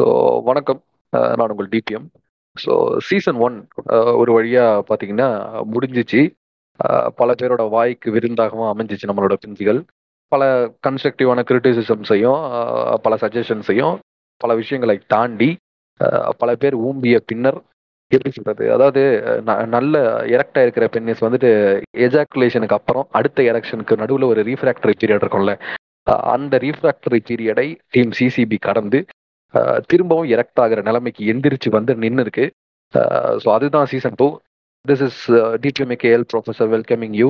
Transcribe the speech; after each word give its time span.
So 0.00 0.04
வணக்கம். 0.42 0.78
நான் 1.12 1.48
உங்கள் 1.48 1.68
டிபிஎம் 1.68 2.04
ஸோ 2.56 2.74
சீசன் 2.98 3.34
ஒன் 3.36 3.56
ஒரு 4.16 4.32
வழியாக 4.32 4.84
பார்த்தீங்கன்னா 4.88 5.26
முடிஞ்சிச்சு. 5.72 6.20
பல 7.14 7.34
பேரோட 7.42 7.68
வாய்க்கு 7.68 8.12
விருந்தாகவும் 8.12 8.70
அமைஞ்சிச்சு 8.72 9.08
நம்மளோட 9.08 9.36
பிஞ்சுகள் 9.46 9.80
பல 10.28 10.44
கன்ஸ்ட்ரக்டிவான 10.88 11.44
கிரிட்டிசிசம்ஸையும் 11.48 12.40
பல 13.02 13.14
சஜஷன்ஸையும் 13.20 13.96
பல 14.36 14.54
விஷயங்களை 14.54 15.00
தாண்டி 15.06 15.50
பல 16.38 16.54
பேர் 16.54 16.76
ஊம்பிய 16.78 17.16
பின்னர் 17.26 17.60
எப்படி 18.12 18.30
சொல்றது? 18.30 18.72
அதாவது 18.72 19.02
ந- 19.46 19.66
நல்ல 19.66 19.96
எரக்டா 20.24 20.62
இருக்கிற 20.62 20.88
பெண்ணிஸ் 20.88 21.24
வந்துட்டு 21.24 21.50
எஜாக்குலேஷனுக்கு 21.98 22.72
அப்புறம் 22.72 23.08
அடுத்த 23.10 23.42
எலெக்ஷனுக்கு 23.42 23.96
நடுவில் 23.96 24.22
ஒரு 24.22 24.42
ரீஃப்ராக்டரி 24.42 24.94
பீரியட் 25.00 25.24
இருக்கும்ல. 25.24 25.54
அந்த 26.06 26.58
ரீஃப்ராக்டரி 26.58 27.20
பீரியடை 27.28 27.78
டீம் 27.90 28.10
சிசிபி 28.20 28.56
கடந்து 28.60 29.04
திரும்பவும் 29.86 30.30
எரக்ட் 30.30 30.60
ஆகிற 30.60 30.80
நிலைமைக்கு 30.82 31.24
எந்திரிச்சு 31.32 31.68
வந்து 31.68 31.94
நின்று 31.94 32.22
இருக்கு 32.22 32.46
ஸோ 33.36 33.48
அதுதான் 33.52 33.86
season 33.86 34.16
two 34.16 34.28
this 34.84 35.02
is 35.02 35.20
DPMAKL 35.60 36.26
professor 36.32 36.70
welcoming 36.70 37.12
you 37.12 37.28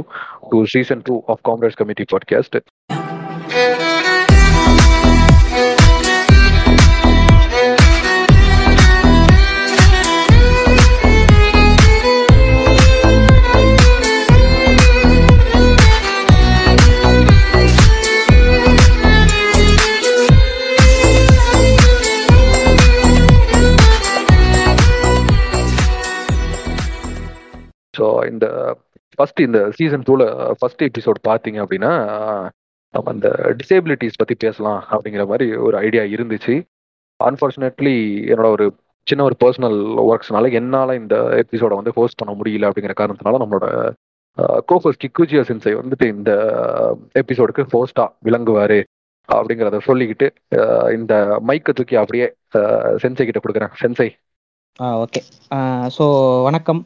to 0.51 0.59
season 0.65 1.03
two 1.05 1.15
of 1.27 1.43
Congress 1.43 1.75
committee 1.75 2.05
podcast 2.15 2.59
so 28.01 28.09
இந்த 28.33 28.47
ஃபர்ஸ்ட் 29.15 29.41
இந்த 29.47 29.61
சீசன் 29.79 30.05
டூல 30.09 30.25
ஃபர்ஸ்ட் 30.59 30.85
எபிசோட் 30.89 31.19
பார்த்தீங்க 31.29 31.59
அப்படின்னா 31.65 31.93
நம்ம 32.95 33.11
அந்த 33.15 33.29
டிசேபிலிட்டிஸ் 33.61 34.21
பத்தி 34.21 34.35
பேசலாம் 34.45 34.81
அப்படிங்கிற 34.93 35.25
மாதிரி 35.33 35.47
ஒரு 35.67 35.77
ஐடியா 35.87 36.05
இருந்துச்சு. 36.15 36.55
அன்ஃபார்ச்சுனேட்லி 37.21 37.97
என்னோட 38.33 38.49
ஒரு 38.57 38.67
சின்ன 39.07 39.25
ஒரு 39.29 39.37
பர்சனல் 39.43 39.79
ஒர்க்ஸ்னால 40.05 40.51
என்னால் 40.59 40.99
இந்த 41.01 41.17
எபிசோட 41.43 41.73
வந்து 41.81 41.93
ஹோஸ்ட் 41.99 42.21
பண்ண 42.21 42.33
முடியல 42.41 42.69
அப்படிங்கிற 42.69 42.95
காரணத்தினால 43.01 43.41
நம்மளோட 43.43 43.67
கோஃபஸ் 44.71 45.01
கிக்குஜியா 45.03 45.43
சென்சை 45.49 45.73
வந்துட்டு 45.81 46.07
இந்த 46.15 46.31
uh, 46.61 46.93
எபிசோடுக்கு 47.23 47.63
ஹோஸ்டா 47.73 48.05
விளங்குவாரு 48.27 48.81
அப்படிங்கிறத 49.29 49.81
சொல்லிக்கிட்டு 49.89 50.27
uh, 50.59 50.87
இந்த 50.99 51.15
மைக்கை 51.49 51.75
தூக்கி 51.75 51.97
அப்படியே 52.03 52.27
uh, 52.55 52.91
சென்சை 53.05 53.27
கிட்ட 53.27 53.41
கொடுக்குறேன். 53.43 53.75
சென்சை 53.83 54.09
ஓகே 55.03 55.21
ஸோ 55.97 56.05
வணக்கம். 56.43 56.83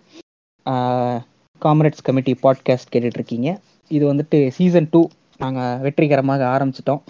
காம்ரேட்ஸ் 1.63 2.07
கமிட்டி 2.07 2.33
பாட்காஸ்ட் 2.45 2.93
கேட்டுட்ருக்கீங்க. 2.95 3.49
இது 3.91 4.05
வந்துட்டு 4.13 4.39
சீசன் 4.57 4.91
டூ 4.95 5.03
நாங்கள் 5.43 5.81
வெற்றிகரமாக 5.85 6.43
ஆரம்பிச்சிட்டோம். 6.55 7.03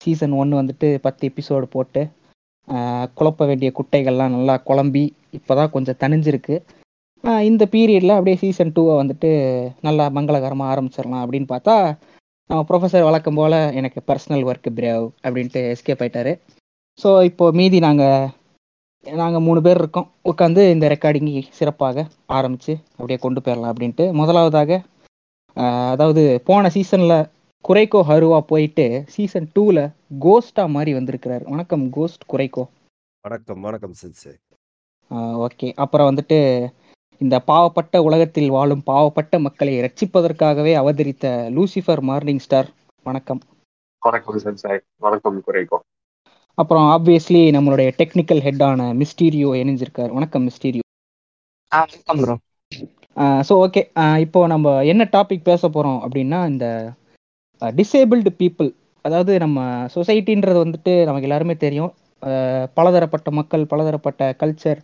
சீசன் 0.00 0.34
ஒன் 0.42 0.52
வந்துட்டு 0.60 0.88
பத்து 1.06 1.22
எபிசோடு 1.30 1.66
போட்டு 1.74 2.02
குழப்ப 3.18 3.46
வேண்டிய 3.50 3.70
குட்டைகள்லாம் 3.78 4.34
நல்லா 4.36 4.54
குழம்பி 4.68 5.04
இப்போ 5.38 5.52
தான் 5.60 5.72
கொஞ்சம் 5.74 5.98
தணிஞ்சிருக்கு. 6.02 6.56
இந்த 7.50 7.62
பீரியடில் 7.72 8.16
அப்படியே 8.16 8.36
சீசன் 8.42 8.74
டூவை 8.76 8.94
வந்துட்டு 9.00 9.30
நல்லா 9.86 10.04
மங்களகரமாக 10.16 10.72
ஆரம்பிச்சிடலாம் 10.72 11.24
அப்படின்னு 11.24 11.48
பார்த்தா 11.54 11.74
நம்ம 12.50 12.60
ப்ரொஃபஸர் 12.68 13.08
வழக்கம் 13.08 13.38
போல் 13.38 13.58
எனக்கு 13.80 14.00
பர்சனல் 14.08 14.46
ஒர்க் 14.50 14.68
பிரேவ் 14.78 15.06
அப்படின்ட்டு 15.24 15.60
எஸ்கேப் 15.72 16.02
ஆயிட்டாரு. 16.04 16.32
ஸோ 16.98 17.10
இப்போது 17.30 17.56
மீதி 17.58 17.78
நாங்கள் 17.86 18.30
நாங்கள் 19.06 19.44
மூணு 19.44 19.60
பேர் 19.62 19.78
இருக்கோம். 19.78 20.08
உட்காந்து 20.24 20.62
இந்த 20.70 20.86
ரெக்கார்டிங் 20.88 21.28
சிறப்பாக 21.50 22.04
ஆரம்பித்து 22.30 22.72
அப்படியே 22.92 23.18
கொண்டு 23.18 23.40
போயிடலாம் 23.40 23.72
அப்படின்ட்டு. 23.72 24.12
முதலாவதாக 24.12 24.70
ஆஹ், 25.56 25.90
அதாவது 25.90 26.22
போன 26.44 26.68
சீசனில் 26.68 27.14
குறைக்கோ 27.64 28.00
ஹருவா 28.08 28.38
போயிட்டு 28.42 28.84
சீசன் 29.08 29.48
டூவில் 29.54 29.82
கோஸ்டா 30.20 30.64
மாதிரி 30.68 30.92
வந்திருக்கிறார். 30.94 31.44
வணக்கம் 31.44 31.84
கோஸ்ட் 31.90 32.24
குறைக்கோ 32.32 32.64
வணக்கம் 33.24 33.60
வணக்கம் 33.60 33.94
சின்சே. 34.02 34.32
ஓகே. 35.46 35.68
அப்புறம் 35.76 36.08
வந்துட்டு 36.10 36.38
இந்த 37.20 37.36
பாவப்பட்ட 37.46 37.96
உலகத்தில் 37.98 38.50
வாழும் 38.50 38.84
பாவப்பட்ட 38.86 39.40
மக்களை 39.40 39.74
ரட்சிப்பதற்காகவே 39.80 40.74
அவதரித்த 40.74 41.26
லூசிஃபர் 41.56 42.02
மார்னிங் 42.02 42.38
ஸ்டார். 42.38 42.68
வணக்கம். 43.06 43.40
வணக்கம் 44.02 44.58
வணக்கம் 45.00 45.40
குறைக்கும் 45.42 45.84
அப்புறம் 46.60 46.86
ஆப்வியஸ்லி 46.94 47.40
நம்மளுடைய 47.56 47.88
டெக்னிக்கல் 47.98 48.40
ஹெட்டான 48.46 48.86
மிஸ்டீரியோ 49.00 49.50
இணைஞ்சிருக்கார். 49.60 50.10
வணக்கம் 50.16 50.44
மிஸ்டீரியோ 50.48 50.84
வணக்கம் 51.72 52.20
ப்ரோ 52.22 52.34
ஸோ 53.48 53.52
ஓகே 53.64 53.82
இப்போ 54.24 54.40
நம்ம 54.52 54.72
என்ன 54.92 55.02
டாபிக் 55.14 55.48
பேச 55.50 55.62
போகிறோம் 55.76 56.00
அப்படின்னா 56.04 56.38
இந்த 56.52 56.66
டிசேபிள்டு 57.62 58.32
பீப்புள் 58.40 58.70
அதாவது 59.04 59.32
நம்ம 59.44 59.58
சொசைட்டின்றது 59.94 60.58
வந்துட்டு 60.64 60.92
நமக்கு 61.08 61.28
எல்லாருமே 61.28 61.56
தெரியும். 61.64 61.92
பலதரப்பட்ட 62.78 63.30
மக்கள் 63.38 63.64
பலதரப்பட்ட 63.72 64.22
கல்ச்சர் 64.42 64.80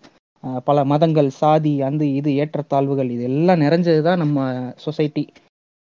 பல 0.68 0.84
மதங்கள் 0.92 1.30
சாதி 1.40 1.74
அந்த 1.88 2.02
இது 2.18 2.30
ஏற்றத்தாழ்வுகள் 2.42 3.10
இது 3.16 3.24
எல்லாம் 3.30 3.62
நிறைஞ்சது 3.64 4.00
தான் 4.08 4.22
நம்ம 4.24 4.38
சொசைட்டி 4.86 5.24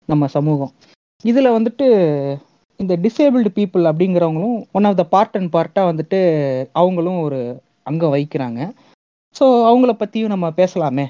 நம்ம 0.08 0.26
சமூகம். 0.36 0.72
இதில் 1.24 1.54
வந்துட்டு 1.56 1.86
இந்த 2.82 2.94
disabled 3.04 3.50
people 3.56 3.84
அப்படிங்கிறவங்களும் 3.90 4.56
one 4.76 4.86
of 4.88 4.98
the 5.00 5.04
part 5.14 5.36
and 5.38 5.50
பார்ட்டாக 5.56 5.90
வந்துட்டு 5.90 6.18
அவங்களும் 6.80 7.20
ஒரு 7.26 7.40
அங்கம் 7.90 8.12
வகிக்கிறாங்க. 8.14 8.60
ஸோ 9.36 9.44
அவங்கள 9.68 9.92
பற்றியும் 9.94 10.32
நம்ம 10.34 10.46
பேசலாமே 10.60 11.06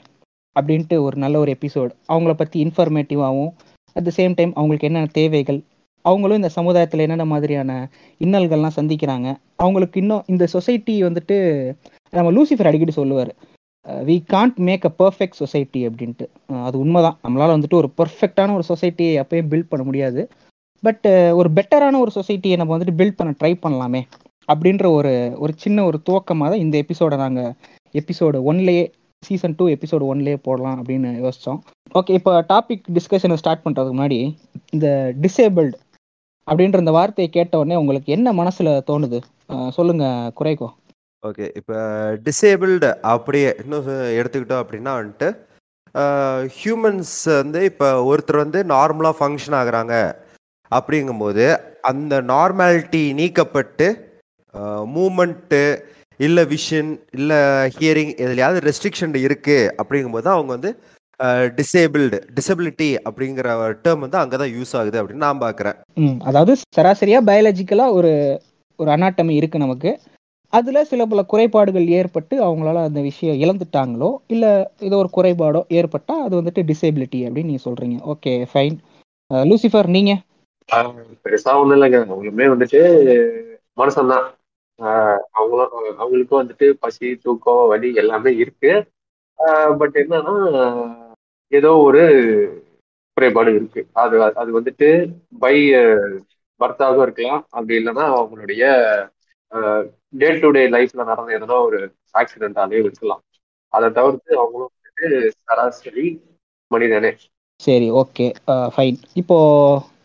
அப்படின்ட்டு 0.56 0.96
ஒரு 1.06 1.16
நல்ல 1.24 1.36
ஒரு 1.42 1.50
எபிசோடு 1.56 1.92
அவங்கள 2.12 2.32
பற்றி 2.34 2.58
இன்ஃபர்மேட்டிவாகவும் 2.64 3.52
அட் 3.96 4.06
த 4.08 4.12
சேம் 4.18 4.36
டைம் 4.38 4.52
அவங்களுக்கு 4.58 4.88
என்னென்ன 4.88 5.12
தேவைகள் 5.20 5.60
அவங்களும் 6.04 6.40
இந்த 6.40 6.50
சமுதாயத்தில் 6.58 7.04
என்னென்ன 7.04 7.24
மாதிரியான 7.32 7.72
இன்னல்கள்லாம் 8.20 8.78
சந்திக்கிறாங்க 8.78 9.28
அவங்களுக்கு 9.62 9.98
இன்னும் 10.02 10.24
இந்த 10.32 10.44
சொசைட்டி 10.54 10.94
வந்துட்டு 11.04 11.36
நம்ம 12.12 12.30
லூசிஃபர் 12.36 12.68
அடிக்கடி 12.70 12.94
சொல்லுவார் 13.00 13.32
we 14.08 14.16
can't 14.32 14.58
make 14.66 14.84
a 14.88 14.92
perfect 14.98 15.40
society 15.40 15.80
அப்படின்ட்டு. 15.88 16.26
அது 16.66 16.76
உண்மைதான். 16.84 17.16
நம்மளால் 17.24 17.54
வந்துட்டு 17.56 17.78
ஒரு 17.80 17.88
பர்ஃபெக்டான 17.98 18.54
ஒரு 18.58 18.64
சொசைட்டியை 18.68 19.12
எப்பயும் 19.22 19.50
பில்ட் 19.52 19.70
பண்ண 19.70 19.84
முடியாது. 19.88 20.20
பட் 20.82 21.06
ஒரு 21.34 21.48
பெட்டரான 21.54 21.98
ஒரு 21.98 22.12
சொசைட்டியை 22.16 22.56
நம்ம 22.56 22.74
வந்துட்டு 22.74 22.98
பில்ட் 23.00 23.18
பண்ண 23.18 23.32
ட்ரை 23.40 23.52
பண்ணலாமே 23.56 24.02
அப்படின்ற 24.48 24.86
ஒரு 24.88 25.12
ஒரு 25.38 25.52
சின்ன 25.56 25.84
ஒரு 25.84 25.98
துவக்கமாக 26.08 26.48
தான் 26.48 26.64
இந்த 26.64 26.76
எபிசோடை 26.78 27.16
நாங்கள் 27.16 27.52
எபிசோடு 27.94 28.38
ஒன்லேயே 28.50 28.84
சீசன் 29.22 29.56
டூ 29.58 29.64
எபிசோடு 29.68 30.04
ஒன்லேயே 30.04 30.38
போடலாம் 30.46 30.78
அப்படின்னு 30.78 31.10
யோசித்தோம் 31.24 31.60
ஓகே 31.94 32.14
இப்போ 32.14 32.32
டாபிக் 32.48 32.84
டிஸ்கஷனை 32.92 33.36
ஸ்டார்ட் 33.42 33.64
பண்ணுறதுக்கு 33.64 33.96
முன்னாடி 33.98 34.18
இந்த 34.72 34.88
டிசேபிள்டு 35.20 35.76
அப்படின்ற 36.48 36.78
இந்த 36.78 36.90
வார்த்தையை 36.90 37.28
கேட்ட 37.30 37.58
உடனே 37.58 37.76
உங்களுக்கு 37.76 38.08
என்ன 38.12 38.28
மனசில் 38.32 38.70
தோணுது? 38.88 39.18
சொல்லுங்க 39.76 40.04
குறைக்கோ 40.38 40.68
ஓகே 41.22 41.46
இப்போ 41.56 41.76
டிசேபிள்டு 42.26 42.88
அப்படியே 43.02 43.50
இன்னும் 43.62 43.88
எடுத்துக்கிட்டோம் 44.18 44.62
அப்படின்னா 44.62 44.92
வந்துட்டு 44.98 45.28
ஹியூமன்ஸ் 46.58 47.16
வந்து 47.40 47.60
இப்போ 47.64 47.88
ஒருத்தர் 48.10 48.42
வந்து 48.44 48.60
நார்மலாக 48.64 49.18
ஃபங்க்ஷன் 49.18 49.56
ஆகுறாங்க. 49.58 49.94
அப்படிங்கும்போது 50.72 51.44
அந்த 51.82 52.20
நார்மாலிட்டி 52.28 53.02
நீக்கப்பட்டு 53.12 53.88
மூமெண்ட்டு 54.94 55.62
இல்லை 56.20 56.44
விஷன் 56.44 56.90
இல்லை 57.14 57.38
ஹியரிங் 57.76 58.12
எதுலையாவது 58.18 58.58
ரெஸ்ட்ரிக்ஷன் 58.60 59.14
இருக்குது 59.22 59.70
அப்படிங்கும்போது 59.78 60.22
தான் 60.22 60.34
அவங்க 60.34 60.52
வந்து 60.52 60.70
டிசேபிள்டு 61.56 62.18
டிசபிலிட்டி 62.34 62.88
அப்படிங்கிற 63.04 63.48
டேர்ம் 63.84 64.00
வந்து 64.00 64.18
அங்கே 64.18 64.36
தான் 64.36 64.54
யூஸ் 64.54 64.76
ஆகுது 64.76 65.00
அப்படின்னு 65.00 65.24
நான் 65.24 65.42
பார்க்குறேன் 65.42 65.76
அதாவது 66.18 66.54
சராசரியாக 66.76 67.26
பயாலஜிக்கலாக 67.26 67.92
ஒரு 67.92 68.12
ஒரு 68.78 68.90
அனாட்டமி 68.90 69.34
இருக்குது 69.34 69.64
நமக்கு. 69.64 69.90
அதில் 70.52 70.84
சில 70.84 71.02
பல 71.06 71.22
குறைபாடுகள் 71.22 71.86
ஏற்பட்டு 71.88 72.34
அவங்களால 72.44 72.82
அந்த 72.84 73.00
விஷயம் 73.00 73.38
இழந்துட்டாங்களோ 73.40 74.10
இல்லை 74.26 74.50
ஏதோ 74.78 74.96
ஒரு 74.96 75.10
குறைபாடோ 75.16 75.60
ஏற்பட்டால் 75.70 76.22
அது 76.22 76.34
வந்துட்டு 76.40 76.62
டிசேபிலிட்டி 76.62 77.20
அப்படின்னு 77.26 77.50
நீங்கள் 77.50 77.66
சொல்கிறீங்க 77.68 77.98
ஓகே 78.06 78.32
ஃபைன் 78.52 78.76
லூசிஃபர் 79.30 79.88
நீங்கள் 79.88 80.20
பெருசா 81.24 81.52
ஒண்ணும் 81.54 81.80
இல்லைங்க. 81.80 81.98
அவங்களுமே 82.12 82.46
வந்துட்டு 82.52 82.80
மனுஷன்தான். 83.76 84.26
ஆஹ் 84.78 85.18
அவங்களும் 85.30 85.72
அவங்களுக்கும் 85.98 86.42
வந்துட்டு 86.42 86.70
பசி 86.80 87.16
தூக்கம் 87.16 87.68
வலி 87.68 87.94
எல்லாமே 87.94 88.36
இருக்கு. 88.36 88.72
பட் 89.78 89.96
என்னன்னா 89.96 90.34
ஏதோ 91.52 91.76
ஒரு 91.76 92.02
குறைபாடு 93.16 93.54
இருக்கு. 93.54 93.86
அது 93.92 94.22
அது 94.34 94.60
வந்துட்டு 94.60 94.88
பை 95.38 95.54
பர்த்தாகவும் 96.60 97.02
இருக்கலாம். 97.02 97.46
அப்படி 97.50 97.84
இல்லைன்னா 97.84 98.04
அவங்களுடைய 98.18 98.62
டே 100.20 100.38
டு 100.38 100.50
டே 100.50 100.62
லைஃப்ல 100.70 101.04
நடந்த 101.04 101.38
எதனா 101.38 101.64
ஒரு 101.64 101.78
ஆக்சிடென்டாலேயும் 102.14 102.84
இருக்கலாம் 102.86 103.22
அதை 103.68 103.90
தவிர்த்து 103.90 104.38
அவங்களும் 104.38 104.70
வந்துட்டு 104.76 105.30
சராசரி 105.44 106.06
மனிதனே. 106.70 107.10
சரி 107.60 107.90
ஓகே 107.92 108.26
ஃபைன் 108.46 108.96
இப்போ 109.14 109.38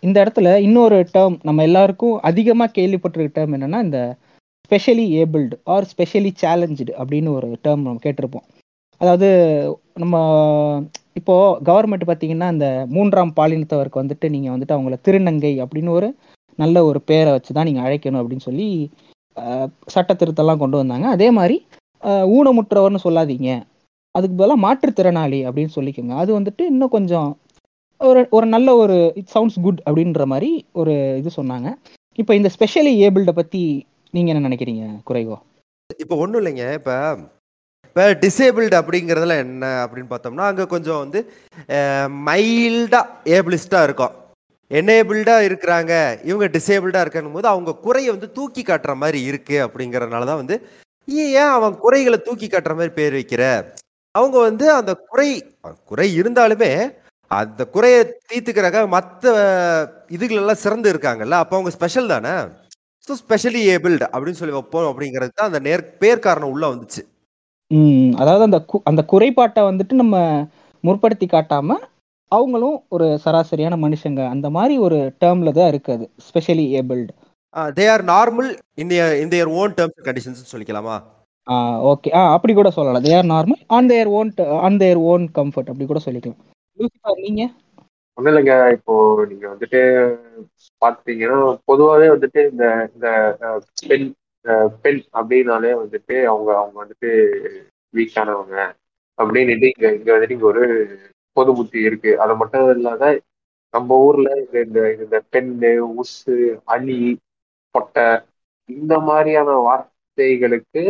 இந்த 0.04 0.18
இடத்துல 0.24 0.50
இன்னொரு 0.68 0.98
டேர்ம் 1.16 1.36
நம்ம 1.48 1.64
எல்லாருக்கும் 1.70 2.16
அதிகமாக 2.30 2.76
கேள்விப்பட்டிருக்க 2.78 3.38
டேர்ம் 3.38 3.56
என்னன்னா 3.58 3.80
இந்த 3.88 4.00
specially 4.66 5.06
abled 5.22 5.56
or 5.74 5.88
specially 5.92 6.32
challenged 6.42 6.86
அப்படின்னு 7.02 7.30
ஒரு 7.38 7.48
டேர்ம் 7.66 7.86
நம்ம 7.88 8.02
கேட்டிருப்போம். 8.06 8.46
அதாவது 9.02 9.30
நம்ம 10.04 10.16
இப்போ 11.20 11.36
கவர்மெண்ட் 11.70 12.06
பார்த்தீங்கன்னா 12.10 12.48
இந்த 12.56 12.68
மூன்றாம் 12.96 13.32
பாலினத்தவருக்கு 13.40 14.02
வந்துட்டு 14.02 14.28
நீங்கள் 14.36 14.54
வந்துட்டு 14.54 14.76
அவங்கள 14.76 14.98
திருநங்கை 15.08 15.54
அப்படின்னு 15.64 15.92
ஒரு 16.00 16.10
நல்ல 16.60 16.84
ஒரு 16.90 17.00
பேரை 17.10 17.32
வச்சு 17.36 17.52
தான் 17.58 17.68
நீங்கள் 17.70 17.86
அழைக்கணும் 17.88 18.22
அப்படின்னு 18.22 18.48
சொல்லி 18.50 18.68
சட்ட 19.94 20.12
திருத்தெல்லாம் 20.22 20.62
கொண்டு 20.62 20.78
வந்தாங்க. 20.82 21.08
அதே 21.16 21.28
மாதிரி 21.38 21.58
ஊனமுற்றவர்னு 22.36 23.04
சொல்லாதீங்க. 23.08 23.50
அதுக்கு 24.16 24.36
பதிலாக 24.40 24.64
மாற்றுத்திறனாளி 24.66 25.40
அப்படின்னு 25.48 25.74
சொல்லிக்கோங்க. 25.78 26.14
அது 26.22 26.32
வந்துட்டு 26.38 26.64
இன்னும் 26.72 26.94
கொஞ்சம் 26.96 27.30
ஒரு 28.02 28.22
ஒரு 28.38 28.48
நல்ல 28.56 28.70
ஒரு 28.82 28.98
இட் 29.20 29.32
சவுண்ட்ஸ் 29.36 29.60
குட் 29.66 29.80
அப்படின்ற 29.88 30.26
மாதிரி 30.34 30.50
ஒரு 30.82 30.94
இது 31.20 31.30
சொன்னாங்க. 31.40 31.70
இப்போ 32.22 32.34
இந்த 32.40 32.50
ஸ்பெஷலி 32.56 32.94
ஏபிள்டை 33.06 33.34
பற்றி 33.40 33.62
நீங்கள் 34.16 34.34
என்ன 34.34 34.48
நினைக்கிறீங்க 34.48 34.84
குறைவோ? 35.10 35.38
இப்போ 36.04 36.16
ஒன்றும் 36.24 36.42
இல்லைங்க. 36.42 36.66
இப்போ 36.80 36.96
இப்போ 37.88 38.04
டிசேபிள்டு 38.24 38.76
அப்படிங்கிறதுல 38.80 39.36
என்ன 39.46 39.66
அப்படின்னு 39.84 40.10
பார்த்தோம்னா 40.12 40.48
அங்கே 40.52 40.66
கொஞ்சம் 40.74 41.02
வந்து 41.04 41.20
மைல்டாக 42.28 43.06
ஏபிளிஸ்டாக 43.38 43.88
இருக்கும். 43.88 44.14
எனேபிள்டாக 44.72 45.48
இருக்கிறாங்க. 45.48 45.94
இவங்க 46.30 46.48
டிசேபிள்டாக 46.56 47.04
இருக்கணும் 47.06 47.36
போது 47.38 47.48
அவங்க 47.54 47.72
குறையை 47.86 48.10
வந்து 48.16 48.30
தூக்கி 48.38 48.64
காட்டுற 48.70 48.94
மாதிரி 49.04 49.20
இருக்குது 49.32 49.64
அப்படிங்கறதுனால 49.66 50.28
தான் 50.30 50.42
வந்து 50.42 50.58
ஏன் 51.08 51.34
ஏன் 51.42 51.54
அவன் 51.58 51.76
குறைகளை 51.84 52.18
தூக்கி 52.28 52.48
காட்டுற 52.48 52.74
மாதிரி 52.78 52.94
பேர் 53.00 53.18
வைக்கிற? 53.20 53.44
அவங்க 54.16 54.38
வந்து 54.50 54.66
அந்த 54.80 54.94
குறை 55.10 55.30
குறை 55.92 56.08
இருந்தாலுமே 56.20 56.72
அந்த 57.32 57.62
குறையை 57.76 58.00
தீர்த்துக்கிறாங்க 58.30 58.82
மற்ற 58.96 59.32
இதுகளெல்லாம் 60.16 60.64
சிறந்து 60.64 60.88
இருக்காங்கல்ல 60.94 61.40
அப்போ 61.44 61.56
அவங்க 61.58 61.72
ஸ்பெஷல் 61.76 62.14
தானே? 62.14 62.34
ஸோ 63.08 63.14
ஸ்பெஷலி 63.22 63.62
ஏபிள்டு 63.74 64.06
அப்படின்னு 64.14 64.40
சொல்லி 64.40 64.56
வைப்போம் 64.58 64.88
அப்படிங்கிறது 64.92 65.34
தான் 65.40 65.50
அந்த 65.50 65.60
நேர் 65.68 65.84
பேர் 66.02 66.26
காரணம் 66.28 66.52
உள்ள 66.54 66.66
வந்துச்சு. 66.72 67.02
ம் 67.72 68.12
அதாவது 68.22 68.44
அந்த 68.48 68.60
கு 68.72 68.78
அந்த 68.90 69.02
குறைபாட்டை 69.12 69.62
வந்துட்டு 69.70 69.94
நம்ம 70.02 70.18
முற்படுத்தி 70.84 71.28
காட்டாம 71.36 71.78
அவங்களும் 72.32 72.78
ஒரு 72.96 73.06
சராசரியான 73.26 73.76
மனுஷங்க. 73.84 74.22
அந்த 74.34 74.48
மாதிரி 74.58 74.76
ஒரு 74.86 74.98
டேர்ம்ல 75.22 75.52
தான் 75.60 75.70
இருக்கு 75.72 75.92
அது 75.98 76.06
specially 76.28 76.66
abled 76.80 77.12
they 77.78 77.86
are 77.94 78.04
normal 78.14 78.50
in 78.82 78.92
in 79.22 79.32
their 79.36 79.52
own 79.62 79.76
terms 79.78 80.06
conditions 80.08 80.52
சொல்லிக்கலாமா? 80.54 80.96
Okay 81.92 82.10
ஆ 82.20 82.22
அப்படி 82.36 82.54
கூட 82.60 82.70
சொல்லலாம். 82.78 83.06
They 83.06 83.14
are 83.20 83.30
normal 83.36 83.62
on 83.78 83.90
their 83.94 84.10
own 84.20 84.32
on 84.68 84.80
their 84.84 85.00
own 85.12 85.26
comfort 85.40 85.72
அப்படி 85.72 85.88
கூட 85.92 86.02
சொல்லிக்கலாம். 86.08 86.42
நீங்க 86.78 86.98
ஒன்றும் 88.18 88.32
இல்லைங்க 88.32 88.54
இப்போ 88.76 88.94
நீங்க 89.30 89.46
வந்துட்டு 89.50 89.82
பார்த்தீங்கன்னா 90.82 91.38
பொதுவாகவே 91.68 92.08
வந்துட்டு 92.14 92.42
இந்த 92.50 92.66
இந்த 92.88 93.08
பெண் 93.82 94.08
பெண் 94.84 95.02
அப்படின்னாலே 95.14 95.72
வந்துட்டு 95.82 96.16
அவங்க 96.28 96.50
அவங்க 96.58 96.78
வந்துட்டு 96.82 97.10
வீக்கானவங்க 97.94 98.58
அப்படின்னுட்டு 99.20 99.68
இங்க 99.68 99.88
இங்க 99.94 100.10
வந்துட்டு 100.14 100.36
இங்க 100.36 100.48
ஒரு 100.48 100.66
பொது 101.38 101.52
புத்தி 101.56 101.80
இருக்கு. 101.88 102.12
அது 102.24 102.34
மட்டும் 102.36 102.70
இல்லாத 102.74 103.06
நம்ம 103.74 103.98
ஊர்ல 104.06 104.30
இந்த 104.40 104.60
இந்த 104.66 104.80
இந்த 104.98 105.18
பெண்ணு 105.32 105.72
உசு 105.96 106.36
அலி 106.68 107.00
பொட்டை 107.76 108.06
இந்த 108.70 108.94
மாதிரியான 109.08 109.50
வார்த்தைகளுக்கு 109.66 110.84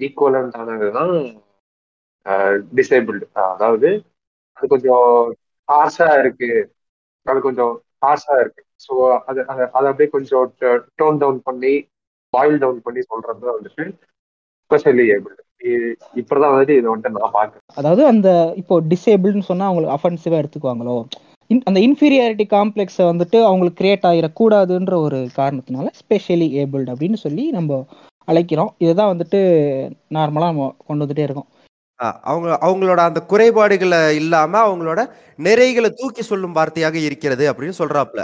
ஈக்குவலண்ட் 0.00 0.58
ஆனதுதான் 0.60 1.14
டிசேபிள்டு 2.72 3.26
அதாவது 3.46 3.88
அது 4.56 4.68
கொஞ்சம் 4.68 5.06
ஹார்ஷா 5.68 6.18
இருக்கு. 6.18 6.50
அது 7.26 7.40
கொஞ்சம் 7.40 7.72
ஹார்ஷா 8.02 8.40
இருக்கு. 8.40 8.62
ஸோ 8.84 8.94
அது 9.26 9.40
அதை 9.46 9.66
அதை 9.72 9.86
அப்படியே 9.90 10.08
கொஞ்சம் 10.08 10.54
டோன் 11.02 11.18
டவுன் 11.18 11.40
பண்ணி 11.42 11.74
பாயில் 12.32 12.58
டவுன் 12.58 12.82
பண்ணி 12.82 13.00
சொல்றது 13.00 13.38
தான் 13.40 13.56
வந்துட்டு 13.56 13.84
ஸ்பெஷலி 14.64 15.04
ஏபிள் 15.14 15.34
இப்பதான் 16.16 16.52
வந்துட்டு 16.54 16.74
இதை 16.78 16.88
வந்துட்டு 16.90 17.14
நான் 17.14 17.34
பாக்குறேன் 17.34 17.62
அதாவது 17.74 18.06
அந்த 18.06 18.28
இப்போ 18.56 18.80
டிசேபிள்னு 18.82 19.42
சொன்னா 19.42 19.64
அவங்களுக்கு 19.64 19.94
அஃபென்சிவா 19.96 20.40
எடுத்துக்குவாங்களோ? 20.40 20.96
இன்- 21.50 21.62
அந்த 21.64 21.80
இன்ஃபீரியாரிட்டி 21.80 22.46
காம்ப்ளெக்ஸை 22.48 23.04
வந்துட்டு 23.04 23.38
அவங்களுக்கு 23.44 23.78
கிரியேட் 23.80 24.06
ஆகிடக்கூடாதுன்ற 24.10 24.94
ஒரு 24.98 25.28
காரணத்தினால 25.36 25.88
ஸ்பெஷலி 26.00 26.48
ஏபிள்டு 26.60 26.92
அப்படின்னு 26.92 27.14
சொல்லி 27.16 27.50
நம்ம 27.50 27.86
அழைக்கிறோம். 28.28 28.70
இதுதான் 28.78 29.12
வந்துட்டு 29.14 29.40
நார்மலாக 30.10 30.50
நம்ம 30.52 30.74
கொண்டு 30.86 31.04
வந்துட்டே 31.04 31.18
இருக்கோம். 31.18 31.48
அவங்க 32.00 32.48
அவங்களோட 32.66 33.00
அந்த 33.08 33.20
குறைபாடுகளை 33.32 34.00
இல்லாம 34.20 34.52
அவங்களோட 34.68 35.00
நிறைகளை 35.38 35.90
தூக்கி 36.00 36.22
சொல்லும் 36.30 36.56
வார்த்தையாக 36.58 36.96
இருக்கிறது 37.08 37.44
அப்படின்னு 37.50 37.80
சொல்றாப்ல 37.80 38.22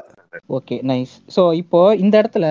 ஓகே 0.58 0.76
நைஸ். 0.90 1.14
ஸோ 1.36 1.42
இப்போ 1.62 1.80
இந்த 2.04 2.14
இடத்துல 2.22 2.46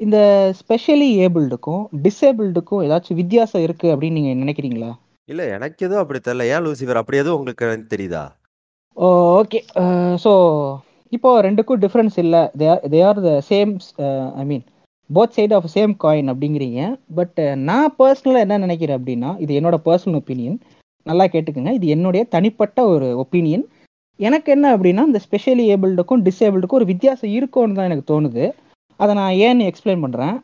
இந்த 0.00 0.18
ஸ்பெஷலி 0.58 1.08
ஏபிள்டுக்கும் 1.24 1.84
டிசேபிள்டுக்கும் 2.04 2.82
ஏதாச்சும் 2.86 3.20
வித்தியாசம் 3.20 3.64
இருக்கு 3.66 3.86
அப்படின்னு 3.92 4.18
நீங்க 4.18 4.34
நினைக்கிறீங்களா? 4.44 4.90
இல்ல 5.28 5.42
எனக்கு 5.56 5.84
எதுவும் 5.86 6.02
அப்படி 6.02 6.20
தெரியல. 6.26 6.44
ஏன் 6.54 6.64
லூசிஃபர்? 6.66 7.00
அப்படி 7.00 7.20
எதுவும் 7.22 7.38
உங்களுக்கு 7.38 7.88
தெரியுதா? 7.94 8.24
ஓகே. 9.40 9.60
ஸோ 10.24 10.32
இப்போ 11.12 11.30
ரெண்டுக்கும் 11.46 11.82
டிஃப்ரென்ஸ் 11.84 12.16
இல்லை. 12.24 12.42
They 12.60 12.66
are 12.72 12.82
they 12.94 13.00
are 13.08 13.20
the 13.28 13.32
same 13.50 13.72
I 14.42 14.44
mean 14.50 14.64
both 15.16 15.34
side 15.36 15.54
of 15.58 15.70
same 15.74 15.92
coin 16.04 16.30
அப்படிங்கிறீங்க. 16.32 16.80
பட் 17.18 17.38
uh, 17.44 17.54
நான் 17.68 17.94
பர்சனலாக 17.98 18.44
என்ன 18.46 18.58
நினைக்கிறேன் 18.64 18.98
அப்படின்னா 19.00 19.30
இது 19.44 19.52
என்னோட 19.60 19.76
பர்சனல் 19.88 20.18
ஒப்பீனியன் 20.20 20.58
நல்லா 21.06 21.26
கேட்டுக்கோங்க. 21.34 21.72
இது 21.78 21.86
என்னுடைய 21.94 22.22
தனிப்பட்ட 22.34 22.78
ஒரு 22.94 23.08
ஒப்பீனியன் 23.24 23.64
எனக்கு 24.20 24.48
என்ன 24.56 24.66
அப்படின்னா 24.76 25.02
இந்த 25.08 25.20
ஸ்பெஷலி 25.26 25.64
ஏபிள்டுக்கும் 25.74 26.24
டிசேபிள்டுக்கும் 26.28 26.80
ஒரு 26.80 26.88
வித்தியாசம் 26.92 27.32
இருக்கும்னு 27.38 27.76
தான் 27.78 27.88
எனக்கு 27.90 28.10
தோணுது. 28.12 28.44
அதை 29.00 29.12
நான் 29.20 29.34
ஏன்னு 29.46 29.68
எக்ஸ்பிளைன் 29.70 30.04
பண்ணுறேன் 30.04 30.36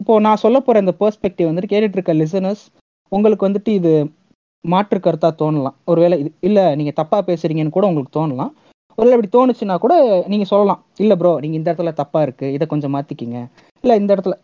இப்போ 0.00 0.14
நான் 0.26 0.42
சொல்ல 0.44 0.58
போகிற 0.60 0.82
இந்த 0.84 0.94
பெர்ஸ்பெக்டிவ் 1.02 1.48
வந்துட்டு 1.50 1.72
கேட்டுட்டு 1.72 1.96
இருக்க 1.98 2.14
லிசனர்ஸ் 2.22 2.64
உங்களுக்கு 3.12 3.46
வந்துட்டு 3.48 3.72
இது 3.80 3.92
மாற்று 4.64 4.98
கருத்தாக 5.04 5.34
தோணலாம். 5.42 5.76
ஒருவேளை 5.90 6.16
இது 6.22 6.30
இல்லை 6.48 6.64
நீங்கள் 6.78 6.98
தப்பாக 7.00 7.22
பேசுகிறீங்கன்னு 7.30 7.76
கூட 7.76 7.86
உங்களுக்கு 7.90 8.16
தோணலாம். 8.18 8.52
ஒருவேளை 8.98 9.16
இப்படி 9.16 9.30
தோணுச்சுன்னா 9.36 9.74
கூட 9.84 9.94
நீங்கள் 10.32 10.50
சொல்லலாம். 10.52 10.80
இல்லை 11.02 11.14
ப்ரோ 11.20 11.32
நீங்கள் 11.42 11.58
இந்த 11.60 11.68
இடத்துல 11.70 11.90
தப்பாக 12.00 12.26
இருக்குது 12.26 12.54
இதை 12.56 12.64
கொஞ்சம் 12.72 12.94
மாற்றிக்கிங்க 12.96 13.38
இல்லை 13.84 13.94
இந்த 14.00 14.10
இடத்துல 14.14 14.34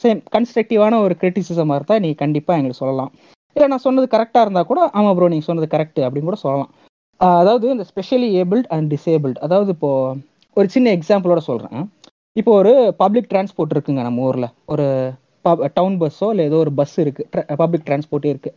சேம் 0.00 0.20
கன்ஸ்ட்ரக்டிவான 0.34 1.00
ஒரு 1.06 1.14
கிரிட்டிசிசமா 1.22 1.76
இருந்தால் 1.78 2.02
நீங்கள் 2.04 2.22
கண்டிப்பாக 2.22 2.58
எங்களுக்கு 2.60 2.82
சொல்லலாம். 2.84 3.10
இல்லை 3.56 3.66
நான் 3.72 3.84
சொன்னது 3.86 4.06
கரெக்டாக 4.14 4.44
இருந்தால் 4.46 4.68
கூட 4.70 4.80
ஆமாம் 4.98 5.16
ப்ரோ 5.18 5.28
நீங்கள் 5.34 5.48
சொன்னது 5.50 5.68
கரெக்ட் 5.74 6.00
அப்படின்னு 6.06 6.30
கூட 6.30 6.38
சொல்லலாம். 6.46 6.70
அதாவது 7.40 7.66
இந்த 7.74 7.84
ஸ்பெஷலி 7.90 8.28
ஏபிள்ட் 8.40 8.68
அண்ட் 8.74 8.88
டிசேபிள்ட் 8.94 9.38
அதாவது 9.46 9.70
இப்போ 9.76 9.90
ஒரு 10.56 10.68
சின்ன 10.74 10.90
எக்ஸாம்பிளோட 10.96 11.40
சொல்கிறேன் 11.50 11.80
இப்போ 12.40 12.50
ஒரு 12.60 12.72
பப்ளிக் 13.02 13.30
டிரான்ஸ்போர்ட் 13.32 13.74
இருக்குங்க 13.76 14.02
நம்ம 14.08 14.26
ஊரில். 14.28 14.50
ஒரு 14.72 14.86
டவுன் 15.78 15.96
பஸ்ஸோ 16.00 16.26
இல்லை 16.32 16.44
ஏதோ 16.50 16.58
ஒரு 16.64 16.72
பஸ் 16.80 16.96
இருக்குது 17.04 17.56
பப்ளிக் 17.62 17.86
டிரான்ஸ்போர்ட்டே 17.88 18.32
இருக்குது 18.34 18.56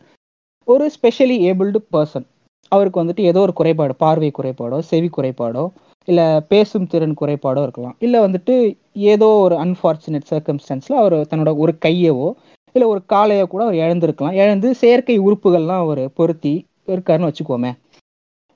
ஒரு 0.68 0.84
ஸ்பெஷலி 0.96 1.36
ஏபிள்டு 1.50 1.78
பர்சன் 1.94 2.26
அவருக்கு 2.68 3.02
வந்துட்டு 3.02 3.20
ஏதோ 3.20 3.40
ஒரு 3.40 3.52
குறைபாடு 3.52 3.94
பார்வை 3.94 4.30
குறைபாடோ 4.38 4.78
செவி 4.78 5.08
குறைபாடோ 5.16 5.64
இல்லை 6.08 6.40
பேசும் 6.40 6.86
திறன் 6.86 7.18
குறைபாடோ 7.20 7.60
இருக்கலாம். 7.62 7.96
இல்லை 7.98 8.20
வந்துட்டு 8.20 8.54
ஏதோ 8.92 9.26
ஒரு 9.26 9.54
அன்ஃபார்ச்சுனேட் 9.54 10.30
சர்க்கம்ஸ்டன்ஸில் 10.30 11.00
அவர் 11.02 11.14
தன்னோட 11.14 11.56
ஒரு 11.56 11.72
கையவோ 11.84 12.28
இல்லை 12.74 12.88
ஒரு 12.88 13.02
காலையோ 13.08 13.46
கூட 13.46 13.62
அவர் 13.64 13.74
இழந்திருக்கலாம். 13.74 14.32
இழந்து 14.32 14.74
செயற்கை 14.74 15.16
உறுப்புகள்லாம் 15.20 15.82
அவர் 15.84 16.02
பொருத்தி 16.12 16.66
இருக்காருன்னு 16.88 17.30
வச்சுக்கோமே. 17.30 17.72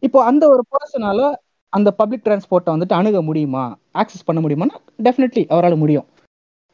இப்போ 0.03 0.25
அந்த 0.25 0.49
ஒரு 0.49 0.63
பர்சனால 0.75 1.33
அந்த 1.69 1.91
பப்ளிக் 1.91 2.25
டிரான்ஸ்போர்ட்டை 2.25 2.73
வந்துட்டு 2.75 2.93
அணுக 2.93 3.23
முடியுமா? 3.23 3.77
ஆக்சஸ் 3.95 4.25
பண்ண 4.25 4.41
முடியுமானா 4.41 4.77
டெஃபினெட்லி 5.03 5.47
அவரால் 5.47 5.77
முடியும். 5.77 6.07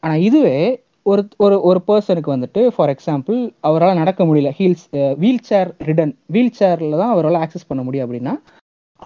ஆனால் 0.01 0.19
இதுவே 0.21 0.57
ஒரு 1.07 1.23
ஒரு 1.45 1.57
ஒரு 1.69 1.81
பர்சனுக்கு 1.89 2.31
வந்துட்டு 2.35 2.61
ஃபார் 2.75 2.91
எக்ஸாம்பிள் 2.95 3.39
அவரால் 3.69 4.01
நடக்க 4.01 4.21
முடியல. 4.29 4.51
ஹீல்ஸ் 4.59 4.85
வீல் 5.23 5.45
சேர் 5.49 5.71
ரிடன் 5.89 6.13
வீல் 6.35 6.57
சேரில் 6.59 6.99
தான் 7.03 7.13
அவரால் 7.15 7.39
ஆக்சஸ் 7.45 7.69
பண்ண 7.71 7.83
முடியும் 7.87 8.07
அப்படின்னா 8.07 8.35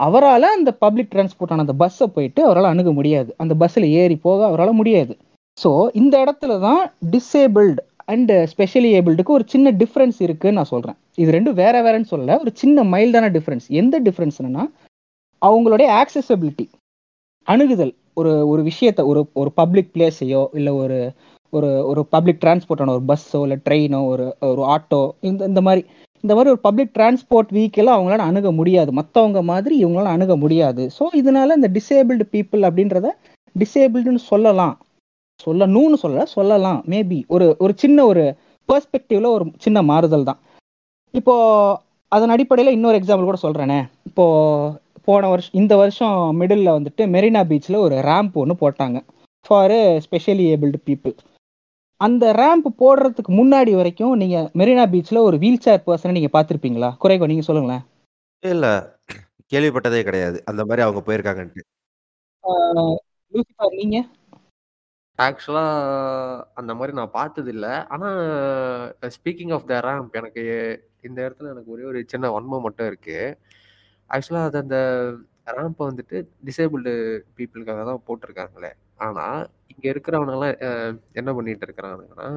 அவரால் 0.07 0.55
அந்த 0.57 0.71
பப்ளிக் 0.85 1.13
டிரான்ஸ்போர்ட்டான 1.13 1.65
அந்த 1.65 1.75
பஸ்ஸை 1.83 2.07
போயிட்டு 2.17 2.41
அவரால் 2.47 2.71
அணுக 2.73 2.91
முடியாது. 2.99 3.31
அந்த 3.43 3.53
பஸ்ஸில் 3.63 3.87
ஏறி 4.01 4.17
போக 4.27 4.41
அவரால் 4.49 4.79
முடியாது. 4.81 5.15
ஸோ 5.59 5.71
இந்த 6.01 6.15
இடத்துல 6.25 6.55
தான் 6.67 6.83
டிசேபிள்டு 7.15 7.83
அண்ட் 8.15 8.33
ஸ்பெஷலி 8.53 8.91
ஏபிள்டுக்கு 8.97 9.37
ஒரு 9.37 9.45
சின்ன 9.53 9.71
டிஃப்ரென்ஸ் 9.83 10.19
இருக்குன்னு 10.27 10.59
நான் 10.59 10.73
சொல்கிறேன் 10.73 10.99
இது 11.23 11.31
ரெண்டும் 11.37 11.59
வேற 11.63 11.77
வேறன்னு 11.87 12.11
சொல்லல. 12.13 12.35
ஒரு 12.43 12.53
சின்ன 12.63 12.85
மைல்டான 12.95 13.31
டிஃப்ரென்ஸ் 13.37 13.69
எந்த 13.81 14.01
டிஃப்ரென்ஸ்னா 14.09 14.65
அவங்களுடைய 15.43 15.89
ஆக்சசபிலிட்டி 16.01 16.67
அணுகுதல். 17.49 17.95
ஒரு 18.21 18.31
ஒரு 18.53 18.63
விஷயத்த 18.69 19.01
ஒரு 19.13 19.23
ஒரு 19.41 19.51
பப்ளிக் 19.61 19.91
பிளேஸையோ 19.95 20.43
இல்லை 20.59 20.75
ஒரு 20.83 20.99
ஒரு 21.53 21.71
ஒரு 21.91 22.01
பப்ளிக் 22.15 22.43
டிரான்ஸ்போர்ட்டான 22.43 22.95
ஒரு 22.97 23.05
பஸ்ஸோ 23.11 23.41
இல்லை 23.43 23.59
ட்ரெயினோ 23.67 24.01
ஒரு 24.13 24.27
ஒரு 24.41 24.63
ஆட்டோ 24.75 25.01
இந்த 25.21 25.41
இந்த 25.51 25.61
மாதிரி 25.61 25.83
இந்த 26.25 26.35
மாதிரி 26.37 26.53
ஒரு 26.55 26.61
பப்ளிக் 26.67 26.95
டிரான்ஸ்போர்ட் 26.99 27.51
வீக்கெல்லாம் 27.57 27.97
அவங்களால 27.97 28.27
அணுக 28.31 28.51
முடியாது. 28.51 28.91
மற்றவங்க 28.93 29.41
மாதிரி 29.43 29.75
இவங்களால 29.83 30.15
அணுக 30.17 30.37
முடியாது. 30.37 30.85
ஸோ 30.99 31.05
இதனால 31.21 31.57
இந்த 31.59 31.69
டிசேபிள்டு 31.79 32.25
பீப்புள் 32.35 32.67
அப்படின்றத 32.69 33.11
டிசேபிள்டுன்னு 33.57 34.23
சொல்லலாம். 34.33 34.75
சொல்லணும்னு 35.47 35.99
சொல்ல 36.05 36.25
சொல்லலாம். 36.37 36.81
மேபி 36.93 37.19
ஒரு 37.29 37.47
ஒரு 37.65 37.73
சின்ன 37.83 38.05
ஒரு 38.05 38.25
பெர்ஸ்பெக்டிவ்ல 38.69 39.31
ஒரு 39.37 39.45
சின்ன 39.65 39.83
மாறுதல் 39.83 40.29
தான். 40.31 40.41
இப்போ 41.15 41.35
அதன் 42.13 42.33
அடிப்படையில் 42.35 42.77
இன்னொரு 42.77 42.99
எக்ஸாம்பிள் 43.01 43.29
கூட 43.29 43.39
சொல்கிறேனே 43.45 43.79
இப்போ 44.09 44.25
போன 45.09 45.29
வருஷம் 45.29 45.57
இந்த 45.61 45.77
வருஷம் 45.77 46.17
மிடில் 46.41 46.75
வந்துட்டு 46.77 47.03
மெரினா 47.15 47.43
பீச்சில் 47.51 47.85
ஒரு 47.87 47.97
ரேம்ப் 48.09 48.41
ஒன்று 48.43 48.55
போட்டாங்க. 48.63 48.99
ஃபார் 49.47 49.75
ஸ்பெஷலி 50.05 50.45
ஏபிள்டு 50.53 50.79
பீப்புள் 50.89 51.15
அந்த 52.01 52.25
ரேம்ப் 52.33 52.67
போடுறதுக்கு 52.81 53.31
முன்னாடி 53.33 53.73
வரைக்கும் 53.75 54.17
நீங்க 54.17 54.39
மெரினா 54.55 54.85
பீச்ல 54.93 55.23
ஒரு 55.23 55.37
வீல் 55.39 55.61
சேர் 55.61 55.85
பர்சனை 55.87 56.13
நீங்க 56.13 56.31
பார்த்திருப்பீங்களா? 56.33 56.91
குறைகோ 56.97 57.27
நீங்க 57.27 57.43
சொல்லுங்களேன். 57.43 57.85
இல்ல. 58.43 58.67
கேள்விப்பட்டதே 59.53 60.01
கிடையாது. 60.03 60.39
அந்த 60.51 60.63
மாதிரி 60.65 60.83
அவங்க 60.83 61.01
போயிருக்காங்கன்ட்டு. 61.07 61.63
நீங்க? 63.77 63.99
ஆக்சுவலா 65.19 65.63
அந்த 66.55 66.73
மாதிரி 66.75 66.93
நான் 66.97 67.15
பார்த்தது 67.15 67.51
இல்ல 67.53 67.67
ஆனா 67.89 68.09
ஸ்பீக்கிங் 69.17 69.53
ஆஃப் 69.53 69.67
த 69.67 69.79
ரேம்ப் 69.81 70.19
எனக்கு 70.21 70.43
இந்த 71.03 71.19
இடத்துல 71.27 71.53
எனக்கு 71.53 71.73
ஒரே 71.73 71.85
ஒரு 71.85 72.01
சின்ன 72.07 72.31
வன்மம் 72.31 72.65
மட்டும் 72.67 72.87
இருக்கு. 72.87 73.19
ஆக்சுவலா 74.11 74.43
அது 74.45 74.59
அந்த 74.59 74.79
ரேம்பை 75.53 75.85
வந்துட்டு 75.91 76.17
டிசேபிள்டு 76.47 76.93
பீப்புளுக்காக 77.37 77.85
தான் 77.85 78.05
போட்டிருக்காங்களே. 78.07 78.71
ஆனா 79.01 79.25
இங்க 79.67 79.87
இருக்கிறவனெல்லாம் 79.93 80.55
என்ன 81.13 81.35
பண்ணிட்டு 81.35 81.67
இருக்கிறானுங்கன்னா 81.67 82.29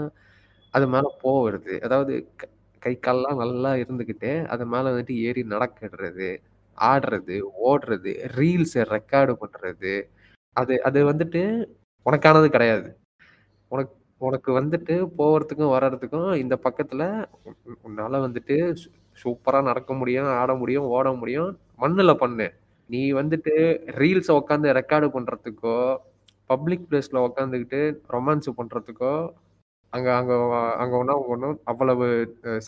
அது 0.73 0.87
மேல 0.87 1.07
போகிறது 1.21 1.73
அதாவது 1.83 2.13
க- 2.35 2.51
கை 2.81 2.99
கால்லாம் 2.99 3.37
நல்லா 3.37 3.71
இருந்துக்கிட்டு 3.75 4.31
அது 4.47 4.65
மேல 4.65 4.91
வந்துட்டு 4.91 5.15
ஏறி 5.19 5.43
நடக்கிறது 5.45 6.29
ஆடுறது 6.77 7.37
ஓடுறது 7.65 8.11
ரீல்ஸை 8.37 8.83
ரெக்கார்டு 8.89 9.33
பண்றது 9.41 9.93
அது 10.55 10.83
அது 10.83 10.99
வந்துட்டு 11.11 11.41
உனக்கானது 12.05 12.47
கிடையாது. 12.49 12.89
உனக்கு 13.71 13.93
உனக்கு 14.21 14.51
வந்துட்டு 14.51 14.95
போகிறதுக்கும் 15.17 15.73
வர்றதுக்கும் 15.73 16.35
இந்த 16.35 16.55
பக்கத்துல 16.63 17.03
உன்- 17.45 17.77
உன்னால 17.83 18.19
வந்துட்டு 18.25 18.55
சு 18.73 18.87
சூப்பரா 19.17 19.61
நடக்க 19.63 19.93
முடியும் 19.93 20.29
ஆட 20.33 20.55
முடியும் 20.55 20.87
ஓட 20.89 21.13
முடியும். 21.13 21.49
மண்ணுல 21.79 22.13
பண்ணு. 22.13 22.47
நீ 22.89 23.13
வந்துட்டு 23.13 23.53
ரீல்ஸை 23.97 24.33
உட்காந்து 24.35 24.73
ரெக்கார்டு 24.73 25.07
பண்றதுக்கோ 25.09 25.77
பப்ளிக் 26.49 26.87
பிளேஸ்ல 26.89 27.23
உட்காந்துக்கிட்டு 27.27 27.79
ரொமான்ஸ் 28.13 28.49
பண்றதுக்கோ 28.59 29.13
அங்க 29.93 30.07
அங்க 30.17 30.33
அங்க 30.81 30.93
அவங்க 31.05 31.29
ஒன்றும் 31.35 31.57
அவ்வளவு 31.71 32.05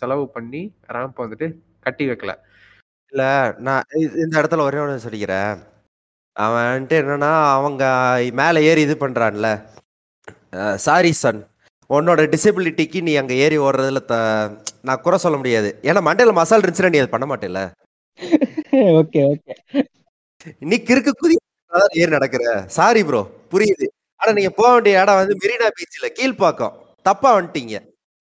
செலவு 0.00 0.24
பண்ணி 0.36 0.62
ரேம்ப் 0.94 1.22
வந்துட்டு 1.24 1.46
கட்டி 1.86 2.04
வைக்கல. 2.10 2.32
இல்ல 3.12 3.22
நான் 3.66 3.86
இந்த 4.22 4.34
இடத்துல 4.40 4.66
ஒரே 4.68 4.80
ஒன்று 4.82 5.04
சொல்லிக்கிறேன். 5.06 5.54
அவன் 6.36 6.66
வந்துட்டு 6.66 6.98
என்னன்னா 7.02 7.30
அவங்க 7.56 7.84
மேலே 8.40 8.60
ஏறி 8.70 8.82
இது 8.86 8.96
பண்றான்ல. 9.02 9.48
சாரி 10.86 11.12
சன் 11.22 11.40
உன்னோட 11.90 12.20
டிசபிலிட்டிக்கு 12.34 12.98
நீ 13.06 13.12
அங்க 13.20 13.34
ஏறி 13.44 13.56
ஓடுறதுல 13.66 14.00
த 14.10 14.16
நான் 14.88 15.02
குறை 15.04 15.18
சொல்ல 15.24 15.36
முடியாது. 15.40 15.70
ஏன்னா 15.88 16.00
மண்டையில 16.08 16.34
மசால் 16.40 16.62
இருந்துச்சுன்னா 16.62 16.94
நீ 16.94 17.02
அதை 17.02 17.12
பண்ண 17.14 17.26
மாட்டேல 17.32 17.62
ஓகே 19.00 19.20
ஓகே. 19.32 19.52
நீ 20.62 20.76
கிறுக்கு 20.88 21.12
குதி 21.14 21.36
அதான் 21.72 21.94
ஏறி 22.00 22.10
நடக்கிற. 22.10 22.44
சாரி 22.76 23.02
ப்ரோ 23.04 23.22
புரியுது. 23.52 23.86
ஆனா 24.20 24.32
நீங்க 24.32 24.50
போக 24.52 24.68
வேண்டிய 24.74 25.00
இடம் 25.02 25.20
வந்து 25.20 25.34
மெரினா 25.42 25.68
பீச்ல 25.78 26.08
கீழ்பாக்கம் 26.18 26.76
தப்பா 27.06 27.30
வந்துட்டீங்க. 27.36 27.76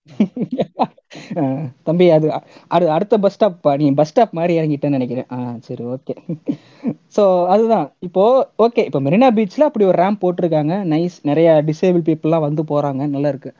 தம்பி 1.88 2.06
அது 2.12 2.28
அது 2.72 2.86
அடுத்த 2.96 3.16
பஸ் 3.24 3.36
ஸ்டாப் 3.36 3.68
நீ 3.82 3.88
பஸ் 3.92 4.12
ஸ்டாப் 4.12 4.34
மாதிரி 4.34 4.54
இறங்கிட்டேன்னு 4.60 4.98
நினைக்கிறேன். 4.98 5.28
ஆ 5.32 5.38
சரி 5.68 5.84
ஓகே 5.94 6.14
ஸோ 7.16 7.24
அதுதான். 7.54 7.88
இப்போ 8.08 8.24
ஓகே 8.66 8.82
இப்போ 8.90 9.00
மெரினா 9.06 9.30
பீச்ல 9.38 9.68
அப்படி 9.70 9.86
ஒரு 9.86 9.98
ரேம்ப் 10.02 10.24
போட்டிருக்காங்க. 10.24 10.76
நைஸ் 10.94 11.18
நிறைய 11.30 11.50
டிசேபிள் 11.70 12.04
பீப்புளெலாம் 12.08 12.48
வந்து 12.48 12.64
போறாங்க. 12.72 13.02
நல்லா 13.14 13.32
இருக்கு. 13.34 13.52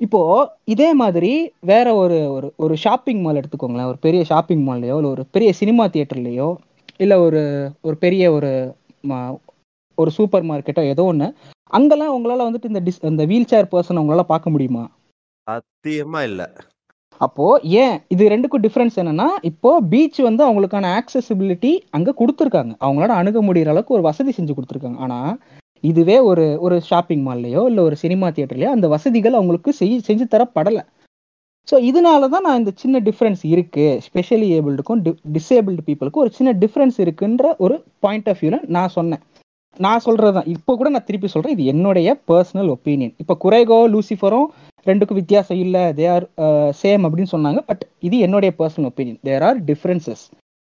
இப்போ 0.00 0.20
இதே 0.68 0.88
மாதிரி 0.94 1.32
வேற 1.64 1.86
ஒரு 1.96 2.18
ஒரு 2.32 2.48
ஒரு 2.58 2.74
ஷாப்பிங் 2.76 3.22
மால் 3.22 3.40
எடுத்துக்கோங்களேன். 3.40 3.90
ஒரு 3.92 3.98
பெரிய 4.06 4.22
ஷாப்பிங் 4.24 4.64
மால்லையோ 4.68 4.96
இல்லை 4.98 5.12
ஒரு 5.14 5.24
பெரிய 5.34 5.50
சினிமா 5.60 5.86
தியேட்டர்லையோ 5.88 6.48
இல்லை 6.98 7.16
ஒரு 7.26 7.40
ஒரு 7.84 7.96
பெரிய 7.98 8.24
ஒரு 8.32 8.50
ஒரு 9.98 10.10
சூப்பர் 10.10 10.44
மார்க்கெட்டோ 10.44 10.82
ஏதோ 10.84 11.04
ஒன்று 11.04 11.28
அங்கெல்லாம் 11.70 12.14
உங்களால 12.16 12.46
வந்துட்டு 12.48 12.64
இந்த 12.64 12.80
டிஸ் 12.80 13.04
இந்த 13.04 13.24
வீல் 13.24 13.46
சேர் 13.46 13.70
பர்சன் 13.72 14.00
உங்களால 14.00 14.20
பார்க்க 14.22 14.50
முடியுமா? 14.50 14.84
சத்தியமா 15.46 16.22
இல்ல. 16.22 16.42
அப்போ 17.20 17.44
ஏன்? 17.62 18.00
இது 18.08 18.28
ரெண்டுக்கும் 18.28 18.64
டிஃபரன்ஸ் 18.64 18.96
என்னன்னா 18.96 19.28
இப்போ 19.42 19.80
பீச் 19.80 20.18
வந்து 20.20 20.42
அவங்களுக்கான 20.46 20.90
ஆக்சசிபிலிட்டி 21.00 21.72
அங்க 21.90 22.14
கொடுத்துருக்காங்க. 22.18 22.72
அவங்களால 22.80 23.08
அணுக 23.08 23.42
முடியற 23.42 23.68
அளவுக்கு 23.68 23.94
ஒரு 23.94 24.02
வசதி 24.02 24.30
செஞ்சு 24.30 24.56
கொடுத்துருக்காங்க. 24.56 24.98
ஆனா 24.98 25.18
இதுவே 25.84 26.18
ஒரு 26.18 26.58
ஒரு 26.60 26.80
ஷாப்பிங் 26.80 27.24
மால்லையோ 27.26 27.62
இல்ல 27.66 27.82
ஒரு 27.82 27.96
சினிமா 27.96 28.28
தியேட்டர்லயோ 28.28 28.66
அந்த 28.66 28.88
வசதிகள் 28.88 29.32
அவங்களுக்கு 29.32 29.72
செய் 29.72 29.94
செஞ்சு 30.08 30.26
தரப்படல. 30.34 30.80
ஸோ 31.68 31.76
இதனால 31.88 32.28
தான் 32.32 32.44
நான் 32.46 32.60
இந்த 32.60 32.72
சின்ன 32.82 32.96
டிஃப்ரென்ஸ் 33.08 33.42
இருக்குது 33.52 33.96
ஸ்பெஷலி 34.06 34.48
ஏபிள்டுக்கும் 34.56 35.00
டிசேபிள்டு 35.36 35.82
பீப்புளுக்கும் 35.86 36.24
ஒரு 36.24 36.32
சின்ன 36.38 36.50
டிஃப்ரென்ஸ் 36.62 36.98
இருக்குன்ற 37.04 37.46
ஒரு 37.64 37.76
பாயிண்ட் 38.04 38.28
ஆஃப் 38.32 38.40
வியூவில் 38.42 38.66
நான் 38.76 38.94
சொன்னேன். 38.98 39.22
நான் 39.84 40.04
சொல்கிறது 40.04 40.34
தான் 40.36 40.50
இப்போ 40.54 40.72
கூட 40.80 40.88
நான் 40.92 41.06
திருப்பி 41.08 41.28
சொல்கிறேன் 41.32 41.54
இது 41.56 41.64
என்னுடைய 41.72 42.08
பர்சனல் 42.30 42.70
ஒப்பீனியன் 42.74 43.14
இப்போ 43.22 43.34
குறைகோ 43.44 43.78
லூசிஃபரும் 43.94 44.46
ரெண்டுக்கும் 44.86 45.18
வித்தியாசம் 45.20 45.60
இல்லை. 45.64 45.82
தே 45.98 46.04
ஆர் 46.14 46.26
சேம் 46.82 47.04
அப்படின்னு 47.06 47.32
சொன்னாங்க. 47.34 47.60
பட் 47.70 47.82
இது 48.08 48.16
என்னுடைய 48.26 48.50
personal 48.60 48.88
opinion 48.90 49.20
there 49.28 49.44
are 49.48 49.58
differences 49.70 50.24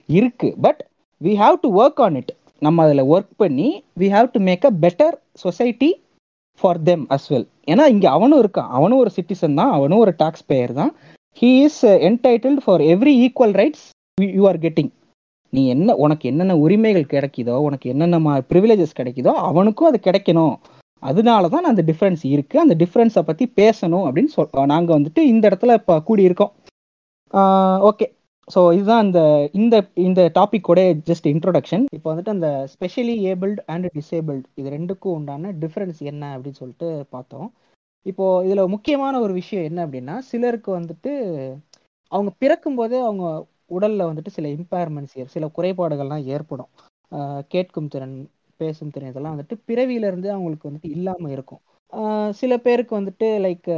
இருக்குது 0.09 0.57
but 0.67 0.81
we 1.21 1.35
have 1.43 1.57
to 1.65 1.71
work 1.81 2.03
on 2.07 2.19
it 2.23 2.33
நம்ம 2.63 2.85
அதில் 2.87 3.09
ஒர்க் 3.15 3.33
பண்ணி 3.43 3.69
we 4.01 4.07
have 4.15 4.29
to 4.35 4.41
make 4.49 4.65
a 4.71 4.73
better 4.85 5.15
society 5.45 5.91
for 6.61 6.81
them 6.89 7.05
as 7.17 7.29
well 7.33 7.49
ஏன்னா 7.73 7.85
இங்கே 7.95 8.09
அவனும் 8.17 8.41
இருக்கான் 8.45 8.71
அவனும் 8.79 9.01
ஒரு 9.05 9.11
சிட்டிசன் 9.17 9.59
தான். 9.61 9.73
அவனும் 9.79 10.03
ஒரு 10.05 10.13
டாக்ஸ் 10.23 10.47
பேயர் 10.51 10.73
தான் 10.81 10.93
he 11.41 11.51
is 11.67 11.83
entitled 12.09 12.65
for 12.65 12.85
every 12.95 13.15
equal 13.25 13.55
rights 13.61 13.87
you 14.39 14.45
are 14.51 14.61
getting 14.67 14.91
நீ 15.53 15.63
என்ன 15.75 15.95
உனக்கு 16.05 16.25
என்னென்ன 16.31 16.55
உரிமைகள் 16.65 17.13
கிடைக்குதோ 17.13 17.55
உனக்கு 17.67 17.87
என்னென்ன 17.93 18.33
ப்ரிவிலேஜஸ் 18.51 18.99
கிடைக்குதோ 19.01 19.33
அவனுக்கும் 19.51 19.89
அது 19.91 19.99
கிடைக்கணும். 20.09 20.57
அதனால 21.03 21.49
தான் 21.55 21.69
அந்த 21.71 21.83
டிஃப்ரென்ஸ் 21.91 22.23
இருக்குது 22.35 22.63
அந்த 22.65 22.75
டிஃப்ரென்ஸை 22.83 23.23
பற்றி 23.29 23.45
பேசணும் 23.61 24.07
அப்படின்னு 24.07 24.33
சொல் 24.35 24.71
நாங்கள் 24.73 24.97
வந்துட்டு 24.99 25.21
இந்த 25.33 25.45
இடத்துல 25.51 25.77
இப்போ 25.81 25.95
கூடியிருக்கோம். 26.09 26.53
ஓகே 27.91 28.07
ஸோ 28.49 28.61
இதுதான் 28.77 29.03
இந்த 29.07 29.21
இந்த 29.61 29.77
இந்த 30.07 30.21
டாபிக்கோட 30.37 30.81
ஜஸ்ட் 31.09 31.27
இன்ட்ரோடக்ஷன் 31.33 31.83
இப்போ 31.97 32.09
வந்துட்டு 32.11 32.35
அந்த 32.37 32.49
ஸ்பெஷலி 32.73 33.15
ஏபிள்டு 33.31 33.61
அண்ட் 33.73 33.87
டிசேபிள்டு 33.97 34.47
இது 34.61 34.69
ரெண்டுக்கும் 34.77 35.17
உண்டான 35.19 35.53
டிஃப்ரென்ஸ் 35.65 36.01
என்ன 36.13 36.25
அப்படின்னு 36.35 36.61
சொல்லிட்டு 36.63 36.89
பார்த்தோம். 37.15 37.49
இப்போ 38.07 38.27
இதில் 38.47 38.73
முக்கியமான 38.75 39.15
ஒரு 39.21 39.33
விஷயம் 39.33 39.67
என்ன 39.71 39.81
அப்படின்னா 39.87 40.15
சிலருக்கு 40.31 40.71
வந்துட்டு 40.79 41.13
அவங்க 42.13 42.31
பிறக்கும் 42.43 42.79
போதே 42.81 42.99
அவங்க 43.07 43.25
உடலில் 43.77 44.09
வந்துட்டு 44.11 44.35
சில 44.37 44.49
இம்பேர்மெண்ட்ஸ் 44.57 45.17
சில 45.35 45.47
குறைபாடுகள்லாம் 45.57 46.27
ஏற்படும். 46.35 46.71
கேட்கும் 47.55 47.91
திறன் 47.95 48.17
பேசும் 48.61 48.93
திறன் 48.95 49.11
இதெல்லாம் 49.13 49.35
வந்துட்டு 49.37 49.57
பிறவியிலேருந்து 49.69 50.29
அவங்களுக்கு 50.35 50.69
வந்துட்டு 50.69 50.95
இல்லாமல் 50.97 51.35
இருக்கும். 51.37 51.61
சில 52.41 52.53
பேருக்கு 52.67 52.95
வந்துட்டு 53.01 53.29
லைக் 53.47 53.69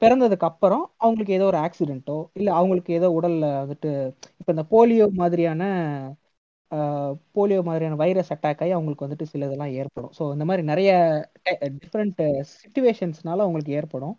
பிறந்ததுக்கு 0.00 0.46
அப்புறம் 0.48 0.84
அவங்களுக்கு 0.98 1.32
ஏதோ 1.32 1.46
ஒரு 1.46 1.58
ஆக்சிடென்ட்டோ 1.58 2.18
இல்லை 2.32 2.52
அவங்களுக்கு 2.52 2.92
ஏதோ 2.92 3.08
உடல்ல 3.18 3.46
வந்துட்டு 3.62 3.90
இப்போ 4.40 4.50
இந்த 4.52 4.64
போலியோ 4.70 5.06
மாதிரியான 5.22 5.62
போலியோ 7.36 7.60
மாதிரியான 7.62 7.96
வைரஸ் 7.96 8.30
அட்டாக் 8.34 8.62
ஆகி 8.62 8.72
அவங்களுக்கு 8.72 9.06
வந்துட்டு 9.06 9.30
சில 9.32 9.46
இதெல்லாம் 9.46 9.74
ஏற்படும். 9.80 10.12
ஸோ 10.18 10.22
இந்த 10.32 10.44
மாதிரி 10.44 10.62
நிறைய 10.62 10.90
டிஃப்ரெண்ட் 11.82 12.22
சுச்சுவேஷன்ஸ்னால 12.54 13.44
அவங்களுக்கு 13.44 13.76
ஏற்படும். 13.80 14.14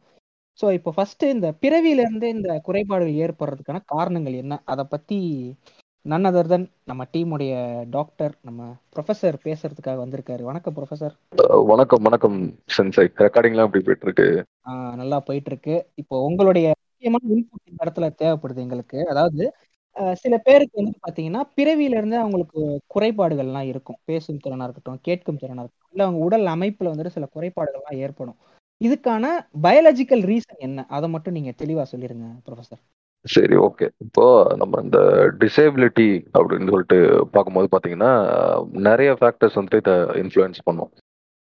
ஸோ 0.59 0.65
இப்போ 0.71 0.91
ஃபர்ஸ்ட் 0.91 1.23
இந்த 1.35 1.47
பிறவியில 1.63 2.03
இருந்தே 2.05 2.29
இந்த 2.29 2.51
குறைபாடுகள் 2.67 3.21
ஏற்படுறதுக்கான 3.25 3.81
காரணங்கள் 3.85 4.35
என்ன? 4.43 4.61
அதை 4.65 4.85
பத்தி 4.93 5.19
நன் 6.05 6.27
அதர் 6.29 6.49
தன் 6.51 6.65
நம்ம 6.89 7.03
டீமுடைய 7.13 7.53
டாக்டர் 7.93 8.33
நம்ம 8.47 8.61
ப்ரொஃபசர் 8.93 9.37
பேசுறதுக்காக 9.45 9.97
வந்திருக்காரு. 10.01 10.41
வணக்கம் 10.49 10.75
ப்ரொஃபசர் 10.75 11.15
வணக்கம் 11.71 12.03
வணக்கம் 12.07 12.37
சென்சை 12.75 13.05
ரெக்கார்டிங்லாம் 13.23 13.67
எப்படி 13.67 13.83
போயிட்டு 13.87 14.05
இருக்கு 14.07 14.27
நல்லா 15.01 15.17
போயிட்டு 15.29 15.49
இருக்கு 15.51 15.75
இப்போ 16.01 16.15
உங்களுடைய 16.27 16.67
முக்கியமான 16.81 17.23
இன்புட் 17.35 17.69
இந்த 17.71 17.79
இடத்துல 17.85 18.09
தேவைப்படுது 18.21 18.63
எங்களுக்கு. 18.65 18.99
அதாவது 19.13 19.45
சில 20.23 20.37
பேருக்கு 20.47 20.79
வந்து 20.81 20.93
பாத்தீங்கன்னா 21.05 21.41
பிறவியில 21.57 21.97
இருந்தே 21.99 22.19
அவங்களுக்கு 22.23 22.61
குறைபாடுகள்லாம் 22.95 23.69
இருக்கும். 23.71 23.99
பேசும் 24.11 24.41
திறனா 24.45 24.67
இருக்கட்டும் 24.67 25.01
கேட்கும் 25.09 25.39
திறனா 25.43 25.63
இருக்கட்டும். 25.63 25.91
இல்ல 25.93 26.05
அவங்க 26.07 26.21
உடல் 26.27 26.53
அமைப்புல 26.55 26.91
வந்துட்டு 26.93 27.15
சில 27.17 27.27
குறைபாடுகள்லாம் 27.35 28.01
ஏற்படும். 28.07 28.37
இதுக்கான 28.81 29.25
பயாலஜிக்கல் 29.65 30.23
ரீசன் 30.31 30.63
என்ன? 30.67 30.85
அதை 30.97 31.09
மட்டும் 31.15 31.37
நீங்க 31.39 31.53
தெளிவா 31.63 31.85
சொல்லிருங்க 31.93 32.27
ப்ரொஃபசர் 32.47 32.81
சரி 33.25 33.55
ஓகே 33.55 33.89
இப்போ 33.97 34.25
நம்ம 34.55 34.81
இந்த 34.81 34.99
டிசேபிலிட்டி 35.39 36.07
அப்படின்னு 36.39 36.69
சொல்லிட்டு 36.69 36.97
பார்க்கும்போது 37.31 37.67
பார்த்தீங்கன்னா 37.71 38.11
நிறைய 38.71 39.17
ஃபேக்டர்ஸ் 39.19 39.55
வந்துட்டு 39.55 39.75
இதை 39.75 39.93
இன்ஃப்ளூயன்ஸ் 39.93 40.61
பண்ணும். 40.63 40.89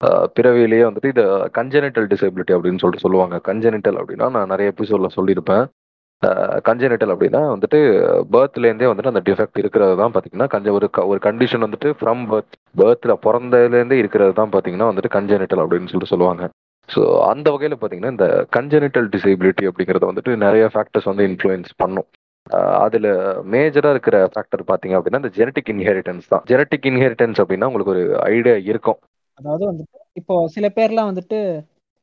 அஹ் 0.01 0.27
பிறவியிலேயே 0.35 0.83
வந்துட்டு 0.83 1.07
இதை 1.07 1.25
கஞ்சனிட்டல் 1.25 2.07
டிசேபிலிட்டி 2.13 2.55
அப்படின்னு 2.55 2.79
சொல்லிட்டு 2.79 2.99
சொல்லுவாங்க. 2.99 3.41
கஞ்சனிட்டல் 3.45 3.99
அப்படின்னா 3.99 4.31
நான் 4.31 4.47
நிறைய 4.47 4.73
எபிசோட்ல 4.77 5.07
சொல்லியிருப்பேன். 5.17 5.65
கஞ்சனிட்டல் 6.69 7.13
அப்படின்னா 7.15 7.41
வந்துட்டு 7.55 7.79
பேர்த்லேருந்தே 8.33 8.87
வந்துட்டு 8.91 9.13
அந்த 9.13 9.23
டிஃபெக்ட் 9.25 9.59
இருக்கிறது 9.59 9.97
தான் 9.97 10.13
பார்த்தீங்கன்னா 10.13 10.49
கஞ்ச 10.49 10.73
ஒரு 10.73 10.91
க- 10.91 11.07
ஒரு 11.07 11.19
கண்டிஷன் 11.23 11.65
வந்துட்டு 11.67 11.95
ஃப்ரம் 12.01 12.23
பர்த் 12.31 12.55
பேர்த்தில் 12.79 13.19
பிறந்ததுலேருந்தே 13.23 13.93
இருக்கிறது 13.93 14.33
தான் 14.33 14.51
பார்த்தீங்கன்னா 14.51 14.87
வந்துட்டு 14.91 15.15
கஞ்சனிட்டல் 15.15 15.63
அப்படின்னு 15.63 15.91
சொல்லிட்டு 15.93 16.07
சொல்லுவாங்க. 16.07 16.49
ஸோ 16.89 17.01
அந்த 17.31 17.47
வகையில் 17.53 17.77
பார்த்தீங்கன்னா 17.77 18.15
இந்த 18.15 18.27
கஞ்சனிட்டல் 18.57 19.09
டிசேபிலிட்டி 19.15 19.65
அப்படிங்கிறத 19.69 20.07
வந்துட்டு 20.11 20.33
நிறைய 20.45 20.65
ஃபேக்டர்ஸ் 20.75 21.11
வந்து 21.11 21.27
இன்ஃப்ளூயன்ஸ் 21.31 21.73
பண்ணும். 21.83 22.09
அதுல 22.85 23.09
மேஜரா 23.53 23.91
இருக்கிற 23.95 24.17
ஃபேக்டர் 24.33 24.63
பாத்தீங்க 24.71 24.97
அப்படின்னா 24.99 25.21
இந்த 25.23 25.33
ஜெனட்டிக் 25.39 25.71
இன்ஹெரிட்டன்ஸ் 25.75 26.27
தான். 26.33 26.43
ஜெனட்டிக் 26.51 26.89
இன்ஹெரிட்டன்ஸ் 26.91 27.41
அப்படின்னா 27.43 27.69
உங்களுக்கு 27.71 27.95
ஒரு 27.95 28.03
ஐடியா 28.33 28.57
இருக்கும். 28.71 28.99
அதாவது 29.39 29.65
வந்துட்டு 29.71 29.99
இப்போ 30.21 30.35
சில 30.57 30.67
பேர்லாம் 30.77 31.11
வந்துட்டு 31.11 31.39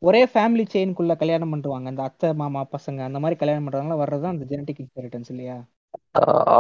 ஒரே 0.01 0.21
ஃபேமிலி 0.31 0.63
செயின்குள்ள 0.73 1.13
கல்யாணம் 1.21 1.51
பண்ணுவாங்க 1.53 1.87
அந்த 1.91 2.03
அத்தை 2.09 2.29
மாமா 2.41 2.61
பசங்க 2.75 2.99
அந்த 3.07 3.19
மாதிரி 3.23 3.35
கல்யாணம் 3.41 3.65
பண்றவங்கள 3.65 3.97
வர்றது 4.01 4.25
அந்த 4.31 4.45
ஜெனடிக் 4.51 4.81
இன்ஹெரிட்டன்ஸ் 4.83 5.31
இல்லையா? 5.33 5.57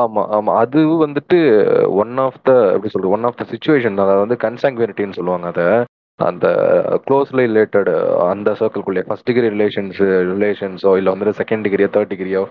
ஆமா 0.01 0.21
ஆமா. 0.37 0.51
அது 0.63 0.79
வந்துட்டு 1.03 1.37
ஒன் 2.01 2.13
ஆஃப் 2.25 2.39
த 2.47 2.51
எப்படி 2.73 2.91
சொல்றது 2.93 3.15
ஒன் 3.17 3.27
ஆஃப் 3.29 3.39
த 3.41 3.45
சுச்சுவேஷன் 3.53 4.01
அதாவது 4.03 4.23
வந்து 4.25 4.37
கன்சாங்குவினிட்டின்னு 4.45 5.17
சொல்லுவாங்க 5.19 5.47
அதை. 5.53 5.67
அந்த 6.27 6.47
uh, 6.91 6.95
க்ளோஸ்லி 7.05 7.43
ரிலேட்டட் 7.49 7.89
uh, 7.91 8.15
அந்த 8.31 8.49
சர்க்கிள்குள்ளே 8.59 9.03
ஃபர்ஸ்ட் 9.07 9.27
டிகிரி 9.29 9.47
ரிலேஷன்ஸ் 9.55 9.99
ரிலேஷன்ஸோ 10.31 10.91
இல்லை 10.99 11.11
வந்துட்டு 11.13 11.39
செகண்ட் 11.41 11.65
டிகிரியோ 11.67 11.89
தேர்ட் 11.95 12.11
டிகிரியோ 12.13 12.41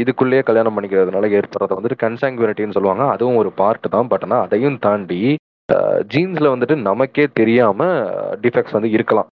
இதுக்குள்ளேயே 0.00 0.42
கல்யாணம் 0.48 0.74
பண்ணிக்கிறதுனால 0.76 1.28
ஏற்படுறத 1.38 1.76
வந்துட்டு 1.78 2.02
கன்சாங்குவினிட்டின்னு 2.04 2.76
சொல்லுவாங்க. 2.76 3.04
அதுவும் 3.14 3.40
ஒரு 3.42 3.50
பார்ட் 3.60 3.88
தான். 3.94 4.10
பட் 4.12 4.24
ஆனால் 4.26 4.44
அதையும் 4.46 4.78
தாண்டி 4.86 5.20
uh, 5.68 5.98
ஜீன்ஸில் 6.14 6.52
வந்துட்டு 6.54 6.76
நமக்கே 6.88 7.26
தெரியாமல் 7.40 7.96
டிஃபெக்ட்ஸ் 8.44 8.76
வந்து 8.78 8.90
இருக்கலாம். 8.98 9.30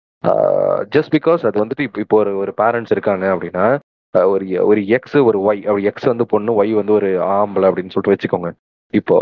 ஜஸ்ட் 0.93 1.13
பிகாஸ் 1.15 1.41
அது 1.47 1.57
வந்துட்டு 1.63 1.85
இப்போ 1.87 1.99
இப்போ 2.03 2.15
ஒரு 2.23 2.31
ஒரு 2.43 2.51
பேரண்ட்ஸ் 2.61 2.93
இருக்காங்க 2.95 3.25
அப்படின்னா 3.33 3.65
ஒரு 4.13 4.45
ஒரு 4.69 4.81
எக்ஸ் 4.97 5.17
ஒரு 5.29 5.37
ஒய் 5.47 5.61
அப்படி 5.67 5.83
எக்ஸ் 5.89 6.11
வந்து 6.11 6.25
பொண்ணு 6.33 6.51
ஒய் 6.61 6.71
வந்து 6.79 6.93
ஒரு 6.99 7.09
ஆம்பளை 7.35 7.67
அப்படின்னு 7.69 7.93
சொல்லிட்டு 7.93 8.15
வச்சுக்கோங்க. 8.15 8.49
இப்போ 8.93 9.17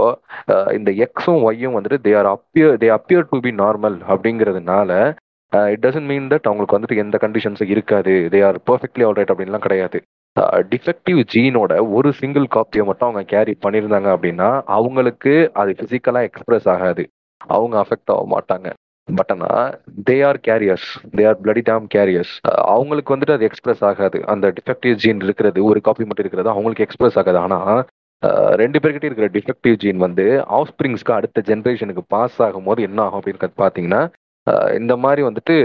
இந்த 0.77 0.89
எக்ஸும் 1.05 1.43
ஒய்யும் 1.50 1.75
வந்துட்டு 1.77 2.00
they 2.07 2.12
are 2.19 2.29
appear 2.36 2.75
they 2.81 2.89
appear 2.98 3.29
to 3.31 3.38
be 3.45 3.51
normal 3.63 3.98
அப்படிங்கிறதுனால 4.13 4.91
இட் 5.74 5.84
டசன்ட் 5.86 6.10
மீன் 6.12 6.29
தட் 6.31 6.48
அவங்களுக்கு 6.50 6.77
வந்துட்டு 6.77 7.01
எந்த 7.03 7.15
கண்டிஷன்ஸும் 7.24 7.74
இருக்காது. 7.74 8.13
தே 8.34 8.39
ஆர் 8.48 8.60
பர்ஃபெக்ட்லி 8.69 9.03
ஆல்ரைட் 9.10 9.31
அப்படின்லாம் 9.34 9.65
கிடையாது. 9.67 10.00
டிஃபெக்டிவ் 10.72 11.19
ஜீனோட 11.34 11.74
ஒரு 11.98 12.10
சிங்கிள் 12.22 12.48
காப்பியை 12.55 12.84
மட்டும் 12.88 13.07
அவங்க 13.10 13.24
கேரி 13.34 13.53
பண்ணியிருந்தாங்க 13.65 14.10
அப்படின்னா 14.15 14.50
அவங்களுக்கு 14.77 15.34
அது 15.62 15.75
ஃபிசிக்கலாக 15.77 16.27
எக்ஸ்பிரஸ் 16.29 16.67
ஆகாது. 16.74 17.03
அவங்க 17.55 17.75
அஃபெக்ட் 17.84 18.13
ஆக 18.15 18.25
மாட்டாங்க. 18.34 18.69
பட் 19.07 19.31
ஆனால் 19.34 19.74
they 20.07 20.15
are 20.27 20.39
carriers 20.48 20.88
they 21.17 21.24
are 21.29 21.39
bloody 21.43 21.62
damn 21.69 21.86
carriers 21.95 22.34
அவங்களுக்கு 22.75 23.13
வந்துட்டு 23.15 23.36
அது 23.38 23.48
எக்ஸ்பிரஸ் 23.50 23.84
ஆகாது. 23.89 24.19
அந்த 24.34 24.45
டிஃபெக்டிவ் 24.57 24.95
ஜீன் 25.03 25.22
இருக்கிறது 25.27 25.60
ஒரு 25.69 25.81
காப்பி 25.88 26.07
மட்டும் 26.07 26.25
இருக்கிறது 26.25 26.53
அவங்களுக்கு 26.53 26.86
எக்ஸ்பிரஸ் 26.88 27.19
ஆகாது. 27.22 27.39
ஆனால் 27.45 27.81
ரெண்டு 28.62 28.79
பேர்கிட்ட 28.79 29.10
இருக்கிற 29.10 29.27
டிஃபெக்டிவ் 29.38 29.75
ஜீன் 29.84 30.00
வந்து 30.05 30.25
ஆஃப் 30.58 30.70
ஸ்ப்ரிங்ஸ்க்கு 30.72 31.17
அடுத்த 31.17 31.44
ஜென்ரேஷனுக்கு 31.50 32.03
பாஸ் 32.08 32.38
ஆகும் 32.46 32.67
போது 32.70 32.82
என்ன 32.89 33.01
ஆகும் 33.05 33.20
அப்படின்னு 33.22 33.60
பார்த்தீங்கன்னா 33.63 34.03
இந்த 34.79 34.94
மாதிரி 35.03 35.22
வந்துட்டு 35.27 35.55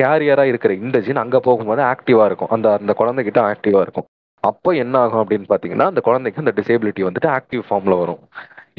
கேரியரா 0.00 0.44
இருக்கிற 0.50 0.72
இந்த 0.74 0.98
ஜீன் 1.06 1.22
அங்க 1.22 1.40
போகும்போது 1.40 1.82
ஆக்டிவா 1.92 2.24
இருக்கும். 2.28 2.50
அந்த 2.54 2.66
அந்த 2.78 2.92
குழந்தைகிட்ட 2.98 3.40
ஆக்டிவா 3.52 3.80
இருக்கும். 3.86 4.06
அப்போ 4.50 4.70
என்ன 4.82 4.94
ஆகும் 5.04 5.22
அப்படின்னு 5.22 5.46
பாத்தீங்கன்னா 5.52 5.86
அந்த 5.90 6.00
குழந்தைக்கு 6.08 6.42
அந்த 6.42 6.52
டிசேபிலிட்டி 6.58 7.02
வந்துட்டு 7.06 7.30
ஆக்டிவ் 7.38 7.62
ஃபார்ம்ல 7.68 7.96
வரும். 8.02 8.20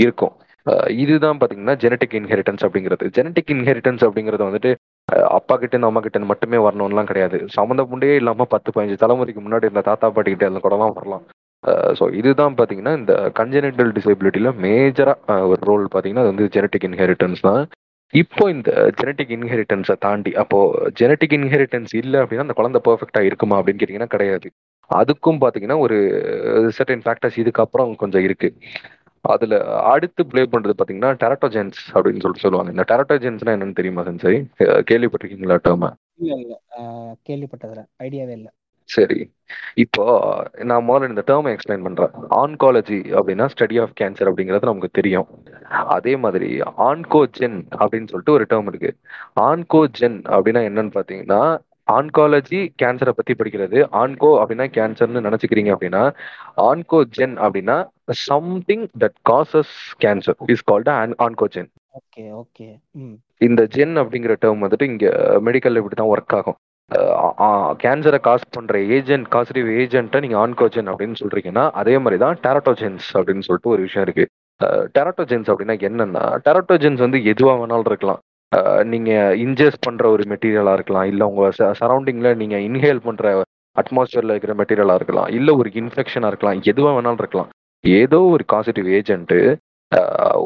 இருக்கும். 0.06 0.34
இதுதான் 1.04 1.40
பாத்தீங்கன்னா 1.42 1.76
ஜெனட்டிக் 1.84 2.16
இன்ஹெரிட்டன்ஸ் 2.20 2.64
அப்படிங்கிறது. 2.66 3.06
ஜெனட்டிக் 3.18 3.52
இன்ஹெரிட்டன்ஸ் 3.56 4.04
அப்படிங்கிறது 4.08 4.48
வந்துட்டு 4.50 4.72
அப்பா 5.38 5.56
கிட்ட 5.62 5.86
அம்மா 5.90 6.02
கிட்டேருந்து 6.02 6.32
மட்டுமே 6.32 6.58
வரணும்லாம் 6.68 7.10
கிடையாது. 7.12 7.38
சம்மந்தப்பண்டே 7.58 8.16
இல்லாம 8.22 8.46
பத்து 8.56 8.72
பதினஞ்சு 8.76 9.04
தலைமுறைக்கு 9.04 9.44
முன்னாடி 9.46 9.68
இருந்த 9.68 9.86
தாத்தா 9.90 10.10
பாட்டி 10.10 10.32
கிட்ட 10.32 10.50
இருந்த 10.50 10.62
கூடலாம் 10.66 10.98
வரலாம். 11.00 11.24
ஸோ 11.98 12.04
இதுதான் 12.20 12.56
பார்த்தீங்கன்னா 12.58 12.94
இந்த 13.00 13.14
கன்ஜெனிட்டல் 13.40 13.92
டிசேபிலிட்டியில் 13.98 14.58
மேஜராக 14.66 15.38
ஒரு 15.52 15.62
ரோல் 15.70 15.86
பார்த்தீங்கன்னா 15.94 16.24
அது 16.26 16.34
வந்து 16.34 16.48
ஜெனட்டிக் 16.56 16.88
இன்ஹெரிட்டன்ஸ் 16.90 17.42
தான். 17.48 17.62
இப்போ 18.14 18.44
இந்த 18.54 18.70
ஜெனட்டிக் 19.00 19.34
இன்ஹெரிட்டன்ஸை 19.36 19.96
தாண்டி 20.06 20.32
அப்போ 20.42 20.60
ஜெனட்டிக் 21.00 21.36
இன்ஹெரிட்டன்ஸ் 21.38 21.94
இல்லை 22.02 22.18
அப்படின்னா 22.22 22.46
அந்த 22.48 22.56
குழந்தை 22.60 22.80
பர்ஃபெக்டாக 22.88 23.30
இருக்குமா 23.30 23.58
அப்படின்னு 23.60 23.82
கேட்டிங்கன்னா 23.82 24.14
கிடையாது. 24.16 24.48
அதுக்கும் 24.90 25.42
பார்த்தீங்கன்னா 25.44 25.78
ஒரு 25.84 25.98
சர்டன் 26.78 27.04
ஃபேக்டர்ஸ் 27.06 27.38
இதுக்கப்புறம் 27.44 27.92
கொஞ்சம் 28.02 28.26
இருக்குது 28.28 28.58
அதில் 29.26 29.56
அடுத்து 29.94 30.22
ப்ளே 30.32 30.44
பண்ணுறது 30.54 30.76
பார்த்தீங்கன்னா 30.78 31.12
டெரட்டோஜென்ஸ் 31.24 31.80
அப்படின்னு 31.96 32.24
சொல்லிட்டு 32.24 32.46
சொல்லுவாங்க. 32.46 32.72
இந்த 32.76 32.86
டெரட்டோஜென்ஸ்னா 32.92 33.54
என்னன்னு 33.56 33.78
தெரியுமா 33.80 34.06
சென்சை 34.08 34.34
கேள்விப்பட்டிருக்கீங்களா 34.90 35.58
டேர்ம 35.68 35.92
இல்லை 36.24 36.38
இல்லை. 36.44 36.58
கேள்விப்பட்டதுல 37.30 37.84
ஐடியாவே 38.08 38.34
இல்லை. 38.40 38.52
சரி. 38.96 39.20
இப்போ 39.84 40.04
நான் 40.70 40.86
முதல்ல 40.88 41.10
இந்த 41.12 41.24
டேர்மை 41.30 41.52
எக்ஸ்பிளைன் 41.56 41.86
பண்றேன். 41.88 42.14
ஆன்காலஜி 42.42 43.00
அப்படின்னா 43.18 43.46
ஸ்டடி 43.54 43.76
ஆஃப் 43.84 43.96
கேன்சர் 44.00 44.30
அப்படிங்கிறது 44.32 44.70
நமக்கு 44.70 44.98
தெரியும். 45.00 45.28
அதே 45.96 46.14
மாதிரி 46.24 46.50
ஆன்கோஜென் 46.90 47.58
அப்படின்னு 47.82 48.12
சொல்லிட்டு 48.12 48.38
ஒரு 48.38 48.46
டேர்ம் 48.52 48.70
இருக்கு. 48.72 48.92
ஆன்கோஜென் 49.50 50.18
அப்படின்னா 50.36 50.64
என்னன்னு 50.70 50.96
பாத்தீங்கன்னா 50.98 51.42
ஆன்காலஜி 51.88 52.60
கேன்சரை 52.82 53.14
பத்தி 53.16 53.34
படிக்கிறது. 53.40 53.78
ஆன்கோ 54.02 54.30
அப்படின்னா 54.42 54.68
கேன்சர்னு 54.78 55.26
நினைச்சுக்கிறீங்க 55.28 55.72
அப்படின்னா 55.76 56.04
ஆன்கோஜென் 56.70 57.36
அப்படின்னா 57.46 57.78
something 58.28 58.86
that 59.04 59.18
causes 59.30 59.76
cancer 60.06 60.40
is 60.56 60.68
called 60.72 60.92
oncogene 61.28 61.70
okay 62.00 62.24
okay 62.42 62.68
இந்த 63.48 63.62
ஜென் 63.76 63.96
அப்படிங்கிற 64.02 64.36
டேர்ம் 64.44 64.64
வந்துட்டு 64.66 64.86
இங்க 64.92 65.08
மெடிக்கல்ல 65.48 65.82
இப்படி 65.82 65.98
தான் 66.02 66.12
ஒர்க் 66.14 66.36
ஆகும். 66.40 66.58
கேன்சரை 67.84 68.20
காஸ் 68.28 68.54
பண்ற 68.56 68.80
ஏஜென்ட் 68.96 69.28
காசிட்டிவ் 69.36 69.68
ஏஜென்ட்டை 69.82 70.20
நீங்க 70.24 70.38
ஆன்கோஜென் 70.44 70.90
அப்படின்னு 70.92 71.20
சொல்றீங்கன்னா 71.22 71.64
அதே 71.82 71.94
மாதிரி 72.04 72.18
தான் 72.24 72.40
டெரட்டோஜென்ஸ் 72.46 73.08
அப்படின்னு 73.18 73.46
சொல்லிட்டு 73.48 73.74
ஒரு 73.76 73.82
விஷயம் 73.88 74.06
இருக்கு. 74.08 74.26
டெரட்டோஜென்ஸ் 74.98 75.50
அப்படின்னா 75.52 75.76
என்னன்னா 75.90 76.24
டெரட்டோஜென்ஸ் 76.48 77.04
வந்து 77.06 77.20
எதுவாக 77.32 77.60
வேணாலும் 77.62 77.90
இருக்கலாம். 77.92 78.20
நீங்க 78.94 79.12
இன்ஜெஸ்ட் 79.46 79.86
பண்ற 79.88 80.04
ஒரு 80.16 80.24
மெட்டீரியலா 80.32 80.74
இருக்கலாம். 80.78 81.08
இல்ல 81.12 81.28
உங்க 81.32 81.50
சரௌண்டிங்ல 81.82 82.30
நீங்க 82.42 82.58
இன்ஹேல் 82.68 83.06
பண்ற 83.08 83.26
அட்மாஸ்பியர்ல 83.76 84.36
இருக்கிற 84.36 84.54
மெட்டீரியலா 84.62 84.96
இருக்கலாம். 85.00 85.30
இல்ல 85.38 85.50
ஒரு 85.62 85.70
இன்ஃபெக்ஷனா 85.82 86.30
இருக்கலாம். 86.32 86.60
எதுவா 86.72 86.92
வேணாலும் 86.98 87.22
இருக்கலாம். 87.24 87.52
ஏதோ 87.84 88.20
ஒரு 88.36 88.44
காசிட்டிவ் 88.54 88.90
ஏஜென்ட் 89.00 89.36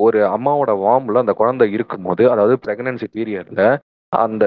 ஒரு 0.05 0.19
அம்மாவோட 0.35 0.71
வார்ம்ல 0.83 1.23
அந்த 1.23 1.33
குழந்தை 1.41 1.65
இருக்கும்போது 1.75 2.23
அதாவது 2.33 2.55
பிரெக்னன்சி 2.65 3.07
பீரியட்ல 3.17 3.63
அந்த 4.11 4.45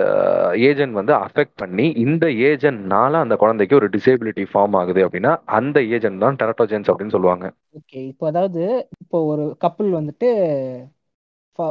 ஏஜென்ட் 0.68 0.94
வந்து 0.94 1.12
அஃபெக்ட் 1.25 1.57
பண்ணி 1.57 1.87
இந்த 2.05 2.27
ஏஜென்ட்னால 2.49 3.21
அந்த 3.25 3.35
குழந்தைக்கு 3.37 3.75
ஒரு 3.75 3.88
டிசேபிலிட்டி 3.97 4.44
ஃபார்ம் 4.51 4.77
ஆகுது 4.81 5.01
அப்படின்னா 5.07 5.33
அந்த 5.59 5.79
ஏஜென்ட் 5.94 6.23
தான் 6.25 6.38
டெரட்டோஜென்ஸ் 6.42 6.90
அப்படின்னு 6.90 7.14
சொல்லுவாங்க. 7.16 7.47
ஓகே 7.79 7.99
இப்போ 8.12 8.25
அதாவது 8.31 8.62
இப்போ 9.03 9.18
ஒரு 9.33 9.44
கப்பல் 9.64 9.90
வந்துட்டு 9.99 10.29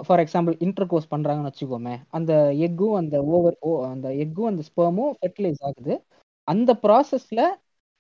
ஃபார் 0.08 0.22
எக்ஸாம்பிள் 0.24 0.56
இன்டர் 0.66 0.90
கோர்ஸ் 0.92 1.12
பண்ணுறாங்கன்னு 1.12 1.50
வச்சுக்கோமே 1.50 1.96
அந்த 2.12 2.32
எக்கும் 2.68 2.96
அந்த 3.02 3.18
ஓவர் 3.36 3.58
ஓ 3.62 3.72
அந்த 3.92 4.08
எக்கும் 4.24 4.50
அந்த 4.52 4.64
ஸ்பெர்மும் 4.70 5.14
ஃபெர்டிலைஸ் 5.20 5.62
ஆகுது. 5.70 5.94
அந்த 6.48 6.72
ப்ராசஸில் 6.84 7.44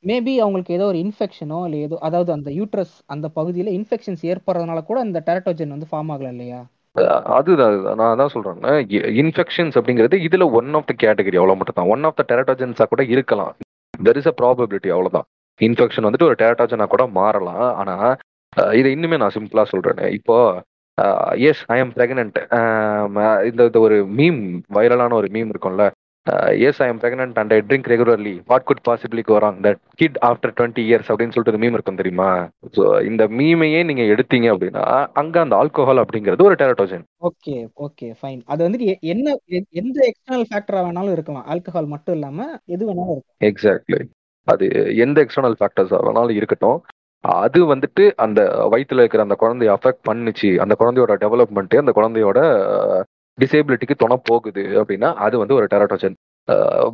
மேபி 0.03 0.33
அவங்களுக்கு 0.41 0.75
ஏதோ 0.77 0.85
ஒரு 0.85 0.99
இன்ஃபெக்ஷனோ 1.03 1.59
இல்லை 1.65 1.79
ஏதோ 1.85 1.95
அதாவது 2.07 2.31
அந்த 2.33 2.49
யூட்ரஸ் 2.59 2.95
அந்த 3.07 3.27
பகுதியில் 3.37 3.71
இன்ஃபெக்ஷன்ஸ் 3.77 4.23
ஏற்படுறதுனால 4.31 4.81
கூட 4.85 4.99
அந்த 5.05 5.19
டெரட்டோஜன் 5.29 5.73
வந்து 5.75 5.89
ஃபார்ம் 5.91 6.11
ஆகலை 6.15 6.31
இல்லையா? 6.35 6.59
அதுதான் 7.37 7.75
நான் 7.99 8.11
அதான் 8.13 8.33
சொல்றேன் 8.35 8.59
இன்ஃபெக்ஷன்ஸ் 9.23 9.75
அப்படிங்கிறது 9.79 10.17
இதுல 10.27 10.45
ஒன் 10.59 10.71
ஆஃப் 10.79 10.87
த 10.91 10.93
கேட்டகரி 11.03 11.37
அவ்வளோ 11.41 11.55
மட்டும் 11.59 11.77
தான் 11.79 11.91
ஒன் 11.93 12.05
ஆஃப் 12.09 12.19
த 12.19 12.23
டெரட்டோஜன்ஸா 12.31 12.85
கூட 12.93 13.03
இருக்கலாம். 13.15 13.51
தெர் 14.07 14.19
இஸ் 14.21 14.29
அ 14.31 14.35
ப்ராபபிலிட்டி 14.41 14.89
அவ்வளோதான் 14.95 15.27
இன்ஃபெக்ஷன் 15.59 16.05
வந்துட்டு 16.07 16.29
ஒரு 16.29 16.37
டெரட்டாஜனா 16.41 16.87
கூட 16.93 17.03
மாறலாம். 17.19 17.67
ஆனா 17.81 17.95
இதை 18.79 18.89
இன்னுமே 18.95 19.17
நான் 19.21 19.35
சிம்பிளா 19.37 19.63
சொல்றேன். 19.73 20.01
இப்போ 20.17 20.37
எஸ் 21.49 21.63
ஐ 21.73 21.77
எம் 21.83 21.93
பிரெக்னன்ட் 21.97 22.37
இந்த 23.49 23.79
ஒரு 23.87 23.97
மீம் 24.19 24.39
வைரலான 24.77 25.15
ஒரு 25.21 25.27
மீம் 25.35 25.51
இருக்கும்ல 25.53 25.85
yes 26.67 26.81
I 26.85 26.87
am 26.91 26.99
pregnant 27.03 27.37
and 27.41 27.53
I 27.55 27.59
drink 27.69 27.89
regularly 27.93 28.33
what 28.51 28.67
could 28.69 28.83
possibly 28.89 29.23
go 29.29 29.37
wrong 29.45 29.59
that 29.67 29.79
kid 30.01 30.17
after 30.29 30.53
twenty 30.57 30.83
years 30.89 31.09
அப்படின்னு 31.11 31.35
சொல்லிட்டு 31.35 31.63
மீம் 31.63 31.77
இருக்கும் 31.77 32.01
தெரியுமா? 32.01 32.29
ஸோ 32.77 32.83
இந்த 33.09 33.25
மீமையே 33.39 33.81
நீங்க 33.89 34.05
எடுத்தீங்க 34.13 34.49
அப்படின்னா 34.53 34.85
அங்க 35.21 35.35
அந்த 35.45 35.55
ஆல்கோஹால் 35.61 36.03
அப்படிங்கிறது 36.03 36.47
ஒரு 36.49 36.57
டெரட்டோஜன் 36.63 37.05
ஓகே 37.29 37.55
ஓகே 37.87 38.09
ஃபைன் 38.19 38.41
அது 38.53 38.61
வந்துட்டு 38.67 38.89
என்ன 39.13 39.37
எந்த 39.81 39.97
எக்ஸ்டர்னல் 40.09 40.47
ஃபேக்டரா 40.51 40.83
வேணாலும் 40.87 41.15
இருக்கலாம். 41.17 41.47
ஆல்கஹால் 41.53 41.93
மட்டும் 41.93 42.15
இல்லாம 42.17 42.47
எது 42.75 42.83
வேணாலும் 42.89 43.13
இருக்கும் 43.15 43.47
எக்ஸாக்ட்லி 43.51 44.01
அது 44.47 44.65
எந்த 45.05 45.17
எக்ஸ்டர்னல் 45.23 45.57
ஃபேக்டர்ஸ் 45.59 45.93
வேணாலும் 46.07 46.37
இருக்கட்டும். 46.39 46.79
அது 47.23 47.59
வந்துட்டு 47.71 48.03
அந்த 48.25 48.39
வயிற்றுல 48.73 49.03
இருக்கிற 49.03 49.23
அந்த 49.25 49.35
குழந்தைய 49.41 49.69
அஃபெக்ட் 49.75 50.03
பண்ணுச்சு. 50.09 50.49
அந்த 50.63 50.73
குழந்தையோட 50.81 51.13
டெவலப்மெண்ட் 51.23 51.75
அந்த 51.81 51.93
குழந்தையோட 51.97 52.39
டிசேபிலிட்டிக்கு 53.37 54.01
துணை 54.03 54.17
போகுது 54.29 54.63
அப்படின்னா 54.81 55.09
அது 55.25 55.35
வந்து 55.41 55.57
ஒரு 55.59 55.67
டெராட்டோஜன் 55.73 56.15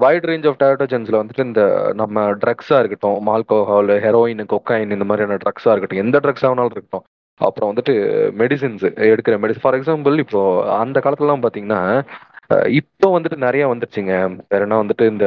வைட் 0.03 0.27
ரேஞ்ச் 0.29 0.47
ஆஃப் 0.49 0.59
டெராட்டோஜன்ஸில் 0.61 1.19
வந்துட்டு 1.21 1.45
இந்த 1.49 1.63
நம்ம 2.01 2.23
ட்ரக்ஸாக 2.43 2.79
இருக்கட்டும் 2.81 3.27
ஆல்கோஹால் 3.33 3.91
ஹெரோயின் 4.05 4.43
கொக்கைன் 4.53 4.93
இந்த 4.95 5.05
மாதிரியான 5.09 5.37
ட்ரக்ஸாக 5.43 5.73
இருக்கட்டும் 5.73 6.03
எந்த 6.03 6.19
ட்ரக்ஸ் 6.23 6.45
வேணாலும் 6.47 6.75
இருக்கட்டும். 6.75 7.05
அப்புறம் 7.39 7.69
வந்துட்டு 7.71 7.93
மெடிசின்ஸ் 8.41 8.83
எடுக்கிற 9.11 9.35
மெடிசன் 9.43 9.63
ஃபார் 9.63 9.77
எக்ஸாம்பிள் 9.77 10.15
இப்போ 10.23 10.41
அந்த 10.81 10.97
காலத்துலலாம் 11.05 11.43
பார்த்தீங்கன்னா 11.45 11.81
இப்போ 12.79 13.07
வந்துட்டு 13.15 13.37
நிறைய 13.45 13.63
வந்துருச்சுங்க. 13.71 14.13
வேற 14.51 14.61
என்ன 14.65 14.79
வந்துட்டு 14.83 15.05
இந்த 15.13 15.25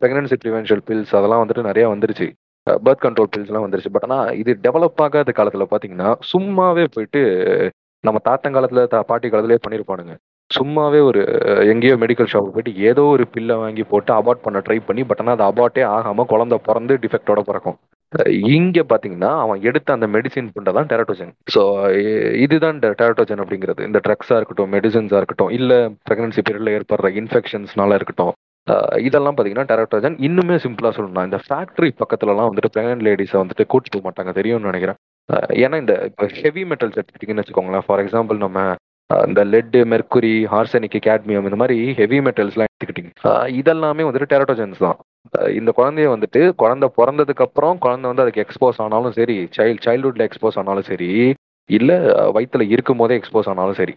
பிரெக்னன்சி 0.00 0.36
ப்ரிவென்ஷியல் 0.42 0.82
பில்ஸ் 0.88 1.14
அதெல்லாம் 1.18 1.42
வந்துட்டு 1.42 1.68
நிறைய 1.70 1.84
வந்துருச்சு. 1.94 2.26
பர்த் 2.66 3.04
கண்ட்ரோல் 3.04 3.30
பில்ஸ்லாம் 3.34 3.64
வந்துருச்சு. 3.66 3.92
பட் 3.94 4.06
ஆனால் 4.08 4.30
இது 4.42 4.52
டெவலப் 4.66 5.02
ஆகாத 5.06 5.32
காலத்தில் 5.38 5.70
பார்த்தீங்கன்னா 5.72 6.10
சும்மாவே 6.32 6.84
போயிட்டு 6.96 7.22
நம்ம 8.04 8.18
தாத்தங்காலத்தில் 8.28 8.90
தா 8.94 8.98
பாட்டி 9.10 9.28
காலத்திலே 9.28 9.62
பண்ணியிருப்பானுங்க 9.64 10.14
சும்மாவே 10.56 11.00
ஒரு 11.08 11.22
எங்கேயோ 11.72 11.94
மெடிக்கல் 12.02 12.30
ஷாப்புக்கு 12.32 12.56
போயிட்டு 12.56 12.72
ஏதோ 12.90 13.02
ஒரு 13.14 13.24
பில்லை 13.34 13.54
வாங்கி 13.62 13.84
போட்டு 13.90 14.10
அபார்ட் 14.18 14.44
பண்ண 14.44 14.58
ட்ரை 14.66 14.78
பண்ணி 14.88 15.02
பட் 15.08 15.20
ஆனால் 15.22 15.36
அது 15.36 15.44
அபார்ட்டே 15.50 15.84
ஆகாமல் 15.96 16.28
குழந்தை 16.32 16.58
பிறந்து 16.68 16.94
டிஃபெக்டோட 17.04 17.40
பிறக்கும். 17.48 17.76
இங்கே 18.56 18.82
பார்த்தீங்கன்னா 18.90 19.30
அவன் 19.44 19.64
எடுத்த 19.68 19.96
அந்த 19.96 20.06
மெடிசின் 20.14 20.52
தான் 20.78 20.90
டெரட்டோஜன் 20.92 21.32
ஸோ 21.54 21.62
இதுதான் 22.44 22.78
டெரட்டோஜன் 22.84 23.42
அப்படிங்கிறது. 23.42 23.82
இந்த 23.88 24.00
ட்ரக்ஸாக 24.06 24.38
இருக்கட்டும் 24.40 24.72
மெடிசன்ஸாக 24.76 25.20
இருக்கட்டும் 25.22 25.52
இல்லை 25.58 25.78
ப்ரெக்னன்சி 26.08 26.42
பீரியடில் 26.46 26.74
ஏற்படுற 26.76 27.10
இன்ஃபெக்ஷன்ஸ்னால 27.22 27.98
இருக்கட்டும். 28.00 28.32
இதெல்லாம் 29.08 29.34
பார்த்தீங்கன்னா 29.36 29.68
டெரட்டோஜன் 29.72 30.16
இன்னுமே 30.26 30.56
சிம்பிளாக 30.64 30.94
சொல்லணும் 30.96 31.28
இந்த 31.28 31.38
ஃபேக்ட்ரி 31.44 31.90
பக்கத்துலலாம் 32.00 32.48
வந்துட்டு 32.50 32.72
பிரெக்னன்ட் 32.74 33.06
லேடிஸை 33.06 33.38
வந்துட்டு 33.42 33.64
கூட்டிட்டு 33.72 33.96
போக 33.98 34.06
மாட்டாங்க. 34.08 34.32
தெரியும்னு 34.38 34.70
நினைக்கிறேன். 34.70 34.98
ஏன்னா 35.64 35.76
இந்த 35.82 35.94
இப்போ 36.10 36.26
ஹெவி 36.40 36.62
மெட்டல்ஸ் 36.70 36.98
எடுத்துக்கிட்டிங்கன்னு 36.98 37.42
வச்சுக்கோங்களேன். 37.44 37.84
ஃபார் 37.86 38.02
எக்ஸாம்பிள் 38.04 38.38
நம்ம 38.44 38.60
இந்த 39.28 39.40
லெட்டு 39.52 39.80
மெர்குரி 39.92 40.32
ஹார்சனிக் 40.52 40.96
கேட்மியம் 41.06 41.46
இந்த 41.48 41.58
மாதிரி 41.60 41.76
ஹெவி 42.00 42.18
மெட்டல்ஸ்லாம் 42.26 42.68
எடுத்துக்கிட்டீங்க. 42.68 43.12
இதெல்லாமே 43.60 44.06
வந்துட்டு 44.06 44.32
டெரட்டோஜன்ஸ் 44.32 44.82
தான். 44.86 44.98
இந்த 45.58 45.70
குழந்தைய 45.78 46.08
வந்துட்டு 46.14 46.40
குழந்தை 46.62 46.88
பிறந்ததுக்கு 46.98 47.44
அப்புறம் 47.46 47.78
குழந்தை 47.84 48.06
வந்து 48.10 48.24
அதுக்கு 48.24 48.44
எக்ஸ்போஸ் 48.44 48.80
ஆனாலும் 48.84 49.14
சரி 49.18 49.36
சைல்ட் 49.56 49.82
சைல்ட்ஹுட்ல 49.86 50.26
எக்ஸ்போஸ் 50.28 50.58
ஆனாலும் 50.62 50.88
சரி 50.90 51.08
இல்ல 51.78 51.92
வயிற்றுல 52.36 52.66
இருக்கும் 52.74 53.00
போதே 53.02 53.16
எக்ஸ்போஸ் 53.20 53.50
ஆனாலும் 53.52 53.80
சரி. 53.80 53.94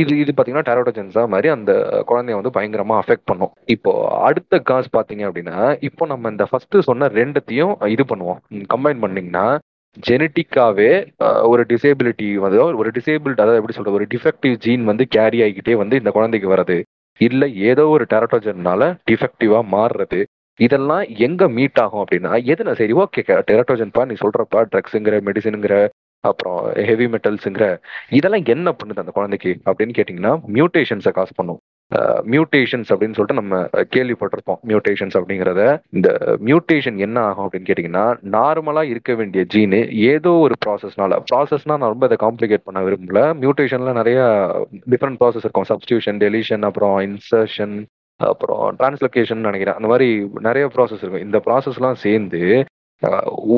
இது 0.00 0.12
இது 0.22 0.30
பார்த்தீங்கன்னா 0.32 0.68
டெரோட்டோஜன்ஸ் 0.68 1.16
தான். 1.16 1.30
மாதிரி 1.32 1.48
அந்த 1.54 1.72
குழந்தைய 2.08 2.38
வந்து 2.38 2.54
பயங்கரமா 2.56 2.94
அஃபெக்ட் 3.02 3.28
பண்ணும். 3.30 3.52
இப்போ 3.74 3.90
அடுத்த 4.28 4.60
காசு 4.70 4.88
பார்த்தீங்க 4.96 5.24
அப்படின்னா 5.28 5.58
இப்போ 5.88 6.06
நம்ம 6.12 6.30
இந்த 6.34 6.44
ஃபர்ஸ்ட் 6.50 6.76
சொன்ன 6.88 7.08
ரெண்டுத்தையும் 7.20 7.74
இது 7.94 8.04
பண்ணுவோம். 8.12 8.40
கம்பைன் 8.74 9.02
பண்ணீங்கன்னா 9.04 9.46
ஜெனட்டிக்காவே 10.06 10.90
ஒரு 11.52 11.62
டிசேபிலிட்டி 11.72 12.28
வந்து 12.44 12.58
ஒரு 12.80 12.90
டிசேபிள்ட் 12.96 13.42
அதாவது 13.42 13.60
எப்படி 13.60 13.76
சொல்றது 13.76 13.98
ஒரு 13.98 14.06
டிஃபெக்டிவ் 14.14 14.54
ஜீன் 14.64 14.84
வந்து 14.84 15.04
கேரி 15.16 15.38
ஆகிக்கிட்டே 15.44 15.74
வந்து 15.82 15.98
இந்த 16.00 16.10
குழந்தைக்கு 16.16 16.48
வருது 16.54 16.76
இல்ல 17.20 17.44
ஏதோ 17.70 17.84
ஒரு 17.94 18.04
டெரட்டோஜன்னால 18.12 18.82
டிஃபெக்டிவா 19.10 19.60
மாறுறது. 19.76 20.20
இதெல்லாம் 20.60 21.04
எங்க 21.26 21.42
மீட் 21.56 21.80
ஆகும் 21.82 22.02
அப்படின்னா 22.04 22.32
எதுனா 22.52 22.72
சரி 22.80 22.94
ஓகே 23.02 23.22
டெரட்டோஜன்பா 23.50 24.04
நீ 24.10 24.14
சொல்றப்பா 24.22 24.60
ட்ரக்ஸுங்கிற 24.72 25.18
மெடிசனுங்கிற 25.28 25.74
அப்புறம் 26.24 26.60
ஹெவி 26.88 27.06
மெட்டல்ஸுங்கிற 27.06 27.66
இதெல்லாம் 28.18 28.46
என்ன 28.54 28.70
பண்ணுது 28.78 29.02
அந்த 29.04 29.14
குழந்தைக்கு 29.18 29.52
அப்படின்னு 29.68 29.96
கேட்டிங்கன்னா 29.98 30.32
மியூட்டேஷன்ஸை 30.56 31.12
காசு 31.18 31.34
பண்ணும். 31.36 31.60
மியூட்டேஷன்ஸ் 32.32 32.90
அப்படின்னு 32.92 33.16
சொல்லிட்டு 33.16 33.40
நம்ம 33.40 33.60
கேள்விப்பட்டிருப்போம். 33.94 34.58
மியூட்டேஷன்ஸ் 34.70 35.16
அப்படிங்கிறத. 35.18 35.62
இந்த 35.96 36.08
மியூட்டேஷன் 36.48 36.96
என்ன 36.96 37.20
ஆகும் 37.20 37.44
அப்படின்னு 37.44 37.68
கேட்டிங்கன்னா 37.70 38.04
நார்மலாக 38.36 38.92
இருக்க 38.92 39.14
வேண்டிய 39.14 39.44
ஜீனு 39.54 39.80
ஏதோ 40.12 40.32
ஒரு 40.46 40.54
ப்ராசஸ்னால 40.66 41.20
ப்ராசஸ்னா 41.30 41.76
நான் 41.80 41.92
ரொம்ப 41.94 42.08
இதை 42.10 42.18
காம்ப்ளிகேட் 42.26 42.66
பண்ண 42.66 42.80
விரும்பல. 42.80 43.20
மியூட்டேஷன்ல 43.42 43.92
நிறைய 44.00 44.20
டிஃப்ரெண்ட் 44.92 45.20
ப்ராசஸ் 45.22 45.46
இருக்கும். 45.46 45.68
சப்ஸ்டியூஷன் 45.72 46.20
டெலிஷன் 46.24 46.66
அப்புறம் 46.70 46.98
இன்சர்ஷன் 47.08 47.76
அப்புறம் 48.20 48.76
டிரான்ஸ்லொகேஷன் 48.78 49.46
நினைக்கிறேன். 49.48 49.78
அந்த 49.78 49.88
மாதிரி 49.88 50.28
நிறைய 50.48 50.66
ப்ராசஸ் 50.74 51.02
இருக்கும். 51.02 51.26
இந்த 51.28 51.40
ப்ராசஸ்லாம் 51.46 52.02
சேர்ந்து 52.06 52.64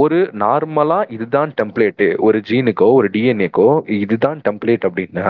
ஒரு 0.01 0.19
நார்மலா 0.41 0.99
இதுதான் 1.17 1.53
டெம்ப்ளேட்டு 1.61 2.07
ஒரு 2.27 2.39
ஜீனுக்கோ 2.49 2.89
ஒரு 2.93 3.09
டிஎன்ஏக்கோ 3.15 3.69
இதுதான் 4.05 4.41
டெம்ப்ளேட் 4.49 4.85
அப்படின்னா 4.89 5.29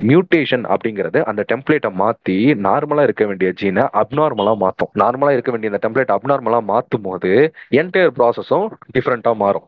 மியூட்டேஷன் 0.00 0.64
அப்படிங்கிறது 0.74 1.18
அந்த 1.30 1.42
டெம்ப்ளேட்டை 1.52 1.90
மாத்தி 2.00 2.36
நார்மலா 2.66 3.02
இருக்க 3.08 3.24
வேண்டிய 3.28 3.48
ஜீனை 3.60 3.84
அப்நார்மலா 4.00 4.52
மாத்தும். 4.64 4.90
நார்மலா 5.02 5.32
இருக்க 5.36 5.50
வேண்டிய 5.52 5.72
அந்த 5.72 5.80
டெம்ப்ளேட் 5.84 6.14
அப்நார்மலா 6.16 6.60
மாத்தும் 6.72 7.06
போது 7.08 7.32
என்டையர் 7.80 8.14
ப்ராசஸும் 8.18 8.68
டிஃப்ரெண்டா 8.96 9.32
மாறும். 9.44 9.66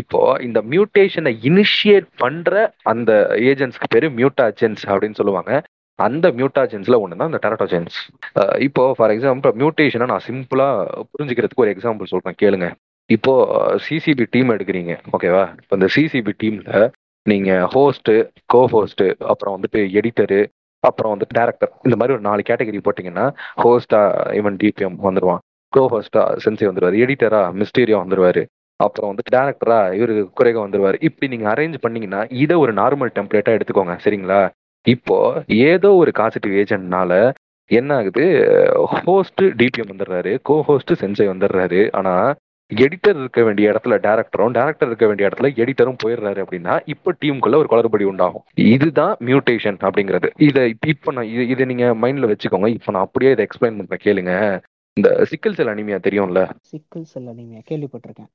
இப்போ 0.00 0.20
இந்த 0.46 0.58
மியூட்டேஷனை 0.72 1.32
இனிஷியேட் 1.50 2.08
பண்ற 2.22 2.64
அந்த 2.92 3.12
ஏஜென்ட்ஸ்க்கு 3.50 3.92
பேரு 3.94 4.08
மியூட்டாஜென்ஸ் 4.20 4.84
அப்படின்னு 4.92 5.18
சொல்லுவாங்க. 5.20 5.52
அந்த 5.98 6.26
மியூட்டாஜென்ஸ்ல 6.38 6.96
ஒன்று 7.02 7.18
தான் 7.20 7.30
இந்த 7.30 7.40
டெரட்டோஜென்ஸ் 7.44 7.94
இப்போ 8.66 8.82
ஃபார் 8.96 9.12
எக்ஸாம்பிள் 9.14 9.54
மியூட்டேஷனை 9.60 10.06
நான் 10.10 10.26
சிம்பிளா 10.26 10.66
புரிஞ்சுக்கிறதுக்கு 11.12 11.64
ஒரு 11.64 11.72
எக்ஸாம்பிள் 11.74 12.12
சொல்றேன் 12.12 12.38
கேளுங்க. 12.42 12.68
இப்போ 13.10 13.32
சிசிபி 13.86 14.24
டீம் 14.34 14.52
எடுக்கிறீங்க 14.54 14.92
ஓகேவா 15.16 15.42
இப்போ 15.60 15.74
இந்த 15.78 15.88
சிசிபி 15.96 16.32
டீம்ல 16.42 16.70
நீங்கள் 17.26 17.64
ஹோஸ்ட்டு 17.74 18.14
கோ 18.46 18.60
ஹோஸ்ட்டு 18.72 19.06
அப்புறம் 19.24 19.56
வந்துட்டு 19.56 19.80
எடிட்டரு 19.98 20.40
அப்புறம் 20.84 21.12
வந்து 21.12 21.26
டேரக்டர் 21.34 21.72
இந்த 21.82 21.96
மாதிரி 21.96 22.14
ஒரு 22.16 22.20
நாலு 22.20 22.42
கேட்டகரி 22.48 22.80
போட்டிங்கன்னா 22.86 23.26
ஹோஸ்டா 23.62 24.02
இவன் 24.34 24.56
டிபிஎம் 24.56 24.98
வந்துடுவான் 25.02 25.42
கோ 25.72 25.82
ஹோஸ்டா 25.92 26.22
சென்சி 26.44 26.66
வந்துடுவார் 26.68 26.98
எடிட்டரா 27.04 27.40
மிஸ்டீரியா 27.60 27.98
வந்துடுவார் 28.02 28.42
அப்புறம் 28.80 29.10
வந்து 29.10 29.24
டேரக்டரா 29.34 29.78
இவரு 29.98 30.14
குறைக 30.34 30.56
வந்துடுவார் 30.66 30.96
இப்படி 31.00 31.36
நீங்க 31.36 31.46
அரேஞ்ச் 31.52 31.76
பண்ணீங்கன்னா 31.80 32.20
இதை 32.42 32.56
ஒரு 32.56 32.72
நார்மல் 32.72 33.12
டெம்ப்ளேட்டா 33.18 33.52
எடுத்துக்கோங்க. 33.56 33.94
சரிங்களா? 34.04 34.40
இப்போ 34.86 35.16
ஏதோ 35.46 35.88
ஒரு 35.94 36.10
காசிட்டிவ் 36.14 36.52
ஏஜென்ட்னால 36.52 37.12
என்ன 37.70 37.94
ஆகுது? 37.94 38.24
ஹோஸ்ட் 39.04 39.42
டிபிஎம் 39.60 39.92
வந்துடுறாரு. 39.92 40.32
கோ 40.42 40.56
ஹோஸ்ட் 40.62 40.92
சென்சை 41.00 41.26
வந்துடுறாரு. 41.28 41.80
ஆனா 41.92 42.12
எடிட்டர் 42.70 43.18
இருக்க 43.18 43.40
வேண்டிய 43.42 43.66
இடத்துல 43.72 43.96
டேரக்டரும் 44.06 44.54
டேரக்டர் 44.56 44.88
இருக்க 44.90 45.06
வேண்டிய 45.06 45.28
இடத்துல 45.28 45.48
எடிட்டரும் 45.62 45.98
போயிடுறாரு 46.04 46.40
அப்படின்னா 46.44 46.80
இப்போ 46.84 47.10
டீமுக்குள்ள 47.20 47.56
ஒரு 47.62 47.68
குளறுபடி 47.70 48.02
உண்டாகும். 48.02 48.44
இதுதான் 48.54 49.16
மியூட்டேஷன் 49.28 49.78
அப்படிங்கிறது. 49.88 50.30
இதை 50.38 50.74
இப்போ 50.86 51.12
நான் 51.12 51.28
இது 51.34 51.44
இதை 51.48 51.66
நீங்க 51.66 51.86
மைண்ட்ல 52.02 52.30
வச்சுக்கோங்க. 52.32 52.70
இப்போ 52.78 52.92
நான் 52.92 53.06
அப்படியே 53.08 53.32
இதை 53.32 53.46
எக்ஸ்பிளைன் 53.46 53.78
பண்றேன். 53.80 54.02
கேளுங்க. 54.06 54.34
இந்த 54.96 55.24
சிக்கல் 55.24 55.54
செல் 55.54 55.72
அனிமியா 55.74 55.98
தெரியும்ல? 56.08 56.42
சிக்கல் 56.72 57.06
செல் 57.12 57.30
அனிமியா 57.32 57.62
கேள்விப்பட்டிருக்கேன். 57.70 58.30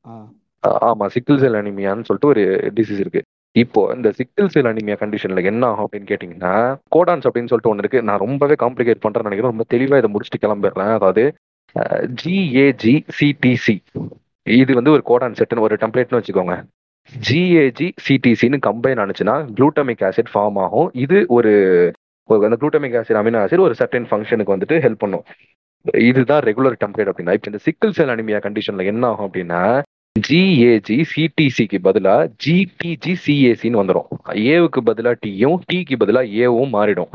ஆமா. 0.89 1.05
சிக்கிள் 1.05 1.41
செல் 1.43 1.59
அனிமியான்னு 1.61 2.07
சொல்லிட்டு 2.09 2.31
ஒரு 2.33 2.43
டிசீஸ் 2.75 3.03
இருக்கு. 3.03 3.21
இப்போ 3.55 3.81
இந்த 3.95 4.09
சிக்கிள் 4.17 4.51
செல் 4.55 4.69
அனிமியா 4.71 4.97
கண்டிஷன்ல 5.03 5.43
என்ன 5.43 5.65
ஆகும் 5.67 5.87
அப்படின்னு 5.87 6.11
கேட்டீங்கன்னா 6.11 6.53
கோடான்ஸ் 6.95 7.27
அப்படின்னு 7.27 7.51
சொல்லிட்டு 7.51 7.73
ஒன்று 7.73 7.83
இருக்கு. 7.85 8.03
நான் 8.09 8.23
ரொம்பவே 8.25 8.55
காம்ப்ளிகேட் 8.63 9.03
பண்றேன்னு 9.05 9.29
நினைக்கிறேன். 9.29 9.53
ரொம்ப 9.53 9.65
தெளிவா 9.73 9.97
இதை 10.01 10.11
முடிச்சுட்டு 10.13 10.43
கிளம்பிடுறேன். 10.45 10.93
அதாவது 10.99 11.23
ஜிஏஜி 12.21 12.93
சிடிசி 13.17 13.75
இது 14.45 14.71
வந்து 14.79 14.93
ஒரு 14.95 15.03
கோடான் 15.09 15.37
செட்னு 15.39 15.65
ஒரு 15.67 15.75
டெம்ப்ளேட்னு 15.81 16.19
வச்சுக்கோங்க. 16.19 16.55
ஜிஏஜி 17.27 17.87
சிடிசின்னு 18.05 18.57
கம்பைன் 18.67 19.01
ஆனிச்சுன்னா 19.03 19.35
குளூட்டமிக் 19.57 20.03
ஆசிட் 20.09 20.31
ஃபார்ம் 20.33 20.59
ஆகும். 20.65 20.89
இது 21.03 21.17
ஒரு 21.37 21.51
அந்த 22.29 22.57
குளூட்டமிக் 22.61 22.97
ஆசிட் 22.99 23.19
அமினோ 23.21 23.39
ஆசிட் 23.43 23.65
ஒரு 23.67 23.75
சர்டன் 23.79 24.09
ஃபங்க்ஷனுக்கு 24.09 24.53
வந்துட்டு 24.55 24.75
ஹெல்ப் 24.85 25.01
பண்ணும். 25.03 25.23
இதுதான் 26.09 26.43
ரெகுலர் 26.49 26.81
டெம்ப்ளேட் 26.83 27.09
அப்படின்னா 27.11 27.35
இப்போ 27.37 27.49
இந்த 27.51 27.61
சிக்கிள் 27.67 27.95
செல் 27.97 28.13
அனிமியா 28.15 28.39
கண்டிஷன்ல 28.45 28.83
என்ன 28.91 29.07
ஆகும் 29.11 29.27
அப்படின்னா 29.27 29.61
ஜிஏஜி 30.15 30.97
சிடிசிக்கு 31.11 31.77
பதிலா 31.87 32.15
ஜிடிஜி 32.45 33.13
சிஏசின்னு 33.25 33.81
வந்துடும் 33.81 34.09
ஏவுக்கு 34.53 34.81
பதிலா 34.89 35.11
டீயும் 35.23 35.59
டிக்கு 35.69 35.97
பதிலா 36.03 36.21
ஏவும் 36.43 36.73
மாறிடும். 36.77 37.11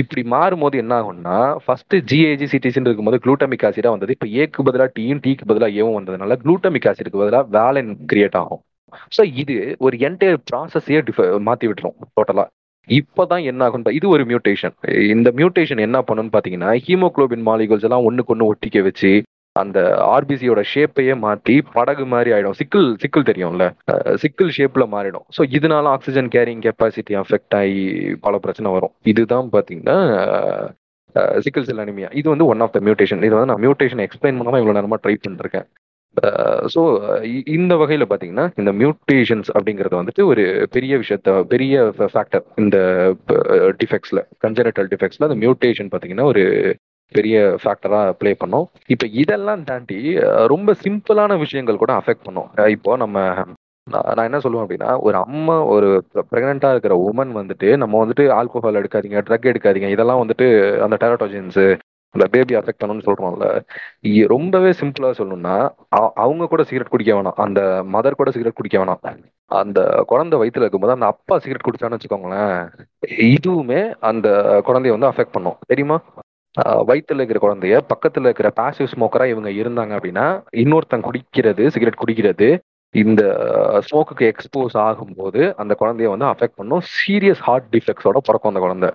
இப்படி 0.00 0.22
மாறும்போது 0.34 0.76
என்ன 0.82 0.92
ஆகும்னா 1.00 1.36
ஃபர்ஸ்ட் 1.64 1.94
ஜிஏஜி 2.10 2.46
சிட்டிஸ்ன்னு 2.52 2.88
இருக்கும்போது 2.88 3.20
குளூட்டமிக் 3.24 3.66
ஆசிடா 3.68 3.90
வந்தது. 3.94 4.14
இப்போ 4.16 4.28
ஏக்கு 4.42 4.66
பதிலாக 4.68 4.90
டீயும் 4.96 5.22
டீக்கு 5.24 5.48
பதிலாக 5.50 5.78
ஏவும் 5.80 5.96
வந்ததுனால 5.98 6.36
குளூட்டமிக் 6.42 6.88
ஆசிடுக்கு 6.90 7.22
பதிலாக 7.22 7.44
வேலன் 7.56 7.92
கிரியேட் 8.12 8.38
ஆகும். 8.42 8.62
ஸோ 9.16 9.22
இது 9.42 9.54
ஒரு 9.86 9.96
என்டையர் 10.08 10.38
ப்ராசஸையே 10.50 11.00
டிஃப 11.08 11.22
மாற்றி 11.48 11.66
விட்டுரும் 11.70 11.96
டோட்டலாக 12.16 12.48
இப்போதான் 12.88 13.44
என்ன 13.50 13.64
ஆகும் 13.66 13.86
இது 13.98 14.06
ஒரு 14.16 14.24
மியூட்டேஷன் 14.30 14.74
இந்த 15.14 15.28
மியூட்டேஷன் 15.38 15.80
என்ன 15.86 15.98
பண்ணுன்னு 16.08 16.34
பார்த்தீங்கன்னா 16.34 16.72
ஹீமோகுளோபின் 16.86 17.46
மாலிகுல்ஸ் 17.48 17.86
எல்லாம் 17.88 18.06
ஒன்றுக்கு 18.08 18.32
ஒன்று 18.34 18.50
ஒட்டிக்க 18.50 18.82
வச்சு 18.88 19.10
அந்த 19.62 19.78
ஆர்பிசியோட 20.14 20.60
ஷேப்பையே 20.72 21.14
மாத்தி 21.24 21.56
படகு 21.76 22.04
மாதிரி 22.12 22.32
ஆயிடும். 22.36 22.56
சிக்கிள் 22.60 22.88
சிக்கிள் 23.02 23.28
தெரியும்ல? 23.30 23.66
சிக்கிள் 24.24 24.50
ஷேப்ல 24.58 24.86
மாறிடும். 24.94 25.26
ஸோ 25.36 25.44
இதனால 25.58 25.92
ஆக்சிஜன் 25.96 26.30
கேரிங் 26.36 26.64
கெப்பாசிட்டி 26.66 27.16
அஃபெக்ட் 27.22 27.56
ஆகி 27.60 27.84
பல 28.26 28.36
பிரச்சனை 28.46 28.70
வரும். 28.76 28.94
இதுதான் 29.12 29.48
பாத்தீங்கன்னா 29.56 29.98
சிக்கிள் 31.44 31.66
செல் 31.66 31.82
அனிமியா 31.82 32.08
இது 32.20 32.26
வந்து 32.32 32.46
ஒன் 32.52 32.62
ஆஃப் 32.64 32.74
த 32.76 32.80
மியூட்டேஷன் 32.86 33.26
இது 33.26 33.34
வந்து 33.36 33.50
நான் 33.52 33.64
மியூட்டேஷன் 33.64 34.04
எக்ஸ்பிளைன் 34.06 34.38
பண்ணாம 34.38 34.60
இவ்வளவு 34.62 34.78
நேரமா 34.78 34.98
ட்ரை 35.04 35.14
பண்ணிருக்கேன். 35.24 35.68
ஸோ 36.74 36.82
இந்த 37.56 37.72
வகையில் 37.80 38.04
பார்த்தீங்கன்னா 38.10 38.44
இந்த 38.60 38.70
மியூட்டேஷன்ஸ் 38.80 39.48
அப்படிங்கிறது 39.56 39.96
வந்துட்டு 40.00 40.22
ஒரு 40.32 40.44
பெரிய 40.74 40.92
விஷயத்த 41.02 41.34
பெரிய 41.52 41.82
ஃபேக்டர் 42.14 42.44
இந்த 42.62 42.76
டிஃபெக்ட்ஸில் 43.82 44.22
கன்ஜெனட்டல் 44.44 44.88
டிஃபெக்ட்ஸில் 44.92 45.26
அந்த 45.28 45.38
மியூட்டேஷன் 45.42 45.90
பார்த்தீங்கன்னா 45.92 46.26
ஒரு 46.32 46.44
பெரிய 47.12 47.56
ஃபேக்டரா 47.64 48.10
ப்ளே 48.10 48.34
பண்ணும். 48.34 48.68
இப்போ 48.86 49.06
இதெல்லாம் 49.06 49.64
தாண்டி 49.64 50.18
ரொம்ப 50.46 50.74
சிம்பிளான 50.82 51.38
விஷயங்கள் 51.38 51.76
கூட 51.76 51.92
அஃபெக்ட் 51.92 52.24
பண்ணும். 52.24 52.68
இப்போ 52.68 52.96
நம்ம 52.96 53.34
நான் 53.90 54.16
என்ன 54.16 54.38
சொல்லுவேன் 54.38 54.66
அப்படின்னா 54.66 54.98
ஒரு 55.00 55.16
அம்மா 55.16 55.64
ஒரு 55.64 56.04
பிரெக்னெண்டா 56.30 56.70
இருக்கிற 56.70 57.10
உமன் 57.10 57.36
வந்துட்டு 57.36 57.76
நம்ம 57.76 58.06
வந்துட்டு 58.06 58.20
ஆல்கோஹால் 58.20 58.84
எடுக்காதீங்க 58.84 59.20
ட்ரக் 59.28 59.54
எடுக்காதீங்க 59.54 59.88
இதெல்லாம் 59.88 60.28
வந்துட்டு 60.28 60.78
அந்த 60.78 60.96
டெரட்டோஜென்ஸ் 61.00 61.78
அந்த 62.10 62.28
பேபி 62.30 62.54
அஃபெக்ட் 62.54 62.82
பண்ணணும்னு 62.84 63.06
சொல்றோம்ல. 63.06 63.60
இ- 64.02 64.26
ரொம்பவே 64.26 64.70
சிம்பிளா 64.70 65.10
சொல்லணும்னா 65.18 65.70
அவங்க 66.14 66.46
கூட 66.46 66.62
சிகரெட் 66.62 66.88
குடிக்க 66.88 67.14
வேணாம். 67.14 67.32
அந்த 67.34 67.84
மதர் 67.92 68.10
கூட 68.10 68.30
சிகரெட் 68.30 68.54
குடிக்க 68.54 68.84
வேணாம். 68.84 69.22
அந்த 69.46 70.02
குழந்தை 70.06 70.38
வயித்துல 70.38 70.56
இருக்கும்போது 70.56 70.92
அந்த 70.92 71.06
அப்பா 71.06 71.38
சிகரெட் 71.38 71.66
குடிச்சான்னு 71.66 71.98
வச்சுக்கோங்களேன் 71.98 72.72
இதுவுமே 73.36 73.94
அந்த 74.00 74.28
குழந்தைய 74.66 74.98
வந்து 74.98 75.10
அஃபெக்ட் 75.10 75.32
பண்ணும். 75.32 75.56
தெரியுமா? 75.66 76.00
வயிற்றுல 76.64 77.20
இருக்கிற 77.20 77.40
குழந்தைய 77.40 77.80
பக்கத்துல 77.94 78.20
இருக்கிற 78.20 78.52
பாசிவ் 78.56 78.86
ஸ்மோக்கரா 78.96 79.26
இவங்க 79.26 79.50
இருந்தாங்க 79.50 79.96
அப்படின்னா 79.96 80.42
இன்னொருத்தன் 80.52 81.04
குடிக்கிறது 81.04 81.66
சிகரெட் 81.66 82.00
குடிக்கிறது 82.06 82.60
இந்த 82.90 83.22
ஸ்மோக்குக்கு 83.90 84.32
எக்ஸ்போஸ் 84.32 84.74
ஆகும்போது 84.74 85.54
அந்த 85.54 85.76
குழந்தைய 85.80 86.08
வந்து 86.08 86.24
அஃபெக்ட் 86.24 86.56
பண்ணும். 86.56 86.80
சீரியஸ் 86.80 87.34
ஹார்ட் 87.34 87.74
டிஃபெக்ட்ஸோட 87.74 88.16
பிறக்கும் 88.18 88.54
அந்த 88.54 88.60
குழந்தை. 88.60 88.90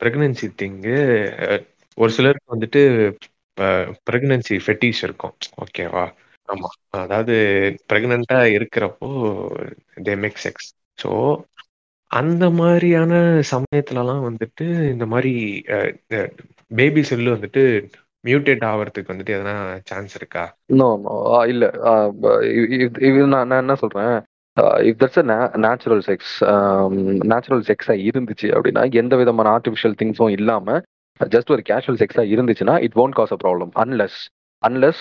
பிரெக்னன்சி 0.04 0.52
திங்கு 0.62 1.66
ஒரு 1.96 2.10
சிலருக்கு 2.10 2.56
வந்துட்டு 2.56 2.82
பிரெக்னன்சி 4.06 4.56
ஃபெட்டிஷ் 4.64 5.02
இருக்கும். 5.02 5.34
ஓகேவா 5.64 6.04
ஆமா. 6.48 6.68
அதாவது 7.00 7.34
பிரெக்னண்டா 7.90 8.38
இருக்கிறப்போ 8.56 9.08
தே 10.06 10.14
மேக் 10.24 10.42
செக்ஸ் 10.44 10.68
ஸோ 10.98 11.10
அந்த 12.10 12.44
மாதிரியான 12.58 13.12
சமயத்துலலாம் 13.52 14.22
வந்துட்டு 14.26 14.64
இந்த 14.92 15.04
மாதிரி 15.06 15.32
பேபி 16.70 17.02
செல்லு 17.04 17.34
வந்துட்டு 17.34 17.62
மியூட்டேட் 18.24 18.64
ஆகிறதுக்கு 18.68 19.12
வந்துட்டு 19.12 19.34
எதனா 19.36 19.54
சான்ஸ் 19.84 20.14
இருக்கா? 20.14 20.44
நோ 20.72 20.86
இல்ல. 21.46 21.64
இது 23.08 23.20
நான் 23.26 23.48
நான் 23.48 23.62
என்ன 23.64 23.76
சொல்றேன்? 23.82 24.14
If 24.88 25.00
that's 25.02 25.20
natural 25.64 26.02
sex 26.08 26.34
natural 27.32 27.64
செக்ஸா 27.70 27.94
இருந்துச்சு 28.08 28.48
அப்படின்னா 28.56 28.82
எந்த 29.00 29.14
விதமான 29.16 29.50
ஆர்டிஃபிஷியல் 29.56 29.98
திங்ஸும் 30.00 30.34
இல்லாம 30.38 30.78
ஜஸ்ட் 31.20 31.50
ஒரு 31.50 31.62
கேஷுவல் 31.68 32.00
செக்ஸா 32.00 32.22
இருந்துச்சுன்னா 32.32 32.74
it 32.86 32.96
won't 32.96 33.14
cause 33.14 33.32
a 33.32 33.38
problem 33.44 33.70
unless 33.82 34.18
unless 34.62 35.00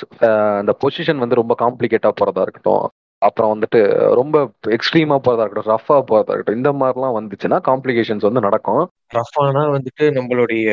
அந்த 0.60 0.72
பொசிஷன் 0.84 1.22
வந்து 1.24 1.36
ரொம்ப 1.36 1.54
காம்ப்ளிகேட்டா 1.60 2.10
போறதா 2.20 2.44
இருக்கட்டும். 2.46 2.86
அப்புறம் 3.22 3.52
வந்துட்டு 3.54 3.80
ரொம்ப 4.20 4.38
எக்ஸ்ட்ரீமா 4.76 5.18
போறதா 5.26 5.44
இருக்கட்டும் 5.44 5.72
ரஃபா 5.74 5.98
போறதா 6.10 6.32
இருக்கட்டும் 6.32 6.60
இந்த 6.60 6.72
மாதிரிலாம் 6.82 7.18
வந்துச்சுன்னா 7.20 7.58
காம்ப்ளிகேஷன்ஸ் 7.70 8.28
வந்து 8.30 8.46
நடக்கும். 8.48 8.84
ரஃபானா 9.16 9.64
வந்துட்டு 9.76 10.06
நம்மளுடைய 10.18 10.68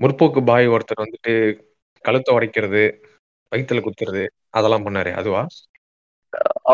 முற்போக்கு 0.00 0.40
பாய் 0.44 0.66
ஒருத்தர் 0.68 1.04
வந்துட்டு 1.04 1.34
கழுத்தை 2.04 2.32
உடைக்கிறது 2.36 2.82
வயித்துல 3.52 3.80
குத்துறது 3.86 4.24
அதெல்லாம் 4.50 4.86
பண்ணாரு. 4.86 5.10
அதுவா? 5.20 5.42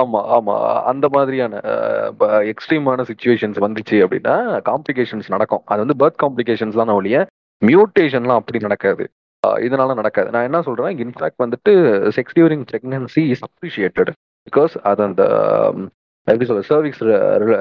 ஆமா 0.00 0.20
ஆமா. 0.36 0.54
அந்த 0.90 1.06
மாதிரியான 1.08 1.54
எக்ஸ்ட்ரீமான 2.52 3.04
சுச்சுவேஷன்ஸ் 3.10 3.58
வந்துச்சு 3.64 3.96
அப்படின்னா 4.04 4.34
காம்ப்ளிகேஷன்ஸ் 4.70 5.28
நடக்கும். 5.28 5.62
அது 5.66 5.82
வந்து 5.84 5.98
பர்த் 6.02 6.22
காம்ப்ளிகேஷன்ஸ் 6.24 6.80
தான் 6.80 6.96
ஒழிய 6.98 7.18
மியூட்டேஷன்லாம் 7.68 8.40
அப்படி 8.40 8.58
நடக்காது. 8.66 9.04
இதனால 9.66 9.94
நடக்காது. 10.00 10.28
நான் 10.34 10.46
என்ன 10.48 10.58
சொல்றேன் 10.66 10.98
இன்ஃபேக்ட் 11.04 11.42
வந்துட்டு 11.44 11.72
sex 12.16 12.36
during 12.38 12.64
pregnancy 12.70 13.22
is 13.34 13.44
appreciated 13.48 14.10
because 14.46 14.74
அது 14.90 15.02
அந்த 15.08 15.22
எப்படி 16.28 16.46
சொல்ற 16.48 16.62
சர்விக்ஸ் 16.68 17.02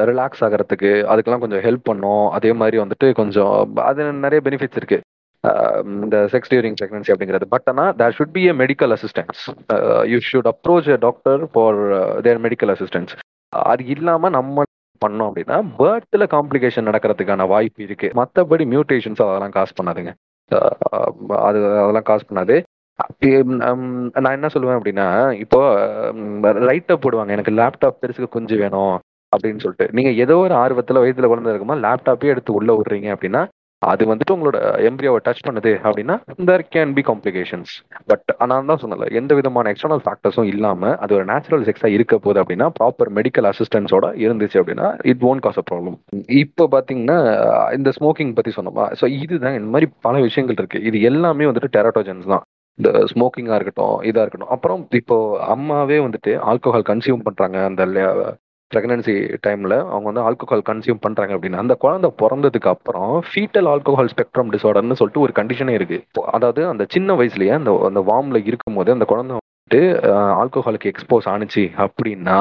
ரிலாக்ஸ் 0.09 0.41
ஆகிறதுக்கு 0.45 0.89
அதுக்கெல்லாம் 1.11 1.43
கொஞ்சம் 1.43 1.63
ஹெல்ப் 1.67 1.87
பண்ணும். 1.89 2.25
அதே 2.37 2.51
மாதிரி 2.61 2.77
வந்துட்டு 2.83 3.07
கொஞ்சம் 3.19 3.53
அது 3.89 4.11
நிறைய 4.25 4.41
பெனிஃபிட்ஸ் 4.47 4.79
இருக்கு. 4.81 4.99
இந்த 6.03 6.17
செக்ஸ் 6.33 6.51
டியூரிங் 6.51 6.77
பிரெக்னன்சி 6.79 7.11
அப்படிங்கிறது. 7.13 7.45
பட் 7.53 7.69
ஆனால் 7.71 7.91
there 8.01 8.15
should 8.17 8.35
be 8.35 8.41
a 8.47 8.51
medical 8.61 8.93
assistance 8.97 9.41
you 10.11 10.19
should 10.29 10.49
approach 10.53 10.89
a 10.95 10.97
doctor 11.07 11.43
for 11.53 11.79
their 12.27 12.41
medical 12.45 12.73
assistance 12.75 13.13
அது 13.53 13.85
இல்லாம 13.95 14.29
நம்ம 14.37 14.63
பண்ணோம் 15.05 15.29
அப்படின்னா 15.29 15.57
பேர்த்ல 15.79 16.25
காம்ப்ளிகேஷன் 16.35 16.89
நடக்கிறதுக்கான 16.89 17.47
வாய்ப்பு 17.53 17.83
இருக்கு. 17.83 18.09
மற்றபடி 18.19 18.65
மியூட்டேஷன்ஸ் 18.73 19.23
அதெல்லாம் 19.27 19.55
காசு 19.57 19.73
பண்ணாதுங்க. 19.79 20.13
அது 21.47 21.59
அதெல்லாம் 21.81 22.07
காசு 22.11 22.25
பண்ணாது. 22.29 22.57
நான் 24.23 24.35
என்ன 24.37 24.49
சொல்லுவேன் 24.55 24.77
அப்படின்னா 24.79 25.07
இப்போ 25.43 25.59
லைட்டை 26.67 26.97
போடுவாங்க. 27.03 27.31
எனக்கு 27.37 27.57
லேப்டாப் 27.61 27.99
பெருசுக்கு 28.01 28.35
கொஞ்சம் 28.35 28.61
வேணும் 28.63 28.95
அப்படின்னு 29.33 29.63
சொல்லிட்டு. 29.63 29.87
நீங்க 29.97 30.11
ஏதோ 30.23 30.35
ஒரு 30.45 30.55
ஆர்வத்துல 30.63 31.01
வயதுல 31.03 31.31
குழந்தை 31.31 31.53
இருக்குமா 31.53 31.77
லேப்டாப்பே 31.85 32.31
எடுத்து 32.33 32.53
உள்ள 32.59 32.71
விடுறீங்க 32.79 33.09
அப்படின்னா 33.15 33.43
அது 33.81 34.03
வந்துட்டு 34.05 34.35
உங்களோட 34.35 34.57
எம்ப்ரியோவை 34.89 35.19
டச் 35.25 35.45
பண்ணுது 35.47 35.73
அப்படின்னா 35.83 36.15
there 36.49 36.65
can 36.75 36.93
be 36.93 37.03
complications 37.07 37.71
but 38.07 38.27
நான் 38.51 38.69
தான் 38.71 38.81
சொன்னல 38.83 39.07
எந்த 39.19 39.31
விதமான 39.39 39.71
எக்ஸ்டர்னல் 39.73 40.03
ஃபேக்டர்ஸும் 40.05 40.49
இல்லாமல் 40.53 40.95
அது 41.03 41.15
ஒரு 41.17 41.25
நேச்சுரல் 41.31 41.65
செக்ஸாக 41.69 41.95
இருக்க 41.97 42.15
போகுது 42.17 42.41
அப்படின்னா 42.43 42.69
ப்ராப்பர் 42.79 43.11
மெடிக்கல் 43.19 43.49
அசிஸ்டன்ஸோட 43.51 44.07
இருந்துச்சு 44.25 44.59
அப்படின்னா 44.61 44.89
it 45.11 45.25
won't 45.31 45.45
cause 45.47 45.61
a 45.63 45.65
problem 45.71 45.97
இப்போ 46.43 46.65
பார்த்தீங்கன்னா 46.75 47.17
இந்த 47.77 47.89
ஸ்மோக்கிங் 47.97 48.35
பற்றி 48.37 48.51
சொன்னோமா? 48.57 48.85
ஸோ 48.99 49.05
இதுதான் 49.21 49.57
இந்த 49.59 49.69
மாதிரி 49.73 49.87
பல 50.07 50.15
விஷயங்கள் 50.27 50.59
இருக்கு. 50.61 50.79
இது 50.89 50.97
எல்லாமே 51.09 51.47
வந்துட்டு 51.49 51.75
டெரட்டோஜன்ஸ் 51.77 52.27
தான். 52.33 52.43
இந்த 52.79 52.89
ஸ்மோக்கிங்காக 53.11 53.57
இருக்கட்டும் 53.59 53.97
இதாக 54.09 54.23
இருக்கட்டும். 54.23 54.53
அப்புறம் 54.55 54.81
இப்போ 55.01 55.17
அம்மாவே 55.55 55.97
வந்துட்டு 56.05 56.31
ஆல்கோஹால் 56.51 56.87
கன்சியூம் 56.91 57.25
பண்ணுறாங்க 57.27 57.57
அந்த 57.69 57.83
பிரெக்னன்சி 58.71 59.15
டைம்ல 59.45 59.75
அவங்க 59.91 60.05
வந்து 60.09 60.23
ஆல்கோஹால் 60.27 60.65
கன்சியூம் 60.69 61.01
பண்றாங்க 61.05 61.33
அப்படின்னா 61.35 61.61
அந்த 61.63 61.75
குழந்தை 61.83 62.09
பிறந்ததுக்கு 62.21 62.69
அப்புறம் 62.73 63.13
ஃபீட்டல் 63.29 63.67
ஆல்கோஹால் 63.73 64.11
ஸ்பெக்ட்ரம் 64.13 64.51
டிசார்டர்னு 64.55 64.97
சொல்லிட்டு 64.99 65.23
ஒரு 65.25 65.33
கண்டிஷனே 65.39 65.73
இருக்கு. 65.79 65.97
அதாவது 66.37 66.61
அந்த 66.71 66.85
சின்ன 66.95 67.15
வயசுலயே 67.21 67.53
அந்த 67.59 67.73
அந்த 67.89 68.01
வார்ம்ல 68.09 68.41
இருக்கும் 68.51 68.77
போது 68.79 68.95
அந்த 68.95 69.07
குழந்தை 69.11 69.33
வந்துட்டு 69.37 69.81
ஆல்கோஹாலுக்கு 70.41 70.91
எக்ஸ்போஸ் 70.93 71.27
ஆனிச்சு 71.33 71.65
அப்படின்னா 71.85 72.37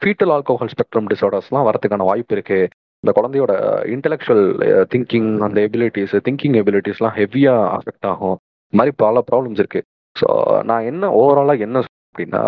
ஃபீட்டல் 0.00 0.32
ஆல்கோஹால் 0.36 0.72
ஸ்பெக்ட்ரம் 0.74 1.10
டிசார்டர்ஸ்லாம் 1.12 1.68
வரதுக்கான 1.68 2.06
வாய்ப்பு 2.10 2.34
இருக்கு. 2.36 2.60
இந்த 3.04 3.12
குழந்தையோட 3.16 3.52
இன்டெலெக்சுவல் 3.94 4.44
திங்கிங் 4.92 5.30
அந்த 5.46 5.58
எபிலிட்டிஸ் 5.68 6.14
திங்கிங் 6.28 6.56
எபிலிட்டிஸ்லாம் 6.60 7.16
ஹெவியாக 7.20 7.64
அஃபெக்ட் 7.76 8.08
ஆகும். 8.12 8.36
மாதிரி 8.72 8.92
பல 9.04 9.22
ப்ராப்ளம்ஸ் 9.30 9.60
இருக்கு. 9.62 9.80
ஸோ 10.16 10.28
நான் 10.70 10.86
என்ன 10.90 11.10
ஓவராலாக 11.20 11.66
என்ன 11.66 11.82
அப்படின்னா 12.10 12.42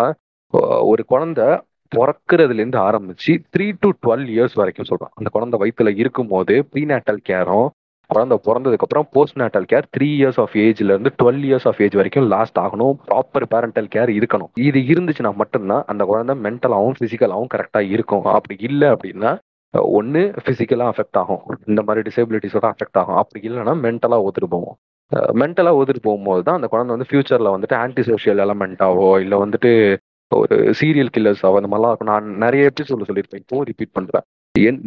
ஒரு 0.91 1.01
குழந்தை 1.11 1.47
பிறக்கிறதுலேருந்து 1.95 2.79
ஆரம்பிச்சு 2.89 3.33
த்ரீ 3.55 3.67
டு 3.79 3.89
டுவெல் 4.05 4.27
இயர்ஸ் 4.35 4.59
வரைக்கும் 4.61 4.89
சொல்கிறோம் 4.91 5.13
அந்த 5.13 5.31
குழந்தை 5.35 5.59
வயித்துல 5.63 5.95
இருக்கும்போது 6.03 6.55
ப்ரீநேட்டல் 6.71 7.21
கேரும் 7.31 7.67
குழந்தை 8.09 8.35
பிறந்ததுக்கப்புறம் 8.45 9.07
post 9.15 9.39
natal 9.41 9.65
care 9.71 9.87
three 9.95 10.07
years 10.19 10.39
of 10.43 10.53
ஏஜ்ல 10.63 10.93
இருந்து 10.93 11.11
டுவெல் 11.21 11.41
இயர்ஸ் 11.47 11.65
ஆஃப் 11.69 11.79
ஏஜ் 11.85 11.95
வரைக்கும் 11.99 12.27
லாஸ்ட் 12.33 12.59
ஆகணும். 12.63 12.93
ப்ராப்பர் 13.07 13.45
பேரண்டல் 13.53 13.89
கேர் 13.95 14.11
இருக்கணும். 14.17 14.51
இது 14.67 14.79
இருந்துச்சுன்னா 14.91 15.31
மட்டும்தான் 15.41 15.83
அந்த 15.91 16.03
குழந்தை 16.11 16.35
மென்டலாகவும் 16.45 16.97
ஃபிசிக்கலாகவும் 16.99 17.51
கரெக்டாக 17.55 17.91
இருக்கும். 17.95 18.25
அப்படி 18.37 18.57
இல்லை 18.69 18.89
அப்படின்னா 18.95 19.31
ஒன்று 19.97 20.21
ஃபிசிக்கலாக 20.43 20.91
அஃபெக்ட் 20.93 21.19
ஆகும். 21.21 21.41
இந்த 21.71 21.81
மாதிரி 21.87 22.03
டிசபிலிட்டிஸோட 22.09 22.65
அஃபெக்ட் 22.73 22.99
ஆகும். 23.01 23.19
அப்படி 23.21 23.41
இல்லைன்னா 23.49 23.73
மென்டலாக 23.85 24.25
ஒத்துட்டு 24.27 24.51
போவோம். 24.55 24.77
மென்டலாக 25.41 25.77
ஒத்துட்டு 25.79 26.05
போகும்போது 26.07 26.41
தான் 26.43 26.57
அந்த 26.59 26.67
குழந்தை 26.71 26.91
வந்து 26.95 27.09
ஃபியூச்சரில் 27.09 27.53
வந்துட்டு 27.55 27.75
ஆன்டி 27.83 28.03
சோஷியல் 28.11 28.39
எலமெண்ட்டாவோ 28.45 29.09
இல்லை 29.23 29.37
வந்துட்டு 29.43 29.71
ஒரு 30.31 30.55
சீரியல் 30.79 31.11
கில்லர்ஸாவோ 31.15 31.57
அந்த 31.59 31.69
மாதிரிலாம் 31.71 31.93
இருக்கும். 31.93 32.11
நான் 32.13 32.27
நிறைய 32.45 32.69
எபிசோட 32.71 33.05
சொல்லியிருப்பேன். 33.09 33.43
இப்போ 33.43 33.59
ரிப்பீட் 33.71 33.95
பண்ணுறேன் 33.97 34.25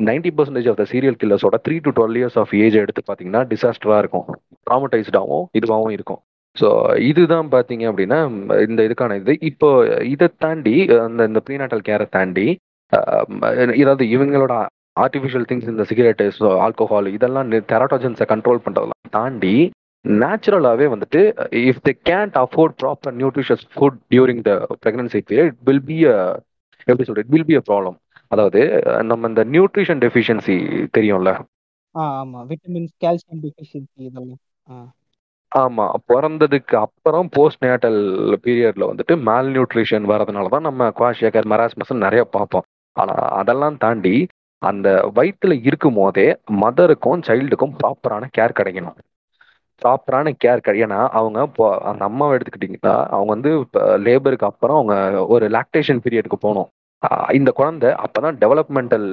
ninety 0.08 0.30
percentage 0.38 0.68
of 0.70 0.78
the 0.80 0.84
serial 0.92 1.18
கில்லர்ஸோட 1.20 1.58
three 1.66 1.76
to 1.84 1.90
twelve 1.98 2.16
years 2.20 2.38
of 2.42 2.52
age 2.62 2.76
எடுத்து 2.82 3.02
பார்த்தீங்கன்னா 3.08 3.42
டிசாஸ்டராக 3.52 4.02
இருக்கும். 4.02 4.26
ட்ராமடைஸ்டாகவும் 4.68 5.46
இதுவாகவும் 5.58 5.94
இருக்கும். 5.96 6.20
ஸோ 6.56 6.68
இதுதான் 7.10 7.50
பார்த்தீங்க 7.54 7.84
அப்படின்னா 7.90 8.18
இந்த 8.68 8.80
இதுக்கான 8.88 9.16
இது. 9.20 9.32
இப்போ 9.50 9.68
இதை 10.14 10.28
தாண்டி 10.44 10.74
அந்த 11.06 11.28
இந்த 11.30 11.42
ப்ரீநாட்டல் 11.48 11.86
கேரை 11.88 12.06
தாண்டி 12.16 12.46
ஏதாவது 13.82 14.04
இவங்களோட 14.14 14.54
ஆர்டிஃபிஷியல் 15.04 15.46
திங்ஸ் 15.50 15.72
இந்த 15.72 15.84
சிகரெட்டு 15.90 16.24
ஆல்கோஹால் 16.64 17.08
இதெல்லாம் 17.16 17.52
தெராட்டோஜன்ஸை 17.72 18.26
கண்ட்ரோல் 18.32 18.64
பண்ணுறதெல்லாம் 18.64 19.14
தாண்டி 19.18 19.54
நேச்சுரலாகவே 20.04 20.86
வந்துட்டு 20.92 21.20
if 21.62 21.82
they 21.82 21.92
can't 22.04 22.36
afford 22.42 22.76
proper 22.80 23.16
nutritious 23.20 23.64
food 23.74 23.98
during 24.12 24.42
the 24.46 24.52
pregnancy 24.82 25.20
period 25.30 25.56
will 25.68 25.84
be 25.86 25.98
a 26.06 26.16
எப்படி 26.88 27.06
சொல்றது 27.06 27.24
it 27.24 27.32
will 27.34 27.48
be 27.50 27.56
a 27.56 27.64
problem 27.68 27.96
அதாவது 28.30 28.60
நம்ம 29.10 29.28
இந்த 29.28 29.42
நியூட்ரிஷன் 29.54 30.02
டெஃபிஷியன்சி 30.04 30.56
தெரியும்ல? 30.96 31.30
ஆமா. 31.94 32.40
விட்டமின்ஸ் 32.50 32.94
கால்சியம் 33.02 33.42
டெஃபிஷியன்சி 33.44 34.00
இதெல்லாம். 34.08 34.40
ஆமா. 35.52 35.86
பிறந்ததுக்கு 36.08 36.74
அப்புறம் 36.78 37.28
போஸ்ட் 37.36 37.64
நேட்டல் 37.64 37.98
பீரியட்ல 38.44 38.88
வந்துட்டு 38.90 39.14
மேல் 39.28 39.48
நியூட்ரிஷன் 39.54 40.06
வரதுனால 40.12 40.52
தான் 40.54 40.68
நம்ம 40.68 40.90
குவாஷியக்கர் 40.98 41.50
மராஸ்மஸ் 41.52 41.92
நிறைய 42.04 42.24
பார்ப்போம். 42.36 42.66
ஆனா 42.96 43.12
அதெல்லாம் 43.40 43.78
தாண்டி 43.78 44.14
அந்த 44.62 44.88
வயிற்றுல 45.16 45.54
இருக்கும் 45.68 45.98
போதே 45.98 46.26
மதருக்கும் 46.62 47.24
சைல்டுக்கும் 47.28 47.76
ப்ராப்பரான 47.78 48.24
கேர் 48.36 48.58
கிடைக்கணும். 48.58 48.98
ப்ராப்பரான 49.84 50.32
கேர் 50.44 50.64
கிடை 50.66 50.82
ஏன்னா 50.84 51.00
அவங்க 51.20 51.38
இப்போ 51.48 51.66
அந்த 51.90 52.04
அம்மாவை 52.10 52.38
எடுத்துக்கிட்டிங்கன்னா 52.38 52.94
அவங்க 53.16 53.30
வந்து 53.36 53.52
லேபருக்கு 54.06 54.50
அப்புறம் 54.50 54.76
அவங்க 54.78 55.26
ஒரு 55.34 55.48
லாக்டேஷன் 55.48 56.02
பீரியடுக்கு 56.04 56.38
போகணும். 56.46 56.68
இந்த 57.32 57.50
குழந்தை 57.58 57.90
அப்பதான் 58.04 58.38
டெவலப்மெண்டல் 58.44 59.06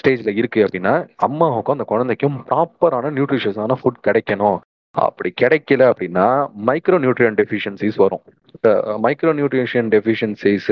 ஸ்டேஜ்ல 0.00 0.30
இருக்கு 0.40 0.60
அப்படின்னா 0.66 0.94
அம்மாவுக்கும் 1.26 1.76
அந்த 1.76 1.86
குழந்தைக்கும் 1.92 2.36
ப்ராப்பரான 2.50 3.10
நியூட்ரிஷியஸான 3.16 3.76
ஃபுட் 3.80 4.04
கிடைக்கணும். 4.08 4.58
அப்படி 4.94 5.30
கிடைக்கல 5.40 5.82
அப்படின்னா 5.90 6.26
மைக்ரோ 6.68 6.96
நியூட்ரியன் 7.04 7.36
டெஃபிஷியன்சிஸ் 7.40 7.98
வரும். 8.04 8.24
மைக்ரோ 9.04 9.32
நியூட்ரிஷன் 9.38 9.88
டெஃபிஷியன்சிஸ் 9.94 10.70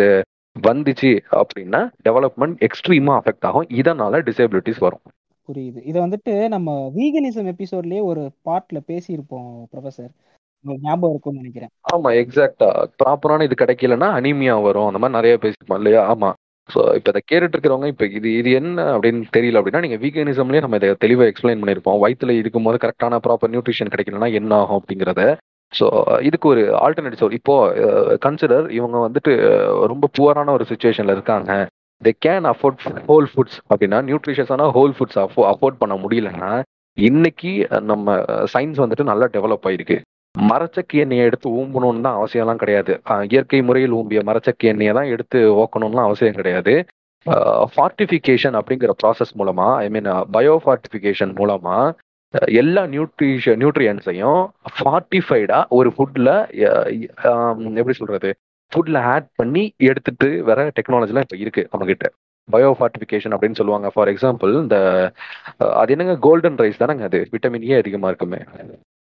வந்துச்சு 0.57 1.11
அப்படின்னா 1.41 1.81
டெவலப்மெண்ட் 2.09 2.57
எக்ஸ்ட்ரீமா 2.67 3.13
அஃபெக்ட் 3.21 3.47
ஆகும். 3.51 3.67
இதனால 3.81 4.23
டிசேபிலிட்டிஸ் 4.29 4.83
வரும். 4.87 5.05
புரியுது. 5.51 5.81
இதை 5.91 5.99
வந்துட்டு 6.05 6.35
நம்ம 6.55 6.71
வீகனிசம் 6.97 7.51
எபிசோட்லயே 7.55 8.03
ஒரு 8.11 8.25
பார்ட்ல 8.49 8.81
பேசியிருப்போம் 8.91 9.53
ப்ரொஃபசர் 9.73 10.13
ஞாபகம் 10.85 11.13
இருக்கும்னு 11.13 11.43
நினைக்கிறேன். 11.43 11.71
ஆமா 11.93 12.09
எக்ஸாக்டா 12.23 12.69
ப்ராப்பரான 13.01 13.45
இது 13.49 13.55
கிடைக்கலன்னா 13.63 14.09
அனிமியா 14.19 14.55
வரும். 14.67 14.89
அந்த 14.89 15.01
மாதிரி 15.03 15.19
நிறைய 15.19 15.35
பேசிருப்போம் 15.45 15.81
இல்லையா? 15.81 16.01
ஆமா. 16.15 16.31
ஸோ 16.69 16.81
இப்போ 16.97 17.11
இதை 17.13 17.21
கேட்டுட்டு 17.31 17.55
இருக்கிறவங்க 17.57 17.89
இப்போ 17.93 18.05
இது 18.19 18.29
இது 18.41 18.51
என்ன 18.59 18.83
அப்படின்னு 18.95 19.23
தெரியல 19.37 19.61
அப்படின்னா 19.61 19.85
நீங்கள் 19.85 20.03
வீகனிசம்லேயே 20.03 20.65
நம்ம 20.65 20.79
இதை 20.81 20.91
தெளிவாக 21.05 21.31
எக்ஸ்பிளைன் 21.33 21.63
பண்ணியிருப்போம். 21.63 22.01
வயிற்றுல 22.05 22.35
இருக்கும்போது 22.41 22.83
கரெக்டான 22.85 23.21
ப்ராப்பர் 23.27 23.53
நியூட்ரிஷன் 23.55 23.93
கிடைக்கலன்னா 23.95 24.29
என்ன 24.41 24.53
ஆகும் 24.63 24.79
அப்படிங்கிறத. 24.81 25.25
ஸோ 25.73 25.87
இதுக்கு 26.29 26.47
ஒரு 26.53 26.63
ஆல்டர்னேட்டிவ் 26.85 27.37
இப்போ 27.39 27.55
கன்சிடர் 28.27 28.67
இவங்க 28.79 28.97
வந்துட்டு 29.07 29.33
ரொம்ப 29.93 30.09
புவரான 30.19 30.53
ஒரு 30.59 30.65
சுச்சுவேஷனில் 30.71 31.17
இருக்காங்க. 31.17 31.51
They 32.05 32.11
can 32.27 32.47
afford 32.53 32.85
whole 33.09 33.27
foods 33.33 33.59
அப்படின்னா 33.71 33.99
நியூட்ரிஷியஸான 34.09 34.69
ஹோல் 34.77 34.95
ஃபுட்ஸ் 34.99 35.19
அஃபோ 35.25 35.43
அஃபோர்ட் 35.53 35.81
பண்ண 35.83 35.95
முடியலன்னா 36.05 36.53
இன்னைக்கு 36.99 37.51
நம்ம 37.91 38.15
சயின்ஸ் 38.53 38.81
வந்துட்டு 38.83 39.11
நல்லா 39.11 39.27
டெவலப் 39.35 39.67
ஆயிருக்கு. 39.69 39.97
மரச்சக்கு 40.35 40.97
எண்ணெயை 41.03 41.25
எடுத்து 41.29 41.49
ஊம்பணும்னு 41.61 42.05
தான் 42.07 42.19
அவசியம்லாம் 42.21 42.61
கிடையாது. 42.63 42.93
இயற்கை 43.33 43.61
முறையில் 43.69 43.97
ஊம்பிய 43.99 44.21
மரச்சக்கு 44.29 44.71
எண்ணெயை 44.73 44.93
தான் 44.99 45.11
எடுத்து 45.15 45.39
ஓக்கணும்லாம் 45.63 46.09
அவசியம் 46.09 46.39
கிடையாது. 46.41 46.75
ஃபார்ட்டிஃபிகேஷன் 47.75 48.57
அப்படிங்கிற 48.59 48.93
ப்ராசஸ் 49.01 49.33
மூலமா 49.41 49.67
ஐ 49.85 49.89
மீன் 49.95 50.09
பயோ 50.37 50.55
ஃபார்ட்டிஃபிகேஷன் 50.65 51.33
மூலமா 51.41 51.79
எல்லா 52.61 52.83
நியூட்ரிஷன் 52.95 53.61
நியூட்ரியன்ஸையும் 53.63 54.43
ஃபார்ட்டிஃபைடா 54.77 55.59
ஒரு 55.79 55.89
ஃபுட்ல 55.95 56.31
எப்படி 57.81 57.97
சொல்றது? 58.01 58.31
ஃபுட்ல 58.73 58.99
ஆட் 59.15 59.29
பண்ணி 59.41 59.65
எடுத்துட்டு 59.91 60.29
வர 60.51 60.69
டெக்னாலஜிலாம் 60.79 61.27
இப்போ 61.27 61.39
இருக்கு 61.45 61.65
நம்ம 61.73 62.11
பயோ 62.49 62.71
ஃபார்ட்டிஃபிகேஷன் 62.79 63.35
அப்படின்னு 63.35 63.59
சொல்லுவாங்க. 63.59 63.89
ஃபார் 63.95 64.11
எக்ஸாம்பிள் 64.13 64.53
இந்த 64.63 64.77
அது 65.81 65.93
என்னங்க? 65.95 66.15
கோல்டன் 66.27 66.61
ரைஸ் 66.63 66.81
தானங்க 66.83 67.05
அது? 67.11 67.19
விட்டமின் 67.33 67.67
ஏ 67.71 67.75
அதிகமாக 67.83 68.11
இருக்குமே. 68.13 68.41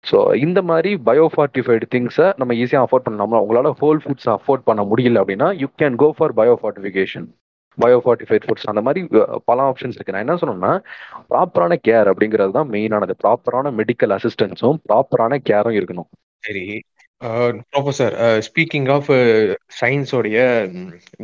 ஸோ 0.05 0.18
இந்த 0.44 0.61
மாதிரி 0.70 0.90
பயோ 1.09 1.27
ஃபார்ட்டிஃபைடு 1.35 1.87
திங்ஸை 1.94 2.29
நம்ம 2.40 2.55
ஈஸியாக 2.62 2.87
அஃபோர்ட் 2.87 3.07
பண்ண 3.07 3.40
உங்களால் 3.44 3.77
ஹோல் 3.83 4.01
ஃபுட்ஸ் 4.05 4.29
அஃபோர்ட் 4.37 4.64
பண்ண 4.68 4.83
முடியல 4.90 5.20
அப்படின்னா 5.22 5.48
you 5.62 5.68
can 5.83 5.98
go 6.03 6.09
for 6.18 6.35
bio 6.40 6.55
fortification 6.62 7.27
bio 7.79 7.98
fortified 8.05 8.46
foods 8.46 8.68
அந்த 8.70 8.81
மாதிரி 8.87 9.03
பல 9.44 9.59
ஆப்ஷன்ஸ் 9.68 9.96
இருக்கு. 9.98 10.14
நான் 10.14 10.25
என்ன 10.27 10.35
சொன்னேன்னா 10.40 10.72
ப்ராப்பரான 11.31 11.79
கேர் 11.88 12.11
அப்படிங்கிறது 12.12 12.53
தான் 12.59 12.70
மெயினானது 12.75 13.14
ப்ராப்பரான 13.25 13.72
மெடிக்கல் 13.81 14.14
அசிஸ்டன்ஸும் 14.18 14.81
ப்ராப்பரான 14.88 15.38
கேரும் 15.51 15.79
இருக்கணும். 15.81 16.09
சரி. 16.46 16.64
Professor 17.22 18.14
speaking 18.46 18.88
of 18.88 19.11
சயின்ஸோடைய 19.80 20.38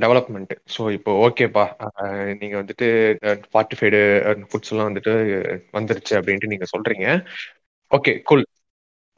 development 0.05 0.53
so 0.75 0.83
இப்போ 0.97 1.13
ஓகேப்பா 1.27 1.65
uh, 1.83 2.27
நீங்கள் 2.41 2.61
வந்துட்டு 2.63 2.89
uh, 3.23 3.37
ஃபார்ட்டிஃபைடு 3.53 4.01
ஃபுட்ஸ் 4.51 4.71
uh, 4.71 4.75
எல்லாம் 4.75 4.91
வந்துட்டு 4.91 5.15
வந்துருச்சு 5.79 6.15
அப்படின்ட்டு 6.19 6.53
நீங்கள் 6.53 6.73
சொல்கிறீங்க 6.75 7.07
okay 7.91 8.15
cool 8.31 8.45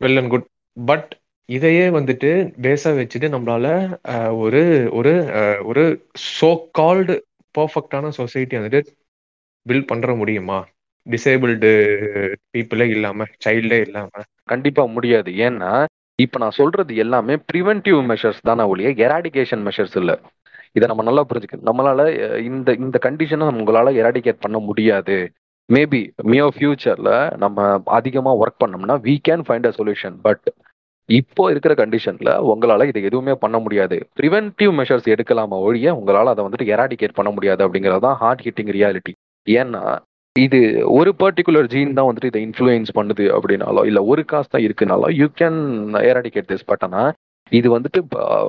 well 0.00 0.20
and 0.20 0.32
good 0.34 0.48
but 0.76 1.10
இதையே 1.48 1.86
வந்துட்டு 1.90 2.30
பேஸாக 2.64 2.98
வச்சுட்டு 2.98 3.28
நம்மளால 3.28 3.66
ஒரு 4.44 4.62
ஒரு 4.98 5.12
ஒரு 5.70 5.84
சோ 6.30 6.50
கால்டு 6.78 7.14
பர்ஃபெக்டான 7.54 8.10
சொசைட்டி 8.20 8.54
வந்துட்டு 8.58 8.82
பில்ட் 9.66 9.90
பண்ணுற 9.90 10.10
முடியுமா? 10.16 10.58
டிசேபிள்டு 11.06 11.70
பீப்புளே 12.54 12.86
இல்லாமல் 12.96 13.32
சைல்டே 13.44 13.78
இல்லாமல் 13.86 14.26
கண்டிப்பாக 14.44 14.94
முடியாது. 14.96 15.30
ஏன்னா 15.46 15.70
இப்போ 16.22 16.36
நான் 16.42 16.58
சொல்றது 16.60 16.92
எல்லாமே 17.04 17.34
ப்ரிவென்டிவ் 17.50 18.00
மெஷர்ஸ் 18.10 18.40
தானே 18.48 18.64
ஒழிய 18.72 18.88
எராடிகேஷன் 19.06 19.62
மெஷர்ஸ் 19.68 19.96
இல்லை. 20.00 20.16
இதை 20.76 20.86
நம்ம 20.90 21.04
நல்லா 21.08 21.22
புரிஞ்சுக்கணும். 21.30 21.68
நம்மளால 21.70 22.00
இந்த 22.48 22.70
இந்த 22.84 22.96
கண்டிஷனை 23.06 23.46
உங்களால 23.52 23.92
எராடிகேட் 24.02 24.44
பண்ண 24.44 24.58
முடியாது. 24.68 25.16
மேபி 25.68 26.00
மியோ 26.30 26.46
ஃபியூச்சர்ல 26.54 27.10
நம்ம 27.42 27.58
அதிகமாக 27.98 28.40
ஒர்க் 28.42 28.62
பண்ணோம்னா 28.62 28.96
we 29.06 29.14
can 29.28 29.44
find 29.46 29.68
a 29.70 29.74
solution 29.78 30.16
but 30.26 30.46
இப்போ 31.08 31.44
இருக்கிற 31.52 31.72
கண்டிஷன்ல 31.74 32.30
உங்களால 32.52 32.86
இதை 32.90 33.00
எதுவுமே 33.08 33.34
பண்ண 33.44 33.56
முடியாது. 33.64 33.96
ப்ரிவென்டிவ் 34.18 34.72
மெஷர்ஸ் 34.80 35.08
எடுக்கலாம 35.14 35.58
ஒழிய 35.66 35.94
உங்களால 36.00 36.32
அதை 36.34 36.44
வந்துட்டு 36.46 36.70
எராடிகேட் 36.74 37.16
பண்ண 37.18 37.30
முடியாது 37.36 37.64
அப்படிங்கிறது 37.66 38.04
தான் 38.06 38.18
ஹார்ட் 38.22 38.44
ஹிட்டிங் 38.46 38.72
ரியாலிட்டி 38.78 39.14
ஏன்னா 39.46 39.82
இது 40.36 40.58
ஒரு 40.90 41.10
பர்டிகுலர் 41.18 41.66
ஜீன் 41.66 41.94
தான் 41.94 42.08
வந்துட்டு 42.08 42.30
இதை 42.30 42.40
இன்ஃப்ளூயன்ஸ் 42.46 42.90
பண்ணுது 42.94 43.24
அப்படின்னாலோ 43.36 43.82
இல்லை 43.84 44.02
ஒரு 44.06 44.24
காசு 44.24 44.48
தான் 44.48 44.64
இருக்குனாலோ 44.66 45.08
you 45.20 45.26
can 45.36 45.58
eradicate 46.02 46.50
this 46.52 46.68
but 46.70 46.84
இது 47.52 47.68
வந்துட்டு 47.70 48.00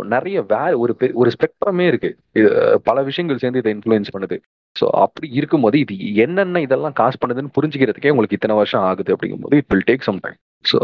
நிறைய 0.06 0.41
வே 0.50 0.60
ஒரு 0.76 0.94
பெ- 1.00 1.13
ஒரு 1.13 1.30
ஸ்பெக்ட்ரமே 1.36 1.86
இருக்கு. 1.88 2.10
இது 2.36 2.50
பல 2.84 2.98
விஷயங்கள் 3.02 3.39
சேர்ந்து 3.39 3.60
இதை 3.60 3.72
இன்ஃப்ளூயன்ஸ் 3.74 4.13
பண்ணுது. 4.15 4.36
ஸோ 4.76 4.86
அப்படி 5.04 5.28
இருக்கும்போது 5.32 5.78
இது 5.80 5.96
என்னென்ன 6.26 6.62
இதெல்லாம் 6.62 6.94
காசு 6.94 7.17
பண்ணுதுன்னு 7.22 7.56
புரிஞ்சுக்கிறதுக்கே 7.58 8.10
உங்களுக்கு 8.10 8.38
இத்தனை 8.38 8.56
வருஷம் 8.56 8.86
ஆகுது 8.89 9.15
அப்படிங்கும்போது 9.15 9.58
it 9.58 9.70
will 9.70 9.88
take 9.88 10.02
some 10.02 10.20
time 10.20 10.38
so 10.65 10.78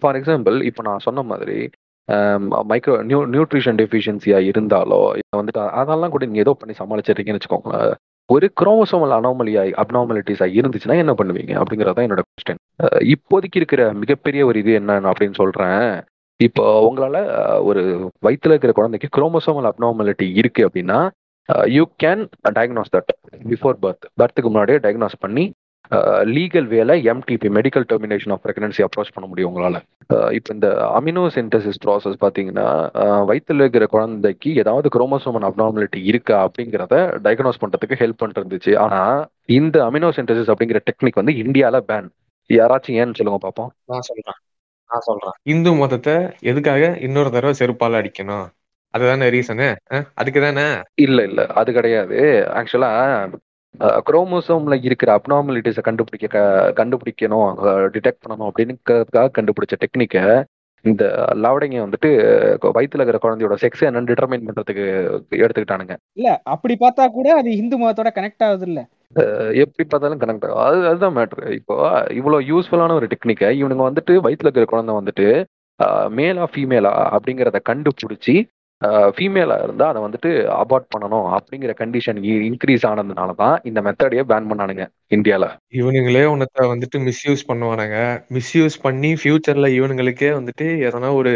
for 0.00 0.18
example 0.20 0.56
இப்போ 0.62 0.82
நான் 0.82 0.98
சொன்ன 0.98 1.24
மாதிரி 1.32 1.58
மைக்ரோ 2.70 2.96
நியூ 3.02 3.20
நியூட்ரிஷன் 3.26 3.78
டெஃபிஷியன்சியாக 3.80 4.50
இருந்தாலோ 4.50 5.00
இதை 5.20 5.36
வந்துட்டு 5.40 5.62
அதெல்லாம் 5.80 6.10
கூட 6.10 6.24
நீங்கள் 6.26 6.44
ஏதோ 6.44 6.54
பண்ணி 6.60 6.74
சமாளிச்சிருக்கீங்கன்னு 6.78 7.40
வச்சுக்கோங்களேன். 7.40 7.96
ஒரு 8.28 8.46
குரோமோசோமல் 8.60 9.14
அனாமலியா 9.16 9.62
அப்னாமலிட்டிஸா 9.82 10.46
இருந்துச்சுன்னா 10.58 10.96
என்ன 11.02 11.12
பண்ணுவீங்க? 11.18 11.52
அப்படிங்கிறது 11.60 11.96
தான் 11.96 12.06
என்னோட 12.06 12.22
கொஸ்டின் 12.26 12.60
இப்போதைக்கு 13.14 13.58
இருக்கிற 13.60 13.82
மிகப்பெரிய 14.02 14.40
ஒரு 14.46 14.56
இது 14.62 14.72
என்ன 14.80 14.98
அப்படின்னு 15.10 15.38
சொல்றேன். 15.42 15.84
இப்போ 16.40 16.64
உங்களால 16.88 17.18
ஒரு 17.68 17.82
வயிற்றுல 18.26 18.54
இருக்கிற 18.54 18.72
குழந்தைக்கு 18.72 19.08
குரோமோசோமல் 19.16 19.68
அப்னாமலிட்டி 19.70 20.26
இருக்கு 20.40 20.62
அப்படின்னா 20.68 20.98
you 21.76 21.84
can 22.02 22.22
diagnose 22.56 22.92
that 22.96 23.12
before 23.52 23.76
birth 23.84 24.06
பர்த்துக்கு 24.20 24.50
முன்னாடியே 24.50 24.78
டயக்னோஸ் 24.86 25.22
பண்ணி 25.24 25.44
லீகல் 26.36 26.68
வேல 26.72 26.94
MTP 27.12 27.48
medical 27.56 27.86
termination 27.90 28.32
of 28.34 28.42
pregnancy 28.46 28.84
approach 28.86 29.12
பண்ண 29.14 29.26
முடியும் 29.28 29.50
உங்களால. 29.50 29.78
இப்போ 30.36 30.50
இந்த 30.54 30.68
அமினோ 30.98 31.24
சிந்தசிஸ் 31.36 31.80
ப்ராசஸ் 31.84 32.18
பார்த்தீங்கன்னா 32.24 32.66
வயித்துல 33.30 33.64
இருக்கிற 33.64 33.86
குழந்தைக்கு 33.86 34.50
ஏதாவது 34.54 34.88
குரோமோசோமன் 34.96 35.46
அப்னாமலிட்டி 35.48 36.00
இருக்கா 36.04 36.38
அப்படிங்கிறத 36.46 36.94
டயக்னோஸ் 37.26 37.62
பண்றதுக்கு 37.62 38.00
ஹெல்ப் 38.02 38.20
பண்ணிட்டு 38.20 38.42
இருந்துச்சு. 38.42 38.74
ஆனா 38.78 39.00
இந்த 39.58 39.76
அமினோ 39.88 40.10
சிந்தசிஸ் 40.18 40.52
அப்படிங்கிற 40.54 40.80
டெக்னிக் 40.90 41.20
வந்து 41.22 41.34
இந்தியால 41.44 41.80
பேன் 41.90 42.08
யாராச்சும் 42.50 42.98
ஏன்னு 43.00 43.18
சொல்லுங்க 43.18 43.40
பார்ப்போம் 43.42 43.70
நான் 43.84 44.06
சொல்றேன். 44.10 44.38
நான் 44.90 45.06
சொல்றேன். 45.06 45.36
இந்து 45.44 45.70
மதத்தை 45.72 46.14
எதுக்காக 46.40 46.82
இன்னொரு 47.06 47.30
தடவை 47.30 47.54
செருப்பால 47.60 48.00
அடிக்கணும்? 48.00 48.46
அதுதானே 48.94 49.26
ரீசனு 49.28 49.68
அதுக்கு 50.14 50.40
தானே 50.40 50.66
இல்ல 51.04 51.18
இல்ல. 51.22 51.40
அது 51.60 51.70
கிடையாது. 51.72 52.18
ஆக்சுவலா 52.60 52.90
குரோமோசோம்ல 54.06 54.76
இருக்கிற 54.82 55.10
அப்னாமலிட்டிஸை 55.18 55.82
கண்டுபிடிக்க 55.82 56.42
கண்டுபிடிக்கணும் 56.76 57.48
டிடெக்ட் 57.94 58.22
பண்ணணும் 58.22 58.48
அப்படின்னுக்காக 58.48 59.30
கண்டுபிடிச்ச 59.38 59.76
டெக்னிக்கை 59.80 60.22
இந்த 60.84 61.04
லவடைங்க 61.44 61.78
வந்துட்டு 61.84 62.10
வயித்துல 62.76 63.00
இருக்கிற 63.00 63.18
குழந்தையோட 63.22 63.54
செக்ஸ் 63.62 63.86
என்னன்னு 63.86 64.10
டிட்டர்மைன் 64.10 64.46
பண்றதுக்கு 64.48 64.84
எடுத்துக்கிட்டானுங்க. 65.38 65.94
இல்ல 66.16 66.28
அப்படி 66.44 66.74
பார்த்தா 66.74 67.06
கூட 67.08 67.28
அது 67.36 67.50
இந்து 67.56 67.76
மதத்தோட 67.76 68.10
கனெக்ட் 68.18 68.44
ஆகுது 68.44 68.66
இல்ல 68.66 68.80
எப்படி 69.62 69.84
பார்த்தாலும் 69.84 70.22
கனெக்ட் 70.22 70.46
ஆகும் 70.46 70.64
அது 70.64 70.78
அதுதான் 70.88 71.16
மேட்ரு 71.16 71.54
இப்போ 71.54 71.74
இவ்வளவு 72.12 72.46
யூஸ்ஃபுல்லான 72.50 72.96
ஒரு 73.00 73.06
டெக்னிக்கை 73.06 73.50
இவனுங்க 73.60 73.84
வந்துட்டு 73.88 74.14
வயித்துல 74.26 74.48
இருக்கிற 74.48 74.66
குழந்தை 74.66 74.94
வந்துட்டு 74.94 75.26
மேலா 76.10 76.44
ஃபீமேலா 76.52 76.92
அப்படிங்கிறத 77.14 77.60
கண்டுபிடிச்சி 77.70 78.34
ஃபீமேலா 78.82 79.62
இருந்தா 79.62 79.88
அதை 79.88 80.02
வந்துட்டு 80.02 80.30
அபார்ட் 80.62 80.86
பண்ணணும் 80.94 81.26
அப்படிங்கிற 81.36 81.72
கண்டிஷன் 81.78 82.18
இன்க்ரீஸ் 82.48 82.84
ஆனதுனால 82.86 83.34
தான் 83.34 83.60
இந்த 83.64 83.80
மெத்தடையே 83.80 84.22
பேன் 84.30 84.48
பண்ணானுங்க 84.50 84.84
இந்தியால. 85.10 85.44
இவனுங்களே 85.74 86.24
உனத்த 86.34 86.66
வந்துட்டு 86.72 86.98
மிஸ்யூஸ் 86.98 87.46
பண்ணுவானுங்க. 87.48 87.96
மிஸ்யூஸ் 88.30 88.76
பண்ணி 88.82 89.12
ஃபியூச்சர்ல 89.12 89.70
இவனுங்களுக்கே 89.78 90.30
வந்துட்டு 90.38 90.68
எதனா 90.88 91.14
ஒரு 91.14 91.32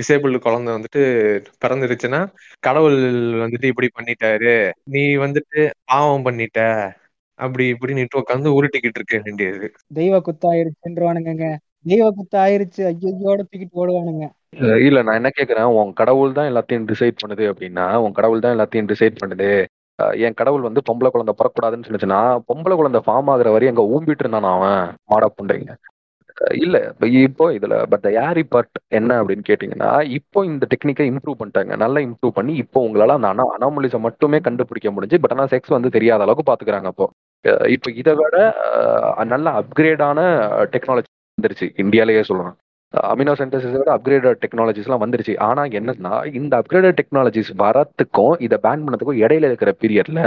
டிசேபிள் 0.00 0.38
குழந்தை 0.38 0.74
வந்துட்டு 0.74 1.02
பிறந்துருச்சுன்னா 1.64 2.20
கடவுள் 2.60 2.98
வந்துட்டு 3.44 3.64
இப்படி 3.64 3.90
பண்ணிட்டாரு. 3.98 4.72
நீ 4.84 5.16
வந்துட்டு 5.16 5.70
பாவம் 5.84 6.26
பண்ணிட்ட. 6.26 6.60
அப்படி 7.34 7.64
இப்படி 7.68 7.92
நீட்டு 7.92 8.20
உட்காந்து 8.20 8.48
உருட்டிக்கிட்டு 8.58 9.00
இருக்க 9.00 9.20
வேண்டியது. 9.24 9.72
தெய்வ 9.94 10.16
குத்தாயிருச்சுன்றவானுங்க 10.18 11.56
தெய்வ 11.82 12.10
குத்து 12.10 12.38
ஆயிருச்சு. 12.38 12.82
ஐயோட 12.90 13.40
தூக்கிட்டு 13.48 13.80
ஓடுவானுங்க. 13.82 14.26
இல்ல 14.86 15.02
நான் 15.02 15.14
என்ன 15.14 15.30
கேக்குறேன் 15.38 15.70
உன் 15.78 15.92
கடவுள் 15.92 16.32
தான் 16.32 16.50
எல்லாத்தையும் 16.50 16.86
டிசைட் 16.90 17.20
பண்ணுது 17.22 17.44
அப்படின்னா 17.52 17.86
உன் 18.04 18.12
கடவுள் 18.12 18.40
தான் 18.40 18.54
எல்லாத்தையும் 18.56 18.90
டிசைட் 18.92 19.20
பண்ணுது. 19.22 19.48
அஹ் 19.98 20.14
என் 20.26 20.34
கடவுள் 20.34 20.60
வந்து 20.60 20.80
பொம்பளை 20.88 21.10
குழந்தை 21.10 21.34
பிறக்கூடாதுன்னு 21.40 21.86
சொல்லிச்சுன்னா 21.88 22.20
பொம்பளை 22.48 22.74
குழந்தை 22.76 23.00
ஃபார்ம் 23.06 23.30
ஆகுற 23.34 23.50
வரையும் 23.54 23.72
எங்க 23.74 23.84
ஊம்பிட்டு 23.94 24.24
இருந்தான் 24.24 24.48
அவன்? 24.54 24.80
மாடா 25.12 25.28
புண்டைங்க. 25.36 25.74
இல்ல 26.62 26.76
இப்போ 27.20 27.44
இதுல 27.56 27.86
பட் 27.92 28.06
ஏரி 28.22 28.42
பட் 28.54 28.72
என்ன 28.88 29.22
அப்படின்னு 29.22 29.44
கேட்டீங்கன்னா 29.50 29.90
இப்போ 30.18 30.44
இந்த 30.44 30.64
டெக்னிக்கை 30.72 31.06
இம்ப்ரூவ் 31.10 31.40
பண்ணிட்டாங்க. 31.40 31.76
நல்லா 31.76 32.00
இம்ப்ரூவ் 32.06 32.38
பண்ணி 32.38 32.54
இப்போ 32.64 32.80
உங்களால 32.86 33.16
அந்த 33.18 33.28
அனா 33.28 33.44
அனாமலிஸை 33.56 34.00
மட்டுமே 34.08 34.40
கண்டுபிடிக்க 34.40 34.90
முடிஞ்சு 34.90 35.20
பட் 35.20 35.32
ஆனா 35.32 35.46
செக்ஸ் 35.54 35.76
வந்து 35.76 35.90
தெரியாத 35.90 36.22
அளவுக்கு 36.22 36.48
பாத்துக்கிறாங்க 36.50 36.90
இப்போ 36.94 37.06
இப்போ 37.68 37.90
இதை 37.92 38.14
விட 38.14 38.36
நல்ல 39.32 39.50
அப்கிரேடான 39.60 40.20
டெக்னாலஜி 40.74 41.10
வந்துருச்சு. 41.38 41.66
இந்தியாலேயே 41.82 42.22
சொல்லலாம் 42.28 42.58
அமினோ 43.10 43.32
சென்டசிஸை 43.40 43.76
விட 43.80 43.90
அப்கிரேடட் 43.96 44.40
டெக்னாலஜிஸ்லாம் 44.44 45.02
வந்துருச்சு. 45.04 45.34
ஆனா 45.48 45.62
என்னன்னா 45.78 46.12
இந்த 46.40 46.54
அப்கிரேடட் 46.60 46.98
டெக்னாலஜிஸ் 47.00 47.52
வரத்துக்கும் 47.64 48.34
இதை 48.46 48.58
பேன் 48.66 48.84
பண்ணதுக்கும் 48.84 49.20
இடையில 49.24 49.48
இருக்கிற 49.50 49.72
பீரியட்ல 49.82 50.22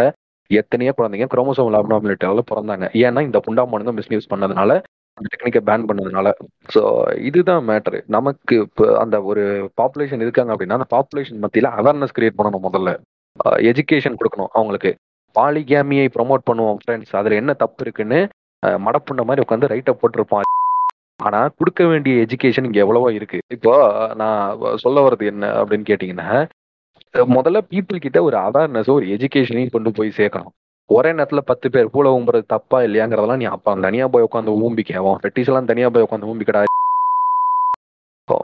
எத்தனையோ 0.51 0.91
குழந்தைங்க 0.97 1.28
குரோமோசோம் 1.34 1.80
அப்னாமிலிட்டியால 1.82 2.43
பிறந்தாங்க. 2.51 2.86
ஏன்னா 3.05 3.22
இந்த 3.28 3.39
புண்டாமனுங்க 3.47 3.93
மிஸ்யூஸ் 3.99 4.32
பண்ணதுனால 4.34 4.72
அந்த 5.18 5.28
டெக்னிக்கை 5.34 5.61
பேன் 5.70 5.88
பண்ணதுனால. 5.89 6.28
ஸோ 6.74 6.82
இதுதான் 7.30 7.63
மேட்ரு 7.70 7.99
நமக்கு 8.15 8.55
இப்போ 8.65 8.86
அந்த 9.03 9.15
ஒரு 9.30 9.43
பாப்புலேஷன் 9.82 10.24
இருக்காங்க 10.26 10.51
அப்படின்னா 10.53 10.80
அந்த 10.80 10.89
பாப்புலேஷன் 10.95 11.41
மத்தியில் 11.45 11.70
அவேர்னஸ் 11.80 12.15
கிரியேட் 12.18 12.38
பண்ணணும் 12.39 12.65
முதல்ல. 12.68 12.91
எஜுகேஷன் 13.70 14.20
கொடுக்கணும் 14.20 14.51
அவங்களுக்கு. 14.57 14.91
பாலிகேமியை 15.36 16.05
ப்ரொமோட் 16.18 16.47
பண்ணுவோம் 16.49 16.80
ஃப்ரெண்ட்ஸ் 16.84 17.15
அதில் 17.22 17.39
என்ன 17.41 17.53
தப்பு 17.63 17.84
இருக்குன்னு 17.86 18.20
மடப்புண்ண 18.63 18.86
மடப்புண்ட 18.86 19.24
மாதிரி 19.30 19.43
உட்காந்து 19.45 19.72
ரைட்டை 19.72 19.93
போட்டிருப்பான். 20.01 20.47
ஆனா 21.26 21.39
கொடுக்க 21.59 21.82
வேண்டிய 21.91 22.13
எஜுகேஷன் 22.26 22.68
இங்க 22.70 22.80
எவ்வளவோ 22.84 23.09
இருக்கு. 23.18 23.38
இப்போ 23.55 23.74
நான் 24.22 24.61
சொல்ல 24.84 24.97
வர்றது 25.05 25.26
என்ன 25.32 25.45
அப்படின்னு 25.61 25.89
கேட்டீங்கன்னா 25.91 26.30
முதல்ல 27.36 27.59
பீப்புள் 27.72 28.03
கிட்ட 28.05 28.20
ஒரு 28.28 28.38
அவேர்னஸ் 28.47 28.89
ஒரு 28.95 29.05
எஜுகேஷனையும் 29.15 29.76
கொண்டு 29.76 29.91
போய் 29.97 30.18
சேர்க்கணும். 30.20 30.53
ஒரே 30.89 31.09
நேரத்துல 31.18 31.41
பத்து 31.51 31.68
பேர் 31.74 31.91
பூல 31.93 32.11
ஊம்புறது 32.18 32.45
தப்பா 32.55 32.78
இல்லையாங்கிறதெல்லாம் 32.88 33.41
நீ 33.43 33.47
அப்பா 33.55 33.72
தனியா 33.88 34.05
போய் 34.13 34.26
உட்காந்து 34.28 34.57
ஊம்பிக்க. 34.65 34.93
அவன் 35.01 35.22
பெட்டிஸ் 35.24 35.49
எல்லாம் 35.51 35.70
தனியா 35.72 35.88
போய் 35.95 36.05
உட்காந்து 36.07 36.30
ஊம்பிக்கடா. 36.32 36.61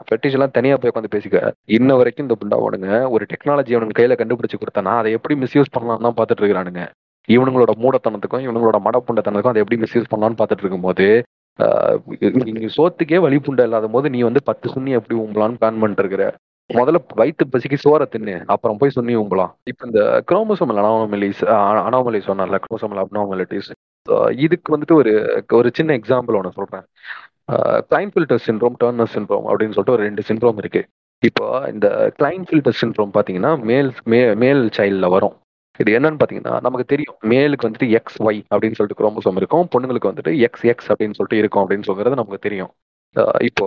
ஃபெட்டிஷ் 0.08 0.36
எல்லாம் 0.36 0.54
தனியா 0.56 0.74
போய் 0.80 0.90
உட்காந்து 0.92 1.12
பேசிக்க. 1.14 1.38
இன்ன 1.76 1.94
வரைக்கும் 2.00 2.24
இந்த 2.26 2.36
புண்டாவனுங்க 2.40 2.90
ஒரு 3.14 3.24
டெக்னாலஜி 3.32 3.74
அவனுக்கு 3.76 3.98
கையில 3.98 4.14
கண்டுபிடிச்சு 4.20 4.60
கொடுத்தானா 4.60 4.92
அதை 5.00 5.10
எப்படி 5.18 5.34
மிஸ்யூஸ் 5.42 5.72
பண்ணலாம் 5.74 6.04
தான் 6.06 6.16
பாத்துட்டு 6.18 6.42
இருக்கிறானுங்க. 6.42 6.82
இவனுங்களோட 7.28 7.72
மூடத்தனத்துக்கும் 7.82 8.44
இவனுங்களோட 8.46 8.78
மடப்புண்டத்தனத்துக்கும் 8.86 9.54
அதை 9.54 9.62
எப்படி 9.64 9.78
மிஸ்யூஸ் 9.84 10.10
பண்ணலாம்னு 10.12 10.38
பார்த்துட்டு 10.40 10.64
இருக்கும்போது 10.64 11.06
நீங்க 12.48 12.70
சோத்துக்கே 12.76 13.20
வழி 13.24 13.38
புண்டை 13.46 13.66
இல்லாத 13.68 13.88
போது 13.94 14.06
நீ 14.14 14.20
வந்து 14.28 14.42
பத்து 14.50 14.72
சுண்ணி 14.74 14.92
எப்படி 14.98 15.16
உங்களான்னு 15.24 15.60
பிளான் 15.62 15.80
பண்ணிட்டு 15.82 16.04
இருக்கிற 16.04 16.24
முதல்ல 16.70 17.00
வயிற்று 17.20 17.44
பசிக்கு 17.52 17.78
சோறை 17.84 18.06
தின்னு 18.12 18.34
அப்புறம் 18.54 18.78
போய் 18.80 18.94
சுண்ணி 18.96 19.14
உங்களாம் 19.22 19.52
இப்போ 19.70 19.82
இந்த 19.88 20.02
குரோமோசோமல் 20.30 20.80
அனாமலிஸ் 20.82 21.42
அனாமலி 21.88 22.20
சொன்னார்ல 22.28 22.60
குரோமோசோமல் 22.64 23.02
அப்னாமலிட்டிஸ் 23.02 23.70
இதுக்கு 24.44 24.72
வந்துட்டு 24.74 24.96
ஒரு 25.00 25.12
ஒரு 25.58 25.68
சின்ன 25.78 25.90
எக்ஸாம்பிள் 25.98 26.38
ஒன்று 26.38 26.56
சொல்றேன். 26.58 26.84
Kline 27.90 28.12
filter 28.12 28.44
syndrome 28.46 28.76
Turner 28.82 29.14
syndrome 29.14 29.46
அப்படின்னு 29.50 29.74
சொல்லிட்டு 29.76 29.96
ஒரு 29.96 30.06
ரெண்டு 30.08 30.22
சின்ரோம் 30.30 30.58
இருக்கு. 30.62 30.82
இப்போ 31.22 31.46
இந்த 31.72 31.86
கிளைன் 32.18 32.44
ஃபில்டர் 32.48 32.78
சின்ரோம் 32.82 33.14
பார்த்தீங்கன்னா 33.14 33.52
மேல் 33.70 33.90
மே 34.12 34.20
மேல் 34.44 34.62
சைல்டில் 34.78 35.12
வரும். 35.16 35.34
இது 35.82 35.90
என்னன்னு 35.98 36.18
பார்த்தீங்கன்னா 36.20 36.54
நமக்கு 36.66 36.86
தெரியும். 36.92 37.16
மேலுக்கு 37.30 37.66
வந்துட்டு 37.68 37.88
எக்ஸ் 37.98 38.18
ஒய் 38.26 38.40
அப்படின்னு 38.52 38.78
சொல்லிட்டு 38.78 39.00
குரோமோசோம் 39.00 39.38
இருக்கும். 39.40 39.64
பொண்ணுங்களுக்கு 39.72 40.10
வந்துட்டு 40.12 40.32
எக்ஸ் 40.46 40.66
எக்ஸ் 40.72 40.90
அப்படின்னு 40.92 41.16
சொல்லிட்டு 41.18 41.40
இருக்கும் 41.42 41.62
அப்படின்னு 41.64 41.88
சொல்றது 41.90 42.20
நமக்கு 42.20 42.46
தெரியும். 42.48 42.72
இப்போ 43.48 43.66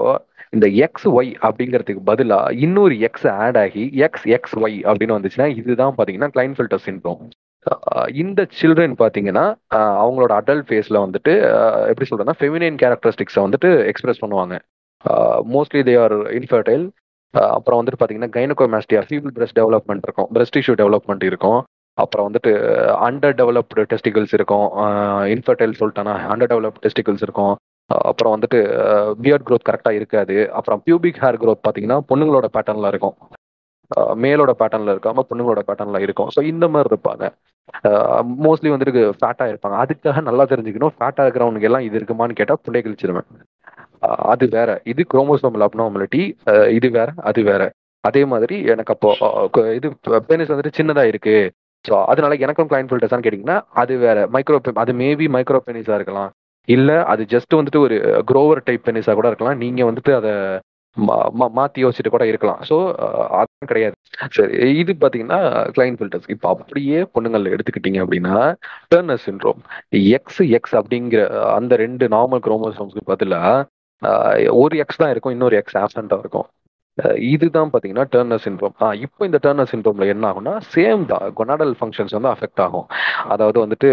இந்த 0.56 0.68
எக்ஸ் 0.86 1.08
ஒய் 1.18 1.32
அப்படிங்கிறதுக்கு 1.48 2.02
பதிலா 2.10 2.40
இன்னொரு 2.66 2.96
எக்ஸ் 3.08 3.28
ஆட் 3.44 3.60
ஆகி 3.64 3.84
எக்ஸ் 4.06 4.26
எக்ஸ் 4.36 4.56
ஒய் 4.64 4.78
அப்படின்னு 4.90 5.18
வந்துச்சுன்னா 5.18 5.48
இதுதான் 5.60 5.96
பார்த்தீங்கன்னா 5.98 6.30
கிளைன் 6.36 6.56
ஃபில்டர் 6.58 6.84
சின்ரோம் 6.88 7.24
இந்த 8.24 8.42
சில்ட்ரன் 8.60 8.96
பார்த்தீங்கன்னா 9.02 9.46
அவங்களோட 10.04 10.32
அடல்ட் 10.42 10.68
ஃபேஸ்ல 10.68 10.98
வந்துட்டு 11.06 11.34
எப்படி 11.90 12.08
சொல்றேன்னா 12.10 12.36
ஃபெமினைன் 12.42 12.78
கேரக்டரிஸ்டிக்ஸை 12.84 13.42
வந்துட்டு 13.46 13.70
எக்ஸ்பிரஸ் 13.92 14.22
பண்ணுவாங்க. 14.24 14.56
மோஸ்ட்லி 15.56 15.82
தே 15.90 15.96
ஆர் 16.04 16.16
இன்ஃபர்டைல் 16.40 16.86
அப்புறம் 17.56 17.80
வந்துட்டு 17.80 18.00
பார்த்தீங்கன்னா 18.02 18.32
கைனகோமாஸ்டியா 18.38 19.02
ஃபீபிள் 19.08 19.34
பிரஸ்ட் 19.38 19.58
டெவலப்மெண்ட் 19.60 20.06
இருக்கும். 20.08 20.30
பிரஸ்ட் 20.36 20.60
இஷ்யூ 20.62 20.76
டெவலப்மெண்ட் 20.84 21.26
இருக்கும். 21.32 21.60
அப்புறம் 22.04 22.28
வந்துட்டு 22.28 22.52
அண்டர் 23.08 23.38
டெவலப்டு 23.42 23.88
டெஸ்டிகல்ஸ் 23.94 24.36
இருக்கும். 24.40 24.68
இன்ஃபர்டைல் 25.36 25.80
சொல்லிட்டேன்னா 25.80 26.14
அண்டர் 26.34 26.52
டெவலப்டு 26.54 26.84
டெஸ்டிகல்ஸ் 26.86 27.26
இருக்கும். 27.28 27.56
Uh, 27.90 28.00
அப்புறம் 28.10 28.34
வந்துட்டு 28.36 28.60
பியர்ட் 29.22 29.46
க்ரோத் 29.48 29.68
கரெக்டாக 29.68 30.00
இருக்காது. 30.00 30.36
அப்புறம் 30.58 30.80
பியூபிக் 30.86 31.20
ஹேர் 31.24 31.38
க்ரோத் 31.42 31.62
பார்த்தீங்கன்னா 31.66 31.98
பொண்ணுங்களோட 32.10 32.48
பேட்டர்னில் 32.56 32.90
இருக்கும். 32.92 33.14
Uh, 33.92 34.14
மேலோட 34.24 34.52
பேட்டர்னில் 34.62 34.92
இருக்காம 34.94 35.24
பொண்ணுங்களோட 35.30 35.62
பேட்டர்னில் 35.68 36.06
இருக்கும். 36.06 36.30
ஸோ 36.36 36.42
இந்த 36.52 36.68
மாதிரி 36.74 36.90
இருப்பாங்க. 36.94 37.26
Uh, 37.90 38.20
மோஸ்ட்லி 38.46 38.72
வந்துட்டு 38.74 39.04
ஃபேட்டாக 39.20 39.52
இருப்பாங்க. 39.52 39.78
அதுக்காக 39.84 40.24
நல்லா 40.30 40.46
தெரிஞ்சுக்கணும் 40.54 40.96
ஃபேட்டாக 40.98 41.28
இருக்கிறவனுக்கு 41.28 41.70
எல்லாம் 41.70 41.86
இது 41.88 42.00
இருக்குமான்னு 42.00 42.40
கேட்டால் 42.40 42.62
புள்ளை 42.66 42.82
கழிச்சிருவேன். 42.88 43.30
அது 44.34 44.48
வேற. 44.58 44.70
இது 44.94 45.06
குரோமோசோமல் 45.14 45.66
அப்னாமலிட்டி 45.68 46.24
இது 46.78 46.90
வேற 46.98 47.10
அது 47.30 47.42
வேற. 47.52 47.64
அதே 48.10 48.24
மாதிரி 48.34 48.58
எனக்கு 48.74 48.94
அப்போ 48.96 49.64
இது 49.80 49.88
பெனிஸ் 50.30 50.54
வந்துட்டு 50.54 50.78
சின்னதாக 50.80 51.12
இருக்கு. 51.14 51.38
ஸோ 51.90 52.06
அதனால 52.06 52.36
எனக்கும் 52.36 52.68
கிளைண்ட் 52.68 52.92
ஃபில்டர்ஸ்னு 52.92 53.26
கேட்டிங்கன்னா 53.28 53.62
அது 53.74 53.98
வேற. 53.98 54.28
மைக்ரோ 54.34 54.60
அது 54.74 54.94
மேபி 54.94 55.28
மைக்ரோ 55.36 55.60
பெனிஸாக 55.66 55.96
இருக்கலாம். 55.96 56.32
இல்லை 56.68 56.96
அது 56.96 57.26
ஜஸ்ட் 57.30 57.54
வந்துட்டு 57.56 57.78
ஒரு 57.78 58.24
க்ரோவர் 58.34 58.62
டைப் 58.64 58.82
பெனிஸாக 58.86 59.14
கூட 59.14 59.28
இருக்கலாம். 59.28 59.58
நீங்கள் 59.58 59.86
வந்துட்டு 59.86 60.16
அதை 60.16 60.32
மா- 60.98 61.50
மாற்றி 61.52 61.86
யோசிச்சுட்டு 61.86 62.10
கூட 62.10 62.28
இருக்கலாம். 62.28 62.60
ஸோ 62.70 62.94
அதுவும் 63.22 63.66
கிடையாது. 63.66 63.94
சரி 64.30 64.76
இது 64.78 64.96
பார்த்தீங்கன்னா 65.00 65.40
கிளைண்ட் 65.78 65.98
ஃபில்டர்ஸ் 66.00 66.30
இப்போ 66.30 66.50
அப்படியே 66.50 67.02
பொண்ணுங்களில் 67.02 67.58
எடுத்துக்கிட்டீங்க 67.58 68.06
அப்படின்னா 68.06 68.56
டர்னர் 68.96 69.18
சின்ரோம் 69.26 69.60
எக்ஸ் 69.90 70.42
எக்ஸ் 70.50 70.76
அப்படிங்கிற 70.76 71.28
அந்த 71.40 71.76
ரெண்டு 71.76 72.08
நார்மல் 72.08 72.42
குரோமோசோம்ஸ்க்கு 72.48 73.08
பதிலா 73.08 73.66
ஒரு 74.50 74.78
எக்ஸ் 74.78 74.96
தான் 74.96 75.10
இருக்கும் 75.10 75.32
இன்னொரு 75.32 75.56
எக்ஸ் 75.56 75.78
ஆப்சண்டா 75.78 76.20
இருக்கும். 76.20 76.46
இதுதான் 77.32 77.70
பார்த்தீங்கன்னா 77.72 78.06
டர்னர் 78.14 78.44
சின்ரோம் 78.46 78.76
இப்போ 79.06 79.26
இந்த 79.26 79.40
டர்னர் 79.44 79.72
சின்ரோம்ல 79.72 80.08
என்ன 80.14 80.26
ஆகும்னா 80.32 80.54
சேம் 80.76 81.04
தான். 81.06 81.26
கொனாடல் 81.40 81.74
ஃபங்க்ஷன்ஸ் 81.80 82.16
வந்து 82.18 82.32
அஃபெக்ட் 82.34 82.62
ஆகும். 82.66 82.88
அதாவது 83.34 83.58
வந்துட்டு 83.66 83.90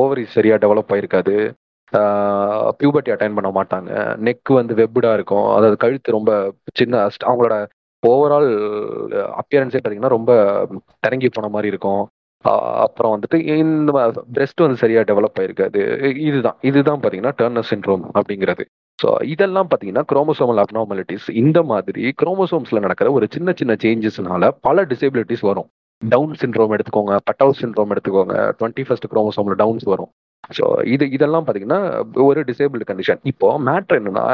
ஓவரி 0.00 0.24
சரியாக 0.36 0.60
டெவலப் 0.64 0.92
ஆயிருக்காது. 0.96 1.36
பியூபர்ட்டி 2.80 3.10
அட்டைன் 3.14 3.36
பண்ண 3.38 3.50
மாட்டாங்க. 3.58 3.90
நெக் 4.26 4.52
வந்து 4.60 4.74
வெப்டா 4.82 5.12
இருக்கும். 5.18 5.48
அதாவது 5.56 5.76
கழுத்து 5.84 6.16
ரொம்ப 6.18 6.32
சின்ன 6.80 7.02
அவங்களோட 7.28 7.56
ஓவரால் 8.02 8.50
அப்பியரன்ஸே 9.40 9.80
பார்த்தீங்கன்னா 9.80 10.14
ரொம்ப 10.16 10.32
தரங்கி 11.04 11.28
போன 11.28 11.48
மாதிரி 11.48 11.68
இருக்கும். 11.74 12.02
அப்புறம் 12.86 13.12
வந்துட்டு 13.14 13.38
இந்த 13.62 13.92
பிரெஸ்ட் 14.34 14.64
வந்து 14.64 14.82
சரியாக 14.82 15.06
டெவலப் 15.12 15.38
ஆயிருக்காது. 15.42 15.80
இதுதான். 16.28 16.58
இதுதான் 16.70 17.00
பார்த்தீங்கன்னா 17.00 17.36
டர்னர் 17.40 17.70
சின்ரோம் 17.70 18.04
அப்படிங்கிறது. 18.18 18.64
ஸோ 18.98 19.08
இதெல்லாம் 19.32 19.68
பார்த்தீங்கன்னா 19.70 20.04
குரோமோசோமல் 20.10 20.60
அப்னார்மாலிட்டிஸ் 20.62 21.26
இந்த 21.42 21.58
மாதிரி 21.70 22.02
குரோமோசோம்ஸில் 22.20 22.84
நடக்கிற 22.84 23.08
ஒரு 23.16 23.26
சின்ன 23.34 23.52
சின்ன 23.60 23.72
சேஞ்சஸ்னால 23.82 24.48
பல 24.66 24.84
டிசேபிலிட்டிஸ் 24.92 25.44
வரும். 25.50 25.68
டவுன் 26.02 26.32
சின்ரோம் 26.42 26.74
எடுத்துக்கோங்க 26.76 27.14
பட்டவுட் 27.28 27.60
சின்ரோம் 27.62 27.92
எடுத்துக்கோங்க 27.94 28.36
டுவெண்ட்டி 28.58 28.84
ஃபர்ஸ்ட் 28.86 29.08
குரோமோசோமில் 29.12 29.58
டவுன்ஸ் 29.62 29.86
வரும். 29.92 30.10
ஸோ 30.56 30.64
இது 30.94 31.04
இதெல்லாம் 31.16 31.44
பார்த்தீங்கன்னா 31.46 31.80
ஒரு 32.28 32.40
டிசேபிள் 32.50 32.82
கண்டிஷன் 32.90 33.20
இப்போ 33.32 33.48
மேட்ரு 33.68 33.98
என்னன்னா 34.00 34.26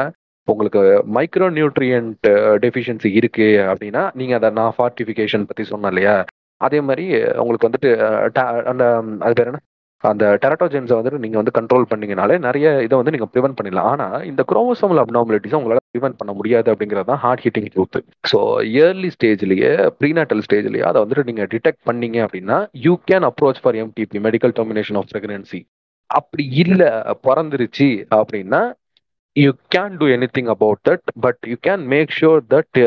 உங்களுக்கு 0.47 0.81
மைக்ரோ 1.17 1.47
நியூட்ரியன்ட் 1.57 2.27
டெஃபிஷியன்சி 2.63 3.09
இருக்கு 3.19 3.47
அப்படின்னா 3.71 4.03
நீங்கள் 4.19 4.37
அதை 4.39 4.49
நான் 4.59 4.75
ஃபார்ட்டிஃபிகேஷன் 4.77 5.47
பற்றி 5.49 5.63
சொன்னேன் 5.71 5.91
இல்லையா? 5.93 6.15
அதே 6.61 6.79
மாதிரி 6.87 7.05
உங்களுக்கு 7.41 7.67
வந்துட்டு 7.69 7.91
uh, 8.07 8.63
அந்த 8.71 8.83
அது 9.25 9.33
பேர் 9.39 9.49
என்ன? 9.51 9.61
அந்த 10.09 10.23
டெரட்டோஜென்ஸை 10.43 10.95
வந்துட்டு 10.97 11.21
நீங்கள் 11.23 11.41
வந்து 11.41 11.53
கண்ட்ரோல் 11.57 11.85
பண்ணீங்கனாலே 11.91 12.35
நிறைய 12.45 12.67
இதை 12.85 12.95
வந்து 12.99 13.13
நீங்கள் 13.15 13.31
ப்ரிவென்ட் 13.33 13.57
பண்ணிடலாம். 13.59 13.89
ஆனால் 13.93 14.25
இந்த 14.31 14.41
குரோமோசோமல் 14.51 15.01
அப்னாமலிட்டிஸ் 15.03 15.57
உங்களால் 15.59 15.83
ப்ரிவென்ட் 15.95 16.19
பண்ண 16.21 16.31
முடியாது 16.39 16.69
அப்படிங்கிறது 16.73 17.09
தான் 17.11 17.21
hard 17.25 17.43
hitting 17.45 17.69
truth 17.75 17.99
so 18.31 18.39
early 18.73 19.11
ஸ்டேஜ்லேயே 19.15 19.71
prenatal 20.01 20.43
ஸ்டேஜ்லேயே 20.47 20.85
அதை 20.89 20.99
வந்துட்டு 21.03 21.27
நீங்கள் 21.29 21.49
டிடெக்ட் 21.53 21.81
பண்ணீங்க 21.89 22.19
அப்படின்னா 22.25 22.59
you 22.87 22.95
can 23.11 23.27
approach 23.29 23.61
for 23.63 23.79
MTP 23.83 24.21
medical 24.27 24.55
termination 24.59 24.99
of 25.01 25.09
pregnancy 25.13 25.61
அப்படி 26.09 26.45
இல்லை 26.63 26.89
பிறந்துருச்சு 27.27 27.89
அப்படின்னா 28.19 28.61
you 29.35 29.51
can 29.75 29.95
do 29.99 30.07
anything 30.37 30.51
about 30.55 30.81
that 30.89 31.05
but 31.25 31.41
you 31.51 31.55
can 31.67 31.85
make 31.93 32.11
sure 32.17 32.41
that 32.53 32.79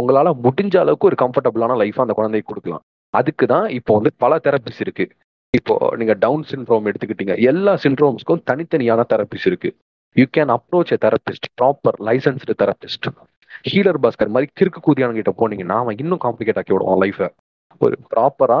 உங்களால் 0.00 0.30
முடிஞ்ச 0.44 0.76
அளவுக்கு 0.82 1.08
ஒரு 1.10 1.18
கம்ஃபர்டபுளான 1.22 1.76
லைஃப் 1.82 1.98
அந்த 2.04 2.14
குழந்தைக்கு 2.18 2.50
கொடுக்கலாம். 2.52 2.84
அதுக்கு 3.14 3.44
தான் 3.52 3.66
இப்போ 3.78 3.92
வந்து 3.98 4.10
பல 4.24 4.38
தெரபிஸ் 4.46 4.80
இருக்கு. 4.84 5.04
இப்போ 5.54 5.74
நீங்க 6.00 6.14
டவுன் 6.14 6.44
சிண்ட்ரோம் 6.50 6.86
எடுத்துக்கிட்டீங்க 6.90 7.34
எல்லா 7.50 7.72
சிண்ட்ரோம்ஸ்க்கும் 7.82 8.42
தனித்தனியான 8.50 9.00
தெரபிஸ் 9.10 9.46
இருக்கு. 9.50 9.70
You 10.16 10.24
can 10.36 10.52
approach 10.54 10.92
a 10.96 10.98
therapist 11.04 11.48
proper 11.58 11.96
licensed 12.08 12.54
therapist 12.62 13.08
healer 13.68 13.98
Bhaskar 14.04 14.32
மாதிரி 14.34 14.48
கிறுக்கு 14.58 14.80
கூதியான 14.86 15.16
கிட்ட 15.18 15.32
போனீங்கன்னா 15.40 15.76
அவன் 15.82 15.98
இன்னும் 16.02 16.22
காம்ப்ளிகேட் 16.24 16.60
ஆக்கி 16.60 16.74
விடுவான் 16.74 17.00
லைஃபை 17.02 17.28
ஒரு 17.80 17.96
ப்ராப்பரா 18.12 18.60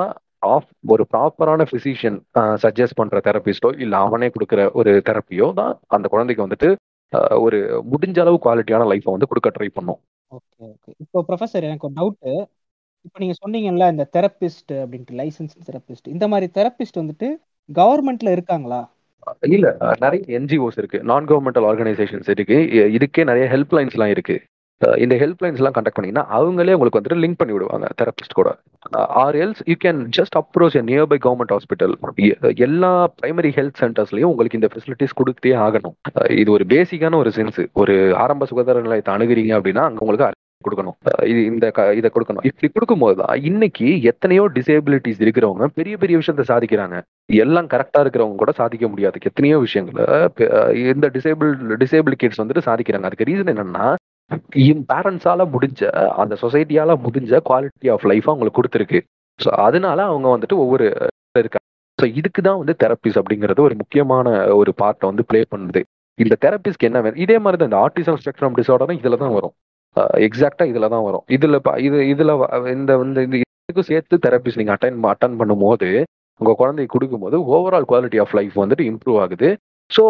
ஆஃப் 0.52 0.68
ஒரு 0.92 1.02
ப்ராப்பரான 1.12 1.64
ஃபிசிஷியன் 1.70 2.18
சஜஸ்ட் 2.62 2.98
பண்ற 3.00 3.18
தெரபிஸ்டோ 3.28 3.70
இல்ல 3.84 3.94
அவனே 4.06 4.28
கொடுக்குற 4.36 4.62
ஒரு 4.80 4.92
தெரப்பியோ 5.08 5.48
தான் 5.60 5.74
அந்த 5.96 6.06
குழந்தைக்கு 6.14 6.46
வந்துட்டு 6.46 6.70
ஒரு 7.46 7.58
முடிஞ்ச 7.92 8.18
அளவு 8.24 8.38
குவாலிட்டியான 8.44 8.86
லைஃப்பை 8.92 9.12
வந்து 9.14 9.30
கொடுக்க 9.30 9.48
ட்ரை 9.56 9.68
பண்ணும். 9.76 10.00
ஓகே 10.32 10.62
ஓகே 10.72 10.90
இப்போ 11.04 11.18
ப்ரொஃபசர் 11.28 11.66
எனக்கு 11.68 11.86
ஒரு 11.88 11.96
டவுட்டு 12.00 12.32
இப்போ 13.06 13.18
நீங்க 13.22 13.34
சொன்னீங்கல்ல 13.42 13.86
இந்த 13.92 14.04
தெரபிஸ்ட் 14.16 14.72
அப்படின்ட்டு 14.82 15.18
லைசன்ஸ் 15.20 15.54
தெரபிஸ்ட் 15.68 16.12
இந்த 16.14 16.26
மாதிரி 16.32 16.46
தெரபிஸ்ட் 16.58 17.00
வந்துட்டு 17.00 17.28
கவர்மெண்ட்ல 17.68 18.30
இருக்காங்களா? 18.36 18.80
இல்ல 19.56 19.66
நிறைய 20.04 20.22
என்ஜிஓஸ் 20.38 20.78
இருக்கு. 20.80 20.98
நான் 21.10 21.28
கவர்மெண்டல் 21.30 21.66
ஆர்கனைசேஷன்ஸ் 21.70 22.30
இருக்கு 22.34 22.56
இதுக்கே 22.96 23.24
நிறைய 23.30 23.46
ஹெல்ப் 23.54 23.76
லைன்ஸ்லாம் 23.78 24.14
இருக்கு 24.14 24.36
இந்த 25.02 25.14
ஹெல்ப் 25.22 25.42
லைன்ஸ்லாம் 25.44 25.74
கண்டக்ட் 25.74 25.96
பண்ணீங்கன்னா 25.96 26.24
அவங்களே 26.36 26.74
உங்களுக்கு 26.76 26.98
வந்துட்டு 26.98 27.20
லிங்க் 27.24 27.38
பண்ணி 27.40 27.54
விடுவாங்க 27.56 27.88
தெரபிஸ்ட் 28.00 28.38
கூட. 28.38 28.50
Or 29.22 29.36
else 29.42 29.60
you 29.70 29.76
can 29.84 30.00
just 30.16 30.36
approach 30.40 30.76
a 30.80 30.82
nearby 30.88 31.18
government 31.26 31.52
hospital 31.54 31.94
எல்லா 32.66 32.90
பிரைமரி 33.18 33.50
ஹெல்த் 33.58 33.80
சென்டர்ஸ்லயும் 33.82 34.30
உங்களுக்கு 34.32 34.58
இந்த 34.60 34.70
ஃபெசிலிட்டிஸ் 34.72 35.18
கொடுத்தே 35.20 35.52
ஆகணும். 35.66 35.94
இது 36.42 36.50
ஒரு 36.56 36.66
பேசிக்கான 36.74 37.20
ஒரு 37.22 37.32
சென்ஸ் 37.38 37.60
ஒரு 37.82 37.96
ஆரம்ப 38.24 38.48
சுகாதார 38.52 38.82
நிலையத்தை 38.86 39.14
அணுகுறீங்க 39.16 39.54
அப்படின்னா 39.58 39.84
அங்க 39.88 40.04
உங்களுக்கு 40.06 40.28
கொடுக்கணும். 40.64 41.24
இது 41.26 41.44
இந்த 41.44 41.70
க- 41.70 41.94
இதை 41.94 42.10
கொடுக்கணும். 42.14 42.44
இப்படி 42.44 42.68
கொடுக்கும்போது 42.72 43.22
தான் 43.22 43.42
இன்னைக்கு 43.42 44.02
எத்தனையோ 44.02 44.48
டிசேபிலிட்டிஸ் 44.48 45.22
இருக்கிறவங்க 45.22 45.64
பெரிய 45.74 45.96
பெரிய 45.96 46.18
விஷயத்தை 46.18 46.56
சாதிக்கிறாங்க. 46.56 47.02
எல்லாம் 47.32 47.66
கரெக்டா 47.66 47.98
இருக்கிறவங்க 47.98 48.34
கூட 48.34 48.52
சாதிக்க 48.52 48.88
முடியாது. 48.88 49.18
எத்தனையோ 49.22 49.58
விஷயங்களை 49.58 50.04
இந்த 50.94 51.10
டிசேபிள் 51.12 51.50
டிசேபிள் 51.82 52.12
கிட்ஸ் 52.12 52.42
வந்துட்டு 52.42 52.66
சாதிக்கிறாங்க. 52.66 53.02
அதுக்கு 53.02 53.24
ரீசன் 53.24 53.52
என்னன்னா 53.52 53.94
பேரண்ட்ஸால 54.92 55.42
முடிஞ்ச 55.54 55.88
அந்த 56.22 56.36
சொசைட்டியால 56.42 56.90
முடிஞ்ச 57.06 57.38
குவாலிட்டி 57.50 57.90
ஆஃப் 57.90 58.06
லைஃப் 58.06 58.30
அவங்களுக்கு 58.30 58.60
கொடுத்துருக்கு. 58.62 59.00
ஸோ 59.44 59.48
அதனால 59.48 60.04
அவங்க 60.04 60.28
வந்துட்டு 60.28 60.56
ஒவ்வொரு 60.56 60.84
இருக்காங்க. 61.38 61.68
ஸோ 61.98 62.16
இதுக்கு 62.16 62.42
தான் 62.42 62.56
வந்து 62.56 62.74
தெரப்பிஸ் 62.84 63.20
அப்படிங்கிறது 63.20 63.60
ஒரு 63.60 63.74
முக்கியமான 63.74 64.54
ஒரு 64.54 64.74
பார்ட்டை 64.82 65.08
வந்து 65.10 65.24
ப்ளே 65.26 65.42
பண்ணுது. 65.56 65.82
இந்த 66.18 66.36
தெரப்பிஸ்க்கு 66.40 66.88
என்ன 66.88 67.00
வேணும்? 67.00 67.18
இதே 67.18 67.38
மாதிரி 67.38 67.68
தான் 67.68 67.70
இந்த 67.70 67.78
ஆர்டிசம் 67.84 68.16
ஸ்பெக்ட்ரம் 68.22 68.56
டிசார்டரும் 68.58 68.98
இதில் 68.98 69.16
தான் 69.16 69.32
வரும். 69.32 69.52
எக்ஸாக்டா 69.96 70.64
இதுல 70.72 70.88
தான் 70.88 71.02
வரும். 71.02 71.24
இதுல 71.28 71.56
இது 71.78 71.98
இதுல 72.12 72.32
இந்த 72.72 72.92
இந்த 73.04 73.22
இந்த 73.22 73.36
இதுக்கும் 73.36 73.88
சேர்த்து 73.90 74.18
தெரப்பிஸ் 74.26 74.56
நீங்க 74.56 74.72
அட்டன் 74.74 75.02
அட்டன் 75.12 75.38
பண்ணும்போது 75.40 75.88
உங்க 76.40 76.52
குழந்தைக்கு 76.54 76.94
கொடுக்கும்போது 76.94 77.36
ஓவரால் 77.54 77.88
குவாலிட்டி 77.88 78.20
ஆஃப் 78.20 78.34
லைஃப் 78.34 78.56
வந்துட்டு 78.60 78.84
இம்ப்ரூவ் 78.90 79.20
ஆகுது. 79.20 79.48
ஸோ 79.90 80.02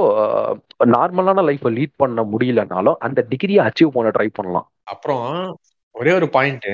நார்மலான 0.86 1.42
லைஃப்பை 1.48 1.70
லீட் 1.78 1.94
பண்ண 1.96 2.22
முடியலனாலும் 2.24 2.98
அந்த 2.98 3.26
டிகிரியை 3.30 3.62
அச்சீவ் 3.68 3.94
பண்ண 3.96 4.10
ட்ரை 4.10 4.28
பண்ணலாம். 4.32 4.66
அப்புறம் 4.82 5.24
ஒரே 5.94 6.12
ஒரு 6.12 6.28
பாயிண்ட் 6.28 6.68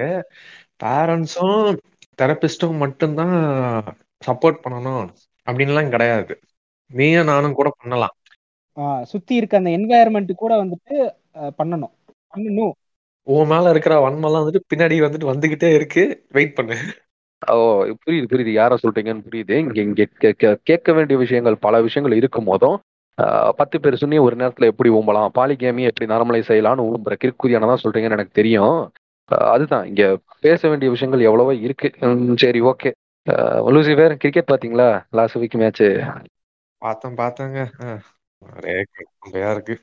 பேரண்ட்ஸும் 0.84 1.78
தெரபிஸ்டும் 2.18 2.76
மட்டும்தான் 2.76 3.34
சப்போர்ட் 4.22 4.62
பண்ணணும் 4.64 5.06
அப்படின்லாம் 5.46 5.88
கிடையாது. 5.88 6.34
நீயும் 6.90 7.24
நானும் 7.24 7.52
கூட 7.52 7.68
பண்ணலாம். 7.78 8.14
ஆஹ் 8.76 9.02
சுத்தி 9.02 9.34
இருக்க 9.34 9.56
அந்த 9.56 9.70
என்வாயர்மெண்ட் 9.70 10.32
கூட 10.32 10.52
வந்துட்டு 10.64 10.96
பண்ணணும். 11.59 11.94
பண்ணணும். 12.34 12.74
உன் 13.35 13.51
மேல 13.53 13.70
இருக்கிற 13.70 13.95
வன்மெல்லாம் 14.05 14.45
வந்துட்டு 14.47 14.61
பின்னாடி 14.72 14.97
வந்துட்டு 15.05 15.26
வந்துகிட்டே 15.31 15.70
இருக்கு. 15.79 16.03
வெயிட் 16.29 16.55
பண்ணு. 16.59 16.76
ஓ 17.53 17.57
புரியுது 18.05 18.29
புரியுது. 18.31 18.53
யாரை 18.53 18.76
சொல்றீங்கன்னு 18.83 19.24
புரியுது. 19.29 19.57
இங்க 19.64 19.81
இங்க 19.81 20.55
கேட்க 20.62 20.93
வேண்டிய 20.93 21.18
விஷயங்கள் 21.18 21.62
பல 21.66 21.81
விஷயங்கள் 21.83 22.16
இருக்கும் 22.18 22.49
போதும். 22.51 22.79
பத்து 23.61 23.76
பேர் 23.81 24.01
சொன்னி 24.03 24.18
ஒரு 24.26 24.37
நேரத்துல 24.37 24.68
எப்படி 24.72 24.91
ஊம்பலாம்? 24.91 25.31
பாலிகேமி 25.39 25.85
எப்படி 25.91 26.09
நார்மலைஸ் 26.12 26.51
செய்யலாம்னு 26.51 26.87
ஊம்புற 26.91 27.14
கிற்குதியான 27.22 27.68
தான் 27.70 27.85
சொல்றீங்கன்னு 27.85 28.16
எனக்கு 28.18 28.39
தெரியும். 28.41 28.79
அதுதான். 29.55 29.87
இங்க 29.87 30.05
பேச 30.41 30.61
வேண்டிய 30.68 30.91
விஷயங்கள் 30.91 31.26
எவ்வளவோ 31.29 31.55
இருக்கு. 31.66 31.89
சரி 32.45 32.61
ஓகே. 32.70 32.91
லூசிஃபர் 33.76 34.14
கிரிக்கெட் 34.22 34.53
பாத்தீங்களா 34.53 34.89
லாஸ்ட் 35.11 35.39
வீக் 35.39 35.61
மேட்ச் 35.62 35.85
பார்த்தேன் 36.83 37.16
பார்த்தேங்க. 37.22 37.61
இருக்கு. 39.53 39.74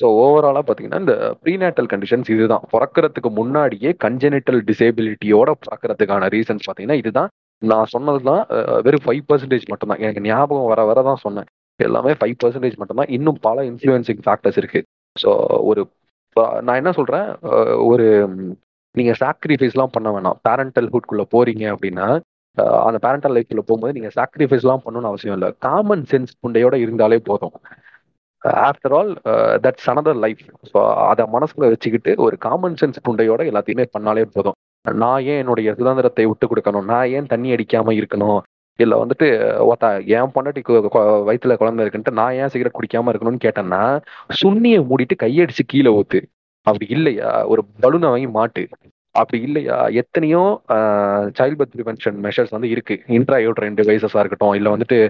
ஸோ 0.00 0.06
ஓவராலாக 0.22 0.62
பார்த்தீங்கன்னா 0.66 1.00
இந்த 1.04 1.14
ப்ரீநேட்டல் 1.44 1.88
கண்டிஷன்ஸ் 1.92 2.28
இதுதான். 2.34 2.64
பிறக்கிறதுக்கு 2.74 3.30
முன்னாடியே 3.38 3.90
கன்ஜெனிட்டல் 4.04 4.60
டிசேபிலிட்டியோட 4.70 5.50
பிறக்கிறதுக்கான 5.64 6.28
ரீசன்ஸ் 6.36 6.66
பார்த்தீங்கன்னா 6.66 6.98
இதுதான். 7.02 7.30
நான் 7.62 7.90
சொன்னது 7.94 8.20
தான் 8.30 8.42
வெறும் 8.86 9.04
ஃபைவ் 9.06 9.24
பர்சன்டேஜ் 9.30 9.64
மட்டும்தான். 9.72 10.02
எனக்கு 10.04 10.22
ஞாபகம் 10.30 10.70
வர 10.72 10.80
வர 10.90 11.02
தான் 11.08 11.22
சொன்னேன். 11.24 11.48
எல்லாமே 11.80 12.12
ஃபைவ் 12.20 12.36
பர்சன்டேஜ் 12.42 12.76
மட்டும்தான். 12.80 13.10
இன்னும் 13.16 13.38
பல 13.46 13.64
இன்ஃப்ளூயன்சிங் 13.70 14.22
ஃபேக்டர்ஸ் 14.26 14.60
இருக்கு. 14.62 14.82
ஸோ 15.16 15.30
ஒரு 15.70 15.82
நான் 16.66 16.78
என்ன 16.80 16.90
சொல்கிறேன் 16.98 17.28
ஒரு 17.90 18.06
நீங்கள் 18.98 19.18
சாக்ரிஃபைஸ்லாம் 19.22 19.94
பண்ண 19.96 20.08
வேணாம். 20.14 20.38
பேரண்டல் 20.46 20.88
ஹுட்குள்ள 20.94 21.22
போகிறீங்க 21.34 21.64
அப்படின்னா 21.74 22.06
அந்த 22.86 22.98
பேரண்டல் 23.04 23.34
லைஃப்ல 23.36 23.62
போகும்போது 23.68 23.96
நீங்கள் 23.96 24.14
சாக்ரிஃபைஸ்லாம் 24.18 24.84
பண்ணணும்னு 24.84 25.10
அவசியம் 25.10 25.36
இல்லை. 25.38 25.50
காமன் 25.66 26.04
சென்ஸ் 26.12 26.32
புண்டையோட 26.42 26.74
இருந்தாலே 26.84 27.18
போதும். 27.30 27.54
After 28.46 28.94
all 28.96 29.16
that's 29.60 29.86
another 29.86 30.16
life 30.16 30.38
so 30.74 30.94
அதை 30.94 31.26
மனசுல 31.32 31.56
வச்சுக்கிட்டு 31.56 32.14
ஒரு 32.16 32.38
காமன் 32.38 32.74
சென்ஸ் 32.80 32.94
புண்டையோட 33.08 33.42
எல்லாத்தையுமே 33.44 33.84
பண்ணாலே 33.98 34.24
போதும். 34.32 34.52
நான் 34.94 35.22
ஏன் 35.22 35.38
என்னுடைய 35.38 35.74
சுதந்திரத்தை 35.74 36.26
விட்டு 36.26 36.48
கொடுக்கணும்? 36.54 36.84
நான் 36.84 37.06
ஏன் 37.06 37.26
தண்ணி 37.26 37.54
அடிக்காம 37.54 38.02
இருக்கணும்? 38.02 38.38
இல்ல 38.76 39.04
வந்துட்டு 39.04 39.28
ஒருத்த 39.62 40.06
என் 40.06 40.30
பொண்டாட்டி 40.34 40.62
கு- 40.68 41.56
குழந்தை 41.56 41.86
இருக்குன்ட்டு 41.86 42.10
நான் 42.10 42.32
ஏன் 42.32 42.48
சிகரெட் 42.48 42.76
குடிக்காம 42.78 43.10
இருக்கணும்னு 43.10 43.38
கேட்டேன்னா 43.44 44.00
சுண்ணியை 44.42 44.84
மூடிட்டு 44.84 45.22
கையடிச்சு 45.22 45.58
கீழே 45.66 45.90
ஊத்து. 45.90 46.22
அப்படி 46.62 46.86
இல்லையா? 46.88 47.46
ஒரு 47.46 47.64
பலூனை 47.82 47.98
வாங்கி 47.98 48.26
மாட்டு. 48.26 48.68
அப்படி 49.10 49.42
இல்லையா? 49.42 49.86
எத்தனையோ 49.86 50.60
சைல்ட் 50.68 51.58
பர்த் 51.58 51.74
ப்ரிவென்ஷன் 51.76 52.22
மெஷர்ஸ் 52.22 52.50
வந்து 52.50 52.68
இருக்கு. 52.68 53.02
ரெண்டு 53.06 53.82
டிவைசஸா 53.82 54.18
இருக்கட்டும் 54.18 54.52
இல்ல 54.52 54.76
வந்துட்டு 54.76 55.08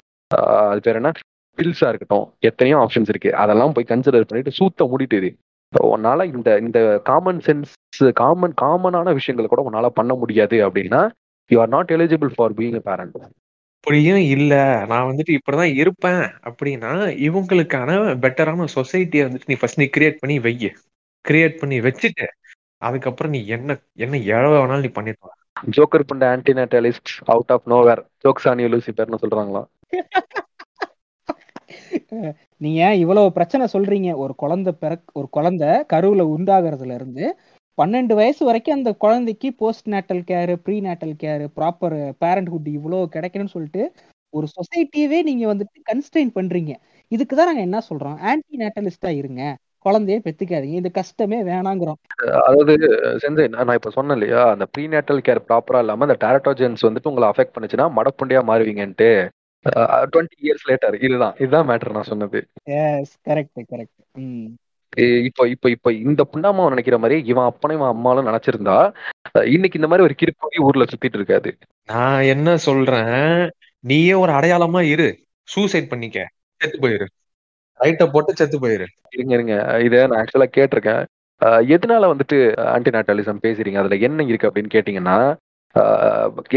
அது 0.68 0.80
பேர் 0.80 0.94
என்ன? 0.94 1.10
பில்ஸா 1.56 1.88
இருக்கட்டும் 1.88 2.34
எத்தனையோ 2.40 2.76
ஆப்ஷன்ஸ் 2.78 3.08
இருக்கு. 3.08 3.34
அதெல்லாம் 3.34 3.72
போய் 3.72 3.88
கன்சிடர் 3.88 4.28
பண்ணிட்டு 4.28 4.56
சூத்த 4.58 4.88
மூடிட்டு 4.90 5.30
உன்னால 5.92 6.34
இந்த 6.34 6.58
இந்த 6.58 7.00
காமன் 7.04 7.40
சென்ஸ் 7.46 7.72
காமன் 8.12 8.54
காமனான 8.62 9.12
விஷயங்களை 9.12 9.46
கூட 9.46 9.62
உன்னால 9.68 9.88
பண்ண 9.88 10.14
முடியாது 10.14 10.68
அப்படின்னா 10.68 11.00
you 11.50 11.60
are 11.60 11.68
not 11.68 11.92
eligible 11.92 12.30
for 12.34 12.54
being 12.54 12.78
parent 12.78 13.18
அப்படியும் 13.80 14.22
இல்ல. 14.28 14.52
நான் 14.88 15.08
வந்துட்டு 15.10 15.38
இப்படிதான் 15.38 15.74
இருப்பேன் 15.74 16.22
அப்படின்னா 16.44 16.92
இவங்களுக்கான 17.26 17.90
பெட்டரான 18.22 18.66
சொசைட்டியை 18.74 19.24
வந்துட்டு 19.26 19.46
நீ 19.46 19.56
ஃபர்ஸ்ட் 19.60 19.80
நீ 19.80 19.86
கிரியேட் 19.96 20.20
பண்ணி 20.20 20.38
வைய 20.38 20.70
கிரியேட் 21.24 21.58
பண்ணி 21.58 21.80
வச்சுட்டு 21.80 22.26
அதுக்கப்புறம் 22.82 23.32
நீ 23.32 23.46
என்ன 23.46 23.78
என்ன 23.96 24.16
எழவ 24.32 24.52
வேணாலும் 24.56 24.80
நீ 24.80 24.88
பண்ணிட்டு. 24.88 25.34
ஜோக்கர் 25.76 26.06
பண்ட 26.06 26.36
antinatalist 26.36 27.12
out 27.24 27.50
of 27.50 27.66
nowhere 27.66 28.02
jokes 28.24 28.48
on 28.48 28.58
லூசிபர்னு 28.58 29.22
சொல்றாங்களா? 29.22 29.62
நீங்க 32.60 32.80
இவ்வளவு 32.94 33.32
பிரச்சனை 33.32 33.66
சொல்றீங்க. 33.72 34.10
ஒரு 34.16 34.34
குழந்தை 34.34 34.72
பிறக் 34.82 35.06
ஒரு 35.12 35.28
குழந்தை 35.28 35.70
கருவுல 35.92 36.24
உண்டாகிறதுல 36.36 36.94
இருந்து 36.94 37.26
பன்னெண்டு 37.78 38.14
வயசு 38.14 38.42
வரைக்கும் 38.44 38.76
அந்த 38.78 38.90
குழந்தைக்கு 38.96 39.48
post 39.52 39.88
natal 39.88 40.22
care 40.24 40.54
pre 40.64 40.76
natal 40.80 41.16
care 41.22 41.44
proper 41.56 41.96
parenthood 42.24 42.68
இவ்வளவு 42.76 43.10
கிடைக்கணும்னு 43.16 43.54
சொல்லிட்டு 43.56 43.82
ஒரு 44.32 44.46
சொசைட்டியவே 44.56 45.18
நீங்க 45.22 45.44
வந்துட்டு 45.52 45.78
கன்ஸ்டைன் 45.90 46.32
பண்றீங்க. 46.38 46.72
இதுக்கு 47.12 47.34
தான் 47.36 47.48
நாங்க 47.50 47.60
என்ன 47.60 47.78
சொல்றோம்? 47.90 48.16
ஆன்டி 48.22 48.54
நேட்டலிஸ்டா 48.56 49.10
இருங்க. 49.20 49.42
குழந்தையே 49.84 50.18
பெத்துக்காதீங்க. 50.18 50.80
இந்த 50.80 50.90
கஷ்டமே 50.90 51.38
வேணாங்கிறோம். 51.42 51.98
அதாவது 52.46 52.74
செஞ்சேன் 53.24 53.54
நான் 53.58 53.78
இப்ப 53.80 53.90
சொன்னேன் 53.90 54.16
இல்லையா? 54.18 54.42
அந்த 54.54 54.64
ப்ரீநேட்டல் 54.74 55.24
கேர் 55.28 55.46
ப்ராப்பரா 55.48 55.80
இல்லாம 55.84 56.06
அந்த 56.08 56.16
டேரட்டோஜென்ஸ் 56.24 56.86
வந்துட்டு 56.88 57.10
உங்களை 57.12 57.28
அஃபெக்ட் 57.32 57.54
பண்ணுச்சுன்னா 57.56 57.86
மடப்புண்டியா 57.98 58.42
மாறுவீங்கன்ட்டு. 58.50 59.10
டுவெண்ட்டி 60.12 60.38
இயர்ஸ் 60.44 60.68
லேட்டர் 60.68 60.96
இதுதான் 61.06 61.34
இதுதான் 61.42 61.68
மேட்டர் 61.70 61.96
நான் 61.96 62.10
சொன்னது. 62.12 62.40
எஸ் 62.78 63.14
கரெக்ட் 63.28 63.66
கரெக்ட் 63.72 63.94
இப்போ 65.28 65.42
இப்போ 65.54 65.68
இப்போ 65.74 65.90
இந்த 66.06 66.22
புண்டாமாவை 66.32 66.68
நினைக்கிற 66.72 66.96
மாதிரி 67.00 67.16
இவன் 67.30 67.48
அப்பனை 67.50 67.74
இவன் 67.78 67.92
அம்மாலும் 67.94 68.28
நினைச்சிருந்தா 68.28 68.76
இன்னைக்கு 69.54 69.78
இந்த 69.80 69.88
மாதிரி 69.90 70.06
ஒரு 70.08 70.14
கிறுக்கோடி 70.20 70.62
ஊர்ல 70.66 70.84
சுத்திட்டு 70.90 71.18
இருக்காது. 71.20 71.50
நான் 71.92 72.22
என்ன 72.34 72.56
சொல்றேன் 72.66 73.18
நீயே 73.90 74.14
ஒரு 74.22 74.32
அடையாளமா 74.38 74.80
இரு 74.92 75.08
சூசைட் 75.48 75.90
பண்ணிக்க 75.90 76.18
செத்து 76.60 76.78
போயிரு. 76.84 77.06
ரைட்ட 77.80 78.04
போட்டு 78.12 78.38
செத்து 78.40 78.58
போயிரு. 78.62 78.86
இருங்க 79.16 79.32
இருங்க 79.36 79.56
இதை 79.86 79.98
நான் 80.06 80.20
ஆக்சுவலா 80.20 80.48
கேட்டிருக்கேன். 80.56 81.02
எதனால 81.74 82.08
வந்துட்டு 82.12 82.36
ஆன்டிநாட்டலிசம் 82.74 83.42
பேசுறீங்க? 83.46 83.80
அதுல 83.82 83.96
என்ன 84.06 84.24
இருக்கு 84.30 84.48
அப்படின்னு 84.50 84.74
கேட்டீங்கன்னா 84.74 85.16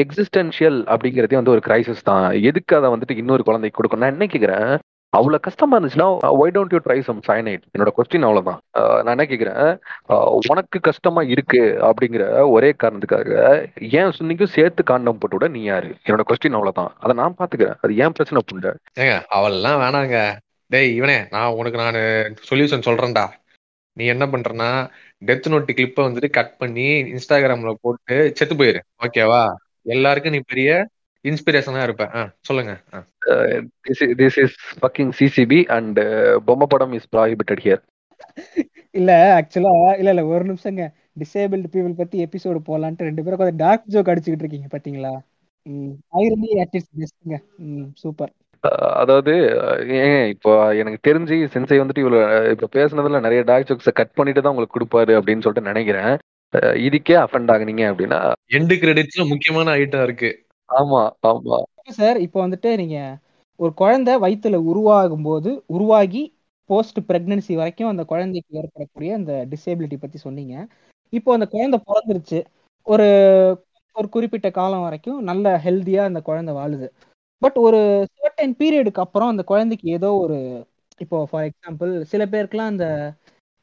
எக்ஸிஸ்டன்ஷியல் 0.03 0.77
அப்படிங்கிறதே 0.93 1.39
வந்து 1.39 1.55
ஒரு 1.55 1.63
கிரைசிஸ் 1.65 2.07
தான். 2.11 2.27
எதுக்கு 2.49 2.73
அதை 2.77 2.89
வந்துட்டு 2.93 3.19
இன்னொரு 3.23 3.43
குழந்தைக்கு 3.49 3.77
கொடுக்கணும்? 3.79 4.03
நான் 4.05 4.15
என்ன 4.15 4.27
கேட்கிறேன் 4.33 4.71
அவ்வளவு 5.17 5.43
கஷ்டமா 5.45 5.75
இருந்துச்சுன்னா 5.77 6.07
why 6.39 6.51
don't 6.55 6.73
you 6.73 6.79
try 6.87 6.97
some 7.07 7.21
cyanide 7.27 7.63
என்னோட 7.73 7.91
கொஸ்டின் 7.97 8.25
அவ்வளவுதான். 8.27 8.59
நான் 9.03 9.13
என்ன 9.15 9.25
கேட்கிறேன் 9.31 9.69
உனக்கு 10.49 10.79
கஷ்டமா 10.87 11.21
இருக்கு 11.33 11.61
அப்படிங்கிற 11.87 12.25
ஒரே 12.55 12.69
காரணத்துக்காக 12.83 13.31
ஏன் 13.99 14.13
சுன்னிக்கும் 14.17 14.53
சேர்த்து 14.57 14.83
காண்டம் 14.91 15.19
போட்டு 15.21 15.37
விட 15.37 15.47
நீ 15.55 15.63
யாரு? 15.69 15.89
என்னோட 16.05 16.25
கொஸ்டின் 16.31 16.57
அவ்வளவுதான். 16.57 16.91
அதை 17.03 17.15
நான் 17.21 17.37
பாத்துக்கிறேன். 17.39 17.79
அது 17.85 17.97
ஏன் 18.03 18.15
பிரச்சனை 18.17 18.43
புண்ட 18.51 18.75
ஏங்க 19.01 19.17
அவள்லாம் 19.39 19.81
வேணாங்க. 19.85 20.19
டேய் 20.73 20.95
இவனே 20.99 21.17
நான் 21.35 21.57
உனக்கு 21.59 21.83
நான் 21.83 22.01
சொல்யூஷன் 22.49 22.87
சொல்றேன்டா. 22.89 23.25
நீ 23.93 24.05
என்ன 24.05 24.25
பண்றனா 24.25 24.69
டெத் 25.25 25.49
நோட் 25.49 25.71
கிளிப்பை 25.71 26.05
வந்துட்டு 26.05 26.29
கட் 26.29 26.57
பண்ணி 26.57 26.87
இன்ஸ்டாகிராம்ல 27.13 27.73
போட்டு 27.81 28.31
செத்து 28.35 28.55
போயிரு. 28.55 28.79
ஓகேவா 29.03 29.41
எல்லாருக்கும் 29.81 30.33
நீ 30.33 30.39
பெரிய 30.47 30.87
இன்ஸ்பிரேஷனா 31.25 31.83
இருப்ப. 31.83 32.09
ஆ, 32.15 32.33
சொல்லுங்க. 32.41 32.73
ஆ. 32.93 33.05
This 33.89 34.39
is 34.43 34.55
fucking 34.79 35.11
CCB 35.19 35.65
and 35.67 35.99
பொம்மை 36.45 36.67
படம் 36.69 36.93
இஸ் 36.93 37.07
ப்ராஹிபிட்டட் 37.15 37.63
ஹியர் 37.63 37.81
இல்ல 38.91 39.11
ஆக்சுவலா 39.39 39.73
இல்ல 39.97 40.09
இல்ல 40.09 40.25
ஒரு 40.25 40.45
நிமிஷங்க. 40.45 40.83
டிசேபிள்டு 41.19 41.67
பீப்புள் 41.73 41.93
பத்தி 41.93 42.23
எபிசோடு 42.25 42.59
போலான்ட்டு 42.65 43.05
ரெண்டு 43.07 43.23
பேரும் 43.23 43.37
கொஞ்சம் 43.37 43.55
டார்க் 43.55 43.89
ஜோக் 43.89 44.09
அடிச்சுக்கிட்டு 44.11 44.43
இருக்கீங்க 44.43 44.67
பாத்தீங்களா? 44.71 45.13
ம் 45.65 45.91
ஐரனி 46.13 46.59
அட் 46.59 46.67
இட்ஸ் 46.71 46.91
பெஸ்ட்ங்க 46.99 47.37
ம் 47.57 47.89
சூப்பர் 47.93 48.31
அதாவது 48.93 49.33
ஏங்க 49.97 50.27
இப்போ 50.27 50.51
எனக்கு 50.73 50.99
தெரிஞ்சு 51.03 51.35
சென்சை 51.53 51.77
வந்துட்டு 51.79 51.97
இவ்வளவு 51.97 52.23
அஹ் 52.29 52.51
இப்ப 52.51 52.69
பேசுனதுல 52.71 53.21
நிறைய 53.21 53.41
டாக் 53.43 53.67
ஜோக்ஸை 53.67 53.91
கட் 53.91 54.13
பண்ணிட்டு 54.13 54.41
தான் 54.41 54.55
உங்களுக்கு 54.55 54.77
கொடுப்பாரு 54.77 55.13
அப்படின்னு 55.19 55.43
சொல்லிட்டு 55.43 55.71
நினைக்கிறேன். 55.71 56.11
இதுக்கே 56.83 57.15
அஃபெண்ட் 57.23 57.51
ஆகுனீங்க 57.53 57.83
அப்படின்னா 57.91 58.19
எண்டு 58.51 58.75
கிரெடிட்ஸ்ல 58.75 59.27
முக்கியமான 59.27 59.75
ஐட்டம் 59.75 60.03
இருக்கு. 60.03 60.31
ஆமா 60.69 61.01
ஆமா. 61.27 61.57
சார் 61.89 62.17
இப்போ 62.17 62.47
வந்துட்டு 62.47 62.77
நீங்க 62.77 62.97
ஒரு 63.59 63.73
குழந்தை 63.73 64.15
வயித்துல 64.17 64.55
உருவாகும் 64.63 65.21
போது 65.21 65.63
உருவாகி 65.67 66.21
போஸ்ட் 66.69 66.99
பிரெக்னன்சி 67.07 67.53
வரைக்கும் 67.53 67.89
அந்த 67.89 68.03
குழந்தைக்கு 68.03 68.57
ஏற்படக்கூடிய 68.57 69.13
அந்த 69.13 69.45
டிசேபிலிட்டி 69.51 69.97
பத்தி 69.99 70.17
சொன்னீங்க. 70.17 70.55
இப்போ 71.13 71.33
அந்த 71.33 71.45
குழந்தை 71.45 71.77
பிறந்துருச்சு. 71.87 72.39
ஒரு 72.87 73.07
ஒரு 73.95 74.09
குறிப்பிட்ட 74.09 74.49
காலம் 74.51 74.81
வரைக்கும் 74.81 75.21
நல்ல 75.21 75.61
ஹெல்தியா 75.65 76.03
அந்த 76.03 76.21
குழந்தை 76.21 76.53
வாழுது. 76.53 76.87
பட் 77.41 77.57
ஒரு 77.59 77.79
சர்டன் 78.17 78.55
பீரியடுக்கு 78.59 79.03
அப்புறம் 79.03 79.31
அந்த 79.31 79.43
குழந்தைக்கு 79.43 79.87
ஏதோ 79.97 80.09
ஒரு 80.23 80.37
இப்போ 81.01 81.17
ஃபார் 81.29 81.45
எக்ஸாம்பிள் 81.49 81.91
சில 82.11 82.23
பேருக்குலாம் 82.31 82.71
அந்த 82.73 82.85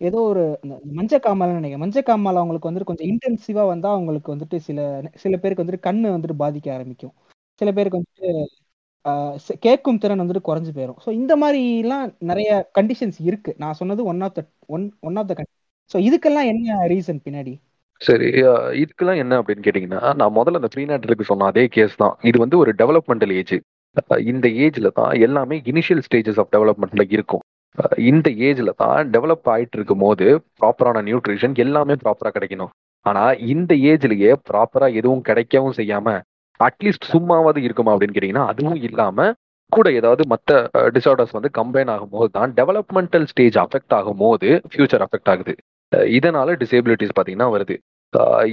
ஏதோ 0.00 0.18
ஒரு 0.30 0.42
இந்த 0.64 0.74
மஞ்சக்காமல்னு 0.98 1.58
நினைக்கிறேன். 1.58 1.84
மஞ்சக்காமல் 1.84 2.40
அவங்களுக்கு 2.40 2.68
வந்துட்டு 2.68 2.90
கொஞ்சம் 2.90 3.10
இன்டென்சிவா 3.12 3.64
வந்தா 3.68 3.88
அவங்களுக்கு 3.94 4.34
வந்துட்டு 4.34 4.58
சில 4.68 4.80
சில 5.24 5.34
பேருக்கு 5.36 5.64
வந்துட்டு 5.64 5.86
கண்ணு 5.88 6.14
வந்துட்டு 6.14 6.36
பாதிக்க 6.42 6.68
ஆரம்பிக்கும். 6.76 7.14
சில 7.60 7.70
பேருக்கு 7.72 8.00
வந்துட்டு 8.00 8.30
கேட்கும் 9.64 10.00
திறன் 10.00 10.22
வந்துட்டு 10.22 10.48
குறைஞ்சு 10.48 10.72
போயிடும் 10.76 11.00
ஸோ 11.04 11.10
இந்த 11.20 11.32
மாதிரிலாம் 11.42 12.06
நிறைய 12.30 12.48
கண்டிஷன்ஸ் 12.78 13.20
இருக்கு. 13.28 13.52
நான் 13.58 13.78
சொன்னது 13.80 14.02
one 14.12 14.22
of 14.22 14.36
the 14.38 14.42
one 14.76 14.86
one 15.02 15.18
of 15.20 15.30
the 15.30 15.34
so 15.90 15.98
இதுக்கெல்லாம் 16.08 16.50
என்ன 16.52 16.78
ரீசன் 16.88 17.24
பின்னாடி? 17.26 17.54
சரி 18.00 18.28
இதுக்கெல்லாம் 18.82 19.20
என்ன 19.22 19.34
அப்படின்னு 19.40 19.66
கேட்டீங்கன்னா 19.66 20.00
நான் 20.20 20.36
முதல்ல 20.38 20.60
அந்த 20.60 20.70
ப்ரீநாட்டலுக்கு 20.74 21.30
சொன்ன 21.30 21.46
அதே 21.52 21.64
கேஸ் 21.76 22.00
தான். 22.02 22.14
இது 22.28 22.36
வந்து 22.44 22.56
ஒரு 22.62 22.72
டெவலப்மெண்டல் 22.80 23.32
ஏஜ் 23.40 23.56
இந்த 24.32 24.46
ஏஜ்ல 24.64 24.88
தான் 25.00 25.12
எல்லாமே 25.26 25.56
இனிஷியல் 25.70 26.02
ஸ்டேஜஸ் 26.06 26.40
ஆஃப் 26.42 26.50
டெவலப்மெண்ட்ல 26.54 27.04
இருக்கும். 27.16 27.42
இந்த 28.10 28.28
ஏஜ்ல 28.48 28.70
தான் 28.82 29.10
டெவலப் 29.14 29.48
ஆயிட்டு 29.54 29.76
இருக்கும் 29.78 30.02
போது 30.04 30.26
ப்ராப்பரான 30.60 31.02
நியூட்ரிஷன் 31.08 31.54
எல்லாமே 31.64 31.94
ப்ராப்பரா 32.02 32.30
கிடைக்கணும். 32.36 32.72
ஆனா 33.06 33.24
இந்த 33.54 33.72
ஏஜ்லயே 33.90 34.30
ப்ராப்பரா 34.48 34.86
எதுவும் 35.00 35.24
கிடைக்கவும் 35.28 35.76
செய்யாம 35.80 36.14
அட்லீஸ்ட் 36.60 37.10
சும்மாவது 37.14 37.60
இருக்குமா 37.66 37.92
அப்படின்னு 37.94 38.16
கேட்டீங்கன்னா 38.16 38.46
அதுவும் 38.52 38.78
இல்லாம 38.88 39.28
கூட 39.72 39.88
ஏதாவது 40.00 40.22
மற்ற 40.32 40.50
டிசார்டர்ஸ் 40.96 41.36
வந்து 41.36 41.50
கம்பைன் 41.58 41.90
ஆகும்போது 41.94 42.28
தான் 42.36 42.52
டெவலப்மெண்டல் 42.58 43.26
ஸ்டேஜ் 43.32 43.56
அஃபெக்ட் 43.64 43.94
ஆகும் 43.98 44.20
போது 44.24 44.48
ஃபியூச்சர் 44.70 45.04
அஃபெக்ட் 45.06 45.30
ஆகுது. 45.32 45.54
இதனால 46.16 46.54
டிசேபிலிட்டிஸ் 46.62 47.16
பார்த்தீங்கன்னா 47.16 47.48
வருது. 47.54 47.76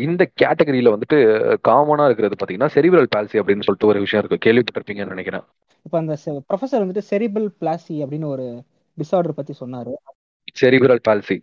இந்த 0.05 0.23
கேட்டகரியில 0.41 0.91
வந்துட்டு 0.93 1.17
காமனா 1.67 2.05
இருக்கிறது 2.07 2.35
பார்த்தீங்கன்னா 2.37 2.69
செரிபிரல் 2.75 3.11
பால்சி 3.15 3.39
அப்படின்னு 3.41 3.65
சொல்லிட்டு 3.67 3.89
ஒரு 3.91 3.99
விஷயம் 4.05 4.21
இருக்கு. 4.23 4.43
கேள்விப்பட்டிருப்பீங்கன்னு 4.45 5.15
நினைக்கிறேன். 5.15 5.45
இப்போ 5.85 5.97
அந்த 6.01 6.15
ப்ரொஃபசர் 6.49 6.83
வந்துட்டு 6.83 7.03
செரிபிள் 7.11 7.45
பிளாசி 7.61 7.95
அப்படின்னு 8.03 8.27
ஒரு 8.35 8.45
டிசார்டர் 8.97 9.37
பத்தி 9.39 9.53
சொன்னாரு. 9.61 9.93
செரிபிரல் 10.61 11.05
பால்சி 11.07 11.35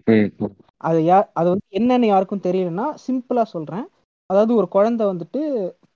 அது 0.88 0.98
யார் 1.10 1.26
அது 1.40 1.48
வந்து 1.52 1.66
என்னன்னு 1.78 2.06
யாருக்கும் 2.10 2.44
தெரியலன்னா 2.46 2.86
சிம்பிளா 3.06 3.44
சொல்றேன். 3.54 3.86
அதாவது 4.30 4.52
ஒரு 4.60 4.66
குழந்தை 4.74 5.04
வந்துட்டு 5.06 5.40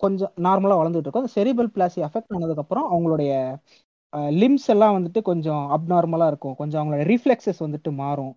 கொஞ்சம் 0.04 0.32
நார்மலா 0.46 0.76
வளர்ந்துட்டு 0.78 1.06
இருக்கும். 1.06 1.24
அந்த 1.24 1.34
செரிபல் 1.38 1.70
பிளாசி 1.74 2.00
அஃபெக்ட் 2.06 2.34
ஆனதுக்கு 2.36 2.64
அப்புறம் 2.64 2.86
அவங்களுடைய 2.92 3.32
லிம்ஸ் 4.40 4.68
எல்லாம் 4.74 4.96
வந்துட்டு 4.96 5.20
கொஞ்சம் 5.28 5.62
அப்நார்மலா 5.76 6.26
இருக்கும். 6.32 6.56
கொஞ்சம் 6.60 6.80
அவங்களோட 6.80 7.04
ரிஃப்ளெக்ஸஸ் 7.12 7.62
வந்துட்டு 7.66 7.90
மாறும். 8.02 8.34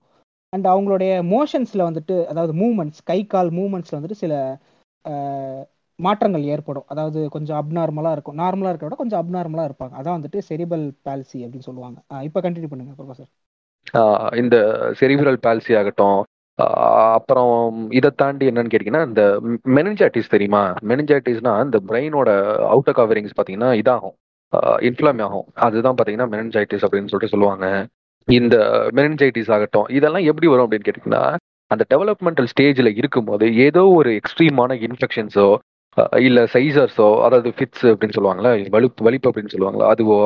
அண்ட் 0.53 0.67
அவங்களுடைய 0.73 1.11
மோஷன்ஸில் 1.33 1.87
வந்துட்டு 1.89 2.15
அதாவது 2.31 2.53
மூமெண்ட்ஸ் 2.63 3.01
கை 3.03 3.19
கால் 3.33 3.51
மூமெண்ட்ஸில் 3.59 3.97
வந்துட்டு 3.99 4.21
சில 4.23 4.33
மாற்றங்கள் 5.99 6.43
ஏற்படும். 6.53 6.85
அதாவது 6.93 7.19
கொஞ்சம் 7.35 7.59
அப்நார்மலாக 7.61 8.15
இருக்கும். 8.15 8.37
நார்மலாக 8.41 8.71
இருக்கிற 8.71 8.87
விட 8.87 8.97
கொஞ்சம் 9.01 9.21
அப்நார்மலாக 9.21 9.67
இருப்பாங்க. 9.69 9.93
அதான் 9.99 10.17
வந்துட்டு 10.17 10.39
செரிபல் 10.49 10.85
பால்சி 11.07 11.37
அப்படின்னு 11.43 11.67
சொல்லுவாங்க. 11.69 11.97
இப்போ 12.27 12.39
கண்டினியூ 12.45 12.69
பண்ணுங்க 12.71 12.93
ப்ரொஃபசர் 12.99 13.31
இந்த 14.41 14.55
செரிபிரல் 14.99 15.39
பால்சி 15.45 15.73
ஆகட்டும் 15.79 16.19
அப்புறம் 17.17 17.55
இதை 17.97 18.09
தாண்டி 18.21 18.45
என்னன்னு 18.49 18.71
கேட்டிங்கன்னா 18.73 19.01
இந்த 19.09 19.23
மெனஞ்சாட்டிஸ் 19.77 20.33
தெரியுமா? 20.35 20.61
மெனஞ்சாட்டிஸ்னா 20.91 21.53
இந்த 21.65 21.77
பிரெயினோட 21.89 22.29
அவுட்டர் 22.73 22.97
கவரிங்ஸ் 22.99 23.35
பார்த்தீங்கன்னா 23.37 23.69
இதாகும். 23.81 24.15
இன்ஃப்ளாம் 24.87 25.21
ஆகும். 25.25 25.47
அதுதான் 25.67 25.95
பார்த்தீங்கன்னா 25.97 26.29
மெனஞ்சாட்டிஸ் 26.35 26.85
அப்படின்னு 26.85 27.11
சொல்லிட்டு 27.11 27.33
சொல்லுவாங்க. 27.35 27.65
இந்த 28.27 28.55
மெனஞ்சாய்டிஸ் 28.93 29.51
ஆகட்டும் 29.51 29.87
இதெல்லாம் 29.89 30.25
எப்படி 30.25 30.47
வரும் 30.47 30.65
அப்படின்னு 30.65 30.87
கேட்டிங்கன்னா 30.87 31.23
அந்த 31.71 31.83
டெவலப்மெண்டல் 31.93 32.49
ஸ்டேஜில் 32.51 32.97
இருக்கும்போது 32.97 33.45
ஏதோ 33.55 33.83
ஒரு 33.89 34.09
எக்ஸ்ட்ரீமான 34.19 34.75
இன்ஃபெக்ஷன்ஸோ 34.87 35.47
இல்லை 36.17 36.43
சைசர்ஸோ 36.53 37.07
அதாவது 37.25 37.49
ஃபிட்ஸ் 37.49 37.87
அப்படின்னு 37.91 38.17
சொல்லுவாங்களா 38.17 38.51
வலிப்பு 38.75 39.05
வலிப்பு 39.07 39.29
அப்படின்னு 39.31 39.53
சொல்லுவாங்களா 39.55 39.87
அதுவோ 39.93 40.19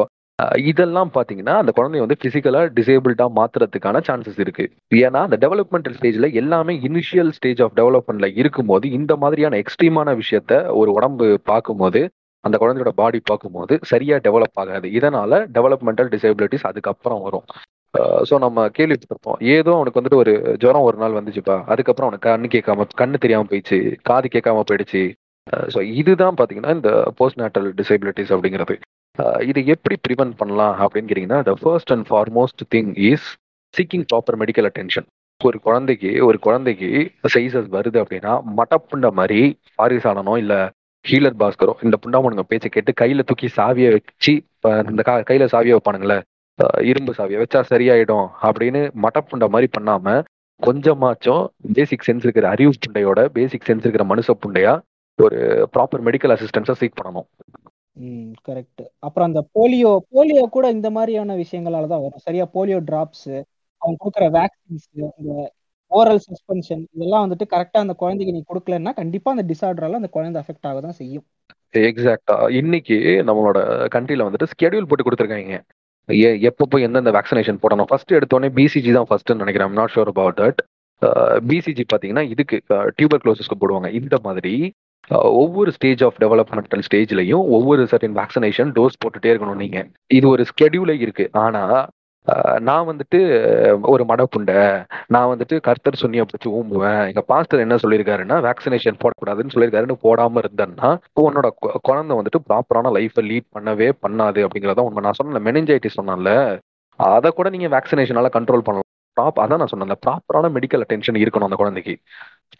இதெல்லாம் 0.56 1.12
பார்த்தீங்கன்னா 1.14 1.56
அந்த 1.62 1.72
குழந்தைய 1.78 2.04
வந்து 2.04 2.18
ஃபிசிக்கலாக 2.22 2.70
டிசேபிள்டாக 2.78 3.32
மாற்றுறதுக்கான 3.40 4.02
சான்சஸ் 4.08 4.40
இருக்கு. 4.40 4.66
ஏன்னா 4.96 5.20
அந்த 5.28 5.38
டெவலப்மெண்டல் 5.44 5.96
ஸ்டேஜ்ல 5.98 6.34
எல்லாமே 6.34 6.74
இனிஷியல் 6.90 7.30
ஸ்டேஜ் 7.30 7.62
ஆஃப் 7.62 7.76
டெவலப்மெண்ட்ல 7.80 8.30
இருக்கும்போது 8.36 8.90
இந்த 8.92 9.16
மாதிரியான 9.16 9.60
எக்ஸ்ட்ரீமான 9.64 10.16
விஷயத்த 10.22 10.64
ஒரு 10.72 10.92
உடம்பு 10.92 11.40
பார்க்கும்போது 11.44 12.10
அந்த 12.44 12.58
குழந்தையோட 12.62 12.90
பாடி 13.02 13.20
பார்க்கும்போது 13.24 13.80
சரியா 13.82 14.16
டெவலப் 14.18 14.60
ஆகாது. 14.64 14.88
இதனால 14.90 15.42
டெவலப்மெண்டல் 15.58 16.10
டிசேபிலிட்டிஸ் 16.16 16.68
அதுக்கப்புறம் 16.72 17.22
வரும். 17.22 17.46
ஸோ 18.24 18.40
நம்ம 18.40 18.68
கேள்விப்பட்டிருப்போம். 18.70 19.40
ஏதோ 19.50 19.72
அவனுக்கு 19.72 20.00
வந்துட்டு 20.02 20.16
ஒரு 20.16 20.34
ஜுரம் 20.60 20.82
ஒரு 20.82 20.98
நாள் 20.98 21.18
வந்துச்சுப்பா. 21.18 21.64
அதுக்கப்புறம் 21.66 22.08
அவனுக்கு 22.08 22.30
கண்ணு 22.30 22.54
கேட்காம 22.54 22.88
கண்ணு 22.98 23.18
தெரியாம 23.18 23.48
போயிடுச்சு 23.50 23.80
காது 24.02 24.28
கேட்காம 24.28 24.64
போயிடுச்சு. 24.70 25.02
ஸோ 25.68 25.80
இதுதான் 25.94 26.36
பார்த்தீங்கன்னா 26.36 26.74
இந்த 26.74 26.90
போஸ்ட் 27.16 27.42
நேட்டல் 27.42 27.74
டிசேபிலிட்டிஸ் 27.74 28.34
அப்படிங்கிறது. 28.36 28.76
இது 29.20 29.62
இதை 29.62 29.66
எப்படி 29.68 29.96
ப்ரிவென்ட் 30.08 30.36
பண்ணலாம் 30.38 30.76
அப்படின்னு 30.80 31.10
கேட்டிங்கன்னா 31.10 31.44
the 31.44 31.54
first 31.62 31.92
and 31.92 32.06
foremost 32.10 32.62
thing 32.76 32.92
is 33.08 33.28
seeking 33.74 34.06
proper 34.12 34.38
medical 34.38 34.68
attention 34.70 35.08
ஒரு 35.42 35.60
குழந்தைக்கு 35.60 36.26
ஒரு 36.26 36.40
குழந்தைக்கு 36.40 36.90
சைசஸ் 37.34 37.70
வருது 37.72 37.98
அப்படின்னா 38.02 38.34
மட்டப்புண்ட 38.58 39.12
மாதிரி 39.12 39.42
பாரிசாலனோ 39.80 40.38
இல்லை 40.38 40.60
ஹீலர் 41.06 41.38
பாஸ்கரோ 41.40 41.74
இந்த 41.84 41.98
புண்டாமனுங்க 42.02 42.42
பேச்சை 42.42 42.70
கேட்டு 42.70 42.94
கையில 43.02 43.24
தூக்கி 43.24 43.48
சாவியை 43.56 43.92
வச்சு 43.92 44.34
இந்த 44.90 45.02
கா- 45.04 45.24
கையில 45.30 45.48
சாவியை 45.52 45.76
வைப்பானுங்களே 45.76 46.18
இரும்பு 46.90 47.12
சாவியை 47.18 47.40
வச்சா 47.42 47.60
சரியாயிடும் 47.72 48.28
அப்படின்னு 48.48 48.82
மட்டப்புண்ட 49.04 49.48
மாதிரி 49.54 49.68
பண்ணாம 49.78 50.16
கொஞ்சமாச்சும் 50.60 51.44
பேசிக் 51.78 52.06
சென்ஸ் 52.08 52.26
இருக்கிற 52.26 52.48
அறிவு 52.54 52.74
புண்டையோட 52.84 53.20
பேசிக் 53.38 53.68
சென்ஸ் 53.70 53.86
இருக்கிற 53.86 54.04
மனுஷ 54.12 54.36
புண்டையா 54.44 54.74
ஒரு 55.20 55.40
ப்ராப்பர் 55.74 56.04
மெடிக்கல் 56.08 56.34
அசிஸ்டன்ஸை 56.36 56.76
சீக் 56.82 57.00
பண்ணணும். 57.00 57.28
கரெக்ட் 58.48 58.84
அப்புறம் 59.06 59.28
அந்த 59.30 59.42
போலியோ 59.56 59.92
போலியோ 60.14 60.44
கூட 60.56 60.66
இந்த 60.76 60.90
மாதிரியான 60.98 61.36
விஷயங்களால 61.42 61.90
தான் 61.94 62.04
வரும். 62.06 62.24
சரியா 62.28 62.46
போலியோ 62.56 62.78
டிராப்ஸ் 62.90 63.28
அவங்க 63.82 63.98
கொடுக்குற 64.04 64.28
வேக்சின்ஸ் 64.38 64.88
இந்த 65.00 65.34
ஓரல் 65.92 66.22
சஸ்பென்ஷன் 66.28 66.84
இதெல்லாம் 66.96 67.24
வந்துட்டு 67.26 67.46
கரெக்டா 67.54 67.80
அந்த 67.86 67.96
குழந்தைக்கு 68.02 68.36
நீ 68.36 68.42
கொடுக்கலன்னா 68.52 68.94
கண்டிப்பா 69.02 69.32
அந்த 69.36 69.46
டிசார்டரால 69.52 70.00
அந்த 70.02 70.10
குழந்தை 70.16 70.40
அஃபெக்ட் 70.42 70.70
ஆக 70.70 70.82
தான் 70.88 71.00
செய்யும் 71.02 71.26
எக்ஸாக்டா 71.90 72.36
இன்னைக்கு 72.60 72.98
நம்மளோட 73.28 73.60
கண்ட்ரில 73.96 74.26
வந்துட்டு 74.28 74.52
ஸ்கெடியூல் 74.54 74.88
போட்டு 74.90 75.06
கொடுத்துருக்காங்க. 75.06 75.58
எ- 76.08 76.38
போய் 76.70 76.84
எந்தெந்த 76.84 77.12
வேக்சினேஷன் 77.12 77.58
போடணும்? 77.62 77.84
ஃபர்ஸ்ட் 77.84 78.14
எடுத்தோடனே 78.14 78.50
பிசிஜி 78.56 78.94
தான் 78.94 79.06
ஃபர்ஸ்ட்னு 79.10 79.36
நினைக்கிறேன். 79.36 79.72
Not 79.72 79.92
sure 79.96 80.08
about 80.08 80.40
that 80.40 80.70
BCG 81.48 81.84
பார்த்தீங்கன்னா 81.94 82.30
இதுக்கு 82.30 82.62
uh, 82.70 82.90
டியூபர் 83.02 83.20
க்ளோசஸ்க்கு 83.24 83.62
போடுவாங்க. 83.62 83.94
இந்த 83.94 84.20
மாதிரி 84.24 84.72
uh, 85.10 85.22
ஒவ்வொரு 85.22 85.72
ஸ்டேஜ் 85.72 86.04
ஆஃப் 86.04 86.16
டெவலப்மெண்டல் 86.20 86.82
ஸ்டேஜ்லையும் 86.92 87.48
ஒவ்வொரு 87.58 87.84
சர்டன் 87.84 88.18
வேக்சினேஷன் 88.22 88.72
டோஸ் 88.72 88.98
போட்டுட்டே 89.06 89.26
இருக்கணும் 89.26 89.56
நீங்க. 89.56 89.88
இது 90.08 90.28
ஒரு 90.28 90.46
ஸ்கெடியூலே 90.52 91.00
இருக்கு. 91.00 91.30
ஆனா 91.32 91.88
நான் 92.68 92.88
வந்துட்டு 92.90 93.20
ஒரு 93.92 94.04
மடப்புண்டை. 94.10 94.62
நான் 95.14 95.30
வந்துட்டு 95.32 95.56
கர்த்தர் 95.68 96.00
சொன்னியை 96.02 96.24
பிடிச்சி 96.30 96.50
ஊம்புவேன். 96.58 97.02
எங்க 97.10 97.22
பாஸ்டர் 97.32 97.64
என்ன 97.66 97.76
சொல்லியிருக்காருன்னா 97.84 98.38
வேக்சினேஷன் 98.48 99.00
போடக்கூடாதுன்னு 99.04 99.54
சொல்லியிருக்காருன்னு 99.56 99.98
போடாம 100.06 100.42
இருந்தேன்னா 100.44 100.90
உன்னோட 101.24 101.50
குழந்தை 101.88 102.18
வந்துட்டு 102.20 102.42
ப்ராப்பரான 102.50 102.92
லைஃப்பை 102.98 103.24
லீட் 103.32 103.48
பண்ணவே 103.58 103.90
பண்ணாது 104.06 104.42
அப்படிங்கிறத 104.46 104.86
உண்மை. 104.88 105.04
நான் 105.08 105.20
சொன்ன 105.20 105.42
மெனிஞ்சைட்டிஸ் 105.52 106.00
சொன்னேன்ல. 106.00 106.34
அதை 107.00 107.30
கூட 107.40 107.50
நீங்க 107.56 107.68
வேக்சினேஷனால 107.76 108.30
கண்ட்ரோல் 108.38 108.66
பண்ணலாம். 108.68 108.90
ப்ராப் 109.18 109.40
அதான் 109.44 109.62
நான் 109.62 109.72
சொன்னேன் 109.72 110.04
ப்ராப்பரான 110.08 110.50
மெடிக்கல் 110.58 110.84
அட்டென்ஷன் 110.86 111.22
இருக்கணும் 111.24 111.48
அந்த 111.50 111.58
குழந்தைக்கு. 111.62 111.96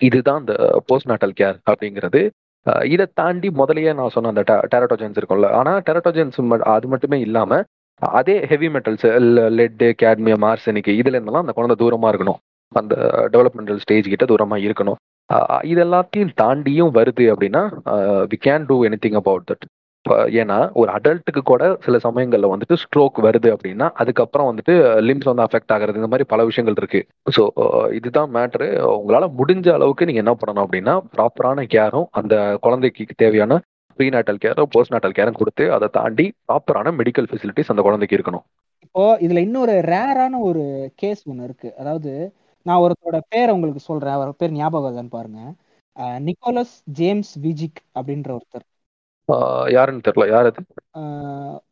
இதுதான் 0.08 0.40
இந்த 0.44 0.54
போஸ்ட் 0.88 1.10
நாட்டல் 1.12 1.36
கேர் 1.42 1.58
அப்படிங்கிறது 1.72 2.22
இதை 2.94 3.06
தாண்டி 3.20 3.50
முதலையே 3.60 3.92
நான் 4.00 4.12
சொன்ன 4.16 4.32
அந்த 4.34 4.44
டெரட்டோஜென்ஸ் 4.74 5.18
இருக்கும்ல. 5.20 5.48
ஆனா 5.60 5.72
டெரட்டோஜென்ஸ் 5.90 6.38
அது 6.76 6.88
மட்டுமே 6.88 7.20
இல்லாம 7.28 7.62
அதே 8.18 8.36
heavy 8.52 8.68
metals 8.76 9.06
lead 9.60 9.88
cadmium 10.04 10.46
arsenic 10.52 10.90
இதுல 11.00 11.18
இருந்தெல்லாம் 11.18 11.46
அந்த 11.46 11.56
குழந்தை 11.58 11.76
தூரமா 11.82 12.10
இருக்கணும். 12.12 12.40
அந்த 12.72 12.96
டெவலப்மெண்டல் 13.34 13.82
ஸ்டேஜ் 13.84 14.12
கிட்ட 14.14 14.26
தூரமா 14.32 14.58
இருக்கணும். 14.68 15.00
இது 15.72 15.80
எல்லாத்தையும் 15.86 16.34
தாண்டியும் 16.42 16.96
வருது 16.98 17.26
அப்படின்னா 17.34 17.62
we 18.32 18.38
can 18.48 18.66
do 18.72 18.78
anything 19.06 19.20
about 19.22 19.46
that 19.52 19.66
ஏன்னா 20.42 20.58
ஒரு 20.82 20.90
அடல்ட்டுக்கு 20.98 21.42
கூட 21.50 21.64
சில 21.86 21.96
சமயங்களில் 22.06 22.52
வந்துட்டு 22.52 22.76
ஸ்ட்ரோக் 22.84 23.18
வருது 23.26 23.50
அப்படின்னா 23.56 23.88
அதுக்கப்புறம் 24.02 24.48
வந்துட்டு 24.50 24.74
லிம்ஸ் 25.08 25.30
வந்து 25.30 25.46
அஃபெக்ட் 25.46 25.74
ஆகுறது 25.76 26.00
இந்த 26.00 26.10
மாதிரி 26.14 26.26
பல 26.32 26.44
விஷயங்கள் 26.50 26.78
இருக்கு. 26.82 27.02
ஸோ 27.36 27.44
இதுதான் 27.98 28.32
மேட்ரு 28.38 28.68
உங்களால் 28.96 29.36
முடிஞ்ச 29.40 29.68
அளவுக்கு 29.78 30.08
நீங்கள் 30.10 30.24
என்ன 30.26 30.34
பண்ணணும் 30.40 30.66
அப்படின்னா 30.66 30.96
ப்ராப்பரான 31.16 31.66
கேரும் 31.76 32.08
அந்த 32.22 32.36
குழந்தைக்கு 32.66 33.22
தேவையான 33.24 33.60
ப்ரீநாட்டல் 33.98 34.42
கேரும் 34.46 34.72
போஸ்ட் 34.72 34.94
நாட்டல் 34.94 35.18
கேரும் 35.18 35.40
கொடுத்து 35.42 35.66
அதை 35.76 35.88
தாண்டி 35.92 36.26
ப்ராப்பரான 36.48 36.94
மெடிக்கல் 37.00 37.30
ஃபெசிலிட்டிஸ் 37.32 37.72
அந்த 37.74 37.82
குழந்தைக்கு 37.82 38.18
இருக்கணும். 38.18 38.46
இப்போ 38.86 39.04
இதுல 39.26 39.42
இன்னொரு 39.48 39.74
ரேரான 39.94 40.40
ஒரு 40.50 40.64
கேஸ் 40.96 41.22
ஒன்று 41.32 41.44
இருக்கு. 41.44 41.70
அதாவது 41.82 42.12
நான் 42.68 42.82
ஒருத்தரோட 42.84 43.20
பேரை 43.28 43.52
உங்களுக்கு 43.56 43.82
சொல்றேன். 43.90 44.18
அவர் 44.18 44.40
பேர் 44.40 44.58
ஞாபகம் 44.62 44.86
வருதான்னு 44.88 45.16
பாருங்க. 45.18 45.40
நிக்கோலஸ் 46.28 46.76
ஜேம்ஸ் 47.00 47.32
விஜிக் 47.46 47.80
அப்படின்ற 48.00 48.30
ஒருத்தர். 48.38 48.66
யாருன்னு 49.76 50.06
தெரியல. 50.08 50.26
யார் 50.32 50.48
அது? 50.50 50.62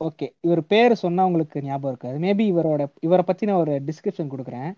ஓகே. 0.08 0.28
இவர் 0.42 0.62
பேர் 0.74 0.94
சொன்னா 1.04 1.26
உங்களுக்கு 1.30 1.64
ஞாபகம் 1.64 1.92
இருக்காது. 1.94 2.18
மேபி 2.26 2.46
இவரோட 2.54 2.84
இவரை 3.08 3.24
பத்தி 3.28 3.46
நான் 3.46 3.62
ஒரு 3.64 3.74
டிஸ்கிரிப்ஷன் 3.88 4.32
கொடுக்குறேன். 4.34 4.72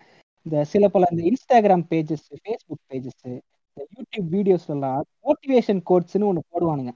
இந்த 0.46 0.64
சில 0.72 0.88
பல 0.94 1.06
இந்த 1.10 1.22
இன்ஸ்டாகிராம் 1.30 1.84
பேஜஸ் 1.92 2.26
ஃபேஸ்புக் 2.30 2.84
பேஜஸ் 2.90 3.24
இந்த 3.24 3.82
யூடியூப் 3.96 4.30
வீடியோஸ் 4.36 4.68
எல்லாம் 4.74 5.04
மோட்டிவேஷன் 5.24 5.80
கோட்ஸ்னு 5.90 6.30
ஒன்று 6.30 6.42
போடுவானுங்க. 6.52 6.92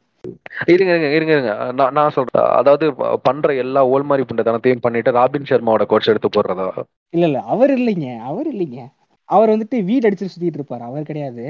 இருங்க 0.67 0.91
இருங்க 0.93 1.09
இருங்க 1.11 1.33
இருங்க. 1.33 1.53
நான் 1.73 1.93
நான் 1.93 2.11
சொல்றேன். 2.11 2.49
அதாவது 2.53 2.87
பண்ற 3.23 3.55
எல்லா 3.55 3.87
ஓல்மாரி 3.87 4.25
புண்டத்தனத்தையும் 4.29 4.81
பண்ணிட்டு 4.81 5.11
ராபின் 5.11 5.51
சர்மாவோட 5.51 5.87
கோட்ஸ் 5.87 6.09
எடுத்து 6.09 6.31
போடுறதா? 6.37 6.69
இல்ல 7.15 7.27
இல்ல. 7.27 7.41
அவர் 7.47 7.71
இல்லைங்க. 7.71 8.09
அவர் 8.23 8.49
இல்லைங்க. 8.53 8.81
அவர் 9.29 9.51
வந்துட்டு 9.51 9.85
வீடு 9.85 10.09
அடிச்சு 10.09 10.33
சுத்திட்டு 10.33 10.59
இருப்பாரு. 10.61 10.81
அவர் 10.81 11.03
கிடையாது. 11.03 11.45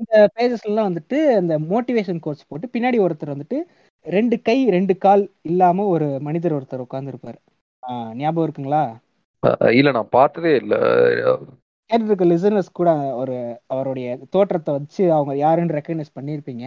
இந்த 0.00 0.28
பேஜஸ்ல 0.34 0.62
எல்லாம் 0.62 0.88
வந்துட்டு 0.88 1.18
அந்த 1.36 1.58
மோட்டிவேஷன் 1.70 2.20
கோட்ஸ் 2.20 2.48
போட்டு 2.48 2.66
பின்னாடி 2.72 2.98
ஒருத்தர் 3.00 3.34
வந்துட்டு 3.34 3.58
ரெண்டு 4.06 4.42
கை 4.42 4.56
ரெண்டு 4.68 4.98
கால் 4.98 5.22
இல்லாம 5.42 5.86
ஒரு 5.86 6.06
மனிதர் 6.20 6.56
ஒருத்தர் 6.56 6.84
உட்கார்ந்துருப்பாரு. 6.84 7.38
ஞாபகம் 8.14 8.46
இருக்குங்களா? 8.46 8.82
இல்ல 9.70 9.90
நான் 9.90 10.08
பார்த்ததே 10.10 10.52
இல்ல. 10.54 10.74
கேட்டு 11.90 12.06
இருக்க 12.06 12.24
லிசனர்ஸ் 12.24 12.70
கூட 12.72 12.90
ஒரு 13.14 13.34
அவருடைய 13.66 14.06
தோற்றத்தை 14.30 14.74
வச்சு 14.74 15.12
அவங்க 15.12 15.32
யாருன்னு 15.36 15.76
ரெக்கக்னைஸ் 15.76 16.16
பண்ணியிருப்பீங்க. 16.18 16.64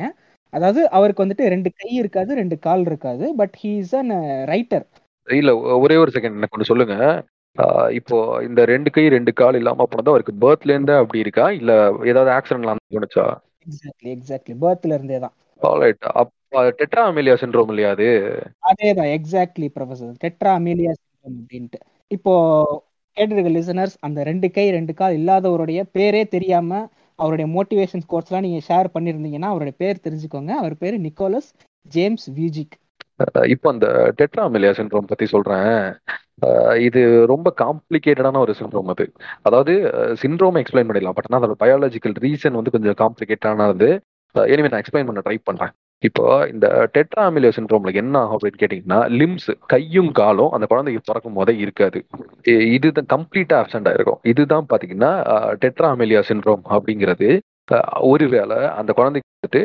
அதாவது 0.53 0.81
அவருக்கு 0.97 1.23
வந்துட்டு 1.23 1.51
ரெண்டு 1.53 1.69
கை 1.79 1.89
இருக்காது 2.01 2.39
ரெண்டு 2.41 2.55
கால் 2.59 2.85
இருக்காது 2.89 3.25
but 3.41 3.55
he 3.61 3.71
is 3.83 3.95
an 3.99 4.13
writer 4.51 4.85
இல்ல 5.27 5.51
ஒரே 5.83 5.95
ஒரு 6.03 6.11
செகண்ட் 6.15 6.37
எனக்கு 6.39 6.55
ஒன்று 6.57 6.71
சொல்லுங்க. 6.71 6.95
இப்போ 7.97 8.17
இந்த 8.47 8.61
ரெண்டு 8.71 8.89
கை 8.95 9.03
ரெண்டு 9.15 9.31
கால் 9.39 9.57
இல்லாம 9.59 9.85
போனது 9.91 10.11
அவருக்கு 10.13 10.33
பேர்த்ல 10.43 10.73
இருந்தே 10.75 10.95
அப்படி 11.01 11.23
இருக்கா? 11.23 11.45
இல்ல 11.59 11.71
ஏதாவது 12.11 12.31
ஆக்சிடென்ட்ல 12.37 12.75
போனுச்சா 12.95 13.25
எக்ஸாக்ட்லி 13.65 14.09
எக்ஸாக்ட்லி 14.15 14.55
பேர்த்ல 14.63 14.97
இருந்தே 14.97 15.19
தான். 15.25 15.35
ஆல்ரைட் 15.61 16.05
அப்ப 16.21 16.35
டெட்ரா 16.79 17.01
அமேலியா 17.09 17.35
சிண்ட்ரோம் 17.41 17.71
இல்லையா 17.73 17.89
அது? 17.95 18.07
அதே 18.69 18.89
தான். 18.99 19.09
Exactly 19.17 19.67
professor 19.75 20.13
tetra 20.23 20.53
amelia 20.59 20.93
syndrome 20.99 21.35
அப்படின்ட்டு. 21.39 21.79
இப்போ 22.11 22.33
கேட்டிருக்க 23.17 23.51
லிசனர்ஸ் 23.57 23.95
அந்த 24.07 24.19
ரெண்டு 24.29 24.47
கை 24.57 24.65
ரெண்டு 24.77 24.93
கால் 24.99 25.17
இல்லாதவருடைய 25.19 25.79
பேரே 25.97 26.23
தெரியாம 26.35 26.81
அவருடைய 27.21 27.47
மோட்டிவேஷன் 27.55 28.05
கோர்ஸ்லாம் 28.11 28.45
நீங்க 28.47 28.59
ஷேர் 28.69 28.93
பண்ணியிருந்தீங்கன்னா 28.95 29.51
அவருடைய 29.53 29.73
பேர் 29.81 30.03
தெரிஞ்சுக்கோங்க. 30.05 30.53
அவர் 30.61 30.75
பேர் 30.83 30.97
நிக்கோலஸ் 31.07 31.49
ஜேம்ஸ் 31.95 32.27
வியூஜிக். 32.37 32.75
இப்போ 33.53 33.67
அந்த 33.73 33.87
டெட்ராமிலியா 34.19 34.73
சின்ரோம் 34.79 35.09
பத்தி 35.11 35.25
சொல்றேன். 35.33 35.73
இது 36.87 37.01
ரொம்ப 37.31 37.47
காம்ப்ளிகேட்டடான 37.61 38.39
ஒரு 38.43 38.53
சின்ரோம் 38.59 38.91
அது. 38.93 39.05
அதாவது 39.47 39.73
சிண்ட்ரோம் 40.21 40.59
எக்ஸ்பிளைன் 40.61 40.89
பண்ணிடலாம். 40.89 41.17
பட் 41.17 41.27
ஆனால் 41.29 41.43
அதோட 41.47 41.57
பயாலஜிக்கல் 41.63 42.15
ரீசன் 42.25 42.57
வந்து 42.59 42.73
கொஞ்சம் 42.75 42.99
காம்ப்ளிகேட்டானது 43.03 43.89
எனிவே 44.53 44.69
நான் 44.71 44.81
எக்ஸ்பிளைன் 44.83 45.09
பண்ண 45.09 45.21
ட்ரை 45.25 45.37
பண்றேன். 45.49 45.73
இப்போ 46.03 46.25
இந்த 46.51 46.65
டெட்ரா 46.95 47.23
அமிலியோ 47.29 47.51
சிண்ட்ரோம்ல 47.55 47.91
என்ன 48.01 48.19
ஆகும் 48.21 48.35
அப்படின்னு 48.35 48.61
கேட்டீங்கன்னா 48.61 48.99
லிம்ஸ் 49.19 49.49
கையும் 49.73 50.11
காலும் 50.19 50.53
அந்த 50.55 50.65
குழந்தைக்கு 50.71 51.01
பிறக்கும் 51.09 51.37
போதே 51.39 51.53
இருக்காது. 51.63 51.99
இதுதான் 52.75 53.09
கம்ப்ளீட்டா 53.15 53.55
ஆப்சென்ட் 53.61 53.89
இருக்கும். 53.97 54.19
இதுதான் 54.31 54.67
பாத்தீங்கன்னா 54.71 55.11
டெட்ரா 55.63 55.89
அமிலியா 55.95 56.21
சிண்ட்ரோம் 56.29 56.63
அப்படிங்கிறது. 56.75 57.29
ஒருவேளை 58.11 58.59
அந்த 58.79 58.91
குழந்தைக்கு 58.99 59.27
வந்துட்டு 59.33 59.61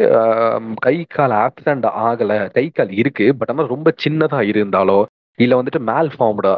கை 0.87 0.97
கால் 1.17 1.35
ஆப்சென்ட் 1.45 1.87
ஆகல 2.07 2.33
கை 2.57 2.65
கால் 2.71 2.93
இருக்கு 3.03 3.27
பட் 3.39 3.51
ஆனால் 3.53 3.71
ரொம்ப 3.75 3.89
சின்னதா 4.05 4.41
இருந்தாலோ 4.53 4.99
இல்ல 5.39 5.53
வந்துட்டு 5.61 5.81
மேல் 5.91 6.11
ஃபார்ம்டா 6.17 6.55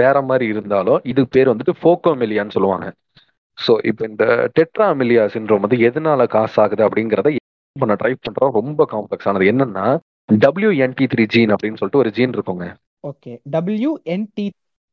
வேற 0.00 0.16
மாதிரி 0.22 0.46
இருந்தாலோ 0.54 0.94
இது 1.12 1.22
பேர் 1.34 1.52
வந்துட்டு 1.52 1.74
ஃபோக்கோமெலியான்னு 1.80 2.56
சொல்லுவாங்க. 2.56 2.86
ஸோ 3.58 3.72
இப்போ 3.90 4.02
இந்த 4.10 4.24
டெட்ரா 4.58 4.88
சின்ரோம் 5.36 5.64
வந்து 5.64 5.78
எதனால 5.88 6.26
காசு 6.36 6.58
ஆகுது 6.64 6.82
அப்படிங்கிறத 6.88 7.30
பண்ண 7.78 7.94
ட்ரை 8.02 8.12
பண்றோம். 8.26 8.54
ரொம்ப 8.60 8.86
காம்ப்ளெக்ஸ் 8.92 9.28
ஆனது. 9.30 9.50
என்னன்னா 9.52 9.86
WNT3 10.28 11.06
த்ரீ 11.12 11.24
ஜீன் 11.34 11.52
அப்படின்னு 11.54 11.80
சொல்லிட்டு 11.80 12.02
ஒரு 12.02 12.10
ஜீன் 12.16 12.34
இருக்குங்க. 12.36 12.66
Okay 13.08 13.32
WNT 13.56 14.46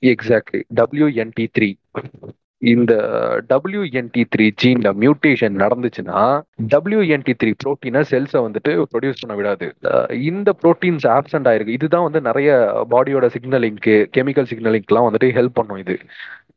exactly 0.04 0.60
WNT3 0.82 1.48
three 1.58 1.70
இந்த 2.62 2.94
WNT3 3.50 4.24
த்ரீ 4.34 4.46
ஜீன்ல 4.62 4.90
மியூட்டேஷன் 5.02 5.56
நடந்துச்சுன்னா 5.64 6.22
WNT3 6.76 7.36
த்ரீ 7.42 7.52
ப்ரோட்டீனை 7.64 8.02
செல்ஸை 8.12 8.40
வந்துட்டு 8.46 8.72
ப்ரொடியூஸ் 8.94 9.22
பண்ண 9.22 9.36
விடாது. 9.40 9.68
இந்த 10.30 10.56
ப்ரோட்டீன்ஸ் 10.62 11.06
ஆப்சென்ட் 11.18 11.50
ஆயிருக்கு. 11.52 11.76
இதுதான் 11.78 12.08
வந்து 12.08 12.22
நிறைய 12.22 12.50
பாடியோட 12.94 13.28
சிக்னலிங்க்கு 13.36 13.96
கெமிக்கல் 14.18 14.50
சிக்னலிங்க்லாம் 14.54 15.08
வந்துட்டு 15.10 15.30
ஹெல்ப் 15.40 15.58
பண்ணும் 15.60 15.82
இது. 15.86 15.98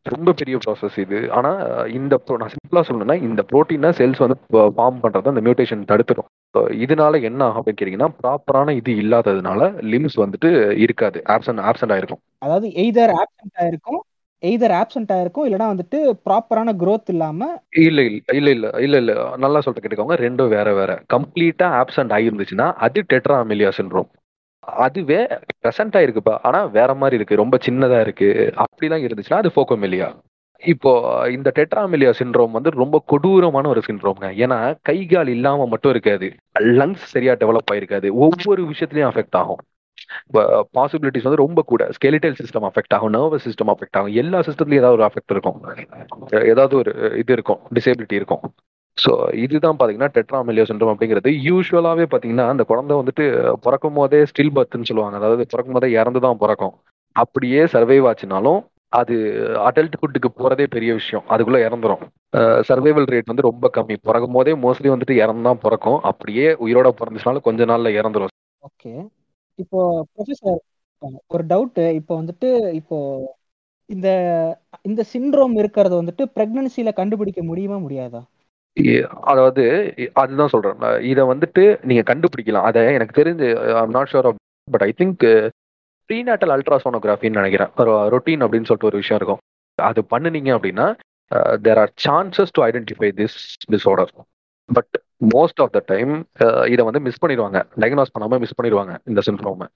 ரொம்ப 0.07 0.33
பெரிய 0.33 0.57
ப்ராசஸ் 0.57 0.99
இது. 0.99 1.19
ஆனா 1.31 1.51
இந்த 1.91 2.15
நான் 2.41 2.53
சிம்பிளா 2.53 2.83
சொல்லணும்னா 2.87 3.17
இந்த 3.23 3.43
ப்ரோட்டீனை 3.51 3.91
செல்ஸ் 3.99 4.23
வந்து 4.25 4.37
ஃபார்ம் 4.77 5.01
பண்றத 5.03 5.33
அந்த 5.33 5.41
மியூட்டேஷன் 5.41 5.89
தடுத்துடும் 5.91 6.29
So 6.55 6.61
இதனால 6.85 7.19
என்ன 7.23 7.43
ஆகும் 7.49 7.67
கேட்டீங்கன்னா 7.71 8.09
ப்ராப்பரான 8.21 8.73
இது 8.75 8.93
இல்லாததுனால 9.03 9.61
லிம்ஸ் 9.93 10.17
வந்துட்டு 10.17 10.49
இருக்காது. 10.85 11.19
ஆப்சன்ட் 11.27 11.61
ஆப்சென்ட் 11.63 11.93
ஆயிருக்கும். 11.93 12.21
அதாவது 12.39 12.69
எய்தர் 12.83 13.13
ஆப்சென்ட் 13.21 13.59
ஆயிருக்கும் 13.61 14.01
எய்தர் 14.43 14.75
ஆப்சென்ட் 14.79 15.13
ஆயிருக்கும் 15.13 15.47
இல்லைன்னா 15.47 15.69
வந்துட்டு 15.69 15.99
ப்ராப்பரான 16.27 16.73
growth 16.83 17.09
இல்லாம 17.09 17.41
இல்ல 17.81 18.01
இல்ல 18.03 18.21
இல்ல 18.33 18.51
இல்ல 18.51 18.71
இல்ல 18.81 18.97
இல்ல. 18.97 19.13
நல்லா 19.37 19.61
சொல்லிட்டு 19.61 19.85
கேட்டுக்கோங்க. 19.85 20.17
ரெண்டும் 20.25 20.49
வேற 20.49 20.69
வேற. 20.75 20.93
கம்ப்ளீட்டா 21.15 21.69
ஆப்சென்ட் 21.81 22.15
ஆகிருந்துச்சுன்னா 22.17 22.67
அது 22.79 23.05
டெட்ரா 23.13 23.37
அமிலியா 23.45 23.71
சிண்ட்ரோம் 23.79 24.09
அதுவே 24.61 25.27
ப்ரெசென்ட் 25.63 25.97
ஆயிருக்குப்பா 25.99 26.39
ஆனா 26.43 26.65
வேற 26.65 26.95
மாதிரி 26.95 27.17
இருக்கு. 27.17 27.41
ரொம்ப 27.43 27.59
சின்னதா 27.67 28.01
இருக்கு. 28.01 28.53
அப்படிலாம் 28.65 29.05
இருந்துச்சுன்னா 29.07 29.41
அது 29.43 29.51
ஃபோக்கோமெலியா 29.55 30.09
இப்போ 30.63 30.91
இந்த 31.31 31.53
டெட்ராமெலியா 31.55 32.11
சிண்ட்ரோம் 32.19 32.51
வந்து 32.51 32.71
ரொம்ப 32.71 33.03
கொடூரமான 33.07 33.69
ஒரு 33.69 33.83
சிண்ட்ரோம்ங்க 33.87 34.29
ஏன்னா 34.45 34.59
கை 34.83 35.07
கால் 35.07 35.27
இல்லாம 35.27 35.67
மட்டும் 35.67 35.91
இருக்காது. 35.91 36.27
லங்ஸ் 36.59 37.07
சரியா 37.15 37.33
டெவலப் 37.33 37.71
ஆயிருக்காது. 37.73 38.09
ஒவ்வொரு 38.25 38.63
விஷயத்துலயும் 38.63 39.11
அஃபெக்ட் 39.11 39.39
ஆகும். 39.43 39.63
பாசிபிலிட்டிஸ் 40.79 41.29
வந்து 41.29 41.43
ரொம்ப 41.45 41.63
கூட. 41.67 41.89
ஸ்கெலிட்டல் 41.97 42.37
சிஸ்டம் 42.43 42.67
அஃபெக்ட் 42.69 42.95
ஆகும். 42.97 43.13
நர்வஸ் 43.15 43.47
சிஸ்டம் 43.49 43.73
அஃபெக்ட் 43.73 43.97
ஆகும். 44.01 44.13
எல்லா 44.23 44.39
சிஸ்டத்துலயும் 44.39 44.81
ஏதாவது 44.83 44.99
ஒரு 44.99 45.07
அஃபெக்ட் 45.09 45.33
இருக்கும். 45.37 45.61
ஏதாவது 46.53 46.77
ஒரு 46.77 46.93
இது 47.19 47.33
இருக்கும். 47.33 47.61
டிசேபிலிட்டி 47.75 48.19
இருக்கும். 48.21 48.45
ஸோ 49.03 49.13
இதுதான் 49.45 49.77
பார்த்தீங்கன்னா 49.79 50.11
டெட்ராமிலியோ 50.17 50.65
சிண்ட்ரோம் 50.71 50.93
அப்படிங்கிறது. 50.93 51.31
யூஸ்வலாகவே 51.49 52.07
பார்த்தீங்கன்னா 52.13 52.47
அந்த 52.53 52.63
குழந்தை 52.71 52.95
வந்துட்டு 53.01 53.25
பிறக்கும் 53.67 53.99
போதே 53.99 54.21
ஸ்டில் 54.31 54.55
பர்த்னு 54.57 54.89
சொல்லுவாங்க. 54.91 55.19
அதாவது 55.21 55.45
பிறக்கும் 55.53 55.77
போதே 55.77 55.91
இறந்து 56.01 56.21
தான் 56.27 56.41
பிறக்கும். 56.43 56.75
அப்படியே 57.17 57.63
சர்வைவ் 57.75 58.09
ஆச்சுனாலும் 58.11 58.61
அது 58.93 59.17
அடல்ட்ஹுட்டுக்கு 59.69 60.31
போறதே 60.39 60.67
பெரிய 60.75 60.91
விஷயம். 61.01 61.25
அதுக்குள்ளே 61.33 61.61
இறந்துரும். 61.67 62.03
சர்வைவல் 62.69 63.09
ரேட் 63.13 63.31
வந்து 63.33 63.49
ரொம்ப 63.51 63.67
கம்மி. 63.77 63.97
பிறக்கும் 64.09 64.37
போதே 64.37 64.53
மோஸ்ட்லி 64.65 64.91
வந்துட்டு 64.95 65.17
இறந்து 65.23 65.47
தான் 65.49 65.63
பிறக்கும். 65.65 65.99
அப்படியே 66.11 66.47
உயிரோட 66.65 66.89
பிறந்துச்சுனாலும் 67.01 67.47
கொஞ்ச 67.49 67.65
நாள்ல 67.73 67.93
இறந்துரும். 68.01 68.35
ஓகே 68.69 68.93
இப்போ 69.59 69.79
ப்ரொஃபஸர் 70.15 70.61
ஒரு 71.35 71.45
டவுட்டு 71.53 71.85
இப்போ 72.01 72.13
வந்துட்டு 72.21 72.49
இப்போ 72.81 72.97
இந்த 73.91 74.09
இந்த 74.89 75.03
சிண்ட்ரோம் 75.13 75.55
இருக்கிறது 75.61 75.95
வந்துட்டு 76.01 76.25
பிரெக்னன்சில 76.37 76.91
கண்டுபிடிக்க 76.99 77.41
முடியுமா 77.51 77.79
முடியாதா? 77.87 78.21
அதாவது 79.31 79.63
அதுதான் 80.23 80.53
சொல்றேன். 80.55 80.79
இதை 81.11 81.23
வந்துட்டு 81.33 81.65
நீங்க 81.89 82.03
கண்டுபிடிக்கலாம். 82.11 82.67
அதை 82.71 82.81
எனக்கு 82.97 83.19
தெரிஞ்சு 83.21 83.49
I'm 83.83 83.95
not 83.97 84.11
sure 84.13 84.29
but 84.69 84.85
I 84.89 84.91
think 85.01 85.25
prenatal 86.11 86.53
அல்ட்ராசோனோகிராஃபின்னு 86.55 87.41
நினைக்கிறேன். 87.41 87.71
ஒரு 87.83 87.93
ரொட்டீன் 88.15 88.45
அப்படின்னு 88.45 88.69
சொல்லிட்டு 88.69 88.91
ஒரு 88.91 89.01
விஷயம் 89.03 89.21
இருக்கும். 89.21 89.43
அது 89.79 90.01
பண்ணுனீங்க 90.13 90.51
அப்படின்னா 90.57 90.87
there 91.67 91.81
are 91.83 91.93
chances 92.07 92.55
to 92.57 92.63
identify 92.69 93.11
this 93.21 93.39
disorder 93.73 94.13
but 94.69 94.95
most 95.35 95.61
of 95.65 95.75
the 95.77 95.81
time 95.93 96.13
இதை 96.73 96.83
வந்து 96.89 97.05
மிஸ் 97.07 97.23
பண்ணிடுவாங்க. 97.23 97.59
டயக்னோஸ் 97.83 98.15
பண்ணாம 98.15 98.41
மிஸ் 98.45 98.59
பண்ணிடுவாங்க 98.59 98.93
இந்த 99.11 99.21
சிண்ட்ரோமை 99.29 99.69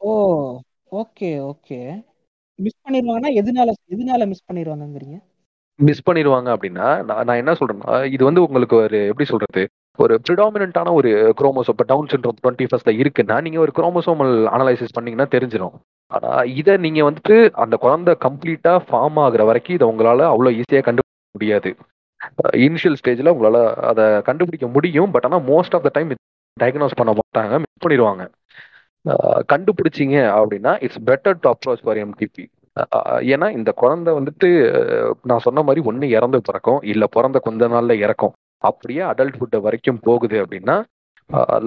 ஓ 0.00 0.12
ஓகே 1.00 1.30
ஓகே 1.50 1.78
மிஸ் 2.58 2.80
பண்ணிடுவாங்கன்னா 2.84 3.30
எதனால 3.40 3.72
எதனால 3.94 4.26
மிஸ் 4.30 4.46
பண்ணிடுவாங்கங்கிறீங்க? 4.48 5.18
மிஸ் 5.80 6.06
பண்ணிடுவாங்க 6.06 6.48
அப்படின்னா 6.54 6.88
நான் 7.04 7.24
நான் 7.24 7.40
என்ன 7.42 7.52
சொல்றேன்னா 7.52 7.94
இது 8.06 8.22
வந்து 8.24 8.42
உங்களுக்கு 8.42 8.76
ஒரு 8.76 8.98
எப்படி 9.06 9.26
சொல்றது 9.28 9.62
ஒரு 9.98 10.14
ப்ரிடாமினான 10.26 10.92
ஒரு 10.92 11.10
குரோமோசோம் 11.38 11.74
இப்போ 11.74 11.86
டவுன் 11.88 12.10
சிண்ட்ரோம் 12.12 12.38
டுவெண்ட்டி 12.40 12.66
ஃபர்ஸ்ட்ல 12.68 12.92
இருக்குன்னா 13.02 13.36
நீங்க 13.40 13.58
ஒரு 13.58 13.72
குரோமோசோமல் 13.76 14.34
அனலைசிஸ் 14.48 14.96
பண்ணீங்கன்னா 14.96 15.28
தெரிஞ்சிடும் 15.34 15.76
ஆனா 16.10 16.30
இதை 16.60 16.74
நீங்க 16.76 17.00
வந்துட்டு 17.02 17.36
அந்த 17.64 17.74
குழந்தை 17.76 18.12
கம்ப்ளீட்டா 18.26 18.72
ஃபார்ம் 18.86 19.18
ஆகுற 19.24 19.42
வரைக்கும் 19.44 19.76
இதை 19.78 19.88
உங்களால 19.92 20.24
அவ்வளோ 20.32 20.52
ஈஸியாக 20.60 20.84
கண்டுபிடிக்க 20.88 21.34
முடியாது. 21.34 21.70
இனிஷியல் 22.66 22.98
ஸ்டேஜ்ல 23.00 23.32
உங்களால 23.34 23.58
அதை 23.90 24.04
கண்டுபிடிக்க 24.28 24.66
முடியும் 24.68 25.12
பட் 25.14 25.26
ஆனால் 25.28 25.44
most 25.50 25.76
of 25.76 25.86
the 25.86 25.92
time 25.92 26.10
diagnose 26.56 26.98
பண்ண 27.00 27.12
மாட்டாங்க 27.18 27.54
மிஸ் 27.64 27.82
பண்ணிடுவாங்க. 27.84 28.22
கண்டுபிடிச்சிங்க 29.04 29.50
கண்டுபிடிச்சீங்க 29.52 30.16
அப்படின்னா 30.38 30.72
it's 30.86 31.02
better 31.10 31.38
to 31.42 31.48
approach 31.52 31.84
for 31.84 32.00
MTP 32.04 32.44
ஏன்னா 33.32 33.46
இந்த 33.58 33.70
குழந்தை 33.82 34.10
வந்துட்டு 34.18 34.48
நான் 35.30 35.44
சொன்ன 35.46 35.62
மாதிரி 35.68 35.80
ஒன்று 35.90 36.08
இறந்து 36.16 36.38
பிறக்கும் 36.48 36.80
இல்லை 36.92 37.06
பிறந்த 37.16 37.38
கொஞ்ச 37.46 37.68
நாள்ல 37.74 37.96
இறக்கும். 38.04 38.34
அப்படியே 38.64 39.02
அடல்ட்ஹுட் 39.10 39.56
வரைக்கும் 39.66 40.02
போகுது 40.06 40.36
அப்படின்னா 40.44 40.76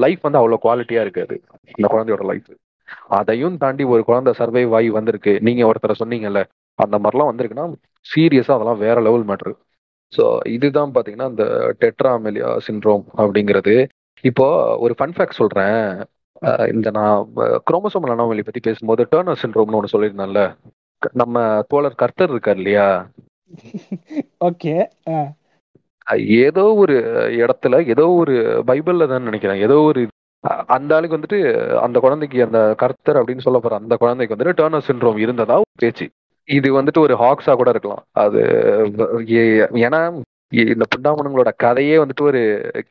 லைஃப் 0.04 0.26
வந்து 0.26 0.40
அவ்வளோ 0.42 0.60
குவாலிட்டியா 0.66 1.02
இருக்காது. 1.06 1.36
இந்த 1.76 1.88
குழந்தையோட 1.94 2.24
லைஃப் 2.32 2.52
அதையும் 3.18 3.58
தாண்டி 3.62 3.84
ஒரு 3.94 4.02
குழந்தை 4.10 4.32
சர்வைவ் 4.40 4.74
ஆகி 4.78 4.90
வந்திருக்கு. 4.98 5.34
நீங்க 5.48 5.62
ஒருத்தரை 5.70 5.96
சொன்னீங்கல்ல 6.02 6.42
அந்த 6.80 6.96
மாதிரிலாம் 7.04 7.30
வந்திருக்குன்னா 7.32 7.66
சீரியஸா 8.06 8.56
அதெல்லாம் 8.56 8.84
வேற 8.86 8.98
லெவல் 9.08 9.28
மேட்ரு 9.30 9.54
ஸோ 10.14 10.24
இதுதான் 10.56 10.94
பாத்தீங்கன்னா 10.96 11.30
இந்த 11.34 11.46
டெட்ராமெலியா 11.84 12.50
சிண்ட்ரோம் 12.68 13.06
அப்படிங்கிறது. 13.22 13.76
இப்போ 14.24 14.46
ஒரு 14.86 14.94
ஃபன் 14.98 15.16
ஃபேக்ட் 15.16 15.40
சொல்றேன். 15.42 15.80
இந்த 16.74 16.88
நான் 16.98 17.18
குரோமசோம் 17.70 18.06
அனாமலி 18.08 18.44
பத்தி 18.46 18.62
பேசும்போது 18.68 19.02
டேர்னர் 19.12 19.42
சிண்ட்ரோம்னு 19.44 19.78
ஒன்று 19.80 19.94
சொல்லியிருந்தேன்ல. 19.94 20.42
நம்ம 21.22 21.46
தோழர் 21.72 22.02
கர்த்தர் 22.02 22.34
இருக்கார் 22.34 22.60
இல்லையா? 22.62 22.88
ஓகே 24.50 24.74
ஏதோ 26.48 26.64
ஒரு 26.84 26.96
இடத்துல 27.42 27.80
ஏதோ 27.94 28.06
ஒரு 28.22 28.36
பைபிள்ல 28.70 29.08
தான் 29.12 29.28
நினைக்கிறேன். 29.30 29.62
ஏதோ 29.68 29.78
ஒரு 29.90 30.02
அந்த 30.76 30.96
ஆளுக்கு 30.96 31.18
வந்துட்டு 31.18 31.40
அந்த 31.86 31.98
குழந்தைக்கு 32.06 32.40
அந்த 32.46 32.60
கர்த்தர் 32.82 33.20
அப்படின்னு 33.20 33.46
சொல்ல 33.46 33.60
போற 33.64 33.76
அந்த 33.82 33.96
குழந்தைக்கு 34.02 34.34
வந்துட்டு 34.34 34.58
டர்னர் 34.60 34.88
சிண்ட்ரோம் 34.88 35.22
இருந்ததா 35.26 35.58
பேச்சு? 35.84 36.06
இது 36.50 36.70
வந்துட்டு 36.78 37.04
ஒரு 37.06 37.16
ஹாக்ஸா 37.22 37.54
கூட 37.60 37.70
இருக்கலாம். 37.74 38.04
அது 38.24 38.42
ஏன்னா 39.88 40.02
இந்த 40.74 40.86
புண்டாமனங்களோட 40.94 41.52
கதையே 41.66 41.96
வந்துட்டு 42.02 42.26
ஒரு 42.32 42.42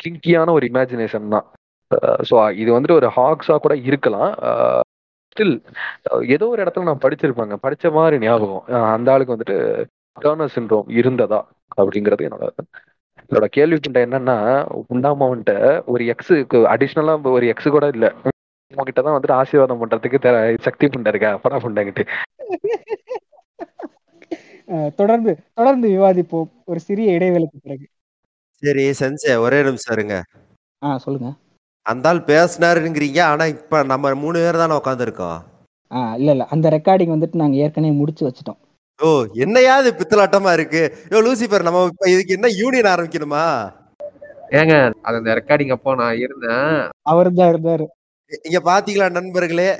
கிங்கியான 0.04 0.52
ஒரு 0.58 0.64
இமேஜினேஷன் 0.70 1.34
தான். 1.34 1.46
ஸோ 2.28 2.34
இது 2.62 2.70
வந்துட்டு 2.76 2.98
ஒரு 3.00 3.10
ஹாக்ஸா 3.18 3.56
கூட 3.66 3.74
இருக்கலாம். 3.90 4.32
ஸ்டில் 5.32 5.54
ஏதோ 6.34 6.46
ஒரு 6.52 6.60
இடத்துல 6.64 6.86
நான் 6.88 7.02
படிச்சிருப்பாங்க. 7.04 7.54
படிச்ச 7.64 7.92
மாதிரி 7.96 8.16
ஞாபகம். 8.24 8.64
அந்த 8.94 9.12
ஆளுக்கு 9.12 9.34
வந்துட்டு 9.34 9.56
டர்னர் 10.16 10.54
சிண்ட்ரோம் 10.56 10.88
இருந்ததா 11.00 11.40
அப்படிங்கிறது 11.80 12.26
என்னோட 12.28 12.46
இதோட 13.24 13.46
கேள்வி 13.56 13.78
புண்டை 13.84 14.00
என்னன்னா 14.06 14.36
உண்டாம 14.92 15.28
வந்துட்டு 15.32 15.56
ஒரு 15.92 16.02
எக்ஸுக்கு 16.12 16.58
அடிஷ்னலா 16.72 17.14
ஒரு 17.36 17.46
எக்ஸ் 17.52 17.74
கூட 17.76 17.86
இல்ல. 17.94 18.06
உங்ககிட்ட 18.74 19.00
தான் 19.06 19.14
வந்துட்டு 19.16 19.38
ஆசீர்வாதம் 19.40 19.80
பண்றதுக்கு 19.82 20.18
சக்தி 20.66 20.86
புண்டை 20.92 21.12
இருக்கா 21.12 21.30
படா 21.44 21.58
புண்டைங்கிட்டு 21.64 22.04
தொடர்ந்து 24.98 25.32
தொடர்ந்து 25.58 25.86
விவாதிப்போம். 25.94 26.48
ஒரு 26.70 26.80
சிறிய 26.88 27.16
இடைவேளைக்கு 27.16 27.58
பிறகு. 27.64 27.86
சரி 28.62 28.84
செஞ்ச 29.00 29.40
ஒரே 29.44 29.58
நிமிஷம் 29.68 29.94
இருங்க. 29.96 30.16
ஆ 30.82 30.96
சொல்லுங்க. 31.04 31.30
அந்த 31.86 32.08
ஆள் 32.08 32.26
பேசினாருங்கிறீங்க 32.26 33.20
ஆனா 33.30 33.44
இப்ப 33.54 33.82
நம்ம 33.84 34.14
மூணு 34.22 34.38
பேர் 34.38 34.62
தானே 34.62 34.78
உட்காந்துருக்கோம் 34.80 35.38
ஆ 35.90 36.00
இல்ல 36.18 36.30
இல்ல. 36.34 36.44
அந்த 36.54 36.66
ரெக்கார்டிங் 36.74 37.14
வந்துட்டு 37.14 37.40
நாங்க 37.40 37.56
ஏற்கனவே 37.64 37.94
முடிச்சு 37.96 38.22
வச்சிட்டோம். 38.26 38.58
ஓ 39.00 39.08
என்னையா 39.44 39.72
இது 39.80 39.90
பித்தலாட்டமா 39.98 40.50
இருக்கு? 40.52 40.82
யோ 41.12 41.18
லூசிபர் 41.26 41.66
நம்ம 41.66 41.82
இப்ப 41.90 42.08
இதுக்கு 42.10 42.36
என்ன 42.36 42.48
யூனியன் 42.60 42.90
ஆரம்பிக்கணுமா? 42.92 43.42
ஏங்க 44.58 44.74
அது 45.02 45.18
அந்த 45.20 45.32
ரெக்கார்டிங் 45.38 45.74
அப்போ 45.76 45.94
நான் 45.94 46.20
இருந்தேன். 46.24 46.72
அவர் 47.12 47.30
தான் 47.38 47.50
இருந்தாரு. 47.52 47.84
இங்க 48.46 48.58
பாத்தீங்களா 48.70 49.08
நண்பர்களே? 49.10 49.70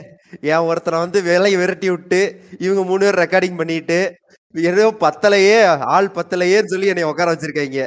என் 0.50 0.66
ஒருத்தனை 0.70 0.98
வந்து 1.04 1.18
வேலையை 1.30 1.56
விரட்டி 1.60 1.88
விட்டு 1.90 2.20
இவங்க 2.64 2.82
மூணு 2.90 3.02
பேர் 3.06 3.22
ரெக்கார்டிங் 3.22 3.58
பண்ணிட்டு 3.60 3.98
ஏதோ 4.54 4.86
பத்தலையே 5.04 5.58
ஆள் 5.96 6.14
பத்தலையேன்னு 6.18 6.72
சொல்லி 6.74 6.92
என்னை 6.92 7.10
உட்கார 7.10 7.32
வச்சிருக்காங்க. 7.34 7.82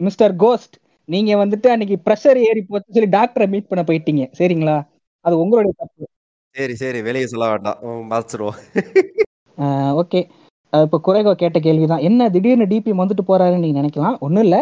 Mister 0.00 0.34
ghost. 0.36 0.74
நீங்க 1.08 1.32
வந்துட்டு 1.42 1.68
அன்னைக்கு 1.72 1.96
ப்ரெஷர் 2.06 2.38
ஏறி 2.48 2.60
போச்சு 2.70 2.94
சொல்லி 2.96 3.10
டாக்டரை 3.16 3.46
மீட் 3.52 3.68
பண்ண 3.70 3.82
போயிட்டீங்க. 3.88 4.24
சரிங்களா? 4.38 4.76
அது 5.24 5.34
உங்களுடைய 5.42 5.72
தப்பு. 5.82 6.04
சரி 6.54 6.74
சரி. 6.82 7.00
வெளியே 7.08 7.26
சொல்ல 7.32 7.46
வேண்டாம். 7.52 7.78
மறைச்சிருவோம் 8.12 8.58
ஓகே 10.02 10.20
இப்போ 10.72 10.98
குறைகோ 11.06 11.32
கேட்ட 11.40 11.58
கேள்வி 11.64 11.86
தான் 11.92 12.04
என்ன 12.08 12.28
திடீர்னு 12.34 12.66
டிபி 12.72 12.92
வந்துட்டு 13.00 13.24
போறாருன்னு 13.30 13.64
நீங்க 13.64 13.78
நினைக்கலாம். 13.80 14.16
ஒன்றும் 14.26 14.44
இல்லை. 14.46 14.60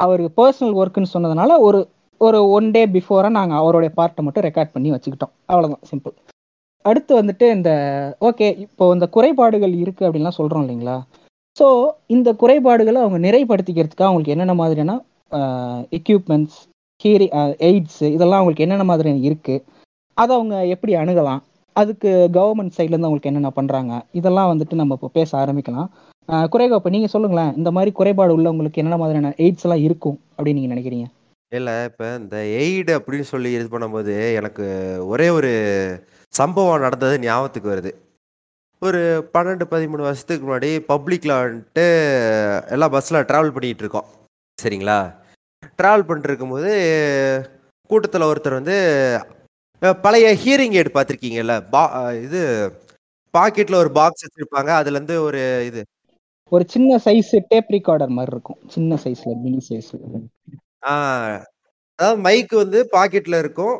அவர் 0.00 0.22
பர்சனல் 0.38 0.78
ஒர்க்குன்னு 0.80 1.12
சொன்னதுனால 1.14 1.58
ஒரு 1.66 1.80
ஒரு 2.20 2.38
ஒன் 2.56 2.68
டே 2.74 2.82
பிஃபோராக 2.94 3.36
நாங்கள் 3.36 3.60
அவருடைய 3.60 3.90
பார்ட்டை 3.98 4.22
மட்டும் 4.26 4.44
ரெக்கார்ட் 4.46 4.74
பண்ணி 4.74 4.88
வச்சுக்கிட்டோம். 4.94 5.32
அவ்வளோதான் 5.50 5.84
சிம்பிள் 5.90 6.14
அடுத்து 6.84 7.12
வந்துட்டு 7.18 7.46
இந்த 7.56 7.70
ஓகே 8.28 8.46
இப்போ 8.64 8.84
இந்த 8.94 9.06
குறைபாடுகள் 9.16 9.74
இருக்குது 9.82 10.06
அப்படின்லாம் 10.06 10.38
சொல்கிறோம் 10.38 10.64
இல்லைங்களா? 10.64 10.96
ஸோ 11.56 11.66
இந்த 12.14 12.28
குறைபாடுகளை 12.42 12.98
அவங்க 13.04 13.18
நிறைப்படுத்திக்கிறதுக்காக 13.26 14.08
அவங்களுக்கு 14.08 14.34
என்னென்ன 14.34 14.56
மாதிரியான 14.62 14.96
எக்யூப்மெண்ட்ஸ் 15.96 16.58
ஹீரி 17.00 17.28
எய்ட்ஸ் 17.58 18.02
இதெல்லாம் 18.02 18.40
அவங்களுக்கு 18.40 18.62
என்னென்ன 18.62 18.84
மாதிரியான 18.84 19.18
இருக்குது 19.18 19.64
அதை 20.16 20.36
அவங்க 20.36 20.66
எப்படி 20.66 20.92
அணுகலாம் 20.94 21.42
அதுக்கு 21.76 22.30
கவர்மெண்ட் 22.36 22.76
சைட்லேருந்து 22.76 23.08
அவங்களுக்கு 23.08 23.30
என்னென்ன 23.30 23.50
பண்ணுறாங்க 23.56 24.02
இதெல்லாம் 24.12 24.50
வந்துட்டு 24.50 24.74
நம்ம 24.74 24.94
இப்போ 24.94 25.08
பேச 25.08 25.30
ஆரம்பிக்கலாம். 25.38 25.88
அஹ் 26.28 26.48
குறைகோ 26.48 26.76
இப்போ 26.76 26.90
நீங்கள் 26.90 27.08
சொல்லுங்களேன் 27.08 27.52
இந்த 27.56 27.70
மாதிரி 27.70 27.90
குறைபாடு 27.92 28.36
உள்ளவங்களுக்கு 28.36 28.78
என்னென்ன 28.78 28.98
மாதிரியான 28.98 29.34
எய்ட்ஸ் 29.38 29.62
எல்லாம் 29.62 29.82
இருக்கும் 29.82 30.18
அப்படின்னு 30.38 30.58
நீங்கள் 30.60 30.74
நினைக்கிறீங்க? 30.74 31.06
இல்லை 31.52 31.84
இப்போ 31.84 32.16
இந்த 32.16 32.36
எய்டு 32.36 32.92
அப்படின்னு 32.98 33.22
சொல்லி 33.22 33.52
இது 33.52 33.64
பண்ணும்போது 33.64 34.34
எனக்கு 34.34 34.64
ஒரே 35.06 35.28
ஒரு 35.30 35.50
சம்பவம் 36.32 36.80
நடந்தது 36.80 37.18
ஞாபகத்துக்கு 37.18 37.72
வருது. 37.74 37.92
ஒரு 38.82 39.00
பன்னெண்டு 39.34 39.64
பதிமூணு 39.64 40.02
வருஷத்துக்கு 40.02 40.46
முன்னாடி 40.46 40.70
பப்ளிக்கில் 40.88 41.40
வந்துட்டு 41.42 41.86
எல்லாம் 42.68 42.90
பஸ்ஸில் 42.90 43.26
ட்ராவல் 43.28 43.54
பண்ணிகிட்டு 43.56 43.84
இருக்கோம். 43.84 44.08
சரிங்களா? 44.58 44.98
டிராவல் 45.78 46.06
பண்ணிட்டு 46.08 46.30
இருக்கும்போது 46.30 46.72
கூட்டத்தில் 47.90 48.30
ஒருத்தர் 48.30 48.58
வந்து 48.60 48.76
பழைய 50.02 50.26
ஹியரிங் 50.42 50.76
எய்டு 50.78 50.90
பார்த்துருக்கீங்கல்ல 50.94 51.54
பா 51.72 51.82
இது 52.26 52.40
பாக்கெட்ல 53.34 53.76
ஒரு 53.82 53.90
பாக்ஸ் 53.98 54.24
வச்சிருப்பாங்க 54.24 54.70
அதுல 54.80 54.96
இருந்து 54.98 55.16
ஒரு 55.26 55.40
இது. 55.68 55.80
ஒரு 56.52 56.64
சின்ன 56.74 56.98
சைஸ் 57.04 57.32
டேப் 57.50 57.72
ரிகார்டர் 57.76 58.14
மாதிரி 58.16 58.32
இருக்கும். 58.34 58.58
சின்ன 58.74 58.98
சைஸ்ல 59.04 59.34
மினி 59.44 59.60
சைஸ்ல 59.68 60.20
ஆ 60.84 60.94
அதாவது 61.98 62.20
மைக் 62.26 62.54
வந்து 62.62 62.78
பாக்கெட்ல 62.94 63.38
இருக்கும். 63.44 63.76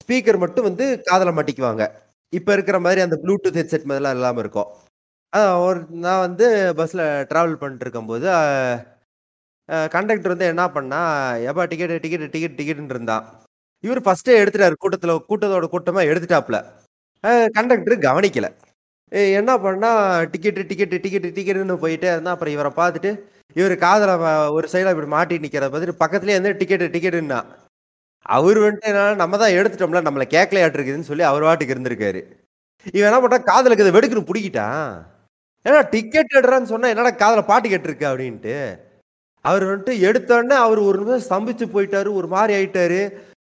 ஸ்பீக்கர் 0.00 0.42
மட்டும் 0.44 0.66
வந்து 0.68 0.86
காதுல 1.08 1.32
மாட்டிக்குவாங்க. 1.36 1.84
இப்ப 2.32 2.52
இருக்கிற 2.56 2.78
மாதிரி 2.80 3.00
அந்த 3.00 3.16
ப்ளூடூத் 3.22 3.58
ஹெட்செட் 3.60 3.88
மாதிரிலாம் 3.90 4.16
இல்லாம 4.18 4.40
இருக்கும். 4.44 4.70
ஒரு 5.66 5.78
நான் 6.04 6.24
வந்து 6.26 6.46
பஸ்ல 6.80 7.02
டிராவல் 7.30 7.60
பண்ணிட்டு 7.60 7.84
இருக்கும்போது 7.86 8.26
கண்டக்டர் 9.94 10.34
வந்து 10.34 10.48
என்ன 10.52 10.64
பண்ணா 10.76 11.00
எப்பா 11.50 11.64
டிக்கெட் 11.72 11.94
டிக்கெட் 12.04 12.24
டிக்கெட் 12.34 12.58
டிக்கெட்னு 12.60 12.94
இருந்தான் 12.94 13.24
இவர் 13.84 14.00
ஃபஸ்ட்டே 14.06 14.34
எடுத்துட்டாரு 14.42 14.76
கூட்டத்தில் 14.82 15.14
கூட்டத்தோட 15.30 15.66
கூட்டமாக 15.74 16.10
எடுத்துட்டாப்ல 16.12 16.58
கண்டக்டர் 17.56 17.96
கவனிக்கல. 18.08 18.46
என்ன 19.38 19.52
பண்ணா 19.64 19.90
டிக்கெட் 20.34 20.60
டிக்கெட் 20.70 20.94
டிக்கெட் 21.04 21.26
டிக்கெட்னு 21.38 21.76
போயிட்டே 21.84 22.08
இருந்தால் 22.14 22.34
அப்புறம் 22.36 22.54
இவரை 22.56 22.70
பார்த்துட்டு 22.80 23.10
இவர் 23.56 23.74
காதில் 23.84 24.12
ஒரு 24.56 24.66
சைடில் 24.72 24.92
இப்படி 24.94 25.10
மாட்டி 25.16 25.42
நிற்கிறத 25.44 25.70
பார்த்துட்டு 25.72 26.02
பக்கத்துலேயே 26.02 26.38
வந்து 26.40 26.52
டிக்கெட் 26.62 26.84
டிக்கெட்டுன்னா 26.96 27.40
அவர் 28.26 28.58
வந்துட்டு 28.64 28.88
என்னன்னா, 28.90 29.14
நம்ம 29.22 29.38
தான் 29.42 29.56
எடுத்துட்டோம்ல 29.58 30.02
நம்மளை 30.08 30.26
கேட்கலையாட்டிருக்குதுன்னு 30.34 31.10
சொல்லி 31.10 31.24
அவர் 31.30 31.46
வாட்டுக்கு 31.48 31.74
இருந்திருக்காரு. 31.74 32.20
இவன் 32.96 33.08
என்ன 33.10 33.20
பண்ணா 33.24 33.38
காதலுக்கு 33.50 33.82
இருக்கிறத 33.82 33.96
வெடுக்குன்னு 33.98 34.28
பிடிக்கிட்டான். 34.30 34.84
ஏன்னா 35.66 35.80
டிக்கெட் 35.94 36.36
எடுறான்னு 36.40 36.70
சொன்னால் 36.72 36.92
என்னடா 36.94 37.12
காதில் 37.22 37.50
பாட்டு 37.50 37.68
கேட்டிருக்கு 37.72 38.06
அப்படின்ட்டு. 38.10 38.56
அவர் 39.44 39.64
வந்துட்டு 39.64 39.92
எடுத்தோடனே 40.08 40.56
அவர் 40.58 40.78
ஒரு 40.78 40.98
நிமிஷம் 40.98 41.24
ஸ்தம்பிச்சு 41.28 41.64
போயிட்டாரு 41.74 42.12
ஒரு 42.12 42.26
மாதிரி 42.26 42.52
ஆயிட்டாரு. 42.58 43.00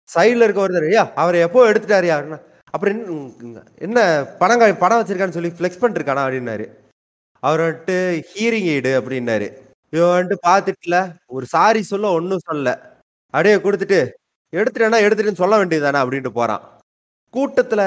சைடில் 0.08 0.42
இருக்க 0.42 0.68
ஒருத்தர் 0.68 0.86
ஐயா 0.86 1.10
அவரை 1.14 1.40
எப்போ 1.40 1.72
எடுத்துட்டாரு 1.72 2.06
யாருன்னா 2.06 2.38
அப்புறம் 2.70 2.98
என்ன 3.40 3.62
என்ன 3.78 3.98
பணம் 4.38 4.60
கா- 4.60 4.76
வச்சிருக்கான்னு 4.80 5.28
சொல்லி 5.28 5.48
ஃப்ளெக்ஸ் 5.48 5.82
பண்ணிருக்கானா 5.82 6.22
அப்படின்னாரு. 6.24 6.66
அவர் 7.42 7.60
வந்துட்டு 7.60 7.96
ஹீரிங் 8.32 8.68
எய்டு 8.74 8.92
அப்படின்னாரு. 8.98 9.48
இவன் 9.90 10.10
வந்துட்டு 10.16 10.36
பார்த்துட்டுல 10.46 10.96
ஒரு 11.26 11.46
சாரி 11.46 11.82
சொல்ல 11.82 12.08
ஒன்றும் 12.10 12.44
சொல்லல 12.50 12.70
அப்படியே 13.34 13.54
கொடுத்துட்டு 13.56 14.00
எடுத்துட்டேன்னா 14.52 14.98
எடுத்துட்டேன்னு 15.04 15.42
சொல்ல 15.42 15.64
வேண்டியதுதானே? 15.64 16.00
அப்படின்ட்டு 16.02 16.28
போகிறான் 16.28 16.62
கூட்டத்தில் 17.34 17.84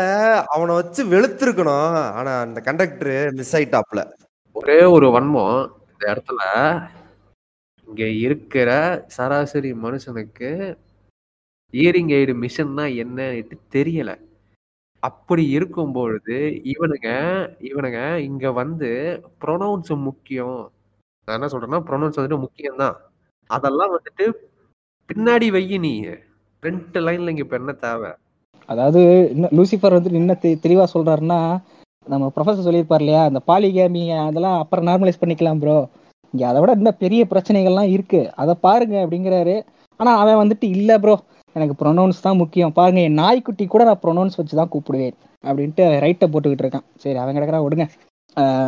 அவனை 0.48 0.76
வச்சு 0.76 1.06
வெளுத்திருக்கணும். 1.06 1.88
ஆனால் 2.12 2.42
அந்த 2.44 2.62
கண்டக்டரு 2.66 3.32
மிஸ் 3.32 3.56
ஆயிட்டாப்ல 3.56 4.02
ஒரே 4.56 4.84
ஒரு 4.86 5.08
வன்மம் 5.10 5.68
இந்த 5.92 6.04
இடத்துல. 6.06 6.42
இங்க 7.92 8.06
இருக்கிற 8.22 8.70
சராசரி 9.16 9.72
மனுஷனுக்கு 9.84 10.50
இயரிங் 11.74 12.12
எய்டு 12.12 12.34
மிஷின்னா 12.42 12.86
என்னன்ட்டு 13.02 13.56
தெரியலை. 13.74 14.16
அப்படி 15.04 15.44
இருக்கும் 15.50 15.94
பொழுது 15.94 16.38
இவனுங்க 16.74 17.10
இவனுங்க 17.70 18.00
இங்க 18.22 18.52
வந்து 18.54 18.90
ப்ரொனவுன்ஸ் 19.44 19.94
முக்கியம். 20.08 20.60
நான் 21.28 21.38
என்ன 21.38 21.50
சொல்றேன்னா 21.54 21.82
ப்ரொனவுன்ஸ் 21.88 22.20
வந்துட்டு 22.20 22.44
முக்கியம்தான். 22.46 22.98
அதெல்லாம் 23.50 23.94
வந்துட்டு 23.96 24.26
பின்னாடி 25.10 25.48
வையி 25.52 25.80
நீ. 25.80 25.94
ரெண்டு 26.64 27.00
லைன்ல 27.06 27.34
இங்க 27.34 27.46
இப்ப 27.46 27.58
என்ன 27.58 27.74
தேவை? 27.86 28.12
அதாவது 28.70 29.02
இன்னும் 29.34 29.56
லூசிஃபர் 29.58 29.98
வந்து 29.98 30.20
என்ன 30.20 30.36
தெ 30.44 30.50
தெளிவா 30.66 30.86
சொல்றாருன்னா 30.94 31.40
நம்ம 32.08 32.26
ப்ரொஃபசர் 32.36 32.68
சொல்லியிருப்பார் 32.68 33.02
இல்லையா? 33.02 33.24
அந்த 33.30 33.40
பாலிகேமி 33.48 34.04
அதெல்லாம் 34.22 34.60
அப்புறம் 34.62 34.88
நார்மலைஸ் 34.90 35.22
பண்ணிக்கலாம் 35.22 35.62
ப்ரோ 35.64 35.76
இங்கே 36.34 36.46
அதை 36.50 36.58
விட 36.62 36.72
இன்னும் 36.80 37.00
பெரிய 37.04 37.22
பிரச்சனைகள்லாம் 37.32 37.92
இருக்கு. 37.96 38.22
அதை 38.42 38.54
பாருங்க 38.66 38.96
அப்படிங்கிறாரு. 39.06 39.56
ஆனால் 40.00 40.20
அவன் 40.22 40.40
வந்துட்டு 40.42 40.68
இல்லை 40.76 40.96
ப்ரோ 41.04 41.16
எனக்கு 41.56 41.76
ப்ரொனவுன்ஸ் 41.82 42.26
தான் 42.28 42.40
முக்கியம். 42.42 42.74
பாருங்க 42.80 43.02
என் 43.08 43.20
நாய்க்குட்டி 43.24 43.66
கூட 43.74 43.84
நான் 43.90 44.02
ப்ரொனவுன்ஸ் 44.04 44.38
வச்சு 44.40 44.60
தான் 44.60 44.72
கூப்பிடுவேன். 44.76 45.16
அப்படின்ட்டு 45.50 45.84
ரைட்டை 46.04 46.28
போட்டுக்கிட்டு 46.34 46.66
இருக்கான். 46.66 46.86
சரி 47.04 47.18
அவன் 47.24 47.38
கிடக்குறா 47.38 47.60
விடுங்க. 47.66 47.86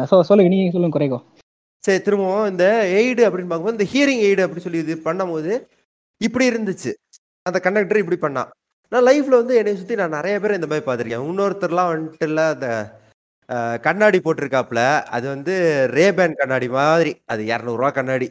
ஸோ 0.09 0.15
சொல்லுங்க 0.29 0.51
நீங்க 0.53 0.73
சொல்லுங்க 0.75 0.97
குறைகோ. 0.97 1.19
சரி 1.83 2.01
திரும்பவும் 2.07 2.49
இந்த 2.51 2.65
எய்டு 2.99 3.21
அப்படின்னு 3.27 3.51
பார்க்கும்போது 3.51 3.77
இந்த 3.77 3.87
ஹியரிங் 3.93 4.23
எய்டு 4.27 4.43
அப்படின்னு 4.43 4.65
சொல்லி 4.65 4.83
இது 4.83 4.95
பண்ணும்போது 5.07 5.53
இப்படி 6.21 6.45
இருந்துச்சு. 6.51 6.91
அந்த 7.49 7.59
கண்டக்டர் 7.65 8.01
இப்படி 8.03 8.19
பண்ணான். 8.25 8.51
நான் 8.91 9.07
லைஃப்ல 9.09 9.39
வந்து 9.41 9.55
என்னை 9.59 9.71
சுற்றி 9.79 9.95
நான் 10.01 10.15
நிறைய 10.17 10.35
பேர் 10.41 10.57
இந்த 10.57 10.67
மாதிரி 10.71 10.85
பார்த்துருக்கேன். 10.87 11.25
இன்னொருத்தர்லாம் 11.29 11.89
வந்துட்டு 11.91 12.27
இல்லை 12.29 12.45
அந்த 12.55 12.67
கண்ணாடி 13.83 14.19
போட்டிருக்காப்புல 14.19 14.81
அது 15.09 15.27
வந்து 15.27 15.53
ரேபேன் 15.93 16.35
கண்ணாடி 16.35 16.67
மாதிரி 16.75 17.11
அது 17.25 17.41
இரநூறுவா 17.45 17.89
கண்ணாடி. 17.91 18.27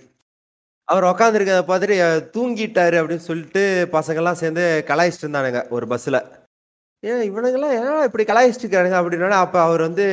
அவர் 0.89 1.05
உக்காந்துருக்கத 1.05 1.61
பார்த்துட்டு 1.65 1.97
அஹ், 2.03 2.23
தூங்கிட்டாரு 2.35 2.97
அப்படின்னு 3.01 3.29
சொல்லிட்டு 3.29 3.63
பசங்கெல்லாம் 3.93 4.41
சேர்ந்து 4.41 4.65
கலாய்ச்சிட்டு 4.89 5.27
இருந்தானுங்க 5.27 5.63
ஒரு 5.71 5.87
பஸ்ஸில் 5.87 6.21
ஏன் 7.03 7.23
இவனுங்கெல்லாம் 7.29 7.77
ஏன் 7.79 8.05
இப்படி 8.05 8.25
கலாய்ச்சிட்டு 8.25 8.67
இருக்கானுங்க? 8.67 8.99
அப்படின்னா 9.01 9.39
அப்போ 9.41 9.61
அவர் 9.61 9.81
வந்து 9.81 10.05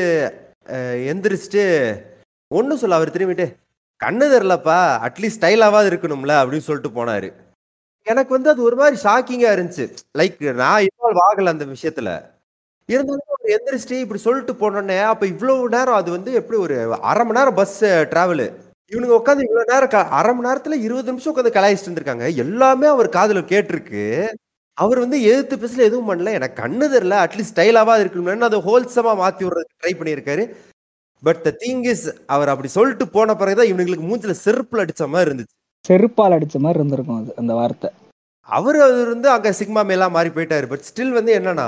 எந்திரிச்சிட்டு 1.12 1.64
ஒன்றும் 2.51 2.78
சொல்ல 2.78 2.95
அவர் 2.95 3.12
திரும்பிட்டு 3.12 3.47
கண்ணு 4.01 4.26
தெரிலப்பா 4.28 4.78
அட்லீஸ்ட் 5.05 5.38
ஸ்டைலாவது 5.38 5.89
இருக்கணும்ல 5.91 6.34
அப்படின்னு 6.41 6.68
சொல்லிட்டு 6.68 6.91
போனாரு. 6.91 7.30
எனக்கு 8.07 8.32
வந்து 8.34 8.49
அது 8.49 8.62
ஒரு 8.64 8.76
மாதிரி 8.76 8.97
ஷாக்கிங்கா 9.03 9.49
இருந்துச்சு. 9.55 9.86
லைக் 10.18 10.38
நான் 10.55 10.84
இன்வால்வ் 10.84 11.24
ஆகல 11.26 11.53
அந்த 11.53 11.66
விஷயத்துல. 11.66 12.10
இருந்தாலும் 12.94 13.30
அவர் 13.34 13.52
எந்திரிச்சிட்டு 13.56 14.00
இப்படி 14.00 14.20
சொல்லிட்டு 14.20 14.54
போனோடனே 14.54 15.02
அப்ப 15.04 15.26
இவ்வளவு 15.26 15.70
நேரம் 15.70 15.94
அது 15.94 16.12
வந்து 16.12 16.34
எப்படி 16.34 16.60
ஒரு 16.60 16.76
அரை 17.02 17.26
மணி 17.26 17.40
நேரம் 17.40 17.54
பஸ் 17.54 17.84
டிராவலு 17.86 18.48
இவனுங்க 18.92 19.18
உட்காந்து 19.18 19.46
இவ்வளவு 19.48 19.72
நேரம் 19.72 20.10
அரை 20.10 20.34
மணி 20.34 20.48
நேரத்துல 20.48 20.82
இருபது 20.86 21.10
நிமிஷம் 21.12 21.36
உட்காந்து 21.36 21.56
கலாய்ச்சிட்டு 21.58 21.90
இருந்திருக்காங்க. 21.90 22.36
எல்லாமே 22.36 22.88
அவர் 22.88 23.10
காதுல 23.10 23.42
கேட்டிருக்கு. 23.52 24.04
அவர் 24.78 25.00
வந்து 25.00 25.18
எதிர்த்து 25.22 25.56
பேசல 25.56 25.88
எதுவும் 25.90 26.10
பண்ணல. 26.10 26.32
எனக்கு 26.32 26.62
கண்ணு 26.62 26.88
தெரியல. 26.96 27.16
அட்லீஸ்ட் 27.24 27.54
ஸ்டைலாவா 27.54 27.96
இருக்கணும்னு 28.02 28.48
அதை 28.50 28.60
ஹோல்சமா 28.60 29.14
மாத்தி 29.22 29.44
விடுறதுக்கு 29.46 29.80
ட்ரை 29.82 29.94
பண்ணியிருக்காரு. 30.00 30.44
பட் 31.24 31.42
த 31.42 31.56
திங் 31.60 31.86
இஸ் 31.90 32.06
அவர் 32.26 32.50
அப்படி 32.50 32.68
சொல்லிட்டு 32.68 33.08
போன 33.08 33.36
பிறகுதான் 33.36 33.72
இவனுங்களுக்கு 33.72 34.06
மூஞ்சில 34.10 34.36
செருப்புல 34.46 34.84
அடிச்ச 34.84 35.08
மாதிரி 35.08 35.30
இருந்துச்சு. 35.30 35.56
செருப்பால் 35.86 36.36
அடிச்ச 36.38 36.58
மாதிரி 36.66 36.80
இருந்திருக்கும் 36.80 37.20
அது 37.22 37.34
அந்த 37.36 37.54
வார்த்தை. 37.54 37.90
அவர் 38.50 38.80
அவர் 38.82 39.08
வந்து 39.08 39.30
அங்க 39.30 39.50
சிக்மா 39.60 39.84
மேலாம் 39.86 40.12
மாறி 40.12 40.30
போயிட்டாரு. 40.30 40.68
பட் 40.68 40.88
ஸ்டில் 40.90 41.18
வந்து 41.20 41.34
என்னன்னா 41.40 41.68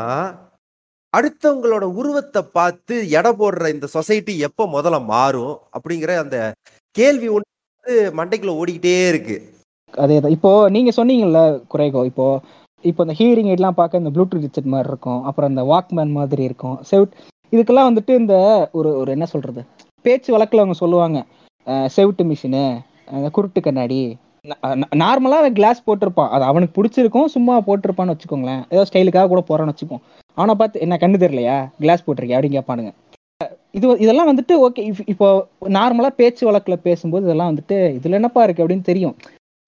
அடுத்தவங்களோட 1.17 1.85
உருவத்தை 1.99 2.41
பார்த்து 2.57 2.95
எடை 3.19 3.31
போடுற 3.39 3.65
இந்த 3.75 3.87
சொசைட்டி 3.95 4.33
எப்போ 4.47 4.63
முதல்ல 4.75 4.97
மாறும் 5.13 5.55
அப்படிங்கிற 5.75 6.11
அந்த 6.23 6.37
கேள்வி 6.95 7.27
ஒன்று 7.35 7.95
மண்டைக்குள்ள 8.19 8.53
ஓடிக்கிட்டே 8.59 8.95
இருக்கு. 9.11 9.35
அதே 10.03 10.17
தான். 10.23 10.35
இப்போ 10.37 10.51
நீங்க 10.75 10.91
சொன்னீங்கல்ல 10.99 11.41
குறைகோ 11.73 12.01
இப்போ 12.11 12.27
இப்போ 12.89 13.01
இந்த 13.05 13.15
ஹியரிங் 13.19 13.51
எல்லாம் 13.55 13.77
பார்க்க 13.79 14.01
இந்த 14.01 14.11
ப்ளூடூத் 14.15 14.45
ஹெட்செட் 14.45 14.71
மாதிரி 14.73 14.89
இருக்கும் 14.91 15.21
அப்புறம் 15.29 15.51
இந்த 15.53 15.63
வாக்மேன் 15.71 16.15
மாதிரி 16.19 16.43
இருக்கும். 16.49 16.77
செவிட் 16.91 17.13
இதுக்கெல்லாம் 17.53 17.89
வந்துட்டு 17.89 18.13
இந்த 18.21 18.35
ஒரு 18.79 18.89
ஒரு 19.01 19.09
என்ன 19.15 19.25
சொல்றது? 19.33 19.61
பேச்சு 20.05 20.29
வழக்கில் 20.35 20.63
அவங்க 20.63 20.77
சொல்லுவாங்க 20.83 21.19
செவிட்டு 21.95 22.23
மிஷினு 22.31 22.63
குருட்டு 23.35 23.61
கண்ணாடி 23.65 24.01
நார்மலாக 25.03 25.41
அவன் 25.41 25.57
கிளாஸ் 25.59 25.85
போட்டிருப்பான். 25.87 26.31
அது 26.35 26.43
அவனுக்கு 26.51 26.75
பிடிச்சிருக்கும் 26.77 27.33
சும்மா 27.35 27.55
போட்டிருப்பான்னு 27.67 28.13
வச்சுக்கோங்களேன். 28.13 28.63
ஏதோ 28.73 28.83
ஸ்டைலுக்காக 28.89 29.29
கூட 29.33 29.41
போகிறான்னு 29.49 29.73
வச்சுக்கோம் 29.73 30.03
அவனை 30.37 30.55
பார்த்து 30.55 30.83
என்ன 30.85 30.97
கண்ணு 31.01 31.21
தெரியலையா? 31.23 31.57
கிளாஸ் 31.79 32.05
போட்டிருக்கியா? 32.07 32.37
அப்படின்னு 32.37 32.59
கேட்பானுங்க 32.59 32.91
இது 33.77 33.87
இதெல்லாம் 33.97 34.29
வந்துட்டு 34.31 34.53
ஓகே 34.65 34.81
இப்போ 35.05 35.27
நார்மலாக 35.77 36.17
பேச்சு 36.19 36.43
வழக்கில் 36.47 36.83
பேசும்போது 36.87 37.25
இதெல்லாம் 37.25 37.51
வந்துட்டு 37.51 37.77
இதில் 37.97 38.17
என்னப்பா 38.19 38.43
இருக்கு 38.43 38.63
அப்படின்னு 38.63 38.89
தெரியும். 38.89 39.15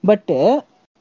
பட்டு 0.03 0.37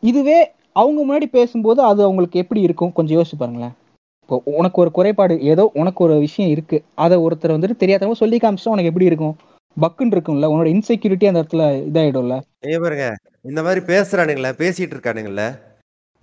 இதுவே 0.02 0.38
அவங்க 0.72 0.98
முன்னாடி 1.02 1.26
பேசும்போது 1.38 1.82
அது 1.82 2.00
அவங்களுக்கு 2.02 2.40
எப்படி 2.42 2.60
இருக்கும்? 2.60 2.92
கொஞ்சம் 2.92 3.16
யோசிச்சு 3.18 3.38
பாருங்களேன். 3.38 3.74
இப்போ 4.22 4.36
உனக்கு 4.44 4.80
ஒரு 4.80 4.90
குறைபாடு 4.90 5.34
ஏதோ 5.52 5.64
உனக்கு 5.74 6.04
ஒரு 6.04 6.14
விஷயம் 6.18 6.50
இருக்கு. 6.50 6.78
அதை 6.94 7.18
ஒருத்தர் 7.18 7.54
வந்துட்டு 7.56 7.82
தெரியாதவங்க 7.82 8.20
சொல்லி 8.22 8.36
காமிச்சா 8.36 8.74
உனக்கு 8.74 8.90
எப்படி 8.92 9.10
இருக்கும்? 9.10 9.34
பக்குன்னு 9.76 10.14
இருக்கும்ல 10.14 10.48
உன்னோட 10.52 10.70
இன்செக்யூரிட்டி 10.74 11.26
அந்த 11.28 11.42
இடத்துல 11.42 11.66
இதாயிடும்ல. 11.90 12.36
ஏ 12.72 12.78
பாருங்க 12.78 13.06
இந்த 13.50 13.60
மாதிரி 13.62 13.82
பேசுறானுங்களே 13.92 14.52
பேசிட்டு 14.62 14.94
இருக்கானுங்களே. 14.96 15.48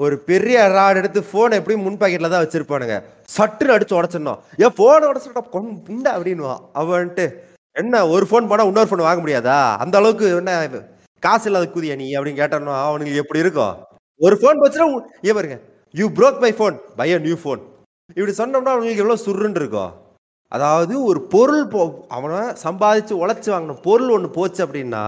ஒரு 0.03 0.15
பெரிய 0.29 0.57
ராட் 0.75 0.99
எடுத்து 1.01 1.21
ஃபோனை 1.29 1.57
எப்படி 1.59 1.75
முன் 1.85 1.99
பாக்கெட்டில் 2.01 2.33
தான் 2.33 2.43
வச்சிருப்பானுங்க. 2.43 2.95
சட்டுன்னு 3.35 3.75
அடிச்சு 3.75 3.97
உடச்சிடணும். 3.99 4.39
ஏன் 4.63 4.75
ஃபோனை 4.77 5.07
உடச்சுட்டா 5.11 5.43
புண்டா 5.53 6.11
அப்படின்னு 6.15 6.53
அவன்ட்டு 6.81 7.25
என்ன 7.75 7.95
ஒரு 8.13 8.25
ஃபோன் 8.29 8.47
போனால் 8.49 8.69
இன்னொரு 8.69 8.89
ஃபோன் 8.89 9.07
வாங்க 9.07 9.21
முடியாதா? 9.23 9.57
அந்த 9.83 9.95
அளவுக்கு 9.99 10.27
என்ன 10.41 10.53
காசு 11.23 11.47
இல்லாத 11.49 11.67
குதிய 11.75 11.95
நீ? 12.01 12.07
அப்படின்னு 12.17 12.41
கேட்டானோ 12.41 12.73
அவனுக்கு 12.87 13.21
எப்படி 13.23 13.43
இருக்கும்? 13.43 13.75
ஒரு 14.19 14.35
ஃபோன் 14.41 14.61
வச்சுனா 14.63 14.87
ஏ 15.27 15.33
பாருங்க 15.37 15.57
you 15.93 16.05
broke 16.17 16.39
my 16.45 16.51
phone 16.57 16.75
buy 16.99 17.09
a 17.15 17.19
new 17.27 17.37
phone 17.43 17.61
இப்படி 18.17 18.33
சொன்னோம்னா 18.41 18.73
அவங்களுக்கு 18.73 19.03
எவ்வளோ 19.03 19.19
சுருன்னு 19.25 19.61
இருக்கும். 19.61 19.91
அதாவது 20.55 20.93
ஒரு 21.09 21.19
பொருள் 21.33 21.65
போ 21.73 21.81
அவனை 22.15 22.39
சம்பாதிச்சு 22.65 23.13
உழைச்சி 23.21 23.49
வாங்கின 23.53 23.75
பொருள் 23.87 24.13
ஒன்று 24.15 24.29
போச்சு 24.37 24.61
அப்படின்னா 24.65 25.03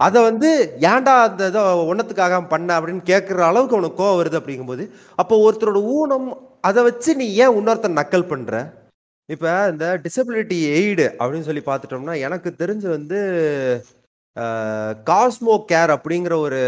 அதை 0.00 0.18
வந்து 0.22 0.48
ஏன்டா 0.88 1.14
அந்த 1.22 1.46
இதை 1.46 1.62
ஒன்றத்துக்காக 1.90 2.36
பண்ண 2.46 2.68
அப்படின்னு 2.78 3.02
கேட்குற 3.04 3.40
அளவுக்கு 3.46 3.76
அவனுக்கு 3.76 4.00
கோவம் 4.00 4.18
வருது 4.18 4.38
அப்படிங்கும்போது 4.40 4.84
அப்போ 5.18 5.36
ஒருத்தரோட 5.44 5.80
ஊனம் 5.94 6.28
அதை 6.60 6.82
வச்சு 6.82 7.10
நீ 7.14 7.26
ஏன் 7.36 7.56
இன்னொருத்தன் 7.56 7.98
நக்கல் 7.98 8.30
பண்ணுற 8.30 8.60
இப்போ 9.28 9.48
இந்த 9.70 9.86
டிசபிலிட்டி 10.04 10.58
எய்டு 10.74 11.06
அப்படின்னு 11.16 11.48
சொல்லி 11.48 11.62
பார்த்துட்டோம்னா 11.64 12.14
எனக்கு 12.20 12.50
தெரிஞ்சு 12.54 12.86
வந்து 12.88 13.18
காஸ்மோ 15.06 15.56
கேர் 15.68 15.94
அப்படிங்கிற 15.96 16.34
ஒரு 16.38 16.60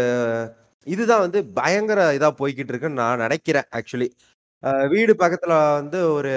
இதுதான் 0.87 1.23
வந்து 1.23 1.39
பயங்கர 1.53 2.01
இதாக 2.13 2.33
போய்கிட்டு 2.37 2.71
இருக்குன்னு 2.71 3.01
நான் 3.01 3.23
நினைக்கிறேன் 3.25 3.67
ஆக்சுவலி 3.77 4.09
வீடு 4.89 5.13
பக்கத்தில் 5.15 5.55
வந்து 5.73 5.99
ஒரு 6.13 6.33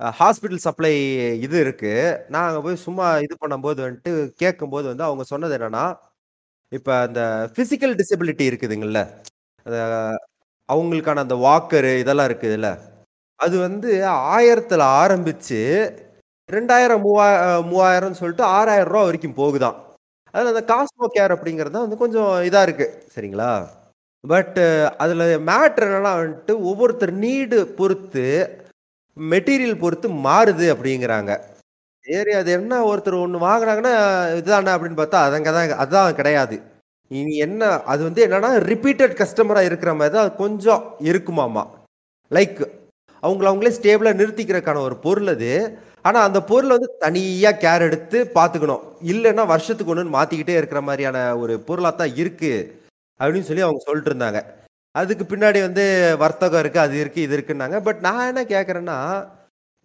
ஹாஸ்பிட்டல் 0.00 0.64
சப்ளை 0.64 0.92
இது 1.40 1.56
இருக்குது 1.64 2.12
நான் 2.28 2.46
அங்கே 2.46 2.60
போய் 2.60 2.84
சும்மா 2.84 3.06
இது 3.20 3.34
பண்ணும்போது 3.40 3.80
வந்துட்டு 3.84 4.12
கேட்கும்போது 4.36 4.86
வந்து 4.88 5.04
அவங்க 5.04 5.24
சொன்னது 5.24 5.56
என்னென்னா 5.56 5.84
இப்போ 6.72 6.92
அந்த 7.00 7.20
ஃபிசிக்கல் 7.54 7.94
டிசபிலிட்டி 8.00 8.44
இருக்குதுங்கள்ல 8.50 9.00
அஹ் 9.66 10.18
அவங்களுக்கான 10.68 11.22
அந்த 11.24 11.36
வாக்கரு 11.44 11.92
இதெல்லாம் 11.98 12.28
இருக்குதுல்ல 12.30 12.68
அது 13.40 13.56
வந்து 13.58 13.90
ஆயிரத்தில் 14.30 14.84
ஆரம்பிச்சு 14.98 15.60
ரெண்டாயிரம் 16.48 17.02
மூவா 17.04 17.26
மூவாயிரம்னு 17.68 18.20
சொல்லிட்டு 18.20 18.44
ஆறாயிரம் 18.56 18.90
ரூபா 18.90 19.02
வரைக்கும் 19.04 19.38
போகுதாம் 19.38 19.78
அதில் 20.34 20.52
அந்த 20.52 20.62
காஸ்மோ 20.68 21.06
கேர் 21.14 21.34
அப்படிங்கிறது 21.34 21.74
தான் 21.74 21.86
வந்து 21.86 22.02
கொஞ்சம் 22.02 22.32
இதாக 22.48 22.66
இருக்கு 22.66 22.86
சரிங்களா? 23.14 23.50
பட் 24.24 24.58
அதில் 24.98 25.24
மேட்ரு 25.48 25.86
என்னன்னா 25.86 26.12
வந்துட்டு 26.18 26.54
ஒவ்வொருத்தர் 26.68 27.12
நீடு 27.22 27.58
பொறுத்து 27.78 28.24
மெட்டீரியல் 29.16 29.80
பொறுத்து 29.80 30.08
மாறுது 30.24 30.66
அப்படிங்கிறாங்க. 30.74 31.32
சரி 32.06 32.32
அது 32.40 32.50
என்ன 32.58 32.74
ஒருத்தர் 32.90 33.22
ஒன்று 33.24 33.46
வாங்கினாங்கன்னா 33.48 33.94
இதுதானே 34.38 34.70
அப்படின்னு 34.74 35.00
பார்த்தா 35.00 35.18
அதங்க 35.26 35.50
தான் 35.56 35.80
அதுதான் 35.82 36.18
கிடையாது. 36.20 36.56
இனி 37.10 37.34
என்ன 37.46 37.62
அது 37.92 38.00
வந்து 38.08 38.20
என்னன்னா 38.26 38.50
ரிப்பீட்டட் 38.70 39.14
கஸ்டமராக 39.20 39.68
இருக்கிற 39.68 39.92
மாதிரி 39.98 40.14
தான் 40.16 40.36
கொஞ்சம் 40.42 40.82
இருக்குமாமா. 41.10 41.64
லைக் 42.30 42.60
அவங்கள 43.22 43.46
அவங்களே 43.50 43.72
ஸ்டேபிளாக 43.78 44.18
நிறுத்திக்கிறதுக்கான 44.20 44.82
ஒரு 44.88 44.96
பொருள் 45.06 45.30
அது. 45.34 45.50
ஆனால் 46.08 46.26
அந்த 46.28 46.40
பொருளை 46.50 46.72
வந்து 46.76 46.90
தனியாக 47.04 47.60
கேர் 47.64 47.86
எடுத்து 47.88 48.18
பார்த்துக்கணும். 48.38 48.84
இல்லைன்னா 49.12 49.44
வருஷத்துக்கு 49.52 49.92
ஒன்றுன்னு 49.94 50.16
மாற்றிக்கிட்டே 50.18 50.54
இருக்கிற 50.60 50.80
மாதிரியான 50.88 51.18
ஒரு 51.42 51.56
பொருளாக 51.68 51.94
தான் 52.00 52.14
இருக்குது 52.22 52.68
அப்படின்னு 53.20 53.48
சொல்லி 53.50 53.66
அவங்க 53.66 53.82
சொல்லிட்டு 53.88 54.12
இருந்தாங்க. 54.12 54.40
அதுக்கு 54.94 55.24
பின்னாடி 55.32 55.58
வந்து 55.66 55.84
வர்த்தகம் 56.22 56.62
இருக்குது 56.62 56.86
அது 56.86 56.96
இருக்குது 57.02 57.26
இது 57.26 57.36
இருக்குன்னாங்க. 57.38 57.78
பட் 57.88 58.00
நான் 58.06 58.28
என்ன 58.30 58.44
கேட்குறேன்னா 58.54 58.98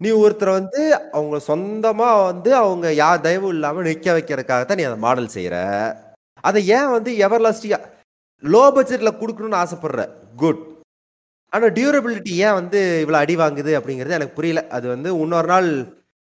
நீ 0.00 0.08
ஒருத்தரை 0.22 0.52
வந்து 0.52 0.82
அவங்க 1.16 1.36
சொந்தமாக 1.50 2.24
வந்து 2.30 2.50
அவங்க 2.62 2.86
யார் 2.94 3.24
தயவும் 3.26 3.54
இல்லாமல் 3.56 3.86
நிற்க 3.88 4.08
வைக்கிறதுக்காகத்தான் 4.16 4.80
நீ 4.80 4.86
அந்த 4.88 5.00
மாடல் 5.04 5.34
செய்கிற 5.36 5.56
அதை 6.44 6.60
ஏன் 6.78 6.90
வந்து 6.96 7.10
எவர்லாஸ்டியா 7.26 7.78
லோ 8.42 8.64
பட்ஜெட்டில் 8.76 9.18
கொடுக்கணும்னு 9.20 9.60
ஆசைப்படுற? 9.62 10.02
குட் 10.42 10.62
ஆனால் 11.52 11.72
டியூரபிலிட்டி 11.76 12.32
ஏன் 12.46 12.56
வந்து 12.60 12.80
இவ்வளோ 13.02 13.18
அடி 13.22 13.34
வாங்குது 13.42 13.72
அப்படிங்கிறது 13.78 14.18
எனக்கு 14.18 14.38
புரியல. 14.38 14.62
அது 14.76 14.86
வந்து 14.94 15.08
இன்னொரு 15.22 15.48
நாள் 15.52 15.68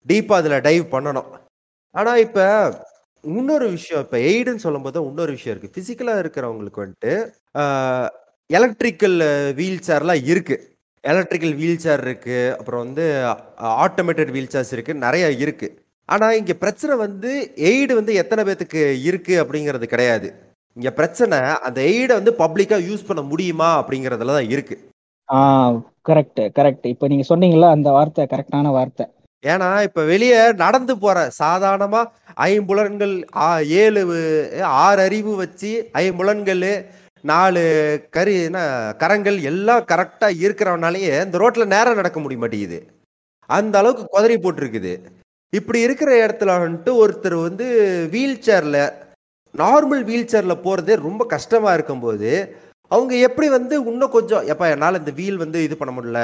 டீப்பாக 0.06 0.40
அதில் 0.42 0.64
டைவ் 0.68 0.86
பண்ணணும். 0.96 1.30
ஆனால் 1.96 2.22
இப்போ 2.26 2.46
இன்னொரு 3.24 3.66
விஷயம் 3.76 4.04
இப்போ 4.06 4.18
எய்டுன்னு 4.30 4.66
சொல்லும்போது 4.66 4.98
போது 4.98 5.10
இன்னொரு 5.12 5.32
விஷயம் 5.38 5.54
இருக்குது 5.56 5.76
ஃபிசிக்கலாக 5.76 6.22
இருக்கிறவங்களுக்கு 6.24 6.84
வந்துட்டு 6.84 7.14
எலக்ட்ரிக்கல் 8.50 9.18
வீல் 9.60 9.86
சேர்லாம் 9.90 10.24
இருக்குது 10.32 10.64
எலக்ட்ரிக்கல் 11.04 11.56
வீல் 11.56 11.80
சேர் 11.80 12.04
இருக்குது 12.06 12.52
அப்புறம் 12.54 12.84
வந்து 12.84 13.06
ஆட்டோமேட்டட் 13.78 14.32
வீல் 14.32 14.52
சேர்ஸ் 14.52 14.74
இருக்குது 14.76 15.02
நிறைய 15.02 15.26
இருக்குது 15.44 15.76
ஆனால் 16.10 16.38
இங்கே 16.38 16.56
பிரச்சனை 16.56 16.94
வந்து 16.98 17.32
எய்டு 17.66 17.94
வந்து 17.96 18.14
எத்தனை 18.14 18.42
பேத்துக்கு 18.44 18.82
இருக்குது 19.08 19.42
அப்படிங்கிறது 19.42 19.86
கிடையாது. 19.88 20.28
இங்கே 20.78 20.92
பிரச்சனை 20.92 21.38
அந்த 21.64 21.80
எய்டை 21.90 22.14
வந்து 22.18 22.34
பப்ளிக்காக 22.40 22.88
யூஸ் 22.88 23.08
பண்ண 23.08 23.22
முடியுமா 23.30 23.70
அப்படிங்கிறதுல 23.80 24.36
தான் 24.38 24.52
இருக்குது 24.52 24.84
கரெக்ட் 26.06 26.42
கரெக்ட் 26.56 26.86
இப்போ 26.88 27.08
நீங்க 27.08 27.26
சொன்னீங்கல்ல 27.30 27.68
அந்த 27.72 27.90
வார்த்தை 27.92 28.24
கரெக்டான 28.26 28.72
வார்த்தை. 28.72 29.06
ஏன்னா 29.44 29.70
இப்ப 29.84 30.02
வெளியே 30.06 30.40
நடந்து 30.58 30.94
போற 30.98 31.18
சாதாரணமா 31.40 32.02
ஐம்புலன்கள் 32.46 33.14
ஆ- 33.42 33.64
ஏழு 33.80 34.02
ஆறு 34.82 35.02
அறிவு 35.02 35.32
வச்சு 35.36 35.72
ஐம்புலன்கள் 36.02 36.66
நாலு 37.24 37.64
கரு 38.16 38.34
என்ன 38.48 38.60
கரங்கள் 39.02 39.38
எல்லாம் 39.50 39.84
கரெக்டாக 39.92 40.40
இருக்கிறவனாலேயே 40.46 41.14
இந்த 41.26 41.40
ரோட்டில் 41.42 41.74
நேரம் 41.74 42.00
நடக்க 42.00 42.20
முடிய 42.20 42.40
மாட்டேங்குது. 42.44 42.80
அந்த 43.50 43.76
அளவுக்கு 43.82 44.06
குதிரை 44.14 44.38
போட்டிருக்குது. 44.44 44.94
இப்படி 45.54 45.80
இருக்கிற 45.88 46.10
இடத்துல 46.26 46.56
வந்துட்டு 46.64 46.92
ஒருத்தர் 47.04 47.38
வந்து 47.48 47.66
வீல் 48.16 48.42
சேரில் 48.48 48.82
நார்மல் 49.56 50.04
வீல் 50.10 50.32
சேரில் 50.34 50.64
போகிறதே 50.66 50.96
ரொம்ப 51.08 51.22
கஷ்டமாக 51.36 51.76
இருக்கும்போது 51.78 52.32
அவங்க 52.92 53.14
எப்படி 53.28 53.48
வந்து 53.58 53.76
இன்னும் 53.92 54.16
கொஞ்சம் 54.18 54.46
எப்போ 54.52 54.66
என்னால் 54.74 55.00
இந்த 55.02 55.12
வீல் 55.20 55.42
வந்து 55.44 55.60
இது 55.68 55.76
பண்ண 55.78 55.92
முடியல. 55.96 56.22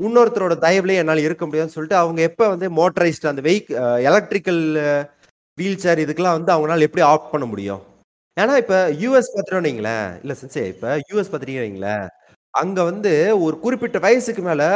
இன்னொருத்தரோட 0.00 0.54
தயவுலேயே 0.64 1.00
என்னால் 1.02 1.26
இருக்க 1.26 1.44
முடியாதுன்னு 1.46 1.76
சொல்லிட்டு 1.76 2.02
அவங்க 2.02 2.20
எப்போ 2.30 2.44
வந்து 2.54 2.66
மோட்டரைஸ்டு 2.78 3.30
அந்த 3.30 3.42
வெஹிக் 3.46 3.70
எலக்ட்ரிக்கல் 4.08 4.62
வீல் 5.58 5.82
சேர் 5.84 6.02
இதுக்கெல்லாம் 6.04 6.38
வந்து 6.38 6.54
அவங்களால 6.54 6.86
எப்படி 6.88 7.04
ஆஃப் 7.12 7.32
பண்ண 7.34 7.46
முடியும்? 7.52 7.82
ஏன்னா 8.36 8.54
இப்போ 8.62 8.78
யூஎஸ் 9.02 9.32
பார்த்துட்டோம் 9.32 9.66
வைங்களேன் 9.66 10.08
இல்லை 10.22 10.34
சென்சே 10.40 10.62
இப்போ 10.66 10.88
யூஎஸ் 11.08 11.30
பார்த்துட்டீங்க 11.30 11.62
வைங்களேன் 11.62 12.04
அங்கே 12.54 12.82
வந்து 12.82 13.12
ஒரு 13.44 13.56
குறிப்பிட்ட 13.58 13.98
வயசுக்கு 13.98 14.42
மேலே 14.42 14.68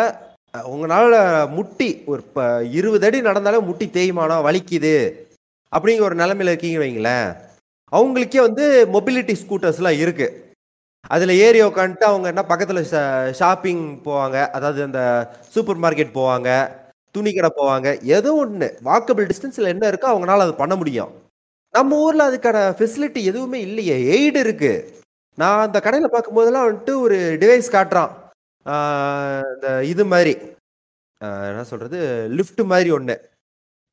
உங்களால் 0.71 1.17
முட்டி 1.49 1.89
ஒரு 2.07 2.23
ப 2.33 2.47
இருபது 2.73 3.07
அடி 3.07 3.19
நடந்தாலே 3.21 3.59
முட்டி 3.61 3.87
தேய்மானம் 3.89 4.47
வலிக்குது 4.47 4.97
அப்படிங்கிற 5.73 6.07
ஒரு 6.09 6.17
நிலைமையில 6.23 6.53
இருக்கீங்க 6.53 6.79
வைங்களேன் 6.79 7.29
அவங்களுக்கே 7.93 8.41
வந்து 8.41 8.65
மொபிலிட்டி 8.93 9.35
ஸ்கூட்டர்ஸ்லாம் 9.35 10.01
இருக்குது 10.01 10.37
அதில் 11.11 11.39
ஏறி 11.41 11.61
உட்காந்துட்டு 11.63 12.07
அவங்க 12.07 12.27
என்ன 12.29 12.43
பக்கத்தில் 12.45 12.83
ஷாப்பிங் 13.33 13.85
போவாங்க 14.05 14.39
அதாவது 14.51 14.81
அந்த 14.83 15.03
சூப்பர் 15.55 15.81
மார்க்கெட் 15.83 16.17
போவாங்க 16.17 16.49
துணி 17.15 17.31
கடை 17.33 17.51
போவாங்க 17.57 17.89
ஏதோ 18.17 18.33
ஒன்று 18.35 18.69
வாக்கபிள் 18.83 19.31
டிஸ்டன்ஸில் 19.31 19.73
என்ன 19.75 19.85
இருக்கோ 19.89 20.09
அவங்களால 20.11 20.45
அது 20.47 20.55
பண்ண 20.55 20.75
முடியும். 20.77 21.13
நம்ம 21.75 21.99
ஊரில் 22.05 22.29
அதுக்கான 22.29 22.59
ஃபெசிலிட்டி 22.79 23.21
எதுவுமே 23.31 23.59
இல்லையே. 23.67 23.97
எய்டு 24.15 24.39
இருக்கு. 24.45 24.73
நான் 25.39 25.65
அந்த 25.67 25.79
கடையில் 25.85 26.13
பார்க்கும்போதெல்லாம் 26.15 26.67
வந்துட்டு 26.69 26.95
ஒரு 27.05 27.19
டிவைஸ் 27.43 27.69
காட்டுறான். 27.77 28.13
இந்த 29.55 29.69
இது 29.93 30.05
மாதிரி. 30.13 30.33
என்ன 31.51 31.63
சொல்கிறது 31.71 31.99
லிஃப்ட் 32.39 32.63
மாதிரி 32.73 32.91
ஒன்று 32.97 33.15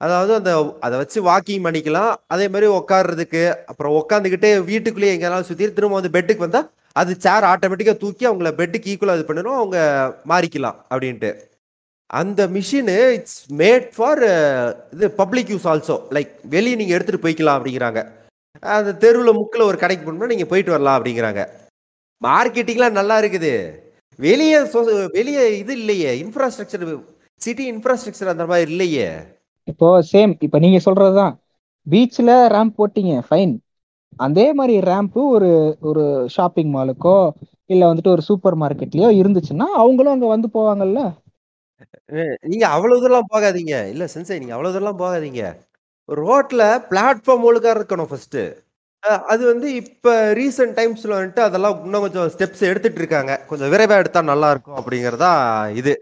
அதாவது 0.01 0.31
அந்த 0.39 0.51
அதை 0.85 0.95
வச்சு 1.01 1.19
வாக்கிங் 1.27 1.63
பண்ணிக்கலாம். 1.67 2.11
அதே 2.33 2.45
மாதிரி 2.53 2.67
உட்கார்றதுக்கு 2.79 3.41
அப்புறம் 3.71 3.95
உட்காந்துக்கிட்டே 3.99 4.51
வீட்டுக்குள்ளேயே 4.69 5.13
எங்கேயாலும் 5.15 5.49
சுற்றி 5.49 5.67
திரும்ப 5.77 5.97
வந்து 5.99 6.15
பெட்டுக்கு 6.15 6.45
வந்தால் 6.45 6.67
அது 7.01 7.11
சேர் 7.25 7.47
ஆட்டோமேட்டிக்காக 7.51 7.99
தூக்கி 8.03 8.23
அவங்கள 8.29 8.51
பெட்டுக்கு 8.59 8.91
ஈக்குவலாக 8.93 9.19
இது 9.19 9.27
பண்ணணும் 9.29 9.57
அவங்க 9.61 9.77
மாறிக்கலாம் 10.31 10.77
அப்படின்ட்டு. 10.91 11.31
அந்த 12.09 12.41
மிஷினு 12.55 12.97
இட்ஸ் 13.15 13.39
மேட் 13.61 13.87
ஃபார் 13.95 14.21
இது 14.95 15.07
பப்ளிக் 15.21 15.49
யூஸ் 15.53 15.67
ஆல்சோ 15.71 15.95
லைக் 16.15 16.31
வெளியே 16.53 16.75
நீங்கள் 16.81 16.95
எடுத்துகிட்டு 16.97 17.25
போய்க்கலாம் 17.25 17.57
அப்படிங்கிறாங்க. 17.57 18.01
அந்த 18.63 18.91
தெருவில் 19.03 19.37
முக்கில் 19.39 19.67
ஒரு 19.69 19.77
கடைக்கு 19.81 20.03
போகணும்னா 20.05 20.31
நீங்கள் 20.33 20.49
போயிட்டு 20.51 20.73
வரலாம் 20.75 20.97
அப்படிங்கிறாங்க. 20.97 21.41
மார்க்கெட்டிங்லாம் 22.21 22.97
நல்லா 22.99 23.17
இருக்குது. 23.21 23.51
வெளியே 24.19 24.59
வெளியே 25.17 25.43
இது 25.61 25.73
இல்லையே. 25.81 26.11
இன்ஃப்ராஸ்ட்ரக்சர் 26.23 26.85
சிட்டி 27.41 27.65
இன்ஃப்ராஸ்ட்ரக்சர் 27.73 28.33
அந்த 28.33 28.45
மாதிரி 28.51 28.71
இல்லையே. 28.73 29.09
இப்போ 29.67 29.87
சேம் 30.13 30.33
இப்போ 30.45 30.57
நீங்கள் 30.65 30.85
சொல்கிறது 30.87 31.15
தான் 31.21 31.33
பீச்சில் 31.87 32.35
ரேம்ப் 32.55 32.77
போட்டீங்க 32.79 33.13
ஃபைன் 33.27 33.53
அதே 34.25 34.45
மாதிரி 34.59 34.75
ரேம்ப்பு 34.89 35.21
ஒரு 35.35 35.49
ஒரு 35.89 36.03
ஷாப்பிங் 36.35 36.71
மாலுக்கோ 36.75 37.17
இல்லை 37.73 37.85
வந்துட்டு 37.89 38.13
ஒரு 38.15 38.23
சூப்பர் 38.29 38.55
மார்க்கெட்லேயோ 38.61 39.09
இருந்துச்சுன்னா 39.21 39.67
அவங்களும் 39.81 40.13
அங்கே 40.15 40.29
வந்து 40.33 40.49
போவாங்கல்ல? 40.53 41.01
நீங்க 42.45 42.65
அவ்வளவு 42.69 43.01
தூரம் 43.03 43.31
போகாதீங்க. 43.31 43.75
இல்ல 43.87 44.03
சென்சை 44.13 44.37
நீங்க 44.39 44.55
அவ்வளவு 44.55 44.75
தூரம் 44.75 45.01
போகாதீங்க. 45.01 45.43
ரோட்ல 46.09 46.61
பிளாட்ஃபார்ம் 46.89 47.45
ஒழுங்கா 47.47 47.71
இருக்கணும் 47.75 48.09
ஃபர்ஸ்ட் 48.11 48.39
அது 49.27 49.43
வந்து 49.45 49.67
இப்ப 49.75 50.07
ரீசெண்ட் 50.33 50.75
டைம்ஸ்ல 50.77 51.15
வந்துட்டு 51.15 51.43
அதெல்லாம் 51.43 51.75
இன்னும் 51.83 52.03
கொஞ்சம் 52.05 52.29
ஸ்டெப்ஸ் 52.33 52.63
எடுத்துட்டு 52.69 52.99
இருக்காங்க. 52.99 53.33
கொஞ்சம் 53.47 53.71
விரைவா 53.73 53.95
எடுத்தா 53.99 54.21
நல்லா 54.29 54.49
இருக்கும் 54.51 54.79
அப்படிங்கறதா 54.79 55.31
இது. 55.75 55.93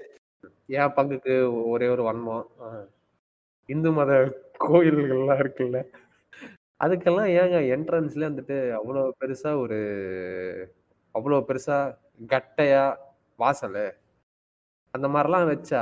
என் 0.76 0.94
பங்குக்கு 0.96 1.34
ஒரே 1.72 1.88
ஒரு 1.88 2.04
வன்மம். 2.04 2.46
அஹ், 2.66 2.86
இந்து 3.70 3.92
மத 3.92 4.12
கோயில்கள்லாம் 4.66 5.42
இருக்குல்ல. 5.44 5.80
அதுக்கெல்லாம் 6.80 7.30
ஏங்க 7.36 7.58
என்ட்ரன்ஸ்ல 7.76 8.30
வந்துட்டு 8.30 8.58
அவ்வளோ 8.80 9.04
பெருசா 9.20 9.52
ஒரு 9.60 9.80
அவ்வளோ 11.16 11.38
பெருசா 11.48 11.78
கட்டையா 12.30 12.84
வாசல். 13.40 13.82
அந்த 14.96 15.08
மாதிரிலாம் 15.08 15.48
வச்சா 15.52 15.82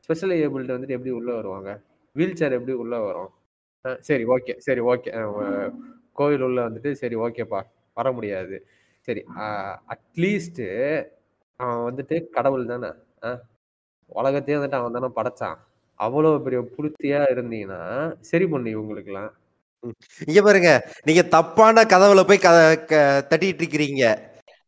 ஸ்பெஷல் 0.00 0.30
ஏபிள்டு 0.30 0.72
வந்துட்டு 0.74 0.94
எப்படி 0.96 1.10
உள்ளே 1.10 1.34
வருவாங்க? 1.34 1.70
வீல் 2.12 2.34
சேர் 2.34 2.52
எப்படி 2.52 2.72
உள்ளே 2.72 2.98
வரும்? 2.98 3.30
சரி 4.00 4.24
ஓகே 4.24 4.56
சரி 4.56 4.80
ஓகே 4.80 5.08
கோயில் 6.12 6.40
உள்ள 6.40 6.70
வந்துட்டு 6.70 6.92
சரி 6.92 7.16
ஓகேப்பா 7.16 7.60
வர 7.94 8.12
முடியாது. 8.12 8.56
சரி 9.00 9.24
அட்லீஸ்ட்டு 9.92 10.66
அவன் 11.56 11.94
வந்துட்டு 11.94 12.28
கடவுள் 12.28 12.66
தானே. 12.66 12.90
உலகத்தையே 14.06 14.60
வந்துட்டு 14.60 14.78
அவன் 14.80 14.96
தானே 14.96 15.08
படைச்சான். 15.16 15.58
அவ்வளோ 15.98 16.42
பெரிய 16.42 16.60
புளுத்தியா 16.76 17.20
இருந்தீங்கன்னா 17.34 17.80
சரி 18.20 18.46
பண்ணு 18.46 18.70
இவங்களுக்குலாம் 18.76 19.30
இங்க 20.26 20.42
பாருங்க 20.42 20.70
நீங்க 21.04 21.22
தப்பான 21.22 21.82
கதவுல 21.82 22.26
போய் 22.26 22.38
க- 22.38 23.26
தட்டிட்டு 23.30 23.62
இருக்கிறீங்க. 23.64 24.04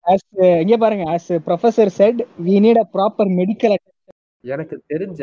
ஆஸ் 0.06 0.26
இங்க 0.62 0.76
பாருங்க 0.76 1.04
as 1.14 1.30
professor 1.46 1.92
said 1.98 2.20
we 2.46 2.56
need 2.64 2.80
a 2.82 2.86
proper 2.96 3.30
medical 3.40 3.76
எனக்கு 4.44 4.76
தெரிஞ்ச 4.92 5.22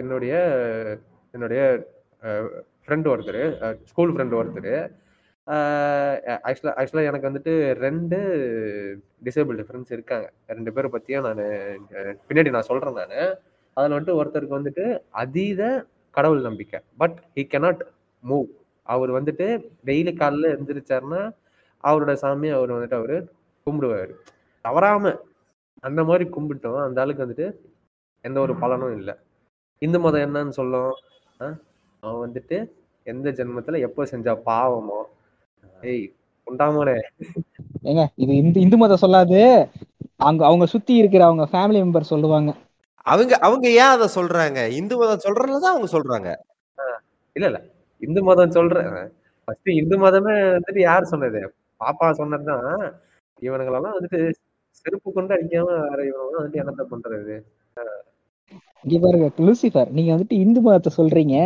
என்னுடைய 0.00 0.34
என்னுடைய 1.34 1.60
ஃப்ரெண்ட் 2.84 3.10
ஒருத்தர் 3.12 3.42
ஸ்கூல் 3.90 4.12
ஃப்ரெண்டு 4.14 4.38
ஒருத்தர் 4.38 4.72
ஆக்சுவலாக 6.46 6.74
ஆக்சுவலாக 6.78 7.10
எனக்கு 7.10 7.28
வந்துட்டு 7.28 7.52
ரெண்டு 7.84 8.16
டிசேபிள்டு 9.26 9.66
ஃப்ரெண்ட்ஸ் 9.66 9.94
இருக்காங்க. 9.96 10.26
ரெண்டு 10.48 10.70
பேரை 10.76 10.88
பற்றியும் 10.94 11.26
நான் 11.28 11.42
பின்னாடி 12.28 12.50
நான் 12.56 12.68
சொல்கிறேன் 12.70 12.98
நான். 12.98 13.14
அதில் 13.76 13.94
வந்துட்டு 13.94 14.18
ஒருத்தருக்கு 14.20 14.58
வந்துட்டு 14.58 14.84
அதீத 15.22 15.62
கடவுள் 16.16 16.46
நம்பிக்கை. 16.48 16.78
பட் 17.00 17.16
ஹி 17.36 17.44
கெனாட் 17.54 17.82
மூவ் 18.22 18.46
அவர் 18.86 19.10
வந்துட்டு 19.18 19.46
டெய்லி 19.88 20.12
காலைல 20.20 20.52
எழுந்திரிச்சாருன்னா 20.54 21.22
அவரோட 21.84 22.12
சாமி 22.22 22.48
அவர் 22.58 22.74
வந்துட்டு 22.76 23.00
அவர் 23.00 23.16
கும்பிடுவார். 23.68 24.12
தவறாம 24.62 25.16
அந்த 25.80 26.04
மாதிரி 26.04 26.30
கும்பிட்டோம். 26.30 26.82
அந்த 26.82 27.00
ஆளுக்கு 27.00 27.26
வந்துட்டு 27.26 27.52
எந்த 28.20 28.40
ஒரு 28.40 28.54
பலனும் 28.56 28.96
இல்லை. 28.96 29.14
இந்து 29.78 30.00
மதம் 30.00 30.34
என்னன்னு 30.34 30.48
சொல்லும்? 30.48 30.92
அவன் 32.00 32.30
வந்துட்டு 32.30 32.70
எந்த 33.04 33.30
ஜென்மத்துல 33.30 33.78
எப்போ 33.78 34.04
செஞ்ச 34.04 34.42
பாவமோ. 34.46 35.02
ஏய் 35.82 36.12
உண்டாமலே. 36.50 37.00
ஏங்க 37.84 38.06
இது 38.14 38.36
இந்து 38.36 38.60
இந்து 38.60 38.76
மதம் 38.76 39.10
சொல்லாது. 39.10 39.68
அங்க 40.16 40.46
அவங்க 40.46 40.66
சுத்தி 40.66 40.96
இருக்கிற 40.96 41.24
அவங்க 41.24 41.48
ஃபேமிலி 41.52 41.80
மெம்பர் 41.82 42.00
சொல்லுவாங்க. 42.00 42.54
அவங்க 43.02 43.38
அவங்க 43.38 43.68
ஏன் 43.70 43.80
அதை 43.80 44.08
சொல்றாங்க? 44.14 44.68
இந்து 44.70 44.96
மதம் 44.96 45.18
சொல்றதுலதான் 45.24 45.70
அவங்க 45.72 45.86
சொல்றாங்க. 45.98 46.36
இல்ல 47.32 47.46
இல்ல. 47.46 47.62
இந்து 47.98 48.22
மதம் 48.22 48.50
சொல்றேன் 48.50 49.12
ஃபர்ஸ்ட் 49.44 49.68
இந்து 49.68 49.98
மதமே 49.98 50.58
வந்துட்டு 50.58 50.78
யார் 50.78 51.04
சொன்னது? 51.04 51.54
பாப்பா 51.80 52.10
சொன்னதுதான். 52.10 53.00
இவனுங்களெல்லாம் 53.42 53.96
வந்துட்டு 53.96 54.20
செருப்பு 54.78 55.08
கொண்டு 55.10 55.34
அடிக்காம 55.34 55.68
வேற 55.82 56.00
இவனுங்க 56.08 56.38
வந்துட்டு 56.38 56.60
என்னத்த 56.62 56.84
பண்றது? 56.90 57.36
இங்க 58.84 58.96
பாருங்க 58.98 59.28
லூசிஃபர் 59.46 59.90
நீங்க 59.96 60.10
வந்துட்டு 60.14 60.36
இந்து 60.42 60.60
மதத்தை 60.60 60.90
சொல்றீங்க. 60.96 61.36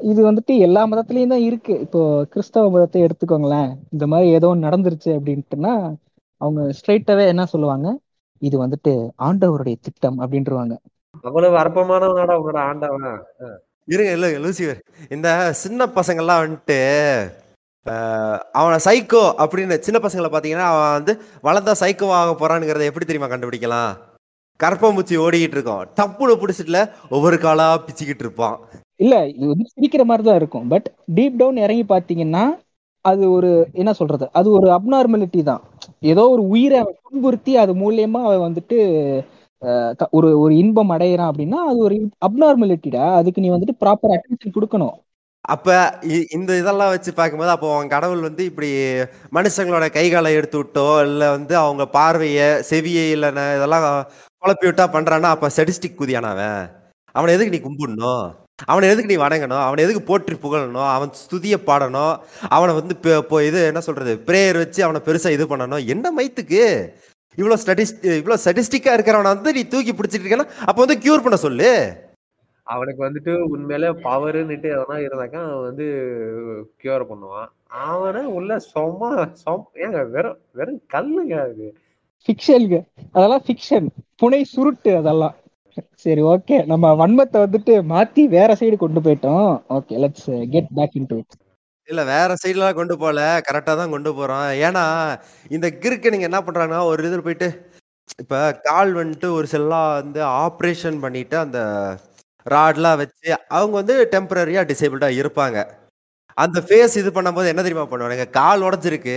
இது 0.00 0.20
வந்துட்டு 0.24 0.52
எல்லா 0.58 0.82
மதத்துலயும் 0.86 1.32
தான் 1.34 1.46
இருக்கு. 1.46 1.74
இப்போ 1.84 2.00
கிறிஸ்தவ 2.32 2.70
மதத்தை 2.70 3.00
எடுத்துக்கோங்களேன். 3.02 3.70
இந்த 3.92 4.04
மாதிரி 4.06 4.28
ஏதோ 4.38 4.48
நடந்துருச்சு 4.64 5.10
அப்படின்ட்டுனா 5.16 5.72
அவங்க 6.40 6.62
ஸ்ட்ரைட்டாவே 6.78 7.24
என்ன 7.32 7.46
சொல்லுவாங்க? 7.46 7.88
இது 8.42 8.56
வந்துட்டு 8.62 8.92
ஆண்டவருடைய 9.26 9.76
திட்டம் 9.80 10.18
அப்படின்றவாங்க. 10.22 10.74
அவ்வளவு 11.24 11.56
அற்பமானவனடா 11.62 12.34
உன்னோட 12.40 12.58
ஆண்டவன். 12.66 13.08
இருங்க 13.88 14.12
இல்ல 14.12 14.28
லூசிவர் 14.42 14.80
இந்த 15.10 15.28
சின்ன 15.60 15.86
பசங்கள்லாம் 15.96 16.42
வந்துட்டு 16.42 16.78
ஆஹ், 17.10 17.26
அவனை 18.58 18.78
சைக்கோ 18.86 19.22
அப்படின்னு 19.42 19.76
சின்ன 19.86 19.98
பசங்களை 20.04 20.28
பார்த்தீங்கன்னா 20.30 20.68
அவன் 20.72 20.96
வந்து 20.98 21.12
வளர்ந்தா 21.46 21.74
சைக்கோ 21.82 22.08
ஆக 22.20 22.32
போறானுங்கிறத 22.40 22.88
எப்படி 22.90 23.06
தெரியுமா 23.06 23.28
கண்டுபிடிக்கலாம்? 23.32 23.92
கற்பம்பூச்சி 24.60 25.14
ஓடிக்கிட்டு 25.24 25.56
இருக்கோம் 25.58 25.82
டப்புனு 25.98 26.34
பிடிச்சிட்டுல 26.42 26.78
ஒவ்வொரு 27.14 27.38
காலா 27.44 27.66
பிச்சுக்கிட்டு 27.86 28.24
இருப்பான். 28.26 28.56
இல்ல 29.04 29.14
இது 29.36 29.46
வந்து 29.52 29.66
சிரிக்கிற 29.72 30.02
மாதிரி 30.10 30.24
தான் 30.28 30.38
இருக்கும். 30.40 30.68
பட் 30.72 30.86
டீப் 31.16 31.38
டவுன் 31.40 31.62
இறங்கி 31.66 31.84
பாத்தீங்கன்னா 31.94 32.44
அது 33.04 33.24
ஒரு 33.36 33.50
என்ன 33.80 33.90
சொல்றது? 34.00 34.26
அது 34.38 34.48
ஒரு 34.58 34.68
அப்நார்மலிட்டி 34.76 35.40
தான். 35.50 35.62
ஏதோ 36.12 36.22
ஒரு 36.34 36.42
உயிரை 36.54 36.78
அவன் 36.82 37.00
துன்புறுத்தி 37.04 37.52
அது 37.62 37.72
மூலியமா 37.82 38.20
அவன் 38.28 38.46
வந்துட்டு 38.48 38.78
ஒரு 40.18 40.28
ஒரு 40.44 40.52
இன்பம் 40.62 40.92
அடையிறான் 40.94 41.30
அப்படின்னா 41.32 41.58
அது 41.70 41.78
ஒரு 41.88 41.96
அப்நார்மலிட்டிடா 42.26 43.04
அதுக்கு 43.20 43.42
நீ 43.44 43.50
வந்துட்டு 43.54 43.80
ப்ராப்பர் 43.82 44.14
அட்டென்ஷன் 44.16 44.56
கொடுக்கணும். 44.56 44.96
அப்ப 45.48 45.98
இ- 46.00 46.24
இந்த 46.30 46.58
இதெல்லாம் 46.58 46.88
வச்சு 46.88 47.14
பார்க்கும்போது 47.14 47.50
அப்போ 47.50 47.74
அவன் 47.74 47.88
கடவுள் 47.88 48.20
வந்து 48.20 48.44
இப்படி 48.44 48.68
மனுஷங்களோட 49.32 49.88
கைகாலை 49.90 50.32
எடுத்து 50.32 50.62
விட்டோ 50.62 51.02
இல்ல 51.02 51.30
வந்து 51.30 51.56
அவங்க 51.56 51.88
பார்வைய 51.92 52.62
செவியை 52.70 53.12
இல்லைன்னா 53.12 53.56
இதெல்லாம் 53.56 54.10
குழப்பி 54.42 54.66
விட்டா 54.66 54.86
பண்றான்னா 54.92 55.22
அப்ப 55.22 55.50
ஸ்டடிஸ்டிக் 55.56 55.96
குதியானா 55.98 56.22
அவன்? 56.22 56.70
அவனை 57.12 57.34
எதுக்கு 57.34 57.60
நீ 57.60 57.66
கும்பிடணும்? 57.66 58.32
அவனை 58.64 58.88
எதுக்கு 58.88 59.16
நீ 59.16 59.22
வணங்கணும்? 59.22 59.62
அவனை 59.62 59.84
எதுக்கு 59.84 60.02
போற்றி 60.02 60.34
புகழணும்? 60.34 60.88
அவன் 60.88 61.10
துதிய 61.30 61.56
பாடணும். 61.66 62.18
அவனை 62.48 62.74
வந்து 62.74 62.96
இப்போ- 63.02 63.46
இது 63.46 63.64
என்ன 63.66 63.80
சொல்றது? 63.80 64.22
பிரேயர் 64.26 64.56
வச்சு 64.56 64.82
அவனை 64.82 65.00
பெருசா 65.04 65.28
இது 65.28 65.56
பண்ணணும். 65.56 65.86
என்ன 65.86 66.10
மைத்துக்கு? 66.18 66.88
இவ்வளோ 67.36 67.56
ஸ்டடிஸ்ட் 67.66 67.96
இவ்வளோ 68.02 68.36
ஸ்டடிஸ்டிக்காக 68.44 68.96
இருக்கிறவனை 68.96 69.22
வந்து 69.22 69.52
நீ 69.52 69.64
தூக்கி 69.64 69.92
பிடிச்சிட்டு 69.92 70.22
இருக்கேன்னா 70.22 70.48
அப்போ 70.64 70.84
வந்து 70.84 70.98
க்யூர் 70.98 71.20
பண்ண 71.20 71.36
சொல்லு. 71.36 72.04
அவனுக்கு 72.66 73.00
வந்துட்டு 73.04 73.32
உண்மையில 73.54 73.86
பவருன்னுட்டு 74.06 74.68
எதனா 74.76 74.96
இருந்தாக்கா 75.06 75.40
அவன் 75.48 75.66
வந்து 75.68 75.86
கியூர் 76.82 77.04
பண்ணுவான். 77.10 77.48
அவனை 77.86 78.22
உள்ள 78.38 78.52
சொம்மா 78.72 79.10
சொம் 79.42 79.66
ஏங்க 79.84 80.00
வெறும் 80.14 80.38
வெறும் 80.58 80.80
கல்லுங்க 80.94 81.34
அது. 81.48 81.66
ஃபிக்ஷனுங்க 82.28 82.78
அதெல்லாம் 83.16 83.44
ஃபிக்ஷன் 83.46 83.88
புனை 84.22 84.40
சுருட்டு 84.54 84.92
அதெல்லாம். 85.00 85.34
சரி 86.04 86.22
ஓகே 86.32 86.56
நம்ம 86.72 86.92
வன்மத்தை 87.00 87.38
வந்துட்டு 87.44 87.74
மாத்தி 87.92 88.22
வேற 88.36 88.50
சைடு 88.60 88.76
கொண்டு 88.84 89.00
போயிட்டோம். 89.06 89.50
Okay 89.76 89.98
let's 90.04 90.30
get 90.54 90.70
back 90.78 90.96
into 91.10 91.18
இல்ல 91.88 92.02
வேற 92.12 92.30
சைட்லாம் 92.42 92.78
கொண்டு 92.78 92.94
போகல. 93.00 93.20
கரெக்டா 93.48 93.72
தான் 93.80 93.92
கொண்டு 93.94 94.10
போறோம் 94.18 94.48
ஏன்னா 94.66 94.84
இந்த 95.50 95.66
கிறுக்கு 95.82 96.12
நீங்க 96.12 96.26
என்ன 96.30 96.40
பண்றாங்கன்னா 96.46 96.80
ஒரு 96.90 97.08
இது 97.08 97.18
போயிட்டு 97.26 97.48
இப்ப 98.22 98.40
கால் 98.66 98.92
வந்துட்டு 99.00 99.28
ஒரு 99.38 99.46
செல்லாம் 99.52 99.88
வந்து 100.00 100.20
ஆப்ரேஷன் 100.44 100.98
பண்ணிட்டு 101.04 101.36
அந்த 101.44 101.60
ராட்லாம் 102.46 103.00
வச்சு 103.00 103.28
அவங்க 103.50 103.74
வந்து 103.80 103.94
டெம்பரரியா 104.12 104.62
டிசேபிள்டா 104.70 105.08
இருப்பாங்க. 105.20 105.58
அந்த 106.38 106.58
ஃபேஸ் 106.66 106.96
இது 107.00 107.10
பண்ணும்போது 107.10 107.50
என்ன 107.52 107.62
தெரியுமா 107.62 107.86
பண்ணுவானுங்க? 107.90 108.26
கால் 108.38 108.64
உடஞ்சிருக்கு. 108.66 109.16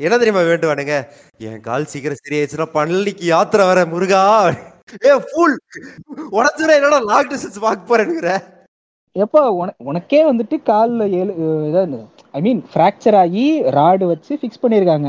என்ன 0.00 0.14
தெரியுமா 0.16 0.42
வேண்டுவானுங்க? 0.48 0.94
என் 1.40 1.60
கால் 1.60 1.90
சீக்கிரம் 1.92 2.20
சரியாயிடுச்சுன்னா 2.20 2.68
பள்ளிக்கு 2.74 3.24
யாத்திரை 3.26 3.64
வர 3.66 3.80
முருகா! 3.92 4.22
ஏ 5.06 5.12
ஃபுல் 5.24 5.56
உடஞ்சிட 6.32 6.70
என்னடா 6.78 6.98
லாக் 7.08 7.30
டிஸ்டன்ஸ் 7.30 7.64
பார்க்க 7.64 7.90
போறேனுங்கிற 7.90 8.30
எப்போ 9.16 9.40
உனக்கே 9.86 10.20
வந்துட்டு 10.28 10.56
காலில் 10.62 11.04
ஏழு 11.18 11.32
இதாவது 11.68 11.98
ஐ 12.34 12.40
மீன் 12.42 12.60
ஃப்ராக்சர் 12.72 13.16
ஆகி 13.20 13.44
ராடு 13.76 14.04
வச்சு 14.10 14.32
ஃபிக்ஸ் 14.40 14.62
பண்ணியிருக்காங்க 14.62 15.08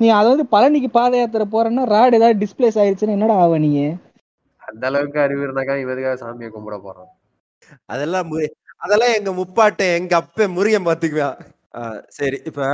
நீ 0.00 0.06
அதாவது 0.18 0.42
பழனிக்கு 0.52 0.90
பாத 0.90 1.16
யாத்திரை 1.16 1.46
போறேன்னா 1.54 1.84
ராடு 1.94 2.18
ஏதாவது 2.18 2.40
டிஸ்பிளேஸ் 2.42 2.78
ஆயிடுச்சுன்னா 2.82 3.16
என்னடா 3.16 3.36
ஆவ 3.44 3.58
நீ? 3.58 3.70
அந்த 4.66 4.86
அளவுக்கு 4.86 5.20
அறிவு 5.20 5.42
இருந்தாக்கா 5.42 5.74
இவருக்காக 5.84 6.16
சாமியை 6.22 6.50
கும்பிட 6.56 6.80
போறோம். 6.86 7.10
அதெல்லாம் 7.84 8.32
மு- 8.32 8.54
அதெல்லாம் 8.76 9.14
எங்க 9.14 9.30
முப்பாட்டை 9.32 9.86
எங்க 9.94 10.16
அப்ப 10.16 10.48
முருகன் 10.48 10.86
பாத்துக்குவேன். 10.86 11.36
சரி 12.08 12.40
இப்ப 12.44 12.66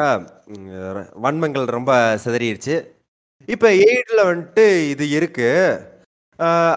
வன்மங்கள் 1.23 1.64
ரொம்ப 1.77 2.19
சிதறிடுச்சு 2.24 2.74
இப்ப 3.47 3.70
எய்ட்ல 3.70 4.20
வந்துட்டு 4.20 4.89
இது 4.89 5.10
இருக்கு. 5.10 5.48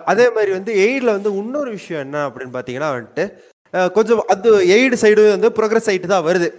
அதே 0.05 0.25
மாதிரி 0.31 0.51
வந்து 0.51 0.73
எய்ட்ல 0.75 1.05
வந்து 1.05 1.35
இன்னொரு 1.35 1.69
விஷயம் 1.71 2.03
என்ன 2.03 2.27
அப்படின்னு 2.27 2.55
பாத்தீங்கன்னா 2.55 2.89
வந்துட்டு 2.95 3.91
கொஞ்சம் 3.91 4.23
அது 4.27 4.49
எய்டு 4.67 4.95
சைடு 5.01 5.29
வந்து 5.29 5.49
ப்ரோக்ரஸ் 5.49 5.89
ஆகிட்டு 5.91 6.07
தான் 6.07 6.25
வருது. 6.25 6.49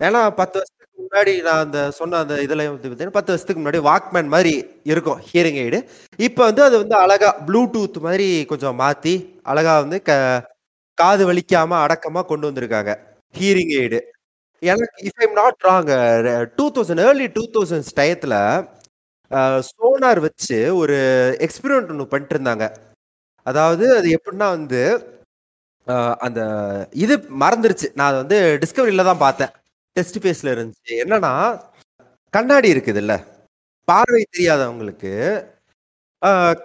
ஏன்னா 0.00 0.20
பத்து 0.30 0.56
வருஷம் 0.60 0.81
முன்னாடி 1.02 1.34
நான் 1.46 1.62
அந்த 1.64 1.80
சொன்ன 1.98 2.18
அந்த 2.24 2.34
இதில் 2.44 2.62
வந்து 2.64 2.80
பார்த்தீங்கன்னா 2.82 3.18
பத்து 3.18 3.32
வருஷத்துக்கு 3.32 3.62
முன்னாடி 3.62 3.80
வாக்மேன் 3.88 4.32
மாதிரி 4.34 4.54
இருக்கும் 4.92 5.20
ஹியரிங் 5.28 5.60
எய்டு 5.64 5.80
இப்போ 6.18 6.42
வந்து 6.48 6.62
அது 6.68 6.76
வந்து 6.82 6.96
அழகா 7.04 7.30
ப்ளூடூத் 7.48 7.98
மாதிரி 8.06 8.28
கொஞ்சம் 8.52 8.78
மாற்றி 8.82 9.14
அழகா 9.52 9.74
வந்து 9.84 10.00
க 10.08 10.12
காது 10.98 11.24
வலிக்காம 11.30 11.78
அடக்கமாக 11.84 12.26
கொண்டு 12.30 12.48
வந்திருக்காங்க 12.50 12.92
ஹியரிங் 13.34 13.74
எய்டு 13.80 14.00
எனக்கு 14.62 14.98
if 15.08 15.20
I'm 15.24 15.36
not 15.40 15.64
wrong 15.68 15.90
two 16.58 16.66
thousand 16.76 17.02
early 17.06 17.26
two 17.36 17.44
thousands 17.56 17.94
டயத்தில் 18.00 18.38
சோனார் 19.68 20.20
வச்சு 20.26 20.58
ஒரு 20.80 20.96
எக்ஸ்பிரிமெண்ட் 21.46 21.92
ஒன்று 21.92 22.12
பண்ணிட்டு 22.12 22.34
இருந்தாங்க. 22.36 22.64
அதாவது 23.46 23.84
அது 23.98 24.08
எப்படின்னா 24.16 24.48
வந்து 24.56 24.80
அந்த 26.26 26.40
இது 27.04 27.14
மறந்துருச்சு. 27.42 27.88
நான் 27.98 28.08
அதை 28.10 28.18
வந்து 28.22 28.38
டிஸ்கவரியில் 28.62 29.08
தான் 29.10 29.24
பார்த்தேன். 29.26 29.52
டெஸ்ட் 29.96 30.18
ஃபேஸில் 30.22 30.52
இருந்துச்சு. 30.54 30.92
என்னன்னா 31.02 31.32
கண்ணாடி 32.34 32.68
இருக்குதுல்ல? 32.74 33.14
பார்வை 33.88 34.22
தெரியாதவங்களுக்கு 34.34 35.12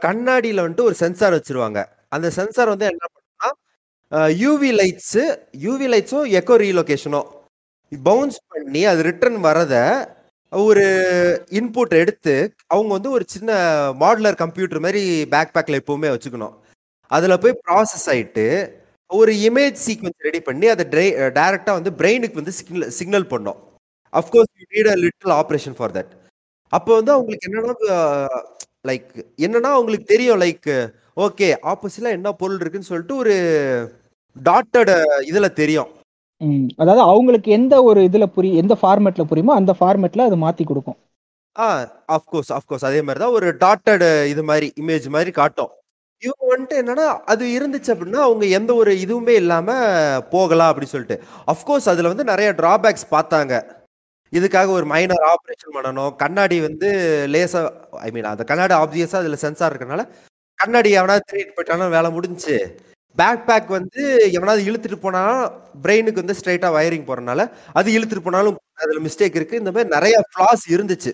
கண்ணாடியில் 0.06 0.62
வந்துட்டு 0.64 0.88
ஒரு 0.90 0.96
சென்சார் 1.02 1.36
வச்சிருவாங்க. 1.38 1.80
அந்த 2.16 2.28
சென்சார் 2.38 2.74
வந்து 2.74 2.86
என்ன 2.92 3.06
பண்ணுன்னா 3.14 3.50
யூவி 4.44 4.70
லைட்ஸு 4.80 5.24
யூவி 5.66 5.88
லைட்ஸும் 5.94 6.28
எக்கோ 6.40 6.56
ரீலொகேஷனும் 6.64 7.28
பவுன்ஸ் 7.92 8.40
பண்ணி 8.54 8.82
அது 8.92 9.02
ரிட்டர்ன் 9.10 9.40
வரத 9.48 9.76
ஒரு 10.54 10.86
இன்புட் 11.60 11.94
எடுத்து 12.02 12.36
அவங்க 12.74 12.92
வந்து 12.98 13.10
ஒரு 13.16 13.26
சின்ன 13.34 13.52
மாடுலர் 14.04 14.42
கம்ப்யூட்டர் 14.44 14.84
மாதிரி 14.86 15.02
பேக் 15.34 15.54
பேக்கில் 15.56 15.80
எப்பவுமே 15.82 16.10
வச்சுக்கணும். 16.14 16.56
அதில் 17.12 17.42
போய் 17.44 17.60
ப்ராசஸ் 17.66 18.08
ஆகிட்டு 18.14 18.46
ஒரு 19.10 19.32
இமேஜ் 19.48 19.78
சீக்வன்ஸ் 19.88 20.26
ரெடி 20.28 20.40
பண்ணி 20.48 20.68
அதை 20.74 20.86
டைரக்டா 21.40 21.74
வந்து 21.78 21.92
பிரெயினுக்கு 22.00 22.40
வந்து 22.42 22.54
சிக்னல் 22.60 22.92
சிக்னல் 23.00 23.28
பண்ணும். 23.34 23.60
Of course 24.14 24.52
you 24.60 24.66
need 24.76 24.90
a 24.94 24.96
little 25.04 25.34
operation 25.42 25.78
for 25.78 25.94
that 25.98 26.14
அப்போ 26.74 26.92
வந்து 27.00 27.12
அவங்களுக்கு 27.16 27.48
என்னன்னா 27.50 28.00
லைக் 28.90 29.10
என்னன்னா 29.46 29.70
அவங்களுக்கு 29.76 30.08
தெரியும் 30.14 30.42
லைக் 30.44 30.68
ஓகே 31.26 31.48
ஆப்போசிட்ல 31.72 32.10
என்ன 32.18 32.32
பொருள் 32.42 32.62
இருக்குன்னு 32.64 32.90
சொல்லிட்டு 32.90 33.16
ஒரு 33.22 33.36
டாட்டட் 34.36 34.92
இதுல 35.30 35.48
தெரியும். 35.62 35.90
அதாவது 36.82 37.02
அவங்களுக்கு 37.12 37.50
எந்த 37.60 37.76
ஒரு 37.90 38.00
இதுல 38.10 38.26
புரியும் 38.36 38.60
எந்த 38.64 38.74
ஃபார்மேட்ல 38.82 39.24
புரியுமோ 39.30 39.54
அந்த 39.60 39.72
ஃபார்மேட்ல 39.80 40.28
அது 40.30 40.38
மாத்தி 40.44 40.64
கொடுக்கும். 40.72 40.98
ஆ 41.56 41.68
ஆஃப்கோர்ஸ் 42.16 42.52
ஆஃப்கோர்ஸ் 42.58 42.86
அதே 42.90 43.00
மாதிரி 43.06 43.22
தான் 43.24 43.36
ஒரு 43.38 43.48
டாட்டட் 43.64 44.06
இது 44.34 44.44
மாதிரி 44.50 44.68
இமேஜ் 44.82 45.08
மாதிரி 45.16 45.32
காட்டும். 45.40 45.72
இவங்க 46.24 46.44
வந்துட்டு 46.52 46.76
என்னன்னா 46.82 47.06
அது 47.32 47.46
இருந்துச்சு 47.58 47.90
அப்படின்னா 47.94 48.22
அவங்க 48.28 48.46
எந்த 48.60 48.72
ஒரு 48.74 48.92
இதுவுமே 49.06 49.34
இல்லாம 49.42 49.70
போகலாம் 50.30 50.70
அப்படின்னு 50.72 50.94
சொல்லிட்டு. 50.94 51.18
அஃப்கோர்ஸ் 51.48 51.90
அதுல 51.90 52.08
வந்து 52.08 52.24
நிறைய 52.24 52.50
டிராபேக்ஸ் 52.58 53.08
பார்த்தாங்க. 53.12 53.54
இதுக்காக 54.34 54.70
ஒரு 54.70 54.86
மைனர் 54.86 55.26
ஆப்ரேஷன் 55.34 55.76
பண்ணணும். 55.78 56.16
கண்ணாடி 56.16 56.58
வந்து 56.62 56.90
லேசா 57.34 57.62
ஐ 58.06 58.10
மீன் 58.12 58.30
அந்த 58.34 58.44
கண்ணாடி 58.44 58.76
ஆப்வியஸா 58.76 59.18
அதுல 59.22 59.36
சென்சார் 59.36 59.74
இருக்கனால 59.74 60.04
கண்ணாடி 60.60 60.92
எவனாவது 60.92 61.26
திருடிட்டு 61.30 61.56
போயிட்டாலும் 61.58 61.96
வேலை 61.98 62.10
முடிஞ்சுச்சு. 62.18 62.58
பேக் 63.18 63.46
பேக் 63.48 63.70
வந்து 63.70 64.04
எவனாவது 64.38 64.64
இழுத்துட்டு 64.72 65.00
போனாலும் 65.02 65.46
பிரெயினுக்கு 65.84 66.22
வந்து 66.24 66.38
ஸ்ட்ரைட்டா 66.40 66.70
வயரிங் 66.78 67.08
போறனால 67.10 67.42
அது 67.74 67.92
இழுத்துட்டு 68.00 68.26
போனாலும் 68.28 68.58
அதுல 68.84 69.02
மிஸ்டேக் 69.08 69.38
இருக்கு. 69.40 69.62
இந்த 69.64 69.72
மாதிரி 69.72 69.90
நிறைய 69.98 70.18
ஃபிளாஸ் 70.32 70.66
இருந்துச்சு. 70.76 71.12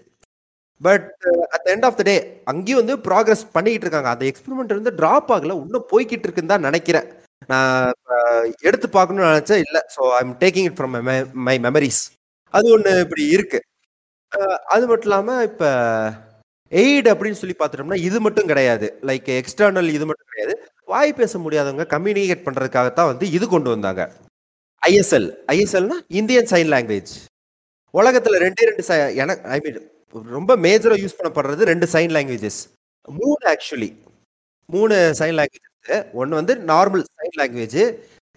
But 0.86 1.10
at 1.56 1.68
end 1.74 1.86
of 1.88 1.98
the 2.00 2.04
day 2.10 2.16
அங்கேயும் 2.52 2.82
வந்து 2.82 2.96
ப்ராக்ரஸ் 3.08 3.44
பண்ணிக்கிட்டு 3.56 3.86
இருக்காங்க. 3.88 4.12
அந்த 4.16 4.26
எக்ஸ்பெரிமெண்ட் 4.30 4.78
வந்து 4.80 4.94
ட்ராப் 5.02 5.30
ஆகல. 5.36 5.56
இன்னும் 5.66 5.90
போய்கிட்டு 5.92 6.26
இருக்குன்னு 6.28 6.54
தான் 6.54 6.68
நினைக்கிறேன். 6.70 7.08
நான் 7.52 7.94
எடுத்து 8.68 8.88
பார்க்கணும்னு 8.96 9.30
நினைச்சேன் 9.32 9.64
இல்லை. 9.66 9.82
So 9.96 10.02
I 10.18 10.20
am 10.26 10.36
taking 10.44 10.68
it 10.70 10.78
from 10.80 10.96
my 11.48 11.56
memories 11.68 12.02
அது 12.54 12.68
ஒன்று 12.76 12.92
இப்படி 13.06 13.24
இருக்கு. 13.36 13.60
அது 14.74 14.84
மட்டும் 14.90 15.10
இல்லாமல் 15.10 15.42
இப்போ 15.50 15.70
எய்ட் 16.72 17.08
அப்படின்னு 17.14 17.40
சொல்லி 17.40 17.56
பார்த்துட்டோம்னா 17.58 18.00
இது 18.08 18.18
மட்டும் 18.26 18.50
கிடையாது. 18.52 18.88
லைக் 19.10 19.28
எக்ஸ்டர்னல் 19.40 19.90
இது 19.98 20.06
மட்டும் 20.10 20.30
கிடையாது. 20.32 20.54
வாய் 20.92 21.12
பேச 21.20 21.40
முடியாதவங்க 21.44 21.86
கம்யூனிகேட் 21.96 22.46
பண்ணுறதுக்காகத்தான் 22.46 23.10
வந்து 23.12 23.26
இது 23.38 23.46
கொண்டு 23.56 23.70
வந்தாங்க. 23.74 24.04
ஐஎஸ்எல் 24.82 25.28
ஐஎஸ்எல்னா 25.54 25.98
இந்தியன் 26.20 26.50
சைன் 26.54 26.72
லாங்குவேஜ் 26.74 27.14
உலகத்தில் 27.94 28.42
ரெண்டே 28.46 28.64
ரெண்டு 28.70 28.84
ச 28.88 28.94
எனக்கு 29.24 29.44
ஐ 29.56 29.58
மீன் 29.66 29.78
ரொம்ப 30.38 30.56
மேஜரா 30.66 30.96
யூஸ் 31.04 31.18
பண்ணப்படுறது 31.20 31.70
ரெண்டு 31.72 31.88
சைன் 31.94 32.14
லாங்குவேஜஸ் 32.16 32.60
மூணு 33.08 33.44
ஆக்சுவலி 33.54 33.90
மூணு 34.70 34.96
சைன் 35.20 35.38
லாங்குவேஜஸ் 35.40 36.04
ஒன்று 36.20 36.40
வந்து 36.40 36.56
நார்மல் 36.72 37.06
சைன் 37.20 37.38
லாங்குவேஜ் 37.42 37.80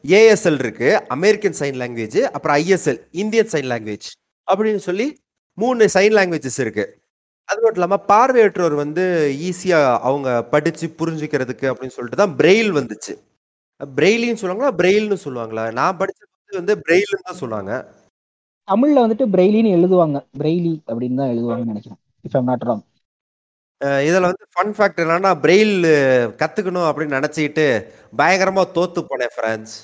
ஏஎஸ்எல் 0.04 0.60
இருக்கு 0.64 0.88
அமெரிக்கன் 1.16 1.58
சைன் 1.60 1.78
லாங்குவேஜ் 1.82 2.18
அப்புறம் 2.34 2.56
ஐஎஸ்எல் 2.62 3.00
இந்தியன் 3.22 3.50
சைன் 3.54 3.68
லாங்குவேஜ் 3.72 4.08
அப்படின்னு 4.48 4.82
சொல்லி 4.88 5.06
மூணு 5.58 5.84
சைன் 5.96 6.14
லாங்குவேஜஸ் 6.18 6.60
இருக்கு. 6.64 6.84
அது 7.48 7.60
மட்டும் 7.62 7.80
இல்லாமல் 7.80 8.04
பார்வையற்றோர் 8.10 8.74
வந்து 8.82 9.04
ஈஸியாக 9.48 9.98
அவங்க 10.08 10.28
படித்து 10.52 10.86
புரிஞ்சுக்கிறதுக்கு 11.00 11.66
அப்படின்னு 11.70 11.96
சொல்லிட்டு 11.96 12.20
தான் 12.22 12.34
பிரெயில் 12.40 12.70
வந்துச்சு. 12.78 13.12
பிரெயிலின்னு 13.80 14.40
சொல்லுவாங்களா? 14.42 14.72
பிரெயில்னு 14.80 15.18
சொல்லுவாங்களா? 15.26 15.64
நான் 15.78 15.98
படித்தது 16.00 16.58
வந்து 16.60 16.74
பிரெயில்னு 16.86 17.26
தான் 17.28 17.40
சொல்லுவாங்க. 17.42 17.72
தமிழ்ல 18.68 19.02
வந்துட்டு 19.04 19.26
பிரெய்லின்னு 19.34 19.74
எழுதுவாங்க. 19.78 20.18
பிரெய்லி 20.40 20.74
அப்படின்னு 20.90 21.20
தான் 21.22 21.32
எழுதுவாங்கன்னு 21.34 21.72
நினைக்கிறேன் 21.74 22.00
இஃப் 22.26 22.36
ஐம் 22.38 22.48
நாட் 22.50 22.66
ராங் 22.68 22.84
இதுல 24.08 24.28
வந்து 24.30 24.46
ஃபன் 24.54 24.72
ஃபேக்ட் 24.76 25.02
என்னன்னா 25.02 25.30
பிரெயில் 25.44 25.74
கத்துக்கணும் 26.40 26.88
அப்படின்னு 26.90 27.16
நினைச்சிட்டு 27.18 27.66
பயங்கரமா 28.20 28.62
தோத்து 28.76 29.00
போனேன் 29.10 29.34
ஃப்ரெண்ட்ஸ் 29.34 29.76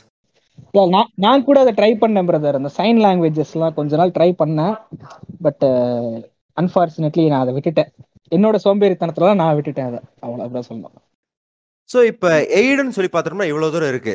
நான் 0.92 1.10
நான் 1.24 1.44
கூட 1.48 1.58
அதை 1.64 1.72
ட்ரை 1.78 1.90
பண்ணேன் 2.02 2.28
பிரதர் 2.28 2.58
அந்த 2.58 2.70
சைன் 2.78 3.00
லாங்குவேஜஸ்லாம் 3.04 3.76
கொஞ்ச 3.78 3.96
நாள் 4.00 4.14
ட்ரை 4.16 4.28
பண்ணேன். 4.42 4.74
பட் 5.46 5.64
அன்ஃபார்ச்சுனேட்லி 6.56 7.24
நான் 7.32 7.44
அதை 7.44 7.52
விட்டுட்டேன். 7.56 7.90
என்னோட 8.36 8.56
சோம்பேறித்தனத்துல 8.64 9.34
நான் 9.40 9.56
விட்டுட்டேன் 9.58 9.88
அதை. 9.90 10.00
அவ்வளோ 10.24 10.42
அப்படிதான் 10.44 10.68
சொல்லணும். 10.70 11.04
ஸோ 11.92 11.98
இப்போ 12.12 12.30
எய்டுன்னு 12.60 12.96
சொல்லி 12.96 13.10
பார்த்தோம்னா 13.14 13.48
இவ்வளோ 13.52 13.70
தூரம் 13.74 13.92
இருக்கு. 13.94 14.14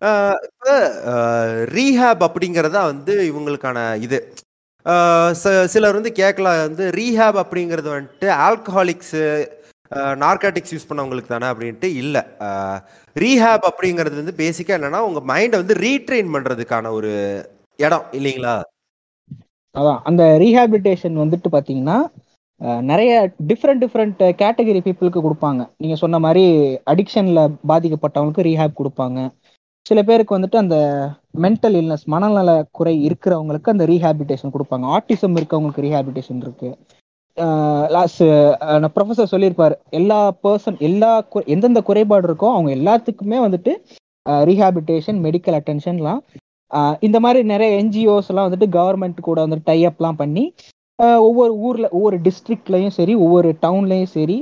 அஹ் 0.00 0.36
இப்ப 0.44 0.88
ரீஹேப் 1.64 2.26
அப்படிங்கிறதா 2.26 2.84
வந்து 2.84 3.32
இவங்களுக்கான 3.34 4.00
இது. 4.00 4.34
ச- 4.86 5.64
சிலர் 5.64 5.94
வந்து 5.94 6.12
கேட்கலாம் 6.12 6.56
வந்து 6.56 6.90
ரீஹேப் 6.90 7.42
அப்படிங்கிறது 7.42 7.90
வந்துட்டு 7.90 8.24
ஆல்கஹாலிக்ஸு 8.24 9.46
நார்காட்டிக்ஸ் 9.94 10.72
யூஸ் 10.72 10.86
பண்ணவங்களுக்கு 10.88 11.26
தானே 11.26 11.46
அப்படின்ட்டு 11.46 11.84
இல்லை. 11.84 12.20
ரீஹேப் 13.14 13.68
அப்படிங்கிறது 13.68 14.14
வந்து 14.14 14.34
பேசிக்காக 14.36 14.70
என்னன்னா 14.70 14.98
உங்கள் 14.98 15.22
மைண்டை 15.22 15.50
வந்து 15.50 15.74
ரீட்ரெயின் 15.74 16.32
பண்ணுறதுக்கான 16.32 16.90
ஒரு 16.90 17.44
இடம் 17.76 18.04
இல்லைங்களா? 18.12 18.60
அதான். 19.78 20.00
அந்த 20.04 20.36
ரீஹாபிலிட்டேஷன் 20.40 21.18
வந்துட்டு 21.18 21.44
பார்த்தீங்கன்னா 21.52 22.00
நிறைய 22.80 23.32
டிஃப்ரெண்ட் 23.46 23.80
டிஃப்ரெண்ட் 23.80 24.32
கேட்டகரி 24.42 24.80
பீப்புளுக்கு 24.84 25.20
கொடுப்பாங்க. 25.22 25.70
நீங்க 25.76 25.96
சொன்ன 25.96 26.18
மாதிரி 26.18 26.78
அடிக்ஷன்ல 26.90 27.54
பாதிக்கப்பட்டவங்களுக்கு 27.68 28.42
ரீஹாப் 28.42 28.84
கொடுப்பாங்க. 28.84 29.30
சில 29.86 30.00
பேருக்கு 30.08 30.36
வந்துட்டு 30.36 30.58
அந்த 30.62 30.76
மென்டல் 31.44 31.76
இல்னஸ் 31.80 32.04
மனநல 32.12 32.50
குறை 32.78 32.94
இருக்கிறவங்களுக்கு 33.08 33.72
அந்த 33.72 33.84
ரீஹாபிலிட்டேஷன் 33.90 34.54
கொடுப்பாங்க. 34.54 34.84
ஆட்டிசம் 34.96 35.36
இருக்கவங்களுக்கு 35.38 35.84
ரீஹாபிலிட்டேஷன் 35.86 36.40
இருக்கு. 36.44 36.68
லாஸ்ட் 37.94 38.22
ப்ரொஃபஸர் 38.94 39.32
சொல்லியிருப்பார். 39.32 39.74
எல்லா 39.98 40.18
பர்சன் 40.44 40.78
எல்லா 40.88 41.10
எந்தெந்த 41.54 41.80
குறைபாடு 41.88 42.28
இருக்கோ 42.28 42.48
அவங்க 42.54 42.70
எல்லாத்துக்குமே 42.78 43.38
வந்துட்டு 43.46 43.72
ரீஹாபிலிட்டேஷன் 44.50 45.18
மெடிக்கல் 45.26 45.58
அட்டென்ஷன்லாம் 45.58 46.20
இந்த 47.06 47.18
மாதிரி 47.24 47.40
நிறைய 47.50 47.70
என்ஜிஓஸ் 47.80 48.30
எல்லாம் 48.30 48.46
வந்துட்டு 48.48 48.68
கவர்மெண்ட் 48.76 49.18
கூட 49.28 49.38
வந்துட்டு 49.44 49.68
டை 49.70 49.80
அப்லாம் 49.88 50.20
பண்ணி 50.22 50.44
ஒவ்வொரு 51.28 51.52
ஊர்ல 51.66 51.86
ஒவ்வொரு 51.96 52.16
டிஸ்ட்ரிக்ட்லயும் 52.26 52.94
சரி 52.98 53.14
ஒவ்வொரு 53.24 53.48
டவுன்லயும் 53.64 54.12
சரி 54.16 54.38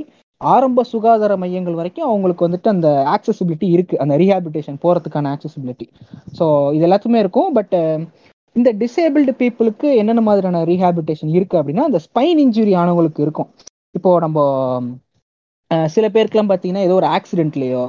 ஆரம்ப 0.53 0.83
சுகாதார 0.91 1.33
மையங்கள் 1.43 1.79
வரைக்கும் 1.79 2.07
அவங்களுக்கு 2.09 2.45
வந்துட்டு 2.47 2.69
அந்த 2.75 2.89
ஆக்சசிபிலிட்டி 3.15 3.67
இருக்கு. 3.75 3.95
அந்த 4.03 4.13
ரீஹாபிலிட்டேஷன் 4.21 4.77
போறதுக்கான 4.85 5.31
ஆக்சசிபிலிட்டி 5.35 5.87
ஸோ 6.39 6.45
இது 6.75 6.85
எல்லாத்துமே 6.87 7.19
இருக்கும். 7.23 7.49
பட் 7.57 7.75
இந்த 8.55 8.69
டிசேபிள்டு 8.81 9.33
பீப்புளுக்கு 9.41 9.87
என்னென்ன 10.01 10.23
மாதிரியான 10.29 10.63
ரீஹாபிலிட்டேஷன் 10.71 11.31
இருக்கு 11.37 11.55
அப்படின்னா 11.59 11.85
அந்த 11.89 11.99
ஸ்பைன் 12.07 12.41
இன்ஜுரி 12.45 12.73
ஆனவங்களுக்கு 12.81 13.21
இருக்கும். 13.25 13.49
இப்போ 13.95 14.11
நம்ம 14.19 14.39
சில 15.95 16.05
பேருக்குலாம் 16.15 16.49
பார்த்தீங்கன்னா 16.49 16.85
ஏதோ 16.87 16.95
ஒரு 17.01 17.07
ஆக்சிடென்ட்லேயோ 17.17 17.83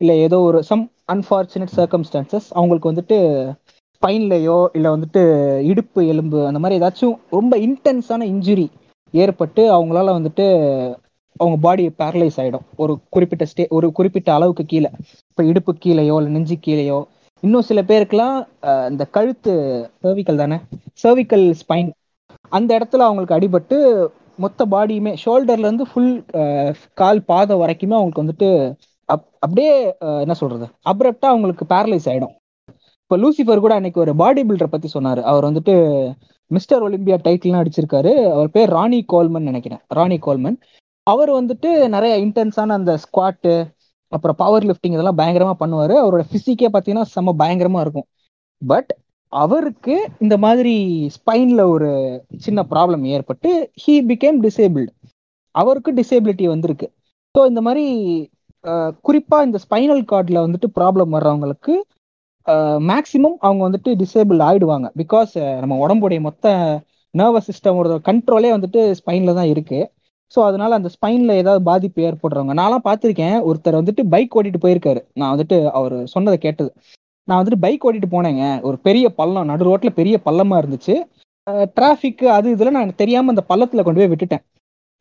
இல்லை 0.00 0.14
ஏதோ 0.26 0.38
ஒரு 0.40 0.58
சம் 0.70 0.84
அன்ஃபார்ச்சுனேட் 1.12 1.74
சர்க்கம்ஸ்டான்சஸ் 1.78 2.48
அவங்களுக்கு 2.58 2.90
வந்துட்டு 2.92 3.18
ஸ்பைன்லையோ 3.96 4.56
இல்லை 4.76 4.88
வந்துட்டு 4.90 5.22
இடுப்பு 5.70 6.00
எலும்பு 6.12 6.38
அந்த 6.46 6.58
மாதிரி 6.62 6.78
ஏதாச்சும் 6.80 7.14
ரொம்ப 7.30 7.56
இன்டென்ஸான 7.66 8.26
இன்ஜுரி 8.32 8.66
ஏற்பட்டு 9.14 9.62
அவங்களால 9.76 10.14
வந்துட்டு 10.18 10.46
அவங்க 11.36 11.58
பாடி 11.60 11.86
பேரலைஸ் 11.88 12.36
ஆகிடும் 12.36 12.64
ஒரு 12.76 12.98
குறிப்பிட்ட 13.08 13.46
ஸ்டே 13.56 13.68
ஒரு 13.68 13.92
குறிப்பிட்ட 13.92 14.34
அளவுக்கு 14.34 14.64
கீழே. 14.64 14.90
இப்போ 15.28 15.44
இடுப்பு 15.44 15.72
கீழேயோ 15.72 16.16
இல்லை 16.16 16.32
நெஞ்சு 16.32 16.58
கீழேயோ. 16.66 17.04
இன்னும் 17.40 17.62
சில 17.62 17.82
பேருக்குலாம் 17.82 18.90
இந்த 18.90 19.04
கழுத்து 19.04 19.52
சர்விக்கல் 20.02 20.36
தானே? 20.36 20.56
சர்விக்கல் 21.02 21.54
ஸ்பைன் 21.54 21.90
அந்த 22.48 22.78
இடத்துல 22.78 22.96
அவங்களுக்கு 22.96 23.34
அடிபட்டு 23.34 24.06
மொத்த 24.36 24.66
பாடியுமே 24.66 25.16
ஷோல்டர்ல 25.24 25.58
இருந்து 25.58 25.86
ஃபுல் 25.92 26.24
கால் 26.94 27.24
பாதம் 27.24 27.60
வரைக்குமே 27.60 27.92
அவங்களுக்கு 27.92 28.22
வந்துட்டு 28.22 28.74
அப்- 29.12 29.28
அப்படியே 29.38 29.94
என்ன 30.00 30.34
சொல்றது? 30.34 30.64
அப்ரப்டாக 30.64 31.26
அவங்களுக்கு 31.26 31.64
பேரலைஸ் 31.68 32.04
ஆயிடும். 32.04 32.34
இப்போ 33.02 33.16
லூசிஃபர் 33.16 33.60
கூட 33.60 33.74
அன்னைக்கு 33.74 34.00
ஒரு 34.00 34.16
பாடி 34.16 34.42
பில்டரை 34.42 34.64
பத்தி 34.64 34.88
சொன்னாரு. 34.98 35.22
அவர் 35.22 35.44
வந்துட்டு 35.44 36.12
மிஸ்டர் 36.46 36.82
ஒலிம்பியா 36.82 37.18
டைட்டில்லாம் 37.24 37.66
அடிச்சிருக்காரு. 37.66 38.30
அவர் 38.30 38.50
பேர் 38.50 38.68
ராணி 38.68 39.04
கோல்மன் 39.12 39.38
நினைக்கிறேன். 39.38 39.78
ராணி 39.88 40.18
கோல்மன். 40.18 40.56
அவர் 41.06 41.30
வந்துட்டு 41.38 41.70
நிறைய 41.94 42.12
இன்டென்ஸான 42.24 42.76
அந்த 42.80 42.92
ஸ்குவாட்டு 43.04 43.54
அப்புறம் 44.12 44.38
பவர் 44.42 44.64
லிஃப்டிங் 44.68 44.94
இதெல்லாம் 44.96 45.20
பயங்கரமா 45.20 45.54
பண்ணுவார். 45.62 45.94
அவரோட 46.02 46.22
பிசிக்கே 46.32 46.68
பார்த்தீங்கன்னா 46.74 47.06
செம்ம 47.14 47.34
பயங்கரமா 47.42 47.80
இருக்கும். 47.84 48.06
பட் 48.62 48.90
அவருக்கு 49.32 49.94
இந்த 50.24 50.34
மாதிரி 50.44 50.74
ஸ்பைன்ல 51.16 51.62
ஒரு 51.74 51.88
சின்ன 52.44 52.60
ப்ராப்ளம் 52.72 53.04
ஏற்பட்டு 53.16 53.50
ஹீ 53.82 53.94
பிகேம் 54.10 54.38
டிசேபிள்டு 54.46 54.92
அவருக்கு 55.54 55.90
டிசேபிலிட்டி 56.00 56.46
வந்திருக்கு. 56.54 56.86
ஸோ 57.34 57.40
இந்த 57.50 57.60
மாதிரி 57.66 57.84
குறிப்பாக 58.64 58.94
குறிப்பா 59.06 59.38
இந்த 59.46 59.58
ஸ்பைனல் 59.64 60.02
கார்டில் 60.12 60.44
வந்துட்டு 60.44 60.68
ப்ராப்ளம் 60.78 61.12
வர்றவங்களுக்கு 61.16 61.74
மேக்சிமம் 62.90 63.36
அவங்க 63.46 63.62
வந்துட்டு 63.68 63.90
டிசேபிள் 64.02 64.40
ஆயிடுவாங்க. 64.48 64.86
பிகாஸ் 65.02 65.32
நம்ம 65.62 65.76
உடம்புடைய 65.84 66.20
மொத்த 66.26 66.46
நர்வஸ் 67.14 67.48
சிஸ்டமோட 67.50 67.98
கண்ட்ரோலே 68.08 68.50
வந்துட்டு 68.56 68.80
ஸ்பைனில் 69.00 69.38
தான் 69.38 69.50
இருக்குது 69.54 69.88
ஸோ 70.34 70.38
அதனால 70.40 70.74
அந்த 70.74 70.88
ஸ்பைன்ல 70.94 71.32
ஏதாவது 71.32 71.62
பாதிப்பு 71.62 72.00
ஏற்படுறவங்க. 72.02 72.54
நான்லாம் 72.60 72.86
பார்த்துருக்கேன். 72.88 73.36
ஒருத்தர் 73.48 73.78
வந்துட்டு 73.80 74.02
பைக் 74.14 74.36
ஓட்டிட்டு 74.36 74.62
போயிருக்காரு. 74.64 75.00
நான் 75.12 75.32
வந்துட்டு 75.34 75.56
அவர் 75.70 75.96
சொன்னதை 76.06 76.38
கேட்டது. 76.38 76.70
நான் 77.28 77.38
வந்துட்டு 77.40 77.60
பைக் 77.60 77.84
ஓட்டிட்டு 77.86 78.10
போனேங்க. 78.10 78.44
ஒரு 78.62 78.76
பெரிய 78.78 79.06
பள்ளம் 79.20 79.48
நடு 79.50 79.64
ரோட்ல 79.64 79.90
பெரிய 80.00 80.16
பள்ளமா 80.26 80.56
இருந்துச்சு. 80.62 80.94
டிராஃபிக் 81.76 82.24
அது 82.36 82.46
இதில் 82.50 82.76
நான் 82.76 82.96
தெரியாம 82.96 83.32
அந்த 83.34 83.42
பள்ளத்துல 83.50 83.82
கொண்டு 83.82 84.00
போய் 84.00 84.12
விட்டுட்டேன். 84.12 84.44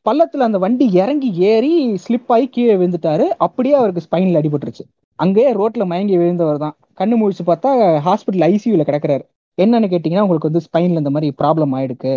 பள்ளத்துல 0.06 0.48
அந்த 0.50 0.58
வண்டி 0.58 0.86
இறங்கி 1.02 1.30
ஏறி 1.52 1.72
ஸ்லிப் 2.04 2.32
ஆகி 2.36 2.48
கீழே 2.50 2.76
விழுந்துட்டாரு. 2.76 3.26
அப்படியே 3.38 3.76
அவருக்கு 3.76 4.06
ஸ்பைன்ல 4.08 4.42
அடிபட்டுருச்சு. 4.42 4.84
அங்கேயே 5.20 5.52
ரோட்ல 5.54 5.84
மயங்கி 5.86 6.16
விழுந்தவர் 6.18 6.64
தான். 6.66 6.76
கண்ணு 7.00 7.16
முழிச்சு 7.22 7.44
பார்த்தா 7.48 7.70
ஹாஸ்பிட்டல் 8.08 8.46
ஐசியூல 8.50 8.86
கிடக்குறாரு. 8.90 9.24
என்னன்னு 9.58 9.88
கேட்டீங்கன்னா 9.94 10.26
உங்களுக்கு 10.26 10.50
வந்து 10.50 10.66
ஸ்பைன்ல 10.68 11.02
இந்த 11.04 11.10
மாதிரி 11.10 11.30
ப்ராப்ளம் 11.42 11.74
ஆயிடுக்கு 11.78 12.14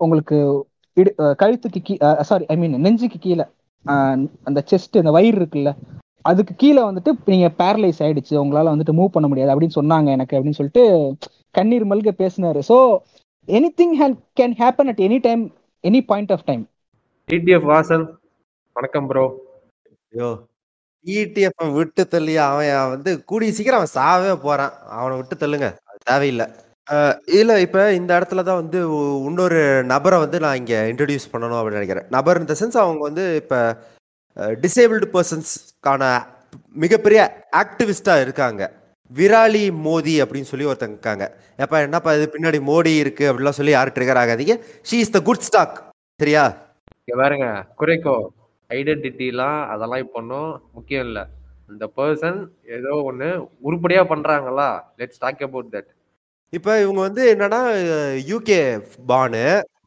உங்களுக்கு 0.00 0.36
இடு 0.96 1.10
கழுத்துக்கு 1.42 1.80
கீ 1.88 1.94
சாரி 2.30 2.44
ஐ 2.52 2.56
மீன் 2.56 2.76
நெஞ்சுக்கு 2.86 3.18
கீழே 3.18 3.44
அந்த 4.48 4.60
செஸ்ட் 4.70 5.00
அந்த 5.00 5.12
வயிறு 5.16 5.38
இருக்குல்ல 5.40 5.72
அதுக்கு 6.30 6.52
கீழே 6.56 6.80
வந்துட்டு 6.86 7.10
நீங்க 7.32 7.48
பேரலைஸ் 7.60 8.00
ஆயிடுச்சு 8.04 8.34
உங்களால 8.42 8.72
வந்துட்டு 8.74 8.96
மூவ் 9.00 9.14
பண்ண 9.16 9.26
முடியாது 9.28 9.52
அப்படின்னு 9.52 9.78
சொன்னாங்க 9.80 10.08
எனக்கு 10.16 10.36
அப்படின்னு 10.36 10.58
சொல்லிட்டு 10.60 10.84
கண்ணீர் 11.54 11.84
மல்க 11.90 12.10
பேசினாரு. 12.22 12.60
So 12.70 12.76
anything 13.80 13.94
can 14.40 14.56
happen 14.62 14.90
at 14.92 15.02
any 15.06 15.18
time 15.26 15.42
any 15.84 16.00
point 16.10 16.32
of 16.36 16.46
time 16.50 16.64
TTF 17.28 17.68
Vasan 17.72 18.04
வணக்கம் 18.76 19.08
ப்ரோ 19.10 19.24
ஐயோ 20.12 20.30
இடிஎஃப் 21.04 21.72
விட்டு 21.78 22.02
தள்ளி 22.14 22.34
அவன் 22.44 22.90
வந்து 22.94 23.10
கூடிய 23.30 23.52
சீக்கிரம் 23.56 23.80
அவன் 23.80 23.96
சாவே 23.98 24.32
போறான். 24.46 24.74
அவனை 24.98 25.14
விட்டு 25.18 25.34
தள்ளுங்க 25.42 25.68
அது 25.88 25.98
தேவையில்லை. 26.10 26.46
இல்லை 26.88 27.36
இல்ல 27.40 27.52
இப்ப 27.66 27.78
இந்த 27.98 28.10
இடத்துல 28.18 28.42
தான் 28.48 28.60
வந்து 28.62 28.80
இன்னொரு 29.28 29.60
நபரை 29.92 30.18
வந்து 30.24 30.38
நான் 30.44 30.58
இங்க 30.60 30.74
இன்ட்ரடியூஸ் 30.90 31.30
பண்ணணும் 31.32 31.58
அப்படின்னு 31.60 31.80
நினைக்கிறேன். 31.80 32.08
நபர் 32.16 32.40
இந்த 32.42 32.54
சென்ஸ் 32.60 32.76
அவங்க 32.82 33.02
வந்து 33.08 33.24
இப்ப 33.42 33.56
டிசேபிள்டு 34.64 35.06
பர்சன்ஸ்க்கான 35.14 36.02
மிகப்பெரிய 36.84 37.20
ஆக்டிவிஸ்டா 37.62 38.14
இருக்காங்க. 38.24 38.62
விராலி 39.10 39.64
மோதி 39.86 40.14
அப்படின்னு 40.22 40.50
சொல்லி 40.50 40.68
ஒருத்தங்க 40.70 40.96
இருக்காங்க. 40.96 41.24
ஏப்பா 41.64 41.80
என்னப்பா 41.86 42.14
இது 42.18 42.26
பின்னாடி 42.34 42.60
மோடி 42.70 42.92
இருக்கு 43.02 43.24
அப்படிலாம் 43.30 43.58
சொல்லி 43.58 43.74
யாரும் 43.74 43.96
ட்ரிகர் 43.96 44.22
ஆகாதீங்க. 44.22 44.56
She 44.88 44.96
is 45.04 45.14
the 45.16 45.20
good 45.28 45.44
stock 45.48 45.76
சரியா? 46.20 46.44
இங்க 47.02 47.16
பாருங்க 47.22 47.48
குறைக்கோ. 47.80 48.16
ஐடென்டிட்டிலாம் 48.70 49.60
அதெல்லாம் 49.72 50.02
இப்போ 50.04 50.18
ஒன்றும் 50.22 50.50
முக்கியம் 50.76 51.06
இல்லை. 51.08 51.24
இந்த 51.72 51.84
பர்சன் 51.98 52.40
ஏதோ 52.78 52.94
ஒன்று 53.10 53.28
உருப்படியா 53.68 54.02
பண்றாங்களா? 54.12 54.70
லெட்ஸ் 55.00 55.22
டாக் 55.24 55.44
அபவுட் 55.48 55.72
தட் 55.76 55.90
இப்போ 56.52 56.72
இவங்க 56.82 57.00
வந்து 57.06 57.22
என்னன்னா 57.32 57.60
யூகே 58.30 58.60
பானு 59.10 59.44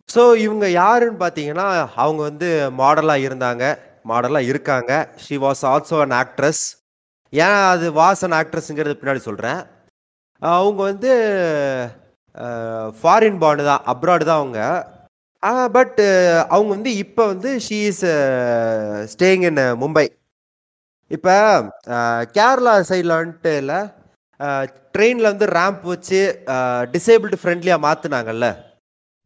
ஸோ 0.10 0.22
இவங்க 0.46 0.66
யாருன்னு 0.82 1.20
பார்த்தீங்கன்னா 1.24 1.68
அவங்க 2.04 2.22
வந்து 2.30 2.50
மாடலாக 2.82 3.26
இருந்தாங்க. 3.28 3.64
மாடலாக 4.12 4.50
இருக்காங்க. 4.52 4.92
She 5.24 5.36
was 5.46 5.64
also 5.72 5.98
an 6.06 6.16
actress 6.22 6.64
ஏன் 7.34 7.60
அது 7.74 7.88
வாஸ் 8.00 8.24
அன் 8.28 8.38
ஆக்ட்ரஸ்ங்கிறது 8.40 9.00
பின்னாடி 9.00 9.22
சொல்கிறேன் 9.30 9.62
அவங்க 10.42 10.80
வந்து 10.92 11.12
ஃபாரின் 13.02 13.42
பானு 13.44 13.64
தான். 13.72 13.84
அப்ராடு 13.94 14.24
தான் 14.30 14.42
அவங்க. 14.42 14.62
பட் 15.78 16.00
அவங்க 16.54 16.70
வந்து 16.78 16.92
இப்போ 17.04 17.24
வந்து 17.34 17.50
she 17.68 17.78
is 17.92 18.06
staying 19.14 19.46
in 19.50 19.62
Mumbai 19.84 20.08
இப்போ 21.12 21.36
கேரளா 22.38 22.74
சைடில் 22.90 23.18
வந்துட்டு 23.20 23.54
இல்லை 23.62 23.80
ட்ரெயினில் 24.94 25.32
வந்து 25.32 25.46
ரேம்ப் 25.58 25.84
வச்சு 25.86 26.20
டிசேபிள்டு 26.94 27.40
ஃப்ரெண்ட்லியாக 27.42 27.86
மாற்றினாங்கல்ல 27.86 28.48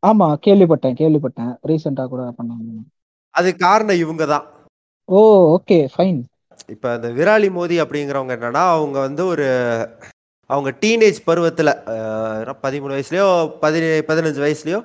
ஆமா 0.04 0.28
கேள்விப்பட்டேன் 0.46 0.98
கேள்விப்பட்டேன். 1.02 1.52
ரீசெண்டா 1.70 2.04
கூட 2.06 2.24
பண்ணாங்க. 2.38 2.72
அது 3.36 3.50
காரணம் 3.58 4.02
இவங்க 4.02 4.24
தான் 4.26 4.46
ஓ 5.10 5.20
ஓகே 5.56 5.78
ஃபைன் 5.94 6.20
இப்போ 6.70 6.88
அந்த 6.96 7.08
விராலி 7.18 7.50
மோதி 7.52 7.76
அப்படிங்கிறவங்க 7.84 8.34
என்னன்னா 8.38 8.64
அவங்க 8.74 8.98
வந்து 9.00 9.24
ஒரு 9.26 9.46
அவங்க 10.50 10.70
டீனேஜ் 10.82 11.20
பருவத்தில் 11.28 11.72
பதிமூணு 12.64 12.96
வயசுலையோ 12.96 13.28
பதினே 13.64 13.90
பதினஞ்சு 14.10 14.42
வயசுலையோ 14.46 14.80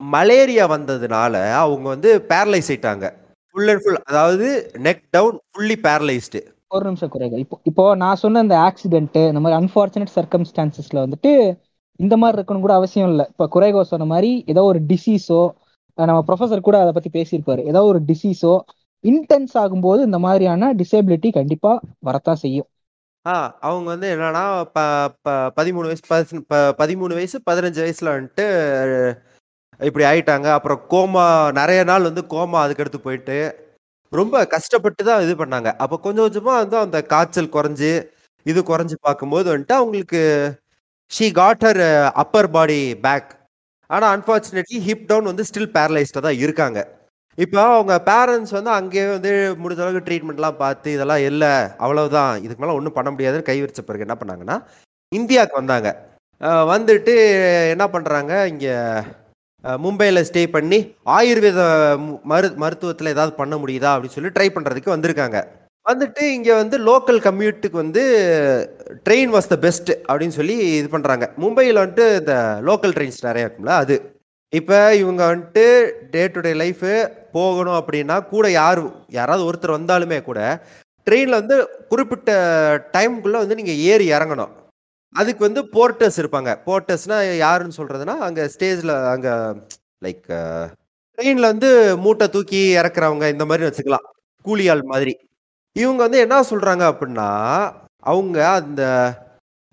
மலேரியா 0.00 0.64
வந்ததுனால 0.74 1.34
அவங்க 1.62 1.86
வந்து 1.94 2.10
பேரலைஸ் 2.30 2.70
ஆயிட்டாங்க. 2.70 3.06
ஃபுல் 3.54 3.70
அண்ட் 3.72 3.82
ஃபுல் 3.84 4.00
அதாவது 4.10 4.46
நெக் 4.86 5.04
டவுன் 5.10 5.38
ஃபுல்லி 5.50 5.76
பேரலைஸ்டு 5.86 6.40
ஒரு 6.70 6.84
நிமிஷம் 6.84 7.08
குறைகள். 7.08 7.38
இப்போ 7.38 7.58
இப்போ 7.62 7.94
நான் 7.94 8.16
சொன்ன 8.16 8.40
இந்த 8.40 8.56
ஆக்சிடென்ட் 8.56 9.26
இந்த 9.28 9.40
மாதிரி 9.40 9.58
அன்பார்ச்சுனேட் 9.60 10.14
சர்க்கம்ஸ்டான்சஸ்ல 10.14 10.98
வந்துட்டு 11.04 11.32
இந்த 11.96 12.16
மாதிரி 12.16 12.42
இருக்கணும் 12.42 12.60
கூட 12.60 12.74
அவசியம் 12.74 13.08
இல்லை. 13.08 13.24
இப்போ 13.28 13.48
குறைகோ 13.48 13.84
சொன்ன 13.84 14.04
மாதிரி 14.04 14.44
ஏதோ 14.46 14.62
ஒரு 14.62 14.80
டிசீஸோ 14.82 15.40
நம்ம 15.94 16.24
ப்ரொஃபசர் 16.28 16.60
கூட 16.60 16.76
அதை 16.80 16.92
பத்தி 16.92 17.10
பேசியிருப்பாரு. 17.12 17.64
ஏதோ 17.64 17.82
ஒரு 17.82 18.00
டிசீஸோ 18.06 18.52
இன்டென்ஸ் 19.04 19.54
ஆகும்போது 19.54 20.00
இந்த 20.00 20.18
மாதிரியான 20.18 20.74
டிசேபிலிட்டி 20.74 21.32
கண்டிப்பா 21.32 21.80
வரத்தான் 21.98 22.34
செய்யும். 22.34 22.68
ஆ 23.26 23.56
அவங்க 23.60 23.88
வந்து 23.90 24.16
என்னன்னா 24.16 24.44
ப 24.72 25.08
ப 25.22 25.30
பதிமூணு 25.56 25.90
வயசு 25.90 26.44
ப- 26.46 26.74
பதிமூணு 26.78 27.14
வயசு 27.14 27.40
பதினஞ்சு 27.50 27.80
வயசுல 27.84 28.10
வந்துட்டு 28.10 28.46
இப்படி 29.80 30.04
ஆயிட்டாங்க. 30.04 30.46
அப்புறம் 30.52 30.80
கோமா 30.90 31.52
நிறைய 31.52 31.84
நாள் 31.84 32.02
வந்து 32.02 32.24
கோமா 32.30 32.58
அதுக்கடுத்து 32.64 32.98
போயிட்டு 33.02 33.36
ரொம்ப 34.12 34.36
கஷ்டப்பட்டு 34.54 35.02
தான் 35.08 35.24
இது 35.24 35.34
பண்ணாங்க. 35.42 35.68
அப்போ 35.82 35.96
கொஞ்சம் 36.06 36.26
கொஞ்சமா 36.26 36.54
வந்து 36.62 36.76
அந்த 36.84 36.98
காய்ச்சல் 37.12 37.54
குறைஞ்சு 37.56 37.90
இது 38.46 38.60
குறைஞ்சு 38.70 38.96
பார்க்கும்போது 39.06 39.46
வந்துட்டு 39.52 39.76
அவங்களுக்கு 39.80 40.20
she 41.10 41.26
got 41.40 41.64
her 41.66 41.82
upper 42.22 42.48
body 42.56 42.80
back 43.04 43.30
ஆனால் 43.90 44.10
அன்ஃபார்ச்சுனேட்லி 44.16 44.78
ஹிப் 44.88 45.06
டவுன் 45.10 45.30
வந்து 45.30 45.46
ஸ்டில் 45.48 45.72
பேரலைஸ்டாக 45.76 46.24
தான் 46.26 46.40
இருக்காங்க. 46.44 46.80
இப்போ 47.38 47.60
அவங்க 47.74 47.94
பேரண்ட்ஸ் 48.10 48.54
வந்து 48.56 48.70
அங்கேயே 48.78 49.04
வந்து 49.14 49.30
முடிஞ்ச 49.62 49.80
அளவுக்கு 49.84 50.06
ட்ரீட்மெண்ட்லாம் 50.08 50.60
பார்த்து 50.62 50.88
இதெல்லாம் 50.96 51.22
இல்லை 51.30 51.52
அவ்வளவுதான் 51.84 52.32
இதுக்கு 52.44 52.62
மேலே 52.62 52.76
ஒன்றும் 52.78 52.96
பண்ண 52.98 53.08
முடியாதுன்னு 53.14 53.48
கை 53.48 53.58
விரிச்ச 53.62 53.82
பிறகு 53.88 54.06
என்ன 54.06 54.16
பண்ணாங்கன்னா 54.20 54.56
இந்தியாவுக்கு 55.12 55.60
வந்தாங்க. 55.60 55.88
வந்துட்டு 56.72 57.14
என்ன 57.74 57.84
பண்ணுறாங்க 57.94 58.32
இங்கே 58.52 58.74
மும்பையில் 59.84 60.26
ஸ்டே 60.28 60.42
பண்ணி 60.56 60.78
ஆயுர்வேத 61.16 61.62
மரு 62.32 62.48
மருத்துவத்தில் 62.62 63.14
ஏதாவது 63.14 63.32
பண்ண 63.40 63.56
முடியுதா 63.62 63.90
அப்படின்னு 63.94 64.16
சொல்லி 64.16 64.34
ட்ரை 64.36 64.48
பண்ணுறதுக்கு 64.54 64.94
வந்திருக்காங்க. 64.94 65.38
வந்துட்டு 65.86 66.22
இங்கே 66.36 66.54
வந்து 66.60 66.76
லோக்கல் 66.88 67.20
கம்யூட்டுக்கு 67.26 67.76
வந்து 67.82 68.02
ட்ரெயின் 69.06 69.30
வாஸ் 69.34 69.50
த 69.52 69.56
பெஸ்ட் 69.64 69.90
அப்படின்னு 70.08 70.36
சொல்லி 70.38 70.56
இது 70.78 70.88
பண்ணுறாங்க 70.94 71.26
மும்பையில் 71.42 71.80
வந்துட்டு 71.82 72.06
இந்த 72.20 72.34
லோக்கல் 72.68 72.94
ட்ரெயின்ஸ் 72.96 73.26
நிறையா 73.28 73.46
இருக்கும்ல 73.46 73.74
அது. 73.84 73.96
இப்போ 74.52 74.78
இவங்க 75.02 75.22
வந்துட்டு 75.32 75.64
டே 76.14 76.22
டு 76.34 76.40
டே 76.46 76.52
லைஃபு 76.62 76.92
போகணும் 77.36 77.78
அப்படின்னா 77.80 78.16
கூட 78.32 78.46
யார் 78.60 78.80
யாராவது 79.18 79.48
ஒருத்தர் 79.48 79.78
வந்தாலுமே 79.78 80.18
கூட 80.28 80.40
ட்ரெயினில் 81.06 81.40
வந்து 81.40 81.56
குறிப்பிட்ட 81.90 82.30
டைமுக்குள்ளே 82.96 83.42
வந்து 83.42 83.58
நீங்கள் 83.60 83.82
ஏறி 83.90 84.06
இறங்கணும். 84.16 84.52
அதுக்கு 85.14 85.42
வந்து 85.46 85.62
போர்ட்டர்ஸ் 85.74 86.18
இருப்பாங்க. 86.22 86.50
போர்ட்டர்ஸ்னா 86.66 87.16
யாருன்னு 87.44 87.78
சொல்கிறதுனா 87.78 88.14
அங்கே 88.26 88.44
ஸ்டேஜில் 88.54 88.92
அங்கே 89.14 89.32
லைக் 90.04 90.26
ட்ரெயினில் 91.18 91.50
வந்து 91.52 91.70
மூட்டை 92.04 92.26
தூக்கி 92.34 92.60
இறக்குறவங்க 92.80 93.24
இந்த 93.34 93.44
மாதிரி 93.48 93.66
வச்சுக்கலாம். 93.66 94.06
கூலி 94.44 94.66
ஆள் 94.74 94.84
மாதிரி. 94.92 95.14
இவங்க 95.76 96.00
வந்து 96.06 96.22
என்ன 96.24 96.36
சொல்கிறாங்க 96.50 96.84
அப்படின்னா 96.92 97.28
அவங்க 98.12 98.38
அந்த 98.60 98.82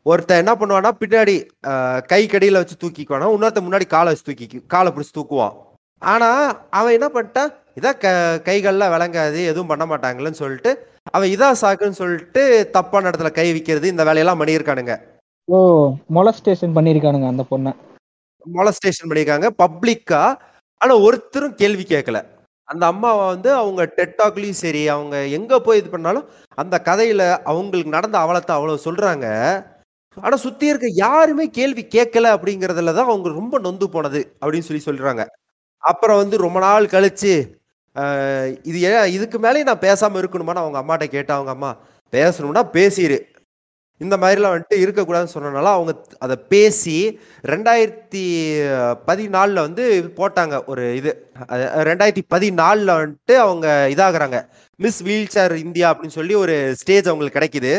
ஒருத்தன் 0.06 0.42
என்ன 0.42 0.54
பண்ணுவான்னா 0.60 0.92
பின்னாடி 1.02 1.36
கை 2.12 2.22
கடியில 2.34 2.60
வச்சு 2.62 2.76
தூக்கிக்குவானா 2.84 3.30
இன்னொருத்த 3.36 3.62
முன்னாடி 3.66 3.86
காலை 3.94 4.12
வச்சு 4.12 4.28
தூக்கி 4.28 4.60
காலை 4.74 4.90
பிடிச்சி 4.92 5.14
தூக்குவான். 5.18 5.56
ஆனா 6.02 6.30
அவன் 6.80 6.96
என்ன 6.98 7.08
பண்ணிட்டான் 7.16 7.52
இதான் 7.80 8.00
க 8.04 8.08
கைகள்லாம் 8.48 8.94
விளங்காது 8.96 9.40
எதுவும் 9.52 9.72
பண்ண 9.72 9.86
மாட்டாங்களேன்னு 9.92 10.42
சொல்லிட்டு 10.44 10.72
அவன் 11.16 11.32
இதா 11.36 11.50
சாக்குன்னு 11.62 12.00
சொல்லிட்டு 12.02 12.44
தப்பான 12.76 13.10
இடத்துல 13.10 13.32
கை 13.40 13.48
வைக்கிறது 13.56 13.94
இந்த 13.94 14.04
வேலையெல்லாம் 14.10 14.42
பண்ணியிருக்கானுங்க. 14.42 14.96
ஓ 15.48 15.58
மொலஸ்டேஷன் 16.16 16.74
பண்ணிருக்கானுங்க 16.78 17.28
அந்த 17.34 17.44
பொண்ணை. 17.52 17.72
மொலஸ்டேஷன் 18.46 19.08
பண்ணியிருக்காங்க 19.10 19.48
பப்ளிக்கா 19.62 20.22
ஆனா 20.82 20.94
ஒருத்தரும் 21.06 21.56
கேள்வி 21.62 21.84
கேட்கல 21.84 22.18
அந்த 22.68 22.84
அம்மாவை 22.92 23.24
வந்து 23.34 23.50
அவங்க 23.60 23.82
டெட்டாக்லயும் 23.98 24.62
சரி 24.64 24.82
அவங்க 24.96 25.16
எங்க 25.38 25.60
போய் 25.66 25.80
இது 25.82 25.90
பண்ணாலும் 25.94 26.26
அந்த 26.58 26.76
கதையில 26.88 27.22
அவங்களுக்கு 27.52 27.96
நடந்த 27.96 28.18
அவலத்தை 28.24 28.54
அவ்வளவு 28.56 28.86
சொல்றாங்க. 28.88 29.26
ஆனா 30.18 30.36
சுத்தி 30.46 30.66
இருக்க 30.72 30.88
யாருமே 31.06 31.46
கேள்வி 31.58 31.84
கேட்கல 31.96 32.28
அப்படிங்கறதுல 32.36 32.94
தான் 32.98 33.10
அவங்க 33.12 33.30
ரொம்ப 33.40 33.56
நொந்து 33.66 33.88
போனது 33.96 34.22
அப்படின்னு 34.42 34.68
சொல்லி 34.70 34.84
சொல்றாங்க. 34.88 35.24
அப்புறம் 35.84 36.20
வந்து 36.22 36.38
ரொம்ப 36.46 36.60
நாள் 36.68 36.94
கழிச்சு 36.96 37.34
இது 38.70 38.78
ஏன் 38.90 39.12
இதுக்கு 39.18 39.38
மேலே 39.46 39.64
நான் 39.70 39.86
பேசாம 39.88 40.20
இருக்கணுமான்னு 40.22 40.64
அவங்க 40.64 40.80
அம்மாட்ட 40.82 41.06
கேட்டா 41.16 41.34
அவங்க 41.38 41.52
அம்மா 41.56 41.72
பேசணும்னா 42.14 42.64
பேசிடு 42.78 43.18
இந்த 44.02 44.16
மாதிரிலாம் 44.22 44.54
வந்துட்டு 44.54 44.78
இருக்கக்கூடாதுன்னு 44.84 45.34
சொன்னனால 45.36 45.72
அவங்க 45.76 45.92
அதை 46.26 46.36
பேசி 46.54 46.98
ரெண்டாயிரத்தி 47.52 48.24
பதினாலில் 49.08 49.64
வந்து 49.66 49.84
இது 50.00 50.10
போட்டாங்க 50.20 50.56
ஒரு 50.72 50.84
இது. 51.00 51.12
ரெண்டாயிரத்தி 51.90 52.24
பதினாலில் 52.34 52.94
வந்துட்டு 53.02 53.36
அவங்க 53.46 53.68
இதாகிறாங்க. 53.94 54.40
மிஸ் 54.80 55.02
வீல் 55.08 55.34
சேர் 55.36 55.56
இந்தியா 55.66 55.88
அப்படின்னு 55.92 56.18
சொல்லி 56.20 56.36
ஒரு 56.44 56.56
ஸ்டேஜ் 56.82 57.10
அவங்களுக்கு 57.12 57.40
கிடைக்குது. 57.40 57.74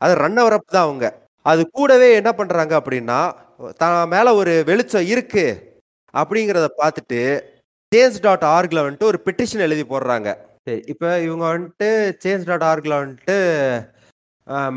அது 0.00 0.12
ரன்னர் 0.24 0.56
அப் 0.58 0.74
தான் 0.76 0.86
அவங்க. 0.88 1.06
அது 1.46 1.62
கூடவே 1.78 2.08
என்ன 2.20 2.30
பண்ணுறாங்க 2.40 2.74
அப்படின்னா 2.80 3.20
தான் 3.82 3.96
மேலே 4.14 4.30
ஒரு 4.40 4.52
வெளிச்சம் 4.70 5.08
இருக்கு 5.14 5.46
அப்படிங்கிறத 6.14 6.68
பார்த்துட்டு 6.82 7.20
சேஞ்ச் 7.92 8.18
டாட் 8.26 8.46
ஆர்கில் 8.56 8.84
வந்துட்டு 8.84 9.10
ஒரு 9.12 9.18
பெட்டிஷன் 9.26 9.64
எழுதி 9.66 9.84
போடுறாங்க. 9.92 10.28
சரி 10.66 10.80
இப்போ 10.92 11.08
இவங்க 11.26 11.44
வந்துட்டு 11.52 11.88
சேஞ்ச் 12.24 12.46
டாட் 12.50 12.66
ஆர்கில் 12.70 13.00
வந்துட்டு 13.00 13.36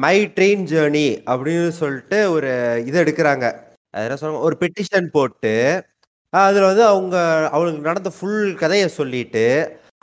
மை 0.03 0.17
ட்ரெயின் 0.35 0.63
ஜேர்னி 0.71 1.07
அப்படின்னு 1.31 1.69
சொல்லிட்டு 1.81 2.17
ஒரு 2.35 2.49
இது 2.89 2.97
எடுக்கிறாங்க. 3.03 3.45
அது 3.93 4.05
என்ன 4.07 4.17
சொல்றாங்க 4.19 4.45
ஒரு 4.47 4.55
பெட்டிஷன் 4.61 5.07
போட்டு 5.15 5.53
அதில் 6.33 6.69
வந்து 6.69 6.83
அவங்க 6.91 7.15
அவங்களுக்கு 7.53 7.89
நடந்த 7.89 8.11
ஃபுல் 8.15 8.45
கதையை 8.61 8.87
சொல்லிட்டு 8.99 9.45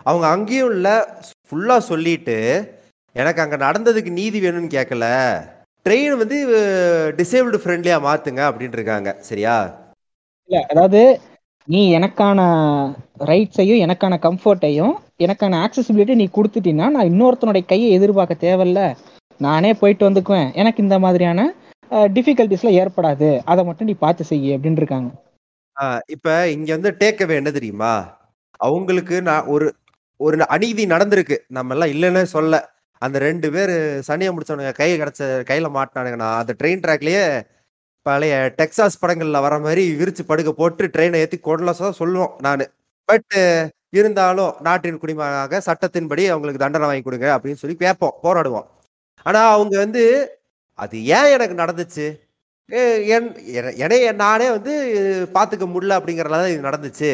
அவங்க 0.07 0.27
அங்கேயும் 0.35 0.73
இல்லை 0.75 0.97
ஃபுல்லாக 1.47 1.89
சொல்லிட்டு 1.91 2.37
எனக்கு 3.17 3.43
அங்கே 3.45 3.59
நடந்ததுக்கு 3.67 4.11
நீதி 4.19 4.39
வேணும்னு 4.41 4.75
கேட்கல 4.77 5.07
ட்ரெயின் 5.87 6.21
வந்து 6.23 6.39
டிசேபிள்டு 7.19 7.61
ஃப்ரெண்ட்லியாக 7.63 8.05
மாற்றுங்க 8.07 8.43
அப்படின்னு 8.49 8.79
இருக்காங்க. 8.79 9.11
சரியா? 9.29 9.57
இல்லை 10.51 10.61
அதாவது 10.73 11.03
நீ 11.69 11.81
எனக்கான 11.99 12.41
ரைட்ஸையும் 13.31 13.83
எனக்கான 13.87 14.15
கம்ஃபர்ட்டையும் 14.27 14.95
எனக்கான 15.27 15.59
ஆக்சசிபிலிட்டி 15.67 16.15
நீ 16.21 16.27
கொடுத்துட்டீங்கன்னா 16.37 16.89
நான் 16.97 17.11
இன்னொருத்தனுடைய 17.11 17.65
கையை 17.67 17.89
எதிர்பார்க்க 17.99 18.45
தேவையில்ல. 18.47 18.83
நானே 19.47 19.71
போயிட்டு 19.81 20.05
வந்துக்குவேன். 20.09 20.49
எனக்கு 20.61 20.83
இந்த 20.87 20.97
மாதிரியான 21.05 21.41
டிஃபிகல்ட்டிஸ்லாம் 22.17 22.79
ஏற்படாது. 22.81 23.29
அதை 23.53 23.63
மட்டும் 23.69 23.89
நீ 23.91 23.95
பார்த்து 24.05 24.25
செய்ய 24.33 24.57
அப்படின்னு 24.57 24.83
இருக்காங்க. 24.83 25.11
இப்போ 26.15 26.33
இங்கே 26.57 26.73
வந்து 26.77 26.91
டேக்கவே 27.03 27.35
என்ன 27.41 27.51
தெரியுமா? 27.59 27.93
அவங்களுக்கு 28.69 29.17
நான் 29.29 29.49
ஒரு 29.55 29.67
ஒரு 30.21 30.37
அநீதி 30.55 30.85
நடந்திருக்கு. 30.95 31.37
நம்ம 31.57 31.75
எல்லாம் 31.75 31.93
இல்லைன்னு 31.95 32.23
சொல்ல. 32.37 32.55
அந்த 33.03 33.17
ரெண்டு 33.29 33.49
பேர் 33.55 33.73
சனியை 34.09 34.31
முடிச்சவனுங்க 34.33 34.73
கை 34.81 34.89
கிடச்ச 35.03 35.29
கையில் 35.51 35.75
மாட்டினானுங்கண்ணா 35.77 36.29
அந்த 36.41 36.53
ட்ரெயின் 36.61 36.83
ட்ராக்லயே 36.85 37.23
பழைய 38.07 38.35
டெக்ஸாஸ் 38.59 39.01
படங்கள்ல 39.03 39.41
வர 39.47 39.55
மாதிரி 39.67 39.83
விரிச்சு 40.01 40.23
படுக்க 40.31 40.51
போட்டு 40.61 40.85
ட்ரெயினை 40.95 41.21
ஏற்றி 41.25 41.39
கொடலசா 41.47 41.89
சொல்லுவோம் 42.01 42.35
நான். 42.47 42.65
பட் 43.09 43.37
இருந்தாலும் 43.99 44.53
நாட்டின் 44.67 45.01
குடிமகனாக 45.03 45.61
சட்டத்தின்படி 45.69 46.25
அவங்களுக்கு 46.33 46.63
தண்டனை 46.65 46.89
வாங்கி 46.91 47.05
கொடுங்க 47.07 47.29
அப்படின்னு 47.37 47.63
சொல்லி 47.63 47.77
கேட்போம் 47.85 48.19
போராடுவோம். 48.27 48.69
ஆனா 49.23 49.53
அவங்க 49.53 49.79
வந்து 49.79 50.05
அது 50.75 51.05
ஏன் 51.05 51.41
எனக்கு 51.41 51.63
நடந்துச்சு? 51.63 52.07
என்- 53.15 53.77
என்னைய 53.77 54.13
நானே 54.13 54.51
வந்து 54.51 54.73
பார்த்துக்க 55.35 55.65
முடியல 55.73 55.95
அப்படிங்கறதுல 55.99 56.39
தான் 56.43 56.51
இது 56.51 56.69
நடந்துச்சு. 56.69 57.13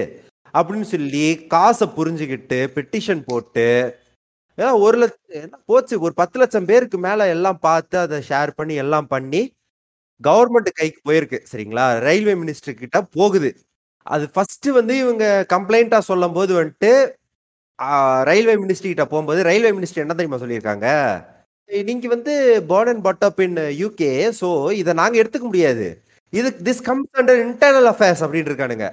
அப்படின்னு 0.55 0.83
சொல்லி 0.83 1.47
காசை 1.47 1.89
புரிஞ்சுக்கிட்டு 1.97 2.59
பெட்டிஷன் 2.75 3.23
போட்டு 3.27 3.67
ஒரு 4.59 4.99
லட்சம் 4.99 5.43
என்ன 5.43 5.57
போச்சு? 5.67 6.01
ஒரு 6.01 6.15
பத்து 6.15 6.39
லட்சம் 6.39 6.65
பேருக்கு 6.65 6.99
மேல 6.99 7.29
எல்லாம் 7.29 7.59
பார்த்து 7.59 7.99
அதை 7.99 8.23
ஷேர் 8.29 8.51
பண்ணி 8.57 8.75
எல்லாம் 8.75 9.07
பண்ணி 9.07 9.43
கவர்மெண்ட் 10.29 10.71
கைக்கு 10.73 11.01
போயிருக்கு 11.09 11.39
சரிங்களா? 11.53 11.99
ரயில்வே 11.99 12.35
மினிஸ்டர் 12.35 12.81
கிட்ட 12.83 13.03
போகுது. 13.03 13.51
அது 14.07 14.31
ஃபர்ஸ்ட் 14.31 14.67
வந்து 14.67 14.95
இவங்க 14.99 15.47
கம்ப்ளைண்டா 15.53 15.99
சொல்லும் 15.99 16.33
போது 16.33 16.53
வந்துட்டு 16.65 16.91
ரயில்வே 18.25 18.55
மினிஸ்டர் 18.55 18.91
கிட்ட 18.91 19.05
போகும்போது 19.07 19.43
ரயில்வே 19.43 19.71
மினிஸ்டர் 19.71 20.05
என்ன 20.05 20.15
தெரியுமா 20.15 20.39
சொல்லியிருக்காங்க? 20.45 20.87
நீங்க 21.71 22.09
வந்து 22.15 22.33
born 22.71 22.87
and 22.91 23.03
brought 23.05 23.41
in 23.47 23.57
UK 23.81 24.11
so 24.41 24.49
இதை 24.81 24.93
நாங்க 25.01 25.17
எடுத்துக்க 25.23 25.47
முடியாது. 25.51 25.87
இது 26.33 26.49
this 26.67 26.83
comes 26.89 27.19
under 27.21 27.41
internal 27.45 27.89
affairs 27.93 28.23
அப்படின்னு 28.25 28.51
இருக்கானுங்க. 28.51 28.87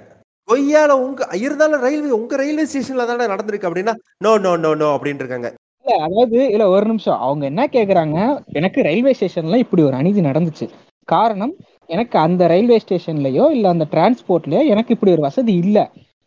கொய்யால 0.48 0.92
உங்க 1.04 1.28
இருந்தாலும் 1.44 1.82
ரயில்வே 1.84 2.10
உங்க 2.18 2.36
ரயில்வே 2.40 2.64
ஸ்டேஷன்ல 2.70 3.06
தானே 3.10 3.26
நடந்திருக்கு 3.32 3.68
அப்படின்னா 3.68 3.94
நோ 4.24 4.32
நோ 4.46 4.52
நோ 4.64 4.72
நோ 4.80 4.88
அப்படின்னு 4.96 5.22
இருக்காங்க. 5.24 5.48
இல்ல 5.84 5.94
அதாவது 6.06 6.38
இல்ல 6.54 6.64
ஒரு 6.74 6.86
நிமிஷம். 6.90 7.20
அவங்க 7.26 7.44
என்ன 7.50 7.62
கேக்குறாங்க? 7.76 8.18
எனக்கு 8.58 8.80
ரயில்வே 8.88 9.14
ஸ்டேஷன்ல 9.18 9.58
இப்படி 9.64 9.84
ஒரு 9.88 9.96
அநீதி 10.00 10.22
நடந்துச்சு. 10.28 10.66
காரணம் 11.08 11.54
எனக்கு 11.94 12.16
அந்த 12.26 12.42
ரயில்வே 12.52 12.78
ஸ்டேஷன்லயோ 12.84 13.46
இல்ல 13.56 13.68
அந்த 13.74 13.86
டிரான்ஸ்போர்ட்லயோ 13.94 14.62
எனக்கு 14.72 14.94
இப்படி 14.96 15.14
ஒரு 15.16 15.24
வசதி 15.28 15.54
இல்ல. 15.64 15.78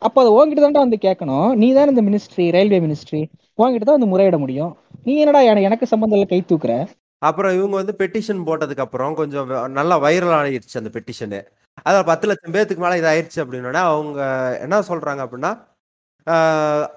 அப்போ 0.02 0.18
அதை 0.24 0.32
உங்ககிட்ட 0.36 0.64
தான் 0.66 0.86
வந்து 0.86 1.00
கேட்கணும் 1.06 1.48
நீ 1.62 1.68
தான் 1.78 1.92
இந்த 1.94 2.04
மினிஸ்ட்ரி 2.10 2.46
ரயில்வே 2.56 2.80
மினிஸ்ட்ரி 2.86 3.22
உங்ககிட்ட 3.60 3.86
தான் 3.88 3.98
வந்து 3.98 4.12
முறையிட 4.12 4.38
முடியும். 4.44 4.74
நீ 5.08 5.18
என்னடா 5.18 5.42
எனக்கு 5.60 5.86
சம்பந்தம் 5.86 6.18
இல்லை 6.18 6.30
கை 6.30 6.40
தூக்குற? 6.44 6.74
அப்புறம் 7.22 7.54
இவங்க 7.54 7.76
வந்து 7.76 7.96
பெட்டிஷன் 7.98 8.42
போட்டதுக்கு 8.46 8.80
அப்புறம் 8.80 9.14
கொஞ்சம் 9.14 9.50
வ- 9.50 9.68
நல்லா 9.70 10.02
வைரல் 10.02 10.36
ஆகிடுச்சு 10.38 10.78
அந்த 10.78 10.90
பெட்டிஷனு 10.90 11.40
அதில் 11.84 12.04
பத்து 12.04 12.28
லட்சம் 12.28 12.54
பேர்த்துக்கு 12.54 12.78
மேலே 12.78 13.00
இதாயிடுச்சு 13.02 13.40
அப்படின்னா 13.44 13.82
அவங்க 13.88 14.20
என்ன 14.62 14.82
சொல்றாங்க 14.82 15.22
அப்படின்னா 15.26 15.52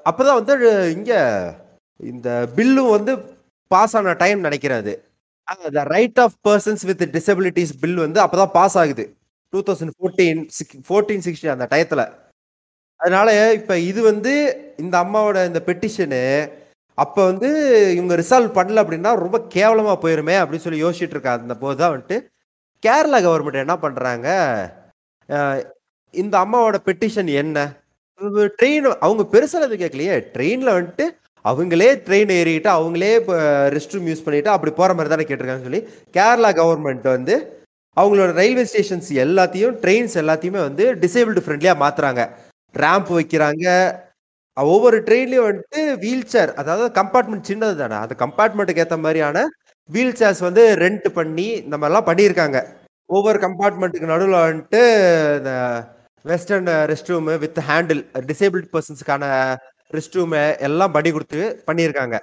அப்போதான் 0.06 0.38
வந்து 0.40 0.54
இங்க 0.92 1.12
இந்த 2.00 2.28
பில்லும் 2.56 2.90
வந்து 2.90 3.12
பாஸ் 3.70 3.96
ஆன 3.96 4.12
டைம் 4.14 4.44
நினைக்கிறது 4.44 4.92
the 5.72 5.82
right 5.86 6.20
of 6.20 6.36
persons 6.48 6.84
with 6.86 7.02
disabilities 7.14 7.72
bill 7.80 7.96
வந்து 7.96 8.20
அப்போதான் 8.20 8.52
பாஸ் 8.52 8.78
ஆகுது. 8.78 9.04
டூ 9.52 9.60
தௌசண்ட் 9.60 9.94
ஃபோர்டீன் 9.96 10.40
சிக் 10.48 10.74
ஃபோர்டீன் 10.88 11.24
சிக்ஸ்டீன் 11.24 11.50
அந்த 11.50 11.66
டயத்தில் 11.70 12.04
அதனால 13.00 13.28
இப்போ 13.52 13.78
இது 13.82 14.02
வந்து 14.02 14.32
இந்த 14.78 15.04
அம்மாவோட 15.04 15.46
இந்த 15.46 15.60
பெட்டிஷனு 15.66 16.22
அப்போ 16.98 17.20
வந்து 17.30 17.48
இவங்க 17.96 18.14
ரிசால்வ் 18.22 18.56
பண்ணல 18.58 18.82
அப்படின்னா 18.84 19.10
ரொம்ப 19.24 19.38
கேவலமாக 19.54 19.98
போயிருமே 20.02 20.34
அப்படின்னு 20.40 20.64
சொல்லி 20.64 20.82
யோசிச்சுட்டு 20.84 21.16
இருக்கா 21.16 21.32
அந்த 21.40 21.54
போதுதான் 21.62 21.92
வந்துட்டு. 21.92 22.16
கேரளா 22.82 23.18
கவர்மெண்ட் 23.26 23.64
என்ன 23.64 23.76
பண்ணுறாங்க 23.84 24.26
இந்த 26.14 26.34
அம்மாவோட 26.44 26.76
பெட்டிஷன் 26.88 27.30
என்ன? 27.42 27.58
ட்ரெயின் 28.58 28.86
அவங்க 29.06 29.22
பெருசாக 29.34 29.64
எதுவும் 29.66 29.82
கேட்கலையே 29.82 30.14
ட்ரெயினில் 30.34 30.76
வந்துட்டு 30.76 31.04
அவங்களே 31.44 31.88
ட்ரெயின் 32.06 32.32
ஏறிக்கிட்டு 32.38 32.70
அவங்களே 32.78 33.12
ரெஸ்ட் 33.74 33.94
ரூம் 33.94 34.08
யூஸ் 34.10 34.24
பண்ணிட்டு 34.24 34.50
அப்படி 34.54 34.72
போகிற 34.78 34.94
மாதிரி 34.96 35.12
தானே 35.12 35.26
கேட்டிருக்காங்கன்னு 35.28 35.68
சொல்லி 35.68 35.82
கேரளா 36.16 36.50
கவர்மெண்ட் 36.60 37.08
வந்து 37.16 37.36
அவங்களோட 37.96 38.30
ரயில்வே 38.40 38.64
ஸ்டேஷன்ஸ் 38.70 39.10
எல்லாத்தையும் 39.24 39.76
ட்ரெயின்ஸ் 39.82 40.16
எல்லாத்தையுமே 40.22 40.60
வந்து 40.68 40.84
டிசேபிள்டு 41.04 41.44
ஃப்ரெண்ட்லியாக 41.44 41.82
மாற்றுறாங்க 41.84 42.22
ரேம்ப் 42.74 43.10
வைக்கிறாங்க. 43.18 43.66
ஒவ்வொரு 44.72 44.98
ட்ரெயின்லயும் 45.06 45.46
வந்துட்டு 45.48 45.80
வீல் 46.04 46.30
சேர் 46.32 46.52
அதாவது 46.60 46.86
கம்பார்ட்மெண்ட் 47.00 47.48
சின்னது 47.50 47.76
தானே. 47.76 47.96
அந்த 48.04 48.14
கம்பார்ட்மெண்ட்டுக்கு 48.24 48.82
ஏற்ற 48.84 48.96
மாதிரியான 48.96 49.44
வீல் 49.90 50.18
சேர்ஸ் 50.20 50.42
வந்து 50.46 50.62
ரெண்ட் 50.84 51.08
பண்ணி 51.18 51.46
இந்த 51.64 51.76
மாதிரிலாம் 51.76 52.08
பண்ணியிருக்காங்க. 52.10 52.58
ஒவ்வொரு 53.10 53.38
கம்பார்ட்மெண்ட்டுக்கு 53.38 54.12
நடுவில் 54.12 54.44
வந்துட்டு 54.44 54.80
இந்த 55.38 55.52
western 56.24 56.68
restroom 57.12 57.38
with 57.38 57.58
handle 57.68 58.02
disable 58.30 58.64
பர்சன்ஸுக்கான 58.74 59.24
rest 59.90 60.16
room 60.18 60.42
எல்லாம் 60.58 60.92
பண்ணி 60.92 61.10
கொடுத்து 61.10 61.40
பண்ணியிருக்காங்க. 61.66 62.16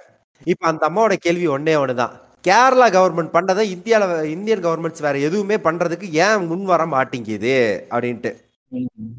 இப்போ 0.46 0.66
அந்த 0.68 0.88
அம்மாவோட 0.88 1.14
கேள்வி 1.26 1.46
ஒன்னே 1.48 1.74
ஒன்று 1.80 1.94
தான் 1.94 2.14
கேரளா 2.44 2.86
கவர்மெண்ட் 2.96 3.34
பண்ணதை 3.36 3.62
இந்தியாவில் 3.76 4.30
இந்தியன் 4.30 4.62
கவர்மெண்ட்ஸ் 4.66 5.04
வேற 5.06 5.18
எதுவுமே 5.18 5.56
பண்ணுறதுக்கு 5.56 6.08
ஏன் 6.26 6.46
முன் 6.46 6.64
வர 6.64 6.86
மாட்டேங்குது? 6.86 7.56
அப்படின்ட்டு. 7.90 8.30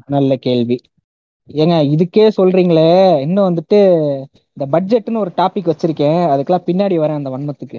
நல்ல 0.08 0.36
கேள்வி. 0.36 0.76
ஏங்க 1.48 1.76
இதுக்கே 1.94 2.30
சொல்றீங்களே 2.36 3.20
இன்னும் 3.20 3.48
வந்துட்டு 3.48 3.78
இந்த 4.56 4.64
பட்ஜெட்னு 4.72 5.22
ஒரு 5.24 5.32
டாபிக் 5.36 5.70
வச்சிருக்கேன். 5.72 6.20
அதுக்கெல்லாம் 6.32 6.66
பின்னாடி 6.66 6.96
வரேன் 7.00 7.20
அந்த 7.20 7.30
வன்மத்துக்கு. 7.36 7.78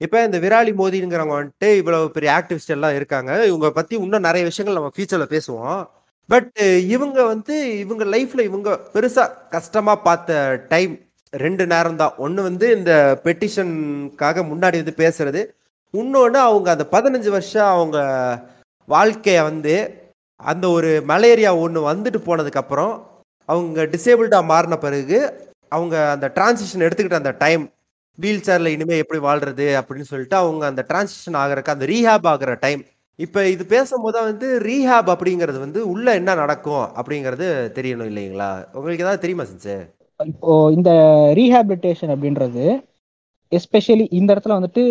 இப்போ 0.00 0.24
இந்த 0.24 0.38
விராலி 0.38 0.72
மோதிங்கிறவங்க 0.80 1.34
வந்துட்டு 1.40 1.76
இவ்வளவு 1.76 2.10
பெரிய 2.10 2.30
ஆக்டிவிஸ்ட் 2.38 2.74
எல்லாம் 2.76 2.94
இருக்காங்க. 2.94 3.46
இவங்க 3.46 3.70
பத்தி 3.70 3.96
இன்னும் 3.96 4.20
நிறைய 4.20 4.44
விஷயங்கள் 4.44 4.78
நம்ம 4.78 4.92
ஃபியூச்சர்ல 4.96 5.26
பேசுவோம். 5.34 5.82
பட் 6.28 6.58
இவங்க 6.86 7.24
வந்து 7.24 7.78
இவங்க 7.78 8.04
லைஃப்ல 8.04 8.40
இவங்க 8.40 8.80
பெருசா 8.94 9.24
கஷ்டமா 9.50 9.96
பார்த்த 9.96 10.60
டைம் 10.68 10.92
ரெண்டு 11.30 11.66
நேரம் 11.66 11.96
தான். 11.96 12.14
ஒன்று 12.16 12.42
வந்து 12.42 12.76
இந்த 12.76 13.20
பெட்டிஷனுக்காக 13.24 14.44
முன்னாடி 14.50 14.76
வந்து 14.82 14.94
பேசுறது. 14.96 15.42
இன்னொன்று 15.90 16.38
அவங்க 16.38 16.68
அந்த 16.70 16.86
பதினஞ்சு 16.90 17.28
வருஷம் 17.28 17.70
அவங்க 17.76 17.98
வாழ்க்கையை 18.88 19.42
வந்து 19.42 19.74
அந்த 20.46 20.66
ஒரு 20.70 20.90
மலேரியா 21.08 21.50
ஒன்று 21.58 21.80
வந்துட்டு 21.88 22.18
போனதுக்கப்புறம் 22.22 22.92
அவங்க 23.48 23.84
டிசேபிள்டாக 23.92 24.44
மாறின 24.46 24.78
பிறகு 24.78 25.18
அவங்க 25.72 25.96
அந்த 26.12 26.26
டிரான்சிஷன் 26.36 26.84
எடுத்துக்கிட்ட 26.86 27.20
அந்த 27.20 27.34
டைம் 27.38 27.62
வீல் 28.18 28.44
சேரில் 28.46 28.72
இனிமேல் 28.72 29.02
எப்படி 29.02 29.20
வாழ்றது 29.22 29.66
அப்படின்னு 29.78 30.10
சொல்லிட்டு 30.10 30.36
அவங்க 30.36 30.64
அந்த 30.66 30.82
டிரான்சிஷன் 30.88 31.38
ஆகிறக்கு 31.38 31.74
அந்த 31.74 31.86
ரீஹாப் 31.86 32.28
ஆகிற 32.28 32.54
டைம் 32.60 32.82
இப்போ 33.18 33.40
இது 33.48 33.64
பேசும்போது 33.66 34.18
வந்து 34.22 34.46
ரீஹாப் 34.64 35.10
அப்படிங்கிறது 35.14 35.58
வந்து 35.58 35.80
உள்ள 35.88 36.14
என்ன 36.14 36.34
நடக்கும் 36.34 36.84
அப்படிங்கிறது 36.96 37.46
தெரியணும் 37.76 38.08
இல்லைங்களா? 38.10 38.48
உங்களுக்கு 38.74 39.04
ஏதாவது 39.04 39.22
தெரியுமா 39.22 39.44
சின்சு 39.44 39.74
இப்போ 40.20 40.52
இந்த 40.74 40.90
ரீஹாபிலிட்டேஷன் 41.38 42.12
அப்படின்றது 42.14 42.64
எஸ்பெஷலி 43.52 44.06
இந்த 44.12 44.28
இடத்துல 44.34 44.56
வந்துட்டு 44.58 44.82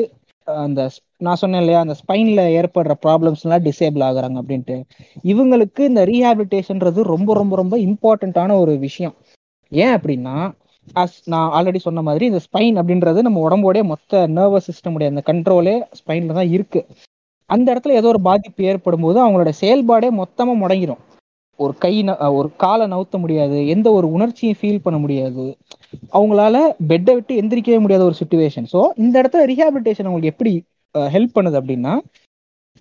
அந்த 0.48 0.82
நான் 1.22 1.40
சொன்னேன் 1.42 1.62
இல்லையா 1.62 1.80
அந்த 1.80 1.96
ஸ்பைன்ல 2.02 2.42
ஏற்படுற 2.60 2.94
ப்ராப்ளம்ஸ்லாம் 3.06 3.66
டிசேபிள் 3.68 4.04
ஆகுறாங்க 4.08 4.38
அப்படின்ட்டு. 4.42 4.76
இவங்களுக்கு 5.24 5.82
இந்த 5.82 6.02
ரீஹாபிலிட்டேஷன்றது 6.06 7.02
ரொம்ப 7.14 7.34
ரொம்ப 7.34 7.56
ரொம்ப 7.56 7.76
இம்பார்ட்டண்ட்டான 7.88 8.58
ஒரு 8.64 8.74
விஷயம். 8.80 9.16
ஏன் 9.72 9.94
அப்படின்னா 9.98 10.36
அஸ் 10.98 11.18
நான் 11.26 11.52
ஆல்ரெடி 11.58 11.80
சொன்ன 11.80 12.02
மாதிரி 12.02 12.26
இந்த 12.26 12.42
ஸ்பைன் 12.46 12.76
அப்படின்றது 12.82 13.20
நம்ம 13.22 13.42
உடம்போடைய 13.48 13.84
மொத்த 13.84 14.22
நர்வஸ் 14.38 14.68
சிஸ்டமுடைய 14.70 15.12
அந்த 15.14 15.24
கண்ட்ரோலே 15.30 15.76
ஸ்பைன்ல 16.00 16.38
தான் 16.40 16.52
இருக்கு. 16.56 16.82
அந்த 17.50 17.68
இடத்துல 17.74 17.98
ஏதோ 18.00 18.08
ஒரு 18.08 18.22
பாதிப்பு 18.30 18.62
ஏற்படும் 18.64 19.02
போது 19.02 19.18
அவங்களோட 19.24 19.52
செயல்பாடே 19.62 20.10
மொத்தமா 20.22 20.54
முடங்கிடும் 20.62 21.02
ஒரு 21.62 21.74
கை 21.78 21.94
ந- 22.04 22.34
ஒரு 22.34 22.50
காலை 22.56 22.86
நவுத்த 22.88 23.18
முடியாது 23.18 23.58
எந்த 23.68 23.88
ஒரு 23.92 24.08
உணர்ச்சியும் 24.12 24.58
ஃபீல் 24.62 24.84
பண்ண 24.84 24.98
முடியாது. 25.00 25.46
அவங்களால 26.14 26.58
பெட்டை 26.88 27.14
விட்டு 27.14 27.42
எந்திரிக்கவே 27.42 27.80
முடியாத 27.80 28.04
ஒரு 28.04 28.16
சுச்சுவேஷன் 28.22 28.68
ஸோ 28.74 28.82
இந்த 28.98 29.16
இடத்துல 29.22 29.44
ரீஹாபிலிட்டேஷன் 29.52 30.10
அவங்களுக்கு 30.10 30.34
எப்படி 30.34 30.54
ஹெல்ப் 31.16 31.36
பண்ணுது 31.36 31.60
அப்படின்னா 31.62 31.94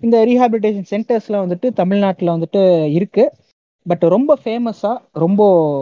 இந்த 0.01 0.17
ரீஹாபிலிட்டேஷன் 0.25 0.89
சென்டர்ஸ்லாம் 0.91 1.43
வந்துட்டு 1.45 1.67
தமிழ்நாட்டில் 1.73 2.29
வந்துட்டு 2.29 2.61
இருக்கு. 2.91 3.23
பட் 3.85 4.03
ரொம்ப 4.13 4.37
ஃபேமஸாக 4.43 4.95
ரொம்ப 5.15 5.41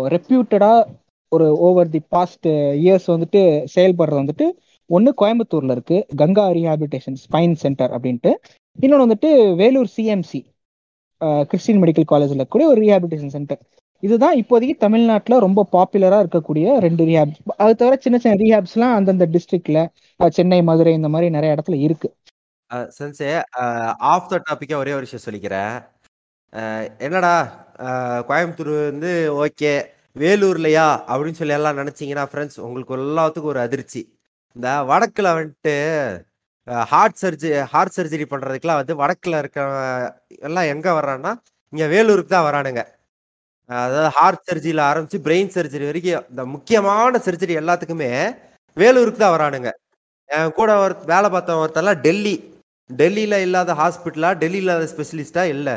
ரெப்யூட்டடாக 0.10 0.88
ஒரு 1.32 1.48
ஓவர் 1.60 1.90
தி 1.90 2.02
பாஸ்ட் 2.10 2.48
இயர்ஸ் 2.84 3.08
வந்துட்டு 3.08 3.42
செயல்படுறது 3.76 4.22
வந்துட்டு 4.24 4.46
ஒன்று 4.90 5.12
கோயம்புத்தூரில் 5.22 5.74
இருக்குது 5.76 6.06
கங்கா 6.16 6.46
ரீஹாபிலிட்டேஷன் 6.50 7.20
ஸ்பைன் 7.24 7.56
சென்டர் 7.64 7.92
அப்படின்ட்டு. 7.92 8.32
இன்னொன்று 8.80 9.06
வந்துட்டு 9.08 9.32
வேலூர் 9.56 9.90
சிஎம்சி 9.98 10.40
கிறிஸ்டின் 11.50 11.82
மெடிக்கல் 11.84 12.10
காலேஜில் 12.12 12.52
கூட 12.54 12.64
ஒரு 12.68 12.80
ரீஹாபிலிட்டேஷன் 12.82 13.36
சென்டர் 13.36 13.62
இதுதான் 14.04 14.36
இப்போதைக்கு 14.42 14.76
தமிழ்நாட்டில் 14.78 15.44
ரொம்ப 15.46 15.66
பாப்புலராக 15.72 16.24
இருக்கக்கூடிய 16.24 16.76
ரெண்டு 16.80 17.04
ரீஹாப் 17.04 17.34
அது 17.64 17.74
தவிர 17.76 17.96
சின்ன 17.96 18.18
சின்ன 18.18 18.36
ரீஹாப்ஸ்லாம் 18.44 18.96
அந்தந்த 18.98 19.26
டிஸ்ட்ரிக்ட்ல 19.34 19.80
சென்னை 20.30 20.60
மதுரை 20.64 20.94
இந்த 20.94 21.10
மாதிரி 21.10 21.30
நிறைய 21.30 21.56
இடத்துல 21.56 21.80
இருக்கு. 21.88 22.10
சென்சே 22.98 23.30
ஆஃப் 24.14 24.30
த 24.32 24.42
டாப்பிக்காக 24.48 24.82
ஒரே 24.84 24.94
ஒரு 24.98 25.06
விஷயம் 25.08 25.26
சொல்லிக்கிறேன். 25.26 25.76
என்னடா 27.00 27.34
கோயம்புத்தூர் 28.30 28.72
வந்து 28.90 29.12
ஓகே 29.44 29.74
வேலூர்லையா 30.16 30.88
அப்படின்னு 31.10 31.40
சொல்லி 31.40 31.58
எல்லாம் 31.58 31.80
நினைச்சீங்கன்னா 31.82 32.26
ஃப்ரெண்ட்ஸ் 32.30 32.60
உங்களுக்கு 32.68 32.96
எல்லாத்துக்கும் 33.00 33.52
ஒரு 33.54 33.62
அதிர்ச்சி. 33.66 34.02
இந்த 34.56 34.70
வடக்கில் 34.84 35.36
வந்துட்டு 35.38 35.76
ஹார்ட் 36.92 37.20
சர்ஜரி 37.22 37.52
ஹார்ட் 37.74 37.96
சர்ஜரி 37.98 38.26
பண்ணுறதுக்கெலாம் 38.32 38.80
வந்து 38.82 38.94
வடக்கில் 39.02 39.40
இருக்க 39.42 39.60
எல்லாம் 40.48 40.70
எங்கே 40.74 40.92
வர்றான்னா 41.00 41.32
இங்கே 41.74 41.88
வேலூருக்கு 41.94 42.32
தான் 42.36 42.48
வரானுங்க. 42.50 42.82
அதாவது 43.70 44.10
ஹார்ட் 44.18 44.46
சர்ஜரியில் 44.50 44.84
ஆரம்பித்து 44.90 45.20
பிரெயின் 45.28 45.54
சர்ஜரி 45.56 45.86
வரைக்கும் 45.90 46.26
இந்த 46.32 46.44
முக்கியமான 46.56 47.20
சர்ஜரி 47.28 47.56
எல்லாத்துக்குமே 47.62 48.10
வேலூருக்கு 48.78 49.22
தான் 49.24 49.36
வரானுங்க. 49.36 49.72
என் 50.30 50.56
கூட 50.60 50.72
ஒரு 50.86 50.96
வேலை 51.14 51.28
பார்த்த 51.36 51.62
ஒருத்தெல்லாம் 51.64 52.02
டெல்லி 52.06 52.36
டெல்லியில் 52.90 53.44
இல்லாத 53.46 53.72
ஹாஸ்பிட்டலா 53.82 54.30
டெல்லியில் 54.42 54.68
இல்லாத 54.68 54.88
ஸ்பெஷலிஸ்டா 54.94 55.44
இல்லை. 55.56 55.76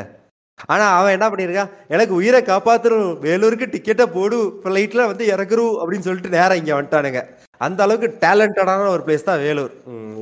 ஆனால் 0.73 0.93
அவன் 0.97 1.15
என்ன 1.17 1.27
பண்ணியிருக்கான் 1.31 1.71
எனக்கு 1.93 2.13
உயிரை 2.19 2.39
காப்பாத்துரும் 2.49 3.07
வேலூருக்கு 3.25 3.67
டிக்கெட்டை 3.75 4.05
போடு 4.17 4.37
ஃப்ளைட்டில் 4.63 5.09
வந்து 5.11 5.25
இறக்குறோம் 5.33 5.77
அப்படின்னு 5.81 6.07
சொல்லிட்டு 6.07 6.35
நேராக 6.37 6.59
இங்கே 6.61 6.75
வந்துட்டானுங்க. 6.77 7.21
அந்த 7.61 7.79
அளவுக்கு 7.85 8.09
டேலண்டடான 8.23 8.87
ஒரு 8.95 9.03
பிளேஸ் 9.05 9.27
தான் 9.29 9.41
வேலூர். 9.45 9.73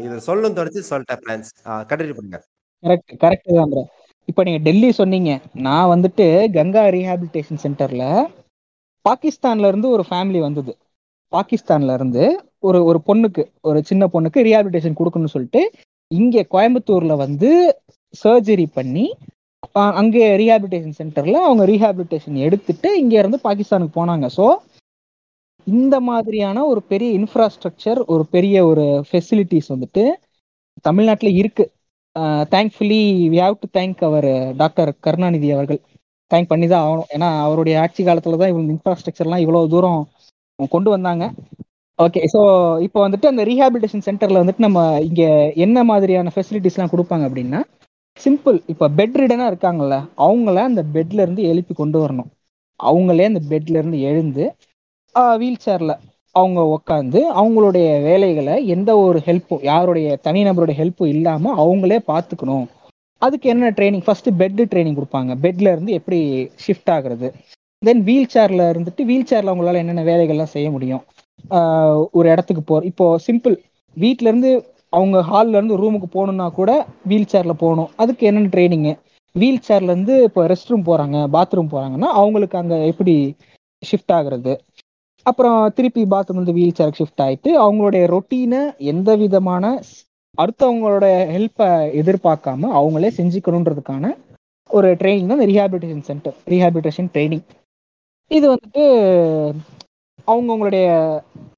இது 0.06 0.16
சொல்லணும் 0.28 0.58
தொடச்சு 0.60 0.82
சொல்லிட்டேன் 0.91 1.22
பிளான்ஸ் 1.24 1.49
கண்டினியூ 1.90 2.16
பண்ணுங்க. 2.18 2.40
கரெக்ட் 2.84 3.12
கரெக்ட் 3.24 3.52
தான் 3.60 3.88
இப்போ 4.28 4.41
நீங்க 4.48 4.60
டெல்லி 4.68 4.90
சொன்னீங்க. 5.02 5.32
நான் 5.68 5.91
வந்துட்டு 5.94 6.26
கங்கா 6.58 6.84
ரீஹாபிலிட்டேஷன் 6.95 7.62
சென்டர்ல 7.64 8.06
பாகிஸ்தான்ல 9.06 9.70
இருந்து 9.72 9.88
ஒரு 9.95 10.03
ஃபேமிலி 10.10 10.40
வந்தது. 10.48 10.74
பாகிஸ்தான்ல 11.34 11.94
இருந்து 11.99 12.24
ஒரு 12.70 12.80
ஒரு 12.90 12.99
பொண்ணுக்கு 13.08 13.44
ஒரு 13.70 13.80
சின்ன 13.90 14.03
பொண்ணுக்கு 14.14 14.45
ரீஹாபிலிட்டேஷன் 14.48 14.98
கொடுக்கணும்னு 14.99 15.36
சொல்லிட்டு 15.36 15.62
இங்க 16.12 16.44
கோயம்புத்தூர்ல 16.53 17.14
வந்து 17.26 17.52
சர்ஜரி 18.14 18.66
பண்ணி 18.78 19.06
அங்கே 19.99 20.24
ரீஹாபிலிட்டேஷன் 20.41 20.98
சென்டர்ல 20.99 21.40
அவங்க 21.48 21.64
ரீஹாபிலிட்டேஷன் 21.72 22.38
எடுத்துட்டு 22.48 22.90
இங்க 23.02 23.16
இருந்து 23.22 23.40
பாகிஸ்தானுக்கு 23.48 23.98
போனாங்க. 23.99 24.28
ஸோ 24.38 24.45
இந்த 25.68 25.96
மாதிரியான 26.10 26.64
ஒரு 26.72 26.82
பெரிய 26.92 27.10
இன்ஃப்ராஸ்ட்ரக்சர் 27.20 28.00
ஒரு 28.14 28.24
பெரிய 28.36 28.56
ஒரு 28.70 28.86
ஃபெசிலிட்டிஸ் 29.10 29.72
வந்துட்டு 29.74 30.04
தமிழ்நாட்டில் 30.88 31.38
இருக்கு. 31.42 31.66
Thankfully 32.54 33.02
we 33.34 33.40
have 33.44 33.56
to 33.64 33.68
thank 33.78 34.00
our 34.10 34.30
doctor 34.62 34.92
Karunanidhi 35.06 35.50
அவர்கள். 35.56 35.80
தேங்க் 36.32 36.52
பண்ணி 36.52 36.68
தான் 36.68 36.84
ஆகணும். 36.86 37.10
ஏன்னா 37.16 37.30
அவருடைய 37.46 37.76
ஆட்சி 37.84 38.02
காலத்தில் 38.08 38.42
தான் 38.42 38.52
இவங்க 38.54 38.72
இன்ஃப்ராஸ்ட்ரக்சர்லாம் 38.76 39.44
இவ்வளோ 39.46 39.62
தூரம் 39.74 40.02
கொண்டு 40.76 40.90
வந்தாங்க. 40.96 41.26
ஓகே 42.00 42.22
ஸோ 42.34 42.42
இப்போ 42.86 43.00
வந்துட்டு 43.06 43.28
அந்த 43.32 43.42
ரீஹாபிலிட்டேஷன் 43.50 44.06
சென்டரில் 44.08 44.42
வந்துட்டு 44.42 44.66
நம்ம 44.68 44.80
இங்கே 45.08 45.28
என்ன 45.66 45.84
மாதிரியான 45.92 46.32
ஃபெசிலிட்டிஸ்லாம் 46.36 46.94
கொடுப்பாங்க 46.94 47.24
அப்படின்னா 47.30 47.60
சிம்பிள் 48.20 48.58
இப்போ 48.72 48.86
பெட் 49.00 49.18
ரிடனாக 49.22 49.52
இருக்காங்கல்ல 49.52 49.98
அவங்கள 50.26 50.58
அந்த 50.70 50.82
பெட்லேருந்து 50.96 51.44
எழுப்பி 51.52 51.74
கொண்டு 51.74 51.98
வரணும். 52.04 52.30
அவங்களே 52.80 53.26
அந்த 53.32 53.42
பெட்லேருந்து 53.52 54.00
எழுந்து 54.12 54.44
வீல் 55.42 55.64
சேர்ல 55.66 55.94
அவங்க 56.36 56.60
உட்காந்து 56.76 57.20
அவங்களுடைய 57.42 57.88
வேலைகளை 58.02 58.56
எந்த 58.76 58.92
ஒரு 58.98 59.20
ஹெல்ப்பும் 59.26 59.64
யாருடைய 59.70 60.18
தனிநபருடைய 60.28 60.76
ஹெல்ப்பும் 60.82 61.12
இல்லாம 61.16 61.54
அவங்களே 61.64 61.98
பார்த்துக்கணும் 62.12 62.68
அதுக்கு 63.22 63.48
என்ன 63.54 63.72
ட்ரைனிங் 63.78 64.06
ஃபர்ஸ்ட் 64.06 64.30
பெட் 64.40 64.62
ட்ரைனிங் 64.72 64.98
கொடுப்பாங்க. 65.00 65.32
பெட்ல 65.44 65.72
இருந்து 65.74 65.92
எப்படி 66.00 66.20
ஷிஃப்ட் 66.66 66.92
ஆகுறது? 66.94 67.28
தென் 67.82 68.02
வீல் 68.08 68.32
சேர்ல 68.34 68.62
இருந்துட்டு 68.72 69.02
வீல் 69.10 69.28
சேர்ல 69.32 69.52
அவங்களால 69.52 69.82
என்னென்ன 69.84 70.04
வேலைகள்லாம் 70.10 70.54
செய்ய 70.56 70.68
முடியும்? 70.76 71.04
ஒரு 72.18 72.28
இடத்துக்கு 72.34 72.64
போ 72.70 72.76
இப்போ 72.90 73.06
சிம்பிள் 73.28 73.56
வீட்ல 73.98 74.30
இருந்து 74.30 74.52
அவங்க 74.94 75.18
ஹால்ல 75.30 75.58
இருந்து 75.58 75.80
ரூமுக்கு 75.82 76.10
போகணும்னா 76.16 76.48
கூட 76.60 76.72
வீல் 77.12 77.32
சேர்ல 77.34 77.54
போகணும். 77.64 77.90
அதுக்கு 78.04 78.24
என்னென்ன 78.30 78.52
ட்ரைனிங்கு 78.56 78.94
வீல் 79.36 79.66
சேர்ல 79.68 79.92
இருந்து 79.94 80.16
இப்போ 80.28 80.42
ரெஸ்ட் 80.54 80.72
ரூம் 80.72 80.90
போறாங்க 80.90 81.18
பாத்ரூம் 81.36 81.74
போறாங்கன்னா 81.76 82.10
அவங்களுக்கு 82.22 82.58
அங்க 82.62 82.76
எப்படி 82.92 83.16
ஷிஃப்ட் 83.84 84.14
ஆகுறது? 84.18 84.54
அப்புறம் 85.26 85.57
திருப்பி 85.77 86.03
பாத்ரூம் 86.11 86.39
வந்து 86.39 86.56
வீல் 86.57 86.77
சேருக்கு 86.77 86.99
ஷிஃப்ட் 87.02 87.23
ஆயிட்டு 87.26 87.49
அவங்களுடைய 87.64 88.03
ரொட்டீனை 88.14 88.61
எந்த 88.91 89.10
விதமான 89.23 89.65
அடுத்தவங்களோட 90.38 91.06
ஹெல்ப்பை 91.34 91.68
எதிர்பார்க்காம 92.02 92.69
அவங்களே 92.80 93.10
செஞ்சுக்கணுன்றதுக்கான 93.18 94.06
ஒரு 94.69 94.89
ட்ரைனிங் 95.02 95.30
தான் 95.30 95.39
இந்த 95.39 95.48
ரீஹாபிலிட்டேஷன் 95.52 96.06
சென்டர் 96.10 96.35
ரீஹாபிலிட்டேஷன் 96.52 97.10
ட்ரைனிங் 97.15 97.45
இது 98.31 98.45
வந்துட்டு 98.53 98.84
அவங்கவுங்களுடைய 100.27 100.88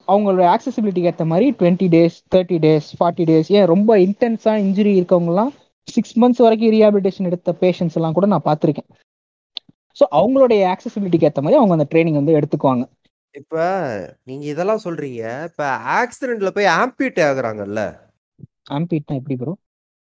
அவங்களுடைய 0.08 0.48
ஆக்சசிபிலிட்டிக்கு 0.54 1.12
ஏற்ற 1.12 1.26
மாதிரி 1.26 1.48
twenty 1.60 1.88
days 1.96 2.18
thirty 2.34 2.58
days 2.66 2.88
forty 3.00 3.26
days 3.30 3.52
ஏன் 3.58 3.70
ரொம்ப 3.74 3.92
இன்டென்ஸாக 4.06 4.64
இன்ஜுரி 4.66 4.94
இருக்கவங்கலாம் 5.00 5.52
சிக்ஸ் 5.88 6.16
மந்த்ஸ் 6.22 6.44
வரைக்கும் 6.46 6.74
ரீஹாபிலிட்டேஷன் 6.76 7.30
எடுத்த 7.30 7.54
பேஷண்ட்ஸ் 7.64 7.98
எல்லாம் 8.00 8.16
கூட 8.18 8.28
நான் 8.34 8.48
பார்த்துருக்கேன். 8.50 8.90
ஸோ 9.98 10.04
அவங்களுடைய 10.20 10.62
ஆக்சசிபிலிட்டிக்கு 10.74 11.28
ஏற்ற 11.30 11.42
மாதிரி 11.42 11.60
அவங்க 11.60 11.74
அந்த 11.78 11.88
ட்ரைனிங் 11.92 12.20
வந்து 12.22 12.36
எடுத்துக்குவாங்க. 12.40 12.84
இப்ப 13.36 13.56
நீங்க 14.28 14.44
இதெல்லாம் 14.46 14.84
சொல்றீங்க. 14.86 15.22
இப்ப 15.50 15.64
ஆக்சிடென்ட்ல 15.98 16.52
போய் 16.56 16.74
ஆம்பியூட் 16.80 17.22
ஆகுறாங்கல்ல? 17.28 17.82
ஆம்பிட்னா 18.72 19.18
எப்படி 19.20 19.36
ப்ரோ 19.36 19.54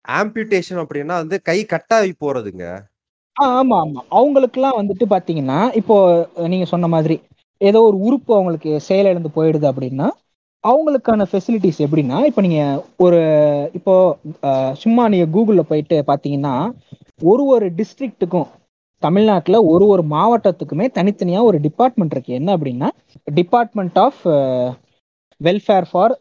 ஆம்பியூட்டேஷன் 0.05 0.81
அப்படின்னா 0.83 1.15
வந்து 1.23 1.37
கை 1.47 1.59
கட்டாகி 1.65 2.13
போறதுங்க. 2.19 2.65
ஆ 3.35 3.45
ஆமா 3.57 3.75
ஆமா. 3.83 4.01
அவங்களுக்குலாம் 4.11 4.79
வந்துட்டு 4.79 5.05
பாத்தீங்கன்னா 5.11 5.59
இப்போ 5.79 5.95
நீங்க 6.47 6.65
சொன்ன 6.65 6.87
மாதிரி 6.87 7.15
ஏதோ 7.61 7.79
ஒரு 7.87 7.97
உறுப்பு 8.07 8.31
அவங்களுக்கு 8.35 8.71
செயலிழந்து 8.87 9.29
போயிடுது 9.35 9.65
அப்படின்னா 9.71 10.07
அவங்களுக்கான 10.63 11.25
ஃபெசிலிட்டிஸ் 11.29 11.79
எப்படின்னா 11.79 12.17
இப்போ 12.29 12.41
நீங்க 12.41 12.59
ஒரு 12.99 13.19
இப்போ 13.77 13.93
சும்மா 14.81 15.03
நீங்க 15.07 15.27
கூகுள்ல 15.35 15.63
போயிட்டு 15.69 15.97
பாத்தீங்கன்னா 16.09 16.55
ஒரு 17.21 17.43
ஒரு 17.53 17.67
டிஸ்ட்ரிக்ட்டுக்கும் 17.79 18.49
தமிழ்நாட்டில் 19.01 19.65
ஒரு 19.71 19.85
ஒரு 19.93 20.03
மாவட்டத்துக்குமே 20.15 20.85
தனித்தனியாக 20.97 21.47
ஒரு 21.49 21.57
டிபார்ட்மெண்ட் 21.67 22.13
இருக்கு. 22.15 22.31
என்ன 22.39 22.49
அப்படின்னா 22.57 22.89
department 23.39 23.97
of 24.05 24.21
welfare 25.41 25.87
for 25.91 26.13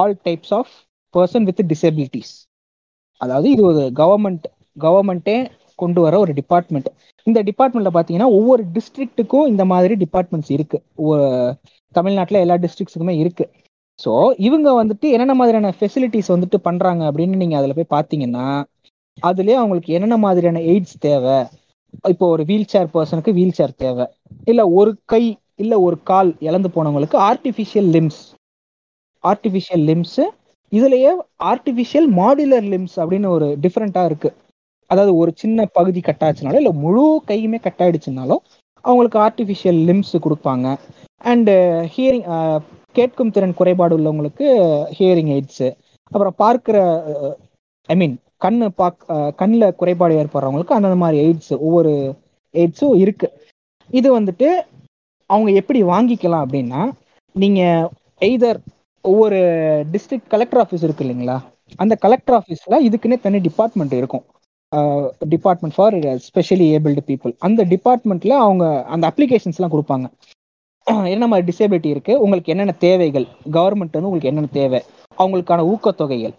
all 0.00 0.16
types 0.26 0.54
of 0.58 0.72
person 1.14 1.46
with 1.48 1.62
disabilities 1.72 2.32
அதாவது 3.20 3.46
இது 3.54 3.62
ஒரு 3.70 3.82
கவர்மெண்ட் 4.00 4.46
கவர்மெண்ட்டே 4.76 5.36
கொண்டு 5.78 6.00
வர 6.04 6.14
ஒரு 6.24 6.32
டிபார்ட்மெண்ட் 6.40 6.88
இந்த 7.26 7.38
டிபார்ட்மெண்ட்ல 7.48 7.90
பார்த்தீங்கன்னா 7.94 8.30
ஒவ்வொரு 8.38 8.62
டிஸ்ட்ரிக்ட்டுக்கும் 8.76 9.48
இந்த 9.52 9.64
மாதிரி 9.72 9.94
டிபார்ட்மெண்ட்ஸ் 10.04 10.52
இருக்கு. 10.56 10.78
தமிழ்நாட்டில் 11.94 12.42
எல்லா 12.44 12.56
டிஸ்ட்ரிக்ட்ஸுக்குமே 12.64 13.14
இருக்கு. 13.22 13.44
ஸோ 13.98 14.10
இவங்க 14.46 14.68
வந்துட்டு 14.80 15.06
என்னென்ன 15.14 15.34
மாதிரியான 15.34 15.72
ஃபெசிலிட்டிஸ் 15.78 16.32
வந்துட்டு 16.34 16.58
பண்றாங்க 16.66 17.02
அப்படின்னு 17.10 17.40
நீங்க 17.42 17.56
அதில் 17.60 17.76
போய் 17.78 17.94
பார்த்தீங்கன்னா 17.96 18.46
அதுலேயே 19.18 19.56
அவங்களுக்கு 19.60 19.94
என்னென்ன 19.96 20.16
மாதிரியான 20.24 20.60
எய்ட்ஸ் 20.72 20.98
தேவை 21.06 21.36
இப்போ 22.08 22.26
ஒரு 22.28 22.42
வீல் 22.44 22.70
சேர் 22.72 22.90
பர்சனுக்கு 22.94 23.32
வீல் 23.32 23.56
சேர் 23.58 23.78
தேவை. 23.84 24.06
இல்ல 24.44 24.62
ஒரு 24.70 24.90
கை 25.04 25.22
இல்ல 25.54 25.74
ஒரு 25.80 25.96
கால் 26.02 26.30
இழந்து 26.48 26.68
போனவங்களுக்கு 26.74 27.18
ஆர்டிஃபிஷியல் 27.30 27.88
லிம்ஸ் 27.96 28.20
ஆர்டிஃபிஷியல் 29.24 29.84
லிம்ஸ் 29.90 30.20
இதுலயே 30.72 31.12
ஆர்டிஃபிஷியல் 31.52 32.08
மாடுலர் 32.20 32.66
லிம்ஸ் 32.74 32.96
அப்படின்னு 33.02 33.28
ஒரு 33.36 33.46
டிஃப்ரெண்டா 33.64 34.02
இருக்கு. 34.04 34.30
அதாவது 34.90 35.12
ஒரு 35.16 35.30
சின்ன 35.34 35.66
பகுதி 35.78 36.00
கட்டாச்சுனாலும் 36.00 36.62
இல்லை 36.62 36.72
முழு 36.84 37.04
கையுமே 37.30 37.58
கட்டாயிடுச்சுனாலும் 37.66 38.42
அவங்களுக்கு 38.84 39.18
ஆர்டிஃபிஷியல் 39.26 39.80
லிம்ஸ் 39.88 40.14
கொடுப்பாங்க. 40.26 40.66
அண்டு 41.24 41.54
ஹியரிங் 41.94 42.26
uh, 42.28 42.42
uh, 42.48 42.58
கேட்கும் 42.92 43.30
திறன் 43.30 43.58
குறைபாடு 43.58 43.94
உள்ளவங்களுக்கு 43.98 44.46
ஹியரிங் 44.98 45.30
எய்ட்ஸு 45.34 45.68
அப்புறம் 46.12 46.36
பார்க்குற 46.38 46.76
ஐ 47.92 47.94
மீன் 48.00 48.16
கண்ணு 48.44 48.66
பாக் 48.80 49.04
கண்ணில் 49.40 49.76
குறைபாடு 49.80 50.14
ஏற்படுறவங்களுக்கு 50.22 50.76
அந்தந்த 50.76 50.98
மாதிரி 51.02 51.18
எய்ட்ஸ் 51.26 51.52
ஒவ்வொரு 51.66 51.92
எய்ட்ஸும் 52.54 52.96
இருக்கு. 53.04 53.28
இது 53.98 54.08
வந்துட்டு 54.18 54.48
அவங்க 55.30 55.50
எப்படி 55.60 55.80
வாங்கிக்கலாம் 55.92 56.44
அப்படின்னா 56.46 56.82
நீங்கள் 57.34 57.88
எய்தர் 58.28 58.58
ஒவ்வொரு 59.04 59.38
டிஸ்ட்ரிக்ட் 59.92 60.32
கலெக்டர் 60.34 60.60
ஆஃபீஸ் 60.62 60.84
இருக்கு 60.86 61.04
இல்லைங்களா? 61.04 61.36
அந்த 61.82 61.94
கலெக்டர் 62.04 62.36
ஆஃபீஸில் 62.38 62.84
இதுக்குன்னே 62.88 63.18
தனி 63.26 63.38
டிபார்ட்மெண்ட் 63.48 63.94
இருக்கும். 64.00 64.24
Department 65.34 65.76
for 65.76 65.94
specially 66.26 66.66
abled 66.76 67.02
people 67.10 67.32
அந்த 67.46 67.60
டிபார்ட்மெண்ட்ல 67.72 68.34
அவங்க 68.46 68.64
அந்த 68.94 69.04
அப்ளிகேஷன்ஸ்லாம் 69.10 69.74
கொடுப்பாங்க. 69.74 70.08
என்ன 71.14 71.24
மாதிரி 71.30 71.44
டிசேபிலிட்டி 71.50 71.88
இருக்குது 71.94 72.20
உங்களுக்கு 72.24 72.52
என்னென்ன 72.52 72.74
தேவைகள்? 72.86 73.26
கவர்மெண்ட் 73.56 73.96
வந்து 73.96 74.10
உங்களுக்கு 74.10 74.30
என்னென்ன 74.32 74.52
தேவை? 74.60 74.80
அவங்களுக்கான 75.18 75.64
ஊக்கத்தொகைகள். 75.72 76.34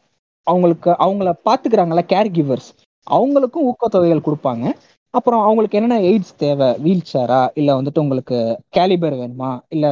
அவங்களுக்கு 0.47 0.91
அவங்கள 1.05 1.29
பார்த்துக்கிறாங்கல்ல 1.47 2.03
கேர் 2.13 2.29
கிவர்ஸ் 2.37 2.69
அவங்களுக்கும் 3.07 3.67
ஊக்கத்தொகைகள் 3.69 4.25
கொடுப்பாங்க. 4.27 4.65
அப்புறம் 5.13 5.41
அவங்களுக்கு 5.45 5.77
என்னென்ன 5.77 5.99
எய்ட்ஸ் 6.09 6.35
தேவை? 6.43 6.67
வீல் 6.85 7.07
சேரா 7.11 7.39
இல்லை 7.59 7.73
வந்துட்டு 7.77 8.03
உங்களுக்கு 8.03 8.37
கேலிபர் 8.77 9.15
வேணுமா? 9.21 9.51
இல்லை 9.75 9.91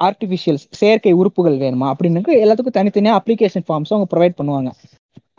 ஆர்டிஃபிஷியல் 0.00 0.58
செயற்கை 0.80 1.12
உறுப்புகள் 1.20 1.58
வேணுமா? 1.64 1.88
அப்படின்னு 1.92 2.40
எல்லாத்துக்கும் 2.44 2.78
தனித்தனியாக 2.78 3.20
அப்ளிகேஷன் 3.20 3.66
ஃபார்ம்ஸும் 3.68 3.96
அவங்க 3.96 4.10
ப்ரொவைட் 4.14 4.38
பண்ணுவாங்க. 4.40 4.70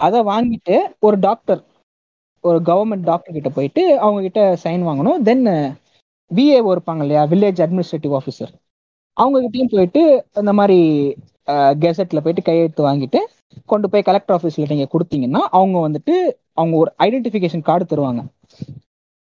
அதை 0.05 0.19
வாங்கிட்டு 0.31 0.75
ஒரு 1.07 1.17
டாக்டர் 1.27 1.61
ஒரு 2.43 2.59
கவர்மெண்ட் 2.69 3.07
டாக்டர் 3.09 3.35
கிட்ட 3.37 3.49
போயிட்டு 3.57 3.83
அவங்க 4.03 4.19
கிட்ட 4.27 4.41
சைன் 4.63 4.83
வாங்கணும் 4.87 5.19
தென் 5.27 5.43
விஏஓ 6.31 6.69
இருப்பாங்க 6.75 7.01
இல்லையா? 7.05 7.23
வில்லேஜ் 7.31 7.61
அட்மினிஸ்ட்ரேட்டிவ் 7.65 8.13
ஆஃபீஸர் 8.19 8.53
அவங்க 9.17 9.37
கிட்டயும் 9.43 9.73
போயிட்டு 9.75 10.01
இந்த 10.41 10.51
மாதிரி 10.59 10.79
கெசட்டில் 11.83 12.23
போயிட்டு 12.23 12.47
கையெழுத்து 12.49 12.81
வாங்கிட்டு 12.89 13.19
கொண்டு 13.71 13.87
போய் 13.89 14.07
கலெக்டர் 14.09 14.35
ஆஃபீஸில் 14.37 14.71
நீங்க 14.73 14.87
கொடுத்தீங்கன்னா 14.93 15.41
அவங்க 15.59 15.77
வந்துட்டு 15.87 16.15
அவங்க 16.53 16.75
ஒரு 16.77 16.91
ஐடென்டிஃபிகேஷன் 17.05 17.67
கார்டு 17.69 17.85
தருவாங்க. 17.91 18.21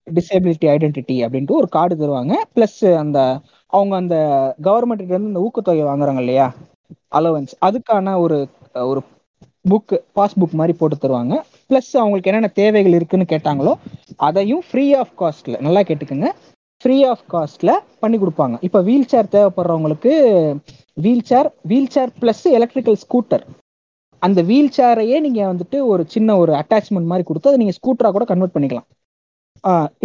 டிசேபிலிட்டி 0.07 0.67
ஐடென்டிட்டி 0.75 1.15
அப்படின்ட்டு 1.25 1.57
ஒரு 1.59 1.67
கார்டு 1.77 1.95
தருவாங்க. 2.01 2.35
ப்ளஸ் 2.55 2.81
அந்த 3.03 3.19
அவங்க 3.73 3.93
அந்த 3.95 4.15
கவர்மெண்ட் 4.67 5.03
இருந்து 5.11 5.31
இந்த 5.31 5.43
ஊக்கத்தொகை 5.47 5.83
வாங்குறாங்க 5.89 6.21
இல்லையா? 6.25 6.47
அலவன்ஸ் 7.17 7.53
அதுக்கான 7.67 8.15
ஒரு 8.23 8.37
ஒரு 8.91 9.01
புக்கு 9.65 9.97
பாஸ்புக் 10.17 10.59
மாதிரி 10.59 10.73
போட்டு 10.77 10.95
தருவாங்க. 10.95 11.35
ப்ளஸ் 11.69 11.91
அவங்களுக்கு 12.01 12.29
என்னென்ன 12.31 12.49
தேவைகள் 12.61 12.97
இருக்குன்னு 12.97 13.31
கேட்டாங்களோ 13.33 13.73
அதையும் 14.27 14.63
ஃப்ரீ 14.67 14.85
ஆஃப் 15.01 15.13
காஸ்ட்ல 15.21 15.57
நல்லா 15.65 15.81
கேட்டுக்கோங்க. 15.89 16.29
ஃப்ரீ 16.83 16.97
ஆஃப் 17.11 17.23
காஸ்ட்ல 17.33 17.71
பண்ணி 18.03 18.17
கொடுப்பாங்க. 18.17 18.55
இப்போ 18.67 18.79
wheel 18.81 19.09
chair 19.13 19.33
தேவைப்படுறவங்களுக்கு 19.35 20.13
wheelchair 21.29 21.49
wheelchair 21.95 22.11
plus 22.21 22.45
electrical 22.57 22.99
scooter 23.03 23.43
அந்த 24.25 24.39
வீல் 24.49 24.75
சேரையே 24.77 25.17
நீங்க 25.25 25.41
வந்துட்டு 25.51 25.77
ஒரு 25.91 26.03
சின்ன 26.13 26.35
ஒரு 26.41 26.51
அட்டாச்மெண்ட் 26.61 27.09
மாதிரி 27.11 27.25
கொடுத்து 27.27 27.49
அதை 27.49 27.59
நீங்க 27.61 27.75
ஸ்கூட்டரா 27.77 28.09
கூட 28.15 28.25
கன்வெர்ட் 28.31 28.55
பண்ணிக்கலாம். 28.55 28.87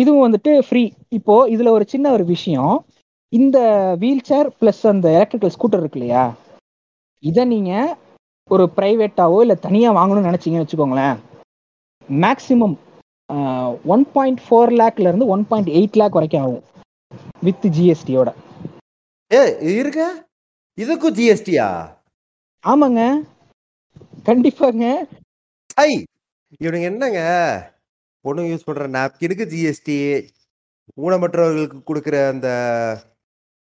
இதுவும் 0.01 0.25
வந்துட்டு 0.27 0.53
ஃப்ரீ 0.67 0.83
இப்போ 1.19 1.35
இதுல 1.55 1.71
ஒரு 1.77 1.85
சின்ன 1.93 2.07
ஒரு 2.17 2.25
விஷயம். 2.35 2.75
இந்த 3.33 3.59
வீல் 4.03 4.25
சேர் 4.31 4.49
பிளஸ் 4.61 4.83
அந்த 4.93 5.07
எலக்ட்ரிக்கல் 5.17 5.55
ஸ்கூட்டர் 5.57 5.83
இருக்கு 5.83 6.01
இல்லையா? 6.01 6.25
இதை 7.31 7.45
நீங்க 7.55 7.73
ஒரு 8.51 8.65
பிரைவேட்டாவோ 8.77 9.39
இல்லை 9.45 9.57
தனியா 9.67 9.91
வாங்கணும்னு 9.99 10.29
நினைச்சீங்கன்னு 10.31 10.65
வச்சுக்கோங்களேன். 10.65 11.17
மேக்சிமம் 12.09 12.77
ஒன் 13.95 14.05
பாயிண்ட் 14.15 14.41
ஃபோர் 14.47 14.73
லேக்ல 14.81 15.09
இருந்து 15.11 15.31
ஒன் 15.35 15.45
பாயிண்ட் 15.51 15.71
எயிட் 15.79 15.99
லேக் 16.01 16.17
வரைக்கும் 16.19 16.43
ஆகும். 16.45 16.65
வித் 17.47 17.67
ஜிஎஸ்டியோட 17.77 18.31
ஏ 19.31 19.43
இருக்க? 19.83 20.03
இதுக்கும் 20.79 21.17
ஜிஎஸ்டியா 21.19 21.69
ஆமாங்க. 22.65 23.01
கண்டிப்பாங்க. 24.27 24.85
ஐ 25.79 25.91
இவனுங்க 26.61 26.87
என்னங்க? 26.91 27.21
பொண்ணு 28.25 28.43
யூஸ் 28.51 28.67
பண்ற 28.67 28.87
நாப்கினுக்கு 28.97 29.45
ஜிஎஸ்டி 29.53 29.99
ஊனமற்றவர்களுக்கு 31.05 31.79
கொடுக்குற 31.89 32.17
அந்த 32.33 32.49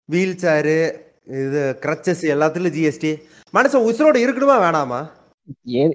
வீல் 0.10 0.42
சேரு 0.44 0.78
இது 1.40 1.62
கிரச்சஸ் 1.84 2.24
எல்லாத்துலயும் 2.34 2.76
ஜிஎஸ்டி 2.78 3.12
மனுஷன் 3.54 3.88
உசுரோட 3.90 4.18
இருக்கணுமா 4.24 4.58
வேணாமா? 4.66 5.00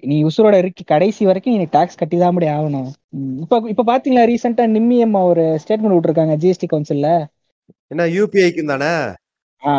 நீ 0.09 0.17
உசுரோட 0.29 0.57
இருக்கு 0.63 0.83
கடைசி 0.85 1.23
வரைக்கும் 1.29 1.57
நீ 1.57 1.67
டாக்ஸ் 1.73 2.01
கட்டி 2.01 2.17
தான் 2.19 2.35
முடி 2.37 2.49
ஆகணும் 2.57 2.91
இப்ப 3.43 3.61
இப்ப 3.73 3.87
பாத்தீங்களா 3.91 4.23
ரீசெண்டா 4.31 4.65
நிம்மி 4.75 4.99
அம்மா 5.07 5.21
ஒரு 5.33 5.45
ஸ்டேட்மெண்ட் 5.63 5.97
விட்டுருக்காங்க 5.97 6.37
ஜிஎஸ்டி 6.43 6.69
கவுன்சில்ல 6.73 7.09
என்ன 7.91 8.05
யூபிஐக்கு 8.15 8.63
தானே? 8.71 8.93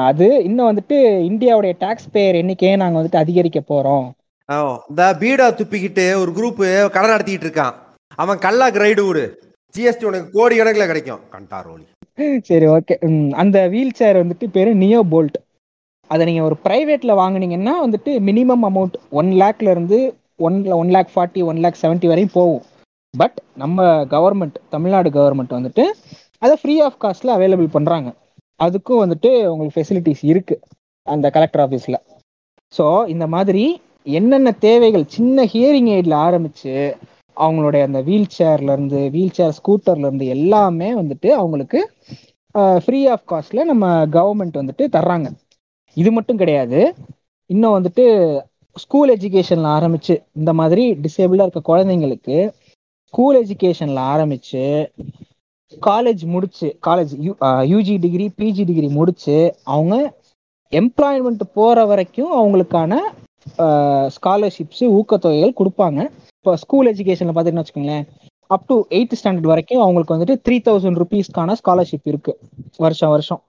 அது 0.10 0.28
இன்னும் 0.48 0.70
வந்துட்டு 0.70 0.98
இந்தியாவுடைய 1.30 1.74
டாக்ஸ் 1.80 2.12
பேயர் 2.14 2.40
எண்ணிக்கையை 2.42 2.76
நாங்க 2.82 2.98
வந்துட்டு 3.00 3.24
அதிகரிக்க 3.24 3.60
போறோம். 3.72 4.06
இந்த 4.50 5.04
பீடா 5.22 5.46
துப்பிக்கிட்டு 5.60 6.06
ஒரு 6.22 6.32
குரூப் 6.38 6.62
கடை 6.96 7.08
நடத்திட்டு 7.12 7.46
இருக்கான். 7.48 7.76
அவன் 8.24 8.42
கல்லாக்கு 8.46 8.80
ரைடு 8.84 9.04
விடு 9.08 9.24
ஜிஎஸ்டி 9.74 10.06
உனக்கு 10.10 10.28
கோடி 10.38 10.56
கணக்கில் 10.58 10.90
கிடைக்கும். 10.90 11.22
கண்டாரோலி. 11.36 11.86
சரி 12.50 12.66
ஓகே 12.74 12.96
அந்த 13.42 13.58
வீல் 13.74 13.96
சேர் 14.00 14.20
வந்துட்டு 14.22 14.48
பேரு 14.56 14.72
நியோ 14.82 15.00
போல்ட் 15.14 15.38
அதை 16.10 16.24
நீங்க 16.30 16.42
ஒரு 16.50 16.58
பிரைவேட்ல 16.66 17.12
வாங்குனீங்கன்னா 17.22 17.74
வந்துட்டு 17.86 18.12
மினிமம் 18.30 18.66
அமௌண்ட் 18.70 18.98
ஒன் 19.20 19.32
லேக்ல 19.42 19.72
இருந்து 19.76 20.00
one 20.48 20.58
one 20.80 20.92
lakh 20.96 21.14
forty 21.14 21.42
one 21.50 21.62
lakh 21.64 21.82
seventy 21.84 22.10
வரையும் 22.12 22.36
போகும். 22.36 22.64
பட் 23.14 23.38
நம்ம 23.62 23.88
கவர்மெண்ட் 24.14 24.60
தமிழ்நாடு 24.76 25.10
கவர்மெண்ட் 25.18 25.58
வந்துட்டு 25.58 25.86
அதை 26.46 26.56
ஃப்ரீ 26.62 26.76
ஆஃப் 26.88 27.00
காஸ்ட்ல 27.04 27.34
அவைலபிள் 27.38 27.76
பண்றாங்க. 27.78 28.10
அதுக்கும் 28.60 29.02
வந்துட்டு 29.04 29.32
உங்களுக்கு 29.52 29.78
ஃபெசிலிட்டிஸ் 29.78 30.24
இருக்கு 30.32 30.56
அந்த 31.08 31.30
கலெக்டர் 31.38 31.64
ஆஃபீஸில் 31.66 32.00
ஸோ 32.74 32.86
இந்த 33.14 33.26
மாதிரி 33.36 33.64
என்னென்ன 34.06 34.50
தேவைகள் 34.60 35.06
சின்ன 35.08 35.46
ஹியரிங் 35.46 35.90
எய்டில் 35.96 36.16
ஆரம்பித்து 36.26 36.74
அவங்களுடைய 37.38 37.82
அந்த 37.82 38.00
வீல் 38.02 38.34
சேர்லேருந்து 38.38 39.00
வீல் 39.12 39.36
சேர் 39.38 39.56
ஸ்கூட்டர்லேருந்து 39.60 40.26
எல்லாமே 40.36 40.90
வந்துட்டு 41.02 41.30
அவங்களுக்கு 41.32 41.80
ஃப்ரீ 42.84 43.00
ஆஃப் 43.08 43.28
காஸ்ட்டில் 43.32 43.70
நம்ம 43.72 43.86
கவர்மெண்ட் 44.18 44.60
வந்துட்டு 44.62 44.86
தர்றாங்க. 44.96 45.28
இது 45.98 46.10
மட்டும் 46.12 46.38
கிடையாது. 46.38 46.80
இன்னும் 47.50 47.76
வந்துட்டு 47.78 48.04
ஸ்கூல் 48.76 49.12
எஜுகேஷனில் 49.16 49.70
ஆரம்பித்து 49.78 50.14
இந்த 50.36 50.52
மாதிரி 50.54 50.84
டிசேபிளாக 51.06 51.48
இருக்க 51.48 51.62
குழந்தைங்களுக்கு 51.72 52.38
ஸ்கூல் 53.14 53.38
எஜுகேஷனில் 53.42 54.02
ஆரம்பித்து 54.14 54.64
காலேஜ் 55.74 56.24
முடிச்சு 56.26 56.68
college 56.88 57.14
UG 57.74 57.96
degree 58.06 58.26
PG 58.40 58.64
degree 58.70 58.90
முடிச்சு 59.00 59.38
அவங்க 59.66 59.96
எம்ப்ளாய்மெண்ட் 60.72 61.44
போகிற 61.54 61.86
வரைக்கும் 61.86 62.32
அவங்களுக்கான 62.40 62.94
ஸ்காலர்ஷிப்ஸ் 64.16 64.84
ஊக்கத்தொகைகள் 64.98 65.58
கொடுப்பாங்க. 65.62 66.00
இப்போ 66.40 66.54
ஸ்கூல் 66.64 66.90
எஜுகேஷன்ல 66.94 67.34
பார்த்தீங்கன்னா 67.36 67.64
வச்சுக்கோங்களேன் 67.64 68.06
அப் 68.56 68.68
டு 68.70 68.76
எயித் 68.98 69.18
ஸ்டாண்டர்ட் 69.20 69.52
வரைக்கும் 69.54 69.82
அவங்களுக்கு 69.84 70.16
வந்துட்டு 70.16 70.36
த்ரீ 70.46 70.58
தௌசண்ட் 70.68 71.00
ருபீஸ்க்கான 71.02 71.56
ஸ்காலர்ஷிப் 71.62 72.10
இருக்கு 72.12 72.34
வருஷம் 72.86 73.14
வருஷம். 73.16 73.42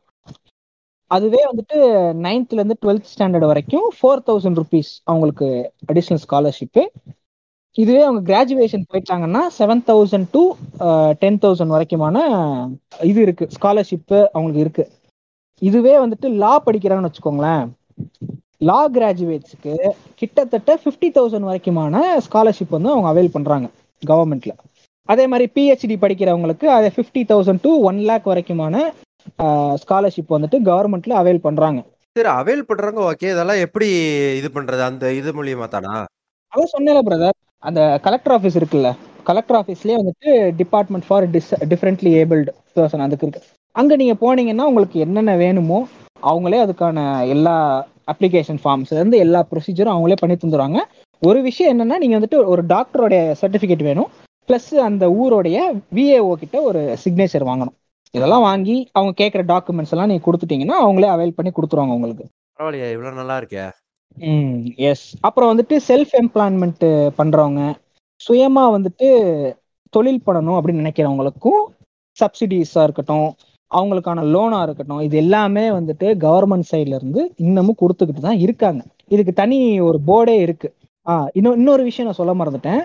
அதுவே 1.10 1.40
வந்துட்டு 1.50 1.78
நைன்த்லேருந்து 2.26 2.76
டுவெல்த் 2.82 3.10
ஸ்டாண்டர்ட் 3.14 3.50
வரைக்கும் 3.50 3.86
ஃபோர் 3.96 4.24
தௌசண்ட் 4.28 4.58
ருபீஸ் 4.60 4.92
அவங்களுக்கு 5.10 5.48
அடிஷ்னல் 5.92 6.22
ஸ்காலர்ஷிப்பு 6.26 6.82
இதுவே 7.76 8.02
அவங்க 8.06 8.20
கிராஜுவேஷன் 8.30 8.84
போயிட்டாங்கன்னா 8.90 9.42
seven 9.58 9.84
thousand 9.88 10.28
to 10.34 10.42
ten 11.22 11.38
thousand 11.44 11.74
வரைக்குமான 11.74 12.18
இது 13.10 13.20
இருக்கு 13.26 13.46
ஸ்காலர்ஷிப்பு 13.56 14.18
அவங்களுக்கு 14.34 14.64
இருக்கு. 14.64 14.84
இதுவே 15.62 15.94
வந்துட்டு 16.04 16.28
லா 16.42 16.52
படிக்கிறாங்கன்னு 16.66 17.10
வச்சுக்கோங்களேன் 17.10 17.64
லா 18.60 18.80
கிராஜுவேட்ஸுக்கு 18.96 19.72
கிட்டத்தட்ட 20.20 20.76
ஃபிஃப்டி 20.82 21.08
தௌசண்ட் 21.16 21.48
வரைக்குமான 21.50 22.02
ஸ்காலர்ஷிப் 22.26 22.76
வந்து 22.76 22.92
அவங்க 22.94 23.08
அவைல் 23.12 23.34
பண்றாங்க 23.36 23.66
கவர்மெண்ட்ல 24.02 24.54
அதே 25.08 25.24
மாதிரி 25.30 25.46
பிஹெச்டி 25.56 25.96
படிக்கிறவங்களுக்கு 26.04 26.66
அதை 26.76 26.88
fifty 26.94 27.22
thousand 27.30 27.62
to 27.64 27.70
one 27.88 27.98
lakh 28.10 28.30
வரைக்குமான 28.32 28.76
scholarship 29.82 30.34
வந்துட்டு 30.36 30.58
கவர்மெண்ட்ல 30.68 31.14
அவைல் 31.20 31.44
பண்றாங்க. 31.46 31.80
சரி 32.16 32.30
அவைல் 32.40 32.66
பண்றாங்க 32.70 33.00
ஓகே 33.10 33.28
இதெல்லாம் 33.34 33.62
எப்படி 33.66 33.88
இது 34.40 34.48
பண்றது? 34.56 34.82
அந்த 34.88 35.04
இது 35.20 35.30
மூலியமா 35.38 35.66
தானா? 35.74 35.94
அதான் 36.52 36.72
சொன்னேன்ல 36.74 37.02
பிரதர் 37.08 37.36
அந்த 37.62 37.80
கலெக்டர் 38.06 38.34
ஆஃபீஸ் 38.36 38.58
இருக்குல்ல 38.60 38.90
கலெக்டர் 39.28 39.58
ஆஃபீஸ்லேயே 39.60 39.98
வந்துட்டு 40.00 40.30
department 40.60 41.06
for 41.08 41.26
dis 41.34 41.52
differently 41.72 42.10
abled 42.20 42.50
person 42.76 43.04
அதுக்கு 43.06 43.26
இருக்கு. 43.26 43.42
அங்கே 43.76 43.94
நீங்கள் 44.02 44.20
போனீங்கன்னா 44.22 44.66
உங்களுக்கு 44.70 44.98
என்னென்ன 45.06 45.32
வேணுமோ 45.44 45.78
அவங்களே 46.30 46.60
அதுக்கான 46.64 46.98
எல்லா 47.34 47.56
அப்ளிகேஷன் 48.12 48.60
ஃபார்ம்ஸ் 48.62 48.92
இருந்து 48.94 49.18
எல்லா 49.18 49.40
ப்ரொசீஜரும் 49.50 49.94
அவங்களே 49.94 50.16
பண்ணி 50.20 50.36
தந்துடுவாங்க 50.36 50.80
ஒரு 51.22 51.40
விஷயம் 51.42 51.72
என்னன்னா 51.72 51.96
நீங்கள் 52.02 52.18
வந்துட்டு 52.18 52.38
ஒரு 52.52 52.62
டாக்டரோடைய 52.66 53.20
சர்டிஃபிகேட் 53.42 53.84
வேணும். 53.88 54.10
ப்ளஸ் 54.48 54.70
அந்த 54.88 55.04
ஊரோடைய 55.20 55.58
விஏஓ 55.96 56.32
கிட்ட 56.42 56.56
ஒரு 56.62 56.80
சிக்னேச்சர் 57.04 57.48
வாங்கணும். 57.50 57.76
இதெல்லாம் 58.14 58.44
வாங்கி 58.48 58.76
அவங்க 58.92 59.12
கேட்குற 59.20 59.42
டாக்குமெண்ட்ஸ் 59.52 59.92
எல்லாம் 59.94 60.10
நீங்கள் 60.10 60.26
கொடுத்துட்டீங்கன்னா 60.26 60.76
அவங்களே 60.84 61.08
அவைல் 61.14 61.36
பண்ணி 61.36 61.50
கொடுத்துருவாங்க 61.50 61.96
உங்களுக்கு. 61.98 62.24
பரவாயில்லையா 62.58 62.90
இவ்வளவு 62.90 63.18
நல்லா 63.20 63.36
இருக்கே. 63.40 63.64
ம் 64.16 64.58
எஸ் 64.88 65.06
அப்புறம் 65.20 65.50
வந்துட்டு 65.52 65.76
செல்ஃப் 65.88 66.12
எம்ப்ளாய்மெண்ட் 66.22 66.84
பண்றவங்க 67.18 67.62
சுயமா 68.20 68.64
வந்துட்டு 68.76 69.08
தொழில் 69.94 70.26
பண்ணணும் 70.26 70.58
அப்படின்னு 70.58 70.82
நினைக்கிறவங்களுக்கும் 70.84 71.62
சப்சிடிஸா 72.16 72.82
இருக்கட்டும் 72.82 73.28
அவங்களுக்கான 73.76 74.22
லோனா 74.24 74.62
இருக்கட்டும் 74.62 75.00
இது 75.00 75.16
எல்லாமே 75.16 75.68
வந்துட்டு 75.68 76.08
கவர்மெண்ட் 76.24 76.68
சைட்ல 76.72 76.94
இருந்து 76.94 77.32
இன்னமும் 77.36 77.76
கொடுத்துக்கிட்டு 77.80 78.20
தான் 78.20 78.38
இருக்காங்க. 78.38 78.82
இதுக்கு 79.08 79.32
தனி 79.32 79.80
ஒரு 79.80 79.98
போர்டே 80.06 80.36
இருக்கு. 80.40 80.74
ஆஹ் 81.06 81.26
இன்னும் 81.32 81.54
இன்னொரு 81.54 81.82
விஷயம் 81.82 82.14
நான் 82.16 82.26
சொல்ல 82.26 82.44
மறந்துட்டேன். 82.44 82.80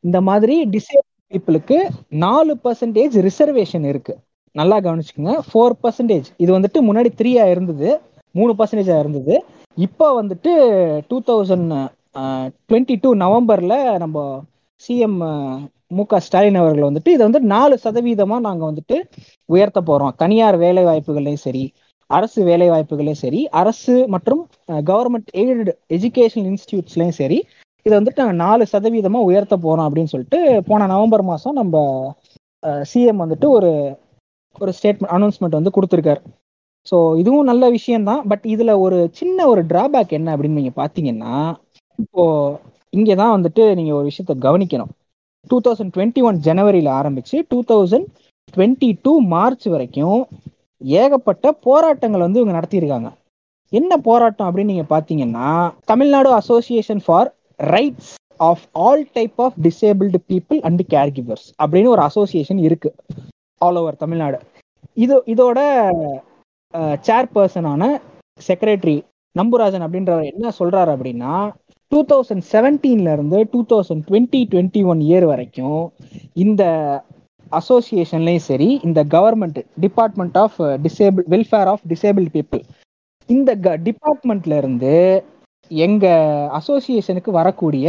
இந்த 0.00 0.20
மாதிரி 0.20 0.68
டிசேபிள் 0.68 1.12
பீப்புளுக்கு 1.32 1.76
நாலு 2.08 2.56
பர்சன்டேஜ் 2.64 3.28
ரிசர்வேஷன் 3.28 3.88
இருக்கு. 3.88 4.16
நல்லா 4.52 4.76
கவனிச்சுக்கோங்க. 4.78 5.38
ஃபோர் 5.48 5.72
பர்சன்டேஜ் 5.82 6.24
இது 6.36 6.58
வந்துட்டு 6.58 6.78
முன்னாடி 6.80 7.08
த்ரீயா 7.18 7.50
இருந்தது. 7.50 8.00
மூணு 8.30 8.54
பர்சன்டேஜா 8.58 8.98
இருந்தது. 8.98 9.44
இப்போ 9.74 10.22
வந்துட்டு 10.22 10.52
டூ 11.08 11.20
தௌசண்ட் 11.26 11.88
டுவெண்ட்டி 12.68 12.96
டூ 13.00 13.14
நவம்பர்ல 13.14 13.98
நம்ம 13.98 14.42
சிஎம் 14.82 15.20
மு 15.98 16.02
க 16.10 16.20
ஸ்டாலின் 16.26 16.60
அவர்கள் 16.62 16.88
வந்துட்டு 16.88 17.14
இதை 17.14 17.22
வந்து 17.28 17.40
நாலு 17.54 17.74
சதவீதமா 17.84 18.36
நாங்க 18.46 18.62
வந்துட்டு 18.70 18.96
உயர்த்த 19.48 19.80
போறோம். 19.88 20.14
தனியார் 20.22 20.56
வேலை 20.64 20.82
வாய்ப்புகள்லையும் 20.88 21.44
சரி 21.46 21.64
அரசு 22.10 22.40
வேலை 22.48 22.66
வாய்ப்புகளையும் 22.72 23.22
சரி 23.24 23.40
அரசு 23.60 23.94
மற்றும் 24.14 24.42
கவர்மெண்ட் 24.90 25.30
எய்டட் 25.40 25.70
எஜுகேஷன் 25.96 26.46
இன்ஸ்டியூட்ஸ்லையும் 26.50 27.18
சரி 27.20 27.38
இதை 27.86 27.94
வந்துட்டு 27.98 28.22
நாங்கள் 28.22 28.42
நாலு 28.44 28.64
சதவீதமா 28.72 29.20
உயர்த்த 29.28 29.56
போறோம் 29.64 29.86
அப்படின்னு 29.88 30.12
சொல்லிட்டு 30.14 30.38
போன 30.68 30.86
நவம்பர் 30.94 31.24
மாசம் 31.30 31.58
நம்ம 31.60 31.76
சிஎம் 32.90 33.22
வந்துட்டு 33.24 33.46
ஒரு 33.56 33.70
ஒரு 34.56 34.72
ஸ்டேட்மெண்ட் 34.76 35.14
அனௌன்ஸ்மெண்ட் 35.16 35.58
வந்து 35.58 35.74
கொடுத்துருக்காரு. 35.76 36.20
ஸோ 36.86 36.96
இதுவும் 37.20 37.48
நல்ல 37.50 37.64
விஷயம்தான். 37.76 38.22
பட் 38.30 38.44
இதுல 38.54 38.72
ஒரு 38.84 38.98
சின்ன 39.18 39.46
ஒரு 39.52 39.62
டிராபேக் 39.70 40.16
என்ன 40.18 40.28
அப்படின்னு 40.34 40.60
நீங்க 40.60 40.72
பாத்தீங்கன்னா 40.82 41.34
இப்போ 41.98 42.24
இங்கே 42.98 43.14
தான் 43.20 43.34
வந்துட்டு 43.36 43.62
நீங்க 43.78 43.92
ஒரு 43.98 44.06
விஷயத்த 44.10 44.34
கவனிக்கணும். 44.46 44.92
டூ 45.48 45.56
தௌசண்ட் 45.66 45.92
டுவெண்ட்டி 45.96 46.22
ஒன் 46.28 46.38
ஜனவரியில் 46.46 46.90
ஆரம்பித்து 47.00 47.36
two 47.48 47.58
thousand 47.70 48.08
twenty 48.54 48.88
two 49.02 49.12
March 49.34 49.66
வரைக்கும் 49.74 50.20
ஏகப்பட்ட 51.02 51.52
போராட்டங்கள் 51.66 52.24
வந்து 52.26 52.40
இவங்க 52.40 52.56
நடத்தியிருக்காங்க. 52.58 53.10
என்ன 53.72 53.92
போராட்டம் 54.08 54.48
அப்படின்னு 54.48 54.72
நீங்கள் 54.72 54.92
பார்த்தீங்கன்னா 54.94 55.48
Tamil Nadu 55.90 56.30
association 56.40 57.02
for 57.04 57.30
rights 57.58 58.12
of 58.48 58.64
all 58.86 59.04
type 59.12 59.40
of 59.44 59.56
disabled 59.66 60.18
people 60.32 60.60
and 60.68 60.82
caregivers 61.18 61.46
அப்படின்னு 61.62 61.92
ஒரு 61.94 62.02
அசோசியேஷன் 62.08 62.60
இருக்கு 62.68 62.90
ஆல் 63.60 63.78
ஓவர் 63.80 64.02
தமிழ்நாடு. 64.04 64.38
இது 65.04 65.16
இதோட 65.34 65.58
சேர்பர்சனான 67.08 67.82
செக்ரட்டரி 68.48 68.96
நம்புராஜன் 69.36 69.84
அப்படின்றவர் 69.84 70.30
என்ன 70.32 70.50
சொல்றாரு 70.58 70.90
அப்படின்னா 70.94 71.32
டூ 71.94 72.00
தௌசண்ட் 72.04 72.44
செவன்டீன்ல 72.52 73.12
இருந்து 73.12 73.38
two 73.52 73.60
thousand 73.68 74.04
twenty 74.08 74.40
twenty 74.52 74.80
one 74.84 75.00
year 75.00 75.24
வரைக்கும் 75.24 75.82
இந்த 76.34 76.62
அசோசியேஷன்லேயும் 77.52 78.46
சரி 78.46 78.68
இந்த 78.82 79.04
government 79.04 79.58
department 79.80 80.38
of 80.38 80.56
disable 80.86 81.26
welfare 81.28 81.70
of 81.72 81.84
disable 81.88 82.26
people 82.34 82.62
இந்த 83.28 83.50
டிபார்ட்மெண்ட்ல 83.84 84.56
இருந்து 84.56 84.94
எங்க 85.70 86.06
அசோசியேஷனுக்கு 86.52 87.30
வரக்கூடிய 87.30 87.86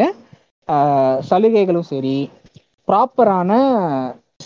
சலுகைகளும் 1.30 1.90
சரி 1.90 2.18
ப்ராப்பரான 2.88 3.52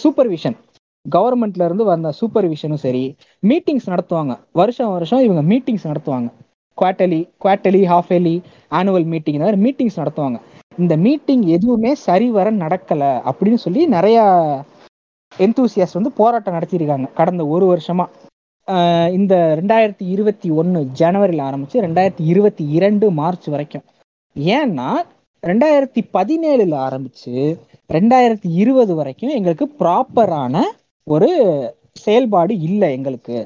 சூப்பர்விஷன் 0.04 0.58
கவர்மெண்ட்ல 1.06 1.66
இருந்து 1.66 1.84
வந்த 1.84 2.14
சூப்பர்விஷனும் 2.20 2.84
சரி 2.86 3.04
மீட்டிங்ஸ் 3.44 3.90
நடத்துவாங்க. 3.94 4.34
வருஷம் 4.52 4.92
வருஷம் 4.92 5.24
இவங்க 5.24 5.44
மீட்டிங்ஸ் 5.52 5.88
நடத்துவாங்க. 5.92 6.30
Quarterly 6.82 7.22
quarterly 7.44 7.82
half 7.92 8.12
yearly 8.16 8.36
annual 8.80 9.08
meeting 9.14 9.38
இந்த 9.38 9.46
மாதிரி 9.46 9.62
மீட்டிங்ஸ் 9.66 10.00
நடத்துவாங்க. 10.02 10.40
இந்த 10.78 10.98
மீட்டிங் 11.06 11.44
எதுவுமே 11.56 11.92
சரிவர 12.08 12.52
நடக்கல 12.64 13.04
அப்படின்னு 13.30 13.60
சொல்லி 13.66 13.82
நிறைய 13.96 14.20
எந்தூசியாஸ் 15.46 15.98
வந்து 15.98 16.12
போராட்டம் 16.20 16.58
நடத்தியிருக்காங்க. 16.58 17.08
கடந்த 17.20 17.44
ஒரு 17.56 17.66
வருஷமா. 17.74 18.06
இந்த 19.18 19.34
ரெண்டாயிரத்தி 19.60 20.06
இருபத்தி 20.16 20.50
ஒன்று 20.60 20.80
ஜனவரியில் 21.02 21.46
ஆரம்பிச்சு 21.50 21.78
ரெண்டாயிரத்தி 21.86 22.26
இருபத்தி 22.34 22.64
இரண்டு 22.78 23.06
மார்ச் 23.20 23.48
வரைக்கும். 23.54 23.86
ஏன்னா 24.58 24.90
ரெண்டாயிரத்தி 25.48 26.02
பதினேழுல 26.18 26.76
ஆரம்பிச்சு 26.88 27.36
ரெண்டாயிரத்தி 27.94 28.50
இருபது 28.62 28.96
வரைக்கும் 28.96 29.34
எங்களுக்கு 29.38 29.68
ப்ராப்பரான 29.80 30.62
ஒரு 31.04 31.30
செயல்பாடு 32.04 32.54
இல்லை 32.68 32.90
எங்களுக்கு. 32.98 33.38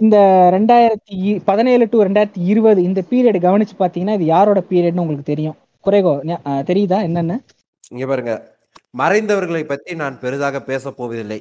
இந்த 0.00 0.16
ரெண்டாயிரத்தி 0.52 1.40
பதினேழு 1.44 1.86
டு 1.90 2.02
ரெண்டாயிரத்தி 2.04 2.44
இருபது 2.44 2.82
இந்த 2.82 3.02
பீரியட் 3.10 3.38
கவனிச்சு 3.46 3.74
பார்த்தீங்கன்னா 3.78 4.14
இது 4.14 4.24
யாரோட 4.24 4.60
பீரியட்னு 4.70 5.04
உங்களுக்கு 5.04 5.22
தெரியும். 5.22 5.56
குறைகோ 5.80 6.12
தெரியுதா 6.70 6.98
என்னன்னு? 7.08 7.36
இங்க 7.90 8.06
பாருங்க. 8.06 8.32
மறைந்தவர்களை 8.98 9.64
பத்தி 9.64 9.94
நான் 9.94 10.20
பெரிதாக 10.20 10.60
பேச 10.60 10.90
போவதில்லை. 10.90 11.38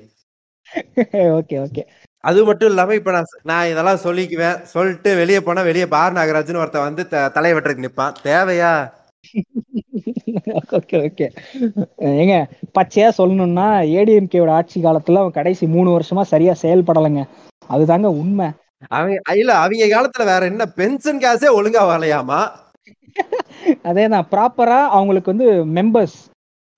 ஓகே 1.39 1.57
ஓகே. 1.65 1.83
அது 2.17 2.45
மட்டும் 2.45 2.69
இல்லாம 2.69 2.93
இப்ப 2.93 3.11
நான் 3.11 3.31
நான் 3.43 3.67
இதெல்லாம் 3.67 4.03
சொல்லிக்குவேன். 4.03 4.61
சொல்லிட்டு 4.61 5.15
வெளியே 5.15 5.41
போனா 5.41 5.61
வெளியே 5.61 5.87
பார் 5.87 6.13
நாகராஜ்னு 6.13 6.57
ஒருத்தன் 6.57 6.81
வந்து 6.81 7.07
த- 7.07 7.29
தலையை 7.29 7.59
வெட்டுறதுக்கு 7.59 7.87
நிப்பான். 7.87 8.13
தேவையா? 8.23 8.71
Okay 10.77 10.97
okay. 11.07 11.27
ஏங்க 11.99 12.35
பச்சையா 12.79 13.09
சொல்லணும்னா 13.17 13.67
ஏடிஎம்கேவோட 13.97 14.49
ஆட்சி 14.49 14.83
காலத்துல 14.83 15.17
அவன் 15.17 15.31
கடைசி 15.31 15.67
மூணு 15.67 15.99
வருஷமா 15.99 16.21
சரியா 16.21 16.53
செயல்படலைங்க. 16.61 17.23
அதுதாங்க 17.69 18.09
உண்மை. 18.21 18.47
அவங்க 18.95 19.35
இல்ல 19.41 19.51
அவங்க 19.63 19.85
காலத்துல 19.93 20.25
வேற 20.31 20.43
என்ன 20.51 20.65
பென்ஷன் 20.79 21.21
காசே 21.23 21.49
ஒழுங்கா 21.57 21.83
வரலையாமா? 21.91 22.39
அதே 23.89 24.03
தான் 24.13 24.27
ப்ராப்பரா 24.33 24.79
அவங்களுக்கு 24.97 25.33
வந்து 25.33 25.47
மெம்பர்ஸ் 25.77 26.17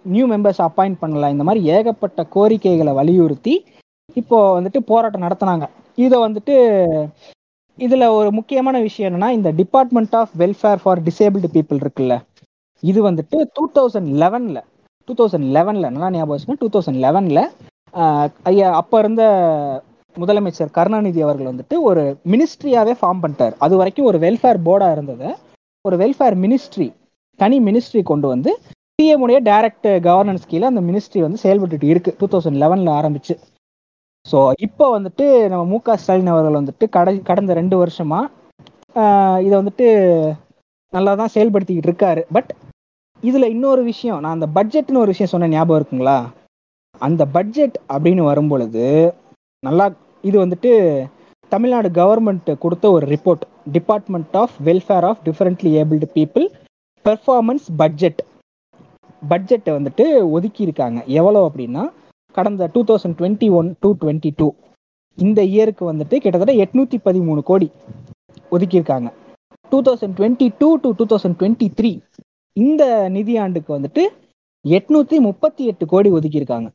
நியூ 0.05 0.25
மெம்பர்ஸ் 0.31 0.61
அப்பாயிண்ட் 0.67 1.01
பண்ணல 1.01 1.31
இந்த 1.33 1.43
மாதிரி 1.47 1.61
ஏகப்பட்ட 1.77 2.21
கோரிக்கைகளை 2.35 2.93
வலியுறுத்தி 2.99 3.55
இப்போ 4.15 4.37
வந்துட்டு 4.57 4.79
போராட்டம் 4.91 5.25
நடத்துனாங்க. 5.25 5.65
இதை 5.97 6.17
வந்துட்டு 6.25 6.55
இதுல 7.79 8.05
ஒரு 8.15 8.29
முக்கியமான 8.37 8.77
விஷயம் 8.85 9.07
என்னன்னா 9.09 9.29
இந்த 9.35 9.49
department 9.59 10.15
of 10.21 10.31
welfare 10.41 10.81
for 10.83 11.01
disabled 11.07 11.49
people 11.55 11.81
இருக்குல்ல 11.83 12.15
இது 12.83 12.99
வந்துட்டு 13.07 13.37
டூ 13.57 13.63
தௌசண்ட் 13.77 14.09
லெவன்ல 14.21 14.59
டூ 15.07 15.13
தௌசண்ட் 15.19 15.47
லெவன்ல 15.57 15.85
நல்லா 15.93 16.09
ஞாபகம் 16.15 16.33
வச்சுக்கோங்க 16.33 16.61
டூ 16.63 16.69
தௌசண்ட் 16.75 17.01
லெவன்ல 17.05 17.41
ஐயா 18.49 18.67
அப்ப 18.81 18.99
இருந்த 19.03 19.23
முதலமைச்சர் 20.21 20.75
கருணாநிதி 20.77 21.21
அவர்கள் 21.25 21.51
வந்துட்டு 21.51 21.75
ஒரு 21.89 22.03
மினிஸ்ட்ரியாவே 22.31 22.93
ஃபார்ம் 22.99 23.21
பண்ணிட்டார். 23.23 23.55
அது 23.65 23.73
வரைக்கும் 23.81 24.09
ஒரு 24.11 24.19
வெல்ஃபேர் 24.25 24.59
போர்டா 24.67 24.89
இருந்ததை 24.95 25.29
ஒரு 25.85 25.95
வெல்ஃபேர் 26.01 26.37
மினிஸ்ட்ரி 26.45 26.87
தனி 27.39 27.57
மினிஸ்ட்ரி 27.67 28.01
கொண்டு 28.11 28.27
வந்து 28.33 28.51
பிஎம் 28.99 29.21
உடைய 29.25 29.39
டைரக்ட் 29.49 29.89
கவர்னன்ஸ் 30.07 30.49
கீழே 30.51 30.65
அந்த 30.69 30.81
மினிஸ்ட்ரி 30.87 31.19
வந்து 31.25 31.41
செயல்பட்டுட்டு 31.43 31.87
இருக்கு. 31.91 32.11
டூ 32.19 32.27
தௌசண்ட் 32.33 32.59
லெவனில் 32.63 32.91
ஆரம்பிச்சு. 32.99 33.35
ஸோ 34.25 34.39
இப்போ 34.65 34.85
வந்துட்டு 34.95 35.25
நம்ம 35.51 35.63
மு 35.71 35.77
க 35.85 35.95
ஸ்டாலின் 36.01 36.33
அவர்கள் 36.33 36.59
வந்துட்டு 36.59 36.85
கடை 36.95 37.13
கடந்த 37.29 37.51
ரெண்டு 37.59 37.75
வருஷமா 37.81 38.19
இதை 39.45 39.53
வந்துட்டு 39.59 39.87
நல்லா 40.93 41.11
தான் 41.21 41.33
செயல்படுத்திக்கிட்டு 41.35 41.89
இருக்காரு. 41.91 42.21
பட் 42.35 42.51
இதுல 43.23 43.47
இன்னொரு 43.55 43.81
விஷயம் 43.91 44.19
நான் 44.23 44.37
அந்த 44.37 44.47
பட்ஜெட்னு 44.57 45.01
ஒரு 45.03 45.13
விஷயம் 45.13 45.31
சொன்ன 45.33 45.49
ஞாபகம் 45.55 45.79
இருக்குங்களா? 45.79 46.17
அந்த 47.07 47.23
பட்ஜெட் 47.35 47.75
அப்படின்னு 47.93 48.23
வரும்பொழுது 48.29 48.85
நல்லா 49.63 49.85
இது 50.23 50.35
வந்துட்டு 50.45 50.71
தமிழ்நாடு 51.51 51.89
கவர்மெண்ட் 51.89 52.49
கொடுத்த 52.63 52.85
ஒரு 52.91 53.05
report 53.07 53.43
department 53.71 54.35
of 54.41 54.55
welfare 54.67 55.07
of 55.09 55.21
differently 55.27 55.71
abled 55.81 56.07
people 56.17 56.45
performance 57.05 57.67
budget 57.77 58.21
பட்ஜெட்டை 59.21 59.71
வந்துட்டு 59.77 60.05
ஒதுக்கி 60.35 60.61
இருக்காங்க 60.63 60.99
எவ்வளோ 61.19 61.39
அப்படின்னா 61.47 61.83
கடந்த 62.37 62.69
two 62.73 62.81
thousand 62.89 63.17
twenty 63.19 63.47
one 63.59 63.69
two 63.79 63.89
twenty 64.01 64.31
two 64.39 64.47
இந்த 65.17 65.39
இயருக்கு 65.53 65.83
வந்துட்டு 65.91 66.15
கிட்டத்தட்ட 66.23 66.53
எட்நூற்றி 66.63 66.97
பதிமூணு 67.07 67.41
கோடி 67.41 67.67
ஒதுக்கியிருக்காங்க. 68.51 69.09
Two 69.71 69.77
thousand 69.87 70.15
twenty 70.17 70.47
two 70.57 70.69
to 70.83 70.89
two 70.99 71.05
thousand 71.11 71.37
twenty 71.39 71.67
three 71.79 71.91
இந்த 72.57 72.83
நிதியாண்டுக்கு 73.15 73.71
வந்துட்டு 73.77 74.03
எட்நூத்தி 74.65 75.17
முப்பத்தி 75.19 75.65
எட்டு 75.65 75.85
கோடி 75.85 76.09
ஒதுக்கியிருக்காங்க. 76.11 76.69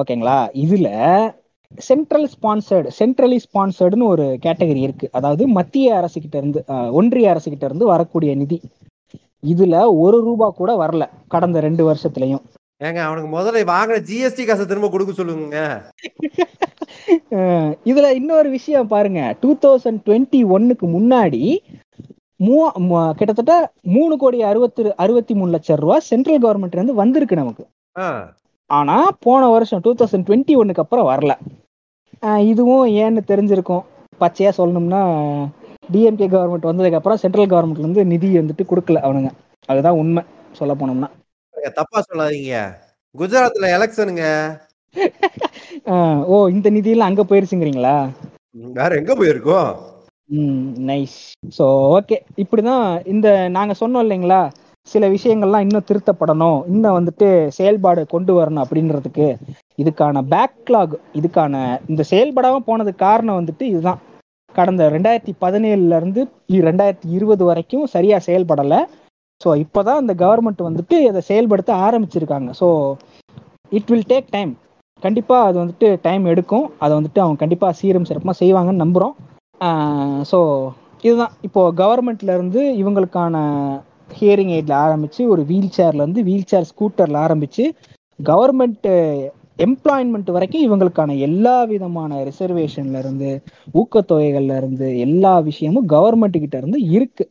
ஓகேங்களா? 0.00 0.38
இதில் 0.62 0.90
சென்ட்ரல் 1.76 2.28
ஸ்பான்சர்டு 2.42 2.90
சென்ட்ரலி 2.98 3.38
ஸ்பான்சர்டுன்னு 3.54 4.02
ஒரு 4.02 4.38
கேட்டகரி 4.42 4.76
இருக்கு. 4.76 5.08
அதாவது 5.12 5.48
மத்திய 5.48 5.96
அரசு 5.96 6.20
கிட்ட 6.20 6.38
இருந்து 6.38 6.64
ஒன்றிய 6.92 7.30
அரசு 7.30 7.50
கிட்ட 7.50 7.66
இருந்து 7.66 7.86
வரக்கூடிய 7.86 8.34
நிதி. 8.34 8.60
இதுல 9.46 9.98
ஒரு 9.98 10.20
ரூபா 10.20 10.50
கூட 10.50 10.86
வரல 10.86 11.08
கடந்த 11.28 11.60
ரெண்டு 11.60 11.92
வருஷத்துலயும். 11.92 12.40
ஏங்க 12.84 12.96
அவனுக்கு 12.96 13.38
முதல்ல 13.38 13.66
வாங்கின 13.66 14.04
ஜிஎஸ்டி 14.10 14.46
காசை 14.46 14.66
திரும்ப 14.66 14.88
கொடுக்க 14.88 15.12
சொல்லுங்க 15.12 15.82
இதுல 17.84 18.08
இன்னொரு 18.08 18.50
விஷயம் 18.50 18.86
பாருங்க. 18.86 19.36
டூ 19.40 19.56
தௌசண்ட் 19.56 19.98
டுவெண்ட்டி 20.06 20.44
ஒன்னுக்கு 20.44 20.86
முன்னாடி 20.86 21.58
மு- 22.38 23.10
கிட்டத்தட்ட 23.10 23.72
மூணு 23.82 24.16
கோடி 24.16 24.42
அறுபத்தி 24.42 24.94
அறுபத்தி 24.94 25.34
மூணு 25.34 25.50
லட்சம் 25.50 25.78
ரூபா 25.78 25.98
சென்ட்ரல் 25.98 26.42
கவர்மெண்ட்ல 26.42 26.72
இருந்து 26.72 26.94
வந்திருக்கு 26.94 27.36
நமக்கு. 27.36 27.66
ஆனா 28.66 29.10
போன 29.20 29.48
வருஷம் 29.48 29.80
டூ 29.82 29.94
தௌசண்ட் 29.94 30.24
டுவெண்ட்டி 30.24 30.56
ஒன்னுக்கு 30.56 30.78
அப்புறம் 30.78 31.08
வரல. 31.08 31.34
இதுவும் 32.50 32.84
ஏன்னு 33.02 33.20
தெரிஞ்சிருக்கும். 33.30 33.84
பச்சையா 34.20 34.50
சொல்லணும்னா 34.58 35.00
டிஎம்கே 35.92 36.26
கவர்மெண்ட் 36.34 36.68
வந்ததுக்கு 36.70 36.98
அப்புறம் 36.98 37.20
சென்ட்ரல் 37.22 37.50
கவர்மெண்ட்ல 37.52 37.84
இருந்து 37.84 38.04
நிதி 38.12 38.28
வந்துட்டு 38.38 38.64
கொடுக்கல 38.70 39.00
அவனுங்க. 39.06 39.30
அதுதான் 39.68 39.98
உண்மை 40.02 40.22
சொல்ல 40.58 40.72
போனோம்னா. 40.80 41.08
தப்பா 41.78 41.98
சொல்லாதீங்க. 42.08 42.54
குஜராத்ல 43.14 43.66
எலெக்ஷனுங்க 43.76 44.26
ஓ 46.32 46.36
இந்த 46.54 46.68
நிதியெல்லாம் 46.76 47.10
அங்க 47.10 47.22
போயிருச்சுங்கிறீங்களா? 47.28 47.94
வேற 48.78 48.90
எங்க 49.00 49.12
போயிருக்கோம்? 49.20 49.70
ம் 50.30 50.58
நைஸ் 50.88 51.16
ஸோ 51.56 51.64
ஓகே 51.96 52.16
இப்படிதான் 52.42 52.84
இந்த 53.12 53.28
நாங்க 53.56 53.72
சொன்னோம் 53.80 54.04
இல்லைங்களா? 54.04 54.40
சில 54.88 55.08
விஷயங்கள்லாம் 55.14 55.64
இன்னும் 55.66 55.88
திருத்தப்படணும். 55.88 56.58
இன்னும் 56.72 56.96
வந்துட்டு 56.98 57.26
செயல்பாடு 57.58 58.02
கொண்டு 58.14 58.32
வரணும் 58.38 58.64
அப்படின்றதுக்கு 58.64 59.26
இதுக்கான 59.82 60.22
பேக்லாக் 60.32 60.96
இதுக்கான 61.18 61.54
இந்த 61.90 62.02
செயல்படாமல் 62.12 62.66
போனதுக்கு 62.68 63.04
காரணம் 63.08 63.38
வந்துட்டு 63.40 63.66
இதுதான். 63.72 64.00
கடந்த 64.54 64.88
ரெண்டாயிரத்தி 64.94 65.32
பதினேழுல 65.44 65.98
இருந்து 66.00 66.22
ரெண்டாயிரத்தி 66.68 67.08
இருபது 67.16 67.42
வரைக்கும் 67.50 67.84
சரியா 67.94 68.16
செயல்படலை. 68.26 68.80
ஸோ 69.40 69.50
இப்போதான் 69.62 70.02
இந்த 70.02 70.14
கவர்மெண்ட் 70.24 70.60
வந்துட்டு 70.66 70.96
அதை 71.10 71.20
செயல்படுத்த 71.30 71.72
ஆரம்பிச்சிருக்காங்க. 71.86 72.50
So 72.60 72.68
it 73.78 73.90
will 73.92 74.10
take 74.12 74.28
time 74.36 74.52
கண்டிப்பாக 75.02 75.46
அது 75.48 75.56
வந்துட்டு 75.62 75.88
டைம் 76.06 76.24
எடுக்கும். 76.32 76.66
அதை 76.82 76.92
வந்துட்டு 76.98 77.22
அவங்க 77.24 77.38
கண்டிப்பாக 77.44 77.76
சீரும் 77.80 78.08
சிறப்பாக 78.10 78.36
செய்வாங்கன்னு 78.42 78.84
நம்புகிறோம் 78.84 79.14
ஸோ 80.32 80.38
இதுதான். 81.06 81.32
இப்போது 81.46 81.74
கவர்மெண்ட்லேருந்து 81.80 82.60
இவங்களுக்கான 82.82 83.36
ஹியரிங் 84.18 84.52
எய்டில் 84.56 84.80
ஆரம்பித்து 84.84 85.22
ஒரு 85.28 85.42
வீல் 85.50 85.74
சேர்லேருந்து 85.76 86.22
வீல் 86.28 86.48
சேர் 86.50 86.68
ஸ்கூட்டரில் 86.70 87.18
ஆரம்பித்து 87.24 87.64
கவர்மெண்ட்டு 88.18 88.92
எம்ப்ளாய்மெண்ட் 89.58 90.30
வரைக்கும் 90.30 90.64
இவங்களுக்கான 90.66 91.16
எல்லா 91.26 91.56
விதமான 91.72 92.20
ரிசர்வேஷன்ல 92.28 93.00
இருந்து 93.02 93.30
ஊக்கத்தொகைகள்ல 93.74 94.56
இருந்து 94.56 94.86
எல்லா 95.06 95.34
விஷயமும் 95.48 95.88
கவர்மெண்ட் 95.94 96.42
கிட்ட 96.44 96.56
இருந்து 96.56 96.78
இருக்கு. 96.96 97.24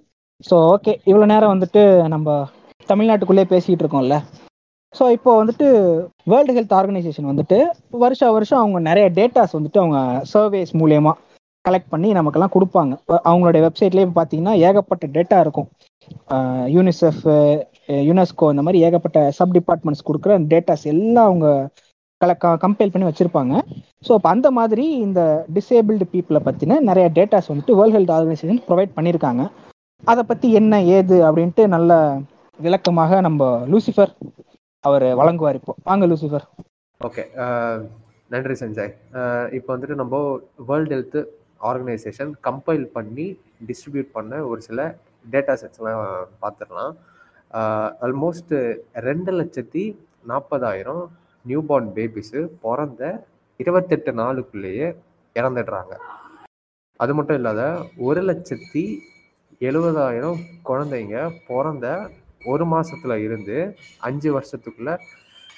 ஸோ 0.43 0.55
ஓகே 0.73 0.93
இவ்வளோ 1.09 1.25
நேரம் 1.25 1.53
வந்துட்டு 1.55 1.81
நம்ம 2.07 2.29
தமிழ்நாட்டுக்குள்ளே 2.89 3.45
பேசிகிட்டு 3.51 3.83
இருக்கோம்ல. 3.83 4.15
ஸோ 4.95 5.03
இப்போ 5.15 5.31
வந்துட்டு 5.41 5.67
வேர்ல்டு 6.31 6.55
ஹெல்த் 6.55 6.77
ஆர்கனைசேஷன் 6.79 7.29
வந்துட்டு 7.31 7.57
வருஷா 8.03 8.29
வருஷம் 8.37 8.61
அவங்க 8.61 8.79
நிறைய 8.89 9.05
டேட்டாஸ் 9.19 9.57
வந்துட்டு 9.57 9.81
அவங்க 9.83 9.99
சர்வேஸ் 10.33 10.73
மூலயமா 10.81 11.13
கலெக்ட் 11.65 11.91
பண்ணி 11.93 12.09
நமக்கெல்லாம் 12.17 12.55
கொடுப்பாங்க. 12.55 12.93
அவங்களுடைய 13.29 13.61
வெப்சைட்லேயே 13.65 14.07
பார்த்தீங்கன்னா 14.17 14.53
ஏகப்பட்ட 14.67 15.07
டேட்டா 15.17 15.37
இருக்கும். 15.39 15.67
யூனிசெஃப் 16.75 17.23
யுனெஸ்கோ 18.09 18.47
இந்த 18.53 18.63
மாதிரி 18.65 18.81
ஏகப்பட்ட 18.87 19.19
சப் 19.37 19.55
டிபார்ட்மெண்ட்ஸ் 19.57 20.05
கொடுக்குற 20.09 20.37
டேட்டாஸ் 20.51 20.85
எல்லாம் 20.93 21.27
அவங்க 21.29 21.47
கலெக்ட் 22.21 22.45
கம்பைல் 22.63 22.91
பண்ணி 22.93 23.07
வச்சிருப்பாங்க. 23.09 23.53
ஸோ 24.07 24.11
அப்போ 24.17 24.29
அந்த 24.35 24.47
மாதிரி 24.57 24.85
இந்த 25.05 25.21
டிசேபிள்டு 25.55 26.05
பீப்புளை 26.13 26.41
பற்றின 26.47 26.79
நிறைய 26.89 27.05
டேட்டாஸ் 27.17 27.49
வந்துட்டு 27.51 27.77
வேர்ல்ட் 27.79 27.97
ஹெல்த் 27.97 28.13
ஆர்கனைசேஷன் 28.17 28.61
ப்ரொவைட் 28.67 28.95
பண்ணியிருக்காங்க 28.97 29.43
அதை 30.11 30.21
பற்றி 30.31 30.47
என்ன 30.59 30.73
ஏது 30.97 31.17
அப்படின்ட்டு 31.27 31.63
நல்ல 31.75 31.91
விளக்கமாக 32.59 33.21
நம்ம 33.27 33.43
லூசிஃபர் 33.71 34.13
அவர் 34.83 35.05
வழங்குவார் 35.19 35.57
இப்போ. 35.59 35.73
வாங்க 35.89 36.05
லூசிஃபர் 36.11 36.45
ஓகே 37.01 37.23
நன்றி 38.33 38.55
சஞ்சய். 38.61 38.91
இப்போ 39.57 39.69
வந்துட்டு 39.73 39.95
நம்ம 40.01 40.15
வேர்ல்டு 40.69 40.93
ஹெல்த் 40.95 41.19
ஆர்கனைசேஷன் 41.69 42.31
கம்பைல் 42.47 42.85
பண்ணி 42.97 43.25
டிஸ்ட்ரிபியூட் 43.69 44.09
பண்ண 44.17 44.39
ஒரு 44.51 44.61
சில 44.67 44.81
டேட்டா 45.33 45.53
செட்ஸ்லாம் 45.61 46.01
பார்த்துடலாம். 46.43 46.93
ஆல்மோஸ்ட் 48.05 48.55
ரெண்டு 49.07 49.31
லட்சத்தி 49.39 49.83
நாற்பதாயிரம் 50.31 51.03
நியூபார்ன் 51.45 51.89
பேபிஸு 51.97 52.41
பிறந்த 52.65 53.01
இருபத்தெட்டு 53.63 54.11
நாளுக்குள்ளேயே 54.21 54.87
இறந்துடுறாங்க. 55.35 55.93
அது 57.03 57.11
மட்டும் 57.17 57.37
இல்லாத 57.39 57.63
ஒரு 58.07 58.21
லட்சத்தி 58.29 58.85
எழுபதாயிரம் 59.69 60.39
குழந்தைங்க 60.69 61.17
பிறந்த 61.49 61.87
ஒரு 62.51 62.65
மாதத்துல 62.73 63.15
இருந்து 63.25 63.57
அஞ்சு 64.07 64.29
வருஷத்துக்குள்ள 64.35 64.93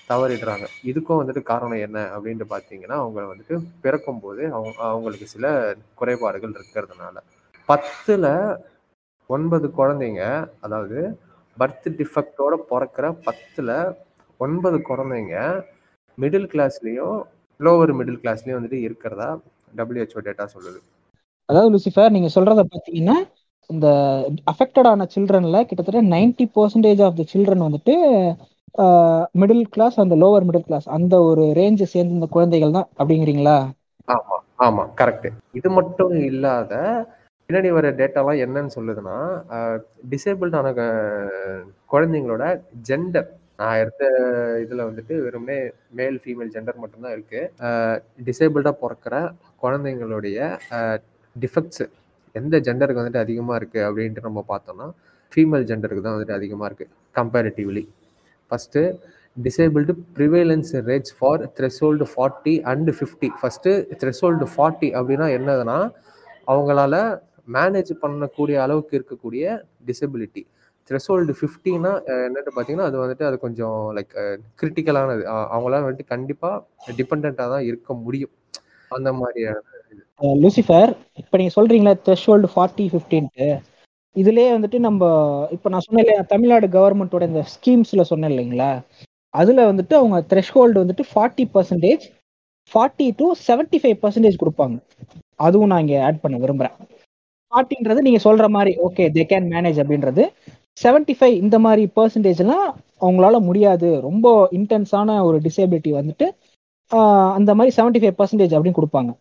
தவறிடுறாங்க. 0.09 0.65
இதுக்கும் 0.89 1.19
வந்துட்டு 1.19 1.41
காரணம் 1.51 1.83
என்ன 1.85 1.99
அப்படின்ட்டு 2.15 2.47
பார்த்தீங்கன்னா 2.53 2.95
அவங்க 3.03 3.21
வந்துட்டு 3.31 3.57
பிறக்கும் 3.83 4.21
போது 4.23 4.41
அவங்க 4.55 4.73
அவங்களுக்கு 4.89 5.27
சில 5.35 5.51
குறைபாடுகள் 5.99 6.55
இருக்கிறதுனால. 6.59 7.15
பத்தில் 7.69 8.29
ஒன்பது 9.29 9.67
குழந்தைங்க. 9.77 10.23
அதாவது 10.65 10.97
பர்த் 11.57 11.87
டிஃபெக்டோட 11.99 12.53
பிறக்கிற 12.69 13.05
பத்துல 13.25 13.69
ஒன்பது 14.39 14.77
குழந்தைங்க. 14.89 15.35
மிடில் 16.17 16.49
கிளாஸ்லயும் 16.51 17.17
லோவர் 17.59 17.93
மிடில் 17.99 18.21
கிளாஸ்லயும் 18.21 18.57
வந்துட்டு 18.57 18.79
இருக்கிறதா 18.87 19.29
WHO 19.79 20.19
டேட்டா 20.25 20.45
சொல்லுது. 20.53 20.79
அதாவது 21.49 21.71
லூசிஃபர் 21.73 22.13
நீங்க 22.15 22.29
சொல்றத 22.35 22.61
பாத்தீங்கன்னா 22.65 23.15
இந்த 23.69 23.87
அஃபெக்டட் 24.51 24.89
ஆன 24.89 25.05
சில்ட்ரன்ல 25.13 25.59
கிட்டத்தட்ட 25.67 26.01
ninety 26.13 26.45
percentage 26.55 27.01
of 27.05 27.17
the 27.19 27.25
children 27.31 27.65
வந்துட்டு 27.67 27.95
மிடில் 29.41 29.65
கிளாஸ் 29.73 29.97
அந்த 30.03 30.15
லோவர் 30.21 30.45
மிடில் 30.47 30.67
கிளாஸ் 30.67 30.87
அந்த 30.97 31.15
ஒரு 31.29 31.43
ரேஞ்சை 31.59 31.87
சேர்ந்த 31.93 32.27
குழந்தைகள் 32.35 32.75
தான் 32.77 32.87
அப்படிங்கிறீங்களா? 32.99 33.57
ஆமா 34.07 34.35
ஆமா 34.65 34.83
கரெக்ட் 34.99 35.27
இது 35.59 35.69
மட்டும் 35.77 36.13
இல்லாத 36.29 36.73
பின்னாடி 37.53 37.71
வர 37.73 37.87
டேட்டாலாம் 37.97 38.39
என்னன்னு 38.43 38.71
சொல்லுதுன்னா 38.75 39.15
டிசேபிள்டான 40.11 40.67
குழந்தைங்களோட 41.89 42.43
ஜெண்டர் 42.87 43.27
நான் 43.59 43.79
எடுத்த 43.79 44.03
இதில் 44.61 44.81
வந்துட்டு 44.85 45.13
வெறுமே 45.21 45.57
மேல் 45.91 46.15
ஃபீமேல் 46.23 46.49
ஜெண்டர் 46.55 46.79
மட்டும்தான் 46.79 47.11
இருக்கு. 47.11 47.41
டிசேபிள்டாக 48.19 48.73
பிறக்கிற 48.81 49.15
குழந்தைங்களுடைய 49.63 50.37
டிஃபெக்ட்ஸ் 51.35 51.83
எந்த 52.35 52.57
ஜெண்டருக்கு 52.59 53.01
வந்துட்டு 53.01 53.21
அதிகமாக 53.21 53.59
இருக்குது 53.59 53.85
அப்படின்ட்டு 53.87 54.23
நம்ம 54.23 54.43
பார்த்தோம்னா 54.49 54.87
ஃபீமேல் 55.31 55.67
ஜெண்டருக்கு 55.69 56.03
தான் 56.03 56.15
வந்துட்டு 56.15 56.35
அதிகமாக 56.35 56.69
இருக்குது 56.69 56.91
comparatively 57.15 57.83
first 58.51 58.83
disabled 59.37 59.95
prevalence 60.17 60.73
rates 60.89 61.15
for 61.19 61.43
threshold 61.59 62.07
forty 62.13 62.55
and 62.65 62.93
fifty 62.97 63.29
first 63.41 63.73
threshold 64.01 64.47
forty 64.55 64.89
அப்படின்னா 64.95 65.29
என்னதுன்னா 65.37 65.77
அவங்களால 66.47 66.95
மேனேஜ் 67.47 67.91
பண்ணக்கூடிய 68.03 68.55
அளவுக்கு 68.65 68.93
இருக்கக்கூடிய 68.99 69.45
டிசபிலிட்டி 69.87 70.43
த்ரெஷோல்டு 70.89 71.33
ஃபிஃப்டின்னா 71.39 71.91
என்னட்டு 72.25 72.51
பார்த்தீங்கன்னா 72.53 72.87
அது 72.89 72.97
வந்துட்டு 73.03 73.25
அது 73.29 73.37
கொஞ்சம் 73.39 73.77
லைக் 73.97 74.13
கிரிட்டிக்கலானது 74.59 75.21
அவங்களால 75.53 75.83
வந்துட்டு 75.85 76.11
கண்டிப்பாக 76.13 76.93
டிபெண்ட்டாக 76.97 77.49
தான் 77.53 77.67
இருக்க 77.69 77.93
முடியும். 78.05 78.33
அந்த 78.91 79.11
மாதிரியான 79.19 79.61
லூசிஃபர் 80.41 80.91
இப்போ 81.21 81.35
நீங்கள் 81.37 81.55
சொல்கிறீங்களா 81.57 81.93
த்ரெஷோல்டு 82.05 82.49
ஃபார்ட்டி 82.53 82.85
ஃபிஃப்டின்ட்டு 82.91 83.47
இதுலயே 84.15 84.49
வந்துட்டு 84.55 84.79
நம்ம 84.79 85.03
இப்போ 85.51 85.67
நான் 85.69 85.85
சொன்னேன் 85.85 86.03
இல்லையா 86.03 86.23
தமிழ்நாடு 86.33 86.67
கவர்மெண்ட்டோட 86.75 87.23
இந்த 87.29 87.41
ஸ்கீம்ஸில் 87.53 88.09
சொன்னேன் 88.11 88.31
இல்லைங்களா? 88.33 88.71
அதில் 89.33 89.69
வந்துட்டு 89.69 89.93
அவங்க 89.99 90.17
த்ரெஷ்ஹோல்டு 90.31 90.81
வந்துட்டு 90.83 91.05
forty 91.11 91.45
percentage 91.55 92.03
forty 92.71 93.07
to 93.19 93.25
seventy 93.47 93.79
five 93.83 93.97
percentage 94.03 94.41
கொடுப்பாங்க. 94.43 94.75
அதுவும் 95.45 95.71
நான் 95.71 95.83
இங்கே 95.85 95.97
ஆட் 96.07 96.21
பண்ண 96.23 96.35
விரும்புகிறேன் 96.43 96.75
ஃபார்ட்டின்றது 97.53 98.05
நீங்க 98.05 98.19
சொல்ற 98.27 98.45
மாதிரி 98.55 98.71
ஓகே 98.85 99.03
தே 99.15 99.23
கேன் 99.31 99.49
மேனேஜ் 99.53 99.79
அப்படின்றது. 99.81 100.23
செவன்டி 100.83 101.13
ஃபைவ் 101.17 101.35
இந்த 101.43 101.55
மாதிரி 101.65 101.83
பர்சன்டேஜ்லாம் 101.97 102.67
அவங்களால 103.03 103.37
முடியாது. 103.49 103.89
ரொம்ப 104.07 104.27
இன்டென்ஸான 104.57 105.17
ஒரு 105.27 105.37
டிசேபிலிட்டி 105.47 105.91
வந்துட்டு 105.99 106.27
அந்த 107.37 107.51
மாதிரி 107.57 107.71
செவன்டி 107.77 107.99
ஃபைவ் 108.01 108.17
பர்சன்டேஜ் 108.21 108.55
அப்படின்னு 108.55 108.79
கொடுப்பாங்க. 108.79 109.11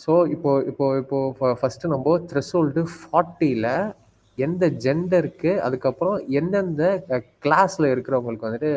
ஸோ 0.00 0.12
இப்போ 0.34 0.50
இப்போ 0.70 0.86
இப்போ 1.02 1.18
ஃபர்ஸ்ட் 1.60 1.84
நம்ம 1.94 2.14
த்ரெஷோல்டு 2.30 2.82
ஃபார்ட்டியில் 2.94 3.68
எந்த 4.38 4.64
ஜெண்டருக்கு 4.84 5.50
அதுக்கப்புறம் 5.66 6.16
எந்தெந்த 6.40 6.84
கிளாஸ்ல 7.44 7.90
இருக்கிறவங்களுக்கு 7.94 8.48
வந்துட்டு 8.48 8.70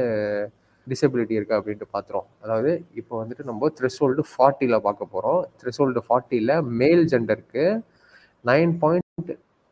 டிசபிலிட்டி 0.87 1.37
இருக்குது 1.37 1.57
அப்படின்ட்டு 1.59 1.87
பார்த்துறோம் 1.95 2.27
அதாவது 2.43 2.71
இப்போ 3.01 3.13
வந்துட்டு 3.21 3.49
நம்ம 3.49 3.69
த்ரெஷோல்டு 3.79 4.25
ஃபார்ட்டியில் 4.31 4.83
பார்க்க 4.87 5.13
போகிறோம் 5.15 5.41
த்ரெஷோல்டு 5.61 6.03
ஃபார்ட்டியில் 6.07 6.55
மேல் 6.81 7.03
ஜெண்டருக்கு 7.13 7.65
நைன் 8.45 8.73
பாயிண்ட் 8.81 9.04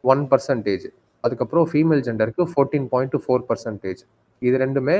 ஒன் 0.03 0.21
பர்சன்டேஜ் 0.31 0.85
அதுக்கப்புறம் 1.23 1.65
ஃபீமேல் 1.71 2.03
ஜெண்டருக்கு 2.05 2.43
ஃபோர்டீன் 2.51 2.87
பாயிண்ட் 2.93 3.15
ஃபோர் 3.23 3.45
பர்சன்டேஜ் 3.49 4.01
இது 4.41 4.55
ரெண்டுமே 4.57 4.97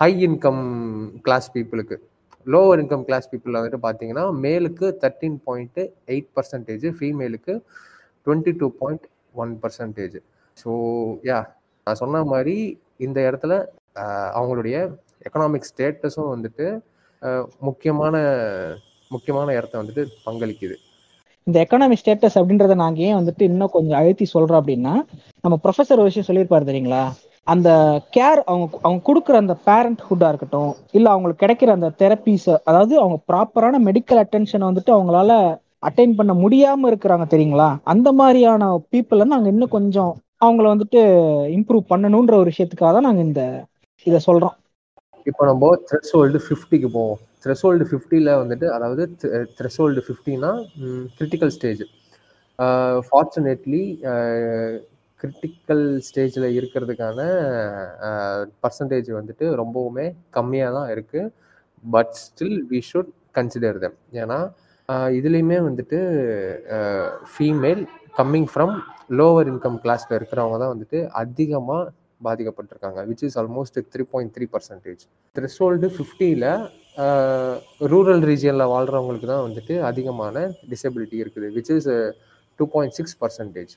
ஹை 0.00 0.10
இன்கம் 0.26 0.64
கிளாஸ் 1.26 1.48
பீப்புளுக்கு 1.54 1.96
லோவர் 2.46 2.80
இன்கம் 2.82 3.04
கிளாஸ் 3.08 3.28
பீப்புளில் 3.30 3.58
வந்துட்டு 3.58 3.80
பார்த்தீங்கன்னா 3.84 4.24
மேலுக்கு 4.44 4.86
thirteen 5.02 5.38
point 5.48 5.80
eight 6.12 6.30
percentage 6.36 6.86
ஃபீமேலுக்கு 6.98 7.54
twenty 8.26 8.54
two 8.60 8.68
point 8.80 9.06
one 9.34 9.52
percentage 9.62 10.16
so 10.58 10.70
yeah 11.28 11.38
நான் 11.86 12.00
சொன்ன 12.02 12.24
மாதிரி 12.24 12.56
இந்த 12.98 13.18
இடத்துல 13.28 13.54
அவங்களுடைய 14.38 14.76
எக்கனாமிக் 15.26 15.70
ஸ்டேட்டஸும் 15.70 16.32
வந்துட்டு 16.34 16.66
முக்கியமான 17.60 18.14
முக்கியமான 19.10 19.48
இடத்த 19.52 19.74
வந்துட்டு 19.80 20.04
பங்களிக்குது. 20.24 20.76
இந்த 21.46 21.56
எக்கனாமிக் 21.64 22.00
ஸ்டேட்டஸ் 22.00 22.36
அப்படின்றத 22.40 22.74
நாங்க 22.74 23.00
ஏன் 23.06 23.18
வந்துட்டு 23.18 23.42
இன்னும் 23.42 23.72
கொஞ்சம் 23.72 23.98
அழுத்தி 23.98 24.26
சொல்றோம் 24.26 24.60
அப்படின்னா 24.60 24.92
நம்ம 25.44 25.56
ப்ரொஃபஸர் 25.64 26.00
ஒரு 26.02 26.08
விஷயம் 26.10 26.28
சொல்லியிருப்பாரு 26.28 26.68
தெரியுங்களா? 26.70 27.02
அந்த 27.46 27.68
கேர் 28.12 28.40
அவங்க 28.46 28.66
அவங்க 28.82 29.00
கொடுக்குற 29.08 29.34
அந்த 29.42 29.54
பேரண்ட்ஹுட்டா 29.66 30.28
இருக்கட்டும் 30.28 30.72
இல்ல 30.92 31.06
அவங்களுக்கு 31.10 31.42
கிடைக்கிற 31.42 31.70
அந்த 31.70 31.90
தெரப்பீஸ் 32.02 32.48
அதாவது 32.64 32.94
அவங்க 33.00 33.18
ப்ராப்பரான 33.30 33.80
மெடிக்கல் 33.88 34.22
அட்டென்ஷனை 34.22 34.64
வந்துட்டு 34.70 34.94
அவங்களால 34.96 35.32
அட்டைன் 35.82 36.16
பண்ண 36.16 36.32
முடியாம 36.34 36.88
இருக்கிறாங்க 36.90 37.26
தெரியுங்களா? 37.30 37.68
அந்த 37.84 38.08
மாதிரியான 38.12 38.62
பீப்புளை 38.92 39.26
நாங்க 39.26 39.48
இன்னும் 39.48 39.74
கொஞ்சம் 39.76 40.12
அவங்கள 40.40 40.66
வந்துட்டு 40.72 41.00
இம்ப்ரூவ் 41.56 41.90
பண்ணணுன்ற 41.92 42.34
ஒரு 42.34 42.50
விஷயத்துக்காக 42.52 42.92
தான் 42.92 43.08
நாங்க 43.08 43.22
இந்த 43.22 43.42
இதை 44.06 44.20
சொல்றோம். 44.26 44.56
இப்போ 45.26 45.42
நம்ம 45.50 45.68
த்ரெஷ்ஹோல்டு 45.88 46.38
ஃபிஃப்டிக்கு 46.46 46.88
போவோம். 46.96 47.20
த்ரெஷ்ஹோல்டு 47.44 47.84
ஃபிஃப்டியில் 47.90 48.30
வந்துட்டு 48.40 48.66
அதாவது 48.76 49.02
த்ரெஷ்ஹோல்டு 49.58 50.02
ஃபிஃப்டினா 50.06 50.50
கிரிட்டிக்கல் 51.18 51.52
ஸ்டேஜ் 51.56 51.82
ஃபார்ச்சுனேட்லி 53.08 53.82
கிரிட்டிக்கல் 55.20 55.84
ஸ்டேஜில் 56.08 56.46
இருக்கிறதுக்கான 56.58 57.20
பர்சன்டேஜ் 58.62 59.08
வந்துட்டு 59.12 59.46
ரொம்பவுமே 59.62 60.06
கம்மியாக 60.30 60.76
தான் 60.78 60.90
இருக்குது 60.94 61.32
but 61.84 62.12
still 62.22 62.60
we 62.70 62.80
should 62.90 63.12
consider 63.38 63.78
them 63.78 63.98
ஏன்னா 64.22 64.38
இதுலேயுமே 65.18 65.58
வந்துட்டு 65.68 65.98
female 67.32 67.82
coming 68.18 68.48
from 68.52 68.74
lower 69.18 69.48
income 69.48 69.78
கிளாஸில் 69.84 70.16
இருக்கிறவங்க 70.18 70.58
தான் 70.58 70.72
வந்துட்டு 70.74 70.98
அதிகமாக 71.20 71.84
பாதிக்கப்பட்டிருக்காங்க 72.24 73.00
which 73.08 73.24
is 73.28 73.38
almost 73.42 73.78
three 73.92 74.04
point 74.12 74.32
three 74.36 74.46
percentage 74.52 75.02
threshold 75.36 75.88
ஃபிஃப்டியில் 75.96 76.46
ரூரல் 77.92 78.24
ரீஜியனில் 78.30 78.70
வாழ்கிறவங்களுக்கு 78.72 79.28
தான் 79.32 79.46
வந்துட்டு 79.46 79.76
அதிகமான 79.88 80.44
டிசபிலிட்டி 80.70 81.18
இருக்குது 81.22 81.48
which 81.56 81.72
is 81.76 81.90
two 82.60 82.66
point 82.74 82.96
six 82.98 83.16
percentage 83.22 83.74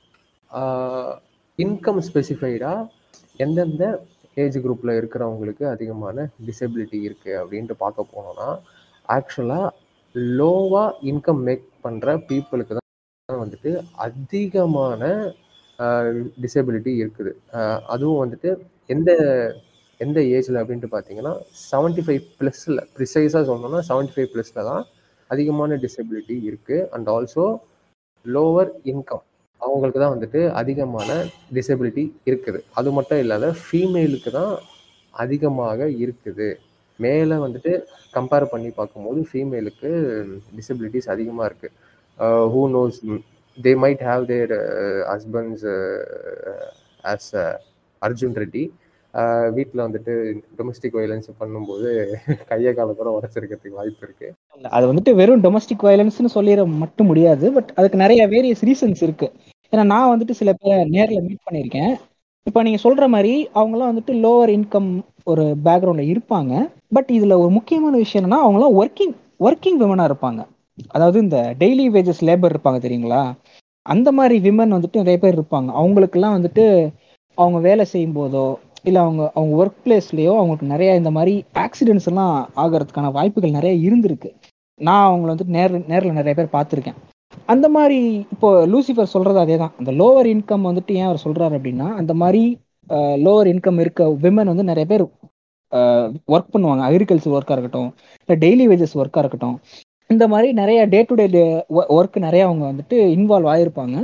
income 1.60 2.02
ஸ்பெசிஃபைடாக 2.08 2.86
எந்தெந்த 3.40 3.86
ஏஜ் 4.38 4.58
குரூப்பில் 4.64 4.98
இருக்கிறவங்களுக்கு 4.98 5.66
அதிகமான 5.68 6.26
டிசபிலிட்டி 6.48 7.00
இருக்குது 7.08 7.38
அப்படின்ட்டு 7.42 7.76
பார்க்க 7.76 8.12
போனோன்னா 8.14 8.50
ஆக்சுவலாக 9.10 9.74
லோவாக 10.36 10.90
இன்கம் 11.04 11.42
மேக் 11.44 11.66
பண்ணுற 11.86 12.14
பீப்புளுக்கு 12.28 12.76
தான் 12.78 13.44
வந்துட்டு 13.44 13.72
அதிகமான 14.00 15.02
டிசபிலிட்டி 16.44 16.92
இருக்குது. 17.04 17.32
அதுவும் 17.94 18.22
வந்துட்டு 18.24 18.50
எந்த 18.96 19.10
எந்த 20.00 20.20
ஏஜில் 20.36 20.60
அப்படின்ட்டு 20.62 20.90
பார்த்தீங்கன்னா 20.94 21.34
செவன்ட்டி 21.70 22.02
ஃபைவ் 22.06 22.24
ப்ளஸில் 22.40 22.82
ப்ரிசைஸாக 22.96 23.44
சொல்லணும்னா 23.50 23.80
செவன்ட்டி 23.90 24.14
ஃபைவ் 24.16 24.30
ப்ளஸில் 24.34 24.68
தான் 24.70 24.84
அதிகமான 25.30 25.78
டிசபிலிட்டி 25.86 26.36
இருக்குது 26.50 26.86
அண்ட் 26.96 27.10
ஆல்சோ 27.16 27.46
லோவர் 28.26 28.72
இன்கம் 28.92 29.24
அவங்களுக்கு 29.62 30.00
தான் 30.02 30.14
வந்துட்டு 30.16 30.42
அதிகமான 30.62 31.10
டிசபிலிட்டி 31.58 32.04
இருக்குது. 32.30 32.60
அது 32.80 32.90
மட்டும் 32.98 33.22
இல்லாத 33.24 33.46
ஃபீமேலுக்கு 33.62 34.32
தான் 34.40 34.54
அதிகமாக 35.14 35.88
இருக்குது. 36.04 36.50
மேலே 37.00 37.36
வந்துட்டு 37.46 37.72
கம்பேர் 38.16 38.52
பண்ணி 38.52 38.70
பார்க்கும்போது 38.78 39.20
ஃபீமேலுக்கு 39.30 39.90
டிசபிலிட்டிஸ் 40.60 41.10
அதிகமாக 41.16 41.50
இருக்குது 41.50 41.74
who 42.54 42.62
knows 42.76 43.00
they 43.66 43.72
might 43.84 44.04
have 44.10 44.24
their 44.34 44.54
husbands 45.12 45.66
as 47.14 47.30
Arjun 48.02 48.38
Reddy 48.42 48.64
வீட்டில் 49.58 49.84
வந்துட்டு 49.86 50.14
டொமஸ்டிக் 50.58 50.98
வயலன்ஸ் 50.98 51.30
பண்ணும்போது 51.42 51.90
கையை 52.50 52.72
காலை 52.78 52.92
கூட 53.00 53.10
உடச்சிருக்கிறதுக்கு 53.18 53.80
வாய்ப்பு 53.80 54.06
இருக்குது 54.08 54.34
அது 54.78 54.86
வந்துட்டு 54.90 55.12
வெறும் 55.20 55.44
டொமஸ்டிக் 55.46 55.86
வயலன்ஸ்னு 55.88 56.36
சொல்லிட 56.36 56.66
மட்டும் 56.82 57.10
முடியாது 57.12 57.46
பட் 57.56 57.70
அதுக்கு 57.80 58.04
நிறைய 58.04 58.22
வேரியஸ் 58.34 58.66
ரீசன்ஸ் 58.70 59.02
இருக்கு. 59.08 59.30
ஏன்னா 59.74 59.84
நான் 59.94 60.12
வந்துட்டு 60.12 60.36
சில 60.42 60.52
பேர் 60.62 60.92
நேரில் 60.96 61.26
மீட் 61.28 61.46
பண்ணியிருக்கேன். 61.48 61.94
இப்போ 62.50 62.60
நீங்க 62.66 62.80
சொல்ற 62.84 63.06
மாதிரி 63.14 63.34
அவங்களாம் 63.60 63.92
வந்துட்டு 63.92 64.14
லோவர் 64.26 64.52
இன்கம் 64.58 64.92
ஒரு 65.32 65.46
பேக்ரவுண்ட்ல 65.66 66.04
இருப்பாங்க. 66.12 66.54
பட் 66.96 67.10
இதுல 67.18 67.38
ஒரு 67.44 67.52
முக்கியமான 67.58 67.96
விஷயம் 68.04 68.24
என்னன்னா 68.24 68.40
அவங்களாம் 68.46 68.78
ஒர்க்கிங் 68.82 69.16
ஒர்க்கிங் 69.48 69.80
விமனா 69.82 70.06
இருப்பாங்க. 70.10 70.42
அதாவது 70.96 71.18
இந்த 71.26 71.38
டெய்லி 71.62 71.86
வேஜஸ் 71.96 72.24
லேபர் 72.28 72.54
இருப்பாங்க 72.54 72.80
தெரியுங்களா? 72.86 73.22
அந்த 73.94 74.10
மாதிரி 74.18 74.36
விமன் 74.48 74.76
வந்துட்டு 74.76 75.02
நிறைய 75.02 75.18
பேர் 75.24 75.38
இருப்பாங்க. 75.38 75.70
அவங்களுக்கெல்லாம் 75.82 76.38
வந்துட்டு 76.38 76.66
அவங்க 77.38 77.60
வேலை 77.68 77.84
செய்யும் 77.94 78.18
போதோ 78.20 78.48
இல்லை 78.88 79.00
அவங்க 79.06 79.24
அவங்க 79.38 79.54
ஒர்க் 79.62 79.82
பிளேஸ்லயோ 79.86 80.34
அவங்களுக்கு 80.40 80.74
நிறைய 80.74 80.90
இந்த 81.02 81.12
மாதிரி 81.18 81.34
ஆக்சிடென்ட்ஸ் 81.64 82.08
எல்லாம் 82.12 82.34
ஆகிறதுக்கான 82.64 83.12
வாய்ப்புகள் 83.18 83.58
நிறைய 83.58 83.74
இருந்திருக்கு. 83.88 84.30
நான் 84.80 85.08
அவங்கள 85.10 85.30
வந்துட்டு 85.34 85.56
நேர் 85.58 85.76
நேரில் 85.92 86.18
நிறைய 86.20 86.34
பேர் 86.40 86.56
பார்த்துருக்கேன். 86.58 86.98
அந்த 87.54 87.68
மாதிரி 87.76 88.00
இப்போ 88.34 88.50
லூசிஃபர் 88.74 89.14
சொல்றது 89.16 89.40
அதே 89.44 89.56
தான். 89.64 89.74
அந்த 89.80 89.92
லோவர் 90.02 90.28
இன்கம் 90.34 90.68
வந்துட்டு 90.70 90.94
ஏன் 91.00 91.10
அவர் 91.10 91.26
சொல்றாரு 91.26 91.56
அப்படின்னா 91.60 91.88
அந்த 92.02 92.14
மாதிரி 92.22 92.44
லோவர் 93.26 93.50
இன்கம் 93.54 93.80
இருக்க 93.84 94.04
விமன் 94.24 94.52
வந்து 94.52 94.70
நிறைய 94.72 94.86
பேர் 94.92 95.04
ஒர்க் 96.34 96.54
பண்ணுவாங்க. 96.54 96.84
அக்ரிகல்ச்சர் 96.88 97.36
ஒர்க்காக 97.38 97.58
இருக்கட்டும் 97.58 97.90
இல்லை 98.30 98.38
டெய்லி 98.44 98.66
வேஜஸ் 98.72 98.98
ஒர்க்காக 99.02 99.24
இருக்கட்டும். 99.26 99.58
இந்த 100.10 100.26
மாதிரி 100.34 100.50
நிறைய 100.60 100.80
டே 100.94 101.00
டு 101.10 101.16
டே 101.36 101.44
ஒர்க் 101.98 102.18
நிறைய 102.26 102.42
அவங்க 102.48 102.64
வந்துட்டு 102.72 102.98
இன்வால்வ் 103.16 103.50
ஆயிருப்பாங்க. 103.54 103.96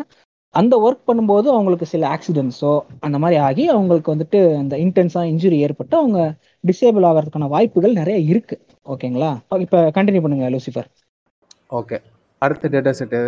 அந்த 0.55 0.73
ஒர்க் 0.85 1.07
பண்ணும்போது 1.09 1.47
அவங்களுக்கு 1.53 1.85
சில 1.91 2.03
ஆக்சிடென்ட்ஸோ 2.15 2.73
அந்த 3.05 3.17
மாதிரி 3.23 3.37
ஆகி 3.47 3.63
அவங்களுக்கு 3.75 4.13
வந்துட்டு 4.13 4.39
அந்த 4.61 4.75
இன்டென்ஸாக 4.85 5.29
இன்ஜுரி 5.31 5.57
ஏற்பட்டு 5.67 5.95
அவங்க 6.01 6.19
டிசேபிள் 6.63 7.07
ஆகிறதுக்கான 7.09 7.47
வாய்ப்புகள் 7.55 7.99
நிறைய 8.01 8.17
இருக்கு. 8.31 8.55
ஓகேங்களா? 8.93 9.31
இப்போ 9.65 9.79
கண்டினியூ 9.97 10.23
பண்ணுங்க 10.25 10.49
லூசிஃபர் 10.55 10.89
ஓகே 11.79 11.97
அடுத்த 12.41 12.69
டேட்டா 12.73 12.91
செட்டு 12.99 13.19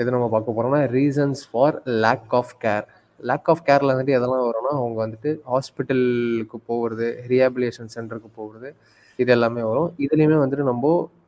எது 0.00 0.08
நம்ம 0.14 0.26
பார்க்க 0.34 0.56
போறோம்னா 0.56 0.80
reasons 0.96 1.42
for 1.50 1.76
lack 2.04 2.34
of 2.40 2.54
care 2.64 2.86
lack 3.20 3.48
of 3.52 3.64
கேரில் 3.68 3.92
வந்துட்டு 3.92 4.16
எதெல்லாம் 4.18 4.46
வரும்னா 4.48 4.72
அவங்க 4.80 4.98
வந்துட்டு 5.04 5.30
ஹாஸ்பிட்டலுக்கு 5.52 6.58
போகிறது 6.70 7.08
ரீஹாபிலேஷன் 7.30 7.92
சென்டருக்கு 7.96 8.30
போகிறது 8.40 8.70
இது 9.18 9.30
எல்லாமே 9.36 9.62
வரும். 9.70 9.90
இதுலேயுமே 10.04 10.38
வந்துட்டு 10.42 10.64
நம்ம 10.70 10.86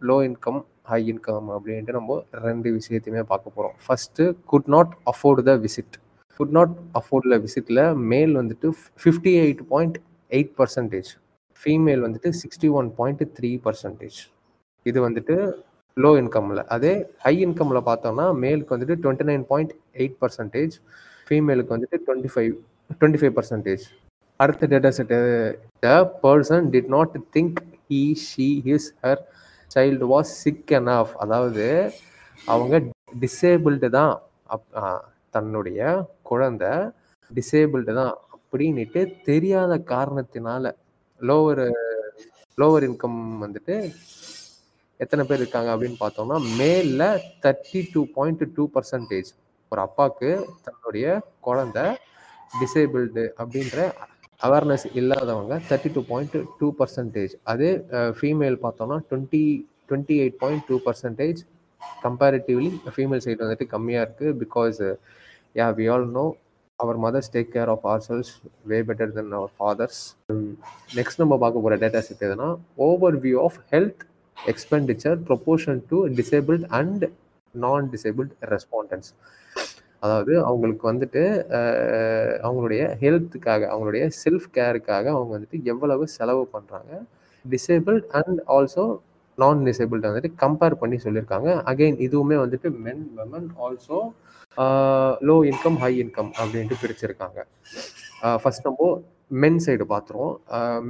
லோ 0.08 0.16
இன்கம் 0.28 0.60
ஹை 0.86 0.98
இன்கம் 1.12 1.48
அப்படின்ட்டு 1.54 1.94
நம்ம 1.96 2.16
ரெண்டு 2.44 2.68
விஷயத்தையுமே 2.74 3.22
பார்க்க 3.30 3.54
போகிறோம் 3.56 3.76
first 3.84 4.24
could 4.44 4.68
not 4.68 4.92
afford 5.06 5.42
the 5.42 5.54
visit 5.62 5.96
could 6.40 6.52
not 6.52 6.74
afford 6.94 7.28
the 7.32 7.38
விசிட்டில் 7.42 7.82
male 8.10 8.34
வந்துட்டு 8.36 8.68
fifty 9.02 9.32
eight 9.42 9.62
point 9.68 9.96
eight 10.30 10.52
percentage 10.58 11.10
female 11.60 12.02
வந்துட்டு 12.06 12.30
sixty 12.40 12.68
one 12.78 12.88
point 12.98 13.24
three 13.36 13.50
percentage 13.66 14.18
இது 14.86 14.98
வந்துட்டு 15.06 15.36
லோ. 15.96 16.10
இன்கம்மில் 16.20 16.62
அதே 16.68 16.92
ஹை 17.22 17.34
இன்கமில் 17.40 17.86
பார்த்தோம்னா 17.86 18.26
மேலுக்கு 18.42 18.74
வந்துட்டு 18.74 18.96
twenty 19.02 19.26
nine 19.28 19.44
point 19.50 19.72
eight 19.96 20.18
percentage 20.22 20.74
ஃபீமேலுக்கு 21.26 21.74
வந்துட்டு 21.76 21.98
twenty 22.04 22.30
five 22.34 22.52
twenty 22.90 23.20
five 23.22 23.34
percentage 23.36 23.84
அடுத்த 24.40 24.68
data 24.72 24.90
set 24.96 25.18
the 25.82 25.90
person 26.24 26.66
did 26.74 26.90
not 26.94 27.16
think 27.36 27.58
he 27.90 28.02
she 28.26 28.48
his 28.66 28.88
her 29.02 29.22
child 29.70 30.06
was 30.12 30.32
sick 30.42 30.72
enough. 30.80 31.10
அதாவது 31.24 31.64
அவங்க 32.44 32.74
டிசேபிள்டு 33.22 33.88
தான். 33.98 34.14
அப் 34.54 34.66
தன்னுடைய 35.34 35.80
குழந்தை 36.30 36.72
டிசேபிள்டு 37.30 37.92
தான். 38.00 38.14
அப்படின்னுட்டு 38.34 39.00
தெரியாத 39.30 39.72
காரணத்தினால 39.94 40.64
லோவர் 41.20 41.64
லோவர் 42.58 42.84
இன்கம் 42.88 43.18
வந்துட்டு 43.42 43.74
எத்தனை 45.00 45.22
பேர் 45.24 45.42
இருக்காங்க 45.42 45.70
அப்படின்னு 45.74 45.98
பார்த்தோம்னா 46.02 46.36
மேல 46.60 47.00
thirty 47.42 47.80
two 47.94 48.02
point 48.16 48.44
two 48.56 48.64
percentage 48.74 49.30
ஒரு 49.72 49.80
அப்பாவுக்கு 49.86 50.30
தன்னுடைய 50.66 51.06
குழந்தை 51.40 51.84
டிசேபிள்டு 52.52 53.24
அப்படின்ற 53.40 53.78
அவேர்னஸ் 54.40 54.86
இல்லாதவங்க 55.00 55.54
thirty 55.68 55.90
two 55.92 56.02
point 56.08 56.34
two 56.58 56.66
percentage 56.78 57.34
அதே 57.44 57.70
ஃபீமேல் 58.18 58.56
பார்த்தோம்னா 58.64 58.98
twenty 59.10 59.44
twenty 59.88 60.16
eight 60.22 60.38
point 60.42 60.64
two 60.68 60.78
percentage 60.86 61.38
comparatively 62.02 62.70
female 62.94 63.22
side 63.24 63.40
வந்துட்டு 63.44 63.66
கம்மியாக 63.70 64.04
இருக்குது 64.06 64.34
because 64.42 64.80
yeah 65.56 65.68
we 65.78 65.86
all 65.94 66.06
know 66.10 66.24
our 66.78 66.98
mothers 67.04 67.30
take 67.34 67.50
care 67.54 67.70
of 67.74 67.84
ourselves 68.06 68.32
way 68.70 68.78
better 68.88 69.14
then 69.14 69.32
our 69.32 69.52
fathers 69.58 70.00
next 70.96 71.22
நம்ம 71.22 71.38
பார்க்க 71.44 71.62
போகிற 71.62 71.78
data 71.84 72.02
set 72.08 72.24
எதுனா 72.28 72.48
overview 73.22 73.38
of 73.44 73.58
health 73.72 74.02
expenditure 74.36 75.16
proportion 75.30 75.80
to 75.90 75.98
disabled 76.18 76.66
and 76.80 77.04
நான் 77.54 77.86
disabled 77.94 78.34
respondents 78.50 79.08
அதாவது 80.02 80.32
அவங்களுக்கு 80.48 80.84
வந்துட்டு 80.90 81.22
அவங்களுடைய 82.46 82.82
ஹெல்த்துக்காக 83.02 83.62
அவங்களுடைய 83.72 84.04
செல்ஃப் 84.22 84.48
கேருக்காக 84.56 85.06
அவங்க 85.16 85.32
வந்துட்டு 85.36 85.58
எவ்வளவு 85.72 86.06
செலவு 86.16 86.44
பண்ணுறாங்க 86.54 86.92
டிசேபிள்ட் 87.44 88.06
அண்ட் 88.20 88.40
ஆல்சோ 88.56 88.84
நான் 89.38 89.66
டிசேபிள்ட் 89.68 90.08
வந்துட்டு 90.08 90.30
கம்பேர் 90.42 90.80
பண்ணி 90.82 90.96
சொல்லியிருக்காங்க. 91.04 91.48
அகைன் 91.70 91.98
இதுவுமே 92.06 92.36
வந்துட்டு 92.44 92.68
men 92.86 93.04
women 93.18 93.48
also 93.64 93.98
low 95.28 95.36
income 95.50 95.78
high 95.82 95.92
income 96.04 96.30
அப்படின்ட்டு 96.38 96.80
பிரிச்சிருக்காங்க. 96.82 97.38
ஃபர்ஸ்ட் 98.42 98.66
நம்ம 98.68 98.88
மென் 99.42 99.60
சைடு 99.64 99.84
பார்த்துருவோம் 99.92 100.34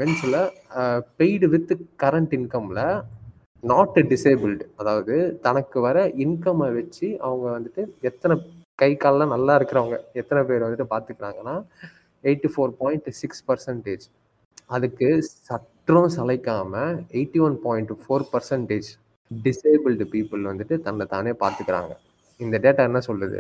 மென்ஸில் 0.00 0.40
பெய்டு 1.20 1.46
வித் 1.54 1.72
கரண்ட் 2.02 2.34
இன்கமில் 2.38 2.82
நாட் 3.62 3.98
டிசேபிள்டு 4.12 4.64
அதாவது 4.80 5.14
தனக்கு 5.46 5.78
வர 5.86 5.98
இன்கம்மை 6.24 6.68
வச்சு 6.78 7.06
அவங்க 7.26 7.46
வந்துட்டு 7.56 7.82
எத்தனை 8.10 8.34
கை 8.78 8.90
காலெலாம் 9.02 9.34
நல்லா 9.34 9.52
இருக்கிறவங்க 9.58 9.96
எத்தனை 10.20 10.40
பேர் 10.48 10.64
வந்துட்டு 10.64 10.86
பார்த்துக்கிறாங்கன்னா 10.92 11.54
eighty 12.24 12.48
four 12.52 12.72
point 12.80 13.08
six 13.20 13.44
percentage 13.48 14.04
அதுக்கு 14.74 15.08
சற்றும் 15.48 16.08
சளைக்காம 16.16 16.72
eighty 17.18 17.40
one 17.46 17.56
point 17.66 17.92
four 18.02 18.26
percentage 18.32 18.88
disabled 19.30 20.06
people 20.14 20.42
வந்துட்டு 20.50 20.76
தன்னை 20.86 21.04
தானே 21.14 21.32
பார்த்துக்கிறாங்க 21.42 21.92
இந்த 22.40 22.56
டேட்டா 22.64 22.82
என்ன 22.88 23.00
சொல்லுது? 23.08 23.38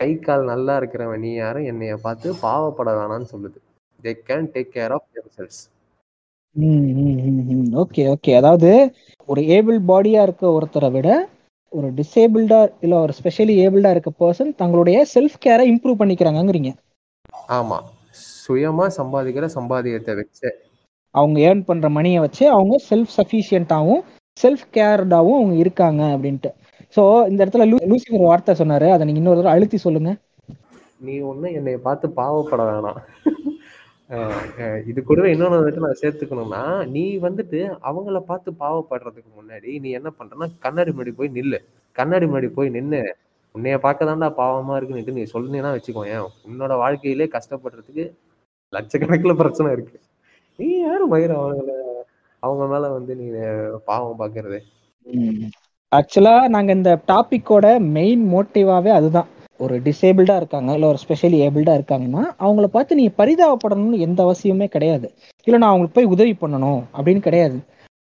கை 0.00 0.10
கால் 0.26 0.44
நல்லா 0.52 0.74
இருக்கிறவன் 0.80 1.22
நீ 1.24 1.30
யாரும் 1.34 1.66
என்னைய 1.70 1.94
பார்த்து 2.04 2.28
பாவப்பட 2.44 2.90
வேணாம்னு 2.98 3.28
சொல்லுது. 3.34 3.58
They 4.00 4.12
can 4.28 4.48
take 4.54 4.72
care 4.76 4.94
of 4.96 5.08
selves 5.38 5.60
okay 7.82 8.02
okay. 8.14 8.32
அதாவது 8.40 8.70
ஒரு 9.28 9.40
ஏபிள் 9.56 9.78
பாடியா 9.90 10.22
இருக்க 10.26 10.44
ஒருத்தரை 10.56 10.90
விட 10.96 11.08
ஒரு 11.72 11.88
டிசேபிள்டா 11.92 12.60
இல்ல 12.80 12.94
ஒரு 13.00 13.12
ஸ்பெஷலி 13.18 13.54
ஏபிள்டா 13.64 13.90
இருக்க 13.90 14.10
பர்சன் 14.18 14.50
தங்களுடைய 14.56 15.06
செல்ஃப் 15.14 15.36
கேரை 15.44 15.64
இம்ப்ரூவ் 15.72 16.00
பண்ணிக்கிறாங்கங்கிறீங்க. 16.00 16.70
ஆமா. 17.58 17.78
சுயமா 18.46 18.86
சம்பாதிக்கிற 18.96 19.46
சம்பாதியத்தை 19.46 20.14
வச்சு. 20.14 20.48
அவங்க 21.14 21.40
ஏர்ன் 21.40 21.64
பண்ற 21.64 21.88
மணியை 21.88 22.20
வச்சு 22.20 22.44
அவங்க 22.48 22.74
செல்ஃப் 22.90 23.12
சஃபிஷியன்ட்டாகவும் 23.16 24.02
செல்ஃப் 24.36 24.66
கேர்டாவும் 24.76 25.38
அவங்க 25.38 25.54
இருக்காங்க 25.54 26.02
அப்படின்ட்டு. 26.16 26.50
ஸோ 26.96 27.02
இந்த 27.28 27.40
இடத்துல 27.44 27.64
லூசி 27.90 28.08
ஒரு 28.16 28.24
வார்த்தை 28.24 28.54
சொன்னாரு. 28.54 28.88
அதை 28.90 29.06
நீங்க 29.06 29.20
இன்னொரு 29.22 29.40
தடவை 29.40 29.54
அழுத்தி 29.54 29.76
சொல்லுங்க. 29.76 30.12
நீ 31.00 31.14
ஒண்ணு 31.20 31.48
என்னை 31.52 31.76
பார்த்து 31.76 32.08
பாவப்பட 32.16 32.62
வேணாம். 32.70 33.00
இது 34.90 35.00
கூடவே 35.02 35.28
இன்னொன்று 35.32 35.58
வந்துட்டு 35.58 35.84
நான் 35.84 36.00
சேர்த்துக்கணும்னா 36.00 36.62
நீ 36.94 37.02
வந்துட்டு 37.26 37.58
அவங்கள 37.88 38.18
பார்த்து 38.30 38.50
பாவப்படுறதுக்கு 38.62 39.30
முன்னாடி 39.32 39.72
நீ 39.82 39.90
என்ன 39.98 40.08
பண்றன்னா 40.18 40.46
கண்ணாடி 40.64 40.90
முன்னாடி 40.92 41.12
போய் 41.18 41.36
நில்லு. 41.36 41.58
கண்ணாடி 41.96 42.26
முன்னாடி 42.26 42.48
போய் 42.56 42.74
நின்னு 42.76 43.00
உன்னைய 43.54 43.76
பார்க்க 43.84 44.08
தான்டா 44.08 44.28
பாவமா 44.40 44.74
இருக்குன்னு 44.76 45.16
நீ 45.18 45.24
சொன்னீங்கன்னா 45.32 45.72
வச்சுக்கோயேன் 45.76 46.26
உன்னோட 46.48 46.72
வாழ்க்கையிலே 46.82 47.26
கஷ்டப்படுறதுக்கு 47.36 48.04
லட்சக்கணக்கில் 48.72 49.40
பிரச்சனை 49.40 49.68
இருக்கு. 49.76 49.96
நீ 50.58 50.66
யாரும் 50.80 51.12
மயிர 51.14 51.32
அவங்கள 51.40 51.70
அவங்க 52.42 52.64
மேல 52.72 52.90
வந்து 52.96 53.12
நீ 53.20 53.26
பாவம் 53.88 54.20
பார்க்கறது 54.20 54.58
ஆக்சுவலா 55.92 56.34
நாங்க 56.54 56.70
இந்த 56.78 56.90
டாபிக்கோட 57.08 57.66
மெயின் 57.96 58.22
மோட்டிவாவே 58.32 58.90
அதுதான். 58.98 59.28
ஒரு 59.64 59.74
டிசேபிள்டா 59.86 60.36
இருக்காங்க 60.40 60.70
இல்ல 60.76 60.86
ஒரு 60.92 60.98
ஸ்பெஷலி 61.02 61.38
ஏபிள்டா 61.46 61.72
இருக்காங்கன்னா 61.78 62.22
அவங்கள 62.44 62.66
பார்த்து 62.76 62.98
நீ 63.00 63.06
பரிதாபப்படணும்னு 63.20 63.98
எந்த 64.06 64.20
அவசியமே 64.26 64.66
கிடையாது. 64.74 65.06
இல்ல 65.46 65.58
நான் 65.60 65.72
அவங்களுக்கு 65.72 65.98
போய் 65.98 66.12
உதவி 66.14 66.34
பண்ணணும் 66.42 66.80
அப்படின்னு 66.96 67.22
கிடையாது. 67.26 67.58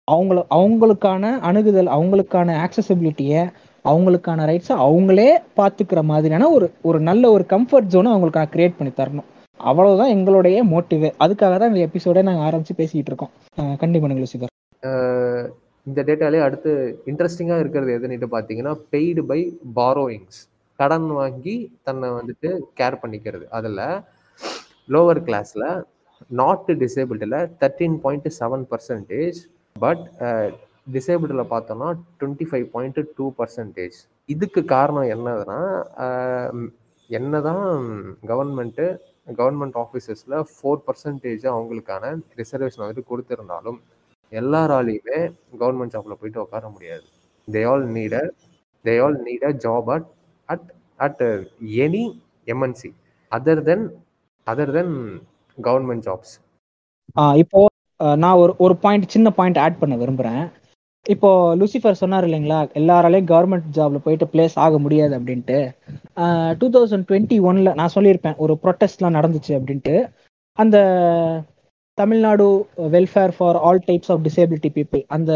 அவங்கள 0.07 0.39
அவங்களுக்கான 0.57 1.31
அணுகுதல் 1.49 1.93
அவங்களுக்கான 1.97 2.57
ஆக்சசிபிலிட்டியை 2.65 3.43
அவங்களுக்கான 3.85 4.45
ரைட்ஸை 4.49 4.75
அவங்களே 4.87 5.29
பார்த்துக்கிற 5.59 6.01
மாதிரியான 6.11 6.49
ஒரு 6.55 6.67
ஒரு 6.89 6.99
நல்ல 7.09 7.23
ஒரு 7.35 7.43
கம்ஃபர்ட் 7.53 7.91
ஜோனை 7.93 8.11
அவங்களுக்கு 8.13 8.41
நான் 8.41 8.53
கிரியேட் 8.55 8.77
பண்ணி 8.77 8.93
தரணும். 8.99 9.27
அவ்வளவுதான் 9.59 10.13
எங்களுடைய 10.15 10.57
மோட்டிவே 10.71 11.09
அதுக்காக 11.25 11.53
தான் 11.59 11.71
இந்த 11.71 11.81
எபிசோடே 11.87 12.23
நாங்கள் 12.29 12.45
ஆரம்பிச்சு 12.47 12.75
பேசிட்டு 12.81 13.11
இருக்கோம். 13.11 13.33
கண்டிப்பாக 13.83 14.31
சிதர் 14.33 14.53
இந்த 15.87 15.99
டேட்டாலே 16.07 16.39
அடுத்து 16.47 16.71
இன்ட்ரெஸ்டிங்காக 17.11 17.63
இருக்கிறது 17.63 17.91
எதுன்னுட்டு 17.97 18.27
பார்த்தீங்கன்னா 18.35 18.73
பெய்டு 18.93 19.21
பை 19.31 19.39
பாரோயிங்ஸ் 19.79 20.39
கடன் 20.79 21.09
வாங்கி 21.19 21.55
தன்னை 21.87 22.07
வந்துட்டு 22.19 22.49
கேர் 22.79 23.01
பண்ணிக்கிறது. 23.03 23.45
அதில் 23.57 23.83
லோவர் 24.93 25.21
கிளாஸில் 25.27 25.67
not 26.41 26.69
டிசேபிள்டில் 26.83 27.37
thirteen 27.61 27.97
point 28.05 28.29
seven 28.39 28.65
percentage 28.71 29.39
but 29.75 30.03
டிசேபிள்டில் 30.95 31.49
பார்த்தோம்னா 31.53 31.89
twenty 32.19 32.47
five 32.49 32.67
point 32.75 32.99
two 33.17 33.25
percentage 33.39 33.97
இதுக்கு 34.33 34.61
காரணம் 34.75 35.09
என்னதுன்னா 35.15 35.59
என்ன 35.99 36.69
என்னதான் 37.09 37.65
கவர்மெண்ட்டு 38.29 38.85
கவர்மெண்ட் 39.39 39.77
ஆஃபீஸஸில் 39.83 40.35
ஃபோர் 40.51 40.81
பர்சன்டேஜ் 40.87 41.43
அவங்களுக்கான 41.51 42.13
ரிசர்வேஷன் 42.41 42.83
வந்துட்டு 42.83 43.09
கொடுத்துருந்தாலும் 43.11 43.79
எல்லாராலையுமே 44.31 45.19
கவர்மெண்ட் 45.61 45.93
ஜாப்ல 45.95 46.15
போயிட்டு 46.19 46.43
உட்கார 46.43 46.69
முடியாது. 46.75 47.05
They 47.47 47.61
all 47.71 47.85
need 47.95 48.17
they 48.85 48.95
all 49.05 49.17
need 49.27 49.45
a 49.49 49.53
job 49.65 49.89
at 49.95 50.07
at 50.49 50.67
at 51.05 51.23
any 51.85 52.03
MNC 52.53 52.91
other 53.31 53.63
then 53.69 53.85
other 54.47 54.73
then 54.77 54.93
government 55.57 56.05
jobs 56.09 56.35
இப்போ 57.43 57.59
நான் 58.23 58.39
ஒரு 58.43 58.53
ஒரு 58.65 58.75
பாயிண்ட் 58.83 59.13
சின்ன 59.15 59.27
பாயிண்ட் 59.39 59.59
ஆட் 59.63 59.81
பண்ண 59.81 59.95
விரும்புறேன். 60.01 60.43
இப்போ 61.05 61.29
லூசிஃபர் 61.59 61.99
சொன்னார் 62.01 62.25
இல்லைங்களா 62.27 62.59
எல்லாராலையும் 62.79 63.29
கவர்மெண்ட் 63.31 63.67
ஜாப்ல 63.77 63.99
போயிட்டு 64.05 64.25
பிளேஸ் 64.33 64.55
ஆக 64.65 64.77
முடியாது 64.85 65.13
அப்படின்ட்டு. 65.17 65.57
டூ 66.59 66.67
தௌசண்ட் 66.75 67.05
டுவெண்ட்டி 67.09 67.37
ஒன்ல 67.49 67.73
நான் 67.79 67.93
சொல்லியிருப்பேன் 67.95 68.39
ஒரு 68.43 68.53
ப்ரொட்டஸ்ட்லாம் 68.63 69.17
நடந்துச்சு 69.17 69.53
அப்படின்ட்டு. 69.57 69.95
அந்த 70.57 70.77
Tamil Nadu 71.97 72.45
welfare 72.95 73.35
for 73.37 73.59
all 73.67 73.81
types 73.89 74.11
of 74.13 74.23
disability 74.27 74.71
people 74.77 75.03
அந்த 75.17 75.31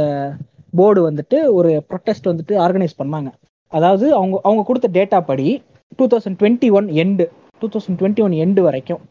போர்டு 0.79 1.01
வந்துட்டு 1.09 1.37
ஒரு 1.57 1.71
ப்ரொட்டஸ்ட் 1.89 2.29
வந்துட்டு 2.31 2.55
ஆர்கனைஸ் 2.65 2.99
பண்ணாங்க. 3.01 3.29
அதாவது 3.73 4.05
அவங்க 4.19 4.35
அவங்க 4.47 4.63
கொடுத்த 4.67 4.87
டேட்டா 4.97 5.19
படி 5.29 5.47
two 5.99 6.05
thousand 6.13 6.39
twenty 6.41 6.69
one 6.79 6.87
end 7.03 7.25
two 7.61 7.67
thousand 7.73 7.99
twenty 8.01 8.23
one 8.25 8.35
end 8.45 8.61
வரைக்கும் 8.67 9.01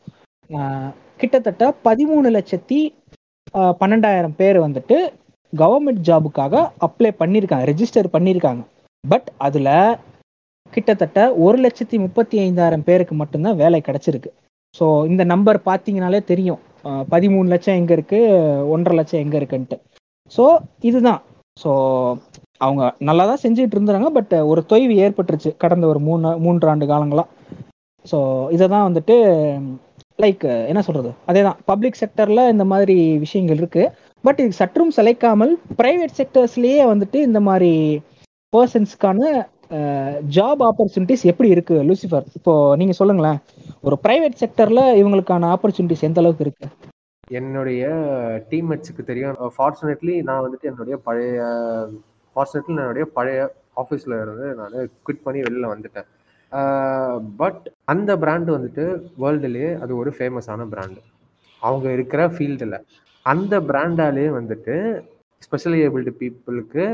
கிட்டத்தட்ட 1.22 1.64
பதிமூணு 1.86 2.28
லட்சத்தி 2.36 2.80
பன்னெண்டாயிரம் 3.80 4.36
பேர் 4.40 4.58
வந்துட்டு 4.66 4.96
கவர்மெண்ட் 5.52 6.02
ஜாபுக்காக 6.08 6.54
அப்ளை 6.86 7.10
பண்ணியிருக்காங்க 7.22 7.66
ரெஜிஸ்டர் 7.72 8.14
பண்ணியிருக்காங்க 8.16 8.62
பட் 9.04 9.28
அதில் 9.46 9.72
கிட்டத்தட்ட 10.72 11.18
ஒரு 11.44 11.58
லட்சத்தி 11.64 11.96
முப்பத்தி 12.04 12.36
ஐந்தாயிரம் 12.46 12.84
பேருக்கு 12.88 13.14
மட்டும்தான் 13.20 13.58
வேலை 13.60 13.78
கிடச்சிருக்கு. 13.86 14.30
ஸோ 14.78 14.86
இந்த 15.10 15.22
நம்பர் 15.32 15.58
பார்த்தீங்கனாலே 15.68 16.20
தெரியும். 16.32 16.60
பதிமூணு 17.12 17.48
லட்சம் 17.52 17.78
எங்கே 17.80 17.94
இருக்குது 17.96 18.66
ஒன்றரை 18.72 18.94
லட்சம் 18.98 19.22
எங்கே 19.24 19.38
இருக்குன்ட்டு. 19.40 19.76
ஸோ 20.32 20.44
இதுதான். 20.88 21.20
ஸோ 21.62 21.70
அவங்க 22.60 22.82
நல்லா 23.08 23.24
தான் 23.30 23.42
செஞ்சுட்டு 23.44 23.76
இருந்தாங்க 23.76 24.10
பட் 24.18 24.34
ஒரு 24.52 24.60
தொய்வு 24.70 24.94
ஏற்பட்டுருச்சு 25.04 25.50
கடந்த 25.64 25.84
ஒரு 25.92 26.00
மூணு 26.08 26.30
மூன்று 26.44 26.70
ஆண்டு 26.72 26.90
காலங்களாக 26.92 27.28
ஸோ 28.04 28.18
இதை 28.54 28.66
தான் 28.74 28.86
வந்துட்டு 28.88 29.14
லைக் 30.22 30.44
என்ன 30.70 30.80
சொல்றது? 30.86 31.10
அதே 31.28 31.40
தான் 31.46 31.58
பப்ளிக் 31.70 31.98
செக்டர்ல 32.00 32.42
இந்த 32.52 32.64
மாதிரி 32.72 32.96
விஷயங்கள் 33.24 33.60
இருக்கு. 33.62 33.82
பட் 34.24 34.40
இது 34.42 34.52
சற்றும் 34.60 34.92
சிலைக்காமல் 34.96 35.52
பிரைவேட் 35.80 36.16
செக்டர்ஸ்லயே 36.20 36.80
வந்துட்டு 36.92 37.18
இந்த 37.28 37.40
மாதிரி 37.48 37.72
பர்சன்ஸ்க்கான 38.52 39.20
ஜாப் 40.36 40.60
ஆப்பர்ச்சுனிட்டிஸ் 40.68 41.24
எப்படி 41.32 41.48
இருக்கு 41.54 41.76
லூசிஃபர் 41.88 42.26
இப்போ 42.38 42.52
நீங்க 42.80 42.94
சொல்லுங்களேன் 43.00 43.38
ஒரு 43.86 43.96
பிரைவேட் 44.04 44.40
செக்டர்ல 44.42 44.82
இவங்களுக்கான 45.00 45.50
ஆப்பர்ச்சுனிட்டிஸ் 45.54 46.06
எந்த 46.08 46.20
அளவுக்கு 46.22 46.46
இருக்கு? 46.46 46.66
என்னுடைய 47.40 47.82
டீம்மேட்ஸுக்கு 48.50 49.02
தெரியும். 49.10 49.52
ஃபார்ச்சுனேட்லி 49.56 50.14
நான் 50.28 50.44
வந்துட்டு 50.46 50.70
என்னுடைய 50.70 50.96
பழைய 51.08 51.38
ஃபார்ச்சுனேட்லி 52.38 52.74
என்னுடைய 52.82 53.04
பழைய 53.18 53.40
ஆஃபீஸில் 53.82 54.14
இருந்து 54.22 54.46
நான் 54.58 54.74
குவிட் 55.06 55.24
பண்ணி 55.26 55.40
வெளியில் 55.46 55.72
வந்துட்டேன். 55.72 56.08
பட் 57.40 57.64
அந்த 57.92 58.10
பிராண்டு 58.22 58.50
வந்துட்டு 58.56 58.84
வேர்ல்டுலேயே 59.22 59.70
அது 59.82 59.92
ஒரு 60.02 60.10
ஃபேமஸான 60.16 60.66
பிராண்டு 60.74 61.00
அவங்க 61.62 61.86
இருக்கிற 61.96 62.22
ஃபீல்டில் 62.34 62.76
அந்த 63.26 63.54
பிராண்டாலே 63.70 64.26
வந்துட்டு 64.38 64.74
ஸ்பெஷலி 65.46 65.78
ஏபிள்டு 65.86 66.12
பீப்புளுக்கு 66.20 66.84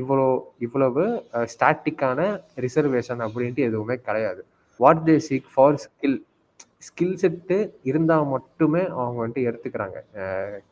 இவ்வளோ 0.00 0.26
இவ்வளவு 0.66 1.04
ஸ்டாட்டிக்கான 1.52 2.20
ரிசர்வேஷன் 2.64 3.22
அப்படின்ட்டு 3.26 3.66
எதுவுமே 3.68 3.96
கிடையாது. 4.08 4.42
What 4.80 5.02
they 5.08 5.16
seek 5.28 5.48
for 5.54 5.80
skill 5.84 6.18
skill 6.86 7.18
set 7.22 7.56
இருந்தால் 7.90 8.26
மட்டுமே 8.34 8.82
அவங்க 8.98 9.18
வந்துட்டு 9.22 9.46
எடுத்துக்கிறாங்க. 9.48 9.98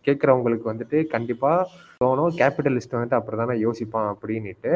கேட்குறவங்களுக்கு 0.07 0.71
வந்துட்டு 0.73 0.99
கண்டிப்பாக 1.15 1.67
தோணும். 2.03 2.33
கேபிட்டலிஸ்ட் 2.41 2.97
வந்துட்டு 2.97 3.19
அப்படி 3.19 3.39
தானே 3.43 3.57
யோசிப்பான் 3.67 4.11
அப்படின்ட்டு 4.13 4.75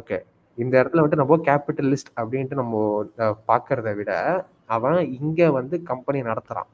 ஓகே 0.00 0.18
இந்த 0.58 0.74
இடத்துல 0.80 1.02
வந்துட்டு 1.02 1.22
நம்ம 1.22 1.38
கேபிட்டலிஸ்ட் 1.48 2.10
அப்படின்ட்டு 2.20 2.60
நம்ம 2.62 2.76
பார்க்கறத 3.50 3.90
விட 4.00 4.12
அவன் 4.76 5.00
இங்கே 5.20 5.48
வந்து 5.58 5.76
கம்பெனி 5.90 6.20
நடத்துகிறான் 6.28 6.70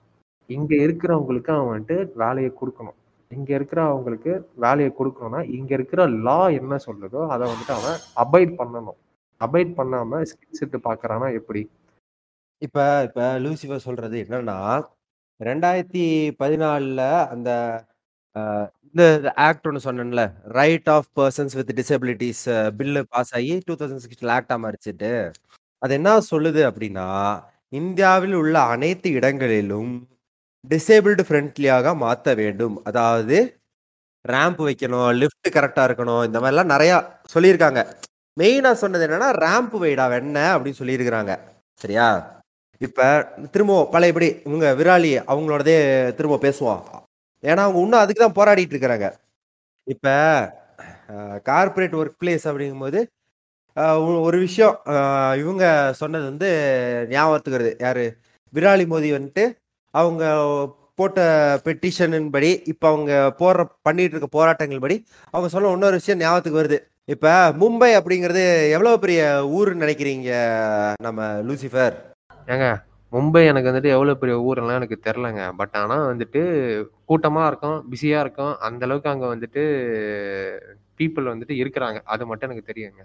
இங்கே 0.57 0.77
இருக்கிறவங்களுக்கு 0.87 1.51
அவன் 1.55 1.71
வந்துட்டு 1.73 1.97
வேலையை 2.23 2.51
கொடுக்கணும். 2.61 2.99
இங்கே 3.31 3.53
இருக்கிறவங்களுக்கு 3.59 4.33
வேலையை 4.65 4.91
கொடுக்கணும்னா 4.99 5.41
இங்கே 5.59 5.75
இருக்கிற 5.79 6.03
லா 6.27 6.41
என்ன 6.61 6.79
சொல்லுதோ 6.87 7.21
அதை 7.35 7.45
வந்துட்டு 7.53 7.75
அவன் 7.79 7.99
அபைட் 8.25 8.53
பண்ணணும். 8.61 8.99
அபைட் 9.41 9.73
பண்ணாமல் 9.79 10.27
ஸ்கில் 10.31 10.59
செட்டு 10.61 10.79
பார்க்குறான்னா 10.89 11.29
எப்படி? 11.39 11.63
இப்ப 12.63 12.79
இப்ப 13.07 13.23
லூசிஃபர் 13.45 13.87
சொல்றது 13.87 14.17
என்னன்னா 14.25 14.59
ரெண்டாயிரத்தி 15.41 16.05
பதினாலுல 16.41 17.03
அந்த 17.33 17.51
அஹ், 18.37 18.67
இந்த 18.87 19.05
ஆக்ட் 19.47 19.67
ஒன்று 19.69 19.87
சொன்னேன்ல 19.87 20.23
right 20.59 20.89
of 20.89 21.09
persons 21.17 21.55
with 21.59 21.73
disabilities 21.81 22.45
bill 22.79 23.03
pass 23.11 23.33
ஆகி 23.39 23.55
டூ 23.67 23.75
தௌசண்ட் 23.81 24.05
சிக்ஸ்டில் 24.05 24.33
ஆக்டா 24.37 24.57
மாறிச்சிட்டு 24.63 25.11
அது 25.83 25.93
என்ன 25.99 26.11
சொல்லுது 26.31 26.63
அப்படின்னா 26.69 27.09
இந்தியாவில் 27.73 28.35
உள்ள 28.41 28.57
அனைத்து 28.73 29.09
இடங்களிலும் 29.19 29.93
டிசேபிள்டு 30.65 31.23
ஃப்ரெண்ட்லியாக 31.29 31.95
மாற்ற 32.01 32.35
வேண்டும். 32.41 32.77
அதாவது 32.89 33.37
ரேம்ப் 34.25 34.61
வைக்கணும் 34.67 35.09
லிஃப்ட் 35.21 35.49
கரெக்டாக 35.55 35.87
இருக்கணும் 35.89 36.25
இந்த 36.27 36.39
மாதிரிலாம் 36.43 36.73
நிறையா 36.75 36.97
சொல்லியிருக்காங்க. 37.35 37.81
மெயினாக 38.37 38.77
சொன்னது 38.83 39.07
என்னன்னா 39.07 39.31
ரேம்ப் 39.43 39.75
வைடா 39.83 40.07
வெண்ண 40.13 40.37
அப்படின்னு 40.55 40.81
சொல்லியிருக்கிறாங்க. 40.81 41.33
சரியா? 41.81 42.07
இப்போ 42.83 43.07
திரும்பவும் 43.55 43.91
பழையபடி 43.95 44.29
இவங்க 44.47 44.69
விராலி 44.79 45.11
அவங்களோடதே 45.33 45.77
திரும்ப 46.19 46.39
பேசுவோம் 46.47 46.81
ஏன்னா 47.45 47.63
அவங்க 47.67 47.81
இன்னும் 47.85 48.03
அதுக்கு 48.03 48.23
தான் 48.23 48.39
போராடிட்டு 48.39 48.75
இருக்கிறாங்க 48.75 49.07
இப்போ 49.87 50.15
கார்ப்பரேட் 51.49 51.99
ஒர்க் 52.01 52.21
பிளேஸ் 52.21 52.45
அப்படிங்கும்போது 52.51 53.01
ஒரு 54.27 54.39
விஷயம் 54.39 54.75
இவங்க 55.43 55.65
சொன்னது 56.01 56.25
வந்து 56.31 56.49
ஞாபகத்துக்கு 57.13 57.59
வருது 57.59 57.73
யாரு? 57.85 58.05
விராலி 58.53 58.85
மோதி 58.93 59.11
வந்துட்டு 59.17 59.45
அவங்க 59.95 60.25
போட்ட 60.99 61.21
பெட்டிஷனின் 61.67 62.31
படி 62.35 62.51
இப்போ 62.73 62.87
அவங்க 62.89 63.13
போடுற 63.41 63.63
பண்ணிட்டு 63.87 64.15
இருக்க 64.15 64.29
போராட்டங்கள் 64.39 64.85
படி 64.85 64.97
அவங்க 65.35 65.49
சொன்ன 65.55 65.73
இன்னொரு 65.77 66.01
விஷயம் 66.01 66.21
ஞாபகத்துக்கு 66.23 66.61
வருது. 66.63 66.79
இப்போ 67.15 67.31
மும்பை 67.61 67.91
அப்படிங்கிறது 67.99 68.45
எவ்வளோ 68.77 68.93
பெரிய 69.05 69.21
ஊருன்னு 69.59 69.85
நினைக்கிறீங்க 69.85 70.31
நம்ம 71.07 71.21
லூசிஃபர்? 71.49 71.97
ஏங்க 72.47 72.69
மும்பை 73.13 73.41
எனக்கு 73.47 73.69
வந்துட்டு 73.71 73.95
எவ்வளோ 73.95 74.15
பெரிய 74.15 74.37
ஊரெல்லாம் 74.41 74.79
எனக்கு 74.81 74.99
தெரிலங்க 75.07 75.43
பட் 75.57 75.75
ஆனால் 75.81 76.05
வந்துட்டு 76.11 76.43
கூட்டமாக 77.05 77.49
இருக்கும் 77.51 77.79
பிஸியாக 77.91 78.25
இருக்கும். 78.25 78.55
அந்த 78.67 78.87
அளவுக்கு 78.87 79.11
அங்கே 79.11 79.27
வந்துட்டு 79.35 79.63
பீப்புள் 80.99 81.33
வந்துட்டு 81.33 81.55
இருக்கிறாங்க. 81.63 81.99
அது 82.05 82.27
மட்டும் 82.27 82.49
எனக்கு 82.49 82.71
தெரியுங்க. 82.71 83.03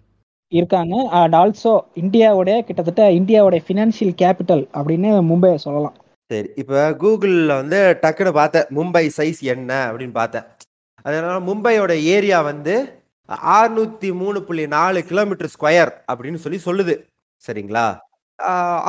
இருக்காங்க. 0.52 0.96
அண்ட் 1.20 1.36
ஆல்சோ 1.36 1.74
இந்தியாவோட 2.02 2.52
கிட்டத்தட்ட 2.68 3.06
இந்தியாவோட 3.12 3.58
ஃபினான்ஷியல் 3.68 4.14
கேபிட்டல் 4.22 4.64
அப்படின்னு 4.78 5.10
மும்பையை 5.32 5.58
சொல்லலாம். 5.66 5.96
சரி 6.32 6.50
இப்போ 6.62 6.92
கூகுளில் 7.02 7.58
வந்து 7.62 7.80
டக்குன்னு 8.04 8.34
பார்த்தேன் 8.42 8.70
மும்பை 8.78 9.06
சைஸ் 9.18 9.42
என்ன 9.56 9.72
அப்படின்னு 9.90 10.12
பார்த்தேன். 10.12 10.48
அதனால 11.02 11.36
மும்பையோட 11.50 11.94
ஏரியா 12.16 12.42
வந்து 12.42 12.76
ஆறுநூத்தி 13.58 14.10
மூணு 14.14 14.40
புள்ளி 14.44 14.68
நாலு 14.68 15.00
கிலோமீட்டர் 15.10 15.54
ஸ்கொயர் 15.56 15.92
அப்படின்னு 16.12 16.36
சொல்லி 16.36 16.60
சொல்லுது. 16.66 16.96
சரிங்களா? 17.44 17.88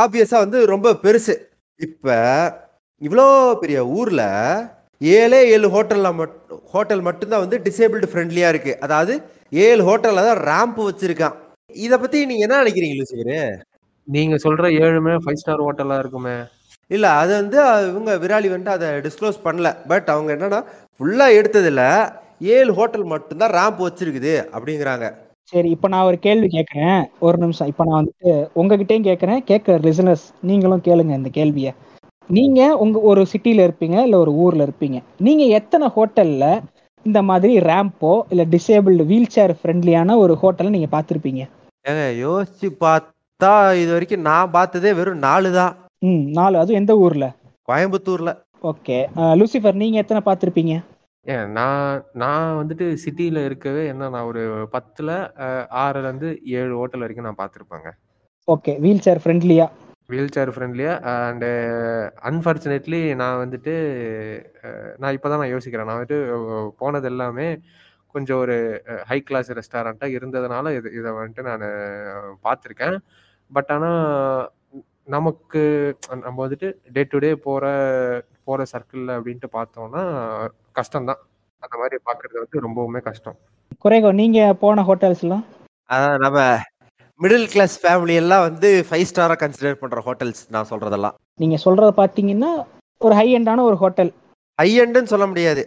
ஆப்வியஸாக 0.02 0.42
வந்து 0.44 0.58
ரொம்ப 0.72 0.88
பெருசு. 1.04 1.34
இப்போ 1.80 2.16
இவ்வளோ 3.02 3.26
பெரிய 3.62 3.78
ஊரில் 3.98 4.26
ஏழே 5.00 5.40
ஏழு 5.54 5.68
ஹோட்டலில் 5.74 6.16
மட்டும் 6.20 6.60
ஹோட்டல் 6.72 7.02
மட்டும்தான் 7.08 7.44
வந்து 7.44 7.58
டிசேபிள்டு 7.66 8.06
ஃப்ரெண்ட்லியாக 8.10 8.52
இருக்கு. 8.54 8.72
அதாவது 8.86 9.14
ஏழு 9.66 9.82
ஹோட்டலில் 9.88 10.28
தான் 10.28 10.40
ரேம்ப் 10.50 10.80
வச்சிருக்கான். 10.88 11.36
இதை 11.84 11.96
பற்றி 12.02 12.18
நீங்கள் 12.30 12.46
என்ன 12.46 12.60
நினைக்கிறீங்க 12.62 12.96
லூசிஃபரு 13.00 13.38
நீங்கள் 14.08 14.42
சொல்கிற 14.44 14.66
ஏழுமே 14.84 15.14
ஃபைவ் 15.24 15.40
ஸ்டார் 15.42 15.64
ஹோட்டலாக 15.66 16.02
இருக்குமே. 16.02 16.36
இல்ல 16.90 17.06
அது 17.22 17.32
வந்து 17.40 17.58
இவங்க 17.90 18.10
விராலி 18.22 18.48
வந்துட்டு 18.52 18.76
அதை 18.76 18.88
டிஸ்க்ளோஸ் 19.06 19.38
பண்ணல. 19.46 19.70
பட் 19.90 20.08
அவங்க 20.14 20.30
என்னன்னா 20.36 20.60
ஃபுல்லா 20.96 21.26
எடுத்ததுல 21.38 21.82
ஏழு 22.56 22.72
ஹோட்டல் 22.78 23.06
மட்டும்தான் 23.14 23.54
ரேம்ப் 23.58 23.80
வச்சிருக்குது 23.86 24.34
அப்படிங்கிறாங்க. 24.54 25.06
சரி 25.52 25.68
இப்போ 25.74 25.88
நான் 25.92 26.06
ஒரு 26.08 26.18
கேள்வி 26.18 26.48
கேட்குறேன் 26.54 27.02
ஒரு 27.26 27.36
நிமிஷம். 27.38 27.68
இப்போ 27.72 27.82
நான் 27.84 27.98
வந்துட்டு 28.00 28.30
உங்ககிட்டயும் 28.60 29.06
கேட்குறேன் 29.08 29.40
கேட்குற 29.50 29.74
லிசனர்ஸ் 29.86 30.24
நீங்களும் 30.40 30.82
கேளுங்க 30.88 31.12
இந்த 31.20 31.30
கேள்வியை. 31.38 31.72
நீங்க 32.30 32.60
உங்க 32.76 32.98
ஒரு 33.10 33.22
சிட்டில 33.32 33.66
இருப்பீங்க 33.66 33.96
இல்ல 34.06 34.16
ஒரு 34.18 34.32
ஊர்ல 34.44 34.66
இருப்பீங்க. 34.66 34.98
நீங்க 35.26 35.44
எத்தனை 35.58 35.86
ஹோட்டல்ல 35.96 36.46
இந்த 37.06 37.22
மாதிரி 37.22 37.52
ரேம்போ 37.70 38.12
இல்ல 38.32 38.44
டிசேபிள்டு 38.54 39.04
வீல் 39.12 39.32
சேர் 39.36 39.54
ஃப்ரெண்ட்லியான 39.60 40.16
ஒரு 40.16 40.34
ஹோட்டலை 40.42 40.70
நீங்க 40.76 40.88
பார்த்துருப்பீங்க? 40.96 41.42
ஏங்க 41.84 42.04
யோசிச்சு 42.24 42.68
பார்த்தா 42.84 43.52
இது 43.82 43.90
வரைக்கும் 43.92 44.26
நான் 44.30 44.54
பார்த்ததே 44.56 44.92
வெறும் 44.92 45.24
நாலு 45.28 45.50
தான். 45.52 45.72
ம் 46.02 46.24
நாலு. 46.38 46.56
அதுவும் 46.58 46.80
எந்த 46.82 46.94
ஊர்ல? 46.96 47.26
கோயம்புத்தூர்ல. 47.68 48.30
ஓகே. 48.70 48.98
லூசிஃபர் 49.40 49.80
நீங்க 49.82 49.98
எத்தனை 50.02 50.22
பார்த்துருப்பீங்க? 50.28 50.74
ஏன் 51.28 51.48
நான் 51.52 52.04
நான் 52.22 52.58
வந்துட்டு 52.58 52.86
சிட்டியில் 53.02 53.40
இருக்கவே 53.46 53.82
என்ன 53.92 54.08
நான் 54.14 54.28
ஒரு 54.30 54.42
பத்தில் 54.74 55.12
ஆறுலேருந்து 55.82 56.28
ஏழு 56.60 56.72
ஹோட்டல் 56.80 57.04
வரைக்கும் 57.04 57.28
நான் 57.28 57.40
பார்த்துருப்பேங்க 57.40 57.90
ஓகே 58.48 58.72
வீல் 58.84 59.04
சேர் 59.06 59.20
ஃப்ரெண்ட்லியா? 59.22 59.66
வீல் 60.08 60.32
சேர் 60.34 60.52
ஃப்ரெண்ட்லியாக 60.52 61.10
அண்டு 61.24 61.48
அன்ஃபார்ச்சுனேட்லி 62.28 63.00
நான் 63.22 63.40
வந்துட்டு 63.42 63.74
நான் 64.98 65.16
இப்போ 65.16 65.28
தான் 65.28 65.42
நான் 65.42 65.52
யோசிக்கிறேன். 65.54 65.88
நான் 65.88 65.98
வந்துட்டு 65.98 66.20
போனது 66.78 67.08
எல்லாமே 67.10 67.48
கொஞ்சம் 68.14 68.40
ஒரு 68.44 68.56
ஹை 69.10 69.18
கிளாஸ் 69.20 69.50
ரெஸ்டாரண்ட்டாக 69.58 70.16
இருந்ததுனால 70.18 70.72
இது 70.78 70.88
இதை 71.00 71.10
வந்துட்டு 71.18 71.48
நான் 71.50 71.66
பார்த்துருக்கேன் 72.46 72.96
பட் 73.50 73.72
ஆனால் 73.74 74.00
நமக்கு 75.08 75.60
நம்ம 76.24 76.38
வந்துட்டு 76.44 76.70
டே 76.96 77.02
டு 77.04 77.18
டே 77.18 77.30
போகிற 77.44 77.66
போகிற 78.46 78.64
சர்க்கிளில் 78.72 79.16
அப்படின்ட்டு 79.16 79.48
பார்த்தோம்னா 79.54 80.02
கஷ்டம்தான். 80.78 81.20
அந்த 81.62 81.74
மாதிரி 81.80 81.96
பார்க்குறது 82.08 82.36
வந்து 82.42 82.64
ரொம்பவுமே 82.66 83.00
கஷ்டம். 83.08 83.36
குறைகோ 83.84 84.10
நீங்க 84.20 84.40
போன 84.62 84.84
ஹோட்டல்ஸ்லாம்? 84.88 85.44
அதான் 85.94 86.22
நம்ம 86.24 86.38
மிடில் 87.20 87.48
கிளாஸ் 87.52 87.76
ஃபேமிலி 87.82 88.14
எல்லாம் 88.22 88.46
வந்து 88.48 88.68
ஃபைவ் 88.88 89.08
ஸ்டாரா 89.10 89.36
கன்சிடர் 89.42 89.80
பண்ற 89.82 90.00
ஹோட்டல்ஸ் 90.08 90.42
நான் 90.54 90.70
சொல்றதெல்லாம். 90.72 91.14
நீங்க 91.42 91.56
சொல்றத 91.66 91.90
பார்த்தீங்கன்னா 92.00 92.50
ஒரு 93.06 93.14
ஹை 93.20 93.28
எண்டான 93.38 93.64
ஒரு 93.70 93.76
ஹோட்டல் 93.82 94.10
ஹை 94.58 94.70
எண்டுன்னு 94.82 95.12
சொல்ல 95.12 95.26
முடியாது. 95.30 95.62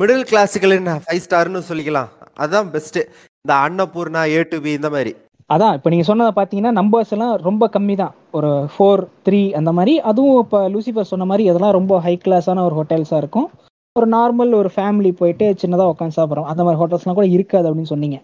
மிடில் 0.00 0.28
கிளாஸுக்கு 0.30 0.68
ஃபைவ் 1.06 1.24
ஸ்டார்னு 1.26 1.68
சொல்லிக்கலாம். 1.70 2.10
அதுதான் 2.42 2.70
பெஸ்ட் 2.74 2.98
இந்த 3.42 3.52
அன்னபூர்ணா 3.64 4.22
ஏ 4.36 4.40
டு 4.50 4.58
பி 4.64 4.70
இந்த 4.78 4.88
மாதிரி. 4.94 5.12
அதான் 5.54 5.74
இப்போ 5.76 5.88
நீங்கள் 5.92 6.08
சொன்னதை 6.10 6.32
பார்த்தீங்கன்னா 6.36 6.72
நம்பர்ஸ் 6.78 7.12
எல்லாம் 7.14 7.32
ரொம்ப 7.48 7.64
கம்மி 7.74 7.94
தான் 8.02 8.14
ஒரு 8.38 8.50
ஃபோர் 8.74 9.02
த்ரீ 9.26 9.40
அந்த 9.58 9.70
மாதிரி. 9.78 9.94
அதுவும் 10.10 10.38
இப்போ 10.44 10.60
லூசிஃபர் 10.74 11.10
சொன்ன 11.10 11.26
மாதிரி 11.30 11.44
அதெல்லாம் 11.52 11.76
ரொம்ப 11.78 11.98
ஹை 12.06 12.14
கிளாஸான 12.24 12.64
ஒரு 12.68 12.76
ஹோட்டல்ஸாக 12.78 13.22
இருக்கும். 13.22 13.48
ஒரு 13.96 14.06
நார்மல் 14.14 14.52
ஒரு 14.58 14.70
ஃபேமிலி 14.74 15.10
போயிட்டு 15.18 15.46
சின்னதாக 15.62 15.92
உட்காந்து 15.92 16.16
சாப்பிட்றோம். 16.18 16.48
அந்த 16.50 16.60
மாதிரி 16.64 16.78
ஹோட்டல்ஸ்லாம் 16.80 17.16
கூட 17.18 17.26
இருக்காது 17.26 17.66
அப்படின்னு 17.68 17.92
சொன்னீங்க. 17.94 18.18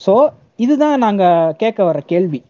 ஸோ 0.00 0.12
இதுதான் 0.64 1.02
நாங்கள் 1.04 1.54
கேட்க 1.62 1.80
வர 1.84 1.98
கேள்வி. 2.12 2.40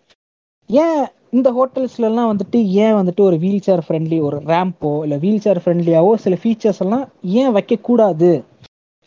ஏன் 0.70 1.02
இந்த 1.36 1.48
ஹோட்டல்ஸ்லலாம் 1.58 2.30
வந்துட்டு 2.32 2.58
ஏன் 2.84 2.96
வந்துட்டு 2.98 3.22
ஒரு 3.28 3.36
வீல் 3.44 3.64
சேர் 3.66 3.82
ஃப்ரெண்ட்லி 3.86 4.18
ஒரு 4.20 4.38
ரேம்போ 4.50 4.92
இல்லை 5.04 5.18
வீல் 5.24 5.42
சேர் 5.44 5.60
ஃப்ரெண்ட்லியாவோ 5.62 6.10
சில 6.24 6.36
ஃபீச்சர்ஸ் 6.42 6.82
எல்லாம் 6.84 7.04
ஏன் 7.40 7.52
வைக்கக்கூடாது? 7.56 8.30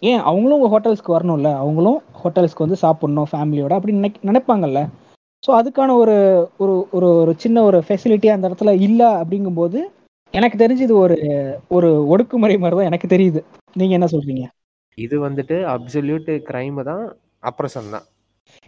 ஏன் 0.02 0.22
அவங்களும் 0.30 0.58
உங்கள் 0.58 0.74
ஹோட்டல்ஸ்க்கு 0.76 1.16
வரணும்ல? 1.18 1.52
அவங்களும் 1.64 2.00
ஹோட்டல்ஸ்க்கு 2.22 2.66
வந்து 2.66 2.80
சாப்பிட்ணும் 2.86 3.30
ஃபேமிலியோட 3.32 3.74
அப்படின்னு 3.78 4.04
நினை 4.06 4.12
நினைப்பாங்கல்ல? 4.30 4.82
ஸோ 5.44 5.52
அதுக்கான 5.60 5.96
ஒரு 6.04 6.16
ஒரு 6.64 6.76
ஒரு 6.98 7.08
ஒரு 7.22 7.32
சின்ன 7.44 7.64
ஒரு 7.64 7.80
ஃபெசிலிட்டி 7.88 8.30
அந்த 8.36 8.50
இடத்துல 8.50 8.74
இல்லை 8.88 9.10
அப்படிங்கும்போது 9.22 9.80
எனக்கு 10.38 10.57
தெரிஞ்சு 10.62 10.84
இது 10.88 10.95
ஒரு 11.03 11.16
ஒரு 11.76 11.90
ஒடுக்குமுறை 12.14 12.56
மாதிரி 12.64 12.78
தான் 12.78 12.90
எனக்கு 12.90 13.07
தெரியுது. 13.14 13.41
நீங்கள் 13.80 13.98
என்ன 13.98 14.07
சொல்கிறீங்க 14.14 14.45
இது 15.06 15.16
வந்துட்டு 15.26 15.56
அப்சல்யூட் 15.74 16.30
கிரைம் 16.49 16.80
தான் 16.90 17.03
அப்ரஷன் 17.49 17.90
தான். 17.95 18.06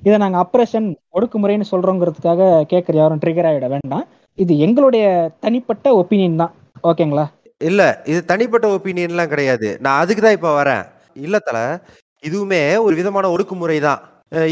இதை 0.06 0.18
நாங்கள் 0.24 0.42
அப்ரேஷன் 0.44 0.88
ஒடுக்குமுறைன்னு 1.18 1.70
சொல்கிறோங்கிறதுக்காக 1.72 2.42
கேட்குற 2.72 2.96
யாரும் 3.02 3.22
ட்ரிகர் 3.24 3.48
ஆகிட 3.50 3.68
வேண்டாம். 3.76 4.06
இது 4.44 4.54
எங்களுடைய 4.66 5.06
தனிப்பட்ட 5.46 5.94
ஒப்பீனியன் 6.02 6.42
தான். 6.44 6.54
ஓகேங்களா 6.90 7.26
இல்ல 7.70 7.82
இது 8.12 8.20
தனிப்பட்ட 8.32 8.66
ஒப்பீனியன்லாம் 8.78 9.32
கிடையாது. 9.34 9.70
நான் 9.86 10.02
அதுக்கு 10.02 10.24
தான் 10.26 10.38
இப்போ 10.38 10.52
வரேன். 10.60 10.84
இல்ல 11.26 11.38
தல 11.48 11.60
இதுவுமே 12.24 12.62
ஒரு 12.88 12.96
விதமான 13.00 13.26
ஒடுக்குமுறை 13.36 13.78
தான். 13.88 14.02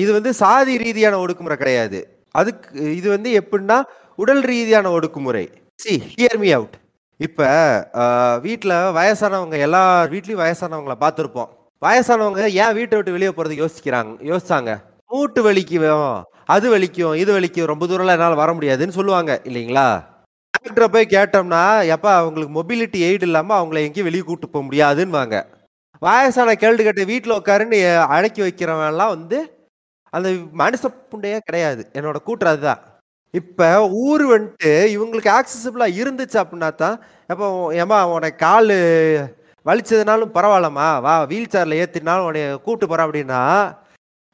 இது 0.04 0.12
வந்து 0.18 0.32
சாதி 0.42 0.74
ரீதியான 0.86 1.20
ஒடுக்குமுறை 1.24 1.58
கிடையாது. 1.64 2.00
அதுக்கு 2.40 2.68
இது 3.00 3.08
வந்து 3.16 3.30
எப்படின்னா 3.42 3.78
உடல் 4.24 4.44
ரீதியான 4.54 4.90
ஒடுக்குமுறை. 4.98 5.46
சி 5.84 5.94
ஹியர் 6.16 6.40
மீ 6.44 6.50
அவுட் 6.58 6.76
இப்போ 7.20 7.46
வீட்டில் 8.46 8.74
வயசானவங்க 8.98 9.58
எல்லா 9.66 9.82
வீட்லேயும் 10.14 10.42
வயசானவங்களை 10.44 10.96
பார்த்துருப்போம். 11.04 11.50
வயசானவங்க 11.82 12.42
ஏன் 12.64 12.76
வீட்டை 12.78 12.96
விட்டு 12.98 13.16
வெளியே 13.16 13.32
போகிறதுக்கு 13.32 13.64
யோசிக்கிறாங்க 13.66 14.12
யோசிச்சாங்க? 14.32 14.72
மூட்டு 15.12 15.42
வலிக்கும் 15.48 15.86
அது 16.56 16.68
வலிக்கும் 16.74 17.16
இது 17.22 17.32
வலிக்கும் 17.36 17.70
ரொம்ப 17.72 17.84
தூரம்லாம் 17.90 18.18
என்னால் 18.18 18.42
வர 18.42 18.50
முடியாதுன்னு 18.58 18.98
சொல்லுவாங்க 18.98 19.32
இல்லைங்களா? 19.50 19.88
டாக்டரை 20.54 20.88
போய் 20.96 21.14
கேட்டோம்னா 21.16 21.64
எப்பா 21.96 22.12
அவங்களுக்கு 22.22 22.54
மொபிலிட்டி 22.58 23.00
எய்டு 23.08 23.26
இல்லாமல் 23.30 23.58
அவங்கள 23.60 23.80
எங்கேயும் 23.88 24.10
வெளியே 24.10 24.26
கூட்டு 24.28 24.48
போக 24.50 24.64
முடியாதுன்னுவாங்க. 24.68 25.38
வயசான 26.02 26.56
கேள்வி 26.64 26.84
கட்ட 26.84 27.04
வீட்டில் 27.12 27.38
உட்காருன்னு 27.40 27.80
அடக்கி 28.16 28.42
வைக்கிறவன்லாம் 28.46 29.14
வந்து 29.16 29.40
அந்த 30.14 30.30
மனுஷ 30.62 30.92
புண்டையே 31.12 31.40
கிடையாது. 31.48 31.82
என்னோட 31.98 32.18
கூற்று 32.28 32.48
அதுதான். 32.52 32.82
இப்போ 33.40 33.68
ஊர் 34.04 34.24
வந்துட்டு 34.32 34.72
இவங்களுக்கு 34.96 35.30
ஆக்சசிபிளாக 35.38 35.98
இருந்துச்சு 36.02 36.38
அப்படின்னா 36.42 36.70
தான் 36.82 36.98
எப்போ 37.30 37.46
ஏமா 37.82 37.98
உனக்கு 38.16 38.44
கால் 38.44 38.76
வலிச்சதுனாலும் 39.66 40.36
பரவாயில்லம்மா 40.36 40.88
வா 41.06 41.14
வீல் 41.32 41.52
சேரில் 41.54 41.80
ஏற்றினாலும் 41.82 42.28
உன்னை 42.30 42.44
கூப்பிட்டு 42.66 42.88
போகிறேன் 42.88 43.08
அப்படின்னா 43.08 43.42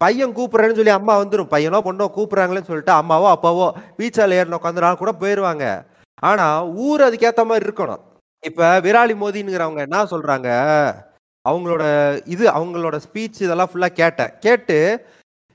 பையன் 0.02 0.36
கூப்பிட்றேன்னு 0.38 0.78
சொல்லி 0.80 0.94
அம்மா 0.98 1.14
வந்துடும் 1.22 1.52
பையனோ 1.54 1.80
பொண்ணோ 1.88 2.06
கூப்பிட்றாங்களேன்னு 2.16 2.70
சொல்லிட்டு 2.70 2.94
அம்மாவோ 3.00 3.28
அப்பாவோ 3.36 3.68
வீல் 3.98 4.16
சேரில் 4.18 4.38
ஏறின 4.40 4.60
உட்காந்துனாலும் 4.60 5.02
கூட 5.04 5.12
போயிடுவாங்க 5.22 5.66
ஆனால் 6.24 6.68
ஊர் 6.86 7.02
அதுக்கேற்ற 7.08 7.44
மாதிரி 7.50 7.68
இருக்கணும். 7.68 8.02
இப்போ 8.44 8.66
விராலி 8.86 9.16
மோதினுங்கிறவங்க 9.22 9.82
என்ன 9.88 10.04
சொல்கிறாங்க 10.14 10.50
அவங்களோட 11.46 11.84
இது 12.34 12.44
அவங்களோட 12.58 12.96
ஸ்பீச் 13.06 13.40
இதெல்லாம் 13.46 13.72
ஃபுல்லாக 13.72 13.98
கேட்டேன். 14.02 14.34
கேட்டு 14.46 14.78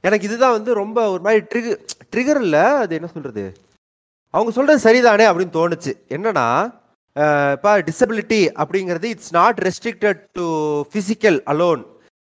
எனக்கு 0.05 0.27
இதுதான் 0.29 0.57
வந்து 0.57 0.73
ரொம்ப 0.83 0.99
ஒரு 1.13 1.23
மாதிரி 1.27 1.43
ட்ரிகு 1.53 1.73
ட்ரிகர் 2.13 2.41
இல்லை 2.47 2.65
அது 2.83 2.95
என்ன 2.99 3.09
சொல்கிறது 3.13 3.45
அவங்க 4.35 4.51
சொல்கிறது 4.57 4.85
சரிதானே 4.87 5.27
அப்படின்னு 5.29 5.57
தோணுச்சு. 5.59 5.93
என்னன்னா 6.17 6.47
இப்போ 7.57 7.71
டிசபிலிட்டி 7.89 8.41
அப்படிங்கிறது 8.61 9.07
it's 9.15 9.33
not 9.39 9.61
restricted 9.67 10.21
to 10.39 10.47
physical 10.91 11.39
alone 11.53 11.83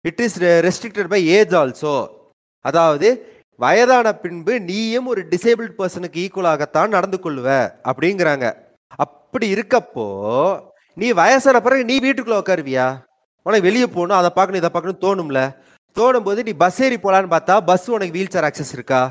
it 0.05 0.23
is 0.27 0.39
restricted 0.67 1.13
by 1.15 1.21
age 1.37 1.55
also 1.61 1.95
அதாவது 2.65 3.09
வயதான 3.61 4.09
பின்பு 4.23 4.55
நீயும் 4.69 5.09
ஒரு 5.13 5.23
டிசேபிள்ட் 5.33 5.79
பர்சனுக்கு 5.79 6.19
ஈக்குவலாகத்தான் 6.25 6.95
நடந்து 6.97 7.19
கொள்ளுவ 7.25 7.49
அப்படிங்கிறாங்க. 7.91 8.47
அப்படி 9.05 9.47
இருக்கப்போ 9.55 10.07
நீ 10.97 11.09
வயசான 11.21 11.61
பிறகு 11.67 11.83
நீ 11.91 11.99
வீட்டுக்குள்ளே 12.05 12.41
உட்காருவியா 12.41 12.87
உனக்கு 13.47 13.69
வெளியே 13.69 13.87
போகணும் 13.87 14.19
அதை 14.19 14.31
பார்க்கணும் 14.35 14.61
இதை 14.63 14.71
பார்க்கணும் 14.73 15.03
தோணும்ல? 15.05 15.41
தோணும் 15.97 16.27
போது 16.29 16.41
நீ 16.49 16.53
பஸ் 16.63 16.81
ஏறி 16.87 16.97
போகலான்னு 17.05 17.35
பார்த்தா 17.35 17.55
பஸ் 17.71 17.87
உனக்கு 17.97 18.17
வீல் 18.17 18.33
சேர் 18.35 18.47
ஆக்சஸ் 18.49 18.73
இருக்கா? 18.77 19.03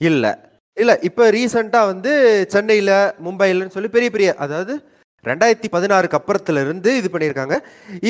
இல்லை. 0.00 0.32
இல்லை 0.76 0.94
இப்போ 1.08 1.24
ரீசெண்டா 1.36 1.80
வந்து 1.92 2.12
சென்னையில் 2.54 2.94
மும்பைலன்னு 3.24 3.74
சொல்லி 3.76 3.90
பெரிய 3.96 4.10
பெரிய 4.14 4.30
அதாவது 4.44 4.74
ரெண்டாயிரத்தி 5.28 5.68
பதினாறுக்கு 5.74 6.16
அப்புறத்துல 6.18 6.62
இருந்து 6.64 6.90
இது 7.00 7.08
பண்ணியிருக்காங்க. 7.12 7.56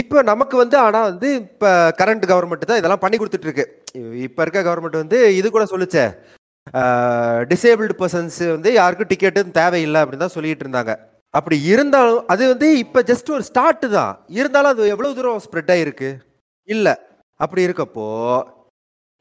இப்போ 0.00 0.16
நமக்கு 0.30 0.56
வந்து 0.62 0.76
ஆனால் 0.84 1.08
வந்து 1.10 1.28
இப்போ 1.40 1.70
கரண்ட் 2.00 2.24
கவர்மெண்ட் 2.30 2.68
தான் 2.70 2.80
இதெல்லாம் 2.80 3.02
பண்ணி 3.04 3.16
கொடுத்துட்டு 3.20 3.48
இருக்கு 3.48 3.66
இப்போ 4.26 4.40
இருக்க 4.44 4.62
கவர்மெண்ட் 4.68 5.02
வந்து 5.02 5.18
இது 5.40 5.50
கூட 5.56 5.66
சொல்லுச்சே. 5.72 6.04
டிசேபிள்டு 7.50 7.94
பர்சன்ஸ் 8.00 8.40
வந்து 8.54 8.70
யாருக்கும் 8.80 9.10
டிக்கெட்டும் 9.12 9.56
தேவையில்லை 9.60 10.00
அப்படின்னு 10.02 10.24
தான் 10.26 10.36
சொல்லிட்டு 10.36 10.64
இருந்தாங்க. 10.66 10.92
அப்படி 11.38 11.56
இருந்தாலும் 11.72 12.20
அது 12.32 12.42
வந்து 12.52 12.68
இப்போ 12.84 13.00
ஜஸ்ட் 13.10 13.30
ஒரு 13.36 13.44
ஸ்டார்ட் 13.50 13.86
தான். 13.98 14.14
இருந்தாலும் 14.40 14.72
அது 14.74 14.92
எவ்வளோ 14.94 15.10
தூரம் 15.18 15.42
ஸ்ப்ரெட் 15.46 15.72
ஆகிருக்கு 15.74 16.10
இல்லை. 16.68 16.94
அப்படி 17.40 17.66
இருக்கப்போ 17.66 18.08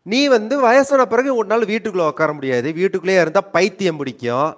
நீ 0.05 0.19
வந்து 0.35 0.55
வயசான 0.65 1.01
பிறகு 1.11 1.29
ஒரு 1.39 1.47
நாள் 1.51 1.65
உட்கார 2.11 2.29
முடியாது. 2.33 2.67
வீட்டுக்குள்ளேயே 2.79 3.21
இருந்தால் 3.21 3.51
பைத்தியம் 3.55 3.99
பிடிக்கும். 4.01 4.49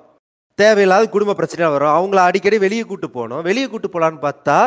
தேவையில்லாத 0.60 1.06
குடும்ப 1.14 1.36
பிரச்சனை 1.40 1.70
வரும். 1.74 1.96
அவங்கள 1.98 2.20
அடிக்கடி 2.28 2.58
வெளியே 2.66 2.84
கூட்டு 2.92 3.08
போகணும். 3.10 3.42
வெளியே 3.48 3.68
கூட்டு 3.68 3.88
போகலான்னு 3.94 4.20
பார்த்தா 4.28 4.58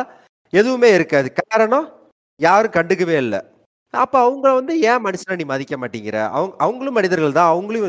எதுவுமே 0.52 0.90
இருக்காது. 0.94 1.28
காரணம் 1.40 1.86
யாரும் 2.40 2.76
கண்டுக்கவே 2.76 3.16
இல்லை. 3.24 3.40
அப்போ 3.94 4.18
அவங்கள 4.24 4.50
வந்து 4.58 4.74
ஏன் 4.90 5.04
மனுஷனை 5.04 5.34
நீ 5.40 5.44
மதிக்க 5.50 5.74
மாட்டேங்கிற? 5.82 6.18
அவங்க 6.36 6.54
அவங்களும் 6.64 6.96
மனிதர்கள் 6.98 7.36
தான். 7.38 7.50
அவங்களும் 7.52 7.84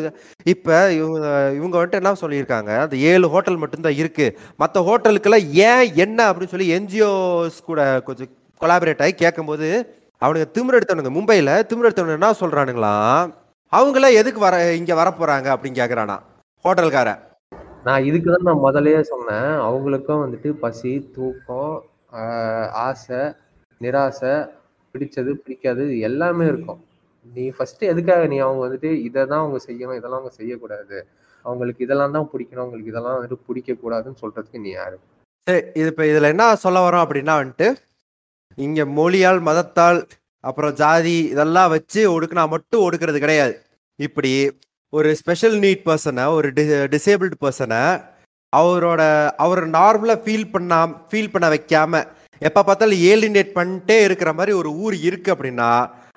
இப்போ 0.54 0.76
இவங்க 1.00 1.20
இவங்க 1.58 1.76
வந்துட்டு 1.78 2.00
என்ன 2.02 2.14
சொல்லியிருக்காங்க? 2.24 2.72
அந்த 2.86 2.96
ஏழு 3.12 3.28
ஹோட்டல் 3.34 3.62
மட்டும்தான் 3.64 4.00
இருக்குது 4.02 4.36
மற்ற 4.62 4.82
ஹோட்டலுக்கெல்லாம் 4.90 5.48
ஏன் 5.70 5.86
என்ன 6.06 6.20
அப்படின்னு 6.30 6.54
சொல்லி 6.54 6.70
என்ஜிஓஸ் 6.78 7.60
கூட 7.70 7.82
கொஞ்சம் 8.08 8.32
கொலாபரேட் 8.62 9.04
ஆகி 9.06 9.16
கேட்கும்போது 9.24 9.68
அவனுங்க 10.22 10.46
திமிர் 10.56 10.78
எடுத்தவனுங்க 10.78 11.12
மும்பையில் 11.18 11.54
திமிர் 11.70 11.88
எடுத்தவனுங்க 11.88 12.20
என்ன 12.20 12.30
சொல்றானுங்களாம் 12.42 13.30
அவங்களாம் 13.74 14.18
எதுக்கு 14.22 14.40
வர 14.46 14.56
இங்கே 14.80 14.96
வர 15.00 15.10
போறாங்க 15.20 15.48
அப்படின்னு 15.54 15.80
கேட்குறானா 15.82 16.18
ஹோட்டல்காரன். 16.66 17.20
நான் 17.88 18.06
இதுக்கு 18.10 18.30
தான் 18.34 18.48
நான் 18.50 18.64
முதல்லயே 18.66 19.02
சொன்னேன். 19.12 19.52
அவங்களுக்கும் 19.68 20.24
வந்துட்டு 20.24 20.50
பசி 20.64 20.92
தூக்கம் 21.16 21.76
ஆசை 22.88 23.22
நிராசை 23.82 24.34
பிடிச்சது 24.96 25.32
பிடிக்காது 25.44 25.84
எல்லாமே 26.08 26.46
இருக்கும். 26.52 26.82
நீ 27.36 27.44
ஃபர்ஸ்ட் 27.56 27.84
எதுக்காக 27.92 28.24
நீ 28.34 28.38
அவங்க 28.46 28.62
வந்துட்டு 28.66 28.92
இதை 29.08 29.22
தான் 29.32 29.44
அவங்க 29.44 29.60
செய்யணும் 29.68 30.00
இதெல்லாம் 30.00 30.22
அவங்க 30.22 30.34
செய்யக்கூடாது. 30.40 30.98
அவங்களுக்கு 31.46 31.86
இதெல்லாம் 31.86 32.16
தான் 32.18 32.30
பிடிக்கணும் 32.34 32.64
அவங்களுக்கு 32.64 32.92
இதெல்லாம் 32.94 33.18
வந்துட்டு 33.18 33.46
பிடிக்க 33.50 33.78
கூடாதுன்னு 33.84 34.22
சொல்றதுக்கு 34.24 34.64
நீ 34.66 34.72
யாரு? 34.80 34.98
சரி 35.48 35.62
இது 35.80 35.88
இப்போ 35.94 36.06
இதில் 36.12 36.32
என்ன 36.34 36.48
சொல்ல 36.66 36.80
வரோம் 36.88 37.06
அப்படின்னா 37.06 37.36
வந்துட்டு 37.42 37.70
இங்கே 38.58 38.84
மொழியால் 38.98 39.42
மதத்தால் 39.48 40.00
அப்புறம் 40.44 40.74
ஜாதி 40.74 41.18
இதெல்லாம் 41.34 41.72
வச்சு 41.76 42.02
ஒடுக்குனா 42.14 42.44
மட்டும் 42.50 42.84
ஒடுக்குறது 42.86 43.20
கிடையாது. 43.20 43.54
இப்படி 44.00 44.32
ஒரு 44.94 45.10
ஸ்பெஷல் 45.16 45.58
நீட் 45.60 45.84
பர்சனை 45.90 46.24
ஒரு 46.36 46.48
டி 46.54 46.64
டிசேபிள்டு 46.96 47.36
பர்சனை 47.46 47.82
அவரோட 48.54 49.02
அவர் 49.38 49.62
நார்மலாக 49.70 50.24
ஃபீல் 50.26 50.52
பண்ணா 50.52 50.80
ஃபீல் 51.10 51.34
பண்ண 51.34 51.48
வைக்காம 51.50 52.02
எப்போ 52.42 52.62
பார்த்தாலும் 52.64 53.04
ஏலினேட் 53.12 53.52
பண்ணிட்டே 53.58 53.98
இருக்கிற 54.08 54.34
மாதிரி 54.34 54.52
ஒரு 54.52 54.70
ஊர் 54.84 54.96
இருக்கு 54.96 55.30
அப்படின்னா 55.36 55.70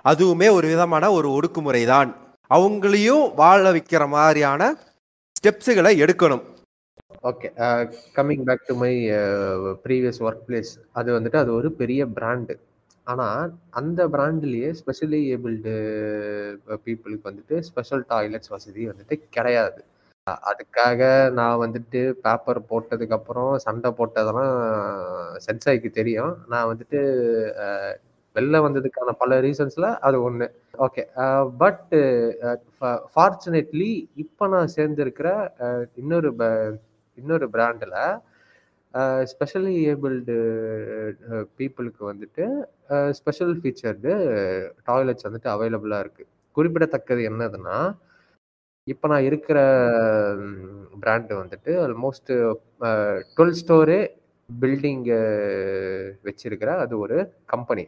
அதுவுமே 0.04 0.48
ஒரு 0.52 0.66
விதமான 0.68 1.10
ஒரு 1.12 1.28
ஒடுக்குமுறை 1.28 1.84
தான் 1.86 2.10
அவங்களையும் 2.50 3.34
வாழ 3.34 3.62
வைக்கிற 3.72 4.02
மாதிரியான 4.08 4.62
ஸ்டெப்ஸுகளை 5.36 5.92
எடுக்கணும். 6.04 6.42
Okay 7.22 7.48
coming 8.16 8.42
back 8.42 8.66
to 8.66 8.74
my 8.74 8.92
previous 9.84 10.20
work 10.20 10.44
place 10.48 10.70
அது 10.92 11.20
வந்துட்டு 11.20 11.36
அது 11.36 11.54
ஒரு 11.54 11.72
பெரிய 11.72 12.06
பிராண்டு 12.08 12.54
ஆனால் 13.06 13.44
அந்த 13.70 14.08
பிராண்ட்லேயே 14.08 14.74
ஸ்பெஷலி 14.80 15.20
ஏபிள்டு 15.32 15.72
பீப்புளுக்கு 16.84 17.24
வந்துட்டு 17.24 17.58
ஸ்பெஷல் 17.60 18.04
டாய்லெட்ஸ் 18.08 18.48
வசதி 18.48 18.88
வந்துட்டு 18.88 19.20
கிடையாது. 19.30 19.80
அதுக்காக 20.46 21.00
நான் 21.30 21.58
வந்துட்டு 21.58 22.00
பேப்பர் 22.20 22.60
போட்டதுக்கப்புறம் 22.70 23.56
சண்டை 23.56 23.90
போட்டதெல்லாம் 23.90 24.52
சென்சாய்க்கு 25.46 25.90
தெரியும். 25.90 26.36
நான் 26.48 26.68
வந்துட்டு 26.68 27.00
வெளில 28.36 28.56
வந்ததுக்கான 28.66 29.12
பல 29.18 29.40
ரீசன்ஸில் 29.40 29.98
அது 29.98 30.22
ஒன்று 30.22 30.46
ஓகே 30.78 31.02
பட் 31.56 31.90
ஃபார்ச்சுனேட்லி 33.14 33.90
இப்போ 34.14 34.46
நான் 34.48 34.72
சேர்ந்துருக்கிற 34.76 35.28
இன்னொரு 35.94 36.34
ப- 36.34 36.78
இன்னொரு 37.18 37.46
பிராண்டில் 37.50 37.98
ஸ்பெஷலி 39.24 39.74
ஏபிள்டு 39.86 40.36
பீப்புளுக்கு 41.58 42.02
வந்துட்டு 42.10 42.44
ஸ்பெஷல் 43.12 43.54
ஃபீச்சர்டு 43.60 44.12
டாய்லெட்ஸ் 44.84 45.26
வந்துட்டு 45.28 45.48
அவைலபிளாக 45.48 46.04
இருக்குது 46.04 46.30
குறிப்பிடத்தக்கது 46.56 47.22
என்னதுன்னா 47.22 47.76
இப்போ 48.86 49.06
நான் 49.08 49.26
இருக்கிற 49.26 49.58
பிராண்டு 51.00 51.34
வந்துட்டு 51.34 51.72
ஆல்மோஸ்ட் 51.82 52.32
டுவெல் 53.36 53.58
ஸ்டோரே 53.60 54.00
பில்டிங்கு 54.48 55.20
வச்சிருக்கிற 56.24 56.70
அது 56.76 56.94
ஒரு 56.98 57.18
கம்பெனி 57.44 57.84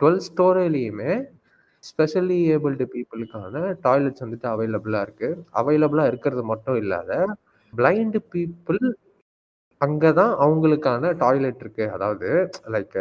டுவெல் 0.00 0.22
ஸ்டோரிலையுமே 0.26 1.12
ஸ்பெஷலி 1.84 2.38
ஏபிள்டு 2.48 2.84
பீப்புளுக்கான 2.92 3.64
டாய்லெட்ஸ் 3.82 4.24
வந்துட்டு 4.24 4.48
அவைலபிளாக 4.48 5.06
இருக்குது 5.06 5.42
அவைலபிளாக 5.52 6.10
இருக்கிறது 6.10 6.42
மட்டும் 6.44 6.78
இல்லாத 6.78 7.12
பிளைண்டு 7.72 8.18
பீப்புள் 8.32 8.82
அங்கே 9.80 10.10
தான் 10.20 10.32
அவங்களுக்கான 10.44 11.12
டாய்லெட் 11.22 11.62
இருக்கு. 11.64 11.84
அதாவது 11.96 12.28
லைக் 12.74 12.98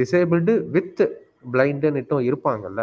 டிசேபிள்டு 0.00 0.54
வித் 0.76 1.02
பிளைண்டுன்னுட்டும் 1.54 2.26
இருப்பாங்கல்ல. 2.30 2.82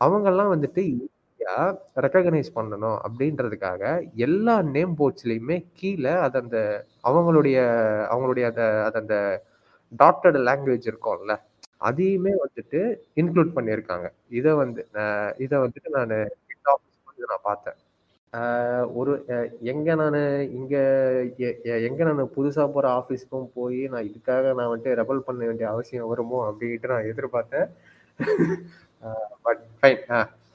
அவங்கெல்லாம் 0.00 0.52
வந்துட்டு 0.54 0.82
ஈஸியாக 0.94 1.66
ரெக்கக்னைஸ் 2.06 2.50
பண்ணணும் 2.58 2.98
அப்படின்றதுக்காக 3.06 3.82
எல்லா 4.26 4.56
நேம் 4.76 4.94
போர்ட்ஸ்லையுமே 5.00 5.58
கீழே 5.80 6.14
அது 6.26 6.38
அந்த 6.44 6.58
அவங்களுடைய 7.10 7.58
அவங்களுடைய 8.12 8.46
அந்த 8.52 8.64
அது 8.88 8.98
அந்த 9.02 9.16
டாட்டட் 10.02 10.38
லாங்குவேஜ் 10.48 10.88
இருக்கும்ல 10.92 11.34
அதையுமே 11.88 12.32
வந்துட்டு 12.44 12.80
இன்க்ளூட் 13.22 13.56
பண்ணியிருக்காங்க. 13.58 14.06
இதை 14.38 14.52
வந்து 14.62 14.82
இதை 15.46 15.56
வந்துட்டு 15.64 15.90
நான் 15.98 16.14
நான் 17.32 17.46
பார்த்தேன். 17.50 17.78
ஒரு 18.98 19.12
எங்க 19.72 19.94
நான் 20.00 20.16
இங்க 20.58 20.74
எங்க 21.88 22.00
நான் 22.08 22.32
புதுசா 22.36 22.64
போற 22.74 22.86
ஆஃபீஸ்க்கும் 23.00 23.48
போய் 23.58 23.80
நான் 23.92 24.06
இதுக்காக 24.08 24.54
நான் 24.58 24.70
வந்துட்டு 24.70 24.96
ரெபல் 25.00 25.26
பண்ண 25.26 25.40
வேண்டிய 25.48 25.66
அவசியம் 25.72 26.10
வருமோ 26.12 26.38
அப்படின்ட்டு 26.48 26.92
நான் 26.94 27.10
எதிர்பார்த்தேன். 27.12 27.66
பட் 29.46 29.62
ஃபைன் 29.78 30.00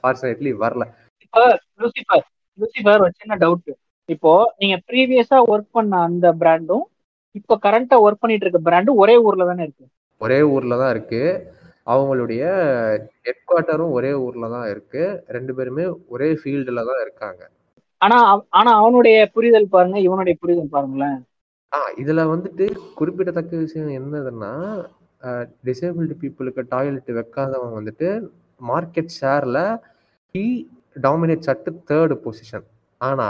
ஃபார்ச்சுனேட்லி 0.00 0.52
வரல. 0.64 0.84
இப்போ 1.24 1.42
லூசிஃபர் 1.82 2.24
லூசிஃபர் 2.58 3.04
ஒரு 3.04 3.14
சின்ன 3.20 3.36
டவுட் 3.44 3.70
இப்போ 4.08 4.32
நீங்க 4.60 4.76
ப்ரீவியஸா 4.88 5.38
ஒர்க் 5.52 5.76
பண்ண 5.78 5.94
அந்த 6.08 6.26
பிராண்டும் 6.42 6.84
இப்போ 7.38 7.54
கரண்டா 7.64 7.96
ஒர்க் 8.04 8.22
பண்ணிட்டு 8.22 8.46
இருக்க 8.46 8.60
பிராண்டும் 8.68 9.00
ஒரே 9.02 9.14
ஊர்ல 9.26 9.44
தானே 9.50 9.62
இருக்கு? 9.66 9.86
ஒரே 10.20 10.38
ஊர்ல 10.54 10.78
தான் 10.82 10.92
இருக்கு. 10.94 11.22
அவங்களுடைய 11.92 12.42
ஹெட் 13.26 13.44
குவார்ட்டரும் 13.50 13.94
ஒரே 13.98 14.10
ஊர்ல 14.24 14.48
தான் 14.56 14.66
இருக்கு. 14.72 15.02
ரெண்டு 15.36 15.52
பேருமே 15.58 15.84
ஒரே 16.14 16.28
ஃபீல்டுல 16.40 16.82
தான் 16.90 17.02
இருக்காங்க. 17.04 17.42
ஆனா 18.00 18.18
ஆனா 18.50 18.70
அவனுடைய 18.80 19.16
புரிதல் 19.34 19.72
பாருங்க 19.74 19.98
இவனுடைய 20.06 20.34
புரிதல் 20.42 20.72
பாருங்களேன். 20.74 21.18
ஆ 21.72 21.80
இதுல 22.02 22.20
வந்துட்டு 22.32 22.66
குறிப்பிடத்தக்க 22.98 23.52
விஷயம் 23.64 23.90
என்னதுன்னா 23.98 24.52
டிசேபிள்டு 25.66 26.14
பீப்புளுக்கு 26.20 26.62
டாய்லெட் 26.72 27.10
வைக்காதவன் 27.18 27.76
வந்துட்டு 27.78 28.08
மார்க்கெட் 28.60 29.12
ஷேர்ல 29.18 29.58
ஹி 30.34 30.44
டாமினேட் 30.96 31.46
சட்டு 31.48 31.70
தேர்டு 31.90 32.16
பொசிஷன் 32.24 32.66
ஆனா 33.00 33.28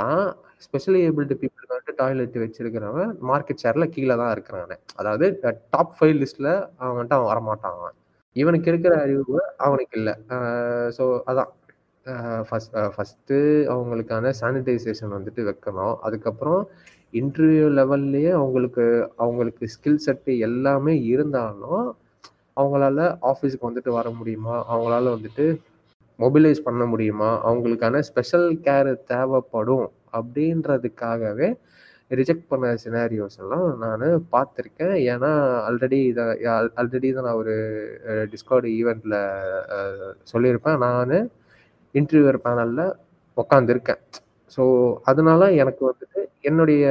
ஸ்பெஷலி 0.67 1.01
ஏபிள்டு 1.09 1.35
பீப்புளுக்கு 1.41 1.73
வந்துட்டு 1.73 1.99
டாய்லெட் 2.01 2.37
வச்சிருக்கிறவன் 2.43 3.13
மார்க்கெட் 3.31 3.63
ஷேர்ல 3.65 3.85
கீழே 3.95 4.15
தான் 4.23 4.33
இருக்கிறான். 4.35 4.73
அதாவது 5.01 5.27
டாப் 5.75 5.95
ஃபைவ் 5.99 6.15
லிஸ்ட்ல 6.23 6.49
அவன் 6.79 6.97
வந்துட்டு 6.97 7.19
அவன் 7.19 7.31
வரமாட்டான். 7.33 7.77
அவன் 7.79 7.97
இவனுக்கு 8.37 8.69
இருக்கிற 8.73 8.95
அறிவு 9.05 9.37
அவனுக்கு 9.67 9.95
இல்லை. 10.01 10.15
ஸோ 10.99 11.05
அதான். 11.31 11.51
ஃபஸ்ட் 12.49 12.77
ஃபஸ்ட்டு 12.95 13.39
அவங்களுக்கான 13.75 14.33
சானிடைசேஷன் 14.41 15.15
வந்துட்டு 15.17 15.43
வைக்கணும். 15.49 15.95
அதுக்கப்புறம் 16.07 16.63
இன்டர்வியூ 17.21 17.69
லெவல்லையே 17.79 18.33
அவங்களுக்கு 18.41 18.85
அவங்களுக்கு 19.25 19.65
ஸ்கில் 19.75 20.03
செட்டு 20.07 20.33
எல்லாமே 20.49 20.95
இருந்தாலும் 21.13 21.85
அவங்களால 22.61 23.01
ஆஃபீஸுக்கு 23.31 23.69
வந்துட்டு 23.69 23.91
வர 23.99 24.09
முடியுமா? 24.19 24.57
அவங்களால 24.73 25.13
வந்துட்டு 25.17 25.47
மொபிலைஸ் 26.19 26.67
பண்ண 26.69 26.85
முடியுமா? 26.93 27.31
அவங்களுக்கான 27.51 28.01
ஸ்பெஷல் 28.11 28.49
கேர் 28.67 28.91
தேவைப்படும் 29.13 29.87
அப்படின்றதுக்காகவே 30.19 31.49
ரிஜெக்ட் 32.19 32.49
பண்ண 32.53 32.69
சினாரியோஸ் 32.85 33.37
எல்லாம் 33.43 33.67
நான் 33.83 34.05
பார்த்துருக்கேன். 34.35 34.97
ஏன்னா 35.13 35.31
ஆல்ரெடி 35.69 35.99
இதை 36.13 36.25
ஆல்ரெடி 36.81 37.09
தான் 37.17 37.27
நான் 37.29 37.41
ஒரு 37.43 37.55
டிஸ்கவுண்ட் 38.33 38.71
ஈவெண்ட்டில் 38.79 39.19
சொல்லியிருப்பேன். 40.33 40.81
நான் 40.87 41.15
இன்டர்வியூவர் 41.95 42.39
பேனலில் 42.47 42.85
உக்காந்துருக்கேன். 43.37 44.01
ஸோ 44.55 44.63
அதனால 45.11 45.51
எனக்கு 45.63 45.83
வந்துட்டு 45.91 46.21
என்னுடைய 46.49 46.85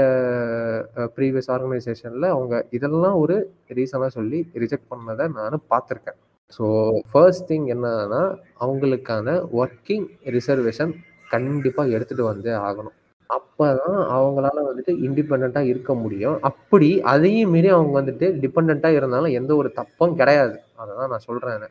ப்ரீவியஸ் 1.16 1.50
ஆர்கனைசேஷனில் 1.56 2.28
அவங்க 2.36 2.56
இதெல்லாம் 2.78 3.18
ஒரு 3.24 3.36
ரீசனாக 3.78 4.12
சொல்லி 4.18 4.40
ரிஜெக்ட் 4.64 4.92
பண்ணதை 4.94 5.26
நான் 5.38 5.66
பார்த்துருக்கேன். 5.74 6.20
ஸோ 6.58 6.66
ஃபர்ஸ்ட் 7.10 7.48
திங் 7.50 7.68
என்னன்னா 7.74 8.22
அவங்களுக்கான 8.64 9.28
ஒர்க்கிங் 9.62 10.08
ரிசர்வேஷன் 10.38 10.94
கண்டிப்பாக 11.34 11.94
எடுத்துகிட்டு 11.96 12.30
வந்தே 12.30 12.54
ஆகணும். 12.68 12.96
அப்போ 13.30 13.66
தான் 13.80 13.98
அவங்களால 14.16 14.62
வந்துட்டு 14.68 14.94
இண்டிபெண்ட்டாக 15.08 15.70
இருக்க 15.72 15.92
முடியும். 16.04 16.38
அப்படி 16.50 16.88
அதையும் 17.12 17.52
மீறி 17.56 17.70
அவங்க 17.76 17.94
வந்துட்டு 18.00 18.28
டிபெண்ட்டாக 18.44 18.98
இருந்தாலும் 19.00 19.36
எந்த 19.40 19.52
ஒரு 19.62 19.70
தப்பும் 19.80 20.16
கிடையாது. 20.22 20.56
அதை 20.82 20.92
தான் 21.00 21.12
நான் 21.14 21.26
சொல்கிறேன் 21.28 21.66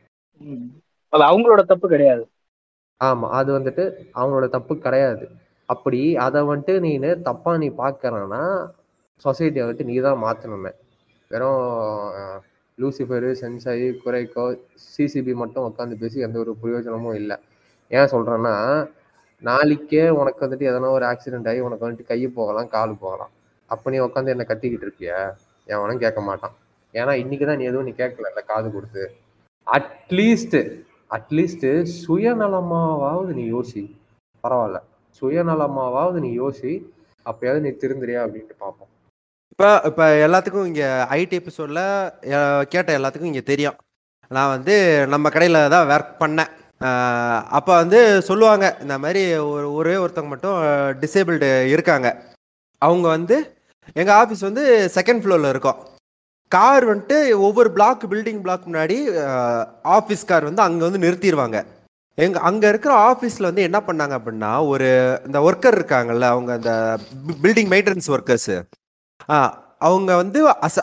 அது 1.12 1.24
அவங்களோட 1.30 1.62
தப்பு 1.72 1.86
கிடையாது. 1.94 2.24
ஆமா 3.00 3.26
அது 3.38 3.50
வந்துட்டு 3.56 3.84
அவங்களோட 4.18 4.46
தப்பு 4.56 4.74
கிடையாது. 4.86 5.24
அப்படி 5.68 6.00
அதை 6.26 6.40
வந்துட்டு 6.50 6.74
நீனு 6.86 7.10
தப்பா 7.28 7.52
நீ 7.62 7.68
பாக்குறன்னா 7.82 8.42
சொசைட்டியை 9.24 9.62
வந்துட்டு 9.64 9.88
நீ 9.90 9.96
தான் 10.06 10.22
மாத்தணுமே. 10.24 10.72
வெறும் 11.30 11.62
லூசிஃபரு 12.78 13.30
சென்சாயி 13.42 13.86
குறைக்கோ 14.04 14.44
சிசிபி 14.92 15.32
மட்டும் 15.42 15.66
உட்காந்து 15.68 16.00
பேசி 16.02 16.24
எந்த 16.26 16.38
ஒரு 16.44 16.52
பிரயோஜனமும் 16.62 17.16
இல்லை. 17.20 17.36
ஏன் 17.90 18.10
சொல்கிறேன்னா 18.14 18.54
நாளைக்கே 19.42 20.04
உனக்கு 20.20 20.40
வந்துட்டு 20.44 20.68
எதனா 20.70 20.88
ஒரு 20.98 21.04
ஆக்சிடென்ட் 21.12 21.48
ஆகி 21.50 21.60
உனக்கு 21.68 21.84
வந்துட்டு 21.86 22.10
கை 22.12 22.20
போகலாம் 22.38 22.70
கால் 22.76 22.94
போகலாம். 23.04 23.32
அப்போ 23.70 23.86
நீ 23.92 23.98
உட்காந்து 24.06 24.32
என்ன 24.34 24.44
கத்திக்கிட்டு 24.50 24.86
இருப்பிய? 24.86 25.12
எவனும் 25.68 26.02
கேட்க 26.04 26.20
மாட்டான். 26.28 26.54
ஏன்னா 26.94 27.12
இன்னைக்கு 27.22 27.46
தான் 27.48 27.58
நீ 27.60 27.64
எதுவும் 27.70 27.88
நீ 27.88 27.92
கேட்கல 28.02 28.42
காது 28.52 28.68
கொடுத்து. 28.76 29.02
அட்லீஸ்ட் 29.66 30.58
அட்லீஸ்ட் 31.16 31.66
சுயநலமாவது 32.04 33.32
நீ 33.38 33.44
யோசி. 33.54 33.82
பரவாயில்ல. 34.44 34.78
சுயநலமாவது 35.20 36.18
நீ 36.24 36.30
யோசி. 36.42 36.72
அப்பயாவது 37.30 37.60
நீ 37.66 37.70
திருந்துறியா 37.82 38.20
அப்படின்ட்டு 38.24 38.56
பார்ப்போம் 38.64 38.92
இப்போ 39.52 39.68
இப்போ 39.88 40.04
எல்லாத்துக்கும் 40.26 40.68
இங்கே 40.70 40.88
ஐடி 41.18 41.36
எபிசோடில் 41.40 41.84
கேட்ட 42.72 42.90
எல்லாத்துக்கும் 42.98 43.30
இங்கே 43.30 43.42
தெரியும். 43.50 43.76
நான் 44.36 44.52
வந்து 44.54 44.74
நம்ம 45.12 45.30
கடையில் 45.34 45.58
தான் 45.74 45.88
ஒர்க் 45.94 46.12
பண்ணேன். 46.22 46.50
அப்போ 47.58 47.72
வந்து 47.82 48.00
சொல்லுவாங்க 48.28 48.66
இந்த 48.84 48.96
மாதிரி 49.04 49.22
ஒரு 49.54 49.68
ஒரே 49.78 49.94
ஒருத்தவங்க 50.02 50.32
மட்டும் 50.34 50.58
டிசேபிள்டு 51.02 51.48
இருக்காங்க. 51.74 52.08
அவங்க 52.82 53.06
வந்து 53.16 53.36
எங்கள் 54.00 54.18
ஆஃபீஸ் 54.20 54.48
வந்து 54.48 54.64
செகண்ட் 54.96 55.22
ஃப்ளோரில் 55.24 55.52
இருக்கோம். 55.54 55.80
கார் 56.50 56.84
வந்துட்டு 56.84 57.16
ஒவ்வொரு 57.38 57.70
பிளாக் 57.72 58.04
பில்டிங் 58.10 58.42
பிளாக் 58.42 58.68
முன்னாடி 58.68 58.96
ஆஃபீஸ் 59.96 60.22
கார் 60.24 60.44
வந்து 60.44 60.62
அங்கே 60.62 60.84
வந்து 60.84 61.02
நிறுத்திடுவாங்க 61.06 61.58
எங்க 62.18 62.38
அங்கே 62.40 62.68
இருக்கிற 62.68 62.92
ஆஃபீஸில் 63.10 63.48
வந்து 63.48 63.62
என்ன 63.62 63.78
பண்ணாங்க 63.78 64.14
அப்படின்னா 64.18 64.52
ஒரு 64.66 64.88
இந்த 65.26 65.38
ஒர்க்கர் 65.40 65.78
இருக்காங்கல்ல 65.78 66.28
அவங்க 66.28 66.52
அந்த 66.52 66.72
பில்டிங் 67.42 67.70
மெயின்டெனன்ஸ் 67.70 68.10
ஒர்க்கர்ஸு 68.10 68.56
அவங்க 69.80 70.10
வந்து 70.16 70.40
அச 70.62 70.76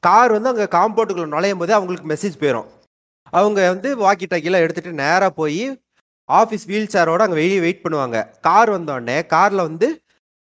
கார் 0.00 0.32
வந்து 0.32 0.48
அங்கே 0.48 0.66
காம்பவுண்டுக்குள்ள 0.76 1.26
நுழையும் 1.26 1.58
போதே 1.58 1.72
அவங்களுக்கு 1.72 2.10
மெசேஜ் 2.14 2.40
போயிடும் 2.40 2.68
அவங்க 3.32 3.60
வந்து 3.68 3.88
வாக்கி 3.96 4.26
டாக்கிலாம் 4.26 4.64
எடுத்துகிட்டு 4.64 5.00
நேராக 5.02 5.30
போய் 5.30 5.62
ஆஃபீஸ் 6.28 6.66
வீல் 6.66 6.92
சேரோட 6.92 7.22
அங்கே 7.24 7.34
வெளியே 7.34 7.60
வெயிட் 7.60 7.84
பண்ணுவாங்க. 7.84 8.18
கார் 8.40 8.70
வந்தோடனே 8.70 9.26
காரில் 9.26 9.66
வந்து 9.68 9.88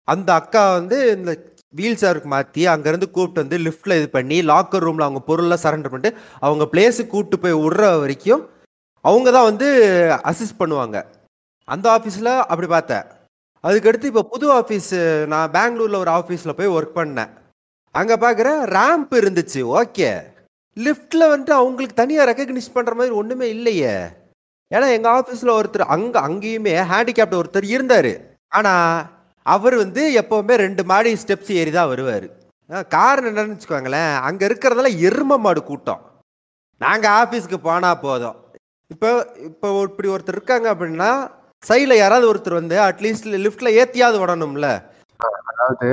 அந்த 0.08 0.30
அக்கா 0.34 0.62
வந்து 0.74 0.98
இந்த 1.18 1.32
வீல் 1.74 2.00
சேருக்கு 2.02 2.30
மாற்றி 2.34 2.62
அங்கேருந்து 2.74 3.08
கூப்பிட்டு 3.16 3.44
வந்து 3.44 3.58
லிஃப்ட்டில் 3.66 3.98
இது 4.00 4.08
பண்ணி 4.16 4.38
லாக்கர் 4.52 4.86
ரூமில் 4.88 5.06
அவங்க 5.08 5.22
பொருள்லாம் 5.30 5.64
சரண்டர் 5.64 5.94
பண்ணிட்டு 5.94 6.20
அவங்க 6.46 6.66
பிளேஸுக்கு 6.74 7.12
கூப்பிட்டு 7.14 7.42
போய் 7.44 7.62
விடுற 7.64 7.90
வரைக்கும் 8.04 8.44
அவங்க 9.06 9.28
தான் 9.36 9.50
வந்து 9.50 9.68
அசிஸ்ட் 10.30 10.62
பண்ணுவாங்க. 10.62 10.98
அந்த 11.68 11.86
ஆஃபீஸில் 11.98 12.32
அப்படி 12.52 12.68
பார்த்தேன். 12.76 13.06
அதுக்கடுத்து 13.64 14.10
இப்போ 14.12 14.24
புது 14.34 14.48
ஆஃபீஸ் 14.60 14.94
நான் 15.34 15.54
பெங்களூரில் 15.58 16.02
ஒரு 16.04 16.12
ஆஃபீஸில் 16.20 16.58
போய் 16.60 16.74
ஒர்க் 16.78 16.98
பண்ணேன். 17.00 17.32
அங்கே 17.96 18.16
பார்க்குற 18.24 18.50
ரேம்ப் 18.78 19.14
இருந்துச்சு 19.22 19.62
ஓகே 19.82 20.10
லிஃப்ட்டில் 20.78 21.30
வந்துட்டு 21.32 21.54
அவங்களுக்கு 21.60 22.00
தனியாக 22.02 22.28
ரெக்கக்னைஸ் 22.30 22.76
பண்ணுற 22.76 22.94
மாதிரி 23.00 23.14
ஒன்றுமே 23.22 23.48
இல்லையே. 23.56 23.94
ஏன்னா 24.72 24.88
எங்கள் 24.96 25.16
ஆஃபீஸில் 25.20 25.58
ஒருத்தர் 25.60 25.92
அங்கே 25.96 26.20
அங்கேயுமே 26.28 26.74
ஹேண்டிகேப்ட் 26.94 27.40
ஒருத்தர் 27.42 27.68
இருந்தார். 27.76 28.12
ஆனால் 28.58 29.06
அவர் 29.48 29.76
வந்து 29.76 30.02
எப்போவுமே 30.22 30.56
ரெண்டு 30.58 30.84
மாடி 30.86 31.12
ஸ்டெப்ஸ் 31.18 31.52
ஏறி 31.54 31.72
தான் 31.72 31.90
வருவார் 31.90 32.28
காரணம் 32.92 33.30
என்னன்னு 33.32 33.54
வச்சுக்கோங்களேன் 33.54 34.14
அங்கே 34.28 34.44
இருக்கிறதெல்லாம் 34.48 35.00
எரும 35.08 35.38
மாடு 35.40 35.62
கூட்டம். 35.64 36.02
நாங்கள் 36.82 37.14
ஆஃபீஸ்க்கு 37.20 37.58
போனால் 37.64 38.02
போதும். 38.02 38.38
இப்போ 38.92 39.10
இப்போ 39.48 39.68
இப்படி 39.84 40.08
ஒருத்தர் 40.08 40.36
இருக்காங்க 40.36 40.68
அப்படின்னா 40.74 41.10
சைடில் 41.64 41.96
யாராவது 41.96 42.30
ஒருத்தர் 42.32 42.54
வந்து 42.54 42.76
அட்லீஸ்ட் 42.84 43.28
லிஃப்ட்டில் 43.46 43.76
ஏற்றியாவது 43.80 44.18
விடணும்ல 44.22 44.68
அதாவது 45.50 45.90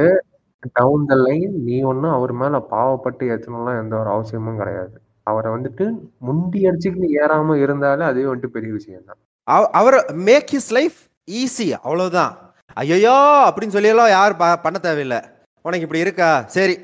டவுன் 0.76 1.06
த 1.06 1.14
லைன் 1.22 1.54
நீ 1.64 1.76
ஒன்றும் 1.82 2.12
அவர் 2.12 2.32
மேல 2.34 2.58
பாவப்பட்டு 2.70 3.24
ஏற்றணும்லாம் 3.32 3.80
எந்த 3.82 3.94
ஒரு 3.96 4.10
அவசியமும் 4.10 4.58
கிடையாது. 4.58 4.94
அவரை 5.26 5.50
வந்துட்டு 5.52 5.84
முண்டி 6.18 6.60
அடிச்சுக்கு 6.68 7.02
நீ 7.02 7.08
ஏறாம 7.16 7.56
இருந்தாலே 7.56 8.04
அதுவே 8.04 8.26
வந்துட்டு 8.26 8.56
பெரிய 8.56 8.72
விஷயம் 8.72 9.04
தான் 9.04 9.20
அவ- 9.48 9.70
அவர் 9.72 9.96
மேக் 10.22 10.50
ஹிஸ் 10.52 10.72
லைஃப் 10.72 10.98
ஈஸி 11.34 11.68
அவ்வளவுதான். 11.80 12.32
ஐயோ 12.74 13.16
அப்படின்னு 13.50 13.74
சொல்லியெல்லாம் 13.76 14.08
யார் 14.08 14.36
ப- 14.36 14.56
பண்ண 14.56 14.78
தேவையில்லை. 14.78 15.18
உனக்கு 15.62 15.84
இப்படி 15.84 16.00
இருக்கா? 16.00 16.44
சரி. 16.46 16.78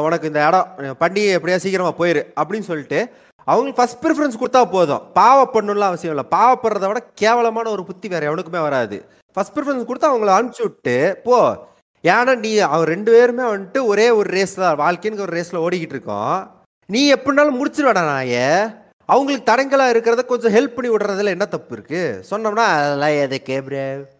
உனக்கு 0.00 0.26
இந்த 0.26 0.46
இடம் 0.46 0.96
பண்ணி 0.98 1.36
எப்படியா 1.36 1.56
சீக்கிரமாக 1.56 2.06
போயிரு 2.06 2.22
அப்படின்னு 2.40 2.60
சொல்லிட்டு 2.60 3.10
அவங்களுக்கு 3.44 3.82
ஃபஸ்ட் 3.82 4.02
ப்ரிஃபரன்ஸ் 4.04 4.40
கொடுத்தா 4.40 4.70
போதும். 4.70 5.02
பாவப்படணும்லாம் 5.14 5.90
அவசியம் 5.90 6.16
இல்லை. 6.16 6.38
பாவப்படுறத 6.38 6.86
விட 6.86 7.02
கேவலமான 7.14 7.70
ஒரு 7.70 7.84
புத்தி 7.84 8.08
வேறு 8.08 8.34
எவனுக்குமே 8.34 8.60
வராது. 8.60 9.04
ஃபர்ஸ்ட் 9.32 9.58
ப்ரிஃபரன்ஸ் 9.58 9.84
கொடுத்து 9.84 10.08
அவங்கள 10.10 10.28
அனுப்பிச்சி 10.28 10.62
விட்டு 10.62 11.20
போ. 11.24 11.66
ஏன்னா 12.04 12.36
நீ 12.36 12.58
அவன் 12.58 12.86
ரெண்டு 12.86 13.12
பேருமே 13.12 13.42
வந்துட்டு 13.42 13.84
ஒரே 13.84 14.10
ஒரு 14.10 14.30
ரேஸ் 14.30 14.54
தான் 14.54 14.78
வாழ்க்கைன்னு 14.78 15.20
ஒரு 15.20 15.32
ரேஸில் 15.36 15.62
ஓடிக்கிட்டு 15.66 15.96
இருக்கோம். 15.96 16.50
நீ 16.86 17.12
எப்படினாலும் 17.12 17.60
முடிச்சிருவேடா 17.60 18.02
நாயே. 18.12 18.76
அவங்களுக்கு 19.04 19.52
தடங்களாக 19.52 19.92
இருக்கிறத 19.92 20.24
கொஞ்சம் 20.24 20.54
ஹெல்ப் 20.54 20.74
பண்ணி 20.76 20.96
விடுறதுல 20.96 21.24
என்ன 21.24 21.44
தப்பு 21.44 21.76
இருக்குது 21.76 22.22
சொன்னோம்னா 22.30 22.64
அதெல்லாம் 22.74 23.16
எதை 23.24 23.42
ப்ரோ 23.44 24.19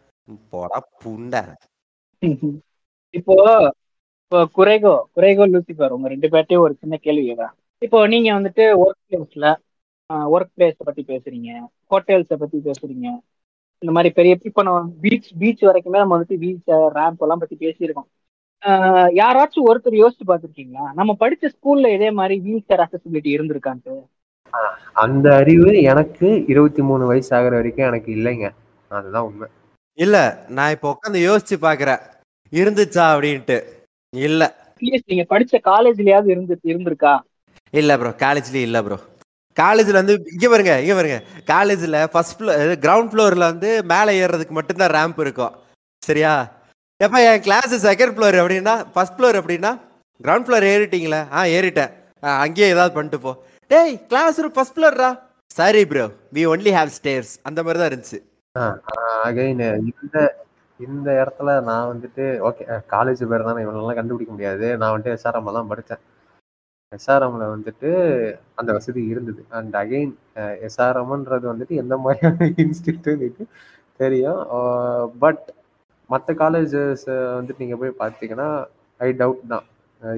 போடா 0.50 0.78
புண்டை. 1.04 1.42
இப்போ 3.10 3.34
இப்போ 4.24 4.46
குறைகோ 4.46 5.08
குறைகோ 5.12 5.46
லூசிஃபர் 5.48 5.88
உங்க 5.88 6.08
ரெண்டு 6.08 6.28
பேர்ட்டையும் 6.28 6.58
ஒரு 6.58 6.74
சின்ன 6.74 6.96
கேள்வி 6.96 7.24
கேட்குறேன் 7.30 7.54
இப்போ 7.78 8.06
நீங்க 8.06 8.32
வந்துட்டு 8.32 8.64
ஒர்க் 8.84 9.02
பிளேஸ்ல 9.08 9.54
ஒர்க் 10.12 10.52
பிளேஸை 10.58 10.84
பத்தி 10.84 11.02
பேசுறீங்க 11.02 11.50
ஹோட்டல்ஸை 11.90 12.34
பத்தி 12.34 12.58
பேசுறீங்க. 12.58 13.08
இந்த 13.78 13.92
மாதிரி 13.94 14.14
பெரிய 14.14 14.36
இப்போ 14.42 14.62
நம்ம 14.62 14.92
பீச் 15.00 15.30
பீச் 15.38 15.62
வரைக்குமே 15.62 15.98
நம்ம 16.02 16.18
வந்துட்டு 16.18 16.38
பீச் 16.38 16.68
ரேம்ப் 16.68 17.18
எல்லாம் 17.18 17.38
பத்தி 17.38 17.56
பேசியிருக்கோம். 17.56 18.08
ஆஹ் 18.62 19.10
யாராச்சும் 19.20 19.66
ஒருத்தர் 19.66 19.96
யோசிச்சு 20.02 20.24
பார்த்துருக்கீங்களா? 20.26 20.92
நம்ம 20.94 21.16
படிச்ச 21.20 21.48
ஸ்கூல்ல 21.50 21.94
இதே 21.94 22.10
மாதிரி 22.10 22.40
வீல் 22.40 22.64
சேர் 22.66 22.80
அக்சசிபிலிட்டி 22.80 23.32
இருந்திருக்கான்ட்டு. 23.36 23.94
அந்த 24.92 25.34
அறிவு 25.34 25.82
எனக்கு 25.82 26.44
இருபத்தி 26.46 26.82
மூணு 26.82 27.06
வயசு 27.06 27.36
ஆகுற 27.36 27.50
வரைக்கும் 27.50 27.86
எனக்கு 27.86 28.12
இல்லைங்க. 28.12 28.50
அதுதான் 28.88 29.24
உண்மை. 29.24 29.48
இல்ல 30.00 30.16
நான் 30.48 30.70
இப்போ 30.70 30.88
உட்காந்து 30.94 31.20
யோசிச்சு 31.28 31.56
பாக்குறேன். 31.66 32.00
இருந்துச்சா 32.52 33.04
அப்படின்ட்டு. 33.14 33.56
இல்ல. 34.12 34.42
அட்லீஸ்ட் 34.72 35.10
நீங்க 35.12 35.24
படிச்ச 35.32 35.54
காலேஜ்லயாவது 35.70 36.28
இருந்து 36.30 36.54
இருந்திருக்கா? 36.64 37.14
இல்ல 37.74 37.96
ப்ரோ 37.98 38.10
காலேஜ்லயும் 38.24 38.68
இல்ல 38.68 38.82
ப்ரோ 38.82 38.98
காலேஜ்ல 39.56 39.92
வந்து 39.92 40.14
இங்க 40.34 40.46
பாருங்க 40.48 40.74
இங்க 40.82 40.94
பாருங்க. 40.94 41.18
காலேஜ்ல 41.46 42.08
ஃபர்ஸ்ட் 42.12 42.36
ஃப்ளோர் 42.38 42.74
கிரவுண்ட் 42.84 43.10
ஃப்ளோர்ல 43.12 43.44
வந்து 43.52 43.70
மேலே 43.84 44.12
ஏறுறதுக்கு 44.22 44.50
மட்டும்தான் 44.50 44.94
ரேம்ப் 44.98 45.20
இருக்கும். 45.20 45.54
சரியா? 46.02 46.32
எப்ப 47.00 47.22
என் 47.22 47.42
கிளாஸ் 47.42 47.74
செகண்ட் 47.86 48.14
ஃப்ளோர் 48.16 48.36
அப்படின்னா 48.42 48.74
ஃபர்ஸ்ட் 48.94 49.16
ஃப்ளோர் 49.18 49.38
அப்படின்னா 49.40 49.72
கிரவுண்ட் 50.20 50.46
ஃப்ளோர் 50.46 50.66
ஏறிட்டீங்களா? 50.72 51.20
ஆ 51.32 51.42
ஏறிட்டேன். 51.56 51.92
ஆ, 52.22 52.28
அங்கேயே 52.40 52.68
ஏதாவது 52.68 52.94
பண்ணிட்டு 52.94 53.20
போ. 53.20 53.32
டேய் 53.70 53.94
class 54.08 54.40
room 54.40 54.52
first 54.52 54.76
ஃப்ளோர்ரா 54.76 55.10
sorry 55.50 55.86
bro 55.86 56.06
we 56.34 56.42
only 56.46 56.72
have 56.78 56.96
stairs 56.98 57.32
அந்த 57.42 57.62
மாதிரி 57.62 57.78
தான் 57.80 57.90
இருந்துச்சு. 57.90 58.18
அகைன் 59.26 59.60
இந்த 59.92 60.16
இந்த 60.80 61.08
இடத்துல 61.20 61.50
நான் 61.68 61.90
வந்துட்டு 61.90 62.24
ஓகே 62.48 62.62
காலேஜ் 62.94 63.22
பேர் 63.30 63.46
தானே 63.48 63.62
இவனெல்லாம் 63.64 63.98
கண்டுபிடிக்க 63.98 64.32
முடியாது. 64.34 64.66
நான் 64.80 64.92
வந்துட்டு 64.92 65.14
எஸ்ஆர்எம்ல 65.16 65.52
தான் 65.58 65.70
படித்தேன். 65.72 66.02
எஸ்ஆர்எம்ல 66.92 67.44
வந்துட்டு 67.54 67.90
அந்த 68.60 68.70
வசதி 68.78 69.02
இருந்தது. 69.12 69.42
அண்ட் 69.58 69.74
அகைன் 69.82 70.12
எஸ்ஆர்எம்ன்றது 70.68 71.46
வந்துட்டு 71.52 71.74
எந்த 71.82 71.96
மாதிரியான 72.04 72.38
இன்ஸ்டியூட் 72.64 73.08
தெரியும். 74.00 74.40
பட் 75.24 75.44
மற்ற 76.10 76.32
காலேஜஸ் 76.42 77.06
வந்துட்டு 77.38 77.62
நீங்கள் 77.64 77.80
போய் 77.82 78.00
பார்த்தீங்கன்னா 78.02 78.48
ஐ 79.00 79.08
டவுட் 79.22 79.44
தான். 79.52 79.66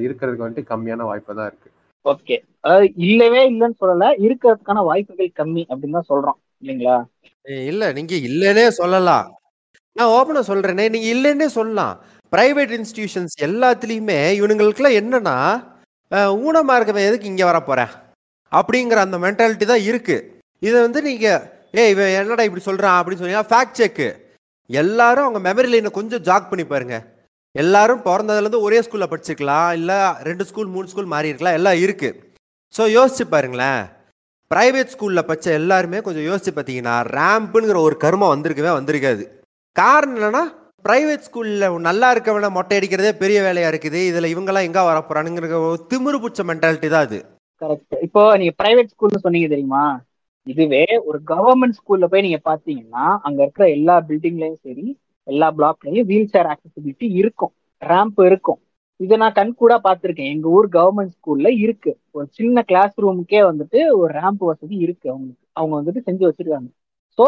இருக்கிறதுக்கு 0.07 0.45
வந்துட்டு 0.45 0.71
கம்மியான 0.73 1.07
வாய்ப்பு 1.11 1.39
தான் 1.41 1.49
இருக்கு. 1.51 1.69
ஓகே 2.07 2.37
அதாவது 2.65 2.87
இல்லவே 3.07 3.43
இல்லைன்னு 3.51 3.81
சொல்லல 3.83 4.07
இருக்கிறதுக்கான 4.27 4.83
வாய்ப்புகள் 4.91 5.37
கம்மி 5.41 5.63
அப்படின்னு 5.71 5.99
தான் 5.99 6.11
சொல்றோம் 6.13 6.39
இல்லைங்களா? 6.63 6.97
இல்ல. 7.67 7.85
நீங்க 7.93 8.15
இல்லைன்னே 8.29 8.67
சொல்லலாம். 8.77 9.27
நான் 9.97 10.13
ஓப்பனா 10.13 10.43
சொல்றேனே. 10.49 10.85
நீங்க 10.89 11.09
இல்லைன்னே 11.15 11.49
சொல்லலாம். 11.53 11.95
பிரைவேட் 12.33 12.75
இன்ஸ்டிடியூஷன்ஸ் 12.77 13.35
எல்லாத்துலயுமே 13.47 14.19
இவனுங்களுக்குலாம் 14.39 14.99
என்னன்னா 15.01 15.37
அஹ், 16.13 16.33
ஊனமா 16.43 16.75
இருக்கவன் 16.77 17.09
எதுக்கு 17.09 17.31
இங்க 17.31 17.45
வர 17.45 17.59
போறேன் 17.63 17.93
அப்படிங்கிற 18.53 18.99
அந்த 19.03 19.19
மென்டாலிட்டி 19.19 19.67
தான் 19.67 19.87
இருக்கு. 19.87 20.17
இதை 20.63 20.77
வந்து 20.81 21.01
நீங்க 21.03 21.27
ஏய் 21.75 21.91
இவன் 21.91 22.11
என்னடா 22.17 22.45
இப்படி 22.45 22.65
சொல்றான்? 22.65 22.99
அப்படின்னு 22.99 23.21
சொன்னீங்கன்னா 23.21 23.51
ஃபேக்ட் 23.51 23.79
செக் 23.79 24.03
எல்லாரும் 24.71 25.27
அவங்க 25.27 25.41
மெமரி 25.47 25.69
லைனை 25.71 25.91
கொஞ்சம் 25.91 26.23
ஜாக் 26.23 26.51
பண்ணி 26.51 26.65
பாருங்க. 26.67 26.97
எல்லாரும் 27.55 28.03
பிறந்ததுலேருந்து 28.05 28.65
ஒரே 28.67 28.79
ஸ்கூல்ல 28.85 29.07
படிச்சுக்கலாம் 29.09 29.71
இல்ல 29.73 29.93
ரெண்டு 30.23 30.45
ஸ்கூல் 30.45 30.71
மூணு 30.75 30.91
ஸ்கூல் 30.93 31.13
மாறி 31.15 31.31
இருக்கலாம் 31.31 31.59
எல்லாம் 31.59 31.81
இருக்கு. 31.85 32.11
ஸோ 32.75 32.83
யோசிச்சு 32.97 33.25
பாருங்களேன். 33.29 33.81
ப்ரைவேட் 34.53 34.93
ஸ்கூலில் 34.93 35.27
படித்த 35.27 35.53
எல்லாருமே 35.59 35.99
கொஞ்சம் 36.07 36.27
யோசிச்சு 36.29 36.51
பார்த்தீங்கன்னா 36.55 36.95
ரேம்புங்கிற 37.17 37.79
ஒரு 37.89 37.97
கர்மம் 38.05 38.33
வந்திருக்கவே 38.33 38.73
வந்திருக்காது. 38.79 39.23
காரணம் 39.77 40.17
என்னன்னா 40.19 40.43
பிரைவேட் 40.87 41.27
ஸ்கூலில் 41.27 41.67
நல்லா 41.89 42.09
இருக்கவனை 42.15 42.49
மொட்டை 42.57 42.77
அடிக்கிறதே 42.79 43.13
பெரிய 43.21 43.39
வேலையாக 43.47 43.71
இருக்குது. 43.73 44.01
இதில் 44.11 44.33
இவங்கெல்லாம் 44.33 44.67
எங்கே 44.69 44.83
வர 44.89 44.99
போகிறானுங்கிற 45.01 45.61
ஒரு 45.69 45.79
திமிரு 45.93 46.19
மென்டாலிட்டி 46.51 46.89
தான் 46.95 47.07
அது. 47.07 47.21
கரெக்ட் 47.63 47.97
இப்போ 48.07 48.23
நீங்கள் 48.43 48.59
ப்ரைவேட் 48.63 48.93
ஸ்கூல்னு 48.93 49.25
சொன்னீங்க 49.27 49.49
தெரியுமா? 49.55 49.85
இதுவே 50.47 50.85
ஒரு 51.09 51.19
கவர்மெண்ட் 51.33 51.79
ஸ்கூல்ல 51.79 52.07
போய் 52.13 52.27
நீங்க 52.27 52.41
பாத்தீங்கன்னா 52.51 53.05
அங்க 53.27 53.39
இருக்கிற 53.45 53.65
எல்லா 53.77 53.97
பில்டிங்லயும் 54.09 54.61
சரி 54.67 54.87
எல்லா 55.33 55.49
பிளாக்லயும் 55.59 56.09
வீல் 56.11 56.33
சேர் 56.35 56.51
ஆக்சசிபிலிட்டி 56.53 57.09
இருக்கும். 57.21 57.53
ரேம்ப் 57.83 58.21
இருக்கும். 58.31 58.61
இதை 59.01 59.17
நான் 59.23 59.37
கண் 59.39 59.55
கூட 59.63 59.75
பார்த்துருக்கேன். 59.87 60.33
எங்க 60.35 60.49
ஊர் 60.57 60.69
கவர்மெண்ட் 60.77 61.15
ஸ்கூல்ல 61.17 61.49
இருக்கு. 61.65 61.93
ஒரு 62.17 62.27
சின்ன 62.39 62.63
கிளாஸ் 62.71 62.95
ரூமுக்கே 63.05 63.41
வந்துட்டு 63.51 63.81
ஒரு 64.01 64.11
ரேம்ப் 64.21 64.45
வசதி 64.51 64.77
இருக்கு 64.87 65.07
அவங்களுக்கு. 65.13 65.43
அவங்க 65.53 65.75
வந்துட்டு 65.81 66.07
செஞ்சு 66.09 66.25
வச்சிருக்காங்க. 66.29 66.71
So 67.19 67.27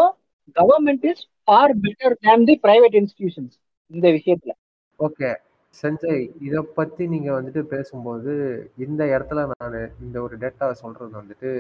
government 0.57 1.07
is 1.11 1.25
far 1.45 1.75
better 1.85 2.15
than 2.27 2.47
the 2.51 2.57
private 2.67 2.97
institutions 3.01 3.57
இந்த 3.91 4.07
விஷயத்துல. 4.19 4.53
ஓகே 5.01 5.31
சஞ்சய் 5.75 6.21
இதை 6.47 6.61
பத்தி 6.75 7.05
நீங்க 7.13 7.31
வந்துட்டு 7.37 7.63
பேசும்போது 7.73 8.33
இந்த 8.77 9.03
இடத்துல 9.15 9.41
நான் 9.53 9.75
இந்த 10.05 10.17
ஒரு 10.23 10.35
டேட்டாவை 10.43 10.75
சொல்றது 10.83 11.13
வந்துட்டு 11.21 11.51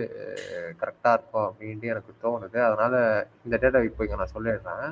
கரெக்டா 0.82 1.12
இருக்கும் 1.16 1.46
அப்படின்ட்டு 1.48 1.90
எனக்கு 1.94 2.12
தோணுது. 2.24 2.58
அதனால 2.68 2.94
இந்த 3.46 3.56
டேட்டா 3.62 3.80
இப்போ 3.88 4.04
இங்க 4.04 4.18
நான் 4.20 4.34
சொல்லிடுறேன். 4.36 4.86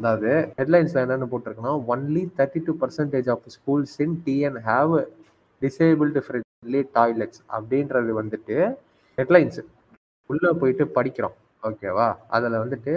அதாவது 0.00 0.30
ஹெட்லைன்ஸ்ல 0.58 1.00
என்னன்னு 1.04 1.26
போட்டிருக்குன்னா 1.32 1.72
only 1.92 2.22
thirty 2.38 2.60
two 2.66 2.72
percentage 2.82 3.28
of 3.28 3.46
schools 3.56 3.96
in 4.04 4.14
TN 4.26 4.58
have 4.68 4.92
disabled 5.62 6.20
friendly 6.26 6.82
toilets 6.94 7.40
அப்படின்றது 7.56 8.12
வந்துட்டு 8.20 8.56
ஹெட்லைன்ஸ் 9.18 9.60
உள்ளே 10.30 10.50
போயிட்டு 10.60 10.84
படிக்கிறோம். 10.96 11.36
ஓகேவா 11.62 12.08
அதில் 12.28 12.62
வந்துட்டு 12.62 12.94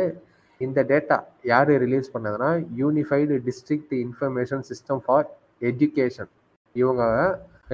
இந்த 0.62 0.80
டேட்டா 0.92 1.18
யார் 1.44 1.72
release 1.84 2.14
பண்ணதுன்னா 2.14 2.50
unified 2.82 3.38
district 3.48 3.94
information 4.04 4.64
system 4.70 5.02
for 5.06 5.28
education 5.62 6.32
இவங்க 6.76 7.04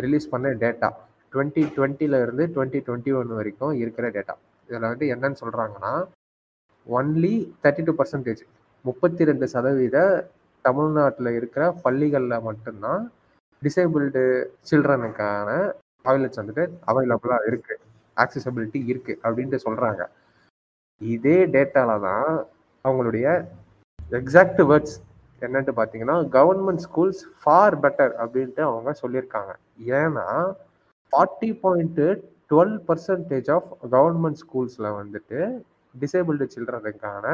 ரிலீஸ் 0.05 0.27
பண்ண 0.29 0.53
டேட்டா 0.63 0.89
டுவெண்ட்டி 1.33 1.63
டுவெண்ட்டில 1.75 2.21
இருந்து 2.21 2.45
டுவெண்ட்டி 2.55 2.79
டுவெண்ட்டி 2.87 3.11
ஒன் 3.19 3.35
வரைக்கும் 3.39 3.75
இருக்கிற 3.81 4.05
டேட்டா 4.17 4.35
இதில் 4.69 4.89
வந்து 4.91 5.07
என்னன்னு 5.15 5.41
சொல்கிறாங்கன்னா 5.43 5.93
ஒன்லி 6.87 7.35
தேர்ட்டி 7.63 7.85
டூ 7.87 7.93
பர்சன்டேஜ் 7.99 8.41
முப்பத்தி 8.85 9.23
ரெண்டு 9.23 9.45
சதவீத 9.47 9.97
தமிழ்நாட்டில் 10.65 11.31
இருக்கிற 11.31 11.63
பள்ளிகளில் 11.81 12.43
மட்டும்தான் 12.43 13.03
டிசேபிள்டு 13.61 14.23
சில்ட்ரனுக்கான 14.69 15.49
டாய்லெட்ஸ் 16.03 16.41
வந்துட்டு 16.41 16.65
அவைலபிளாக 16.87 17.47
இருக்குது 17.49 17.83
ஆக்சசபிலிட்டி 18.17 18.79
இருக்குது 18.91 19.19
அப்படின்ட்டு 19.23 19.59
சொல்கிறாங்க 19.65 20.03
இதே 21.01 21.37
டேட்டாவில் 21.55 22.01
தான் 22.01 22.31
அவங்களுடைய 22.85 23.27
எக்ஸாக்ட் 24.13 24.61
வேர்ட்ஸ் 24.61 24.95
என்னன்ட்டு 25.41 25.73
பார்த்தீங்கன்னா 25.75 26.15
கவர்மெண்ட் 26.29 26.83
ஸ்கூல்ஸ் 26.85 27.21
ஃபார் 27.39 27.77
பெட்டர் 27.79 28.13
அப்படின்ட்டு 28.21 28.61
அவங்க 28.61 28.93
சொல்லியிருக்காங்க. 29.01 29.51
ஏன்னா 29.97 30.25
forty 31.13 31.49
point 31.63 32.07
twelve 32.51 32.75
percentage 32.87 33.49
of 33.51 33.69
government 33.91 34.41
ஸ்கூல்ஸில் 34.43 34.89
வந்துட்டு 34.91 35.39
டிசேபிள்டு 35.95 36.47
சில்ட்ரனுக்கான 36.55 37.25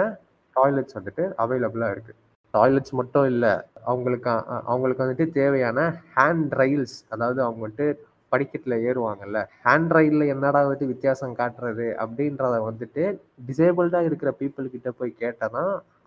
டாய்லெட்ஸ் 0.58 0.98
வந்துட்டு 0.98 1.24
அவைலபிளாக 1.44 1.94
இருக்குது 1.96 2.20
டாய்லெட்ஸ் 2.54 2.94
மட்டும் 3.00 3.28
இல்லை 3.34 3.54
அவங்களுக்கு 3.92 4.30
அவங்களுக்கு 4.72 5.04
வந்துட்டு 5.06 5.26
தேவையான 5.40 5.80
ஹேண்ட் 6.18 6.54
ரைல்ஸ் 6.62 6.98
அதாவது 7.14 7.40
அவங்க 7.46 7.62
வந்துட்டு 7.66 7.88
படிக்கட்டில் 8.32 8.76
ஏறுவாங்கல்ல 8.90 9.40
ஹேண்ட் 9.66 9.92
ரயிலில் 9.96 10.32
என்னடா 10.34 10.60
வந்துட்டு 10.66 10.92
வித்தியாசம் 10.94 11.36
காட்டுறது 11.40 11.88
அப்படின்றத 12.04 12.56
வந்துட்டு 12.70 13.04
டிசேபிள்டாக 13.48 14.08
இருக்கிற 14.10 14.30
பீப்புள் 14.40 14.74
கிட்ட 14.76 14.92
போய் 15.00 15.20
கேட்டனா 15.24 15.64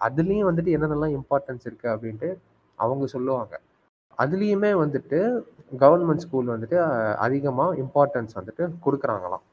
அதுலேயும் 0.07 0.49
வந்துட்டு 0.51 0.75
என்னென்னலாம் 0.77 1.15
இம்பார்ட்டன்ஸ் 1.19 1.67
இருக்குது 1.69 1.93
அப்படின்ட்டு 1.95 2.31
அவங்க 2.79 3.05
சொல்லுவாங்க. 3.15 3.55
அதுலேயுமே 4.23 4.71
வந்துட்டு 4.83 5.19
கவர்மெண்ட் 5.83 6.25
ஸ்கூல் 6.25 6.53
வந்துட்டு 6.55 6.79
அதிகமாக 7.27 7.77
இம்பார்ட்டன்ஸ் 7.83 8.37
வந்துட்டு 8.39 8.65
கொடுக்குறாங்களாம். 8.85 9.45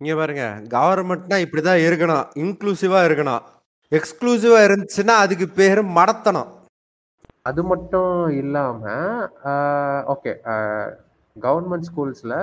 இங்கே 0.00 0.14
பாருங்க 0.20 0.44
கவர்மெண்ட்னா 0.76 1.38
இப்படிதான் 1.44 1.82
இருக்கணும் 1.86 2.24
இன்க்ளூசிவாக 2.42 3.08
இருக்கணும். 3.08 3.42
எக்ஸ்க்ளூசிவா 3.96 4.58
இருந்துச்சுன்னா 4.66 5.14
அதுக்கு 5.24 5.46
பேரு 5.56 5.80
மடத்தனம். 5.96 6.50
அது 7.48 7.62
மட்டும் 7.70 8.14
இல்லாமல் 8.42 9.24
okay 10.14 10.32
government 11.36 11.88
ஸ்கூல்ஸில் 11.88 12.36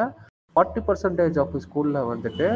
forty 0.55 0.81
percentage 0.87 1.37
of 1.43 1.55
ஸ்கூலில் 1.65 2.07
வந்துட்டு 2.11 2.47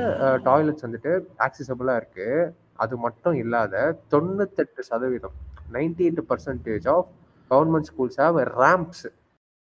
டாய்லெட்ஸ் 0.47 0.85
வந்துட்டு 0.85 1.11
ஆக்சசபிளாக 1.45 1.99
இருக்குது 2.01 2.45
அது 2.83 2.95
மட்டும் 3.05 3.35
இல்லாத 3.43 3.83
தொண்ணூத்தெட்டு 4.13 4.83
சதவீதம் 4.91 5.35
ninety 5.77 6.05
eight 6.07 6.23
percentage 6.31 6.87
of 6.95 7.09
government 7.51 7.89
schools 7.91 8.19
have 8.23 8.39
ramps 8.61 9.05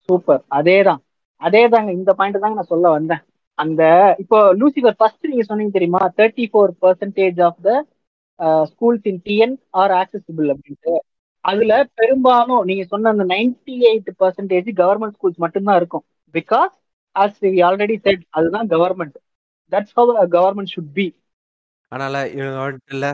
super 0.10 0.42
அதேதான். 0.60 1.02
அதேதாங்க. 1.42 1.92
இந்த 2.00 2.12
பாயிண்ட் 2.20 2.44
தாங்க 2.44 2.58
நான் 2.60 2.74
சொல்ல 2.74 2.88
வந்தேன். 2.98 3.24
அந்த 3.62 3.82
இப்போ 4.24 4.38
லூசிபர் 4.60 5.00
ஃபர்ஸ்ட் 5.00 5.30
நீங்க 5.32 5.44
சொன்னீங்க 5.50 5.74
தெரியுமா? 5.78 6.02
Thirty 6.20 6.46
four 6.52 6.72
percentage 6.84 7.40
of 7.48 7.60
the 7.68 7.72
schools 8.40 9.08
in 9.08 9.22
TN 9.26 9.56
are 9.70 9.92
accessible 9.92 10.54
அப்படின்ட்டு. 10.54 10.96
அதுல 11.42 11.90
பெரும்பாலும் 11.94 12.64
நீங்க 12.64 12.84
சொன்ன 12.84 13.10
அந்த 13.10 13.24
ninety 13.24 13.70
eight 13.70 14.08
percentage 14.20 14.70
government 14.76 15.14
schools 15.18 15.36
மட்டும்தான் 15.36 15.76
இருக்கும். 15.76 16.04
Because 16.34 16.74
as 17.20 17.36
we 17.42 17.62
already 17.68 17.96
set 18.02 18.22
அதுதான் 18.30 18.68
government 18.68 19.16
that's 19.72 19.94
how 19.94 20.32
government 20.32 20.74
should 20.76 20.94
be 20.94 21.22
அதனால 21.88 22.30
இவங்க 22.30 22.78
இல்ல. 22.92 23.14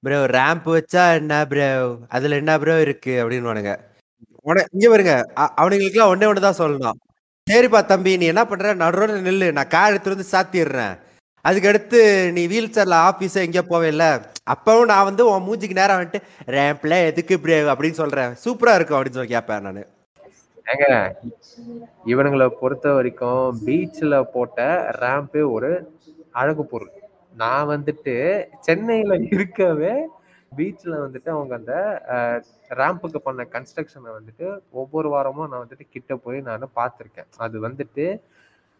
ப்ரோ 0.00 0.24
ரேம்ப் 0.26 0.66
வச்சா 0.66 1.14
என்ன 1.14 1.46
ப்ரோ 1.46 1.96
அதுல 2.08 2.36
என்ன 2.36 2.58
ப்ரோ 2.58 2.80
இருக்கு 2.80 3.12
அப்படின்னு 3.24 3.42
உன 3.42 4.66
இங்க 4.72 4.88
பாருங்க. 4.88 5.14
அ- 5.36 5.52
அவனுங்களுக்குலாம் 5.56 6.10
ஒன்னே 6.12 6.26
ஒன்று 6.26 6.40
தான் 6.40 6.56
சொல்லணும். 6.58 6.98
சரிப்பா 7.50 7.84
தம்பி 7.84 8.16
நீ 8.16 8.26
என்ன 8.26 8.44
பண்ற? 8.44 8.74
நடுரோட 8.74 9.12
நில்லு. 9.28 9.52
நான் 9.52 9.68
கார் 9.68 9.90
எடுத்து 9.90 10.14
வந்து 10.14 10.28
சாத்திடுறேன். 10.32 10.98
அதுக்கு 11.40 11.68
அடுத்து 11.68 12.32
நீ 12.32 12.46
வீல் 12.46 12.70
சேர்ல 12.70 12.92
ஆபீஸ் 12.92 13.36
எங்கேயோ 13.36 13.64
போவேல்ல 13.68 14.32
அப்பவும் 14.52 14.90
நான் 14.92 15.06
வந்து 15.08 15.22
உன் 15.30 15.44
மூஞ்சிக்கு 15.46 15.76
நேரம் 15.80 15.98
வந்துட்டு 16.00 16.20
ரேம்ப்ல 16.56 16.94
எதுக்கு 17.10 17.36
இப்படி 17.36 17.54
அப்படின்னு 17.72 18.00
சொல்றேன். 18.02 18.32
சூப்பரா 18.44 18.74
இருக்கும் 18.78 18.98
அப்படின்னு 18.98 19.18
சொல்லி 19.18 19.34
கேட்பேன் 19.34 19.64
நான். 19.66 19.86
ஏங்க 20.72 20.88
இவனுங்களை 22.12 22.46
பொறுத்த 22.60 22.92
வரைக்கும் 22.96 23.44
பீச்சில் 23.66 24.16
போட்ட 24.34 24.66
ரேம்பே 25.02 25.42
ஒரு 25.54 25.70
அழகு 26.40 26.64
பொருள். 26.72 26.92
நான் 27.42 27.70
வந்துட்டு 27.72 28.14
சென்னையில் 28.66 29.26
இருக்கவே 29.34 29.94
பீச்சில் 30.58 31.02
வந்துட்டு 31.04 31.28
அவங்க 31.36 31.54
அந்த 31.60 31.74
ரேம்புக்கு 32.80 33.20
பண்ண 33.26 33.46
கன்ஸ்ட்ரக்ஷனை 33.54 34.10
வந்துட்டு 34.18 34.46
ஒவ்வொரு 34.82 35.08
வாரமும் 35.14 35.50
நான் 35.50 35.64
வந்துட்டு 35.64 35.86
கிட்ட 35.94 36.16
போய் 36.24 36.46
நான் 36.48 36.74
பார்த்துருக்கேன். 36.80 37.30
அது 37.46 37.56
வந்துட்டு 37.68 38.06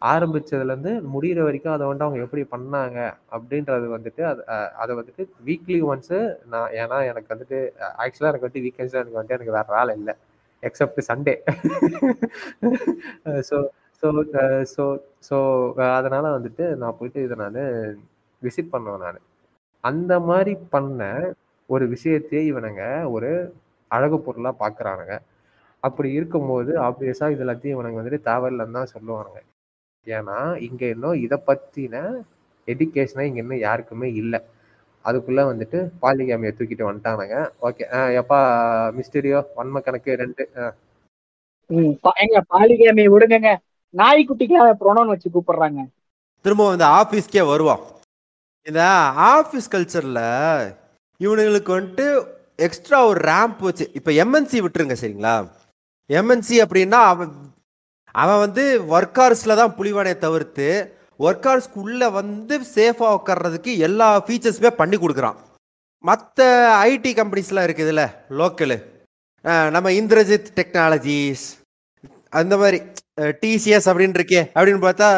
ஆரம்பிச்சதுலேருந்து 0.01 0.91
முடிகிற 1.13 1.39
வரைக்கும் 1.45 1.73
அதை 1.75 1.83
வந்துட்டு 1.87 2.07
அவங்க 2.07 2.25
எப்படி 2.25 2.43
பண்ணாங்க 2.53 2.97
அப்படின்றது 3.35 3.85
வந்துட்டு 3.95 4.21
அது 4.31 4.41
அதை 4.83 4.91
வந்துட்டு 4.99 5.23
வீக்லி 5.47 5.79
ஒன்ஸு 5.91 6.17
நான் 6.53 6.73
ஏன்னா 6.81 6.97
எனக்கு 7.11 7.33
வந்துட்டு 7.33 7.59
ஆக்சுவலாக 8.03 8.31
எனக்கு 8.31 8.45
வந்துட்டு 8.47 8.65
வீக்கெண்ட்ஸில் 8.67 9.01
எனக்கு 9.01 9.19
வந்துட்டு 9.19 9.37
எனக்கு 9.39 9.57
வேறு 9.57 9.75
வேலை 9.77 9.93
இல்லை. 9.99 10.15
Except 10.63 11.01
Sunday 11.09 11.35
so 13.49 13.57
so 14.03 14.07
so 14.75 14.85
so 15.29 15.37
அதனால் 15.97 16.35
வந்துட்டு 16.37 16.65
நான் 16.81 16.97
போயிட்டு 16.99 17.19
இதை 17.27 17.35
நான் 17.43 17.59
விசிட் 18.41 18.73
பண்ணுவேன் 18.73 19.03
நான். 19.05 19.21
அந்த 19.83 20.13
மாதிரி 20.29 20.53
பண்ண 20.75 21.01
ஒரு 21.69 21.85
விஷயத்தையே 21.95 22.41
இவனுங்க 22.51 22.83
ஒரு 23.15 23.29
அழகு 23.91 24.17
பொருளாக 24.27 24.55
பார்க்குறானுங்க 24.63 25.15
அப்படி 25.83 26.09
இருக்கும்போது 26.17 26.71
ஆப்வியஸாக 26.87 27.33
இது 27.33 27.43
எல்லாத்தையும் 27.45 27.75
இவனுங்க 27.77 27.99
வந்துட்டு 28.01 28.27
தேவையில்லைன்னு 28.29 28.77
தான் 28.79 28.93
சொல்லுவானுங்க. 28.95 29.39
ஏன்னா 30.05 30.55
இங்கே 30.61 30.89
இன்னும் 30.89 31.21
இதை 31.21 31.41
பற்றின 31.47 31.95
எஜுகேஷனே 32.67 33.21
இங்கே 33.21 33.39
இன்னும் 33.39 33.59
யாருக்குமே 33.59 34.13
இல்லை. 34.13 34.39
அதுக்குள்ளே 35.05 35.41
வந்துட்டு 35.41 35.79
பாலிகாமியை 36.01 36.51
தூக்கிட்டு 36.51 36.87
வந்துட்டானுங்க. 36.87 37.35
ஓகே 37.61 37.83
எப்பா 38.21 38.39
மிஸ்டரியோ 38.97 39.41
வன்ம 39.57 39.81
கணக்கு 39.81 40.15
ரெண்டு 40.15 40.49
ஆ, 40.57 40.71
ம், 41.69 41.95
பா- 42.03 42.17
ஏங்க 42.19 42.41
பாலிகேமி 42.49 43.05
விடுங்கங்க. 43.09 43.51
நாய்க்குட்டிக்கு 43.93 44.57
ப்ரொனோன் 44.79 45.07
வச்சு 45.07 45.29
கூப்பிடுறாங்க. 45.29 45.81
திரும்ப 46.45 46.71
இந்த 46.71 46.85
ஆஃபீஸ்க்கே 46.99 47.47
வருவோம் 47.47 47.83
இந்த 48.67 48.81
ஆஃபீஸ் 49.31 49.71
கல்ச்சரில் 49.71 50.23
இவனுங்களுக்கு 51.19 51.71
வந்துட்டு 51.71 52.05
எக்ஸ்ட்ரா 52.55 53.05
ஒரு 53.05 53.19
ரேம்ப் 53.19 53.59
வச்சு 53.59 53.91
இப்போ 53.93 54.11
எம்என்சி 54.11 54.57
விட்டுருங்க 54.61 54.95
சரிங்களா? 55.01 55.35
எம்என்சி 56.09 56.55
அப்படின்னா 56.61 56.99
அவன் 57.05 57.31
அவன் 58.21 58.37
வந்து 58.37 58.63
ஒர்க் 58.95 59.17
ஹார்ஸில் 59.19 59.59
தான் 59.59 59.75
புலிவானே 59.77 60.17
தவிர்த்து 60.17 60.67
ஒர்க் 61.19 61.45
ஹார்ஸ்க்குள்ளே 61.47 62.11
வந்து 62.11 62.59
சேஃபாக 62.75 63.17
உட்கார்றதுக்கு 63.17 63.77
எல்லா 63.77 64.07
ஃபீச்சர்ஸுமே 64.25 64.69
பண்ணி 64.79 64.97
கொடுக்குறான். 64.97 65.35
மற்ற 66.03 66.47
ஐடி 66.83 67.11
கம்பெனிஸ்லாம் 67.19 67.67
இருக்குதுல்ல 67.67 68.03
லோக்கலு 68.29 68.77
நம்ம 69.71 69.89
இந்திரஜித் 69.99 70.51
டெக்னாலஜிஸ் 70.55 71.45
அந்த 72.29 72.57
மாதிரி 72.57 72.77
டிசிஎஸ் 73.45 73.89
அப்படின்னு 73.91 74.17
இருக்கே 74.19 74.41
அப்படின்னு 74.55 74.81
பார்த்தா 74.85 75.09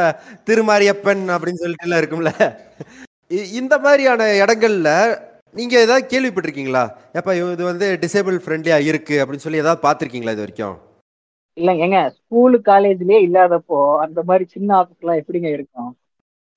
திருமாரியப்பன் 0.45 1.23
அப்படின்னு 1.35 1.61
சொல்லிட்டு 1.61 1.85
எல்லாம் 1.85 2.01
இருக்கும்ல. 2.01 2.31
இ- 3.29 3.47
இந்த 3.61 3.77
மாதிரியான 3.85 4.25
இடங்கள்ல 4.45 4.89
நீங்கள் 5.53 5.81
ஏதாவது 5.81 6.05
கேள்விப்பட்டிருக்கீங்களா? 6.13 6.83
எப்போ 7.13 7.31
இது 7.35 7.63
வந்து 7.63 7.87
டிசேபிள் 8.01 8.37
ஃப்ரெண்ட்லியாக 8.45 8.89
இருக்குது 8.91 9.21
அப்படின்னு 9.23 9.45
சொல்லி 9.45 9.63
ஏதாவது 9.63 9.81
பார்த்துருக்கீங்களா 9.87 10.35
இது 10.35 10.45
வரைக்கும்? 10.45 10.75
இல்ல 11.57 11.71
ஏங்க 11.83 11.99
ஸ்கூலு 12.17 12.57
காலேஜ்லயே 12.69 13.19
இல்லாதப்போ 13.27 13.77
அந்த 14.05 14.19
மாதிரி 14.29 14.45
சின்ன 14.55 14.69
ஆஃபீஸ் 14.79 15.01
எல்லாம் 15.03 15.19
எப்படிங்க 15.21 15.49
இருக்கும்? 15.57 15.91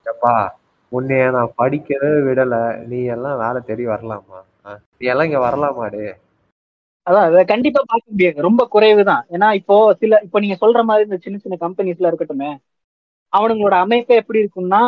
எப்பா 0.05 0.33
உன்னைய 0.91 1.25
நான் 1.35 1.55
படிக்கவே 1.61 2.11
விடல. 2.27 2.55
நீ 2.91 2.99
எல்லாம் 3.15 3.39
வேலை 3.43 3.59
தேடி 3.69 3.85
வரலாமா? 3.93 4.39
நீ 4.99 5.05
எல்லாம் 5.13 5.29
இங்க 5.29 5.41
வரலாமாடே 5.47 6.03
அதான் 7.07 7.27
அதை 7.27 7.43
கண்டிப்பா 7.51 7.81
பார்க்க 7.91 8.13
முடியாது. 8.13 8.37
ரொம்ப 8.47 8.61
குறைவு 8.73 9.03
தான் 9.09 9.23
ஏன்னா 9.35 9.47
இப்போ 9.59 9.75
சில 10.01 10.19
இப்போ 10.25 10.39
நீங்க 10.43 10.57
சொல்ற 10.63 10.81
மாதிரி 10.89 11.07
இந்த 11.07 11.17
சின்ன 11.23 11.37
சின்ன 11.43 11.55
கம்பெனிஸ்ல 11.63 12.09
இருக்கட்டுமே 12.11 12.49
அவனுங்களோட 13.33 13.75
அமைப்பே 13.83 14.19
எப்படி 14.21 14.41
இருக்கும்னா 14.43 14.81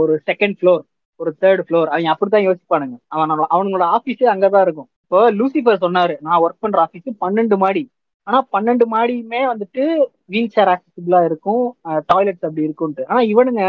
ஒரு 0.00 0.14
செகண்ட் 0.28 0.56
ஃப்ளோர் 0.58 0.82
ஒரு 1.20 1.30
தேர்ட் 1.42 1.62
ஃப்ளோர் 1.66 1.90
அவங்க 1.92 2.12
அப்படித்தான் 2.12 2.46
யோசிப்பானுங்க. 2.48 2.96
அவனோட 3.14 3.42
அவனுங்களோட 3.54 3.86
ஆஃபீஸே 3.96 4.28
அங்கதான் 4.34 4.64
இருக்கும். 4.66 4.88
இப்போ 5.04 5.18
லூசிபர் 5.38 5.84
சொன்னாரு 5.86 6.14
நான் 6.26 6.42
ஒர்க் 6.44 6.62
பண்ற 6.64 6.78
ஆஃபீஸ் 6.86 7.20
பன்னெண்டு 7.24 7.56
மாடி. 7.64 7.82
ஆனா 8.26 8.38
பன்னெண்டு 8.52 8.84
மாடியுமே 8.92 9.40
வந்துட்டு 9.48 9.84
வீல் 10.26 10.52
சேர் 10.52 10.70
ஆக்சசிபிளா 10.74 11.20
இருக்கும். 11.28 11.64
டாய்லெட்ஸ் 12.10 12.46
அப்படி 12.46 12.66
இருக்கும்ட்டு 12.68 13.08
ஆனா 13.10 13.20
இவனுங்க 13.32 13.64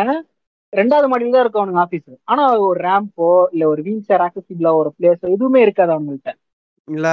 ரெண்டாவது 0.74 1.08
மாடியில 1.10 1.34
தான் 1.34 1.44
இருக்கும் 1.44 1.62
அவனுங்க 1.62 1.82
ஆஃபீஸ் 1.84 2.18
ஆனா 2.32 2.44
ஒரு 2.66 2.80
ரேம்போ 2.86 3.30
இல்ல 3.54 3.64
ஒரு 3.74 3.82
வீல் 3.88 4.06
சேர் 4.06 4.26
ஆக்சசிபிளா 4.26 4.72
ஒரு 4.82 4.92
பிளேஸ் 4.98 5.22
எதுவுமே 5.34 5.60
இருக்காது 5.66 5.94
அவங்கள்ட்ட. 5.96 6.32
இல்ல 6.88 7.08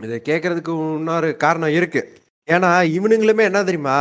இதை 0.00 0.16
கேட்கறதுக்கு 0.20 0.72
இன்னொரு 0.98 1.28
காரணம் 1.36 1.76
இருக்கு. 1.78 2.00
ஏன்னா 2.48 2.70
இவனுங்களுமே 2.96 3.44
என்ன 3.46 3.64
தெரியுமா? 3.64 3.98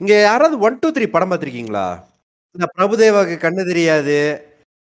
இங்க 0.00 0.12
யாராவது 0.20 0.56
ஒன் 0.66 0.80
டூ 0.80 0.88
த்ரீ 0.94 1.06
படம் 1.08 1.30
பார்த்துருக்கீங்களா? 1.30 1.86
இந்த 2.54 2.66
பிரபுதேவாக்கு 2.74 3.36
கண்ணு 3.40 3.62
தெரியாது. 3.70 4.18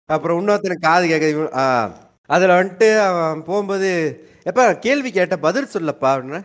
அப்புறம் 0.09 0.39
இன்னொருத்தனுக்கு 0.41 0.87
காது 0.87 1.05
கேட்க 1.09 1.27
ஆ 1.61 1.65
அதில் 2.31 2.57
வந்துட்டு 2.57 2.89
அவன் 3.07 3.45
போகும்போது 3.45 3.91
எப்ப 4.47 4.67
கேள்வி 4.85 5.11
கேட்ட 5.13 5.37
பதில் 5.47 5.73
சொல்லப்பா 5.75 6.09
அப்படின்னு. 6.15 6.41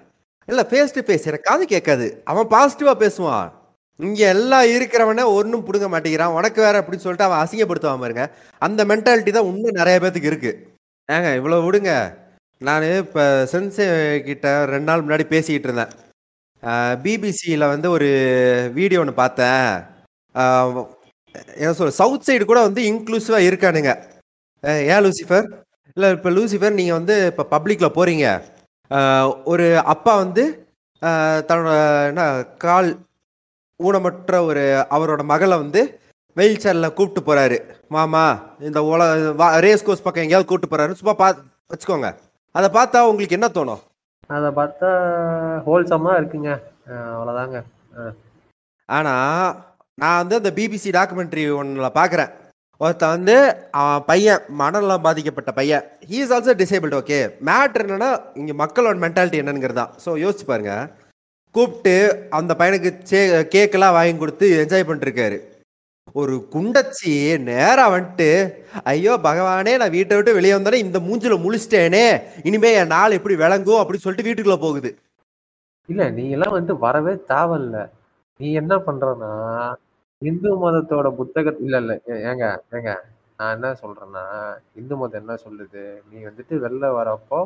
இல்லை 0.49 0.63
ஃபேஸ் 0.69 0.95
டு 0.95 1.01
ஃபேஸ் 1.07 1.27
எனக்கு 1.29 1.49
காது 1.49 1.65
கேட்காது. 1.73 2.07
அவன் 2.31 2.47
பாசிட்டிவாக 2.55 2.97
பேசுவான். 3.03 3.47
இங்கே 3.99 4.25
எல்லாம் 4.35 4.67
இருக்கிறவனே 4.75 5.23
ஒன்றும் 5.37 5.65
பிடுங்க 5.67 5.87
மாட்டேங்கிறான். 5.93 6.35
உனக்கு 6.37 6.59
வேற 6.65 6.75
அப்படின்னு 6.81 7.05
சொல்லிட்டு 7.05 7.27
அவன் 7.27 7.41
அசிங்கப்படுத்துவான் 7.43 8.03
பாருங்க. 8.03 8.23
அந்த 8.67 8.81
மென்டாலிட்டி 8.91 9.33
தான் 9.35 9.49
இன்னும் 9.51 9.79
நிறைய 9.81 9.97
பேத்துக்கு 10.03 10.31
இருக்கு. 10.31 10.51
ஏங்க 11.09 11.29
இவ்வளோ 11.39 11.59
விடுங்க. 11.67 11.91
நான் 12.67 12.83
இப்போ 13.03 13.23
சென்சே 13.51 13.85
கிட்ட 14.27 14.47
ரெண்டு 14.73 14.89
நாள் 14.89 15.03
முன்னாடி 15.05 15.25
பேசிக்கிட்டு 15.33 15.69
இருந்தேன். 15.69 15.93
பிபிசியில் 17.03 17.71
வந்து 17.73 17.87
ஒரு 17.95 18.09
வீடியோ 18.77 18.99
ஒன்று 19.03 19.21
பார்த்தேன். 19.23 19.67
என்ன 21.61 21.73
சொல்ல 21.77 21.93
சவுத் 22.01 22.25
சைடு 22.27 22.43
கூட 22.51 22.59
வந்து 22.67 22.81
இன்க்ளூசிவாக 22.89 23.47
இருக்கானுங்க. 23.49 23.91
ஏன் 24.93 25.03
லூசிஃபர் 25.05 25.47
இல்லை 25.97 26.09
இப்போ 26.17 26.29
லூசிஃபர் 26.37 26.77
நீங்கள் 26.79 26.97
வந்து 26.99 27.15
இப்போ 27.31 27.43
பப்ளிக்கில் 27.53 27.95
போகிறீங்க 27.97 28.27
ஒரு 29.43 29.77
அப்பா 29.83 30.15
வந்து 30.15 30.43
தன்னோட 31.47 31.71
என்ன 32.07 32.23
கால் 32.57 32.89
ஊனமற்ற 33.79 34.45
ஒரு 34.45 34.63
அவரோட 34.89 35.23
மகளை 35.23 35.57
வந்து 35.57 35.81
வெயில் 36.37 36.61
சேரில் 36.61 36.93
கூப்பிட்டு 36.93 37.21
போகிறாரு 37.21 37.57
மாமா 37.87 38.23
இந்த 38.59 38.81
உல 38.81 39.01
ரேஸ் 39.59 39.83
கோர்ஸ் 39.83 40.03
பக்கம் 40.03 40.23
எங்கேயாவது 40.23 40.47
கூப்பிட்டு 40.47 40.75
போகிறாரு 40.75 40.91
சும்மா 40.91 41.13
பா 41.13 41.27
வச்சுக்கோங்க. 41.69 42.09
அதை 42.55 42.69
பார்த்தா 42.69 42.99
உங்களுக்கு 43.01 43.35
என்ன 43.35 43.47
தோணும்? 43.47 43.81
அதை 44.27 44.49
பார்த்தா 44.49 44.89
ஹோல்சமா 45.65 46.11
இருக்குங்க. 46.19 46.51
அஹ் 46.87 47.09
அவ்வளவுதாங்க. 47.13 47.57
ஆனால் 48.89 49.55
நான் 49.97 50.17
வந்து 50.17 50.35
அந்த 50.35 50.51
பிபிசி 50.51 50.89
டாக்குமெண்ட்ரி 50.91 51.55
ஒன்றில் 51.55 51.95
பார்க்குறேன் 51.95 52.31
ஒருத்தன் 52.83 53.13
வந்து 53.15 53.35
பையன் 54.09 54.43
மனநலம் 54.61 55.05
பாதிக்கப்பட்ட 55.05 55.51
பையன். 55.59 55.83
He 56.09 56.17
is 56.23 56.33
also 56.35 56.53
disabled 56.61 56.99
okay 57.01 57.19
matter 57.49 57.83
என்னன்னா 57.85 58.09
இங்கே 58.41 58.53
மக்களோட 58.61 58.95
மென்டாலிட்டி 59.05 59.41
என்னங்கிறதா 59.43 59.85
ஸோ 60.05 60.11
யோசிச்சு 60.23 60.45
பாருங்க. 60.51 60.73
கூப்பிட்டு 61.55 61.95
அந்த 62.37 62.51
பையனுக்கு 62.59 62.91
சே 63.09 63.19
கேக்கெல்லாம் 63.55 63.95
வாங்கி 63.97 64.15
கொடுத்து 64.21 64.45
என்ஜாய் 64.61 64.87
பண்ணிருக்காரு 64.89 65.39
ஒரு 66.21 66.33
குண்டச்சி 66.53 67.11
நேராக 67.49 67.91
வந்துட்டு 67.93 68.27
ஐயோ 68.91 69.13
பகவானே 69.27 69.73
நான் 69.81 69.95
வீட்டை 69.95 70.15
விட்டு 70.17 70.35
வெளியே 70.37 70.55
வந்தோடனே 70.55 70.83
இந்த 70.85 70.99
மூஞ்சில 71.05 71.35
முழிச்சிட்டேனே. 71.43 72.03
இனிமே 72.47 72.69
என் 72.81 72.93
நாள் 72.95 73.15
எப்படி 73.17 73.35
விளங்கும்? 73.43 73.79
அப்படின்னு 73.81 74.05
சொல்லிட்டு 74.05 74.27
வீட்டுக்குள்ள 74.27 74.57
போகுது. 74.65 74.89
இல்ல 75.89 76.03
நீ 76.17 76.25
எல்லாம் 76.35 76.57
வந்து 76.57 76.73
வரவே 76.85 77.13
தேவையில்ல. 77.31 77.77
நீ 78.39 78.47
என்ன 78.61 78.73
பண்றனா 78.87 79.31
இந்து 80.23 80.49
மதத்தோட 80.61 81.07
புத்தக 81.17 81.53
இல்ல 81.61 81.75
இல்ல 81.83 81.93
ஏ- 82.09 82.21
ஏங்க 82.29 82.45
ஏங்க 82.75 82.91
நான் 83.39 83.53
என்ன 83.55 83.69
சொல்றேன்னா 83.81 84.23
இந்து 84.79 84.95
மதம் 84.95 85.19
என்ன 85.21 85.33
சொல்லுது? 85.43 85.81
நீ 86.09 86.17
வந்துட்டு 86.27 86.55
வெளில 86.63 86.85
வரப்போ 86.97 87.39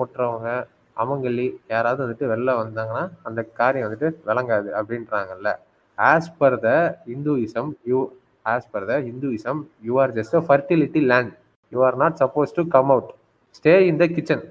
முற்றவங்க 0.00 0.48
அமங்கலி 0.96 1.44
யாராவது 1.70 2.00
வந்துட்டு 2.04 2.30
வெளில 2.32 2.50
வந்தாங்கன்னா 2.60 3.04
அந்த 3.24 3.40
காரியம் 3.58 3.86
வந்துட்டு 3.86 4.08
விளங்காது 4.28 4.68
அப்படின்றாங்கல்ல. 4.78 5.50
As 5.98 6.30
per 6.38 6.56
the 6.60 6.70
Hinduism 7.14 7.70
you 7.86 7.98
as 8.44 8.70
per 8.72 8.86
the 8.86 8.96
Hinduism 9.10 9.60
you 9.84 9.94
are 10.02 10.14
just 10.18 10.36
a 10.36 10.44
fertility 10.48 11.02
land 11.10 11.32
you 11.72 11.80
are 11.82 11.98
not 12.02 12.18
suppose 12.22 12.56
to 12.56 12.64
come 12.74 12.90
out 12.90 13.10
stay 13.54 13.74
in 13.88 14.00
the 14.00 14.08
kitchen 14.14 14.44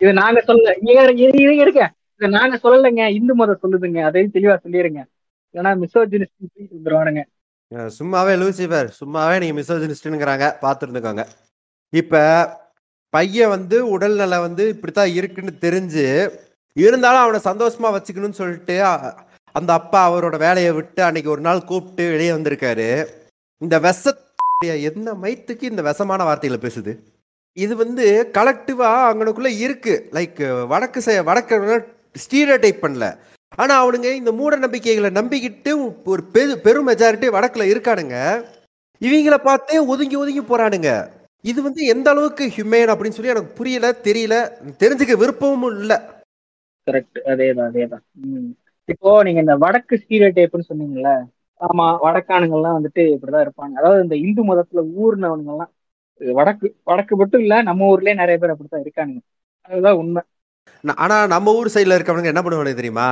இது 0.00 0.12
நாங்க 0.20 0.40
சொல்ல 0.48 0.70
இருக்க 1.58 1.82
இது 2.20 2.28
நாங்க 2.32 2.56
சொல்லலைங்க. 2.64 3.02
இந்து 3.18 3.32
மதம் 3.34 3.60
சொல்லுதுங்க. 3.62 4.00
அதையும் 4.08 4.34
தெளிவா 4.34 4.54
சொல்லிடுங்க 4.64 5.00
ஏன்னா 5.54 5.70
மிசோஜினிஸ்ட் 5.82 6.74
வந்துருவானுங்க. 6.74 7.22
சும்மாவே 7.98 8.34
லூசிஃபர் 8.40 8.88
சும்மாவே 9.00 9.36
நீங்க 9.40 9.54
மிசோஜினிஸ்ட்ங்கிறாங்க 9.60 10.46
பார்த்துருந்துக்கோங்க 10.64 11.24
இப்ப 11.92 12.22
பையன் 13.14 13.52
வந்து 13.56 13.76
உடல்நல 13.98 14.38
வந்து 14.40 14.64
இப்படித்தான் 14.68 15.14
இருக்குன்னு 15.18 15.52
தெரிஞ்சு 15.60 16.04
இருந்தாலும் 16.76 17.24
அவனை 17.24 17.40
சந்தோஷமா 17.44 17.88
வச்சுக்கணும்னு 17.96 18.40
சொல்லிட்டு 18.40 18.76
அந்த 19.54 19.70
அப்பா 19.72 20.00
அவரோட 20.06 20.36
வேலையை 20.38 20.70
விட்டு 20.72 21.00
அன்னைக்கு 21.02 21.30
ஒரு 21.30 21.40
நாள் 21.40 21.66
கூப்பிட்டு 21.68 22.04
வெளியே 22.10 22.32
வந்திருக்காரு. 22.32 22.88
இந்த 23.62 23.78
விஷ 23.78 24.12
என்ன 24.88 25.12
மைத்துக்கு 25.22 25.64
இந்த 25.72 25.82
விஷமான 25.82 26.24
வார்த்தைகளை 26.28 26.58
பேசுது? 26.64 26.92
இது 27.56 27.74
வந்து 27.76 28.04
கலெக்டிவா 28.38 28.88
அவங்களுக்குள்ள 29.08 29.50
இருக்கு. 29.66 29.94
லைக் 30.16 30.66
வடக்கு 30.66 31.00
செய்ய 31.02 31.22
வடக்கு 31.22 31.54
ஸ்டீரியோ 32.24 32.56
டைப் 32.64 32.82
பண்ணல. 32.84 33.06
ஆனா 33.54 33.86
அவனுங்க 33.86 34.12
இந்த 34.12 34.32
மூட 34.32 34.56
நம்பிக்கைகளை 34.56 35.10
நம்பிக்கிட்டு 35.10 35.70
ஒரு 36.04 36.22
பெரு 36.32 36.58
பெரும் 36.58 36.88
மெஜாரிட்டி 36.88 37.28
வடக்குல 37.30 37.64
இருக்கானுங்க. 37.64 38.16
இவங்கள 39.00 39.44
பார்த்தே 39.44 39.78
ஒதுங்கி 39.78 40.16
ஒதுங்கி 40.16 40.40
போறானுங்க. 40.40 40.90
இது 41.44 41.62
வந்து 41.62 41.84
எந்த 41.84 42.10
அளவுக்கு 42.10 42.44
ஹியூமேன் 42.46 42.92
அப்படின்னு 42.92 43.08
சொல்லி 43.08 43.30
எனக்கு 43.30 43.52
புரியல 43.52 43.90
தெரியல. 44.04 44.34
தெரிஞ்சுக்க 44.78 45.16
விருப்பமும் 45.16 45.80
இல்லை. 45.80 45.96
கரெக்ட் 46.86 47.18
அதேதான் 47.26 47.68
அதேதான். 47.70 48.02
ம். 48.12 48.50
இப்போ 48.88 49.22
நீங்க 49.22 49.40
இந்த 49.40 49.56
வடக்கு 49.56 49.96
ஸ்டீரியோ 49.96 50.30
டைப்னு 50.34 50.68
சொன்னீங்கல்ல 50.68 51.10
ஆமா. 51.60 51.86
வடக்கானுங்கெல்லாம் 52.02 52.76
வந்துட்டு 52.78 53.02
இப்படிதான் 53.14 53.46
இருப்பாங்க. 53.46 53.74
அதாவது 53.74 54.02
இந்த 54.02 54.16
இந்து 54.16 54.54
மதத்துல 54.54 54.84
ஊர்னவனுங்க 54.96 55.52
எல்லாம் 55.52 55.72
வடக்கு 56.20 56.74
வடக்கு 56.84 57.16
மட்டும் 57.16 57.40
இல்ல 57.40 57.62
நம்ம 57.62 57.96
ஊர்லயே 57.96 58.14
நிறைய 58.14 58.38
பேர் 58.38 58.50
அப்படித்தான் 58.50 58.84
இருக்கானுங்க. 58.84 59.22
அதுதான் 59.70 59.94
உண்மை. 59.94 60.22
ஆனா 60.96 61.26
நம்ம 61.26 61.54
ஊர் 61.54 61.74
சைடுல 61.74 61.96
இருக்கவனுங்க 61.96 62.24
என்ன 62.24 62.42
பண்ணுவானுங்க 62.42 62.74
தெரியுமா? 62.74 63.08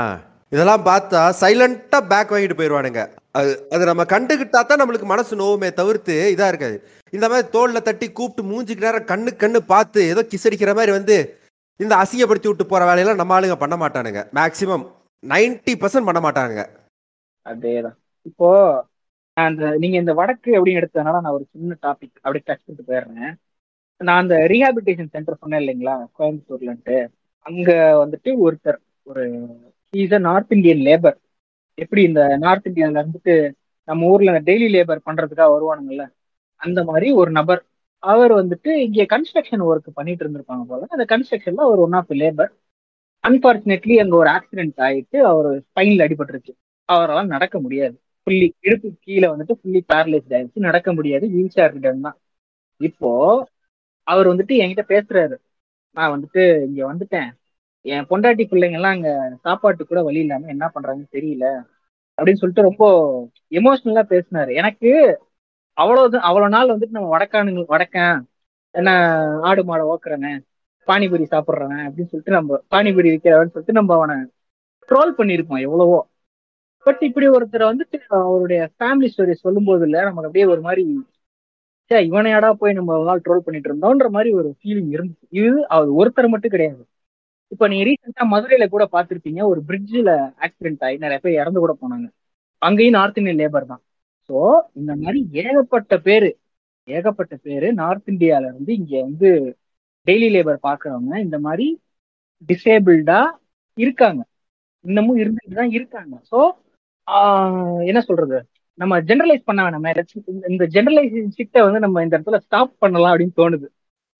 இதெல்லாம் 0.52 0.84
பார்த்தா 0.88 1.20
சைலண்ட்டாக 1.40 2.08
பேக் 2.10 2.32
வாங்கிட்டு 2.32 2.56
போயிடுவானுங்க 2.58 3.02
அது 3.38 3.52
அது 3.74 3.82
நம்ம 3.90 4.02
கண்டுக்கிட்டா 4.14 4.60
தான் 4.62 4.80
நம்மளுக்கு 4.80 5.06
மனசு 5.12 5.38
நோவுமே 5.42 5.68
தவிர்த்து 5.78 6.14
இதாக 6.34 6.50
இருக்காது. 6.52 6.76
இந்த 7.12 7.26
மாதிரி 7.30 7.46
தோளில் 7.54 7.86
தட்டி 7.86 8.06
கூப்பிட்டு 8.08 8.50
மூஞ்சிக்கு 8.50 8.86
நேரம் 8.86 9.08
கண்ணு 9.12 9.30
கண்ணு 9.42 9.60
பார்த்து 9.72 10.00
ஏதோ 10.12 10.22
கிசடிக்கிற 10.32 10.72
மாதிரி 10.78 10.92
வந்து 10.98 11.16
இந்த 11.80 11.94
அசிங்கப்படுத்தி 12.02 12.48
விட்டு 12.50 12.64
போகிற 12.66 12.86
வேலையெல்லாம் 12.88 13.20
நம்ம 13.20 13.34
ஆளுங்க 13.36 13.56
பண்ண 13.62 13.76
மாட்டானுங்க. 13.82 14.20
மேக்சிமம் 14.38 14.84
90% 15.22 15.80
பர்சன்ட் 15.82 16.08
பண்ண 16.08 16.20
மாட்டானுங்க. 16.26 16.62
அதேதான். 17.46 17.96
இப்போ 18.30 18.48
அந்த 19.36 19.62
நீங்க 19.82 19.96
இந்த 20.02 20.12
வடக்கு 20.20 20.50
அப்படின்னு 20.56 20.80
எடுத்ததுனால 20.82 21.20
நான் 21.24 21.36
ஒரு 21.38 21.44
சின்ன 21.52 21.76
டாபிக் 21.86 22.16
அப்படியே 22.22 22.44
டச் 22.48 22.64
பண்ணிட்டு 22.64 22.88
போயிடுறேன். 22.90 23.32
நான் 24.00 24.22
அந்த 24.22 24.36
ரீஹாபிலிட்டேஷன் 24.52 25.12
சென்டர் 25.14 25.40
சொன்னேன் 25.42 25.62
இல்லைங்களா? 25.62 25.96
கோயம்புத்தூர்லன்ட்டு. 26.18 26.98
அங்க 27.46 27.70
வந்துட்டு 28.02 28.30
ஒருத்தர் 28.44 28.80
ஒரு 29.10 29.24
is 29.94 30.14
a 30.14 30.22
north 30.22 30.52
Indian 30.52 30.82
labour 30.84 31.16
எப்படி 31.78 32.02
இந்த 32.02 32.22
நார்த் 32.38 32.68
இந்தியால 32.68 33.00
இருந்துட்டு 33.02 33.34
நம்ம 33.88 34.08
ஊர்ல 34.08 34.32
டெய்லி 34.48 34.68
லேபர் 34.74 35.06
பண்றதுக்காக 35.06 35.50
வருவானுங்கல்ல? 35.54 36.04
அந்த 36.60 36.80
மாதிரி 36.84 37.08
ஒரு 37.20 37.30
நபர். 37.38 37.62
அவர் 38.02 38.32
வந்துட்டு 38.32 38.70
இங்கே 38.84 39.04
கன்ஸ்ட்ரக்ஷன் 39.10 39.64
ஒர்க் 39.66 39.88
பண்ணிட்டு 39.94 40.24
இருந்திருப்பாங்க 40.24 40.64
போல. 40.68 40.86
அந்த 40.90 41.04
கன்ஸ்ட்ரக்ஷன்ல 41.12 41.64
அவர் 41.68 41.82
ஒன் 41.82 41.96
ஆஃப் 42.00 42.12
லேபர் 42.20 42.50
அன்பார்ச்சுனேட்லி 43.24 43.94
அங்க 44.02 44.14
ஒரு 44.16 44.30
ஆக்சிடென்ட் 44.36 44.78
ஆயிட்டு 44.80 45.18
அவர் 45.30 45.48
ஸ்பைன்ல 45.66 46.06
அடிபட்டுருச்சு 46.06 46.52
அவரால் 46.88 47.32
நடக்க 47.34 47.56
முடியாது. 47.60 47.94
ஃபுல்லி 48.26 48.48
இடுப்பு 48.60 48.88
கீழே 49.00 49.26
வந்துட்டு 49.28 49.54
ஃபுல்லி 49.60 49.80
பேரலைஸ்ட் 49.88 50.34
ஆயிடுச்சு. 50.34 50.66
நடக்க 50.68 50.88
முடியாது. 50.92 51.24
வீல் 51.34 51.54
சேர் 51.54 51.76
தான். 51.84 52.16
இப்போ 52.80 53.10
அவர் 54.06 54.30
வந்துட்டு 54.32 54.54
என்கிட்ட 54.62 54.84
பேசுறாரு. 54.88 55.36
நான் 55.96 56.12
வந்துட்டு 56.14 56.42
இங்க 56.66 56.82
வந்துட்டேன். 56.92 57.30
என் 57.84 58.06
பொண்டாட்டி 58.10 58.44
பிள்ளைங்க 58.50 58.78
எல்லாம் 58.78 58.96
அங்க 58.96 59.10
சாப்பாட்டு 59.42 59.82
கூட 59.86 60.00
வழி 60.02 60.20
இல்லாம 60.20 60.48
என்ன 60.48 60.66
பண்றாங்கன்னு 60.74 61.14
தெரியல 61.16 61.46
அப்படின்னு 62.18 62.40
சொல்லிட்டு 62.40 62.68
ரொம்ப 62.68 62.84
எமோஷனலா 63.50 64.04
பேசினாரு. 64.12 64.50
எனக்கு 64.60 64.90
அவ்வளவு 65.78 66.20
அவ்வளவு 66.28 66.54
நாள் 66.56 66.72
வந்துட்டு 66.72 66.96
நம்ம 66.98 67.10
வடக்கானுங்க 67.14 67.62
வடக்கன் 67.74 68.16
என்ன 68.74 68.90
ஆடு 69.48 69.62
மாடை 69.64 69.84
ஓக்குறவன் 69.92 70.38
பானிபூரி 70.88 71.24
சாப்பிட்றவன் 71.32 71.82
அப்படின்னு 71.86 72.10
சொல்லிட்டு 72.12 72.36
நம்ம 72.36 72.60
பானிபூரி 72.74 73.08
விற்கிறவன்னு 73.12 73.52
சொல்லிட்டு 73.54 73.78
நம்ம 73.80 73.94
அவனை 73.94 74.16
ட்ரோல் 74.88 75.12
பண்ணியிருப்போம் 75.18 75.64
எவ்வளவோ. 75.66 75.98
பட் 76.86 77.02
இப்படி 77.08 77.26
ஒருத்தரை 77.28 77.64
வந்துட்டு 77.72 77.98
அவருடைய 78.20 78.60
ஃபேமிலி 78.78 79.08
ஸ்டோரி 79.12 79.34
சொல்லும் 79.44 79.64
போது 79.64 79.84
இல்லை 79.84 80.00
நமக்கு 80.00 80.28
அப்படியே 80.28 80.46
ஒரு 80.54 80.60
மாதிரி 80.60 80.84
சே 81.90 81.98
இவனையாடா 82.08 82.50
போய் 82.52 82.72
நம்ம 82.72 82.92
ஒரு 82.98 83.06
நாள் 83.10 83.22
ட்ரோல் 83.26 83.44
பண்ணிட்டு 83.46 83.68
இருந்தோம்ன்ற 83.70 84.08
மாதிரி 84.16 84.30
ஒரு 84.40 84.48
ஃபீலிங் 84.58 84.90
இருந்துச்சு. 84.96 85.26
இது 85.30 85.58
அவர் 85.68 85.90
ஒருத்தர் 86.00 86.32
மட்டும் 86.34 86.54
கிடையாது. 86.54 86.82
இப்ப 87.52 87.68
நீங்க 87.68 87.90
ரீசெண்டா 87.90 88.26
மதுரையில 88.30 88.68
கூட 88.68 88.88
பாத்திருப்பீங்க 88.92 89.42
ஒரு 89.42 89.62
பிரிட்ஜில் 89.68 90.32
ஆக்சிடென்ட் 90.40 90.84
ஆகி 90.84 90.96
நிறைய 90.96 91.18
பேர் 91.18 91.32
இறந்து 91.32 91.60
கூட 91.60 91.76
போனாங்க. 91.80 92.08
அங்கேயும் 92.58 92.92
நார்த் 92.92 93.18
இந்தியன் 93.18 93.38
லேபர் 93.38 93.66
தான். 93.66 93.82
ஸோ 94.28 94.58
இந்த 94.74 94.96
மாதிரி 94.96 95.28
ஏகப்பட்ட 95.32 95.98
பேரு 95.98 96.38
ஏகப்பட்ட 96.84 97.36
பேரு 97.36 97.72
நார்த் 97.72 98.08
இந்தியால 98.08 98.48
இருந்து 98.48 98.74
இங்க 98.74 99.00
வந்து 99.00 99.56
டெய்லி 100.06 100.28
லேபர் 100.36 100.58
பாக்குறவங்க 100.62 101.16
இந்த 101.16 101.38
மாதிரி 101.38 101.80
டிசேபிள்டா 102.48 103.24
இருக்காங்க. 103.74 104.24
இன்னமும் 104.80 105.18
இருந்துட்டு 105.18 105.54
தான் 105.54 105.70
இருக்காங்க. 105.70 106.22
ஸோ 106.32 106.50
என்ன 107.84 108.00
சொல்றது? 108.00 108.46
நம்ம 108.74 109.00
ஜென்ரலைஸ் 109.00 109.42
பண்ண 109.44 109.62
வேணாமே. 109.62 110.04
இந்த- 110.46 110.66
ஜென்ரலைஸ் 110.66 110.84
ஜெனரலைசேஷன் 110.84 111.42
சிட்ட 111.42 111.62
வந்து 111.62 111.78
நம்ம 111.78 112.02
இந்த 112.02 112.18
இடத்துல 112.18 112.36
ஸ்டாப் 112.36 112.72
பண்ணலாம் 112.78 113.18
அப்படின்னு 113.18 113.30
தோணுது. 113.36 113.66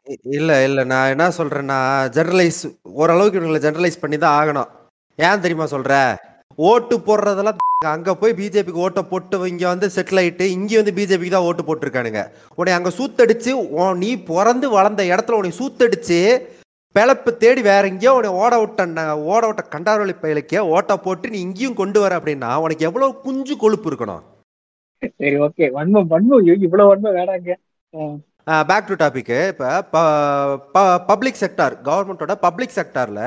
இ- 0.06 0.20
இல்ல 0.32 0.64
இல்ல. 0.64 0.80
நான் 0.84 1.10
என்ன 1.10 1.26
சொல்றேன்னா 1.36 1.78
ஜெனரலைஸ் 2.14 2.62
ஓரளவுக்கு 2.94 3.38
இவங்களை 3.40 3.60
ஜெனரலைஸ் 3.60 4.00
பண்ணி 4.00 4.18
தான் 4.18 4.36
ஆகணும். 4.38 4.70
ஏன் 5.18 5.40
தெரியுமா 5.40 5.66
சொல்ற? 5.68 5.92
ஓட்டு 6.58 6.94
போடுறதெல்லாம் 7.00 7.60
அங்க 7.92 8.14
போய் 8.14 8.32
பிஜேபிக்கு 8.32 8.82
ஓட்டை 8.82 9.02
போட்டு 9.02 9.36
இங்க 9.48 9.64
வந்து 9.68 9.86
செட்டில் 9.94 10.20
ஆயிட்டு 10.20 10.44
இங்க 10.52 10.72
வந்து 10.76 10.92
பிஜேபிக்கு 10.92 11.34
தான் 11.34 11.46
ஓட்டு 11.48 11.62
போட்டிருக்கானுங்க. 11.62 12.20
உன்னை 12.58 12.72
அங்க 12.72 12.90
சூத்தடிச்சு 12.90 13.52
உன் 13.76 13.98
நீ 13.98 14.10
பிறந்து 14.28 14.66
வளர்ந்த 14.70 15.02
இடத்துல 15.04 15.38
உன்னை 15.38 15.52
சூத்தடிச்சு 15.58 16.18
பிழப்பு 16.94 17.30
தேடி 17.36 17.60
வேற 17.62 17.82
எங்கேயோ 17.86 18.12
உன்னைய 18.12 18.38
ஓட 18.38 18.54
விட்டேன் 18.58 18.96
ஓட 19.30 19.42
விட்ட 19.46 19.62
கண்டாரொலி 19.68 20.14
பயலுக்கே 20.16 20.60
ஓட்டை 20.72 20.96
போட்டு 20.98 21.30
நீ 21.30 21.38
இங்கேயும் 21.40 21.74
கொண்டு 21.74 21.98
வர 22.00 22.18
அப்படின்னா 22.18 22.50
உனக்கு 22.60 22.86
எவ்வளவு 22.88 23.20
குஞ்சு 23.20 23.54
கொழுப்பு 23.56 23.88
இருக்கணும்? 23.90 24.22
சரி 25.16 25.36
ஓகே 25.44 25.66
வன்மம் 25.76 26.10
வன்மம் 26.10 26.40
ஐயோ, 26.40 26.54
இவ்வளவு 26.60 26.90
வன்மம் 26.90 27.16
வேணாங்க. 27.18 27.50
பேக் 28.68 28.88
டு 28.90 28.94
டாபிக்கு 29.02 29.38
இப்போ 29.52 30.82
பப்ளிக் 31.10 31.42
செக்டார் 31.42 31.74
கவர்மெண்ட்டோட 31.88 32.34
பப்ளிக் 32.46 32.76
செக்டாரில் 32.78 33.26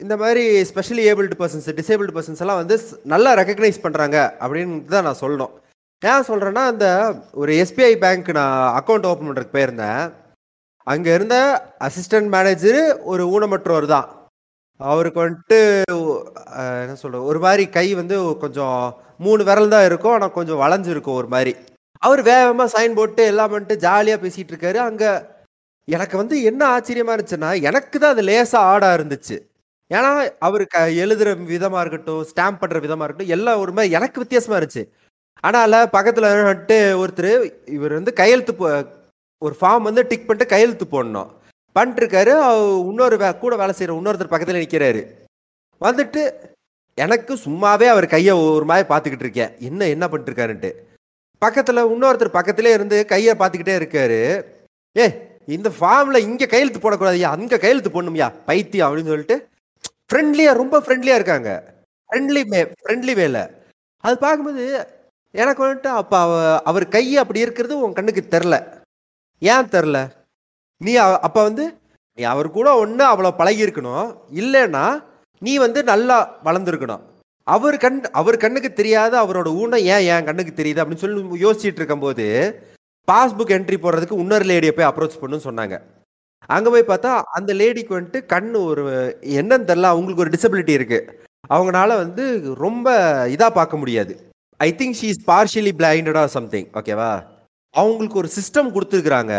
இந்த 0.00 0.14
மாதிரி 0.22 0.44
specially 0.70 1.02
abled 1.10 1.36
persons 1.40 1.68
disabled 1.80 2.14
persons 2.16 2.42
எல்லாம் 2.44 2.60
வந்து 2.62 2.76
நல்லா 3.12 3.30
ரெக்கக்னைஸ் 3.40 3.84
பண்ணுறாங்க 3.84 4.18
அப்படின்னு 4.42 4.74
தான் 4.94 5.06
நான் 5.08 5.22
சொல்லணும். 5.22 5.52
ஏன் 6.02 6.26
சொல்கிறேன்னா 6.30 6.64
அந்த 6.72 6.86
ஒரு 7.40 7.52
எஸ்பிஐ 7.62 7.92
பேங்க் 8.04 8.30
நான் 8.38 8.56
அக்கௌண்ட் 8.78 9.06
ஓப்பன் 9.10 9.28
பண்ணுறதுக்கு 9.28 9.56
போயிருந்தேன். 9.56 10.02
அங்கே 10.86 11.10
இருந்த 11.18 11.36
அசிஸ்டன்ட் 11.88 12.28
மேனேஜர் 12.34 12.80
ஒரு 13.12 13.24
ஊனமற்றவர் 13.34 13.86
தான். 13.94 14.08
அவருக்கு 14.80 15.18
வந்துட்டு 15.24 15.58
என்ன 16.82 16.96
சொல்கிறது 17.02 17.28
ஒரு 17.30 17.40
மாதிரி 17.46 17.64
கை 17.76 17.86
வந்து 18.00 18.16
கொஞ்சம் 18.42 18.76
மூணு 19.26 19.42
விரல் 19.50 19.72
தான் 19.76 19.86
இருக்கும். 19.88 20.16
ஆனால் 20.16 20.36
கொஞ்சம் 20.38 20.62
வளைஞ்சிருக்கும் 20.64 21.20
ஒரு 21.20 21.30
மாதிரி. 21.36 21.54
அவர் 22.04 22.22
வேகமாக 22.22 22.72
சைன் 22.74 22.94
போட்டு 22.94 23.22
எல்லாம் 23.24 23.50
பண்ணிட்டு 23.50 23.76
ஜாலியாக 23.76 24.20
பேசிகிட்டு 24.26 24.52
இருக்காரு 24.54 24.76
அங்கே 24.88 25.10
எனக்கு 25.88 26.16
வந்து 26.16 26.36
என்ன 26.42 26.66
ஆச்சரியமாக 26.66 27.16
இருந்துச்சுன்னா 27.16 27.62
எனக்கு 27.62 27.98
தான் 27.98 28.10
அது 28.10 28.22
லேசாக 28.22 28.70
ஆடாக 28.72 28.96
இருந்துச்சு. 28.98 29.36
ஏன்னா 29.90 30.10
அவர் 30.38 30.64
க 30.66 30.90
எழுதுகிற 30.90 31.34
விதமாக 31.34 31.82
இருக்கட்டும் 31.84 32.22
ஸ்டாம்ப் 32.22 32.62
பண்ணுற 32.62 32.80
விதமாக 32.80 33.04
இருக்கட்டும் 33.04 33.32
எல்லாம் 33.36 33.60
ஒரு 33.60 33.72
மாதிரி 33.72 33.94
எனக்கு 33.94 34.20
வித்தியாசமாக 34.20 34.60
இருந்துச்சு. 34.60 34.84
ஆனால் 35.44 35.90
பக்கத்தில் 35.90 36.24
வந்துட்டு 36.24 36.76
ஒருத்தர் 37.02 37.32
இவர் 37.68 37.92
வந்து 37.92 38.12
கையெழுத்து 38.12 38.54
போ 38.54 38.68
ஒரு 39.42 39.54
ஃபார்ம் 39.60 39.86
வந்து 39.88 40.06
டிக் 40.06 40.26
பண்ணிட்டு 40.26 40.52
கையெழுத்து 40.52 40.84
போடணும். 40.84 41.30
பண்ணிட்டுருக்காரு 41.76 42.32
அவ- 42.48 42.84
இன்னொரு 42.88 43.16
வே 43.16 43.30
கூட 43.38 43.56
வேலை 43.56 43.74
செய்கிற 43.74 43.98
இன்னொருத்தர் 43.98 44.32
பக்கத்தில் 44.34 44.60
நிற்கிறாரு 44.62 45.02
வந்துட்டு 45.80 46.22
எனக்கு 46.98 47.32
சும்மாவே 47.44 47.86
அவர் 47.94 48.06
கையை 48.06 48.34
ஒரு 48.56 48.64
மாதிரி 48.64 48.88
பார்த்துக்கிட்டு 48.88 49.24
இருக்கேன். 49.26 49.52
என்ன 49.58 49.86
என்ன 49.86 50.04
பண்ணிட்டுருக்காருன்ட்டு. 50.06 50.72
பக்கத்தில் 51.42 51.88
இன்னொருத்தர் 51.92 52.36
பக்கத்திலே 52.38 52.70
இருந்து 52.76 52.98
கையை 53.12 53.32
பார்த்துக்கிட்டே 53.40 53.74
இருக்காரு. 53.80 54.20
ஏ 54.96 55.06
இந்த 55.56 55.68
ஃபார்மில் 55.76 56.24
இங்கே 56.28 56.46
கையெழுத்து 56.52 56.80
போடக்கூடாதுயா 56.84 57.30
அங்கே 57.36 57.56
கையெழுத்து 57.64 57.90
போடணும்யா 57.94 58.28
பைத்தியம் 58.48 58.86
அப்படின்னு 58.88 59.12
சொல்லிட்டு 59.14 59.36
ஃப்ரெண்ட்லியாக 60.08 60.60
ரொம்ப 60.62 60.78
ஃப்ரெண்ட்லியாக 60.84 61.20
இருக்காங்க. 61.20 61.50
ஃப்ரெண்ட்லி 62.10 62.42
மே 62.52 62.60
ஃப்ரெண்ட்லி 62.80 63.14
வேல 63.20 63.38
அது 64.04 64.14
பார்க்கும்போது 64.24 64.64
எனக்கு 65.34 65.62
வந்துட்டு 65.64 65.90
அப்போ 66.00 66.18
அவர் 66.70 66.84
கை 66.96 67.04
அப்படி 67.22 67.44
இருக்கிறது 67.44 67.74
உன் 67.84 67.96
கண்ணுக்கு 67.96 68.22
தெரில 68.34 68.56
ஏன் 69.42 69.72
தெரில 69.74 69.98
நீ 70.80 70.92
அப்போ 71.26 71.40
வந்து 71.48 71.64
நீ 72.18 72.22
அவர் 72.32 72.48
கூட 72.56 72.68
ஒன்று 72.82 73.04
அவ்வளோ 73.12 73.30
பழகி 73.40 73.64
இருக்கணும் 73.66 74.08
இல்லைன்னா 74.42 74.84
நீ 75.42 75.52
வந்து 75.64 75.80
நல்லா 75.90 76.16
வளர்ந்துருக்கணும். 76.46 77.02
அவர் 77.46 77.76
கண் 77.84 77.98
அவர் 78.20 78.36
கண்ணுக்கு 78.44 78.70
தெரியாத 78.72 79.14
அவரோட 79.22 79.48
ஊனம் 79.62 79.86
ஏன் 79.94 80.04
என் 80.12 80.28
கண்ணுக்கு 80.28 80.52
தெரியுது 80.60 80.80
அப்படின்னு 80.82 81.04
சொல்லி 81.04 81.42
யோசிச்சுட்டு 81.44 81.80
இருக்கும்போது 81.80 82.26
பாஸ்புக் 83.08 83.52
என்ட்ரி 83.56 83.76
போடுறதுக்கு 83.80 84.20
இன்னொரு 84.22 84.46
லேடியை 84.50 84.72
போய் 84.76 84.88
அப்ரோச் 84.90 85.20
பண்ணுன்னு 85.22 85.46
சொன்னாங்க. 85.48 85.76
அங்கே 86.54 86.70
போய் 86.72 86.90
பார்த்தா 86.92 87.10
அந்த 87.38 87.50
லேடிக்கு 87.60 87.92
வந்துட்டு 87.96 88.20
கண் 88.32 88.48
ஒரு 88.62 88.82
என்னன்னு 89.40 89.68
தெரில 89.70 89.90
அவங்களுக்கு 89.92 90.24
ஒரு 90.24 90.32
டிசபிலிட்டி 90.36 90.72
இருக்குது 90.78 91.12
அவங்களால 91.54 91.96
வந்து 92.04 92.24
ரொம்ப 92.64 92.88
இதாக 93.34 93.52
பார்க்க 93.58 93.82
முடியாது. 93.82 94.12
I 94.60 94.68
think 94.80 94.98
she 95.00 95.08
is 95.12 95.22
partially 95.30 95.72
பிளைண்டடா 95.80 96.24
something 96.36 96.68
ஓகேவா 96.80 97.12
அவங்களுக்கு 97.74 98.20
ஒரு 98.22 98.28
சிஸ்டம் 98.38 98.74
கொடுத்துருக்குறாங்க. 98.74 99.34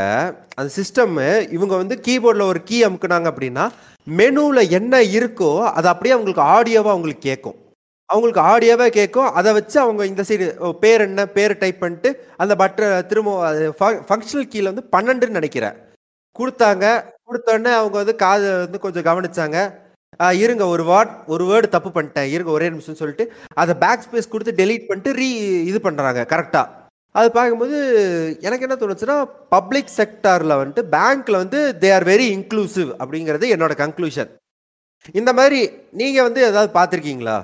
அந்த 0.57 0.69
சிஸ்டம் 0.79 1.13
இவங்க 1.57 1.73
வந்து 1.81 1.97
கீபோர்டில் 2.07 2.49
ஒரு 2.51 2.61
கீ 2.69 2.79
அமுக்குனாங்க 2.87 3.27
அப்படின்னா 3.31 3.65
மெனுவில் 4.07 4.71
என்ன 4.79 4.95
இருக்கோ 5.17 5.51
அது 5.77 5.87
அப்படியே 5.91 6.15
அவங்களுக்கு 6.15 6.43
ஆடியோவாக 6.55 6.95
அவங்களுக்கு 6.95 7.23
கேட்கும். 7.29 7.57
அவங்களுக்கு 8.09 8.41
ஆடியோவாக 8.51 8.91
கேட்கும். 8.99 9.29
அதை 9.39 9.51
வச்சு 9.57 9.77
அவங்க 9.83 10.01
இந்த 10.11 10.23
சைடு 10.29 10.45
பேர் 10.83 11.05
என்ன 11.07 11.21
பேர் 11.37 11.53
டைப் 11.63 11.81
பண்ணிட்டு 11.83 12.09
அந்த 12.43 12.53
பட்டர் 12.61 12.93
திரும்ப 13.11 13.31
ஃபங்க்ஷனல் 14.09 14.51
கீழே 14.53 14.67
வந்து 14.71 14.85
பன்னெண்டுன்னு 14.95 15.39
நினைக்கிறேன். 15.39 15.75
கொடுத்தாங்க. 16.39 16.85
கொடுத்தோடனே 17.27 17.73
அவங்க 17.79 17.95
வந்து 18.01 18.15
காது 18.23 18.47
வந்து 18.65 18.79
கொஞ்சம் 18.85 19.07
கவனிச்சாங்க. 19.09 19.57
இருங்க 20.43 20.63
ஒரு 20.73 20.83
வார்ட் 20.89 21.13
ஒரு 21.33 21.43
வேர்டு 21.49 21.67
தப்பு 21.75 21.89
பண்ணிட்டேன். 21.95 22.29
இருங்க 22.35 22.51
ஒரே 22.57 22.67
நிமிஷம் 22.73 22.99
சொல்லிட்டு 23.01 23.25
அதை 23.61 23.73
பேக் 23.83 24.03
ஸ்பேஸ் 24.05 24.31
கொடுத்து 24.33 24.59
டெலீட் 24.61 24.87
பண்ணிட்டு 24.89 25.13
ரீ 25.21 25.29
இது 25.71 25.79
பண்ணுறாங்க 25.87 26.21
கரெக்டாக 26.33 26.83
அது 27.19 27.27
பார்க்கும்போது 27.35 27.77
எனக்கு 28.47 28.65
என்ன 28.67 28.75
தோணுச்சுன்னா 28.79 29.17
பப்ளிக் 29.55 29.91
செக்டாரில் 29.97 30.59
வந்துட்டு 30.59 30.83
பேங்க்கில் 30.95 31.41
வந்து 31.41 31.59
தே 31.83 31.89
ஆர் 31.97 32.05
வெரி 32.11 32.25
இன்க்ளூசிவ் 32.37 32.89
அப்படிங்கிறது 33.01 33.45
என்னோட 33.55 33.73
கன்க்ளூஷன் 33.83 34.31
இந்த 35.19 35.31
மாதிரி 35.39 35.59
நீங்கள் 36.01 36.25
வந்து 36.27 36.41
ஏதாவது 36.49 36.69
பார்த்துருக்கீங்களா? 36.77 37.37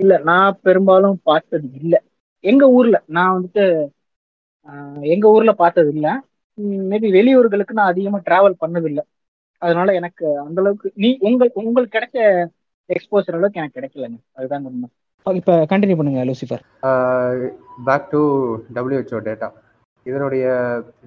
இல்ல 0.00 0.12
நான் 0.24 0.58
பெரும்பாலும் 0.62 1.18
பார்த்தது 1.24 1.68
இல்ல. 1.80 1.94
எங்க 2.44 2.64
ஊர்ல 2.76 2.96
நான் 3.10 3.34
வந்துட்டு 3.36 3.64
ஆஹ், 4.68 5.02
எங்க 5.14 5.26
ஊர்ல 5.30 5.52
பார்த்தது 5.54 5.90
இல்ல. 5.94 6.08
மேபி 6.90 7.08
வெளியூர்களுக்கு 7.12 7.72
நான் 7.72 7.92
அதிகமா 7.92 8.18
டிராவல் 8.26 8.60
பண்ணது 8.60 8.86
இல்ல 8.86 9.00
அதனால 9.62 9.92
எனக்கு 9.94 10.24
அந்த 10.44 10.58
அளவுக்கு 10.60 10.88
நீ 10.96 11.08
உங்கள் 11.20 11.50
உங்களுக்கு 11.60 11.96
கிடைச்ச 11.96 12.18
எக்ஸ்போசர் 12.90 13.36
அளவுக்கு 13.36 13.60
எனக்கு 13.60 13.78
கிடைக்கலங்க. 13.78 14.18
அதுதான் 14.32 14.66
உண்மை. 14.66 14.88
இப்ப 15.26 15.52
கண்டினியூ 15.70 15.96
பண்ணுங்க 15.96 16.24
Lucifer 16.24 16.62
back 17.86 18.08
to 18.10 18.20
WHO 18.78 19.20
data 19.28 19.48
இதனுடைய 20.06 20.44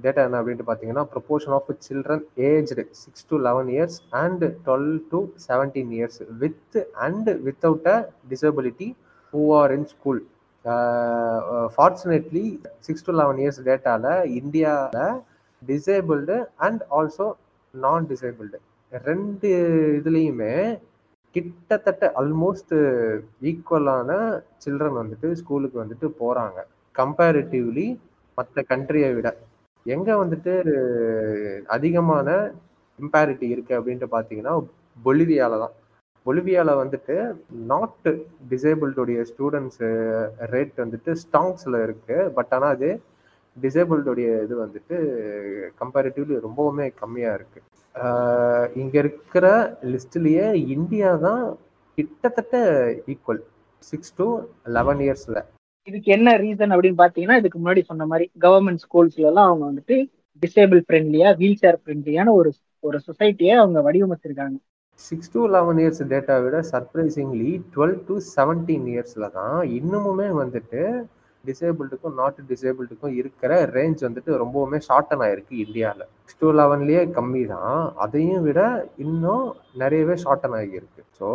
டேட்டா 0.03 0.21
என்ன 0.27 0.39
அப்படின்ட்டு 0.39 0.67
பார்த்தீங்கன்னா 0.67 1.03
proportion 1.11 1.55
of 1.57 1.69
children 1.87 2.23
aged 2.47 2.83
six 3.01 3.27
to 3.29 3.37
eleven 3.47 3.69
years 3.73 3.97
and 4.21 4.45
twelve 4.65 4.93
to 5.11 5.19
seventeen 5.45 5.91
years 5.97 6.21
with 6.41 6.77
and 6.99 7.29
without 7.45 7.89
a 7.89 7.97
disability 8.31 8.89
who 9.33 9.43
are 9.57 9.73
in 9.73 9.87
school 9.87 10.21
fortunately 11.75 12.45
six 12.79 13.05
to 13.07 13.13
eleven 13.13 13.39
years 13.39 13.61
டேட்டாவில் 13.67 14.31
இந்தியாவில் 14.37 15.13
disabled 15.61 16.37
and 16.59 16.81
also 16.91 17.27
non 17.73 18.07
disabled 18.07 18.57
ரெண்டு 18.91 19.49
இதுலேயுமே 19.97 20.53
கிட்டத்தட்ட 21.35 22.05
almost 22.19 22.75
ஈக்குவலான 23.43 24.11
children 24.63 24.99
வந்துட்டு 24.99 25.29
ஸ்கூலுக்கு 25.35 25.77
வந்துட்டு 25.81 26.07
போகிறாங்க 26.19 26.59
கம்பேரிட்டிவ்லி 26.95 27.87
மற்ற 28.37 28.63
கண்ட்ரியை 28.71 29.09
விட. 29.15 29.29
எங்கே 29.85 30.13
வந்துட்டு 30.13 30.53
அதிகமான 31.67 32.29
இம்பேரிட்டி 32.99 33.47
இருக்குது 33.53 33.77
அப்படின்ட்டு 33.79 34.07
பார்த்தீங்கன்னா 34.13 34.53
பொலிவியால 35.05 35.59
தான் 35.63 35.75
பொலிவியால 36.25 36.71
வந்துட்டு 36.79 37.15
நாட் 37.71 38.07
டிசேபிள்டுடைய 38.51 39.19
ஸ்டூடெண்ட்ஸு 39.29 39.89
ரேட் 40.53 40.81
வந்துட்டு 40.83 41.11
ஸ்டாங்ஸில் 41.21 41.77
இருக்குது 41.85 42.31
பட் 42.31 42.53
ஆனால் 42.53 42.73
அது 42.75 42.89
டிசேபிள்டுடைய 43.57 44.29
இது 44.45 44.55
வந்துட்டு 44.55 44.97
கம்பேரிட்டிவ்லி 45.81 46.37
ரொம்பவுமே 46.47 46.87
கம்மியாக 47.01 47.37
இருக்குது 47.39 47.65
இங்கே 48.81 48.99
இருக்கிற 48.99 49.45
லிஸ்ட்லேயே 49.93 50.47
இந்தியா 50.75 51.11
தான் 51.17 51.43
கிட்டத்தட்ட 51.97 52.57
ஈக்குவல் 53.13 53.41
சிக்ஸ் 53.83 54.15
டு 54.15 54.27
லெவன் 54.75 55.01
இயர்ஸில் 55.01 55.39
இதுக்கு 55.87 56.09
என்ன 56.17 56.29
ரீசன் 56.43 56.73
அப்படின்னு 56.75 57.01
பாத்தீங்கன்னா 57.03 57.39
இதுக்கு 57.41 57.59
முன்னாடி 57.59 57.81
சொன்ன 57.89 58.07
மாதிரி 58.11 58.25
கவர்மெண்ட் 58.45 58.83
ஸ்கூல்ஸ்ல 58.85 59.29
எல்லாம் 59.31 59.49
அவங்க 59.49 59.65
வந்துட்டு 59.69 59.97
டிசேபிள் 60.43 60.81
ஃப்ரெண்ட்லியா 60.85 61.29
வீல் 61.41 61.61
சேர் 61.61 61.77
ஃப்ரெண்ட்லியான 61.81 62.33
ஒரு 62.39 62.49
ஒரு 62.83 62.97
சொசைட்டியை 63.05 63.53
அவங்க 63.61 63.79
வடிவமைச்சிருக்காங்க. 63.85 64.57
Six 65.07 65.31
to 65.33 65.41
eleven 65.55 65.79
years 65.81 66.03
data 66.13 66.35
விட 66.45 66.57
சர்ப்ரைசிங்லி 66.71 67.51
டுவெல் 67.73 67.95
டு 68.07 68.15
செவன்டீன் 68.35 68.87
இயர்ஸில் 68.93 69.33
தான் 69.37 69.57
இன்னமுமே 69.77 70.27
வந்துட்டு 70.41 70.81
டிசேபிள்டுக்கும் 71.43 72.15
நாட் 72.19 72.39
டிசேபிள்டுக்கும் 72.51 73.13
இருக்கிற 73.19 73.51
ரேஞ்ச் 73.75 74.01
வந்துட்டு 74.07 74.31
ரொம்பவுமே 74.41 74.79
ஷார்டன் 74.87 75.23
ஆயிருக்கு 75.25 75.55
இந்தியாவில் 75.65 76.05
சிக்ஸ் 76.21 76.41
டு 76.41 76.49
லெவன்லேயே 76.59 77.03
கம்மி 77.17 77.43
தான். 77.53 77.77
அதையும் 78.05 78.45
விட 78.47 78.61
இன்னும் 79.05 79.45
நிறையவே 79.83 80.17
ஷார்டன் 80.23 80.57
ஆகியிருக்கு. 80.59 81.03
ஸோ 81.19 81.27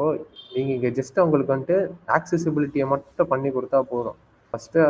நீங்கள் 0.54 0.74
இங்கே 0.76 0.92
ஜஸ்ட் 0.98 1.20
அவங்களுக்கு 1.22 1.54
வந்துட்டு 1.54 1.78
ஆக்சசிபிலிட்டியை 2.18 2.88
மட்டும் 2.94 3.30
பண்ணி 3.32 3.52
கொடுத்தா 3.56 3.80
போதும். 3.94 4.18
ஃபஸ்ட்டு 4.52 4.80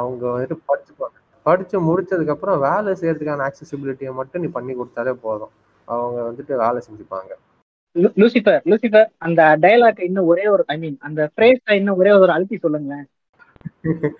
அவங்க 0.00 0.24
வந்துட்டு 0.34 0.58
படிச்சுப்பாங்க 0.70 1.16
படித்து 1.46 1.76
முடிச்சதுக்கப்புறம் 1.88 2.62
வேலை 2.66 2.90
செய்யறதுக்கான 3.00 3.46
ஆக்சசிபிலிட்டியை 3.48 4.12
மட்டும் 4.18 4.42
நீ 4.44 4.48
பண்ணி 4.56 4.72
கொடுத்தாலே 4.74 5.12
போதும். 5.24 5.52
அவங்க 5.88 6.18
வந்துட்டு 6.28 6.54
வேலை 6.62 6.78
செஞ்சுப்பாங்க. 6.86 7.32
லூசிஃபர் 8.20 8.62
லூசிஃபர் 8.70 9.08
அந்த 9.26 9.42
டயலாக் 9.64 10.00
இன்னும் 10.06 10.30
ஒரே 10.32 10.44
ஒரு 10.54 10.62
ஐ 10.74 10.76
மீன் 10.84 10.96
அந்த 11.08 11.26
ஃப்ரேஸ் 11.32 11.76
இன்னும் 11.80 12.00
ஒரே 12.02 12.12
ஒரு 12.22 12.32
அழுத்தி 12.36 12.58
சொல்லுங்களேன். 12.64 13.06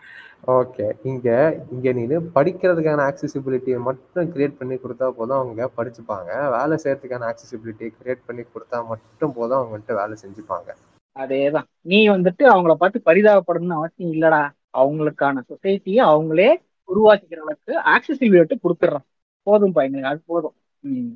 ஓகே 0.59 0.87
இங்க 1.11 1.29
இங்க 1.75 1.89
நீனு 1.99 2.17
படிக்கிறதுக்கான 2.37 3.05
ஆக்சசிபிலிட்டியை 3.11 3.79
மட்டும் 3.89 4.31
கிரியேட் 4.33 4.59
பண்ணி 4.61 4.77
கொடுத்தா 4.83 5.07
போதும் 5.19 5.41
அவங்க 5.41 5.69
படிச்சுப்பாங்க. 5.79 6.31
வேலை 6.57 6.77
செய்யறதுக்கான 6.83 7.29
ஆக்சசிபிலிட்டியை 7.33 7.91
கிரியேட் 7.99 8.27
பண்ணி 8.29 8.45
கொடுத்தா 8.55 8.81
மட்டும் 8.93 9.35
போதும் 9.39 9.59
அவங்க 9.59 9.75
வந்துட்டு 9.77 10.01
வேலை 10.03 10.17
செஞ்சுப்பாங்க. 10.25 10.69
அதேதான். 11.17 11.67
நீ 11.83 12.09
வந்துட்டு 12.09 12.45
அவங்கள 12.53 12.75
பார்த்து 12.75 13.01
பரிதாபப்படணும்னு 13.07 13.79
அவசியம் 13.79 14.13
இல்லடா. 14.13 14.43
அவங்களுக்கான 14.79 15.43
சொசைட்டியை 15.51 16.01
அவங்களே 16.13 16.51
உருவாக்கிக்கிற 16.89 17.41
அளவுக்கு 17.45 17.75
ஆக்சசிபிலிட்டி 17.95 18.57
கொடுத்துட்றான். 18.63 19.07
போதும் 19.47 19.75
எங்களுக்கு 19.75 20.09
அது 20.09 20.23
போதும். 20.27 20.55
ம். 20.85 21.13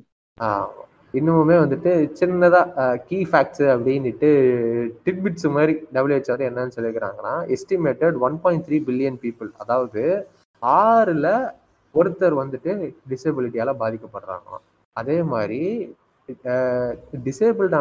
இன்னுமுமே 1.13 1.55
வந்துட்டு 1.61 1.91
சின்னதா 2.19 2.59
கீ 3.05 3.23
ஃபேக்ட்ஸ் 3.31 3.63
அப்படின்னுட்டு 3.73 4.29
டிட்பிட்ஸ் 5.05 5.47
மாதிரி 5.49 5.73
டபிள்யூஹெச் 5.93 6.31
வந்து 6.33 6.47
என்னன்னு 6.49 6.75
சொல்லிக்கிறாங்கன்னா 6.75 7.55
estimated 7.55 8.17
one 8.19 8.41
point 8.41 8.65
three 8.67 8.77
billion 8.87 9.17
people 9.23 9.49
அதாவது 9.57 10.03
ஆறுல 10.61 11.27
ஒருத்தர் 11.95 12.35
வந்துட்டு 12.41 12.71
டிசபிலிட்டியால 13.09 13.73
பாதிக்கப்படுறாங்களாம். 13.79 14.63
அதே 14.95 15.23
மாதிரி 15.23 15.61
டிசேபிள்ட் 17.25 17.77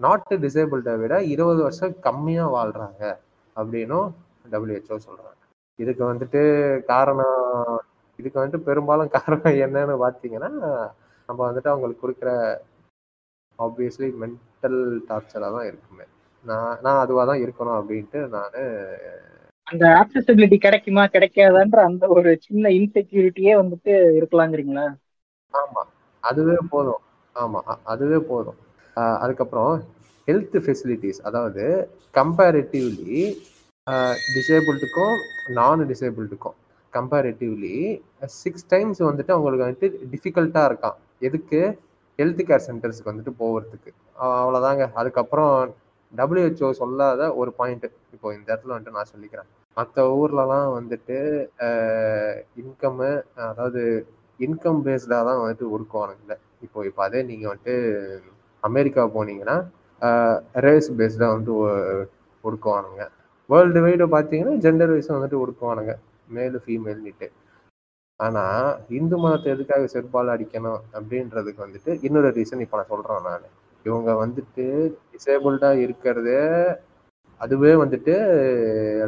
ஆனவங்க 0.00 0.24
நாட் 0.30 0.42
டிசேபிள்டை 0.44 0.94
விட 1.00 1.14
இருபது 1.32 1.62
வருஷம் 1.62 2.00
கம்மியா 2.00 2.44
வாழ்றாங்க 2.54 3.02
அப்படின்னும் 3.56 4.08
டபிள்யூஹெச்ஓ 4.52 4.96
சொல்றாங்க. 5.06 5.40
இதுக்கு 5.78 6.04
வந்துட்டு 6.12 6.40
காரணம் 6.86 7.38
இதுக்கு 8.18 8.40
வந்துட்டு 8.40 8.66
பெரும்பாலும் 8.68 9.08
காரணம் 9.08 9.58
என்னன்னு 9.64 9.96
பார்த்தீங்கன்னா 10.04 10.50
நம்ம 11.28 11.38
வந்துட்டு 11.48 11.72
அவங்களுக்கு 11.72 12.04
கொடுக்குற 12.04 12.30
ஆப்வியஸ்லி 13.58 14.08
மென்டல் 14.22 14.78
டார்ச்சராக 15.08 15.50
தான் 15.56 15.66
இருக்குமே. 15.66 16.06
நான் 16.44 16.78
நான் 16.82 17.02
அதுவாக 17.04 17.26
தான் 17.30 17.42
இருக்கணும் 17.44 17.78
அப்படின்ட்டு 17.80 18.20
நான் 18.28 18.52
அந்த 19.66 19.84
ஆக்சசிபிலிட்டி 20.00 20.58
கிடைக்குமா 20.58 21.04
கிடைக்காதான்ற 21.06 21.78
அந்த 21.84 22.08
ஒரு 22.08 22.38
சின்ன 22.40 22.68
இன்செக்யூரிட்டியே 22.68 23.52
வந்துட்டு 23.60 23.92
இருக்கலாங்கிறீங்களா? 24.18 24.84
ஆமாம் 25.54 25.90
அதுவே 26.22 26.56
போதும். 26.70 27.02
ஆமாம் 27.36 27.80
அதுவே 27.84 28.18
போதும். 28.18 28.58
அதுக்கப்புறம் 29.22 29.72
ஹெல்த் 30.28 30.56
ஃபெசிலிட்டிஸ் 30.64 31.20
அதாவது 31.28 31.64
கம்பேரிட்டிவ்லி 32.18 33.18
டிசேபிள்டுக்கும் 34.36 35.16
நான் 35.58 35.88
டிசேபிள்டுக்கும் 35.90 36.56
கம்பேரிட்டிவ்லி 36.92 37.74
சிக்ஸ் 38.42 38.68
டைம்ஸ் 38.72 39.02
வந்துட்டு 39.08 39.34
அவங்களுக்கு 39.34 39.66
வந்துட்டு 39.66 39.88
டிஃபிகல்ட்டாக 40.12 40.68
இருக்கான். 40.70 40.96
எதுக்கு? 41.28 41.60
ஹெல்த் 42.18 42.42
கேர் 42.48 42.64
சென்டர்ஸுக்கு 42.66 43.10
வந்துட்டு 43.10 43.32
போகிறதுக்கு 43.40 43.90
அவ்வளோதாங்க 44.40 44.84
அதுக்கப்புறம் 45.00 45.52
டபிள்யூஹெச்ஓ 46.12 46.68
சொல்லாத 46.80 47.22
ஒரு 47.40 47.50
பாயிண்ட் 47.58 47.86
இப்போ 48.14 48.28
இந்த 48.36 48.48
இடத்துல 48.52 48.74
வந்துட்டு 48.74 48.96
நான் 48.98 49.12
சொல்லிக்கிறேன். 49.14 49.48
மற்ற 49.76 50.04
ஊர்லலாம் 50.20 50.68
வந்துட்டு 50.78 51.16
இன்கம்மு 52.62 53.10
அதாவது 53.50 53.82
இன்கம் 54.40 54.80
பேஸ்டாக 54.86 55.26
தான் 55.28 55.42
வந்துட்டு 55.42 55.66
ஒடுக்குவானுங்கள 55.74 56.34
இப்போ 56.66 56.78
இப்போ 56.90 57.02
அதே 57.08 57.20
நீங்கள் 57.30 57.50
வந்துட்டு 57.52 57.76
அமெரிக்கா 58.60 59.06
போனீங்கன்னா 59.06 59.56
ரேஸ் 60.52 60.92
பேஸ்டாக 60.92 61.32
வந்துட்டு 61.34 61.54
ஒ- 61.64 62.04
ஒடுக்குவானுங்க. 62.46 63.02
வேர்ல்டு 63.48 63.80
வைடு 63.86 64.04
பார்த்தீங்கன்னா 64.14 64.54
ஜெண்டர் 64.64 64.92
வைஸ் 64.92 65.12
வந்துட்டு 65.12 65.42
ஒடுக்குவானுங்க. 65.44 65.92
மேலு 66.34 66.58
ஃபீமேல்னுட்டு 66.66 67.28
ஆனால் 68.20 68.76
இந்து 68.88 69.16
மதத்தை 69.18 69.52
எதுக்காக 69.52 69.88
செருப்பால் 69.92 70.32
அடிக்கணும் 70.34 70.80
அப்படின்றதுக்கு 70.92 71.60
வந்துட்டு 71.66 71.98
இன்னொரு 72.04 72.28
ரீசன் 72.28 72.60
இப்போ 72.60 72.76
நான் 72.76 72.90
சொல்கிறேன் 72.92 73.22
நான். 73.22 73.46
இவங்க 73.84 74.26
வந்துட்டு 74.26 74.64
டிசேபிள்டாக 75.12 75.76
இருக்கிறதே 75.76 76.40
அதுவே 77.40 77.72
வந்துட்டு 77.72 78.14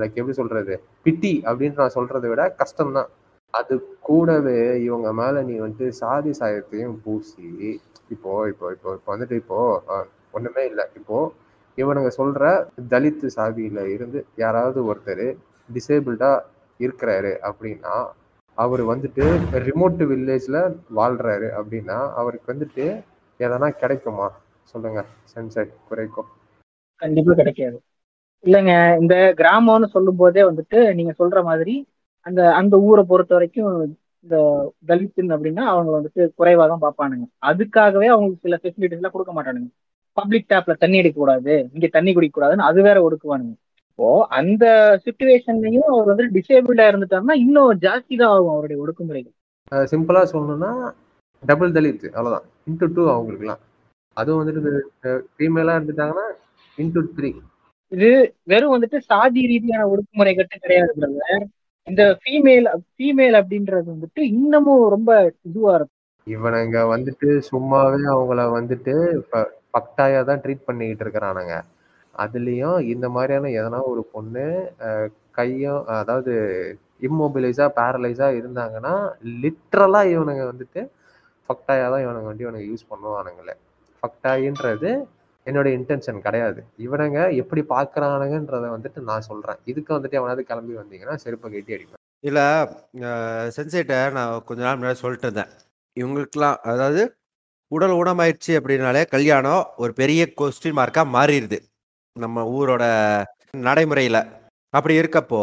லைக் 0.00 0.18
எப்படி 0.20 0.32
சொல்கிறது 0.32 0.74
பிட்டி 1.04 1.32
அப்படின்னு 1.48 1.76
நான் 1.76 1.94
சொல்கிறத 1.94 2.28
விட 2.28 2.54
கஷ்டம்தான். 2.58 3.08
அது 3.50 3.74
கூடவே 4.00 4.82
இவங்க 4.82 5.12
மேலே 5.12 5.40
நீ 5.42 5.54
வந்துட்டு 5.64 5.88
சாதி 5.88 6.30
சாயத்தையும் 6.40 6.96
பூசி 7.04 7.46
இப்போ 8.10 8.32
இப்போ 8.52 8.66
இப்போ 8.74 8.88
இப்போ 8.96 9.10
வந்துட்டு 9.14 9.36
இப்போ 9.42 9.58
ஒண்ணுமே 10.34 10.62
இல்லை. 10.70 10.84
இப்போ 11.00 11.18
இவனுங்க 11.78 12.10
சொல்ற 12.18 12.42
தலித் 12.92 13.26
சாதியில 13.36 13.80
இருந்து 13.94 14.20
யாராவது 14.42 14.78
ஒருத்தர் 14.88 15.26
டிசேபிள்டா 15.68 16.30
இருக்கிறாரு 16.80 17.32
அப்படின்னா 17.48 17.94
அவர் 18.58 18.82
வந்துட்டு 18.90 19.24
ரிமோட் 19.66 20.02
வில்லேஜ்ல 20.10 20.58
வாழ்றாரு 20.98 21.48
அப்படின்னா 21.58 21.98
அவருக்கு 22.20 22.52
வந்துட்டு 22.52 22.86
எதனா 23.40 23.68
கிடைக்குமா? 23.82 24.28
சொல்லுங்க 24.74 25.00
சென்செட் 25.32 25.72
குறைக்கும் 25.88 26.28
கண்டிப்பா 27.02 27.32
கிடைக்காது. 27.40 27.76
இல்லைங்க 28.44 28.72
இந்த 29.00 29.14
கிராமம்னு 29.38 29.88
சொல்லும் 29.94 30.18
போதே 30.20 30.42
வந்துட்டு 30.48 30.80
நீங்க 30.98 31.12
சொல்ற 31.20 31.38
மாதிரி 31.48 31.74
அந்த 32.26 32.40
அந்த 32.58 32.74
ஊரை 32.88 33.02
பொறுத்த 33.10 33.32
வரைக்கும் 33.36 33.70
இந்த 34.24 34.36
தலித்துன்னு 34.90 35.34
அப்படின்னா 35.36 35.64
அவங்க 35.72 35.90
வந்துட்டு 35.97 36.22
குறைவா 36.40 36.64
தான் 36.72 36.84
பார்ப்பானுங்க. 36.84 37.26
அதுக்காகவே 37.50 38.08
அவங்களுக்கு 38.14 38.44
சில 38.47 38.56
ஃபெசிலிட்டிஸ் 38.62 39.00
எல்லாம் 39.00 39.14
கொடுக்க 39.16 39.32
மாட்டானுங்க. 39.38 39.70
பப்ளிக் 40.16 40.50
டேப்ல 40.52 40.74
தண்ணி 40.82 41.00
அடிக்க 41.00 41.18
கூடாது 41.18 41.55
இங்க 41.74 41.86
தண்ணி 41.97 42.10
குடிக்க 42.14 42.34
கூடாதுன்னு 42.36 42.68
அது 42.68 42.80
வேற 42.88 42.98
ஒடுக்குவானுங்க. 43.06 43.55
இப்போ 43.90 44.08
அந்த 44.38 44.64
சுச்சுவேஷன்லயும் 45.05 45.88
அவர் 45.92 46.10
வந்து 46.12 46.26
டிசேபிள்டா 46.36 46.84
இருந்துட்டாருன்னா 46.90 47.36
இன்னும் 47.44 47.80
ஜாஸ்தி 47.86 48.14
தான் 48.20 48.32
ஆகும் 48.34 48.52
அவருடைய 48.55 48.78
ஒடுக்குமுறைகள். 48.82 49.34
சிம்பிளா 49.92 50.22
சொல்லணும்னா 50.32 50.72
டபுள் 51.42 51.74
தலித் 51.76 52.06
அவ்வளவுதான். 52.16 52.47
இன்டூ 52.70 52.86
டூ 52.97 53.02
அவங்களுக்குலாம் 53.14 53.62
அதுவும் 54.16 54.40
வந்துட்டு 54.42 54.72
ஃபீமேலா 55.36 55.76
இருந்துட்டாங்கன்னா 55.78 56.26
இன்டூ 56.78 57.00
த்ரீ 57.16 57.30
இது 57.92 58.08
வெறும் 58.52 58.72
வந்துட்டு 58.74 58.98
சாதி 59.10 59.42
ரீதியான 59.50 59.86
ஒடுக்குமுறை 59.92 60.32
கட்டு 60.34 60.56
கிடையாது. 60.64 60.92
இந்த 61.86 62.02
ஃபீமேல் 62.23 62.66
ஃபீமேல் 62.94 63.36
அப்படின்றது 63.40 63.86
வந்துட்டு 63.94 64.23
இன்னமும் 64.32 64.84
ரொம்ப 64.94 65.10
இதுவா 65.48 65.73
இருக்கும். 65.78 65.94
இவனுங்க 66.26 66.78
வந்துட்டு 66.94 67.28
சும்மாவே 67.50 68.00
அவங்கள 68.15 68.40
வந்துட்டு 68.57 68.94
பக்டாயா 69.76 70.20
தான் 70.31 70.42
ட்ரீட் 70.44 70.66
பண்ணிக்கிட்டு 70.68 71.05
இருக்கிறானுங்க. 71.05 71.55
அதுலயும் 72.15 72.78
இந்த 72.92 73.07
மாதிரியான 73.16 73.50
எதனா 73.60 73.81
ஒரு 73.92 74.02
பொண்ணு 74.15 74.44
கையும் 75.39 75.82
அதாவது 76.00 76.32
இம்மொபிலைஸா 77.08 77.66
பேரலைஸா 77.78 78.28
இருந்தாங்கன்னா 78.40 78.94
லிட்ரலா 79.42 80.00
இவனுங்க 80.15 80.44
வந்துட்டு 80.52 80.81
ஃபக்டாயா 81.48 81.86
தான் 81.92 82.05
இவனுங்க 82.07 82.28
வந்து 82.32 82.44
இவனுங்க 82.47 82.66
யூஸ் 82.70 82.90
பண்ணுவானுங்களே. 82.92 83.55
ஃபக்டாயின்றது 84.02 84.90
என்னோட 85.48 85.68
இன்டென்ஷன் 85.76 86.24
கிடையாது. 86.26 86.60
இவனுங்க 86.86 87.20
எப்படி 87.42 87.62
பார்க்குறானுங்கன்றத 87.74 88.66
வந்துட்டு 88.76 89.00
நான் 89.10 89.26
சொல்கிறேன் 89.30 89.60
இதுக்கு 89.70 89.90
வந்துட்டு 89.96 90.18
எவனாவது 90.20 90.42
கிளம்பி 90.50 90.74
வந்தீங்கன்னா 90.80 91.16
செருப்பை 91.24 91.48
கட்டி 91.54 91.76
அடிப்பேன். 91.76 92.02
இல்லை 92.28 92.46
சென்சேட்டை 93.56 93.98
நான் 94.16 94.44
கொஞ்ச 94.48 94.60
நாள் 94.66 94.78
முன்னாடி 94.80 95.00
சொல்லிட்டு 95.04 95.28
இருந்தேன். 95.28 95.52
இவங்களுக்குலாம் 95.96 96.58
அதாவது 96.72 97.02
உடல் 97.76 97.94
ஊனமாயிடுச்சு 98.00 98.52
அப்படின்னாலே 98.58 99.02
கல்யாணம் 99.14 99.62
ஒரு 99.82 99.92
பெரிய 100.00 100.22
கொஸ்டின் 100.40 100.78
மார்க்காக 100.78 101.08
மாறிடுது. 101.16 101.58
நம்ம 102.16 102.44
ஊரோட 102.56 102.84
நடைமுறையில். 103.66 104.20
அப்படி 104.74 104.94
இருக்கப்போ 105.00 105.42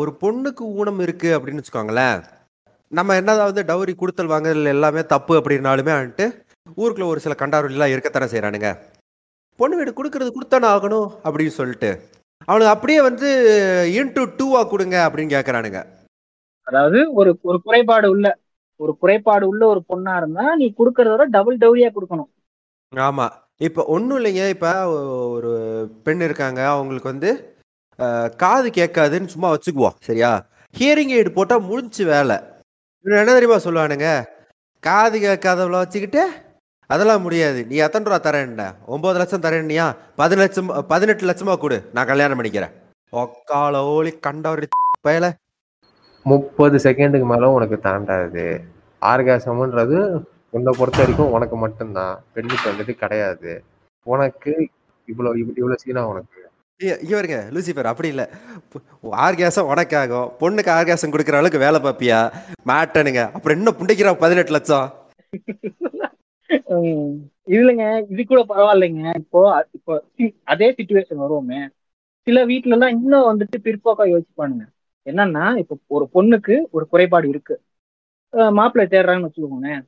ஒரு 0.00 0.10
பொண்ணுக்கு 0.22 0.64
ஊனம் 0.80 1.00
இருக்குது 1.06 1.34
அப்படின்னு 1.36 1.62
வச்சுக்கோங்களேன். 1.62 2.18
நம்ம 2.92 3.14
என்னதாவது 3.20 3.60
டவுரி 3.70 3.92
கொடுத்தல் 4.00 4.32
வாங்குதல் 4.32 4.72
எல்லாமே 4.74 5.02
தப்பு 5.12 5.34
அப்படின்னாலுமே 5.40 5.92
வந்துட்டு 5.96 6.26
ஊருக்குள்ள 6.80 7.06
ஒரு 7.12 7.20
சில 7.24 7.34
கண்டாவெல்லாம் 7.40 7.92
இருக்கத்தானே 7.94 8.28
செய்றானுங்க. 8.32 8.70
பொண்ணு 9.60 9.76
வீடு 9.78 9.90
கொடுக்கறது 9.98 10.30
கொடுத்தானே 10.36 10.66
ஆகணும் 10.74 11.08
அப்படின்னு 11.24 11.54
சொல்லிட்டு. 11.60 11.90
அவனுக்கு 12.48 12.74
அப்படியே 12.74 13.00
வந்து 13.08 13.28
இன்டூ 13.98 14.22
டூவா 14.38 14.60
கொடுங்க 14.72 14.96
அப்படின்னு 15.06 15.34
கேட்கறானுங்க 15.36 15.80
அதாவது 16.66 16.98
ஒரு 17.20 17.30
ஒரு 17.48 17.58
குறைபாடு 17.66 18.06
உள்ள 18.14 18.26
ஒரு 18.80 18.92
குறைபாடு 19.02 19.44
உள்ள 19.50 19.62
ஒரு 19.72 19.80
பொண்ணா 19.90 20.14
இருந்தா 20.20 20.44
நீ 20.60 20.66
கொடுக்கறத 20.78 21.12
விட 21.12 21.24
டபுள் 21.36 21.60
டவுரியா 21.62 21.88
கொடுக்கணும். 21.92 22.30
ஆமா. 22.92 23.26
இப்போ 23.66 23.82
ஒன்றும் 23.94 24.18
இல்லைங்க. 24.18 24.42
இப்போ 24.54 24.70
ஒரு 25.36 25.52
பெண் 26.06 26.24
இருக்காங்க. 26.26 26.60
அவங்களுக்கு 26.72 27.12
வந்து 27.12 27.30
காது 28.42 28.68
கேட்காதுன்னு 28.78 29.32
சும்மா 29.34 29.48
வச்சுக்குவோம் 29.52 29.96
சரியா? 30.08 30.30
ஹியரிங் 30.74 31.14
எய்டு 31.18 31.30
போட்டா 31.36 31.56
முடிஞ்சு 31.68 32.04
வேலை. 32.12 32.36
என்ன 33.04 33.36
தெரியுமா 33.36 33.58
சொல்லுவானுங்க? 33.66 34.08
காது 34.82 35.16
கேட்காதவள 35.18 35.78
வச்சுக்கிட்டு 35.82 36.22
அதெல்லாம் 36.86 37.22
முடியாது. 37.22 37.66
நீ 37.66 37.76
எத்தனை 37.76 38.12
ரூபா 38.12 38.30
தரேன்ன 38.30 38.74
ஒன்பது 38.86 39.18
லட்சம் 39.18 39.40
தரேன்னியா? 39.40 39.94
பதினெட்டு 40.16 40.62
லட்சம் 40.62 40.86
பதினெட்டு 40.86 41.26
லட்சமா 41.26 41.56
கொடு. 41.56 41.90
நான் 41.92 42.06
கல்யாணம் 42.06 42.42
பண்ணிக்கிறேன். 42.42 42.70
ஒக்கால 43.10 43.82
ஓலி 43.82 44.20
கண்டவரி 44.20 44.66
பயல. 45.08 45.32
முப்பது 46.22 46.76
செகண்டுக்கு 46.76 47.24
மேல 47.24 47.50
உனக்கு 47.50 47.78
தாண்டாது. 47.78 48.60
ஆர்காசம்ன்றது 49.00 50.22
உன்னை 50.50 50.74
பொறுத்த 50.78 50.98
வரைக்கும் 50.98 51.30
உனக்கு 51.30 51.56
மட்டும்தான். 51.56 52.22
பெண்ணுக்கு 52.32 52.70
வந்துட்டு 52.70 52.92
கிடையாது. 52.92 53.64
உனக்கு 54.02 54.68
இவ்வளவு 55.06 55.34
இவ்வ- 55.34 55.48
இவ்வளவு 55.48 55.78
சீனா 55.78 56.06
உனக்கு. 56.06 56.48
இ- 56.82 57.02
இங்க 57.02 57.14
பாருங்க 57.14 57.46
லூசிஃபர் 57.50 57.84
அப்படி 57.84 58.08
இல்லை. 58.08 58.26
ஆர்காசம் 59.02 59.68
உனக்காகும் 59.68 60.30
பொண்ணுக்கு 60.40 60.70
ஆர்காசம் 60.70 61.10
கொடுக்குற 61.10 61.32
அளவுக்கு 61.32 61.58
வேலை 61.58 61.80
பார்ப்பியா 61.80 62.32
மாட்டனுங்க. 62.66 63.32
அப்புறம் 63.32 63.56
இன்னும் 63.56 63.76
புண்டைக்கிறான் 63.76 64.18
பதினெட்டு 64.18 64.50
லட்சம். 64.50 64.94
இதுலங்க 67.54 67.84
இது 68.12 68.22
கூட 68.32 68.40
பரவாயில்லைங்க. 68.50 69.04
இப்போ 69.22 69.40
இப்போ 69.76 69.92
அதே 70.52 70.68
சுச்சுவேஷன் 70.78 71.22
வருவோமே. 71.24 71.60
சில 72.26 72.38
வீட்ல 72.50 72.74
எல்லாம் 72.76 72.94
இன்னும் 72.98 73.28
வந்துட்டு 73.30 73.56
பிற்போக்கா 73.66 74.04
யோசிப்பானுங்க. 74.14 74.64
என்னன்னா 75.10 75.44
இப்போ 75.62 75.74
ஒரு 75.96 76.06
பொண்ணுக்கு 76.16 76.54
ஒரு 76.76 76.84
குறைபாடு 76.92 77.26
இருக்கு. 77.34 77.56
மாப்பிள்ளை 78.58 78.86
தேடுறாங்கன்னு 78.92 79.28
வச்சுக்கோங்களேன். 79.28 79.82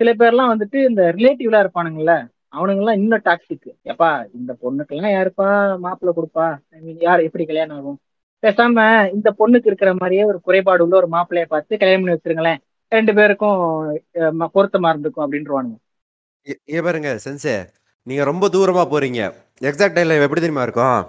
சில 0.00 0.10
பேர்லாம் 0.20 0.52
வந்துட்டு 0.54 0.78
இந்த 0.88 1.02
ரிலேட்டிவ்லாம் 1.18 1.64
இருப்பானுங்கல்ல 1.64 2.14
அவனுங்கெல்லாம் 2.56 2.98
இன்னும் 3.00 3.24
டாக்ஸிக் 3.28 3.68
எப்பா 3.92 4.10
இந்த 4.38 4.52
பொண்ணுக்கெல்லாம் 4.62 5.14
யாருப்பா 5.16 5.48
மாப்பிள்ளை 5.84 6.12
கொடுப்பா? 6.18 6.46
I 6.76 6.80
mean, 6.84 6.96
யார் 7.06 7.24
எப்படி 7.26 7.44
கல்யாணம் 7.50 7.78
ஆகும்? 7.78 7.98
பேசாம 8.42 8.78
இந்த 9.16 9.28
பொண்ணுக்கு 9.40 9.70
இருக்கிற 9.70 9.90
மாதிரியே 10.00 10.24
ஒரு 10.30 10.38
குறைபாடு 10.46 10.84
உள்ள 10.84 10.96
ஒரு 11.02 11.08
மாப்பிள்ளைய 11.16 11.46
பார்த்து 11.54 11.80
கல்யாணம் 11.82 12.04
பண்ணி 12.04 12.16
வச்சிருங்களேன். 12.16 12.60
ரெண்டு 12.92 13.12
பேருக்கும் 13.18 13.58
பொருத்தமா 14.56 14.90
இருந்துக்கும் 14.92 15.24
அப்படின்றவானுங்க. 15.26 15.76
இ- 16.44 16.60
இங்க 16.64 16.82
பாருங்க 16.82 17.18
சென்சே. 17.24 17.68
நீங்க 18.02 18.24
ரொம்ப 18.24 18.48
தூரமா 18.48 18.86
போறீங்க. 18.86 19.34
எக்ஸாக்ட் 19.60 19.96
டைம்ல 19.96 20.22
எப்படி 20.22 20.40
தெரியுமா 20.40 20.62
இருக்கும் 20.62 21.06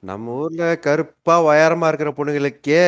நம்ம 0.00 0.32
ஊர்ல 0.32 0.78
கருப்பா 0.78 1.42
உயரமா 1.44 1.92
இருக்கிற 1.92 2.10
பொண்ணுங்களுக்கே 2.10 2.80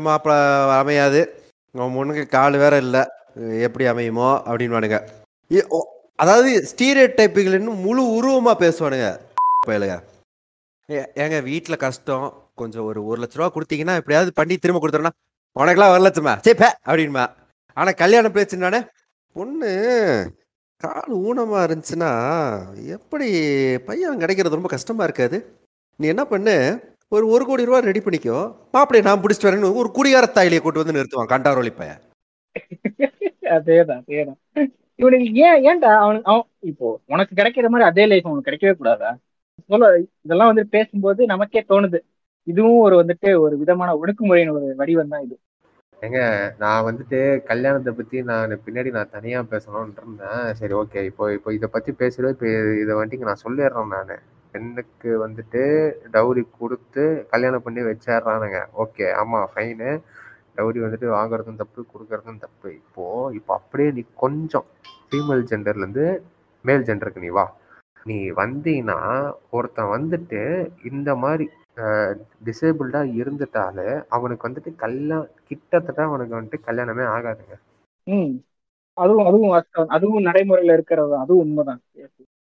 மாப்பிள்ள 0.00 0.78
அமையாது. 0.78 1.42
நம்ம 1.70 2.04
பொண்ணுக்கு 2.04 2.26
கால் 2.26 2.56
வேற 2.56 2.76
இல்ல. 2.76 3.24
எப்படி 3.60 3.84
அமையுமோ? 3.84 4.42
அப்படின்வானுங்க 4.46 5.08
இ- 5.50 5.68
ஒ 5.68 5.86
அதாவது 6.16 6.68
ஸ்டீரியோ 6.76 7.10
டைப்புகள்னு 7.16 7.80
முழு 7.80 8.02
உருவமா 8.04 8.54
பேசுவானுங்க. 8.54 9.18
பயலுங்க 9.66 10.02
ஏ- 10.90 11.10
ஏங்க 11.14 11.42
வீட்டில் 11.42 11.76
கஷ்டம். 11.76 12.50
கொஞ்சம் 12.54 12.84
ஒரு 12.84 13.04
ஒரு 13.04 13.22
லட்ச 13.22 13.34
ரூபா 13.34 13.54
கொடுத்தீங்கன்னா 13.54 13.94
எப்படியாவது 13.94 14.32
பண்ணி 14.32 14.56
திரும்ப 14.56 14.88
கொடுத்துறேன்னா 14.88 15.10
உனக்கெல்லாம் 15.56 15.98
ஒரு 15.98 16.10
லட்சமா? 16.10 16.38
சரி 16.40 16.58
பே 16.58 16.92
அப்படின்பா. 16.92 17.26
ஆனா 17.74 17.90
கல்யாணம் 17.90 18.32
பேச்சுனானே 18.32 18.88
பொண்ணு 19.32 20.34
கால் 20.80 21.12
ஊனமா 21.26 21.58
இருந்துச்சுன்னா 21.66 22.10
எப்படி 22.96 23.28
பையன் 23.86 24.20
கிடைக்கிறது 24.22 24.58
ரொம்ப 24.58 24.70
கஷ்டமா 24.72 25.04
இருக்காது? 25.04 25.38
நீ 26.00 26.06
என்ன 26.08 26.24
பண்ணு? 26.24 26.54
ஒரு 27.08 27.24
ஒரு 27.34 27.44
கோடி 27.46 27.64
ரூபா 27.64 27.78
ரெடி 27.78 28.00
பண்ணிக்கோ. 28.00 28.38
மாப்பிளைய 28.74 29.02
நான் 29.02 29.22
பிடிச்சிட்டு 29.22 29.48
வரேன்னு 29.48 29.70
ஒரு 29.80 29.88
குடிகார 29.96 30.26
தாயிலியை 30.28 30.62
கூட்டு 30.62 30.82
வந்து 30.82 30.96
நிறுத்துவான் 30.96 31.32
கண்டாரோலி 31.32 31.72
பையன். 31.76 32.00
அதேதான் 33.56 34.00
அதேதான். 34.02 34.38
இவனுக்கு 35.00 35.28
ஏன் 35.46 35.58
ஏன்டா 35.68 35.90
அவன் 36.04 36.20
அவன் 36.30 36.44
இப்போ 36.60 36.86
உனக்கு 37.06 37.32
கிடைக்கிற 37.34 37.68
மாதிரி 37.68 37.88
அதே 37.90 38.06
லைஃப் 38.06 38.28
அவனுக்கு 38.28 38.48
கிடைக்கவே 38.50 38.74
கூடாதா? 38.76 39.10
சொல்ல 39.70 39.90
இதெல்லாம் 40.24 40.50
வந்து 40.52 40.66
பேசும்போது 40.76 41.26
நமக்கே 41.32 41.64
தோணுது. 41.68 41.98
இதுவும் 42.46 42.84
ஒரு 42.86 42.96
வந்துட்டு 43.02 43.30
ஒரு 43.44 43.54
விதமான 43.58 43.90
ஒடுக்குமுறையின் 44.02 44.54
ஒரு 44.56 44.66
வடிவம் 44.76 45.12
தான் 45.14 45.24
இது. 45.26 45.36
ஏங்க 46.02 46.20
நான் 46.62 46.86
வந்துட்டு 46.86 47.18
கல்யாணத்தை 47.50 47.92
பத்தி 47.98 48.16
நான் 48.30 48.52
பின்னாடி 48.64 48.90
நான் 48.96 49.12
தனியா 49.14 49.38
பேசணும்னு 49.52 50.00
இருந்தேன். 50.02 50.42
சரி 50.58 50.74
ஓகே 50.80 51.00
இப்போ 51.10 51.24
இப்போ 51.36 51.50
இதை 51.58 51.68
பத்தி 51.76 51.90
பேசுறது 52.02 52.34
இப்போ 52.34 52.48
இதை 52.82 52.94
வந்துட்டு 53.00 53.28
நான் 53.30 53.44
சொல்லிடுறேன் 53.44 53.94
நான். 53.96 54.12
பெண்ணுக்கு 54.54 55.10
வந்துட்டு 55.24 55.62
டவுரி 56.14 56.42
கொடுத்து 56.58 57.02
கல்யாணம் 57.32 57.64
பண்ணி 57.64 57.80
வச்சிடுறானுங்க. 57.88 58.60
ஓகே 58.84 59.06
ஆமா 59.20 59.40
ஃபைனு 59.52 59.90
டவுரி 60.58 60.80
வந்துட்டு 60.84 61.08
வாங்குறதும் 61.16 61.60
தப்பு 61.62 61.80
கொடுக்கறதும் 61.92 62.42
தப்பு. 62.44 62.68
இப்போ 62.80 63.04
இப்போ 63.38 63.52
அப்படியே 63.58 63.90
நீ 63.98 64.04
கொஞ்சம் 64.24 64.66
ஃபீமேல் 65.08 65.48
ஜெண்டர்ல 65.50 65.84
இருந்து 65.84 66.06
மேல் 66.64 66.86
ஜெண்டருக்கு 66.88 67.24
நீ 67.26 67.30
வா. 67.38 67.46
நீ 68.06 68.18
வந்தீங்கன்னா 68.40 68.98
ஒருத்தன் 69.50 69.92
வந்துட்டு 69.96 70.42
இந்த 70.90 71.10
மாதிரி 71.24 71.46
டிசேபிள்டா 72.46 73.00
இருந்துட்டாலே 73.16 73.86
அவனுக்கு 74.08 74.46
வந்துட்டு 74.48 74.70
கல்யாணம் 74.76 75.30
கிட்டத்தட்ட 75.48 76.00
அவனுக்கு 76.02 76.36
வந்துட்டு 76.36 76.60
கல்யாணமே 76.66 77.04
ஆகாதுங்க 77.12 77.56
ம் 78.06 78.32
அதுவும் 78.96 79.26
அதுவும். 79.28 79.54
அதுவும் 79.90 80.26
நடைமுறையில 80.26 80.76
இருக்கிறது. 80.76 81.14
அதுவும் 81.16 81.42
உண்மைதான் 81.42 81.82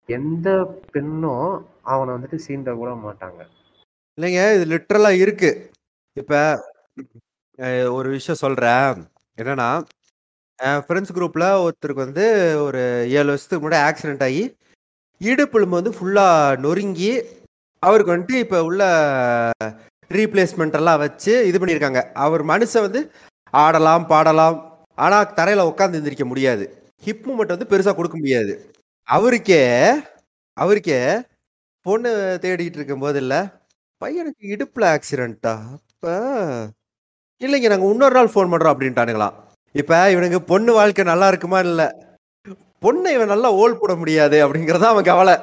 எந்த 0.09 0.49
பெண்ணும் 0.91 1.47
அவனை 1.85 2.11
வந்துட்டு 2.15 2.39
சீண்ட 2.45 2.73
கூட 2.75 2.91
மாட்டாங்க 3.05 3.41
இல்லைங்க 4.19 4.43
இது 4.55 4.65
லிட்ரலா 4.73 5.11
இருக்கு 5.17 5.51
இப்ப 6.17 6.35
ஒரு 7.93 8.09
விஷயம் 8.09 8.43
சொல்றேன் 8.43 9.01
என்னன்னா 9.39 9.69
ஃப்ரெண்ட்ஸ் 10.83 11.15
குரூப்ல 11.15 11.47
ஒருத்தருக்கு 11.65 12.05
வந்து 12.05 12.27
ஒரு 12.67 12.83
ஏழு 13.17 13.29
வருஷத்துக்கு 13.29 13.65
முன்னாடி 13.65 13.87
ஆக்சிடென்ட் 13.89 14.25
ஆகி 14.25 14.45
இடுப்புழும்பு 15.21 15.79
வந்து 15.79 15.93
ஃபுல்லா 15.97 16.27
நொறுங்கி 16.65 17.11
அவருக்கு 17.83 18.15
வந்துட்டு 18.15 18.37
இப்போ 18.45 18.59
உள்ள 18.69 18.83
ரீப்ளேஸ்மெண்ட் 20.17 20.79
எல்லாம் 20.81 21.03
வச்சு 21.05 21.33
இது 21.49 21.59
பண்ணியிருக்காங்க. 21.61 22.03
அவர் 22.25 22.43
மனுஷன் 22.53 22.87
வந்து 22.87 23.01
ஆடலாம் 23.65 24.07
பாடலாம். 24.13 24.57
ஆனால் 25.05 25.33
தரையில் 25.39 25.69
உட்காந்து 25.71 25.99
எந்திரிக்க 26.01 26.27
முடியாது. 26.33 26.65
ஹிப் 27.07 27.25
மூமெண்ட் 27.29 27.55
வந்து 27.55 27.71
பெருசாக 27.73 27.97
கொடுக்க 27.97 28.17
முடியாது. 28.21 28.53
அவருக்கே 29.09 29.63
அவருக்கே 30.57 31.01
பொண்ணு 31.87 32.11
தேடிட்டு 32.45 32.79
இருக்கும் 32.79 33.05
போது 33.05 33.19
இல்லை 33.25 33.41
பையனுக்கு 34.03 34.45
இடுப்பில் 34.55 34.87
ஆக்சிடென்ட்டா 34.95 35.53
அப்போ. 35.77 36.15
இல்லைங்க 37.41 37.69
நாங்கள் 37.73 37.93
இன்னொரு 37.93 38.15
நாள் 38.19 38.33
ஃபோன் 38.33 38.51
பண்ணுறோம் 38.53 38.75
அப்படின்ட்டானுங்களாம். 38.75 39.37
இப்போ 39.75 39.97
இவனுக்கு 40.15 40.39
பொண்ணு 40.51 40.73
வாழ்க்கை 40.79 41.05
நல்லா 41.13 41.29
இருக்குமா 41.33 41.59
இல்லை? 41.69 41.87
பொண்ணை 42.85 43.11
இவன் 43.17 43.33
நல்லா 43.35 43.49
ஓல் 43.63 43.79
போட 43.81 43.93
முடியாது 44.01 44.37
அப்படிங்கறதா 44.45 44.91
அவன் 44.95 45.09
கவலை. 45.11 45.37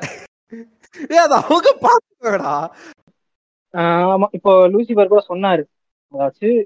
ஏ 1.10 1.18
அது 1.18 1.36
அவங்க 1.40 1.70
பாத்துக்கடா 1.84 2.54
ஆஹ் 3.74 4.08
ஆமா 4.10 4.28
இப்போ 4.38 4.52
லூசிபர் 4.74 5.12
கூட 5.12 5.22
சொன்னாரு. 5.30 5.64
அதாச்சும் 6.14 6.58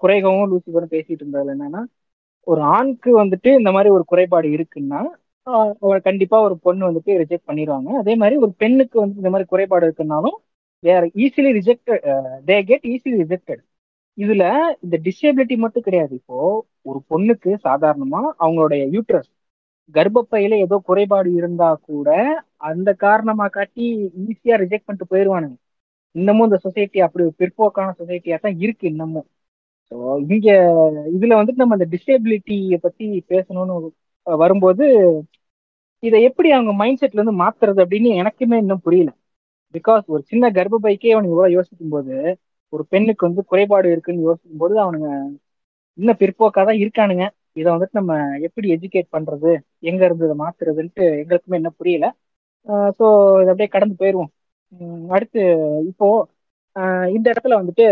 குறைகவும் 0.00 0.48
லூசிபரும் 0.50 0.94
பேசிட்டு 0.94 1.22
இருந்ததுல 1.22 1.54
என்னன்னா 1.54 1.82
ஒரு 2.46 2.60
ஆணுக்கு 2.72 3.10
வந்துட்டு 3.20 3.50
இந்த 3.60 3.70
மாதிரி 3.72 3.90
ஒரு 3.90 4.04
குறைபாடு 4.10 4.48
இருக்குன்னா 4.56 5.00
கண்டிப்பா 6.04 6.36
ஒரு 6.46 6.54
பொண்ணு 6.66 6.88
வந்துட்டு 6.88 7.12
ரிஜெக்ட் 7.22 7.48
பண்ணிடுவாங்க 7.48 7.90
அதே 7.98 8.14
மாதிரி 8.14 8.36
ஒரு 8.44 8.52
பெண்ணுக்கு 8.58 8.96
வந்து 9.00 9.20
இந்த 9.20 9.30
மாதிரி 9.30 9.46
குறைபாடு 9.48 9.86
இருக்குன்னாலும் 9.86 10.36
there 10.84 11.06
easily 11.24 11.50
rejected 11.58 12.04
they 12.48 12.56
get 12.70 12.86
easily 12.92 13.16
rejected 13.22 13.62
இதுல 14.18 14.44
இந்த 14.84 14.96
டிசேபிலிட்டி 15.06 15.56
மட்டும் 15.56 15.84
கிடையாது. 15.86 16.14
இப்போ 16.20 16.38
ஒரு 16.82 16.98
பொண்ணுக்கு 17.10 17.50
சாதாரணமா 17.64 18.20
அவங்களுடைய 18.40 18.82
யூட்ரஸ் 18.94 19.30
கர்ப்பப்பையில 19.94 20.58
ஏதோ 20.64 20.76
குறைபாடு 20.86 21.30
இருந்தா 21.34 21.68
கூட 21.88 22.08
அந்த 22.64 22.90
காரணமா 23.04 23.46
காட்டி 23.56 23.84
ஈஸியா 24.24 24.56
ரிஜெக்ட் 24.62 24.86
பண்ணிட்டு 24.86 25.10
போயிடுவானுங்க 25.12 25.56
இன்னமும் 26.14 26.46
இந்த 26.48 26.58
சொசைட்டி 26.64 26.98
அப்படி 27.06 27.24
ஒரு 27.26 27.34
பிற்போக்கான 27.40 27.94
சொசைட்டியா 28.00 28.36
தான் 28.38 28.58
இருக்கு 28.64 28.84
இன்னமும். 28.92 29.26
ஸோ 29.92 29.96
இங்க 30.26 30.48
இதுல 31.16 31.38
வந்துட்டு 31.38 31.62
நம்ம 31.62 31.76
அந்த 31.78 31.88
டிசேபிலிட்டியை 31.94 32.78
பத்தி 32.86 33.04
பேசணும்னு 33.32 33.76
வரும்போது 34.26 34.84
இதை 36.02 36.18
எப்படி 36.28 36.48
அவங்க 36.54 36.72
மைண்ட் 36.80 37.00
செட்ல 37.00 37.20
இருந்து 37.20 37.40
மாத்துறது 37.42 37.82
அப்படின்னு 37.84 38.10
எனக்குமே 38.22 38.56
இன்னும் 38.62 38.84
புரியல. 38.86 39.10
பிகாஸ் 39.74 40.04
ஒரு 40.14 40.22
சின்ன 40.30 40.50
கர்ப்பப்பைக்கே 40.56 41.12
அவனுக்கு 41.14 41.34
இவ்வளவு 41.34 41.56
யோசிக்கும் 41.56 41.94
போது 41.94 42.14
ஒரு 42.72 42.82
பெண்ணுக்கு 42.92 43.26
வந்து 43.28 43.42
குறைபாடு 43.50 43.88
இருக்குன்னு 43.94 44.26
யோசிக்கும் 44.28 44.62
போது 44.62 44.74
அவனுங்க 44.84 45.08
இன்னும் 45.98 46.20
பிற்போக்கா 46.20 46.62
தான் 46.68 46.80
இருக்கானுங்க. 46.82 47.24
இதை 47.56 47.68
வந்துட்டு 47.74 47.98
நம்ம 48.00 48.12
எப்படி 48.46 48.66
எஜுகேட் 48.76 49.14
பண்றது 49.16 49.50
எங்க 49.90 50.02
இருந்து 50.06 50.26
இதை 50.28 50.36
மாத்துறதுன்ட்டு 50.42 51.04
எங்களுக்குமே 51.20 51.58
இன்னும் 51.60 51.78
புரியல. 51.80 52.06
ஸோ 52.68 53.06
இது 53.40 53.50
அப்படியே 53.50 53.66
கடந்து 53.66 53.94
போயிடுவோம் 53.98 55.08
அடுத்து 55.08 55.40
இப்போ 55.86 56.28
இந்த 57.08 57.32
இடத்துல 57.32 57.54
வந்துட்டு 57.60 57.86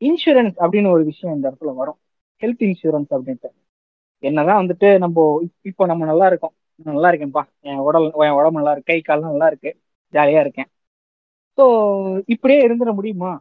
இன்சூரன்ஸ் 0.00 0.54
அப்படின்னு 0.60 0.90
ஒரு 0.90 1.04
விஷயம் 1.04 1.36
இந்த 1.36 1.50
இடத்துல 1.50 1.74
வரும். 1.74 1.98
ஹெல்த் 2.40 2.62
இன்சூரன்ஸ் 2.66 3.10
அப்படின்ட்டு. 3.10 3.48
என்னதான் 4.18 4.66
வந்துட்டு 4.66 4.98
நம்ம 4.98 5.40
இப்- 5.42 5.58
இப்போ 5.62 5.86
நம்ம 5.86 6.04
நல்லா 6.04 6.26
இருக்கோம். 6.26 6.52
நல்லா 6.84 7.10
இருக்கேன்ப்பா. 7.10 7.42
என் 7.60 7.76
உடல் 7.76 8.02
என் 8.02 8.30
உடம்பு 8.30 8.50
நல்லா 8.50 8.72
இருக்கு. 8.72 9.02
கை 9.02 9.02
கால்லாம் 9.06 9.30
நல்லா 9.30 9.46
இருக்கு. 9.46 9.76
ஜாலியா 10.12 10.40
இருக்கேன். 10.40 10.68
ஸோ 11.56 11.64
இப்படியே 12.26 12.68
இருந்துட 12.68 12.94
முடியுமா? 12.94 13.40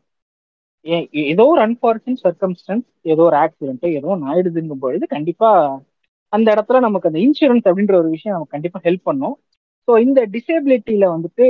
ஏதோ 1.11 1.45
ஒரு 1.45 1.61
அன்பார்ச்சுனேட் 1.61 2.23
சர்க்கம்ஸ்டன்ஸ் 2.23 2.85
ஏதோ 3.01 3.21
ஒரு 3.23 3.35
ஆக்சிடென்ட் 3.37 3.85
ஏதோ 3.93 4.07
ஒன்று 4.07 4.27
ஆயிடுதுங்கும் 4.33 4.79
பொழுது 4.79 5.07
கண்டிப்பா 5.07 5.49
அந்த 6.29 6.53
இடத்துல 6.53 6.79
நமக்கு 6.79 7.11
அந்த 7.13 7.19
இன்சூரன்ஸ் 7.19 7.73
அப்படின்ற 7.73 7.95
ஒரு 7.95 8.09
விஷயம் 8.09 8.37
நமக்கு 8.37 8.59
கண்டிப்பா 8.59 8.79
ஹெல்ப் 8.83 9.03
பண்ணும். 9.03 9.39
ஸோ 9.87 9.93
இந்த 10.05 10.19
டிசேபிலிட்டியில 10.33 11.05
வந்துட்டு 11.13 11.45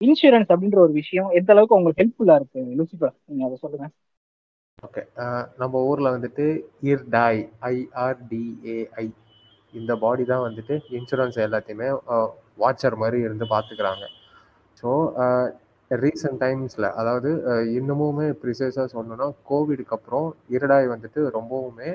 இன்சூரன்ஸ் 0.00 0.50
அப்படின்ற 0.52 0.78
ஒரு 0.78 0.92
விஷயம் 0.98 1.30
எந்த 1.38 1.50
அளவுக்கு 1.54 1.78
உங்களுக்கு 1.78 2.02
ஹெல்ப்ஃபுல்லா 2.02 2.36
இருக்கு 2.36 2.60
லூசிபர் 2.78 3.14
நீங்க 3.28 3.44
அதை 3.46 3.56
சொல்லுங்க. 3.64 3.86
ஓகே 4.78 5.02
நம்ம 5.58 5.80
ஊரில் 5.88 6.14
வந்துட்டு 6.14 6.44
இர்டாய் 6.90 7.40
ஐஆர்டிஏஐ 7.70 9.06
இந்த 9.74 9.92
பாடி 9.96 10.24
தான் 10.24 10.46
வந்துட்டு 10.46 10.74
இன்சூரன்ஸ் 10.98 11.38
எல்லாத்தையுமே 11.46 11.88
வாட்சர் 12.58 12.96
மாதிரி 12.96 13.18
இருந்து 13.20 13.46
பார்த்துக்கிறாங்க 13.52 14.06
ஸோ 14.82 14.88
ரீசெண்ட் 15.90 16.40
டைம்ஸில் 16.42 16.88
அதாவது 17.00 17.30
இன்னமுமே 17.78 18.26
ப்ரிசைஸாக 18.42 18.86
சொல்லணும்னா 18.92 19.28
கோவிடுக்கு 19.50 19.96
அப்புறம் 19.96 20.26
இருடாய் 20.50 20.92
வந்துட்டு 20.94 21.20
ரொம்பவுமே 21.36 21.90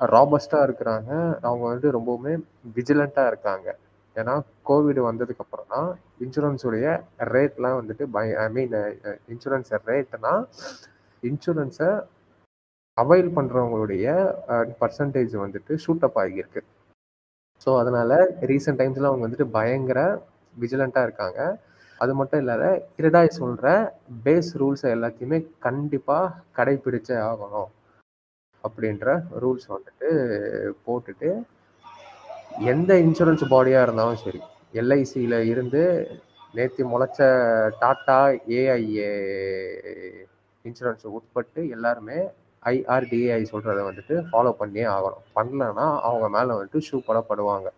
ராபஸ்டாக 0.00 0.66
இருக்கிறாங்க. 0.66 1.10
அவங்க 1.48 1.64
வந்து 1.72 1.88
ரொம்பவுமே 1.96 2.32
விஜிலண்ட்டாக 2.78 3.30
இருக்காங்க. 3.32 3.68
ஏன்னா 4.16 4.34
கோவிட் 4.68 5.00
வந்ததுக்கு 5.08 5.42
அப்புறம் 5.44 5.70
தான் 5.74 5.88
இன்சூரன்ஸுடைய 6.24 6.86
ரேட்லாம் 7.34 7.78
வந்துட்டு 7.80 8.04
பய 8.14 8.36
ஐ 8.44 8.46
மீன் 8.56 8.74
இன்சூரன்ஸ் 9.32 9.72
ரேட்னா 9.90 10.34
இன்சூரன்ஸை 11.22 11.90
அவைல் 13.02 13.30
பண்ணுறவங்களுடைய 13.36 14.06
பர்சன்டேஜ் 14.80 15.34
வந்துட்டு 15.44 15.72
ஷூட் 15.84 16.06
அப் 16.08 16.18
ஆகியிருக்கு. 16.22 16.60
ஸோ 17.64 17.70
அதனால 17.82 18.12
ரீசெண்ட் 18.50 18.80
டைம்ஸில் 18.80 19.08
அவங்க 19.10 19.24
வந்துட்டு 19.26 19.48
பயங்கர 19.58 20.00
விஜிலண்ட்டாக 20.62 21.06
இருக்காங்க. 21.08 21.40
அது 22.02 22.12
மட்டும் 22.18 22.40
இல்லாத 22.42 22.64
இரடாய் 23.00 23.36
சொல்கிற 23.40 23.66
பேஸ் 24.24 24.50
ரூல்ஸை 24.60 24.88
எல்லாத்தையுமே 24.96 25.38
கண்டிப்பாக 25.66 26.34
கடைபிடிச்சே 26.58 27.16
ஆகணும். 27.30 27.70
அப்படின்ற 28.66 29.16
ரூல்ஸ் 29.44 29.68
வந்துட்டு 29.74 30.08
போட்டுட்டு 30.86 31.30
எந்த 32.72 32.90
இன்சூரன்ஸ் 33.06 33.44
பாடியாக 33.54 33.86
இருந்தாலும் 33.86 34.22
சரி 34.24 34.40
எல்ஐசியில் 34.80 35.38
இருந்து 35.52 35.82
நேற்று 36.56 36.82
முளைச்ச 36.92 37.20
டாட்டா 37.82 38.18
ஏஐஏ 38.58 39.10
இன்சூரன்ஸ் 40.64 41.06
உட்பட்டு 41.16 41.60
எல்லாருமே 41.76 42.18
ஐஆர்டிஏஐ 42.62 43.42
சொல்கிறத 43.50 43.80
வந்துட்டு 43.88 44.14
ஃபாலோ 44.28 44.52
பண்ணியே 44.60 44.86
ஆகணும். 44.94 45.24
பண்ணலன்னா 45.36 45.86
அவங்க 46.08 46.26
மேலே 46.36 46.50
வந்துட்டு 46.56 46.80
ஷூ 46.86 46.96
படப்படுவாங்க. 47.08 47.68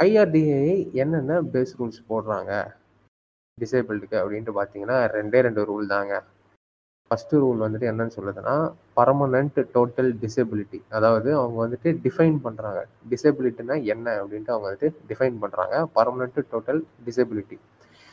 ஐஆர்டிஏஐ 0.00 0.74
என்னென்ன 1.02 1.40
பேஸ் 1.54 1.74
ரூல்ஸ் 1.78 2.00
போடுறாங்க? 2.10 2.52
டிசேபிள்டுக்கு 3.58 4.16
அப்படின்ட்டு 4.22 4.54
பார்த்தீங்கன்னா 4.58 4.98
ரெண்டே 5.16 5.38
ரெண்டு 5.46 5.62
ரூல் 5.70 5.86
தாங்க. 5.94 6.14
ஃபஸ்ட்டு 7.10 7.40
ரூல் 7.42 7.62
வந்துட்டு 7.64 7.88
என்னன்னு 7.90 8.14
சொல்லுதுன்னா 8.16 8.54
பர்மனன்ட் 8.98 9.58
டோட்டல் 9.74 10.10
டிசபிலிட்டி 10.22 10.80
அதாவது 10.90 11.28
அவங்க 11.34 11.56
வந்துட்டு 11.64 11.90
டிஃபைன் 12.04 12.38
பண்ணுறாங்க 12.44 12.80
டிசபிலிட்டினா 13.10 13.76
என்ன 13.94 14.16
அப்படின்ட்டு 14.20 14.54
அவங்க 14.54 14.66
வந்துட்டு 14.68 14.90
டிஃபைன் 15.10 15.38
பண்ணுறாங்க 15.42 15.76
பர்மனன்ட் 15.98 16.40
டோட்டல் 16.52 16.80
டிசபிலிட்டி 17.06 17.58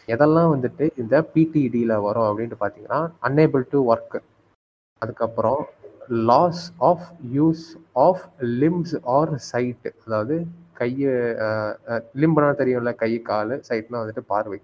எதெல்லாம் 0.07 0.51
வந்துட்டு 0.53 0.85
இந்த 0.97 1.15
பிடிடியில் 1.33 1.95
வரும் 2.07 2.27
அப்படின்ட்டு 2.29 2.59
பார்த்தீங்கன்னா 2.61 3.01
அன்னேபிள் 3.21 3.65
டு 3.71 3.79
ஒர்க் 3.91 4.17
அதுக்கப்புறம் 5.01 5.61
loss 6.29 6.63
of 6.89 7.07
use 7.33 7.65
of 8.07 8.23
limbs 8.61 8.95
or 9.15 9.33
sight 9.51 9.91
அதாவது 10.05 10.35
கையை 10.73 11.13
லிம்புனா 12.21 12.49
தெரியும்ல 12.61 12.91
கை 12.95 13.11
கால் 13.29 13.53
சைட்னா 13.69 13.99
வந்துட்டு 14.01 14.23
பார்வை. 14.33 14.59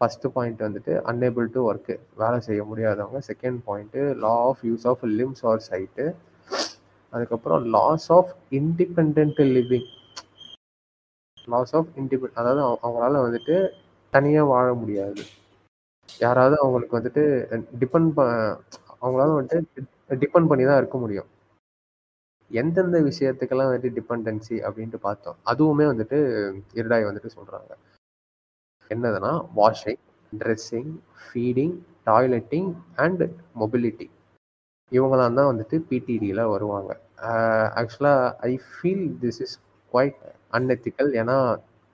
ஃபஸ்ட்டு 0.00 0.32
பாயிண்ட் 0.34 0.60
வந்துட்டு 0.66 0.92
அன்னேபிள் 1.10 1.46
டு 1.54 1.60
ஒர்க்கு 1.70 1.94
வேலை 2.22 2.38
செய்ய 2.48 2.62
முடியாதவங்க. 2.70 3.20
Second 3.30 3.58
point 3.68 4.02
law 4.24 4.34
of 4.48 4.62
use 4.68 4.86
of 4.92 5.04
limbs 5.18 5.44
or 5.50 5.62
sight 5.70 6.06
அதுக்கப்புறம் 7.12 7.64
loss 7.76 8.06
of 8.16 8.32
independent 8.58 9.40
living 9.56 9.88
loss 11.54 11.74
of 11.78 11.90
independent 12.00 12.38
அதாவது 12.40 12.62
அவங்களால 12.68 13.20
வந்துட்டு 13.26 13.56
தனியாக 14.12 14.50
வாழ 14.52 14.66
முடியாது. 14.80 15.22
யாராவது 16.08 16.56
அவங்களுக்கு 16.62 16.98
வந்துட்டு 16.98 17.22
டிபெண்ட் 17.82 18.10
ப 18.18 18.22
அவங்களால 19.02 19.30
வந்துட்டு 19.38 19.58
டிபெண்ட் 20.22 20.50
பண்ணி 20.50 20.64
தான் 20.68 20.80
இருக்க 20.82 20.98
முடியும். 21.02 21.28
எந்தெந்த 22.50 22.98
விஷயத்துக்கெல்லாம் 23.08 23.68
வந்துட்டு 23.68 23.90
டிபெண்டன்சி 23.98 24.56
அப்படின்ட்டு 24.66 25.00
பார்த்தோம். 25.06 25.38
அதுவுமே 25.50 25.86
வந்துட்டு 25.92 26.18
இருடாய் 26.80 27.08
வந்துட்டு 27.08 27.30
சொல்கிறாங்க 27.36 27.72
என்னதுன்னா 28.94 29.32
washing 29.60 30.02
dressing 30.32 30.92
feeding 31.22 31.74
toileting 32.08 32.70
and 33.04 33.24
mobility 33.60 34.08
இவங்களாம் 34.92 35.38
தான் 35.38 35.50
வந்துட்டு 35.50 35.76
பிடிடியில் 35.88 36.50
வருவாங்க. 36.52 36.90
ஆக்சுவலாக 37.80 38.30
I 38.50 38.52
feel 38.68 39.06
this 39.22 39.40
is 39.44 39.56
quite 39.92 40.20
unethical 40.56 41.10
ஏன்னா 41.20 41.36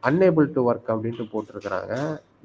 அன்னேபிள் 0.03 0.47
டு 0.57 0.63
ஒர்க் 0.71 0.91
அப்படின்ட்டு 0.95 1.25
போட்டிருக்கிறாங்க. 1.33 1.95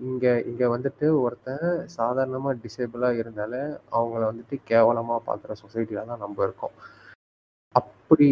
இங்கே 0.09 0.31
இங்கே 0.49 0.67
வந்துட்டு 0.73 1.05
ஒருத்தன் 1.23 1.65
சாதாரணமாக 1.97 2.53
டிசேபிளாக 2.63 3.19
இருந்தாலே 3.21 3.61
அவங்கள 3.97 4.21
வந்துட்டு 4.31 4.57
கேவலமாக 4.71 5.19
பார்க்குற 5.27 5.55
சொசைட்டியில் 5.63 6.09
தான் 6.11 6.23
நம்ம 6.23 6.37
இருக்கோம். 6.47 6.75
அப்படி 7.75 8.29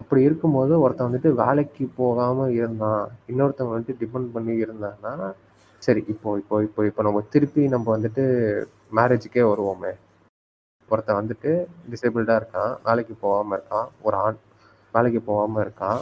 அப்படி 0.00 0.20
இருக்கும்போது 0.26 0.72
ஒருத்தன் 0.84 1.08
வந்துட்டு 1.08 1.30
வேலைக்கு 1.42 1.84
போகாமல் 2.00 2.54
இருந்தான் 2.58 3.02
இன்னொருத்தவங்க 3.30 3.74
வந்துட்டு 3.74 4.00
டிபெண்ட் 4.02 4.30
பண்ணி 4.36 4.54
இருந்தான்னா 4.64 5.12
சரி 5.86 6.00
இப்போ 6.12 6.28
இப்போ 6.40 6.56
இப்போ 6.66 6.80
இப்போ 6.88 7.02
நம்ம 7.06 7.20
திருப்பி 7.32 7.62
நம்ம 7.74 7.86
வந்துட்டு 7.96 8.24
மேரேஜுக்கே 8.98 9.42
வருவோமே. 9.50 9.92
ஒருத்தன் 10.88 11.18
வந்துட்டு 11.20 11.50
டிசேபிள்டாக 11.92 12.40
இருக்கான். 12.40 12.72
வேலைக்கு 12.86 13.14
போகாமல் 13.24 13.56
இருக்கான். 13.58 13.88
ஒரு 14.06 14.16
ஆண் 14.24 14.38
வேலைக்கு 14.94 15.20
போகாமல் 15.30 15.62
இருக்கான். 15.64 16.00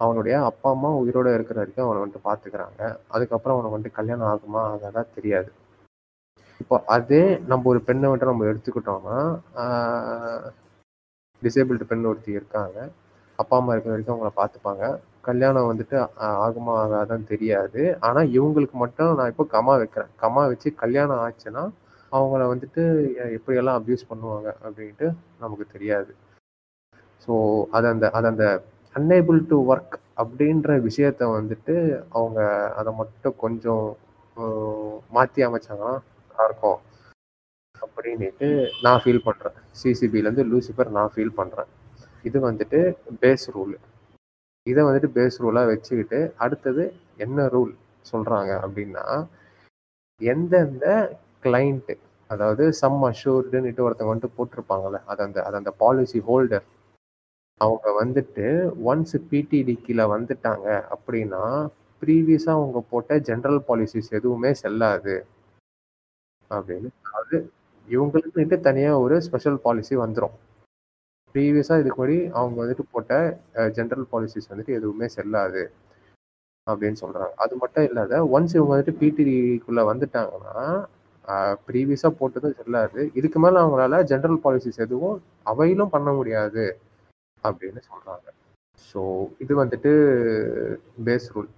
அவனுடைய 0.00 0.36
அப்பா 0.50 0.68
அம்மா 0.74 0.90
உயிரோட 1.02 1.28
இருக்கிற 1.36 1.58
வரைக்கும் 1.60 1.86
அவனை 1.86 2.00
வந்துட்டு 2.02 2.26
பார்த்துக்கிறாங்க 2.28 2.80
அதுக்கப்புறம் 3.14 3.56
அவனை 3.56 3.70
வந்துட்டு 3.74 3.98
கல்யாணம் 3.98 4.30
ஆகுமா 4.32 4.62
ஆகாதா 4.72 5.02
தெரியாது. 5.16 5.50
இப்போ 6.62 6.76
அதே 6.96 7.22
நம்ம 7.50 7.68
ஒரு 7.72 7.80
பெண்ணை 7.88 8.06
வந்துட்டு 8.08 8.32
நம்ம 8.32 8.48
எடுத்துக்கிட்டோம்னா 8.50 9.18
டிசேபிள்டு 11.42 11.88
பெண் 11.92 12.10
ஒருத்தி 12.10 12.38
இருக்காங்க. 12.38 12.78
அப்பா 13.38 13.54
அம்மா 13.60 13.72
இருக்கிற 13.74 13.94
வரைக்கும் 13.94 14.14
அவங்கள 14.14 14.32
பார்த்துப்பாங்க 14.40 14.84
கல்யாணம் 15.28 15.68
வந்துட்டு 15.70 15.96
ஆகுமா 16.44 16.72
ஆகாதான்னு 16.82 17.26
தெரியாது. 17.32 17.82
ஆனால் 18.06 18.30
இவங்களுக்கு 18.36 18.76
மட்டும் 18.84 19.12
நான் 19.18 19.30
இப்போ 19.32 19.44
கமா 19.56 19.74
வைக்கிறேன். 19.82 20.10
கமா 20.22 20.42
வச்சு 20.52 20.68
கல்யாணம் 20.82 21.22
ஆச்சுன்னா 21.26 21.64
அவங்கள 22.12 22.42
வந்துட்டு 22.52 22.82
எப்படியெல்லாம் 23.38 23.78
அப்யூஸ் 23.80 24.08
பண்ணுவாங்க 24.10 24.48
அப்படின்ட்டு 24.66 25.06
நமக்கு 25.42 25.66
தெரியாது. 25.74 26.12
ஸோ 27.24 27.32
அது 27.76 27.86
அந்த 27.94 28.06
அது 28.18 28.26
அந்த 28.32 28.46
அன்னேபிள் 28.94 29.38
டு 29.50 29.58
ஒர்க் 29.72 29.94
அப்படின்ற 30.22 30.70
விஷயத்த 30.88 31.28
வந்துட்டு 31.36 31.74
அவங்க 32.18 32.40
அதை 32.80 32.90
மட்டும் 33.00 33.36
கொஞ்சம் 33.44 33.84
மாற்றி 35.16 35.40
அமைச்சாங்கன்னா 35.48 35.94
இருக்கும். 36.46 36.80
அப்படின்ட்டு 37.74 38.48
நான் 38.84 39.00
ஃபீல் 39.02 39.24
பண்ணுறேன் 39.28 39.56
சிசிபிலேருந்து 39.80 40.44
லூசிஃபர் 40.50 40.94
நான் 40.96 41.12
ஃபீல் 41.14 41.38
பண்ணுறேன் 41.40 41.70
இது 42.28 42.38
வந்துட்டு 42.48 42.78
பேஸ் 43.22 43.46
ரூல் 43.56 43.74
இதை 44.66 44.80
வந்துட்டு 44.84 45.08
பேஸ் 45.14 45.36
ரூலாக 45.40 45.66
வச்சுக்கிட்டு 45.66 46.18
அடுத்தது 46.36 46.84
என்ன 47.16 47.46
ரூல் 47.46 47.72
சொல்கிறாங்க 48.12 48.52
அப்படின்னா 48.62 49.04
எந்தெந்த 50.20 50.86
கிளைண்ட்டு 51.42 51.94
அதாவது 52.30 52.64
சம் 52.72 53.00
அஷூர்டுன்னுட்டு 53.02 53.84
ஒருத்தவங்க 53.86 54.12
வந்துட்டு 54.12 54.36
போட்டிருப்பாங்கல்ல 54.36 54.98
அது 55.04 55.20
அந்த 55.22 55.38
அது 55.42 55.56
அந்த 55.56 55.72
பாலிசி 55.78 56.20
ஹோல்டர் 56.20 56.66
அவங்க 57.60 57.88
வந்துட்டு 58.02 58.46
ஒன்ஸ் 58.84 59.16
பிடிடி 59.30 59.74
கீழே 59.82 60.04
வந்துட்டாங்க 60.14 60.68
அப்படின்னா 60.94 61.42
ப்ரீவியஸாக 62.02 62.56
அவங்க 62.58 62.78
போட்ட 62.90 63.18
ஜென்ரல் 63.28 63.60
பாலிசிஸ் 63.68 64.10
எதுவுமே 64.12 64.52
செல்லாது. 64.62 65.16
அப்படின்னு 66.50 66.88
அது 67.12 67.36
இவங்களுக்குன்ட்டு 67.88 68.58
தனியாக 68.60 69.00
ஒரு 69.00 69.16
ஸ்பெஷல் 69.22 69.62
பாலிசி 69.62 69.94
வந்துடும் 69.96 70.36
ப்ரீவியஸாக 71.34 71.80
இதுக்கு 71.80 72.00
முன்னாடி 72.00 72.18
அவங்க 72.30 72.56
வந்துட்டு 72.62 72.84
போட்ட 72.92 73.12
ஜென்ரல் 73.76 74.06
பாலிசிஸ் 74.10 74.50
வந்துட்டு 74.50 74.76
எதுவுமே 74.78 75.06
செல்லாது 75.08 75.62
அப்படின்னு 76.66 77.00
சொல்கிறாங்க 77.02 77.34
அது 77.44 77.54
மட்டும் 77.56 77.86
இல்லாத 77.88 78.18
ஒன்ஸ் 78.34 78.56
இவங்க 78.56 78.72
வந்துட்டு 78.74 78.98
பிடிடிக்குள்ளே 79.00 79.84
வந்துட்டாங்கன்னா 79.90 80.56
ப்ரீவியஸாக 81.66 82.12
போட்டதும் 82.20 82.56
செல்லாது. 82.58 83.00
இதுக்கு 83.18 83.38
மேலே 83.38 83.58
அவங்களால 83.62 83.98
ஜென்ரல் 84.10 84.38
பாலிசிஸ் 84.44 84.84
எதுவும் 84.86 85.18
அவையிலும் 85.46 85.92
பண்ண 85.94 86.10
முடியாது 86.12 86.64
அப்படின்னு 87.44 87.80
சொல்கிறாங்க 87.90 88.26
ஸோ 88.88 89.00
இது 89.38 89.52
வந்துட்டு 89.62 89.92
பேஸ் 91.04 91.28
ரூல் 91.34 91.50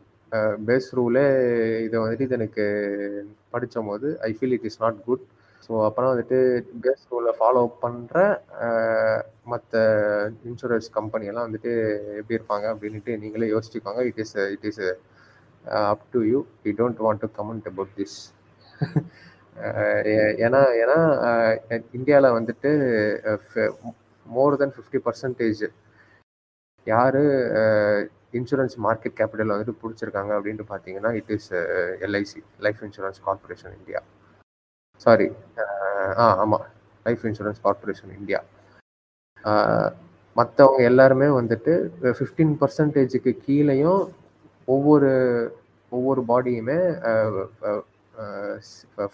பேஸ் 0.69 0.89
ரூலே 0.97 1.25
இதை 1.87 1.97
வந்துட்டு 1.99 2.27
இது 2.27 2.37
எனக்கு 2.37 2.65
படித்த 3.51 3.83
போது 3.83 4.09
I 4.21 4.31
feel 4.33 4.55
it 4.59 4.67
is 4.71 4.81
not 4.81 4.99
good 5.05 5.25
so 5.65 5.73
அப்புறம் 5.87 6.11
வந்துட்டு 6.13 6.39
பேஸ் 6.85 7.05
ரூலை 7.13 7.33
ஃபாலோ 7.39 7.63
பண்ணுற 7.83 8.17
மற்ற 9.53 9.75
இன்சூரன்ஸ் 10.51 10.89
கம்பெனியெல்லாம் 10.99 11.47
வந்துட்டு 11.49 11.73
எப்படி 12.21 12.37
இருப்பாங்க 12.39 12.67
அப்படின்ட்டு 12.73 13.13
நீங்களே 13.23 13.51
யோசிச்சுக்கோங்க. 13.55 14.03
It 14.11 14.21
is 14.25 14.35
it 14.55 14.67
is 14.71 14.83
up 15.93 16.05
to 16.15 16.21
you 16.31 16.41
you 16.67 16.73
don't 16.81 17.01
want 17.07 17.23
to 17.25 17.31
comment 17.39 17.69
about 17.73 17.95
this 18.01 18.19
ஏன்னா 20.45 20.61
ஏன்னா 20.83 20.99
இந்தியாவில் 21.99 22.37
வந்துட்டு 22.39 22.71
மோர் 24.27 24.59
தென் 24.63 24.75
ஃபிஃப்டி 24.77 25.01
பர்சன்டேஜ் 25.07 25.63
யார் 26.87 27.21
இன்சூரன்ஸ் 28.39 28.77
மார்க்கெட் 28.87 29.17
கேபிட்டல் 29.21 29.55
வந்துட்டு 29.55 29.81
பிடிச்சிருக்காங்க 29.83 30.33
அப்படின்ட்டு 30.39 30.67
பார்த்தீங்கன்னா 30.73 31.13
it 31.21 31.33
is 31.37 31.51
LIC 32.07 32.43
life 32.67 32.83
insurance 32.89 33.21
corporation 33.29 33.77
India 33.81 34.03
sorry 35.07 35.29
ஆ 36.19 36.27
ஆமாம் 36.43 36.67
லைஃப் 37.07 37.25
இன்சூரன்ஸ் 37.29 37.63
கார்பரேஷன் 37.65 38.13
இந்தியா 38.19 38.41
மற்றவங்க 40.37 40.81
எல்லாருமே 40.83 41.29
வந்துட்டு 41.39 41.73
ஃபிஃப்டீன் 42.19 42.55
பர்சன்டேஜுக்கு 42.61 43.33
கீழேயும் 43.45 44.03
ஒவ்வொரு 44.69 45.11
ஒவ்வொரு 45.93 46.21
பாடியுமே 46.31 46.79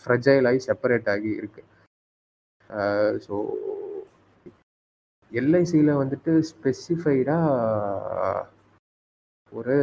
ஃப்ரெஜைல் 0.01 0.47
ஆகி 0.51 0.61
செப்பரேட் 0.67 1.11
ஆகி 1.15 1.31
இருக்கு. 1.41 1.63
ஸோ 3.27 3.35
எல்ஐசியில் 5.33 6.01
வந்துட்டு 6.03 6.33
ஸ்பெசிஃபைடாக 6.51 8.45
ஒரு 9.53 9.77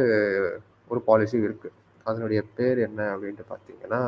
ஒரு 0.90 1.00
பாலிசி 1.08 1.36
இருக்குது 1.38 1.76
அதனுடைய 2.06 2.40
பேர் 2.56 2.78
என்ன 2.78 3.00
அப்படின்ட்டு 3.14 3.46
பார்த்தீங்கன்னா 3.52 4.02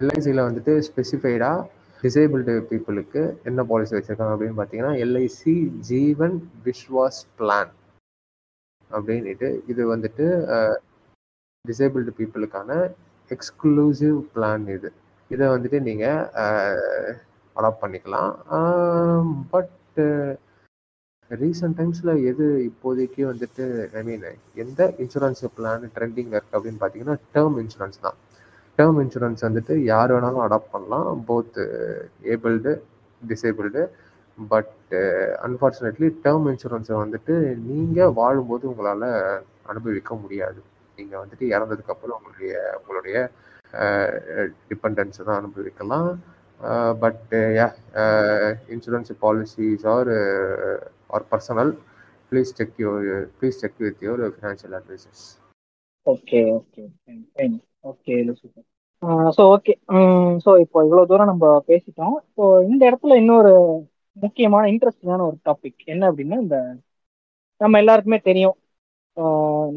எல்ஐசியில் 0.00 0.46
வந்துட்டு 0.46 0.72
ஸ்பெசிஃபைடாக 0.86 1.64
டிசேபிள்டு 2.02 2.52
பீப்புளுக்கு 2.68 3.22
என்ன 3.48 3.64
பாலிசி 3.70 3.92
வச்சுருக்காங்க 3.96 4.34
அப்படின்னு 4.34 4.58
பார்த்தீங்கன்னா 4.60 4.92
எல்ஐசி 5.04 5.54
ஜீவன் 5.88 6.36
விஸ்வாஸ் 6.66 7.18
பிளான் 7.38 7.72
அப்படின்ட்டு 8.90 9.48
இது 9.72 9.82
வந்துட்டு 9.94 10.26
டிசேபிள்டு 11.64 12.14
பீப்புளுக்கான 12.20 12.78
எக்ஸ்க்ளூசிவ் 13.30 14.16
பிளான் 14.34 14.64
இது. 14.76 14.88
இதை 15.30 15.44
வந்துட்டு 15.54 15.78
நீங்கள் 15.88 16.22
அடாப்ட் 17.56 17.82
பண்ணிக்கலாம். 17.84 18.32
பட் 19.52 20.00
ரீசெண்ட் 21.30 21.78
டைம்ஸில் 21.80 22.14
எது 22.30 22.46
இப்போதைக்கு 22.70 23.22
வந்துட்டு 23.32 23.64
ஐ 23.98 24.02
மீன் 24.08 24.26
எந்த 24.64 24.80
இன்சூரன்ஸ் 25.04 25.44
பிளான் 25.58 25.86
ட்ரெண்டிங் 25.96 26.32
இருக்குது 26.34 26.56
அப்படின்னு 26.58 26.82
பார்த்தீங்கன்னா 26.82 27.18
டேர்ம் 27.36 27.60
இன்சூரன்ஸ் 27.64 28.04
தான். 28.06 28.18
டேர்ம் 28.80 29.00
இன்சூரன்ஸ் 29.04 29.46
வந்துட்டு 29.48 29.74
யார் 29.92 30.14
வேணாலும் 30.16 30.44
அடாப்ட் 30.46 30.74
பண்ணலாம். 30.76 31.08
Both 31.30 31.58
abled 32.34 32.72
disabled 33.22 33.82
but 34.38 34.92
unfortunately 35.46 36.08
term 36.24 36.46
இன்சூரன்ஸை 36.52 36.96
வந்துட்டு 37.04 37.34
நீங்கள் 37.70 38.14
வாழும்போது 38.20 38.64
உங்களால் 38.72 39.08
அனுபவிக்க 39.70 40.14
முடியாது. 40.22 40.60
நீங்கள் 40.98 41.22
வந்துட்டு 41.22 41.44
இறந்ததுக்கப்புறம் 41.54 42.16
உங்களுடைய 42.18 42.54
உங்களுடைய 42.78 43.16
டிபெண்டன்ஸை 44.70 45.22
தான் 45.28 45.40
அனுபவிக்கலாம். 45.42 46.10
But 47.02 47.30
yeah 47.58 47.66
insurance 48.74 49.12
policies 49.24 49.84
are 49.94 50.10
are 51.14 51.24
personal 51.32 51.72
please 52.32 52.50
check 52.58 52.80
your 52.84 53.28
please 53.38 53.60
check 53.62 53.78
with 53.84 54.02
your 54.06 54.34
financial 54.34 54.74
advisors 54.78 55.24
okay 56.06 56.40
okay 56.58 56.82
fine 57.36 57.56
okay 57.90 58.16
super 58.40 58.66
so 59.36 59.42
okay 59.54 59.72
so 60.44 60.50
இப்போ 60.62 60.78
இவ்வளோ 60.86 61.02
தூரம் 61.10 61.30
நம்ம 61.32 61.46
பேசிட்டோம். 61.70 62.16
ஸோ 62.36 62.42
இந்த 62.70 62.82
இடத்துல 62.90 63.16
இன்னொரு 63.22 63.52
முக்கியமான 64.16 64.64
இன்ட்ரெஸ்டிங்கான 64.72 65.24
ஒரு 65.28 65.36
டாபிக் 65.48 65.80
என்ன 65.92 66.02
அப்படின்னா 66.10 66.38
இந்த 66.44 66.56
நம்ம 67.60 67.78
எல்லாருக்குமே 67.82 68.18
தெரியும். 68.30 68.56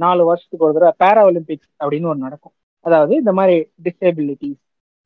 நாலு 0.04 0.22
வருஷத்துக்கு 0.30 0.66
ஒரு 0.68 0.76
தடவை 0.78 0.94
பேரா 1.04 1.22
ஒலிம்பிக்ஸ் 1.30 1.72
அப்படின்னு 1.82 2.12
ஒரு 2.14 2.20
நடக்கும். 2.26 2.56
அதாவது 2.86 3.14
இந்த 3.22 3.32
மாதிரி 3.40 3.56
டிசேபிலிட்டிஸ் 3.88 4.60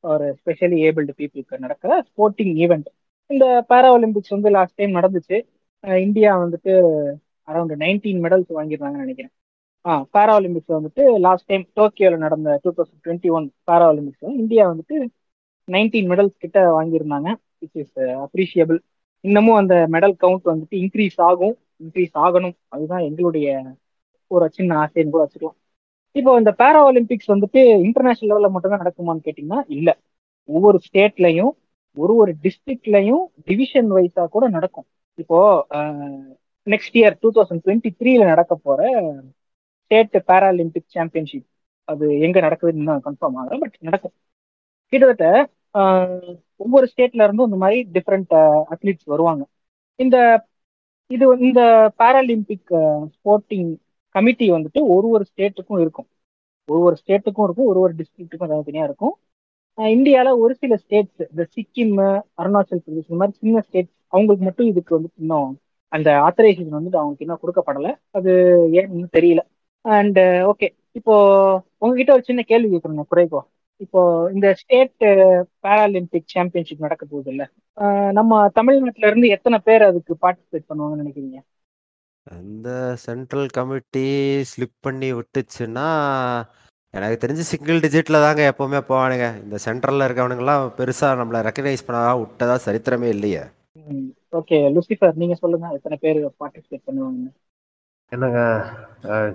ஒரு 0.04 0.26
ஸ்பெஷலி 0.40 0.76
ஏபிள்டு 0.88 1.12
பீப்புளுக்கு 1.20 1.64
நடக்கிற 1.66 1.92
ஸ்போர்ட்டிங் 2.08 2.52
ஈவெண்ட் 2.64 2.88
இந்த 3.30 3.46
பேரா 3.70 3.88
ஒலிம்பிக்ஸ் 3.96 4.34
வந்து 4.36 4.50
லாஸ்ட் 4.56 4.78
டைம் 4.80 4.98
நடந்துச்சு. 4.98 5.38
இந்தியா 6.06 6.30
வந்துட்டு 6.44 6.72
அரௌண்ட் 7.48 7.74
நைன்டீன் 7.84 8.22
மெடல்ஸ் 8.24 8.50
வாங்கியிருந்தாங்கன்னு 8.58 9.06
நினைக்கிறேன். 9.06 9.34
ஆ 9.84 9.92
பேரா 10.14 10.32
ஒலிம்பிக்ஸ் 10.38 10.76
வந்துட்டு 10.76 11.02
லாஸ்ட் 11.26 11.48
டைம் 11.50 11.64
டோக்கியோவில் 11.78 12.24
நடந்த 12.26 12.58
two 12.64 12.70
thousand 12.76 13.02
twenty 13.04 13.30
one 13.36 13.46
para 13.68 13.86
olympics 13.92 14.38
India 14.42 14.64
வந்துட்டு 14.70 14.96
நைன்டீன் 15.68 16.08
மெடல்ஸ் 16.12 16.42
கிட்ட 16.44 16.58
வாங்கியிருந்தாங்க 16.78 17.28
விச் 17.62 17.78
இஸ் 17.82 17.94
அப்ரிஷியபிள் 18.24 18.78
இன்னமும் 19.24 19.58
அந்த 19.60 19.74
மெடல் 19.94 20.16
கவுண்ட் 20.24 20.50
வந்துட்டு 20.52 20.76
இன்க்ரீஸ் 20.82 21.18
ஆகும் 21.28 21.54
இன்க்ரீஸ் 21.84 22.14
ஆகணும். 22.24 22.56
அதுதான் 22.74 23.04
எங்களுடைய 23.08 23.48
ஒரு 24.30 24.46
சின்ன 24.56 24.70
ஆசைன்னு 24.82 25.12
கூட 25.14 25.22
வச்சுக்கலாம். 25.24 25.56
இப்போ 26.16 26.30
இந்த 26.40 26.52
பேரா 26.60 26.80
ஒலிம்பிக்ஸ் 26.90 27.32
வந்துட்டு 27.34 27.60
இன்டர்நேஷனல் 27.86 28.30
லெவலில் 28.32 28.54
மட்டும்தான் 28.54 28.82
நடக்குமான்னு 28.84 29.24
கேட்டிங்கன்னா 29.26 29.60
இல்லை. 29.78 29.94
ஒவ்வொரு 30.48 30.78
ஸ்டேட்லையும் 30.86 31.52
ஒரு 31.96 32.12
ஒரு 32.22 32.32
டிஸ்ட்ரிக்ட்லையும் 32.44 33.24
டிவிஷன் 33.48 33.90
வைஸாக 33.96 34.28
கூட 34.34 34.44
நடக்கும். 34.56 34.86
இப்போ 35.18 35.38
next 36.66 36.96
year 37.00 37.16
two 37.22 37.28
thousand 37.36 37.62
twenty 37.64 37.90
த்ரீல 38.00 38.22
நடக்க 38.32 38.54
போகிற 38.66 38.82
ஸ்டேட் 39.90 40.16
பேராலிம்பிக் 40.30 40.88
சாம்பியன்ஷிப் 40.94 41.46
அது 41.88 42.06
எங்க 42.26 42.38
நடக்குதுன்னு 42.46 42.80
இன்னும் 42.82 43.04
கன்ஃபார்ம் 43.04 43.36
ஆகும் 43.40 43.62
பட் 43.62 43.76
நடக்கும். 43.88 44.14
கிட்டத்தட்ட 44.92 45.26
ஒவ்வொரு 46.62 46.86
ஸ்டேட்ல 46.92 47.26
இருந்தும் 47.26 47.48
இந்த 47.50 47.58
மாதிரி 47.62 47.78
டிஃப்ரெண்ட் 47.96 48.34
அத்லீட்ஸ் 48.72 49.08
வருவாங்க. 49.12 49.42
இந்த 49.98 50.16
இது 51.10 51.26
இந்த 51.46 51.60
பேராலிம்பிக் 52.00 52.72
ஸ்போர்ட்டிங் 53.14 53.70
கமிட்டி 54.14 54.46
வந்துட்டு 54.56 54.80
ஒரு 54.94 55.06
ஒரு 55.14 55.24
ஸ்டேட்டுக்கும் 55.30 55.80
இருக்கும். 55.84 56.08
ஒரு 56.68 56.80
ஒரு 56.88 56.96
ஸ்டேட்டுக்கும் 57.02 57.46
இருக்கும் 57.46 57.70
ஒரு 57.72 57.80
ஒரு 57.84 57.92
டிஸ்ட்ரிக்ட்டுக்கும் 58.00 58.52
தனித்தனியா 58.52 58.84
இருக்கும். 58.88 59.14
இந்தியாவில் 59.78 60.40
ஒரு 60.44 60.54
சில 60.62 60.76
ஸ்டேட்ஸ் 60.84 61.22
இந்த 61.30 61.44
சிக்கிம் 61.56 61.94
அருணாச்சல் 62.42 62.82
பிரதேஷ் 62.84 63.08
இந்த 63.10 63.20
மாதிரி 63.20 63.38
சின்ன 63.42 63.60
ஸ்டேட்ஸ் 63.68 63.94
அவங்களுக்கு 64.14 64.46
மட்டும் 64.48 64.70
இதுக்கு 64.72 64.96
வந்து 64.96 65.10
இன்னும் 65.22 65.50
அந்த 65.92 66.08
ஆத்தரைசேஷன் 66.26 66.76
வந்துட்டு 66.78 67.00
அவங்களுக்கு 67.02 67.26
இன்னும் 67.26 67.44
கொடுக்கப்படலை. 67.44 67.92
அது 68.18 68.32
ஏன்னு 68.78 69.08
தெரியல. 69.18 69.42
அண்ட் 69.84 70.18
ஓகே 70.50 70.68
இப்போ 70.98 71.14
உங்ககிட்ட 71.78 72.10
ஒரு 72.12 72.24
சின்ன 72.28 72.42
கேள்வி 72.42 72.68
கேட்கணும் 72.74 73.10
குறைக்கோ 73.12 73.40
இப்போ 73.80 74.00
இந்த 74.34 74.46
ஸ்டேட் 74.60 75.04
பேராலிம்பிக் 75.64 76.32
சாம்பியன்ஷிப் 76.34 76.84
நடக்க 76.86 77.04
போகுது 77.06 77.30
இல்ல 77.34 77.44
நம்ம 78.18 78.40
தமிழ்நாட்டுல 78.56 79.08
இருந்து 79.10 79.28
எத்தனை 79.36 79.58
பேர் 79.68 79.88
அதுக்கு 79.90 80.14
பார்ட்டிசிபேட் 80.24 80.68
பண்ணுவாங்கன்னு 80.70 81.02
நினைக்கிறீங்க? 81.04 81.38
அந்த 82.26 82.68
சென்ட்ரல் 83.04 83.48
கமிட்டி 83.56 84.06
ஸ்லிப் 84.50 84.76
பண்ணி 84.86 85.08
விட்டுச்சுன்னா 85.18 85.86
எனக்கு 86.94 87.16
தெரிஞ்சு 87.22 87.44
சிங்கிள் 87.50 87.82
டிஜிட்ல 87.84 88.18
தாங்க 88.24 88.42
எப்பவுமே 88.50 88.80
போவானுங்க. 88.90 89.26
இந்த 89.44 89.56
சென்ட்ரல்ல 89.66 90.06
இருக்கவனுங்கெல்லாம் 90.08 90.64
பெருசா 90.78 91.08
நம்மள 91.20 91.40
ரெக்கக்னைஸ் 91.48 91.86
பண்ணதா 91.88 92.12
விட்டதா 92.22 92.56
சரித்திரமே 92.66 93.08
இல்லையே. 93.16 93.42
ஓகே 94.38 94.56
லூசிஃபர் 94.74 95.20
நீங்க 95.22 95.34
சொல்லுங்க 95.42 95.66
எத்தனை 95.76 95.96
பேர் 96.04 96.20
பார்ட்டிசிபேட் 96.40 96.86
பண்ணுவாங்க 96.88 97.28
என்னங்க 98.12 98.40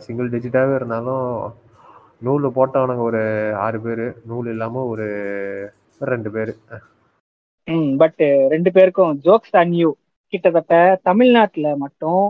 சிங்கிள் 0.05 0.31
டிஜிட்டாகவே 0.33 0.75
இருந்தாலும் 0.79 1.25
நூல் 2.25 2.45
போட்டவனுங்க 2.57 3.03
ஒரு 3.09 3.21
ஆறு 3.65 3.79
பேர் 3.85 4.05
நூல் 4.29 4.47
இல்லாமல் 4.53 4.89
ஒரு 4.91 5.07
ரெண்டு 6.01 6.29
பேர். 6.35 6.51
ம் 7.67 7.91
பட் 8.01 8.21
ரெண்டு 8.53 8.69
பேருக்கும் 8.77 9.13
ஜோக்ஸ் 9.25 9.55
அன் 9.61 9.75
யூ 9.81 9.89
கிட்டத்தட்ட 10.33 10.75
தமிழ்நாட்டில் 11.09 11.69
மட்டும் 11.83 12.23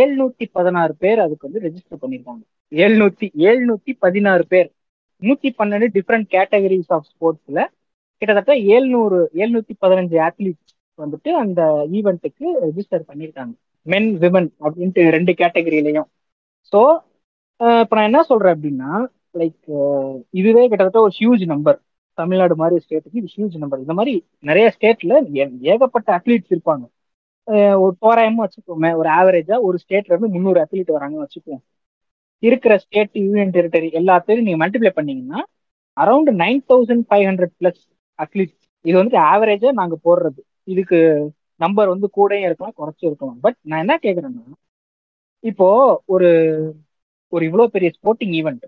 ஏழ்நூத்தி 0.00 0.46
பதினாறு 0.58 0.94
பேர் 1.02 1.20
அதுக்கு 1.24 1.46
வந்து 1.48 1.64
ரெஜிஸ்டர் 1.66 2.02
பண்ணியிருக்காங்க 2.02 2.42
ஏழ்நூத்தி 2.72 3.26
ஏழ்நூத்தி 3.48 3.92
பதினாறு 4.04 4.44
பேர். 4.52 4.68
நூத்தி 5.22 5.48
பன்னெண்டு 5.60 5.86
டிஃப்ரெண்ட் 5.96 6.28
கேட்டகரிஸ் 6.34 6.92
ஆஃப் 6.96 7.08
ஸ்போர்ட்ஸ்ல 7.12 7.60
கிட்டத்தட்ட 8.22 8.52
ஏழ்நூறு 8.74 9.18
ஏழ்நூத்தி 9.42 9.74
பதினஞ்சு 9.84 10.18
அத்லீட்ஸ் 10.28 10.74
வந்துட்டு 10.98 11.30
அந்த 11.42 11.60
ஈவெண்ட்டுக்கு 11.98 12.46
ரெஜிஸ்டர் 12.66 13.08
பண்ணியிருக்காங்க 13.10 13.54
மென் 13.86 14.10
விமன் 14.22 14.48
அப்படின்ட்டு 14.64 15.02
ரெண்டு 15.16 15.32
கேட்டகரியிலையும் 15.40 16.08
ஸோ 16.72 16.80
இப்போ 17.82 17.94
நான் 17.96 18.08
என்ன 18.10 18.20
சொல்றேன் 18.30 18.54
அப்படின்னா 18.56 18.90
லைக் 19.40 19.58
இதுவே 20.40 20.62
கிட்டத்தட்ட 20.68 21.00
ஒரு 21.06 21.14
ஹியூஜ் 21.18 21.44
நம்பர் 21.52 21.78
தமிழ்நாடு 22.18 22.54
மாதிரி 22.62 22.82
ஸ்டேட்டுக்கு 22.84 23.20
இது 23.20 23.28
ஹியூஜ் 23.34 23.56
நம்பர் 23.62 23.82
இந்த 23.84 23.94
மாதிரி 23.98 24.14
நிறைய 24.48 24.66
ஸ்டேட்ல 24.76 25.12
ஏகப்பட்ட 25.72 26.08
அத்லீட்ஸ் 26.18 26.52
இருப்பாங்க. 26.54 26.84
ஒரு 27.82 27.92
தோராயமா 28.02 28.42
வச்சுக்கோமே 28.44 28.90
ஒரு 29.00 29.08
ஆவரேஜா 29.18 29.56
ஒரு 29.68 29.76
ஸ்டேட்ல 29.82 30.12
இருந்து 30.12 30.32
முந்நூறு 30.34 30.58
அத்லீட் 30.64 30.94
வராங்கன்னு 30.96 31.24
வச்சுக்குவோம் 31.26 31.62
இருக்கிற 32.42 32.74
ஸ்டேட் 32.84 33.14
யூனியன் 33.24 33.54
டெரிட்டரி 33.56 33.88
எல்லாத்தையும் 34.00 34.46
நீங்க 34.46 34.60
மல்டிப்ளை 34.62 34.92
பண்ணீங்கன்னா 34.98 35.40
around 35.96 36.30
nine 36.42 36.60
thousand 36.70 37.04
five 37.08 37.24
hundred 37.28 37.54
plus 37.60 37.80
athletes 38.18 38.56
இது 38.84 38.96
வந்துட்டு 38.98 39.20
ஆவரேஜா 39.32 39.70
நாங்க 39.80 39.96
போடுறது. 40.06 40.40
இதுக்கு 40.68 40.98
நம்பர் 41.60 41.92
வந்து 41.94 42.08
கூடயும் 42.18 42.46
இருக்கலாம் 42.48 42.76
குறைச்சும் 42.80 43.08
இருக்கலாம். 43.10 43.38
பட் 43.44 43.58
நான் 43.70 43.82
என்ன 43.84 43.94
கேக்குறேன்னா 44.04 44.44
இப்போ 45.44 45.68
ஒரு 46.14 46.28
ஒரு 47.32 47.42
இவ்வளவு 47.48 47.72
பெரிய 47.74 47.88
sporting 47.96 48.34
event 48.40 48.64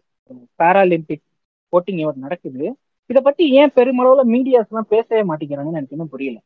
Paralympic 0.60 1.24
sporting 1.64 2.00
event 2.02 2.24
நடக்குது. 2.26 2.64
இதை 3.10 3.20
பத்தி 3.22 3.44
ஏன் 3.60 3.72
பெருமளவுல 3.78 4.22
மீடியாஸ் 4.34 4.70
எல்லாம் 4.72 4.90
பேசவே 4.94 5.22
மாட்டேங்கிறாங்கன்னு 5.30 5.80
எனக்கு 5.80 5.96
இன்னும் 5.96 6.12
புரியல. 6.14 6.38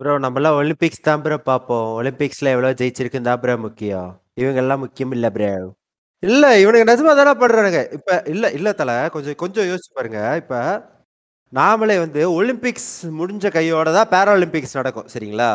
ப்ரோ 0.00 0.14
நம்மளாம் 0.24 0.58
ஒலிம்பிக்ஸ் 0.60 1.06
தான் 1.08 1.22
ப்ரோ 1.24 1.36
பார்ப்போம். 1.50 1.86
ஒலிம்பிக்ஸ்ல 1.98 2.52
எவ்வளவு 2.54 2.78
ஜெயிச்சிருக்குன்னு 2.80 3.28
தான் 3.30 3.40
ப்ரோ 3.42 3.54
முக்கியம். 3.66 4.08
இவங்க 4.34 4.60
எல்லாம் 4.64 4.82
முக்கியம் 4.84 5.14
இல்ல 5.18 5.28
ப்ரோ 5.30 5.50
இல்ல 6.22 6.44
இவனுக்கு 6.60 6.90
நிஜமா 6.90 7.12
தானே 7.14 7.32
பண்றானுங்க 7.40 7.80
இப்ப 7.92 8.10
இல்ல 8.26 8.50
இல்ல 8.50 8.68
தல 8.72 8.92
கொஞ்சம் 9.14 9.40
கொஞ்சம் 9.42 9.68
யோசிச்சு 9.70 9.90
பாருங்க. 9.94 10.20
இப்ப 10.42 10.54
நாமளே 11.52 11.96
வந்து 11.98 12.20
ஒலிம்பிக்ஸ் 12.38 12.90
முடிஞ்ச 13.18 13.50
கையோட 13.50 13.88
தான் 13.92 14.10
பேராலிம்பிக்ஸ் 14.14 14.76
நடக்கும் 14.78 15.10
சரிங்களா? 15.14 15.50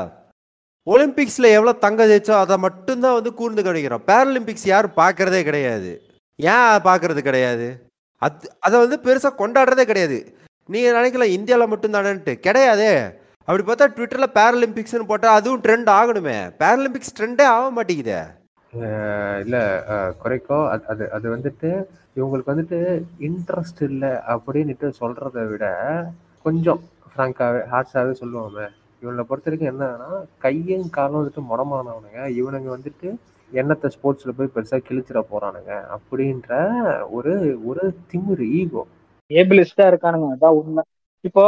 ஒலிம்பிக்ஸில் 0.87 1.53
எவ்வளோ 1.55 1.73
தங்க 1.85 2.05
ஜெயிச்சோ 2.09 2.33
அதை 2.43 2.55
மட்டும்தான் 2.65 3.17
வந்து 3.17 3.31
கூர்ந்து 3.39 3.61
கவனிக்கிறோம். 3.65 4.05
பேராலிம்பிக்ஸ் 4.09 4.67
யாரும் 4.73 4.99
பார்க்குறதே 5.01 5.41
கிடையாது. 5.49 5.91
ஏன் 6.39 6.85
பார்க்குறது 6.87 7.21
கிடையாது? 7.27 7.67
அது 8.21 8.49
அதை 8.65 8.75
வந்து 8.83 8.97
பெருசாக 9.05 9.39
கொண்டாடுறதே 9.41 9.85
கிடையாது. 9.91 10.17
நீங்கள் 10.69 10.97
நினைக்கல 10.99 11.27
இந்தியாவில் 11.37 11.71
மட்டும்தானன்ட்டு. 11.73 12.33
கிடையாதே. 12.47 12.91
அப்படி 13.47 13.63
பார்த்தா 13.67 13.87
ட்விட்டரில் 13.95 14.35
பேரலிம்பிக்ஸ்னு 14.39 15.09
போட்டால் 15.11 15.37
அதுவும் 15.37 15.63
ட்ரெண்ட் 15.65 15.89
ஆகணுமே. 15.99 16.37
பேரலிம்பிக்ஸ் 16.61 17.15
ட்ரெண்டே 17.17 17.45
ஆக 17.55 17.69
மாட்டேங்குதே. 17.77 18.19
இல்லை 19.43 19.63
குறைக்கோ 20.21 20.57
அது 20.73 20.83
அது 20.91 21.03
அது 21.15 21.27
வந்துட்டு 21.35 21.69
இவங்களுக்கு 22.17 22.53
வந்துட்டு 22.53 22.79
இன்ட்ரெஸ்ட் 23.27 23.81
இல்லை 23.89 24.11
அப்படின்ட்டு 24.33 24.87
சொல்கிறத 25.01 25.47
விட 25.49 25.65
கொஞ்சம் 26.45 26.79
ஃப்ராங்காகவே 27.11 27.61
ஹார்ஷாகவே 27.71 28.13
சொல்லுவாங்க 28.21 28.61
இவனை 29.01 29.23
பொறுத்த 29.29 29.49
வரைக்கும் 29.49 29.71
என்னன்னா 29.73 30.09
கையும் 30.45 30.87
காலும் 30.97 31.19
வந்துட்டு 31.19 31.41
முடமானவனுங்க. 31.51 32.21
இவனுங்க 32.39 32.69
வந்துட்டு 32.75 33.09
எண்ணத்தை 33.51 33.87
ஸ்போர்ட்ஸ்ல 33.95 34.33
போய் 34.37 34.53
பெருசா 34.55 34.77
கிழிச்சிட 34.87 35.19
போறானுங்க 35.31 35.71
அப்படின்ற 35.95 36.51
ஒரு 37.17 37.33
ஒரு 37.69 37.83
திமிரு 38.11 38.45
ஈகோ 38.59 38.83
ஏபிளிஸ்டா 39.31 39.85
இருக்கானுங்க. 39.91 40.29
அதான் 40.35 40.57
உண்மை. 40.59 40.83
இப்போ 41.27 41.43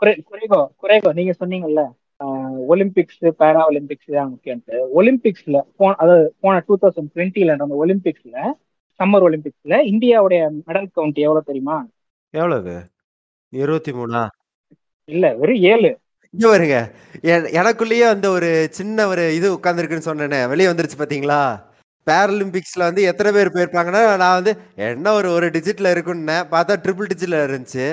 குறைகோ 0.00 0.60
குறைகோ 0.82 1.10
நீங்க 1.18 1.32
சொன்னீங்கல்ல 1.40 1.82
ஒலிம்பிக்ஸ் 2.72 3.22
பேரா 3.40 3.62
ஒலிம்பிக்ஸ் 3.70 4.12
தான் 4.16 4.28
முக்கியன்ட்டு 4.32 4.76
ஒலிம்பிக்ஸ்ல 4.98 5.56
போன 5.78 5.94
அதாவது 6.02 6.26
போன 6.40 6.60
டூ 6.66 6.74
தௌசண்ட் 6.82 7.10
டுவெண்ட்டில 7.14 7.54
நடந்த 7.54 7.78
ஒலிம்பிக்ஸ்ல 7.84 8.36
சம்மர் 9.00 9.24
ஒலிம்பிக்ஸ்ல 9.28 9.74
இந்தியாவுடைய 9.92 10.40
மெடல் 10.68 10.88
கவுண்ட் 10.96 11.18
எவ்வளவு 11.24 11.48
தெரியுமா? 11.48 11.76
எவ்வளவு? 12.34 12.74
இருபத்தி 13.52 13.92
மூணா? 13.92 14.22
இல்ல 15.08 15.24
வெறும் 15.40 15.62
ஏழு. 15.72 15.90
இங்க 16.34 16.46
வருங்க 16.48 16.76
எ- 17.24 17.50
எனக்குள்ளேயே 17.60 18.04
அந்த 18.08 18.30
ஒரு 18.30 18.48
சின்ன 18.70 19.06
ஒரு 19.06 19.34
இது 19.34 19.48
உட்காந்துருக்குன்னு 19.54 20.08
சொன்னேனே. 20.08 20.48
வெளியே 20.48 20.68
வந்துருச்சு 20.68 20.98
பாத்தீங்களா? 20.98 21.40
பேரலிம்பிக்ஸ்ல 22.06 22.78
வந்து 22.78 23.02
எத்தனை 23.02 23.32
பேர் 23.32 23.50
போயிருப்பாங்கன்னா 23.50 24.16
நான் 24.16 24.36
வந்து 24.38 24.52
என்ன 24.86 25.12
ஒரு 25.12 25.32
ஒரு 25.32 25.46
டிஜிட்ல 25.48 25.90
இருக்குன்னு 25.90 26.36
பார்த்தா 26.50 26.74
ட்ரிபிள் 26.84 27.10
டிஜிட்ல 27.12 27.36
இருந்துச்சு. 27.42 27.86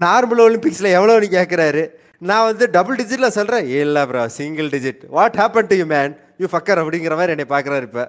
நார்மல் 0.00 0.42
ஒலிம்பிக்ஸ்ல 0.46 0.88
எவ்வளோன்னு 0.96 1.28
கேட்குறாரு 1.36 1.82
நான் 2.22 2.44
வந்து 2.44 2.70
டபுள் 2.70 2.96
டிஜிட்ல 2.96 3.26
சொல்றேன். 3.28 3.66
இல்ல 3.76 4.06
bro 4.06 4.28
single 4.30 4.68
digit 4.68 5.02
what 5.08 5.34
happen 5.34 5.66
to 5.66 5.76
you 5.76 5.86
man 5.86 6.12
you 6.38 6.46
fucker 6.46 6.80
அப்படிங்கிற 6.82 7.14
மாதிரி 7.14 7.34
என்னை 7.34 7.48
பாக்குறாரு 7.50 7.82
இப்ப. 7.82 8.04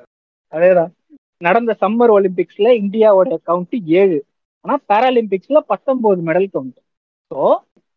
அதேதான். 0.53 0.91
நடந்த 1.41 1.77
சம்மர் 1.81 2.13
ஒலிம்பிக்ஸ்ல 2.17 2.67
இந்தியாவோட 2.81 3.31
கவுண்ட் 3.47 3.75
ஏழு. 4.01 4.19
ஆனா 4.65 4.75
பாராலிம்பிக்ஸ்ல 4.89 5.57
பத்தொன்பது 5.67 6.21
medal 6.21 6.49
count 6.53 6.79
so 7.31 7.39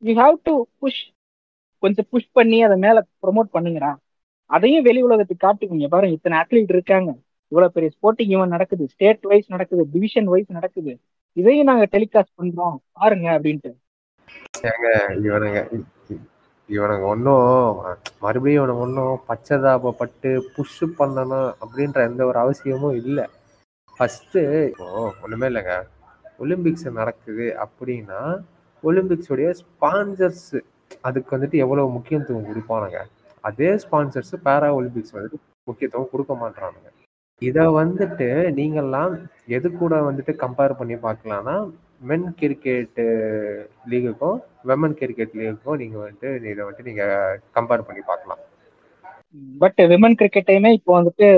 you 0.02 0.14
have 0.14 0.36
to 0.42 0.54
push 0.78 1.00
கொஞ்சம் 1.78 2.08
புஷ் 2.10 2.34
பண்ணி 2.38 2.58
அதை 2.66 2.76
மேல 2.84 2.98
ப்ரொமோட் 3.22 3.50
பண்ணுங்கடா. 3.56 3.90
அதையும் 4.50 4.86
வெளி 4.88 5.00
உலகத்துக்கு 5.08 5.46
காட்டுவீங்க 5.46 5.88
பாருங்க 5.94 6.16
இத்தனை 6.18 6.36
அத்லீட் 6.42 6.74
இருக்காங்க. 6.76 7.10
இவ்வளவு 7.52 7.74
பெரிய 7.76 7.90
ஸ்போர்ட்டிங் 7.96 8.32
ஈவெண்ட் 8.34 8.54
நடக்குது. 8.56 8.84
ஸ்டேட் 8.94 9.28
வைஸ் 9.30 9.50
நடக்குது. 9.54 9.82
டிவிஷன் 9.92 10.28
வைஸ் 10.32 10.50
நடக்குது. 10.58 10.92
இதையும் 11.32 11.68
நாங்க 11.70 11.86
டெலிகாஸ்ட் 11.96 12.34
பண்றோம். 12.40 12.76
பாருங்க 12.92 13.26
அப்படின்ட்டு. 13.36 13.72
இவனுங்க 15.28 15.60
இவனுங்க 16.76 17.04
ஒன்றும் 17.12 17.76
மறுபடியும் 18.20 18.60
இவனுங்க 18.60 18.84
ஒன்றும் 18.86 19.20
பச்சதாபப்பட்டு 19.28 20.30
புஷ் 20.56 20.80
பண்ணணும் 20.98 21.50
அப்படின்ற 21.64 21.98
எந்த 22.10 22.22
ஒரு 22.30 22.38
அவசியமும் 22.44 22.96
இல்லை. 23.02 23.24
ஃபஸ்ட்டு 23.96 24.42
இப்போ 24.70 24.86
ஒன்றுமே 25.22 25.46
இல்லைங்க. 25.52 25.76
ஒலிம்பிக்ஸ் 26.42 26.86
நடக்குது 26.98 27.46
அப்படின்னா 27.64 28.20
ஒலிம்பிக்ஸுடைய 28.82 29.48
ஸ்பான்சர்ஸு 29.60 30.60
அதுக்கு 31.08 31.30
வந்துட்டு 31.36 31.56
எவ்வளோ 31.64 31.86
முக்கியத்துவம் 31.96 32.48
கொடுப்பானுங்க? 32.50 33.00
அதே 33.48 33.70
ஸ்பான்சர்ஸ் 33.84 34.34
பேரா 34.46 34.68
ஒலிம்பிக்ஸ் 34.78 35.16
வந்துட்டு 35.16 35.38
முக்கியத்துவம் 35.70 36.12
கொடுக்க 36.12 36.32
மாட்றானுங்க. 36.42 36.88
இதை 37.42 37.64
வந்துட்டு 37.80 38.28
நீங்கள்லாம் 38.58 39.12
எது 39.56 39.68
கூட 39.82 39.94
வந்துட்டு 40.08 40.32
கம்பேர் 40.44 40.78
பண்ணி 40.78 40.96
பார்க்கலாம்னா 41.04 41.56
மென் 42.08 42.26
கிரிக்கெட்டு 42.40 43.04
லீகுக்கும் 43.92 44.38
விமன் 44.70 44.96
கிரிக்கெட் 45.00 45.36
லீகுக்கும் 45.38 45.78
நீங்கள் 45.82 46.02
வந்துட்டு 46.02 46.28
இதை 46.52 46.60
வந்துட்டு 46.64 46.88
நீங்கள் 46.90 47.38
கம்பேர் 47.56 47.86
பண்ணி 47.88 48.02
பார்க்கலாம் 48.10 48.42
பட் 49.62 49.80
விமன் 49.92 50.18
கிரிக்கெட்டையுமே 50.20 50.70
இப்போ 50.78 50.92
வந்துட்டு 50.98 51.28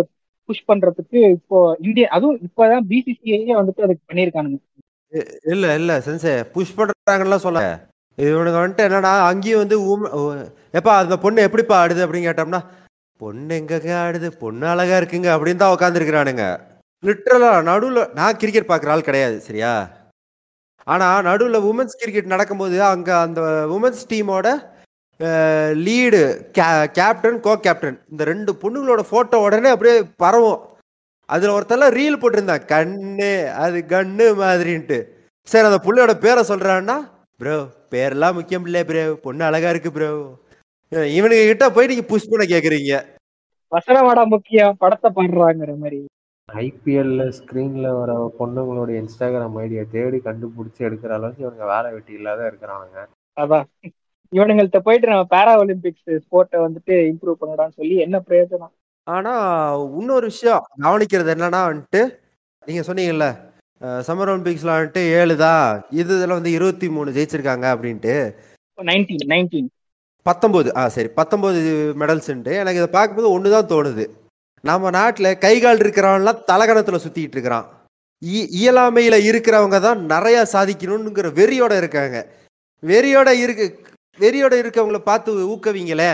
புஷ் 0.48 0.66
பண்றதுக்கு 0.68 1.20
இப்போ 1.36 1.58
இந்தியா 1.86 2.08
அதுவும் 2.16 2.40
இப்போதான் 2.46 2.86
பிசிசிஐயே 2.90 3.54
வந்துட்டு 3.60 3.84
அதுக்கு 3.86 4.04
பண்ணியிருக்கானுங்க. 4.10 4.58
இல்ல 5.54 5.74
இல்ல 5.80 5.92
சென்சே 6.06 6.34
புஷ் 6.54 6.76
பண்றாங்கலாம் 6.78 7.44
சொல்ல 7.46 7.60
இவனுங்க 8.18 8.58
வந்துட்டு 8.58 8.86
என்னடா 8.88 9.12
அங்கேயும் 9.26 9.62
வந்து 9.62 9.76
உம- 9.86 10.12
எப்பா 10.74 10.92
அந்த 10.96 11.16
பொண்ணு 11.18 11.46
எப்படிப்பா 11.46 11.76
ஆடுது 11.82 12.04
அப்படின்னு 12.04 12.28
கேட்டோம்னா 12.28 12.60
பொண்ணு 13.20 13.54
எங்கங்க 13.56 13.90
ஆடுது? 14.02 14.28
பொண்ணு 14.42 14.64
அழகா 14.68 14.96
இருக்குங்க 15.00 15.28
அப்படின்னு 15.34 15.62
தான் 15.62 15.74
உட்காந்துருக்கிறானுங்க 15.74 16.44
லிட்ரலா 17.02 17.50
நடுவில் 17.62 18.10
நான் 18.14 18.36
கிரிக்கெட் 18.36 18.70
பார்க்குற 18.70 18.90
ஆள் 18.90 19.04
கிடையாது 19.04 19.36
சரியா? 19.40 19.72
ஆனால் 20.86 21.24
நடுவில் 21.24 21.66
உமன்ஸ் 21.66 22.00
கிரிக்கெட் 22.00 22.26
நடக்கும்போது 22.26 22.76
அங்கே 22.86 23.14
அந்த 23.18 23.40
உமன்ஸ் 23.76 24.02
டீமோட 24.10 24.48
லீடு 25.80 26.20
கே 26.52 26.66
கேப்டன் 26.92 27.40
கோ 27.40 27.52
கேப்டன் 27.58 27.98
இந்த 28.10 28.22
ரெண்டு 28.24 28.50
பொண்ணுங்களோட 28.62 29.02
ஃபோட்டோ 29.08 29.38
உடனே 29.40 29.70
அப்படியே 29.70 29.94
பரவும். 30.16 30.60
அதில் 31.28 31.54
ஒருத்தெல்லாம் 31.56 31.94
ரீல் 31.94 32.20
போட்டிருந்தான் 32.20 32.66
கண்ணு 32.68 33.32
அது 33.56 33.78
கண்ணு 33.88 34.26
மாதிரின்ட்டு. 34.40 34.98
சரி 35.48 35.66
அந்த 35.66 35.80
புள்ளையோட 35.84 36.14
பேரை 36.18 36.42
சொல்கிறான்னா 36.44 36.96
ப்ரோ 37.40 37.56
பேரெல்லாம் 37.92 38.36
முக்கியம் 38.38 38.66
இல்லை 38.68 38.82
ப்ரோ 38.84 39.04
பொண்ணு 39.24 39.42
அழகா 39.44 39.70
இருக்கு 39.70 39.90
ப்ரோ 39.92 40.10
இவனுங்க 41.16 41.44
கிட்ட 41.48 41.66
போய் 41.70 41.90
நீங்க 41.90 42.04
புஷ் 42.08 42.30
பண்ண 42.30 42.44
கேக்குறீங்க. 42.44 42.94
வசனவாடா 43.72 44.22
முக்கியம். 44.26 44.72
படத்தை 44.78 45.08
பாடுறாங்கிற 45.16 45.72
மாதிரி. 45.82 45.98
ஐபிஎல்ல 46.48 47.24
ஸ்க்ரீன்ல 47.36 47.88
வர 47.98 48.12
பொண்ணுங்களோட 48.38 48.90
இன்ஸ்டாகிராம் 49.00 49.58
ஐடியை 49.62 49.84
தேடி 49.92 50.18
கண்டுபிடிச்சி 50.24 50.80
எடுக்கிற 50.88 51.12
அளவுக்கு 51.18 51.44
இவங்க 51.46 51.64
வேலை 51.64 51.88
வெட்டி 51.94 52.12
இல்லாத 52.12 52.40
இருக்கிறானுங்க. 52.50 52.98
அதான். 53.36 53.66
இவனுங்கள்ட்ட 54.32 54.78
போயிட்டு 54.86 55.12
நம்ம 55.12 55.26
பேரா 55.34 55.52
ஒலிம்பிக்ஸ் 55.62 56.10
ஸ்போர்ட்டை 56.24 56.58
வந்துட்டு 56.66 56.94
இம்ப்ரூவ் 57.12 57.40
பண்ணடான்னு 57.40 57.78
சொல்லி 57.78 57.96
என்ன 58.06 58.16
பிரயோஜனம்? 58.28 58.74
ஆனா 59.06 59.32
இன்னொரு 60.00 60.26
விஷயம் 60.32 60.66
கவனிக்கிறது 60.84 61.32
என்னன்னா 61.36 61.60
வந்துட்டு 61.70 62.02
நீங்க 62.62 62.82
சொன்னீங்கல்ல 62.88 63.28
சம்மர் 64.06 64.30
ஒலிம்பிக்ஸ்ல 64.32 64.72
வந்துட்டு 64.76 65.02
ஏழு 65.18 65.34
தான். 65.44 65.66
இது 66.00 66.12
இதுல 66.16 66.36
வந்து 66.38 66.50
இருபத்தி 66.56 66.88
மூணு 66.96 67.14
ஜெயிச்சிருக்காங்க 67.16 67.66
அப்படின்ட்டு. 67.74 68.14
பத்தொம்போது 70.26 70.68
ஆ 70.80 70.82
சரி. 70.96 71.08
பத்தொம்போது 71.20 71.58
மெடல்ஸ்ன்ட்டு 72.00 72.54
எனக்கு 72.62 72.80
இதை 72.80 72.90
பார்க்கும்போது 72.96 73.28
ஒன்று 73.36 73.54
தான் 73.54 73.70
தோணுது. 73.72 74.04
நம்ம 74.64 74.90
நாட்டில் 74.96 75.38
கை 75.44 75.54
கால் 75.64 75.82
இருக்கிறவன்லாம் 75.84 76.42
தலகணத்தில் 76.50 77.02
சுற்றிட்டு 77.04 77.36
இருக்கிறான். 77.36 77.66
இ 78.22 78.38
இயலாமையில் 78.60 79.18
இருக்கிறவங்க 79.28 79.78
தான் 79.86 80.00
நிறையா 80.12 80.42
சாதிக்கணுங்கிற 80.54 81.28
வெறியோட 81.40 81.72
இருக்காங்க. 81.82 82.16
வெறியோட 82.82 83.30
இருக்கு 83.44 83.66
வெறியோட 84.18 84.54
இருக்கவங்கள 84.62 84.98
பார்த்து 85.10 85.30
ஊக்குவீங்களே 85.52 86.12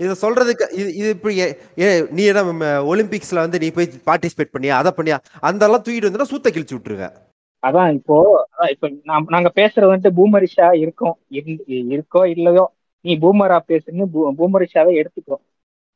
இதை 0.00 0.14
சொல்றதுக்கு 0.22 0.66
இது 0.72 0.94
இது 0.94 1.08
இப்படி 1.08 1.34
ஏ- 1.40 1.54
ஏ 1.78 1.88
நீ 2.10 2.22
என்ன 2.24 2.42
ஒலிம்பிக்ஸில் 2.84 3.38
வந்து 3.38 3.58
நீ 3.58 3.70
போய் 3.70 3.88
பார்ட்டிசிபேட் 4.06 4.54
பண்ணியா 4.54 4.74
அதை 4.76 4.92
பண்ணியா 4.96 5.18
அந்தெல்லாம் 5.42 5.82
தூக்கிட்டு 5.84 6.10
வந்து 6.10 6.30
சூத்த 6.30 6.50
கிழிச்சு 6.50 6.76
விட்டுருங்க 6.76 7.08
அதான் 7.62 7.92
இப்போ 7.94 8.16
அதான் 8.52 8.70
இப்போ 8.70 8.88
நாம் 9.04 9.26
நாங்க 9.28 9.52
பேசுறது 9.56 9.90
வந்துட்டு 9.90 10.16
பூமரிஷா 10.16 10.68
இருக்கோம் 10.76 11.16
இருக்கோ 11.90 12.26
இல்லையோ 12.26 12.64
நீ 13.04 13.18
பூமரா 13.18 13.58
பேசுன்னு 13.68 14.04
பூ- 14.14 14.28
எடுத்துக்கோ. 14.94 15.36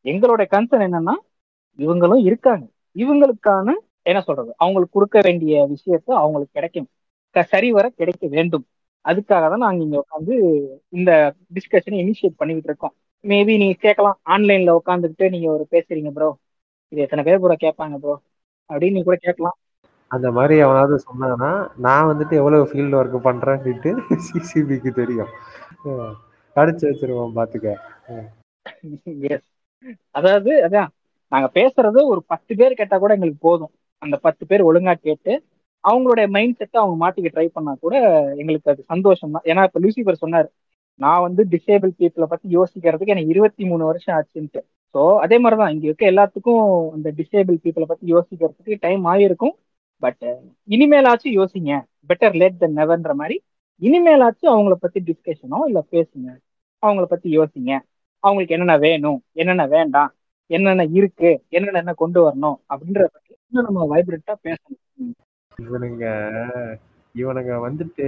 எங்களோட 0.05 0.42
கன்சர்ன் 0.50 0.86
என்னன்னா 0.89 1.15
இவங்களும் 1.78 2.23
இருக்காங்க. 2.24 2.65
இவங்களுக்கான 2.97 3.68
என்ன 4.02 4.20
சொல்றது 4.20 4.55
அவங்களுக்கு 4.57 4.92
கொடுக்க 4.92 5.20
வேண்டிய 5.20 5.66
விஷயத்த 5.66 6.10
அவங்களுக்கு 6.15 6.52
கிடைக்கும். 6.52 6.89
சரி 7.34 7.49
சரிவர 7.49 7.89
கிடைக்க 7.91 8.26
வேண்டும். 8.26 8.65
அதுக்காக 9.05 9.49
தான் 9.49 9.58
நாங்க 9.58 9.83
இங்க 9.83 10.05
உட்காந்து 10.05 10.34
இந்த 10.89 11.10
டிஸ்கஷனை 11.55 11.97
இனிஷியேட் 12.02 12.36
பண்ணிக்கிட்டு 12.36 12.68
இருக்கோம். 12.68 12.94
மேபி 13.24 13.52
நீங்க 13.60 13.76
கேட்கலாம். 13.78 14.18
ஆன்லைன்ல 14.34 14.72
உட்காந்துக்கிட்டு 14.80 15.26
நீங்க 15.34 15.48
ஒரு 15.56 15.64
பேசுறீங்க 15.70 16.10
ப்ரோ 16.16 16.28
இது 16.92 17.04
எத்தனை 17.04 17.22
பேர் 17.26 17.44
கூட 17.44 17.54
கேட்பாங்க 17.64 17.96
ப்ரோ 18.02 18.14
அப்படின்னு 18.70 18.96
நீ 18.96 19.02
கூட 19.02 19.16
கேட்கலாம். 19.26 19.56
அந்த 20.10 20.28
மாதிரி 20.32 20.54
எவனாவது 20.64 20.96
சொன்னான்னா 21.06 21.50
நான் 21.86 22.08
வந்துட்டு 22.10 22.34
எவ்வளவு 22.40 22.68
ஃபீல்டு 22.70 22.98
ஒர்க் 22.98 23.16
பண்றேன்னுட்டு 23.28 23.90
சிசிபிக்கு 24.26 24.90
தெரியும். 25.00 25.32
அடிச்சு 26.56 26.84
வச்சிருவோம் 26.88 27.36
பாத்துக்க. 27.38 27.68
எஸ் 29.30 29.48
அதாவது 30.14 30.52
அதான் 30.66 30.90
நாங்க 31.32 31.48
பேசுறது 31.58 32.00
ஒரு 32.12 32.20
பத்து 32.32 32.52
பேர் 32.60 32.78
கேட்டா 32.80 32.96
கூட 32.98 33.12
எங்களுக்கு 33.16 33.42
போதும். 33.48 33.72
அந்த 34.02 34.16
பத்து 34.26 34.44
பேர் 34.46 34.68
ஒழுங்கா 34.68 34.94
கேட்டு 34.98 35.32
அவங்களுடைய 35.84 36.26
மைண்ட் 36.36 36.58
செட்டை 36.58 36.78
அவங்க 36.82 36.96
மாத்திக்க 37.02 37.30
ட்ரை 37.32 37.46
பண்ணா 37.56 37.72
கூட 37.84 37.94
எங்களுக்கு 38.40 38.70
அது 38.72 38.82
சந்தோஷம் 38.92 39.34
தான் 39.34 39.46
ஏன்னா 39.50 39.62
இப்ப 39.68 39.80
லூசிபர் 39.84 40.22
சொன்னாரு 40.22 40.48
நான் 41.00 41.20
வந்து 41.20 41.42
டிசேபிள் 41.44 41.92
பீப்புளை 42.00 42.26
பத்தி 42.28 42.47
யோசிக்கிறதுக்கு 42.56 43.12
எனக்கு 43.14 43.32
இருபத்தி 43.34 43.64
மூணு 43.64 43.84
வருஷம் 43.84 44.14
ஆச்சுன்ட்டு. 44.16 44.60
ஸோ 44.94 45.02
அதே 45.18 45.36
மாதிரிதான் 45.39 45.73
இங்க 45.74 45.86
இருக்க 45.86 46.05
எல்லாத்துக்கும் 46.12 46.64
அந்த 46.92 47.08
டிசேபிள் 47.16 47.56
பீப்புளை 47.64 47.86
பத்தி 47.86 48.06
யோசிக்கிறதுக்கு 48.12 48.76
டைம் 48.81 49.05
ஆகிருக்கும் 49.05 49.55
பட் 50.02 50.24
இனிமேலாச்சும் 50.68 51.36
யோசிங்க. 51.40 51.73
பெட்டர் 52.08 52.36
லேட் 52.40 52.58
தென் 52.58 52.76
நெவர்ன்ற 52.76 53.12
மாதிரி. 53.14 53.36
இனிமேலாச்சும் 53.82 54.52
அவங்கள 54.55 54.74
பத்தி 54.81 54.98
டிஸ்கஷனோ 55.00 55.58
இல்ல 55.66 55.81
பேசுங்க. 55.90 56.28
அவங்கள 56.82 57.05
பத்தி 57.05 57.28
யோசிங்க. 57.39 57.73
அவங்களுக்கு 58.24 58.55
என்னென்ன 58.56 58.76
வேணும் 58.78 59.18
என்னென்ன 59.32 59.66
வேண்டாம் 59.66 60.10
என்னென்ன 60.50 60.84
இருக்கு 60.98 61.31
என்னென்ன 61.48 61.78
என்ன 61.78 61.92
கொண்டு 62.02 62.18
வரணும் 62.26 62.56
அப்படின்றத 62.73 63.08
பத்தி 63.16 63.32
இன்னும் 63.48 63.66
நம்ம 63.68 63.86
வைப்ரேட்டா 63.92 64.34
பேசணும். 64.47 64.81
இவனுங்க 65.58 66.05
இவனுங்க 67.14 67.52
வந்துட்டு 67.66 68.06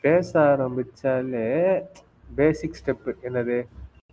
பேச 0.00 0.40
ஆரம்பிச்சாலே 0.40 1.86
பேசிக் 2.34 2.76
ஸ்டெப்பு 2.84 3.14
என்னது? 3.22 3.66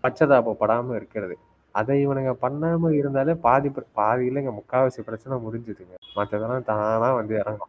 பச்சதாபப்படாமல் 0.04 0.96
இருக்கிறது. 0.96 1.38
அதை 1.72 2.08
இவனுங்க 2.08 2.34
பண்ணாம 2.42 2.92
இருந்தாலே 2.92 3.34
பாதி 3.34 3.70
பிர- 3.70 3.86
பாதி 3.94 4.30
இல்லைங்க 4.30 4.52
முக்காவாசி 4.52 5.00
பிரச்சனை 5.06 5.38
முடிஞ்சுதுங்க. 5.38 5.96
மற்றதெல்லாம் 6.16 6.64
தானா 6.64 7.14
வந்து 7.14 7.36
இறங்கும் 7.36 7.68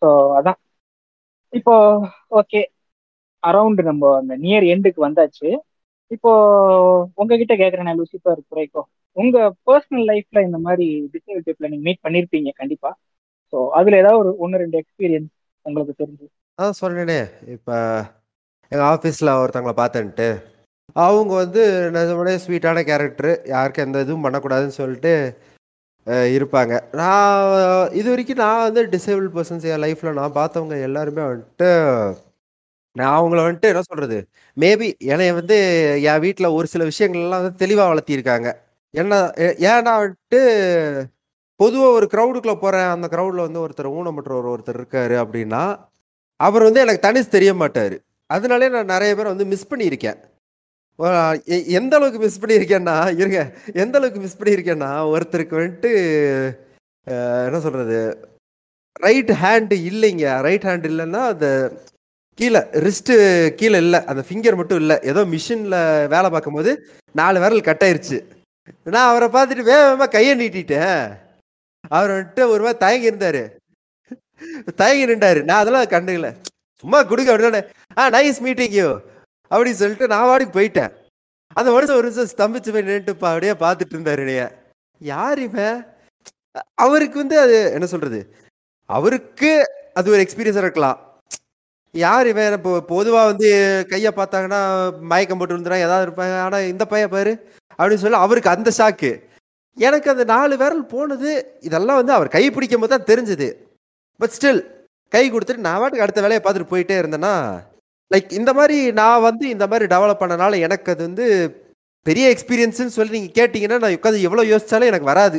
ஸோ 0.00 0.04
அதான். 0.04 0.58
இப்போ 1.48 2.06
ஓகே 2.30 2.62
அரௌண்ட் 3.46 3.82
நம்ம 3.82 4.16
அந்த 4.16 4.36
நியர் 4.36 4.62
எண்டுக்கு 4.62 5.08
வந்தாச்சு. 5.08 5.58
இப்போ 6.06 7.08
உங்ககிட்ட 7.14 7.56
கேக்குறேன் 7.56 8.02
லூசிஃபர் 8.02 8.38
குறைக்கோ. 8.50 8.80
உங்க 9.12 9.54
பர்சனல் 9.66 10.06
லைஃப்ல 10.06 10.42
இந்த 10.42 10.58
மாதிரி 10.58 11.10
டிசேபிள் 11.12 11.40
பீப்புளை 11.46 11.68
நீங்க 11.68 11.76
மீட் 11.76 12.00
பண்ணிருப்பீங்க 12.02 12.50
கண்டிப்பா. 12.54 12.98
ஸோ 13.52 13.68
அதுல 13.68 13.96
ஏதாவது 13.96 14.18
ஒரு 14.18 14.36
ஒன்று 14.36 14.58
ரெண்டு 14.58 14.84
எக்ஸ்பீரியன்ஸ் 14.84 15.28
உங்களுக்கு 15.62 16.04
தெரிஞ்சு. 16.04 16.41
அதான் 16.58 16.80
சொன்னேனே 16.80 17.20
இப்போ 17.46 17.76
எங்கள் 18.72 18.88
ஆஃபீஸில் 18.88 19.38
ஒருத்தவங்கள 19.38 19.74
பார்த்தேன்ட்டு 19.76 20.28
அவங்க 20.96 21.34
வந்து 21.34 21.62
நிஜமாலே 21.92 22.34
ஸ்வீட்டான 22.44 22.82
கேரக்டரு 22.82 23.32
யாருக்கும் 23.44 23.84
எந்த 23.84 24.00
இதுவும் 24.00 24.24
பண்ணக்கூடாதுன்னு 24.24 24.78
சொல்லிட்டு 24.78 25.12
இருப்பாங்க. 26.34 26.72
நான் 26.92 27.50
இது 27.92 28.08
வரைக்கும் 28.10 28.36
நான் 28.36 28.62
வந்து 28.62 28.82
டிசேபிள் 28.86 29.28
பர்சன்ஸ் 29.28 29.66
என் 29.68 29.82
லைஃப்பில் 29.82 30.12
நான் 30.12 30.34
பார்த்தவங்க 30.34 30.80
எல்லாருமே 30.82 31.22
வந்துட்டு 31.22 31.68
நான் 32.96 33.14
அவங்கள 33.18 33.40
வந்துட்டு 33.42 33.68
என்ன 33.68 33.82
சொல்கிறது 33.82 34.18
மேபி 34.56 34.88
என்னைய 35.04 35.34
வந்து 35.34 35.58
என் 36.02 36.20
வீட்டில் 36.20 36.46
ஒரு 36.48 36.66
சில 36.66 36.84
விஷயங்கள்லாம் 36.84 37.42
வந்து 37.42 37.56
தெளிவாக 37.56 37.90
வளர்த்திருக்காங்க. 37.92 38.48
என்ன 38.94 39.14
ஏ- 39.38 39.56
ஏன்னா 39.68 39.92
வந்துட்டு 40.02 40.40
பொதுவாக 41.60 41.92
ஒரு 41.92 42.06
க்ரௌடுக்குள்ளே 42.12 42.56
போகிறேன் 42.56 42.88
அந்த 42.88 43.06
க்ரௌடில் 43.06 43.46
வந்து 43.46 43.62
ஒருத்தர் 43.64 43.94
ஊனமுற்றவர் 43.94 44.52
ஒருத்தர் 44.52 44.80
இருக்காரு 44.80 45.16
அப்படின்னா 45.22 45.62
அவர் 46.46 46.66
வந்து 46.66 46.82
எனக்கு 46.84 47.04
தனிச்சு 47.06 47.36
தெரிய 47.36 47.52
மாட்டார் 47.62 47.96
அதனாலே 48.34 48.68
நான் 48.74 48.92
நிறைய 48.94 49.12
பேர் 49.16 49.32
வந்து 49.32 49.46
மிஸ் 49.52 49.70
பண்ணியிருக்கேன். 49.70 50.20
எந்த 51.78 51.92
அளவுக்கு 51.98 52.20
மிஸ் 52.24 52.40
பண்ணியிருக்கேன்னா 52.42 52.96
இருங்க 53.20 53.40
எந்த 53.82 53.94
அளவுக்கு 53.98 54.20
மிஸ் 54.24 54.38
பண்ணியிருக்கேன்னா 54.40 54.90
ஒருத்தருக்கு 55.12 55.54
வந்துட்டு 55.60 55.90
என்ன 57.46 57.60
சொல்கிறது 57.66 57.98
ரைட் 59.06 59.32
ஹேண்டு 59.42 59.76
இல்லைங்க. 59.90 60.26
ரைட் 60.46 60.66
ஹேண்ட் 60.68 60.86
இல்லைன்னா 60.90 61.22
அந்த 61.32 61.48
கீழே 62.38 62.60
ரிஸ்ட்டு 62.86 63.14
கீழே 63.60 63.78
இல்லை. 63.84 64.00
அந்த 64.10 64.22
ஃபிங்கர் 64.26 64.58
மட்டும் 64.60 64.80
இல்லை. 64.82 64.96
ஏதோ 65.10 65.20
மிஷினில் 65.32 65.80
வேலை 66.14 66.28
பார்க்கும்போது 66.34 66.72
நாலு 67.20 67.42
விரல் 67.42 67.66
கட் 67.68 67.84
ஆயிருச்சு. 67.86 68.18
நான் 68.94 69.08
அவரை 69.10 69.28
பார்த்துட்டு 69.36 69.64
வேகமாக 69.72 70.12
கையை 70.16 70.34
நீட்டிட்டேன். 70.42 71.02
அவர் 71.96 72.14
வந்துட்டு 72.16 72.44
ஒரு 72.54 72.62
மாதிரி 72.66 72.82
தயங்கி 72.84 73.10
இருந்தார் 73.10 73.42
தயங்கி 74.80 75.04
நின்றாரு 75.10 75.40
நான் 75.48 75.62
அதெல்லாம் 75.62 75.92
கண்டுக்கல. 75.94 76.30
சும்மா 76.84 76.98
கொடுங்க 77.10 77.30
அப்படின்னா 77.32 77.62
ஆ 78.00 78.08
நைஸ் 78.16 78.40
மீட்டிங் 78.46 78.76
யூ 78.80 78.88
அப்படின்னு 79.50 79.80
சொல்லிட்டு 79.82 80.12
நான் 80.12 80.28
வாடிக்கு 80.30 80.58
போயிட்டேன். 80.58 80.92
அந்த 81.58 81.68
வருஷம் 81.74 81.98
ஒரு 81.98 82.06
நிமிஷம் 82.08 82.32
ஸ்தம்பிச்சு 82.34 82.72
போய் 82.74 82.86
நின்றுட்டு 82.88 83.14
அப்படியே 83.30 83.54
பார்த்துட்டு 83.64 83.94
இருந்தாரு 83.96 84.22
என்னைய. 84.24 84.44
யார் 85.00 85.40
இவன்? 85.46 85.78
அவருக்கு 86.84 87.16
வந்து 87.22 87.36
அது 87.44 87.56
என்ன 87.76 87.86
சொல்றது? 87.94 88.20
அவருக்கு 88.88 89.50
அது 89.98 90.12
ஒரு 90.14 90.22
எக்ஸ்பீரியன்ஸாக 90.24 90.66
இருக்கலாம். 90.66 90.98
யார் 91.94 92.26
இவன்? 92.32 92.54
இப்போ 92.58 92.72
பொதுவாக 92.92 93.30
வந்து 93.30 93.48
கையை 93.90 94.10
பார்த்தாங்கன்னா 94.16 94.60
மயக்கம் 95.10 95.38
போட்டு 95.40 95.54
விழுந்துறான் 95.54 95.84
ஏதாவது 95.86 96.06
இருப்பாங்க 96.06 96.36
ஆனால் 96.46 96.68
இந்த 96.72 96.84
பையன் 96.92 97.12
பாரு 97.14 97.32
அப்படின்னு 97.78 98.02
சொல்லி 98.04 98.24
அவருக்கு 98.26 98.54
அந்த 98.54 98.70
ஷாக்கு 98.78 99.10
எனக்கு 99.76 100.08
அந்த 100.12 100.24
நாலு 100.32 100.54
விரல் 100.62 100.86
போனது 100.94 101.30
இதெல்லாம் 101.68 102.00
வந்து 102.00 102.16
அவர் 102.16 102.34
கை 102.34 102.44
பிடிக்கும் 102.50 102.82
போது 102.82 102.92
தான் 102.94 103.08
தெரிஞ்சது. 103.10 103.48
பட் 104.22 104.34
ஸ்டில் 104.36 104.62
கை 105.12 105.24
கொடுத்துட்டு 105.26 105.66
நான் 105.66 105.80
வாட்டுக்கு 105.80 106.04
அடுத்த 106.04 106.20
வேலையை 106.20 106.42
பார்த்துட்டு 106.42 106.72
போயிட்டே 106.72 106.96
இருந்தேன்னா 107.00 107.34
லைக் 108.10 108.30
இந்த 108.32 108.50
மாதிரி 108.52 108.78
நான் 108.92 109.24
வந்து 109.26 109.44
இந்த 109.48 109.64
மாதிரி 109.66 109.86
டெவலப் 109.86 110.22
பண்ணனால 110.22 110.58
எனக்கு 110.60 110.90
அது 110.90 111.02
வந்து 111.02 111.26
பெரிய 112.06 112.26
எக்ஸ்பீரியன்ஸ்னு 112.30 112.94
சொல்லி 112.96 113.16
நீங்கள் 113.16 113.36
கேட்டிங்கன்னா 113.38 113.78
நான் 113.78 113.96
உட்காந்து 113.96 114.26
எவ்வளோ 114.28 114.44
யோசித்தாலும் 114.44 114.90
எனக்கு 114.90 115.10
வராது. 115.10 115.38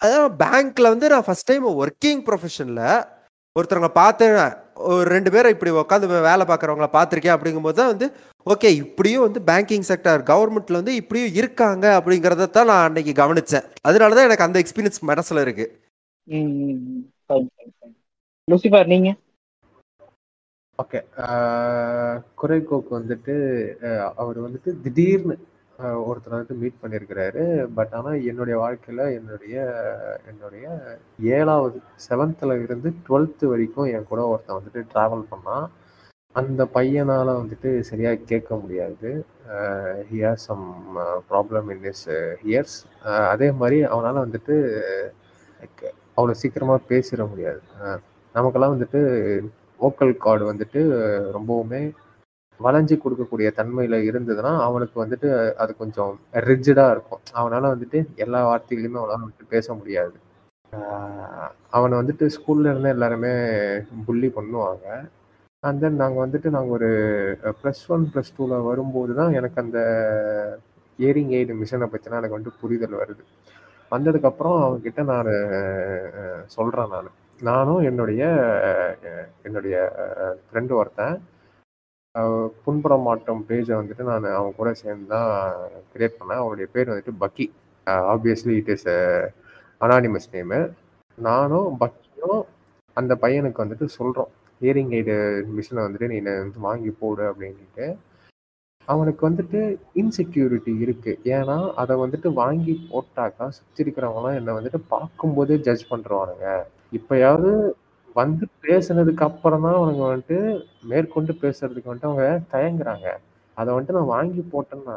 அதான் 0.00 0.36
பேங்க்கில் 0.42 0.92
வந்து 0.92 1.06
நான் 1.08 1.26
ஃபஸ்ட் 1.26 1.48
டைம் 1.50 1.66
ஒர்க்கிங் 1.82 2.22
ப்ரொஃபஷனில் 2.26 2.84
ஒருத்தவங்க 3.56 3.90
பார்த்தேன். 3.94 4.36
ஒரு 4.88 5.06
ரெண்டு 5.10 5.30
பேரை 5.30 5.48
இப்படி 5.54 5.70
உட்காந்து 5.74 6.08
வேலை 6.28 6.44
பார்க்குறவங்கள 6.46 6.88
பார்த்துருக்கேன் 6.92 7.36
அப்படிங்கும்போது 7.36 7.78
தான் 7.80 7.92
வந்து 7.92 8.06
ஓகே 8.46 8.68
இப்படியும் 8.82 9.24
வந்து 9.26 9.40
பேங்கிங் 9.48 9.86
செக்டர் 9.88 10.22
கவர்மெண்ட்டில் 10.30 10.80
வந்து 10.80 10.94
இப்படியும் 10.94 11.34
இருக்காங்க 11.40 11.86
அப்படிங்கிறத 11.98 12.48
தான் 12.50 12.70
நான் 12.70 12.86
அன்னைக்கு 12.88 13.14
கவனித்தேன் 13.22 13.66
அதனால 13.82 14.14
தான் 14.14 14.28
எனக்கு 14.28 14.46
அந்த 14.46 14.60
எக்ஸ்பீரியன்ஸ் 14.62 15.00
மனசில் 15.02 15.44
இருக்குது 15.44 15.72
லூசிஃபர் 18.50 18.92
நீங்க? 18.94 19.10
ஓகே 20.82 20.98
குறைகோக்கு 22.40 22.92
வந்துட்டு 22.98 23.34
அவர் 24.22 24.38
வந்துட்டு 24.44 24.70
திடீர்னு 24.84 25.36
ஒருத்தர் 26.08 26.34
வந்துட்டு 26.34 26.60
மீட் 26.60 26.80
பண்ணியிருக்கிறாரு 26.82 27.42
பட் 27.76 27.92
ஆனால் 27.98 28.24
என்னுடைய 28.30 28.56
வாழ்க்கையில் 28.62 29.02
என்னுடைய 29.18 29.56
என்னுடைய 30.30 30.64
ஏழாவது 31.38 31.78
செவன்த்தில் 32.06 32.54
இருந்து 32.64 32.88
டுவெல்த்து 33.08 33.50
வரைக்கும் 33.52 33.90
என் 33.96 34.08
கூட 34.10 34.22
ஒருத்தன் 34.30 34.58
வந்துட்டு 34.58 34.82
ட்ராவல் 34.92 35.24
பண்ணான். 35.32 35.66
அந்த 36.34 36.62
பையனால் 36.76 37.38
வந்துட்டு 37.40 37.70
சரியாக 37.90 38.26
கேட்க 38.30 38.50
முடியாது. 38.62 39.10
Hear 40.10 40.42
some 40.48 40.66
problem 41.30 41.68
in 41.74 41.86
is 41.92 42.06
hears 42.42 42.76
அதே 43.32 43.48
மாதிரி 43.60 43.78
அவனால் 43.92 44.24
வந்துட்டு 44.26 44.56
அவ்வளோ 46.18 46.36
சீக்கிரமாக 46.42 46.86
பேசிட 46.92 47.22
முடியாது. 47.32 47.60
நமக்கெல்லாம் 48.36 48.74
வந்துட்டு 48.74 49.00
வோக்கல் 49.84 50.12
கார்டு 50.24 50.44
வந்துட்டு 50.50 50.80
ரொம்பவுமே 51.36 51.82
வளைஞ்சு 52.60 52.94
கொடுக்கக்கூடிய 53.02 53.48
தன்மையில் 53.58 53.96
இருந்ததுன்னா 54.08 54.52
அவனுக்கு 54.68 54.96
வந்துட்டு 55.02 55.28
அது 55.62 55.72
கொஞ்சம் 55.82 56.14
ரிஜிடாக 56.48 56.94
இருக்கும். 56.94 57.22
அவனால் 57.40 57.72
வந்துட்டு 57.74 57.98
எல்லா 58.24 58.40
வார்த்தைகளையுமே 58.48 59.00
அவனால் 59.02 59.22
வந்துட்டு 59.24 59.52
பேச 59.54 59.74
முடியாது. 59.80 60.16
அவனை 61.76 61.94
வந்துட்டு 62.00 62.24
ஸ்கூல்ல 62.36 62.72
இருந்து 62.72 62.94
எல்லாருமே 62.96 63.32
புள்ளி 64.08 64.28
பண்ணுவாங்க. 64.38 64.86
அண்ட் 65.62 65.80
தென் 65.82 66.00
நாங்கள் 66.02 66.24
வந்துட்டு 66.24 66.48
நாங்கள் 66.56 66.74
ஒரு 66.78 66.90
ப்ளஸ் 67.60 67.84
ஒன் 67.94 68.04
ப்ளஸ் 68.12 68.34
டூவில் 68.36 68.66
வரும்போது 68.70 69.12
தான் 69.20 69.36
எனக்கு 69.38 69.58
அந்த 69.64 69.78
இயரிங் 70.98 71.32
எய்டு 71.38 71.54
மிஷனை 71.62 71.88
பற்றினா 71.94 72.20
எனக்கு 72.20 72.36
வந்துட்டு 72.36 72.62
புரிதல் 72.62 73.00
வருது. 73.02 73.22
வந்ததுக்கப்புறம் 73.92 74.56
அவங்கக்கிட்ட 74.64 75.02
நான் 75.12 75.30
சொல்கிறேன் 76.56 76.92
நான். 76.96 77.10
நானும் 77.46 77.82
என்னுடைய 77.88 78.22
என்னுடைய 79.46 79.76
ஃப்ரெண்டு 80.46 80.72
ஒருத்தன் 80.78 81.16
புண்புறம் 82.64 83.04
மாட்டம் 83.06 83.42
பேஜை 83.48 83.74
வந்துட்டு 83.78 84.04
நான் 84.08 84.24
அவன் 84.38 84.56
கூட 84.56 84.70
சேர்ந்து 84.80 85.06
தான் 85.12 85.28
கிரியேட் 85.92 86.16
பண்ணேன். 86.20 86.40
அவனுடைய 86.42 86.66
பேர் 86.74 86.90
வந்துட்டு 86.92 87.14
பக்கி. 87.22 87.46
Obviously 88.12 88.54
it 88.60 88.72
is 88.74 88.88
anonymous 89.80 90.28
name 90.34 90.58
நானும் 91.18 91.76
பக்கியும் 91.82 92.40
அந்த 92.96 93.12
பையனுக்கு 93.24 93.62
வந்துட்டு 93.64 93.88
சொல்கிறோம் 93.98 94.30
ஹியரிங் 94.60 94.92
எய்டு 94.98 95.16
மிஷினை 95.58 95.82
வந்துட்டு 95.86 96.08
நீ 96.12 96.18
வந்து 96.42 96.60
வாங்கி 96.68 96.90
போடு 97.02 97.24
அப்படின்ட்டு 97.30 97.86
அவனுக்கு 98.88 99.22
வந்துட்டு 99.28 99.60
இன்செக்யூரிட்டி 100.00 100.72
இருக்கு. 100.84 101.12
ஏன்னா 101.36 101.56
அதை 101.80 101.94
வந்துட்டு 102.02 102.28
வாங்கி 102.42 102.74
போட்டாக்கா 102.90 103.46
சுற்றி 103.56 103.82
இருக்கிறவங்களாம் 103.84 104.38
என்னை 104.40 104.52
வந்துட்டு 104.58 104.80
பார்க்கும்போதே 104.94 105.56
ஜட்ஜ் 105.66 105.84
பண்ணுறானுங்க 105.92 106.46
இப்பயாவது 106.92 107.50
வந்து 108.16 108.44
பேசுனதுக்கு 108.64 109.24
அப்புறம் 109.28 109.64
தான் 109.66 109.78
அவங்க 109.80 110.02
வந்துட்டு 110.04 110.38
மேற்கொண்டு 110.90 111.32
பேசுறதுக்கு 111.42 111.90
வந்துட்டு 111.90 112.10
அவங்க 112.10 112.26
தயங்குறாங்க. 112.54 113.08
அதை 113.56 113.68
வந்துட்டு 113.74 113.96
நான் 113.98 114.14
வாங்கி 114.16 114.42
போட்டேன்னா 114.52 114.96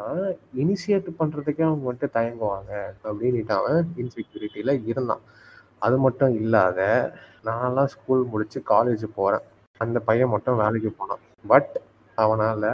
இனிஷியேட் 0.62 1.08
பண்ணுறதுக்கே 1.20 1.64
அவங்க 1.68 1.84
வந்துட்டு 1.88 2.16
தயங்குவாங்க 2.18 2.72
அப்படின்னுட்டு 3.08 3.54
அவன் 3.60 3.78
இன்செக்யூரிட்டியில 4.02 4.74
இருந்தான். 4.92 5.22
அது 5.78 5.96
மட்டும் 5.98 6.34
இல்லாத 6.40 6.80
நான்லாம் 7.48 7.92
ஸ்கூல் 7.94 8.24
முடிச்சு 8.32 8.58
காலேஜ் 8.72 9.04
போகிறேன் 9.18 9.46
அந்த 9.80 9.98
பையன் 10.08 10.32
மட்டும் 10.34 10.60
வேலைக்கு 10.62 10.90
போனான். 10.98 11.22
பட் 11.52 11.72
அவனால் 12.18 12.68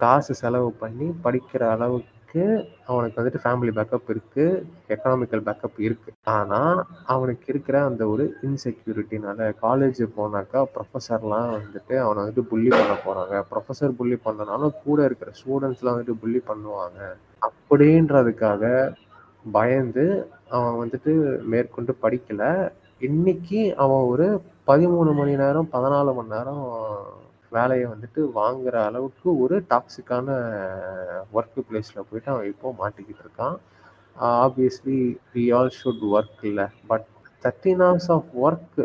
காசு 0.00 0.32
செலவு 0.34 0.70
பண்ணி 0.82 1.06
படிக்கிற 1.24 1.62
அளவுக்கு 1.74 2.14
அவனுக்கு 2.32 3.18
வந்துட்டு 3.20 3.42
ஃபேமிலி 3.44 3.72
பேக்கப் 3.76 4.10
இருக்குது 4.14 4.64
எக்கனாமிக்கல் 4.88 5.44
பேக்கப் 5.46 5.78
இருக்குது 5.78 6.16
ஆனால் 6.22 6.84
அவனுக்கு 7.04 7.46
இருக்கிற 7.46 7.84
அந்த 7.84 8.08
ஒரு 8.08 8.24
இன்செக்யூரிட்டினால 8.42 9.52
காலேஜ் 9.62 10.02
போனாக்கா 10.16 10.62
ப்ரொஃபஸர்லாம் 10.74 11.50
வந்துட்டு 11.56 11.96
அவனை 11.96 12.18
வந்துட்டு 12.22 12.44
புள்ளி 12.50 12.68
பண்ண 12.68 12.96
போகிறாங்க 13.06 13.44
ப்ரொஃபஸர் 13.52 13.96
புள்ளி 13.96 14.18
பண்ணனாலும் 14.24 14.74
கூட 14.84 15.04
இருக்கிற 15.04 15.32
ஸ்டூடெண்ட்ஸ்லாம் 15.40 15.94
வந்துட்டு 15.96 16.20
புள்ளி 16.20 16.42
பண்ணுவாங்க. 16.50 17.00
அப்படின்றதுக்காக 17.42 18.94
பயந்து 19.52 20.06
அவன் 20.48 20.78
வந்துட்டு 20.82 21.12
மேற்கொண்டு 21.52 21.96
படிக்கலை. 22.02 22.70
இன்னைக்கு 23.00 23.74
அவன் 23.76 24.04
ஒரு 24.12 24.40
பதிமூணு 24.66 25.14
மணி 25.14 25.34
நேரம் 25.36 25.68
பதினாலு 25.72 26.14
மணி 26.14 26.28
நேரம் 26.28 26.62
வேலையை 27.56 27.86
வந்துட்டு 27.92 28.20
வாங்குற 28.38 28.76
அளவுக்கு 28.88 29.28
ஒரு 29.44 29.56
டாக்ஸிக்கான 29.72 30.28
ஒர்க் 31.38 31.60
பிளேஸில் 31.68 32.06
போயிட்டு 32.08 32.32
அவன் 32.34 32.50
இப்போ 32.52 32.72
மாட்டிக்கிட்டு 32.82 33.22
இருக்கான். 33.26 33.56
Obviously 34.44 35.00
we 35.34 35.44
all 35.58 35.74
should 35.80 36.04
work 36.14 36.42
இல்லை. 36.50 36.66
But 36.90 37.06
thirteen 37.44 37.82
hours 37.86 38.10
of 38.16 38.30
work 38.46 38.80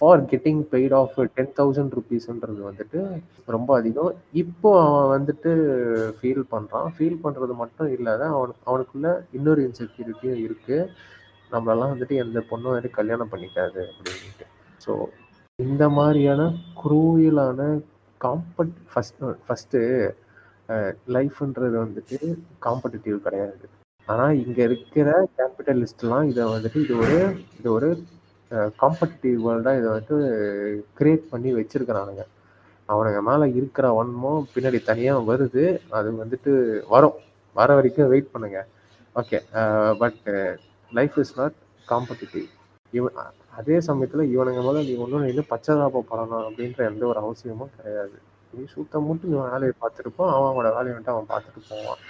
for 0.00 0.22
getting 0.30 0.62
paid 0.72 0.94
of 1.00 1.18
ten 1.36 1.52
thousand 1.58 1.94
ருபீஸ்ன்றது 1.98 2.62
வந்துட்டு 2.68 3.00
ரொம்ப 3.54 3.70
அதிகம். 3.80 4.10
இப்போ 4.42 4.70
அவன் 4.86 5.12
வந்துட்டு 5.16 5.52
ஃபீல் 6.16 6.42
பண்ணுறான் 6.54 6.88
ஃபீல் 6.96 7.22
பண்ணுறது 7.24 7.54
மட்டும் 7.62 7.92
இல்லாத 7.96 8.22
அவனுக்கு 8.38 8.62
அவனுக்குள்ள 8.70 9.10
இன்னொரு 9.38 9.62
இன்செக்யூரிட்டியும் 9.68 10.42
இருக்குது 10.46 10.90
நம்மளெல்லாம் 11.54 11.92
வந்துட்டு 11.94 12.16
எந்த 12.24 12.38
பொண்ணும் 12.50 12.70
வந்துட்டு 12.70 12.98
கல்யாணம் 12.98 13.32
பண்ணிக்காது 13.32 13.80
அப்படின்ட்டு. 13.92 14.46
ஸோ 14.84 14.92
இந்த 15.64 15.84
மாதிரியான 15.96 16.42
குரூயலான 16.80 17.60
காம்பட் 18.20 18.72
ஃபஸ்ட் 18.90 19.22
ஃபஸ்ட்டு 19.44 19.78
லைஃப்ன்றது 21.14 21.76
வந்துட்டு 21.84 22.18
காம்படிட்டிவ் 22.66 23.16
கிடையாது. 23.26 23.64
ஆனால் 24.08 24.34
இங்கே 24.42 24.62
இருக்கிற 24.68 25.14
கேபிட்டலிஸ்ட்லாம் 25.38 26.26
இதை 26.32 26.42
வந்துட்டு 26.54 26.82
இது 26.84 26.94
ஒரு 27.04 27.16
இது 27.58 27.68
ஒரு 27.76 27.88
காம்படிட்டிவ் 28.82 29.38
வேர்ல்டாக 29.46 29.80
இதை 29.80 29.88
வந்துட்டு 29.92 30.18
கிரியேட் 30.98 31.24
பண்ணி 31.32 31.52
வச்சிருக்கிறானுங்க. 31.60 32.26
அவனுங்க 32.88 33.22
மேலே 33.30 33.48
இருக்கிற 33.58 33.86
வன்மம் 34.00 34.46
பின்னாடி 34.56 34.80
தனியாக 34.90 35.26
வருது 35.30 35.64
அது 36.00 36.12
வந்துட்டு 36.22 36.52
வரும். 36.94 37.16
வர 37.56 37.68
வரைக்கும் 37.78 38.12
வெயிட் 38.14 38.32
பண்ணுங்க. 38.34 38.60
Okay 39.16 39.40
but 40.04 40.22
life 40.92 41.18
is 41.24 41.34
not 41.40 41.58
competitive 41.92 42.46
இவன் 42.92 43.16
அதே 43.56 43.76
சமயத்தில் 43.88 44.30
இவனுங்க 44.34 44.62
மேலே 44.66 44.80
நீ 44.88 44.94
ஒன்றும் 45.04 45.28
இன்னும் 45.30 45.50
பச்சதாபப்படணும் 45.52 46.46
அப்படின்ற 46.48 46.80
எந்த 46.90 47.02
ஒரு 47.10 47.18
அவசியமும் 47.24 47.74
கிடையாது. 47.76 48.16
நீ 48.52 48.62
சுத்தம் 48.74 49.06
மட்டும் 49.08 49.32
நீ 49.32 49.36
வேலையை 49.44 49.74
பார்த்துருப்போம் 49.82 50.30
அவன் 50.34 50.50
அவனோட 50.50 50.70
வேலையை 50.76 50.92
வந்துட்டு 50.94 51.14
அவன் 51.14 51.30
பார்த்துட்டு 51.32 51.62
போவான். 51.70 52.00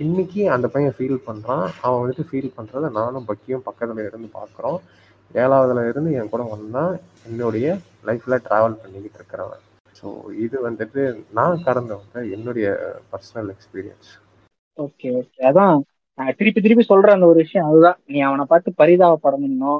இன்னைக்கு 0.00 0.42
அந்த 0.54 0.66
பையன் 0.74 0.96
ஃபீல் 0.96 1.24
பண்ணுறான் 1.26 1.64
அவன் 1.84 2.00
வந்துட்டு 2.02 2.24
ஃபீல் 2.28 2.54
பண்ணுறத 2.56 2.90
நானும் 3.00 3.28
பக்கியும் 3.30 3.66
பக்கத்தில் 3.68 4.06
இருந்து 4.08 4.28
பார்க்குறோம். 4.38 4.78
ஏழாவதுல 5.34 5.82
இருந்து 5.90 6.12
என் 6.18 6.32
கூட 6.32 6.44
வந்தான் 6.54 6.92
என்னுடைய 7.28 7.66
லைஃப்பில் 8.08 8.42
ட்ராவல் 8.46 8.80
பண்ணிக்கிட்டு 8.82 9.18
இருக்கிறவன். 9.20 9.62
ஸோ 9.98 10.08
இது 10.44 10.56
வந்துட்டு 10.68 11.02
நான் 11.38 11.62
கடந்த 11.66 11.98
என்னுடைய 12.36 12.66
பர்சனல் 13.12 13.50
எக்ஸ்பீரியன்ஸ் 13.54 14.10
ஓகே 14.78 15.08
ஓகே 15.20 15.40
அதான் 15.50 15.76
நான் 16.18 16.36
திருப்பி 16.38 16.60
திருப்பி 16.60 16.84
சொல்ற 16.92 17.10
அந்த 17.16 17.26
ஒரு 17.32 17.38
விஷயம் 17.44 17.68
அதுதான். 17.68 17.98
நீ 18.12 18.18
அவனை 18.28 18.44
பார்த்து 18.52 18.80
பரிதாபப்படணும்னோ 18.80 19.74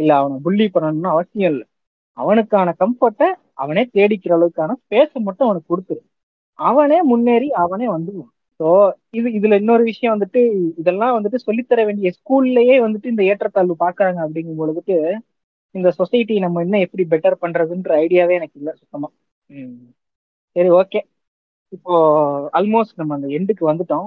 இல்ல 0.00 0.10
அவனை 0.20 0.36
புள்ளி 0.46 0.66
பண்ணணும்னு 0.74 1.10
அவசியம் 1.14 1.50
இல்லை. 1.52 1.66
அவனுக்கான 2.18 2.74
கம்ஃபர்ட்டை 2.82 3.28
அவனே 3.62 3.82
தேடிக்கிற 3.96 4.32
அளவுக்கான 4.38 4.76
ஸ்பேஸை 4.82 5.20
மட்டும் 5.28 5.48
அவனுக்கு 5.48 5.70
கொடுத்துரு. 5.72 6.00
அவனே 6.58 6.98
முன்னேறி 7.10 7.48
அவனே 7.62 7.86
வந்துடுவான் 7.94 8.30
ஸோ 8.60 8.66
இது 9.18 9.28
இதுல 9.38 9.58
இன்னொரு 9.62 9.84
விஷயம் 9.90 10.14
வந்துட்டு 10.14 10.40
இதெல்லாம் 10.80 11.14
வந்துட்டு 11.16 11.38
சொல்லித்தர 11.46 11.84
வேண்டிய 11.88 12.10
ஸ்கூல்லயே 12.18 12.76
வந்துட்டு 12.84 13.12
இந்த 13.12 13.22
ஏற்றத்தாழ்வு 13.30 13.76
பாக்குறாங்க 13.84 14.18
அப்படிங்கும் 14.26 14.60
பொழுதுட்டு 14.62 14.96
இந்த 15.74 15.88
சொசைட்டி 15.98 16.34
நம்ம 16.44 16.62
இன்னும் 16.64 16.84
எப்படி 16.86 17.04
பெட்டர் 17.12 17.40
பண்றதுன்ற 17.42 17.90
ஐடியாவே 18.04 18.36
எனக்கு 18.40 18.58
இல்லை 18.60 18.72
சுத்தமா. 18.80 19.08
சரி 20.56 20.70
ஓகே 20.80 21.00
இப்போ 21.72 21.92
ஆல்மோஸ்ட் 22.58 23.00
நம்ம 23.00 23.14
அந்த 23.18 23.28
எண்டுக்கு 23.38 23.64
வந்துட்டோம். 23.70 24.06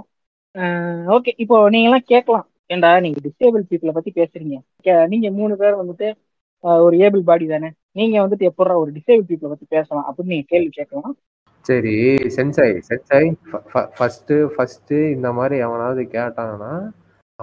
ஓகே 1.15 1.31
இப்போ 1.43 1.55
நீங்க 1.73 1.87
எல்லாம் 1.89 2.09
கேட்கலாம். 2.11 2.47
ஏண்டா 2.73 2.99
நீங்க 2.99 3.19
டிசேபிள் 3.29 3.63
பீப்புளை 3.69 3.91
பத்தி 3.91 4.11
பேசுறீங்க. 4.15 4.57
கே- 4.83 5.07
நீங்க 5.07 5.29
மூணு 5.29 5.55
பேர் 5.55 5.85
வந்துட்டு 5.85 6.13
ஒரு 6.59 6.97
ஏபிள் 6.97 7.19
பாடி 7.19 7.45
தானே. 7.47 7.71
நீங்க 7.91 8.27
வந்துட்டு 8.27 8.49
எப்படா 8.49 8.75
ஒரு 8.75 8.91
டிசேபிள் 8.91 9.25
பீப்புளை 9.27 9.47
பத்தி 9.47 9.65
பேசலாம் 9.69 10.13
அப்படின்னு 10.13 10.23
நீங்க 10.23 10.45
கேள்வி 10.47 10.69
கேட்கலாம். 10.69 11.17
சரி 11.61 12.15
சென்சாய் 12.15 12.81
சென்சாய் 12.89 13.33
ஃபஸ்ட்டு 13.73 14.47
ஃபஸ்ட்டு 14.55 15.11
இந்த 15.11 15.33
மாதிரி 15.33 15.59
எவனாவது 15.59 16.01
கேட்டாங்கன்னா 16.01 16.89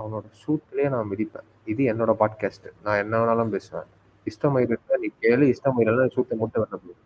அவனோட 0.01 0.27
சூட்லயே 0.43 0.89
நான் 0.89 1.09
மிதிப்பேன். 1.11 1.47
இது 1.65 1.85
என்னோட 1.85 2.15
பாட்காஸ்ட் 2.21 2.69
நான் 2.85 2.99
என்ன 2.99 3.19
வேணாலும் 3.19 3.49
பேசுவேன். 3.49 3.87
இஷ்டம் 4.27 4.61
இருந்தா 4.61 4.97
நீ 5.01 5.09
கேளு 5.21 5.55
இஷ்டம் 5.55 5.79
இல்லைன்னா 5.79 6.11
சூட்டை 6.11 6.39
மட்டும் 6.39 6.67
வரணும் 6.71 6.99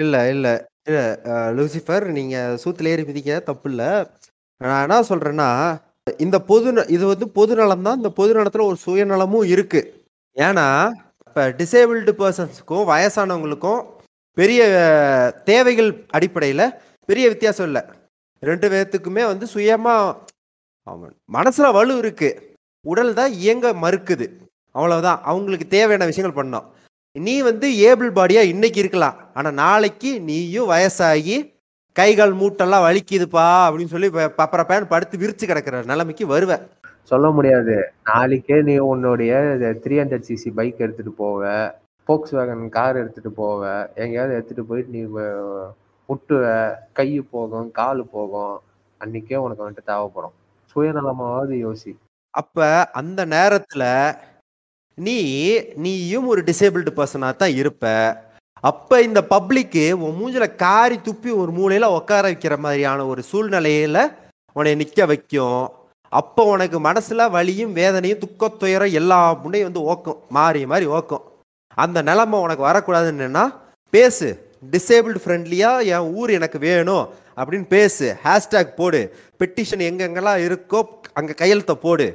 இல்ல 0.00 0.30
இல்ல 0.30 0.66
இல்ல 0.88 1.20
லூசிஃபர் 1.56 2.12
நீங்க 2.12 2.58
சூத்துல 2.64 2.84
ஏறி 2.84 3.04
மிதிக்க 3.04 3.40
தப்பு 3.40 3.70
இல்ல. 3.70 4.10
நான் 4.58 4.88
என்ன 4.88 5.00
சொல்றேன்னா 5.00 5.50
இந்த 6.24 6.36
பொது 6.48 6.68
இது 6.94 7.04
வந்து 7.10 7.26
பொது 7.36 7.52
நலம் 7.58 7.84
தான் 7.86 7.98
இந்த 8.00 8.10
பொது 8.18 8.32
நலத்துல 8.38 8.64
ஒரு 8.70 8.78
சுயநலமும் 8.84 9.46
இருக்கு. 9.54 9.80
ஏன்னா 10.36 10.66
இப்போ 11.26 11.42
டிசேபிள்டு 11.60 12.12
பர்சன்ஸுக்கும் 12.18 12.88
வயசானவங்களுக்கும் 12.90 13.80
பெரிய 14.36 14.60
தேவைகள் 15.50 15.90
அடிப்படையில் 16.16 16.66
பெரிய 17.08 17.24
வித்தியாசம் 17.32 17.66
இல்லை. 17.68 17.82
ரெண்டு 18.42 18.66
பேர்த்துக்குமே 18.72 19.22
வந்து 19.32 19.46
சுயமாக 19.54 20.14
அவன் 20.90 21.14
மனசில் 21.36 21.74
வலு 21.78 21.94
இருக்குது 22.02 22.40
உடல் 22.84 23.12
தான் 23.20 23.32
இயங்க 23.42 23.66
மறுக்குது. 23.84 24.26
அவ்வளோதான் 24.76 25.20
அவங்களுக்கு 25.30 25.66
தேவையான 25.76 26.06
விஷயங்கள் 26.10 26.38
பண்ணோம் 26.40 26.68
நீ 27.16 27.34
வந்து 27.48 27.66
ஏபிள் 27.88 28.10
பாடியாக 28.18 28.52
இன்னைக்கு 28.52 28.78
இருக்கலாம். 28.82 29.18
ஆனால் 29.38 29.58
நாளைக்கு 29.64 30.10
நீயும் 30.28 30.70
வயசாகி 30.72 31.36
கை 31.96 32.14
கால் 32.14 32.32
மூட்டெல்லாம் 32.34 32.84
வலிக்குதுப்பா 32.84 33.44
அப்படின்னு 33.64 33.92
சொல்லி 33.92 34.08
பப்பர 34.38 34.62
பேன் 34.70 34.88
படுத்து 34.92 35.18
விரிச்சு 35.18 35.44
கிடக்குற 35.50 35.84
நிலைமைக்கு 35.90 36.24
வருவ 36.32 36.52
சொல்ல 37.10 37.26
முடியாது. 37.30 37.74
நாளைக்கே 38.04 38.56
நீ 38.68 38.74
உன்னுடைய 38.90 39.32
த்ரீ 39.84 39.94
ஹண்ட்ரட் 40.00 40.26
சிசி 40.28 40.50
பைக் 40.58 40.82
எடுத்துட்டு 40.84 41.12
போவ. 41.18 41.42
போக்ஸ் 42.08 42.34
வேகன் 42.38 42.64
கார் 42.68 42.96
எடுத்துட்டு 42.96 43.30
போவ. 43.40 43.62
எங்கேயாவது 43.94 44.34
எடுத்துட்டு 44.36 44.64
போயிட்டு 44.64 44.92
நீ 44.96 45.02
முட்டுவ. 46.08 46.42
கை 46.92 47.08
போகும் 47.34 47.70
கால் 47.80 48.02
போகும். 48.14 48.56
அன்னைக்கே 49.00 49.38
உனக்கு 49.44 49.66
வந்துட்டு 49.66 49.88
தேவைப்படும். 49.92 50.34
சுயநலமாவது 50.72 51.56
யோசி. 51.64 51.92
அப்ப 52.34 52.68
அந்த 53.00 53.20
நேரத்துல 53.36 53.84
நீ 54.98 55.18
நீயும் 55.86 56.26
ஒரு 56.26 56.42
டிசேபிள்டு 56.42 56.90
பர்சனா 56.98 57.30
தான் 57.36 57.56
இருப்ப. 57.62 57.84
அப்போ 58.68 58.96
இந்த 59.06 59.20
பப்ளிக்கு 59.32 59.82
உன் 60.04 60.14
மூஞ்சில் 60.18 60.54
காரி 60.62 60.96
துப்பி 61.06 61.30
ஒரு 61.40 61.50
மூலையில் 61.56 61.94
உட்கார 61.96 62.22
வைக்கிற 62.28 62.54
மாதிரியான 62.64 63.00
ஒரு 63.10 63.22
சூழ்நிலையில் 63.30 63.98
உன்னை 64.56 64.72
நிற்க 64.80 65.06
வைக்கும். 65.10 65.64
அப்போ 66.20 66.42
உனக்கு 66.54 66.78
மனசில் 66.86 67.30
வலியும் 67.36 67.72
வேதனையும் 67.80 68.22
துக்கத்துயரம் 68.24 68.96
எல்லா 69.00 69.18
முன்னையும் 69.42 69.68
வந்து 69.68 69.82
ஓக்கும். 69.92 70.18
மாறி 70.36 70.62
மாறி 70.72 70.86
ஓக்கும். 70.98 71.24
அந்த 71.84 71.98
நிலமை 72.08 72.38
உனக்கு 72.46 72.66
வரக்கூடாதுன்னு 72.68 73.44
பேசு. 73.92 74.28
டிசேபிள்டு 74.74 75.20
ஃப்ரெண்ட்லியாக 75.24 75.86
என் 75.94 76.08
ஊர் 76.20 76.30
எனக்கு 76.38 76.58
வேணும் 76.68 77.06
அப்படின்னு 77.40 77.68
பேசு. 77.76 78.06
ஹேஷ்டேக் 78.26 78.76
போடு. 78.80 79.00
பெட்டிஷன் 79.40 79.84
எங்கெங்கெல்லாம் 79.88 80.42
இருக்கோ 80.48 80.80
அங்கே 81.18 81.34
கையெழுத்த 81.40 81.74
போடு. 81.86 82.06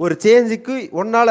ஒரு 0.00 0.14
சேஞ்சுக்கு 0.24 0.76
உன்னால 1.00 1.30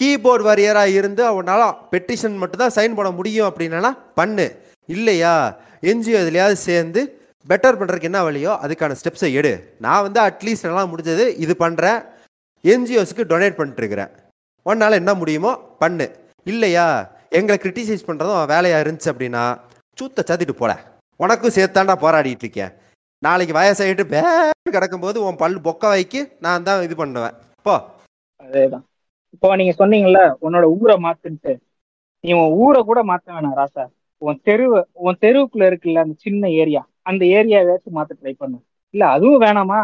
கீபோர்டு 0.00 0.44
வாரியராக 0.48 0.94
இருந்து 0.98 1.24
அவனால் 1.24 1.64
பெட்டிஷன் 1.90 2.36
மட்டும்தான் 2.36 2.74
சைன் 2.74 2.94
பண்ண 2.94 3.10
முடியும் 3.10 3.48
அப்படின்னா 3.50 3.92
பண்ணு. 4.14 4.46
இல்லையா? 4.86 5.34
என்ஜிஓ 5.82 6.18
இதுலையாவது 6.22 6.52
சேர்ந்து 6.52 7.00
பெட்டர் 7.48 7.78
பண்ணுறதுக்கு 7.78 8.08
என்ன 8.10 8.22
வழியோ 8.22 8.52
அதுக்கான 8.64 8.96
ஸ்டெப்ஸை 9.00 9.32
எடு. 9.32 9.74
நான் 9.78 10.02
வந்து 10.02 10.20
அட்லீஸ்ட் 10.20 10.68
எல்லாம் 10.70 10.90
முடிஞ்சது 10.92 11.24
இது 11.44 11.54
பண்ணுறேன் 11.58 11.98
என்ஜிஓஸுக்கு 12.64 13.24
டொனேட் 13.32 13.58
பண்ணிட்டுருக்கிறேன். 13.58 14.10
உன்னால் 14.62 15.00
என்ன 15.02 15.14
முடியுமோ 15.14 15.52
பண்ணு. 15.78 16.06
இல்லையா? 16.44 16.86
எங்களை 17.28 17.58
கிரிட்டிசைஸ் 17.62 18.06
பண்ணுறதும் 18.06 18.46
வேலையாக 18.46 18.82
இருந்துச்சு 18.84 19.10
அப்படின்னா 19.12 19.44
சூத்த 20.00 20.24
சாத்திட்டு 20.26 20.52
போல. 20.52 20.72
உனக்கும் 21.16 21.56
சேர்த்தாண்டா 21.56 21.94
போராடிட்டு 22.04 22.44
இருக்கேன். 22.46 22.72
நாளைக்கு 23.18 23.58
வயசாகிட்டு 23.58 24.04
பேர் 24.04 24.28
கிடக்கும்போது 24.70 25.18
உன் 25.26 25.36
பல் 25.36 25.60
பொக்க 25.60 25.90
வைக்கு 25.94 26.32
நான் 26.40 26.62
தான் 26.62 26.82
இது 26.82 26.96
பண்ணுவேன். 26.96 27.34
போ. 27.62 27.74
அதேதான். 28.44 28.84
இப்போ 29.34 29.56
நீங்க 29.60 29.74
சொன்னீங்கல்ல 29.80 30.20
உன்னோட 30.44 30.64
ஊரை 30.78 30.96
மாத்துன்ட்டு. 31.06 31.52
நீ 32.24 32.30
உன் 32.40 32.54
ஊரை 32.64 32.80
கூட 32.90 33.00
மாத்த 33.10 33.34
வேணாம் 33.36 33.58
ராசா. 33.60 33.84
உன் 34.22 34.40
தெருவு 34.48 34.78
உன் 35.04 35.20
தெருவுக்குள்ள 35.24 35.64
இருக்குல்ல 35.70 36.04
அந்த 36.04 36.16
சின்ன 36.26 36.50
ஏரியா 36.62 36.82
அந்த 37.10 37.22
ஏரியாவாச்சும் 37.38 37.96
மாத்த 37.98 38.12
ட்ரை 38.20 38.34
பண்ணு. 38.42 38.58
இல்ல 38.94 39.04
அதுவும் 39.06 39.42
வேணாமா? 39.44 39.80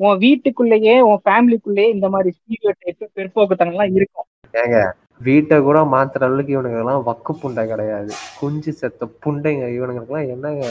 உன் 0.00 0.18
வீட்டுக்குள்ளேயே 0.24 0.94
உன் 1.08 1.20
ஃபேமிலிக்குள்ளேயே 1.26 1.88
இந்த 1.96 2.06
மாதிரி 2.08 2.30
ஸ்டீரியோ 2.38 2.72
டைப் 2.80 3.12
பிற்போக்குத்தனம்லாம் 3.18 3.94
இருக்கும். 3.98 4.26
ஏங்க 4.54 4.78
வீட்டை 5.26 5.56
கூட 5.66 5.78
மாத்துற 5.92 6.26
அளவுக்கு 6.28 6.54
இவனுங்கெல்லாம் 6.56 7.04
வக்கு 7.08 7.32
புண்டை 7.42 7.62
கிடையாது. 7.66 8.12
குஞ்சு 8.40 8.72
செத்த 8.72 9.08
புண்டைங்க. 9.24 9.64
இவனுங்களுக்கெல்லாம் 9.76 10.30
என்னங்க? 10.34 10.66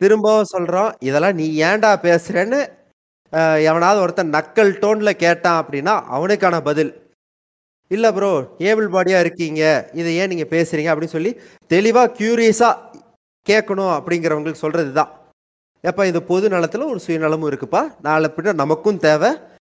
திரும்பவும் 0.00 0.52
சொல்றோம் 0.52 0.90
இதெல்லாம் 1.08 1.38
நீ 1.40 1.46
ஏன்டா 1.68 1.90
பேசுறேன்னு 2.06 2.60
எவனாவது 3.68 3.98
ஒருத்தன் 4.04 4.34
நக்கல் 4.36 4.72
டோன்ல 4.82 5.10
கேட்டான் 5.24 5.60
அப்படின்னா 5.62 5.94
அவனுக்கான 6.16 6.56
பதில். 6.68 6.92
இல்லை 7.90 8.12
ப்ரோ 8.12 8.30
ஏபிள் 8.58 8.88
பாடியாக 8.90 9.20
இருக்கீங்க. 9.20 9.62
இதை 9.92 10.16
ஏன் 10.16 10.28
நீங்கள் 10.28 10.52
பேசுகிறீங்க 10.54 10.90
அப்படின்னு 10.92 11.16
சொல்லி 11.16 11.30
தெளிவாக 11.66 12.12
க்யூரியஸாக 12.18 13.00
கேட்கணும் 13.46 13.92
அப்படிங்கிறவங்களுக்கு 13.96 14.64
சொல்கிறது 14.64 14.92
தான் 14.92 15.10
எப்போ 15.84 16.06
இது 16.06 16.22
பொது 16.22 16.48
நலத்தில் 16.48 16.80
ஒரு 16.82 17.00
சுயநலமும் 17.06 17.48
இருக்குப்பா. 17.50 17.80
நாளை 18.02 18.30
பின்ன 18.36 18.54
நமக்கும் 18.54 18.96
தேவை. 18.96 19.30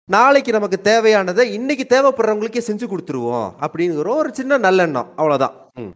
நாளைக்கு 0.09 0.53
நமக்கு 0.53 0.79
தேவையானதை 0.85 1.43
இன்னைக்கு 1.53 1.85
தேவைப்படுறவங்களுக்கே 1.89 2.63
செஞ்சு 2.69 2.87
கொடுத்துருவோம் 2.87 3.49
அப்படிங்கிற 3.61 4.09
ஒரு 4.17 4.35
சின்ன 4.35 4.59
நல்லெண்ணம். 4.59 5.09
அவ்வளோதான் 5.17 5.55
ம். 5.75 5.93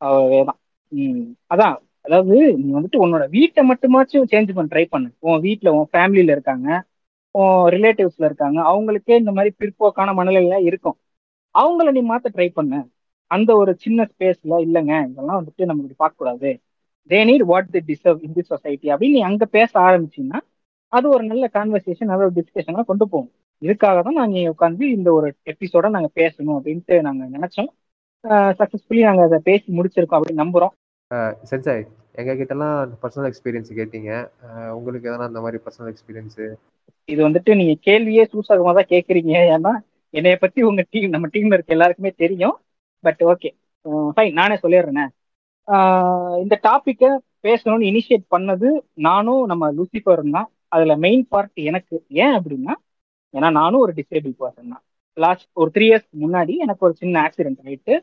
அதேதான் 0.00 0.58
ம். 0.92 1.24
அதான் 1.54 1.76
அதாவது 2.00 2.36
நீ 2.56 2.68
வந்துட்டு 2.72 3.02
உன்னோட 3.04 3.28
வீட்டை 3.28 3.62
மட்டுமாச்சும் 3.68 4.28
சேஞ்ச் 4.30 4.54
பண்ண 4.54 4.70
ட்ரை 4.72 4.84
பண்ணு. 4.84 5.08
உன் 5.18 5.40
வீட்டில் 5.40 5.70
உன் 5.70 5.88
ஃபேமிலியில் 5.92 6.34
இருக்காங்க 6.36 6.68
உன் 7.34 7.60
ரிலேட்டிவ்ஸில் 7.74 8.28
இருக்காங்க 8.30 8.58
அவங்களுக்கே 8.62 9.18
இந்த 9.18 9.32
மாதிரி 9.32 9.54
பிற்போக்கான 9.60 10.10
மனநிலையெல்லாம் 10.18 10.64
இருக்கும். 10.64 10.96
அவங்கள 11.54 11.88
நீ 11.96 12.02
மாத்த 12.10 12.32
ட்ரை 12.36 12.48
பண்ணு. 12.58 12.80
அந்த 13.30 13.50
ஒரு 13.62 13.72
சின்ன 13.84 14.06
ஸ்பேஸ்ல 14.12 14.54
இல்லைங்க 14.66 14.94
இதெல்லாம் 15.10 15.38
வந்துட்டு 15.40 15.68
நம்ம 15.68 15.82
இப்படி 15.82 15.98
பார்க்க 16.02 16.20
கூடாது 16.22 16.50
they 17.10 17.20
need 17.28 17.44
what 17.50 17.70
they 17.76 17.80
deserve 17.90 18.18
in 18.26 18.36
the 18.38 18.44
society 18.50 18.86
அப்படின்னு 18.92 19.18
நீ 19.18 19.22
அங்க 19.28 19.44
பேச 19.56 19.70
ஆரம்பிச்சீங்கன்னா 19.88 20.40
அது 20.92 21.06
ஒரு 21.14 21.24
நல்ல 21.30 21.44
கான்வர்சேஷன் 21.56 22.10
நல்ல 22.12 22.26
ஒரு 22.28 22.34
டிஸ்கஷனா 22.38 22.82
கொண்டு 22.90 23.04
போகும். 23.12 23.30
இதுக்காக 23.62 23.98
தான் 24.06 24.18
நாங்க 24.20 24.40
உட்காந்து 24.54 24.84
இந்த 24.96 25.08
ஒரு 25.18 25.28
எபிசோட 25.52 25.88
நாங்க 25.94 26.08
பேசணும் 26.20 26.56
அப்படின்ட்டு 26.58 26.96
நாங்க 27.06 27.24
நினைச்சோம். 27.36 27.70
சக்சஸ்ஃபுல்லி 28.58 29.02
நாங்க 29.08 29.22
அதை 29.28 29.38
பேசி 29.48 29.68
முடிச்சிருக்கோம் 29.78 30.18
அப்படின்னு 30.18 30.42
நம்புறோம். 30.44 30.74
சென்சாய் 31.50 31.82
எங்க 32.20 32.32
கிட்டலாம் 32.40 32.92
பர்சனல் 33.02 33.28
எக்ஸ்பீரியன்ஸ் 33.30 33.70
கேட்டீங்க. 33.78 34.10
உங்களுக்கு 34.78 35.08
எதனா 35.10 35.28
அந்த 35.30 35.40
மாதிரி 35.44 35.60
பர்சனல் 35.64 35.90
எக்ஸ்பீரியன்ஸ் 35.92 36.38
இது 37.08 37.20
வந்துட்டு 37.28 37.52
நீங்க 37.60 37.74
கேள்வியே 37.88 38.24
சூசகமா 38.32 38.72
தான் 38.78 38.92
கேக்குறீங்க. 38.94 39.32
ஏன்னா 39.56 39.72
என்னைய 40.14 40.36
பத்தி 40.44 40.60
உங்க 40.70 40.82
டீம் 40.92 41.12
நம்ம 41.14 41.28
டீம்ல 41.34 41.56
இருக்க 41.56 41.76
எல்லாருக்குமே 41.76 42.12
தெரியும். 42.24 42.56
பட் 43.04 43.22
ஓகே 43.32 43.50
ஃபைன் 44.16 44.38
நானே 44.40 44.56
சொல்லிடுறேனே. 44.64 45.04
இந்த 46.42 46.54
டாப்பிக்கை 46.68 47.10
பேசணும்னு 47.46 47.88
இனிஷியேட் 47.90 48.24
பண்ணது 48.34 48.68
நானும் 49.08 49.42
நம்ம 49.52 49.70
லூசிஃபரும் 49.78 50.34
தான். 50.36 50.48
அதுல 50.74 50.92
மெயின் 51.04 51.24
பார்ட் 51.32 51.60
எனக்கு 51.70 51.94
ஏன் 52.24 52.34
அப்படின்னா 52.38 52.74
ஏன்னா 53.34 53.48
நானும் 53.60 53.82
ஒரு 53.84 53.92
டிசேபிள் 53.98 54.34
பர்சன் 54.42 54.72
தான். 54.74 54.82
லாஸ்ட் 55.16 55.46
ஒரு 55.60 55.70
த்ரீ 55.74 55.86
இயர்ஸ் 55.90 56.08
முன்னாடி 56.24 56.54
எனக்கு 56.64 56.84
ஒரு 56.88 56.94
சின்ன 57.02 57.14
ஆக்சிடென்ட் 57.26 57.62
ஆயிட்டு 57.66 57.94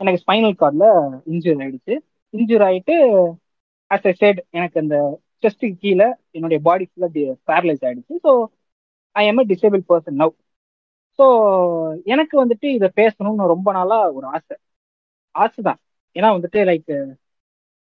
எனக்கு 0.00 0.20
ஸ்பைனல் 0.24 0.56
கார்டில் 0.62 0.88
இன்ஜூர் 1.32 1.60
ஆயிடுச்சு. 1.64 1.94
இன்ஜூர் 2.34 2.64
ஆயிட்டு 2.68 2.94
ஆஸ் 3.90 4.06
ஐ 4.10 4.14
செட் 4.22 4.40
எனக்கு 4.58 4.76
அந்த 4.82 4.96
செஸ்ட்டுக்கு 5.44 5.78
கீழே 5.84 6.08
என்னுடைய 6.36 6.58
பாடி 6.68 6.84
ஃபுல்லாக 6.88 7.24
பேரலைஸ் 7.50 7.84
ஆயிடுச்சு. 7.88 8.14
So 8.26 8.32
I 9.16 9.24
am 9.30 9.40
a 9.42 9.46
disable 9.52 9.82
person 9.90 10.18
now 10.22 10.34
so 11.18 11.26
எனக்கு 12.04 12.46
வந்துட்டு 12.46 12.64
இதை 12.64 12.90
பேசணும்னு 12.96 13.46
ரொம்ப 13.46 13.72
நாளா 13.72 14.10
ஒரு 14.10 14.26
ஆசை. 14.26 14.56
ஆசை 15.30 15.64
தான் 15.64 15.78
ஏன்னா 16.14 16.28
வந்துட்டு 16.38 16.58
லைக் 16.70 17.14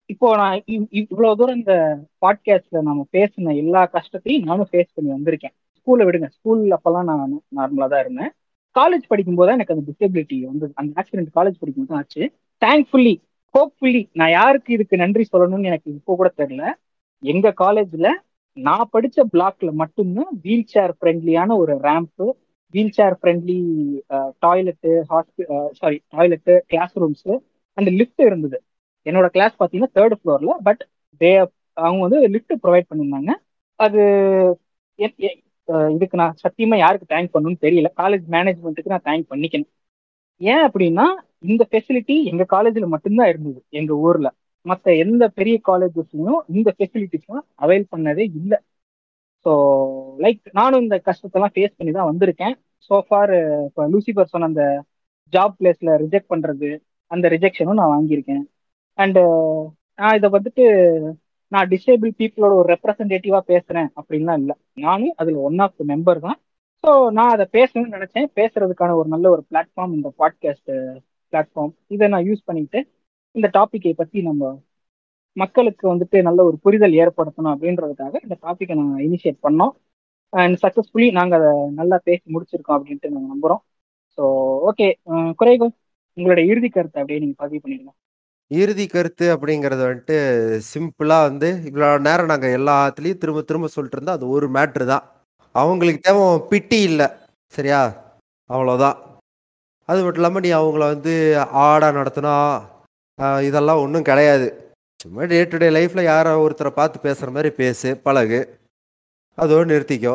இப்போ 0.06 0.36
நான் 0.36 0.58
இவ்- 0.58 0.88
இவ்- 0.90 1.08
இவ்வளவு 1.10 1.38
தூரம் 1.38 1.56
இந்த 1.56 2.00
பாட்காஸ்ட்ல 2.22 2.82
நம்ம 2.82 3.08
பேசின 3.12 3.56
எல்லா 3.56 3.86
கஷ்டத்தையும் 3.86 4.44
நானும் 4.44 4.68
ஃபேஸ் 4.72 4.94
பண்ணி 4.94 5.12
வந்திருக்கேன். 5.12 5.54
ஸ்கூல்ல 5.78 6.06
விடுங்க. 6.06 6.28
ஸ்கூல் 6.30 6.60
அப்பெல்லாம் 6.60 7.04
நான் 7.04 7.42
நார்மலா 7.56 7.88
தான் 7.88 8.00
இருந்தேன். 8.00 8.32
காலேஜ் 8.80 9.08
படிக்கும்போது 9.08 9.50
தான் 9.50 9.60
எனக்கு 9.60 9.74
அந்த 9.74 9.92
டிசபிலிட்டி 9.92 10.42
வந்து 10.42 10.72
அந்த 10.76 11.02
ஆக்சிடென்ட் 11.02 11.36
காலேஜ் 11.36 11.60
படிக்கும்போது 11.60 11.88
தான் 11.88 11.98
ஆச்சு. 11.98 12.24
தேங்க்ஃபுல்லி 12.66 13.16
ஹோப்ஃபுல்லி 13.54 14.10
நான் 14.14 14.30
யாருக்கு 14.30 14.74
இதுக்கு 14.74 14.98
நன்றி 14.98 15.28
சொல்லணும்னு 15.32 15.64
எனக்கு 15.64 15.92
இப்போ 15.92 16.16
கூட 16.16 16.34
தெரியல. 16.38 16.74
எங்க 17.20 17.54
காலேஜ்ல 17.62 18.10
நான் 18.54 18.90
படிச்ச 18.94 19.24
பிளாக்ல 19.34 19.72
மட்டும்தான் 19.72 20.40
வீல் 20.42 20.66
சேர் 20.66 20.96
ஃப்ரெண்ட்லியான 21.02 21.58
ஒரு 21.58 21.74
ramp 21.76 22.28
wheel 22.74 22.94
chair 22.98 23.16
friendly 23.20 23.58
toilet 24.46 24.92
ஹாஸ்பி 25.12 25.44
sorry 25.80 25.98
toilet 26.16 26.54
class 26.72 26.96
rooms 27.02 27.28
அந்த 27.78 27.90
லிஃப்ட் 28.00 28.22
இருந்தது. 28.30 28.58
என்னோட 29.06 29.28
கிளாஸ் 29.36 29.56
பார்த்தீங்கன்னா 29.60 29.96
தேர்ட் 29.98 30.16
ஃப்ளோர்ல 30.20 30.54
பட் 30.68 30.82
தே 31.22 31.32
அவங்க 31.86 32.02
வந்து 32.08 32.20
லிஃப்ட் 32.36 32.56
ப்ரொவைட் 32.64 32.90
பண்ணியிருந்தாங்க. 32.92 33.32
அது 33.80 34.02
இதுக்கு 35.96 36.20
நான் 36.22 36.38
சத்தியமா 36.44 36.76
யாருக்கு 36.84 37.08
தேங்க் 37.14 37.34
பண்ணணும்னு 37.34 37.64
தெரியல. 37.66 37.90
காலேஜ் 38.02 38.26
மேனேஜ்மெண்ட்டுக்கு 38.36 38.94
நான் 38.94 39.08
தேங்க் 39.10 39.28
பண்ணிக்கணும். 39.34 39.72
ஏன் 40.42 40.64
அப்படின்னா 40.68 41.06
இந்த 41.52 41.64
ஃபெசிலிட்டி 41.72 42.16
எங்க 42.32 42.44
காலேஜ்ல 42.56 42.88
மட்டும்தான் 42.94 43.30
இருந்தது 43.34 43.60
எங்க 43.80 43.94
ஊர்ல. 44.08 44.28
மற்ற 44.66 44.94
எந்த 45.04 45.24
பெரிய 45.40 45.58
காலேஜஸ்லையும் 45.70 46.40
இந்த 46.56 46.70
ஃபெசிலிட்டிஸ்லாம் 46.78 47.46
அவைல் 47.64 47.86
பண்ணதே 47.94 48.26
இல்லை. 48.40 48.58
ஸோ 49.46 49.52
லைக் 50.24 50.42
நானும் 50.60 50.84
இந்த 50.86 50.98
கஷ்டத்தெல்லாம் 51.08 51.54
ஃபேஸ் 51.56 51.78
பண்ணி 51.78 51.92
தான் 51.92 52.10
வந்திருக்கேன் 52.12 52.56
சோஃபார் 52.90 53.34
இப்போ 53.68 53.84
லூசிபர் 53.94 54.32
சொன்ன 54.34 54.50
அந்த 54.52 54.64
ஜாப் 55.34 55.56
பிளேஸில் 55.60 55.94
ரிஜெக்ட் 56.04 56.32
பண்ணுறது 56.34 56.70
அந்த 57.12 57.26
ரிஜெக்ஷனும் 57.36 57.80
நான் 57.82 57.94
வாங்கியிருக்கேன். 57.96 58.44
அண்டு 59.00 59.22
uh, 59.24 59.62
நான் 60.00 60.16
இதை 60.18 60.28
வந்துட்டு 60.36 60.64
நான் 61.52 61.70
டிசேபிள் 61.74 62.12
பீப்புளோட 62.20 62.54
ஒரு 62.62 62.68
ரெப்ரசன்டேட்டிவாக 62.74 63.44
பேசுகிறேன் 63.52 63.90
அப்படின்லாம் 64.00 64.40
இல்லை. 64.42 64.56
நானும் 64.86 65.16
அதில் 65.22 65.38
ஒன் 65.48 65.60
ஆஃப் 65.66 65.78
த 65.80 65.86
மெம்பர் 65.92 66.20
தான். 66.26 66.38
ஸோ 66.84 66.92
நான் 67.18 67.34
அதை 67.36 67.46
பேசணும்னு 67.58 67.96
நினச்சேன். 67.98 68.28
பேசுறதுக்கான 68.40 68.96
ஒரு 69.02 69.08
நல்ல 69.14 69.28
ஒரு 69.36 69.44
பிளாட்ஃபார்ம் 69.52 69.96
இந்த 69.98 70.10
பாட்காஸ்ட் 70.22 70.72
பிளாட்ஃபார்ம் 71.34 71.74
uh, 71.74 71.94
இதை 71.96 72.08
நான் 72.16 72.28
யூஸ் 72.30 72.48
பண்ணிட்டு 72.50 72.82
இந்த 73.36 73.48
டாப்பிக்கை 73.58 73.94
பற்றி 74.02 74.20
நம்ம 74.30 74.44
மக்களுக்கு 75.42 75.86
வந்துட்டு 75.92 76.18
நல்ல 76.28 76.40
ஒரு 76.50 76.58
புரிதல் 76.66 76.96
ஏற்படுத்தணும் 77.04 77.54
அப்படின்றதுக்காக 77.54 78.14
இந்த 78.26 78.36
டாப்பிக்கை 78.46 78.76
நாங்கள் 78.80 79.04
இனிஷியேட் 79.08 79.40
பண்ணோம். 79.48 79.74
அண்ட் 80.34 80.56
சக்ஸஸ்ஃபுல்லி 80.64 81.10
நாங்கள் 81.20 81.40
அதை 81.42 81.52
நல்லா 81.80 81.98
பேசி 82.08 82.26
முடிச்சிருக்கோம் 82.36 82.78
அப்படின்ட்டு 82.78 83.14
நாங்கள் 83.14 83.34
நம்புகிறோம் 83.34 83.62
ஸோ 84.18 84.24
ஓகே 84.70 84.88
குறைகள்? 85.42 85.72
உங்களோட 86.18 86.42
இறுதி 86.52 86.70
கருத்தை 86.76 87.00
அப்படியே 87.02 87.22
நீங்கள் 87.24 87.42
பதிவு 87.44 87.62
பண்ணிடுங்க. 87.64 87.92
இறுதி 88.52 88.86
கருத்து 88.94 89.26
அப்படிங்கிறது 89.36 89.84
வந்துட்டு 89.88 90.18
சிம்பிளாக 90.72 91.28
வந்து 91.30 91.50
இவ்வளோ 91.70 91.90
நேரம் 92.08 92.32
நாங்கள் 92.32 92.56
எல்லாத்துலேயும் 92.60 93.22
திரும்ப 93.24 93.42
திரும்ப 93.50 93.70
சொல்லிட்டு 93.76 93.98
இருந்தோம் 93.98 94.18
அது 94.20 94.28
ஒரு 94.36 94.48
மேட்ரு 94.58 94.86
தான். 94.94 95.06
அவங்களுக்கு 95.56 96.02
தேவை 96.08 96.24
பிட்டி 96.52 96.80
இல்லை. 96.90 97.08
சரியா? 97.54 97.82
அவ்வளோதான் 98.50 98.98
அது 99.90 100.00
மட்டும் 100.04 100.22
இல்லாமல் 100.22 100.44
நீ 100.46 100.50
அவங்கள 100.60 100.86
வந்து 100.94 101.14
ஆடா 101.68 101.90
நடத்தினா 101.98 102.34
இதெல்லாம் 103.50 103.82
ஒன்றும் 103.84 104.08
கிடையாது. 104.10 104.48
சும்மா 105.02 105.24
டே 105.32 105.40
டு 105.50 105.58
டே 105.62 105.68
லைஃப்பில் 105.76 106.08
யாரோ 106.12 106.32
ஒருத்தரை 106.44 106.70
பார்த்து 106.78 107.04
பேசுகிற 107.04 107.30
மாதிரி 107.34 107.50
பேசு 107.60 107.90
பழகு. 108.06 108.40
அதோடு 109.42 109.66
நிறுத்திக்கோ. 109.72 110.14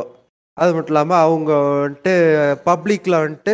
அது 0.59 0.71
மட்டும் 0.75 0.93
இல்லாமல் 0.95 1.23
அவங்க 1.25 1.51
வந்துட்டு 1.83 2.15
பப்ளிக்கில் 2.69 3.17
வந்துட்டு 3.25 3.53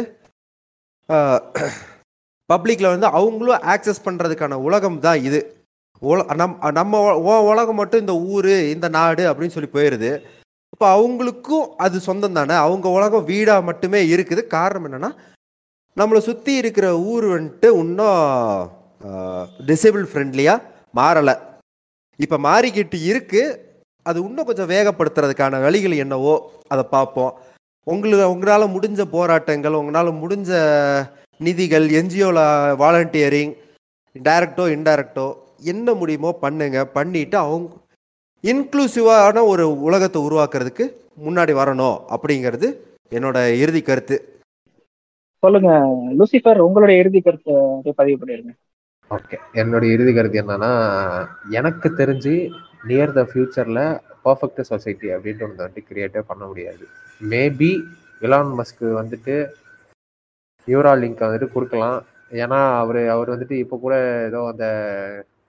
பப்ளிக்கில் 2.52 2.92
வந்து 2.92 3.08
அவங்களும் 3.18 3.64
ஆக்சஸ் 3.72 4.04
பண்ணுறதுக்கான 4.06 4.58
உலகம் 4.68 4.98
தான் 5.06 5.20
இது. 5.28 5.40
உல 6.10 6.24
நம் 6.40 6.56
நம்ம 6.78 7.00
ஓ 7.30 7.34
உலகம் 7.50 7.78
மட்டும் 7.80 8.02
இந்த 8.04 8.14
ஊர் 8.32 8.50
இந்த 8.74 8.88
நாடு 8.96 9.22
அப்படின்னு 9.30 9.56
சொல்லி 9.56 9.70
போயிடுது 9.76 10.10
இப்போ 10.72 10.86
அவங்களுக்கும் 10.96 11.68
அது 11.84 11.96
சொந்தம் 12.08 12.38
தானே. 12.38 12.56
அவங்க 12.64 12.88
உலகம் 12.98 13.28
வீடாக 13.30 13.66
மட்டுமே 13.68 14.00
இருக்குது. 14.14 14.42
காரணம் 14.56 14.88
என்னென்னா 14.88 15.10
நம்மளை 15.96 16.22
சுற்றி 16.30 16.52
இருக்கிற 16.62 16.88
ஊர் 17.12 17.28
வந்துட்டு 17.36 17.70
இன்னும் 17.84 18.18
டிசேபிள் 19.70 20.04
ஃப்ரெண்ட்லியாக 20.10 20.64
மாறலை. 20.94 21.34
இப்போ 22.24 22.36
மாறிக்கிட்டு 22.48 22.98
இருக்குது 23.10 23.56
அது 24.06 24.18
இன்னும் 24.26 24.48
கொஞ்சம் 24.48 24.70
வேகப்படுத்துறதுக்கான 24.74 25.60
வழிகள் 25.64 26.02
என்னவோ 26.04 26.34
அதை 26.72 26.84
பார்ப்போம். 26.94 27.32
உங்களுக்கு 27.92 28.32
உங்களால் 28.34 28.72
முடிஞ்ச 28.74 29.02
போராட்டங்கள் 29.16 29.78
உங்களால் 29.80 30.18
முடிஞ்ச 30.22 30.50
நிதிகள் 31.46 31.86
என்ஜிஓவில் 32.00 32.42
வாலண்டியரிங் 32.82 33.52
டைரக்டோ 34.16 34.64
இன்டைரக்டோ 34.76 35.26
என்ன 35.72 35.94
முடியுமோ 36.00 36.30
பண்ணுங்க. 36.44 36.78
பண்ணிட்டு 36.96 37.36
அவங்க 37.44 37.76
இன்க்ளூசிவான 38.50 39.44
ஒரு 39.52 39.64
உலகத்தை 39.86 40.18
உருவாக்குறதுக்கு 40.26 40.84
முன்னாடி 41.26 41.52
வரணும் 41.60 41.96
அப்படிங்கிறது 42.14 42.68
என்னோட 43.16 43.38
இறுதி 43.62 43.80
கருத்து. 43.82 44.16
சொல்லுங்க. 45.42 45.72
லூசிஃபர் 46.18 46.60
உங்களுடைய 46.66 46.96
இறுதி 47.02 47.20
கருத்தை 47.20 47.92
பதிவு 48.00 48.18
பண்ணிடுங்க. 48.20 48.52
ஓகே 49.16 49.36
என்னுடைய 49.60 49.94
இறுதி 49.96 50.12
கருத்து 50.14 50.40
என்னன்னா 50.42 50.72
எனக்கு 51.58 51.88
தெரிஞ்சு 52.00 52.34
நியர் 52.88 53.14
த 53.18 53.22
ஃபியூச்சரில் 53.30 53.84
பர்ஃபெக்ட் 54.26 54.68
சொசைட்டி 54.70 55.08
அப்படின்ட்டு 55.14 55.46
ஒன்று 55.46 55.62
வந்துட்டு 55.62 55.88
கிரியேட்டே 55.90 56.20
பண்ண 56.30 56.42
முடியாது. 56.50 56.84
மேபி 57.20 57.70
இலான் 58.26 58.52
மஸ்க்கு 58.58 58.86
வந்துட்டு 59.00 59.34
நியூரா 60.68 60.92
லிங்க் 61.02 61.26
வந்துட்டு 61.26 61.48
கொடுக்கலாம். 61.56 61.98
ஏன்னா 62.42 62.60
அவர் 62.82 63.00
அவர் 63.14 63.32
வந்துட்டு 63.34 63.56
இப்போ 63.64 63.76
கூட 63.84 63.94
ஏதோ 64.28 64.40
அந்த 64.52 64.66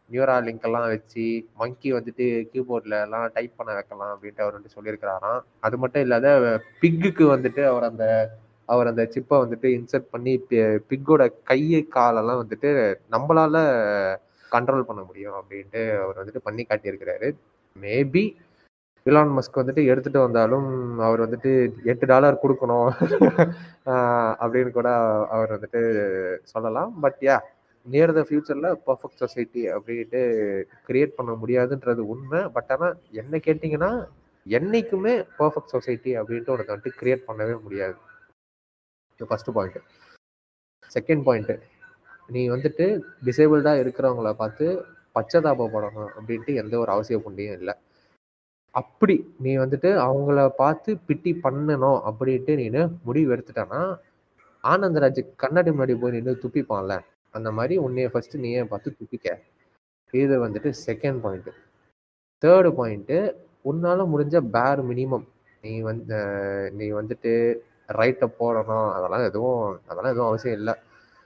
நியூரா 0.10 0.36
லிங்க் 0.46 0.68
எல்லாம் 0.68 0.88
வச்சு 0.94 1.26
மங்கி 1.62 1.90
வந்துட்டு 1.98 2.26
கீபோர்டில் 2.52 2.96
எல்லாம் 3.06 3.26
டைப் 3.36 3.58
பண்ண 3.60 3.72
வைக்கலாம் 3.80 4.14
அப்படின்ட்டு 4.14 4.46
அவர் 4.46 4.56
வந்துட்டு 4.58 4.78
சொல்லியிருக்கிறாராம். 4.78 5.42
அது 5.68 5.78
மட்டும் 5.84 6.06
இல்லாத 6.06 6.28
பிக்குக்கு 6.84 7.26
வந்துட்டு 7.36 7.64
அவர் 7.72 7.90
அந்த 7.92 8.06
அவர் 8.74 8.90
அந்த 8.92 9.04
சிப்பை 9.14 9.38
வந்துட்டு 9.44 9.68
இன்சர்ட் 9.78 10.12
பண்ணி 10.14 10.34
பிக்கோட 10.90 11.24
கை 11.52 11.62
காலெல்லாம் 11.98 12.42
வந்துட்டு 12.44 12.72
நம்மளால 13.16 13.56
கண்ட்ரோல் 14.52 14.88
பண்ண 14.90 15.02
முடியும் 15.08 15.38
அப்படின்ட்டு 15.40 15.82
அவர் 16.04 16.20
வந்துட்டு 16.22 16.46
பண்ணி 16.48 16.64
காட்டியிருக்கிறாரு. 16.70 17.28
மேபி 17.76 18.24
இலான் 19.06 19.36
மஸ்க் 19.36 19.60
வந்துட்டு 19.60 19.84
எடுத்துட்டு 19.92 20.20
வந்தாலும் 20.24 20.68
அவர் 21.08 21.24
வந்துட்டு 21.26 21.52
எட்டு 21.92 22.06
டாலர் 22.12 22.42
கொடுக்கணும் 22.42 22.90
அப்படின்னு 24.44 24.72
கூட 24.78 24.90
அவர் 25.36 25.54
வந்துட்டு 25.56 25.82
சொல்லலாம். 26.54 26.92
பட் 27.04 27.20
யா 27.28 27.38
நியர் 27.86 28.14
த 28.18 28.24
ஃபியூச்சரில் 28.28 28.70
பர்ஃபெக்ட் 28.88 29.22
சொசைட்டி 29.24 29.62
அப்படின்ட்டு 29.76 30.22
கிரியேட் 30.88 31.18
பண்ண 31.18 31.32
முடியாதுன்றது 31.44 32.04
உண்மை. 32.14 32.42
பட் 32.58 32.72
ஆனால் 32.76 32.98
என்ன 33.22 33.40
கேட்டிங்கன்னா 33.48 33.92
என்னைக்குமே 34.46 35.16
பர்ஃபெக்ட் 35.40 35.74
சொசைட்டி 35.76 36.12
அப்படின்ட்டு 36.22 36.54
உனக்கு 36.56 36.74
வந்துட்டு 36.74 37.00
கிரியேட் 37.02 37.28
பண்ணவே 37.30 37.56
முடியாது. 37.66 37.98
ஃபஸ்ட்டு 39.28 39.56
பாயிண்ட்டு 39.58 39.82
செகண்ட் 40.96 41.24
பாயிண்ட்டு 41.28 41.56
நீ 42.36 42.42
வந்துட்டு 42.50 42.86
டிசேபிள்டாக 43.28 43.82
இருக்கிறவங்கள 43.84 44.32
பார்த்து 44.42 44.66
பச்சதாபப்படணும் 45.16 46.10
அப்படின்ட்டு 46.18 46.52
எந்த 46.62 46.74
ஒரு 46.80 46.92
அவசிய 46.96 47.18
புண்டியும் 47.26 47.58
இல்லை. 47.60 47.74
அப்படி 48.76 49.16
நீ 49.44 49.52
வந்துட்டு 49.58 49.90
அவங்கள 50.08 50.40
பார்த்து 50.62 50.90
பிட்டி 51.08 51.32
பண்ணணும் 51.46 52.00
அப்படின்ட்டு 52.10 52.56
நீ 52.62 52.66
முடிவு 53.08 53.34
எடுத்துட்டேன்னா 53.36 53.82
ஆனந்தராஜ் 54.64 55.22
கண்ணாடி 55.44 55.70
முன்னாடி 55.72 55.94
போய் 56.00 56.16
நின்று 56.16 56.34
துப்பிப்பான்ல. 56.44 56.96
அந்த 57.32 57.50
மாதிரி 57.52 57.76
உன்னைய 57.86 58.08
ஃபஸ்ட்டு 58.14 58.44
நீயே 58.46 58.64
பார்த்து 58.64 58.98
துப்பிக்க. 59.00 59.28
இது 60.14 60.36
வந்துட்டு 60.46 60.70
செகண்ட் 60.88 61.20
பாயிண்ட்டு 61.24 61.52
தேர்டு 62.44 62.70
பாயிண்ட்டு 62.80 63.18
உன்னால் 63.70 64.12
முடிஞ்ச 64.14 64.38
பேர் 64.56 64.82
மினிமம் 64.92 65.26
நீ 65.62 65.74
வந்து 65.90 66.20
நீ 66.80 66.86
வந்துட்டு 67.00 67.34
ரைட்டை 67.98 68.28
போடணும். 68.40 68.90
அதெல்லாம் 68.98 69.26
எதுவும் 69.30 69.64
அதெல்லாம் 69.90 70.14
எதுவும் 70.16 70.30
அவசியம் 70.30 70.58
இல்லை. 70.60 70.76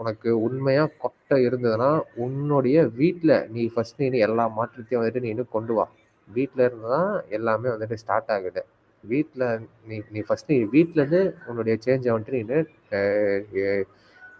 உனக்கு 0.01 0.29
உண்மையாக 0.45 0.93
கொட்டை 1.03 1.35
இருந்ததுன்னா 1.47 1.89
உன்னுடைய 2.23 2.77
வீட்டில் 2.99 3.35
நீ 3.55 3.63
ஃபஸ்ட் 3.73 4.01
நீ 4.13 4.19
எல்லா 4.27 4.45
மாற்றத்தையும் 4.57 5.01
வந்துட்டு 5.01 5.23
நீ 5.25 5.29
இன்னும் 5.33 5.53
கொண்டு 5.55 5.73
வா. 5.77 5.85
வீட்டில் 6.27 6.65
இருந்து 6.67 6.89
தான் 6.95 7.11
எல்லாமே 7.37 7.69
வந்துட்டு 7.73 7.99
ஸ்டார்ட் 8.03 8.31
ஆகுது. 8.35 8.61
வீட்டில் 9.03 9.45
நீ 9.89 9.95
நீ 10.15 10.19
ஃபஸ்ட் 10.27 10.51
நீ 10.53 10.57
வீட்டிலேருந்து 10.75 11.21
உன்னுடைய 11.49 11.75
சேஞ்சை 11.85 12.11
வந்துட்டு 12.15 12.39
நீ 12.39 13.63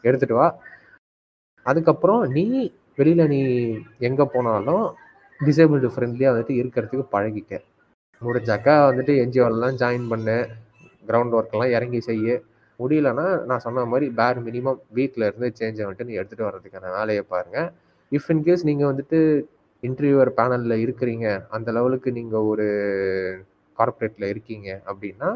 எடுத்துட்டு 0.08 0.38
வா. 0.40 0.48
அதுக்கப்புறம் 1.66 2.24
நீ 2.38 2.46
வெளியில் 3.00 3.32
நீ 3.34 3.42
எங்கே 4.08 4.26
போனாலும் 4.34 4.86
டிசேபிள்டு 5.40 5.88
ஃப்ரெண்ட்லியாக 5.94 6.34
வந்துட்டு 6.34 6.56
இருக்கிறதுக்கு 6.62 7.06
பழகிக்க. 7.14 7.54
முடிஞ்சாக்கா 8.22 8.74
வந்துட்டு 8.90 9.14
என்ஜிஓலாம் 9.24 9.80
ஜாயின் 9.82 10.12
பண்ணு. 10.12 10.38
கிரவுண்ட் 11.04 11.38
ஒர்க்கெல்லாம் 11.38 11.74
இறங்கி 11.76 12.02
செய்ய 12.02 12.36
முடியலன்னா 12.80 13.26
நான் 13.50 13.64
சொன்ன 13.66 13.86
மாதிரி 13.86 14.06
பேர் 14.20 14.40
மினிமம் 14.46 14.80
வீட்டில் 14.92 15.28
இருந்து 15.28 15.50
சேஞ்சை 15.60 15.84
வந்துட்டு 15.86 16.10
நீ 16.10 16.16
எடுத்துகிட்டு 16.20 16.48
வர்றதுக்கான 16.48 16.92
வேலையை 16.98 17.24
பாருங்கள் 17.30 17.70
இஃப் 18.12 18.30
இன்கேஸ் 18.34 18.68
நீங்கள் 18.70 18.92
வந்துட்டு 18.92 19.20
இன்டர்வியூவர் 19.84 20.32
பேனலில் 20.38 20.84
இருக்கிறீங்க 20.84 21.26
அந்த 21.56 21.70
லெவலுக்கு 21.72 22.10
நீங்கள் 22.12 22.48
ஒரு 22.52 22.68
கார்ப்பரேட்டில் 23.78 24.32
இருக்கீங்க 24.34 24.70
அப்படின்னா 24.88 25.30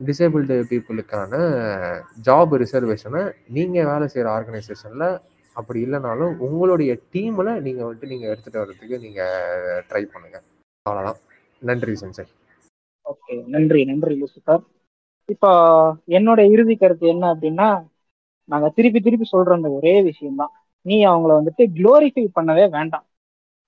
டிசேபிள்டு 0.00 0.56
பீப்புளுக்கான 0.68 1.32
ஜாப் 2.26 2.54
ரிசர்வேஷனை 2.62 3.22
நீங்கள் 3.56 3.88
வேலை 3.90 4.06
செய்கிற 4.08 4.28
ஆர்கனைசேஷனில் 4.30 5.08
அப்படி 5.56 5.78
இல்லைனாலும் 5.86 6.34
உங்களுடைய 6.46 6.92
டீமில் 7.14 7.50
நீங்கள் 7.64 7.86
வந்துட்டு 7.86 8.12
நீங்கள் 8.12 8.30
எடுத்துகிட்டு 8.32 8.62
வர்றதுக்கு 8.62 8.98
நீங்கள் 8.98 9.82
ட்ரை 9.90 10.02
பண்ணுங்கள் 10.06 10.44
அவ்வளோதான் 10.86 11.18
நன்றி 11.62 11.94
சஞ்சய். 12.02 12.30
ஓகே 13.06 13.34
நன்றி 13.54 13.80
நன்றி 13.84 14.14
லூசிஃபர் 14.20 14.62
இப்போ 15.32 15.50
என்னோட 16.08 16.40
இறுதி 16.50 16.76
கருத்து 16.76 17.06
என்ன 17.08 17.34
அப்படின்னா 17.34 17.68
நாங்க 18.44 18.68
திருப்பி 18.68 19.00
திருப்பி 19.00 19.26
சொல்ற 19.32 19.52
அந்த 19.52 19.70
ஒரே 19.70 20.02
விஷயம்தான். 20.02 20.52
நீ 20.82 21.06
அவங்கள 21.06 21.32
வந்துட்டு 21.40 21.64
குளோரிஃபை 21.74 22.26
பண்ணவே 22.40 22.70
வேண்டாம். 22.70 23.06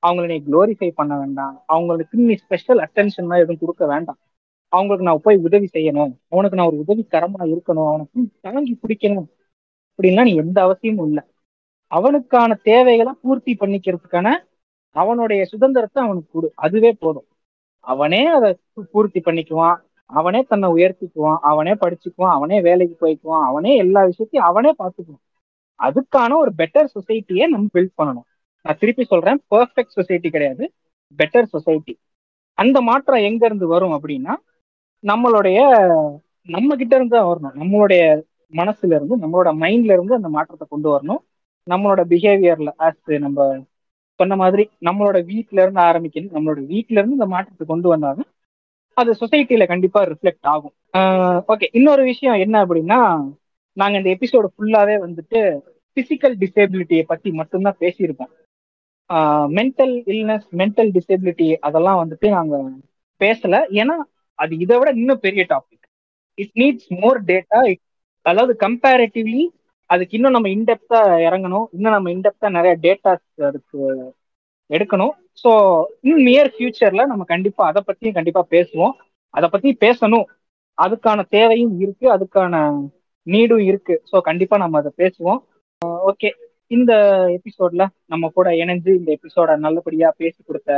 அவங்கள 0.02 0.26
நீ 0.26 0.36
குளோரிஃபை 0.46 0.90
பண்ண 0.94 1.18
வேண்டாம். 1.18 1.62
அவங்களுக்கு 1.66 2.18
நீ 2.18 2.34
ஸ்பெஷல் 2.34 2.78
அட்டென்ஷன் 2.78 3.36
எதுவும் 3.36 3.58
கொடுக்க 3.58 3.86
வேண்டாம். 3.86 4.18
அவங்களுக்கு 4.68 5.08
நான் 5.08 5.20
போய் 5.22 5.36
உதவி 5.36 5.68
செய்யணும். 5.72 6.12
அவனுக்கு 6.28 6.58
நான் 6.58 6.66
ஒரு 6.66 6.84
உதவிக்கரமா 6.86 7.40
இருக்கணும். 7.52 7.88
அவனுக்கு 7.90 8.20
தாங்கி 8.40 8.78
பிடிக்கணும். 8.82 9.28
அப்படின்லாம் 9.92 10.22
நீ 10.22 10.34
எந்த 10.34 10.58
அவசியமும் 10.62 11.06
இல்லை. 11.06 11.24
அவனுக்கான 11.86 12.54
தேவைகளை 12.54 13.12
பூர்த்தி 13.22 13.56
பண்ணிக்கிறதுக்கான 13.60 14.28
அவனுடைய 14.96 15.44
சுதந்திரத்தை 15.44 16.00
அவனுக்கு 16.04 16.30
கொடு. 16.32 16.52
அதுவே 16.54 16.92
போதும். 16.92 17.28
அவனே 17.80 18.26
அதை 18.26 18.50
பூர்த்தி 18.90 19.20
பண்ணிக்குவான். 19.20 19.80
அவனே 20.12 20.40
தன்னை 20.42 20.68
உயர்த்திக்குவான் 20.76 21.38
அவனே 21.50 21.72
படிச்சுக்குவான் 21.82 22.34
அவனே 22.36 22.58
வேலைக்கு 22.68 22.96
போய்க்குவான் 23.02 23.44
அவனே 23.48 23.72
எல்லா 23.76 24.00
விஷயத்தையும் 24.10 24.48
அவனே 24.50 24.70
பார்த்துக்குவான். 24.80 25.22
அதுக்கான 25.80 26.36
ஒரு 26.42 26.50
பெட்டர் 26.60 26.92
சொசைட்டியை 26.96 27.44
நம்ம 27.54 27.68
பில்ட் 27.76 27.98
பண்ணணும். 28.00 28.26
நான் 28.64 28.78
திருப்பி 28.80 29.04
சொல்றேன் 29.12 29.38
பர்ஃபெக்ட் 29.54 29.96
சொசைட்டி 29.98 30.28
கிடையாது 30.30 30.64
பெட்டர் 31.18 31.52
சொசைட்டி 31.54 31.94
அந்த 32.58 32.78
மாற்றம் 32.80 33.24
எங்க 33.28 33.42
இருந்து 33.46 33.66
வரும் 33.74 33.94
அப்படின்னா 33.96 34.34
நம்மளுடைய 35.04 35.58
நம்ம 36.48 36.76
கிட்ட 36.76 36.92
இருந்து 36.96 37.14
தான் 37.16 37.28
வரணும். 37.30 37.54
நம்மளுடைய 37.62 38.02
மனசுல 38.52 38.96
இருந்து 38.98 39.14
நம்மளோட 39.24 39.50
மைண்ட்ல 39.62 39.94
இருந்து 39.96 40.18
அந்த 40.18 40.30
மாற்றத்தை 40.36 40.66
கொண்டு 40.68 40.88
வரணும். 40.94 41.22
நம்மளோட 41.66 42.02
பிஹேவியர்ல 42.12 42.70
ஆஸ் 42.86 43.18
நம்ம 43.26 43.40
சொன்ன 44.20 44.36
மாதிரி 44.42 44.64
நம்மளோட 44.88 45.18
வீட்ல 45.30 45.58
இருந்து 45.64 45.80
ஆரம்பிக்கணும். 45.88 46.34
நம்மளோட 46.36 46.60
வீட்ல 46.72 46.98
இருந்து 46.98 47.18
இந்த 47.18 47.28
மாற்றத்தை 47.34 47.66
கொண்டு 47.66 47.88
வந்தாலும் 47.88 48.28
அது 48.96 49.10
சொசைட்டில 49.20 49.64
கண்டிப்பா 49.72 50.00
ரிஃப்ளெக்ட் 50.10 50.48
ஆகும். 50.52 50.74
ஓகே 51.52 51.66
இன்னொரு 51.78 52.02
விஷயம் 52.02 52.38
என்ன 52.44 52.56
அப்படின்னா 52.64 53.00
நாங்க 53.76 53.96
இந்த 54.00 54.10
எபிசோடு 54.16 54.48
ஃபுல்லாவே 54.54 54.96
வந்துட்டு 55.04 55.40
பிசிக்கல் 55.96 56.34
டிசேபிலிட்டியை 56.42 57.04
பத்தி 57.12 57.28
மட்டும்தான் 57.40 57.80
பேசியிருக்கோம். 57.80 58.32
மென்டல் 59.58 59.94
இல்னஸ் 60.12 60.46
மென்டல் 60.60 60.90
டிசேபிலிட்டி 60.96 61.48
அதெல்லாம் 61.68 62.00
வந்துட்டு 62.02 62.28
நாங்க 62.36 62.56
பேசல. 63.20 63.56
ஏன்னா 63.80 63.96
அது 64.38 64.52
இதை 64.64 64.76
விட 64.78 64.90
இன்னும் 65.00 65.24
பெரிய 65.26 65.42
topic 65.50 65.86
it 66.38 66.54
needs 66.62 66.88
more 67.02 67.18
data 67.24 67.60
it 67.72 67.82
அதாவது 68.26 68.52
கம்பேரிட்டிவ்லி 68.64 69.42
அதுக்கு 69.90 70.16
இன்னும் 70.18 70.36
நம்ம 70.36 70.48
இன்டெப்தா 70.48 71.00
இறங்கணும். 71.28 71.66
இன்னும் 71.76 71.94
நம்ம 71.96 72.10
இன்டெப்தா 72.12 72.48
நிறைய 72.58 72.74
டேட்டாஸ் 72.82 73.46
அதுக்கு 73.48 73.78
எடுக்கணும். 74.72 75.12
ஸோ 75.42 75.50
இன்னும் 76.02 76.26
நியர் 76.28 76.50
ஃபியூச்சர்ல 76.54 77.04
நம்ம 77.06 77.24
கண்டிப்பா 77.24 77.62
அதை 77.70 77.80
பத்தியும் 77.88 78.16
கண்டிப்பா 78.18 78.42
பேசுவோம். 78.50 78.94
அதை 79.34 79.46
பத்தி 79.48 79.70
பேசணும். 79.84 80.26
அதுக்கான 80.78 81.20
தேவையும் 81.28 81.74
இருக்கு 81.80 82.06
அதுக்கான 82.12 82.54
நீடும் 83.26 83.64
இருக்கு. 83.70 83.94
ஸோ 84.10 84.16
கண்டிப்பா 84.20 84.56
நம்ம 84.56 84.78
அதை 84.78 84.92
பேசுவோம். 84.96 85.40
ஓகே 86.10 86.30
இந்த 86.70 86.92
எபிசோட்ல 87.36 87.82
நம்ம 88.06 88.30
கூட 88.30 88.48
இணைஞ்சு 88.62 88.90
இந்த 88.98 89.10
எபிசோட 89.16 89.56
நல்லபடியா 89.58 90.08
பேசி 90.20 90.40
கொடுத்த 90.42 90.72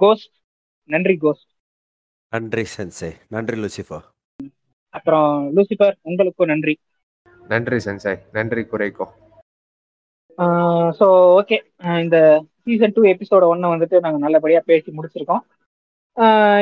கோஸ்ட் 0.00 0.32
நன்றி 0.90 1.14
கோஸ்ட் 1.16 1.50
நன்றி 2.32 2.64
சென்சே 2.72 3.10
நன்றி 3.28 3.56
லூசிஃபா 3.56 3.98
அப்புறம் 4.94 5.30
லூசிபர் 5.54 5.96
உங்களுக்கும் 6.02 6.50
நன்றி. 6.52 6.74
நன்றி 7.44 7.78
சென்சாய் 7.78 8.20
நன்றி 8.32 8.62
குறைக்கோ 8.64 9.06
ஸோ 10.98 11.06
ஓகே 11.38 11.56
இந்த 12.00 12.16
சீசன் 12.66 12.94
டூ 12.96 13.02
எபிசோட 13.12 13.44
ஒன்று 13.52 13.72
வந்துட்டு 13.72 13.96
நாங்கள் 14.04 14.24
நல்லபடியாக 14.24 14.64
பேசி 14.70 14.88
முடிச்சிருக்கோம். 14.96 15.42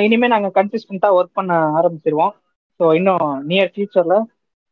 இனிமேல் 0.06 0.32
நாங்கள் 0.34 0.54
கன்சிஸ்டண்ட்டாக 0.58 1.16
ஒர்க் 1.18 1.36
பண்ண 1.38 1.52
ஆரம்பிச்சிருவோம். 1.78 2.32
ஸோ 2.80 2.84
இன்னும் 2.98 3.26
நியர் 3.50 3.72
ஃபியூச்சரில் 3.74 4.16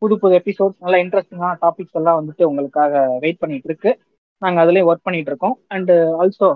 புது 0.03 0.15
புது 0.23 0.35
எபிசோட்ஸ் 0.41 0.83
நல்லா 0.85 0.99
இன்ட்ரெஸ்டிங்கான 1.05 1.57
டாபிக்ஸ் 1.65 1.99
எல்லாம் 2.01 2.19
வந்துட்டு 2.21 2.49
உங்களுக்காக 2.51 2.93
வெயிட் 3.25 3.41
பண்ணிட்டு 3.43 3.69
இருக்கு. 3.71 3.91
நாங்கள் 4.43 4.63
அதுலேயும் 4.65 4.89
ஒர்க் 4.91 5.07
பண்ணிட்டு 5.07 5.31
இருக்கோம். 5.33 5.57
அண்டு 5.75 5.95
ஆல்சோ 6.23 6.49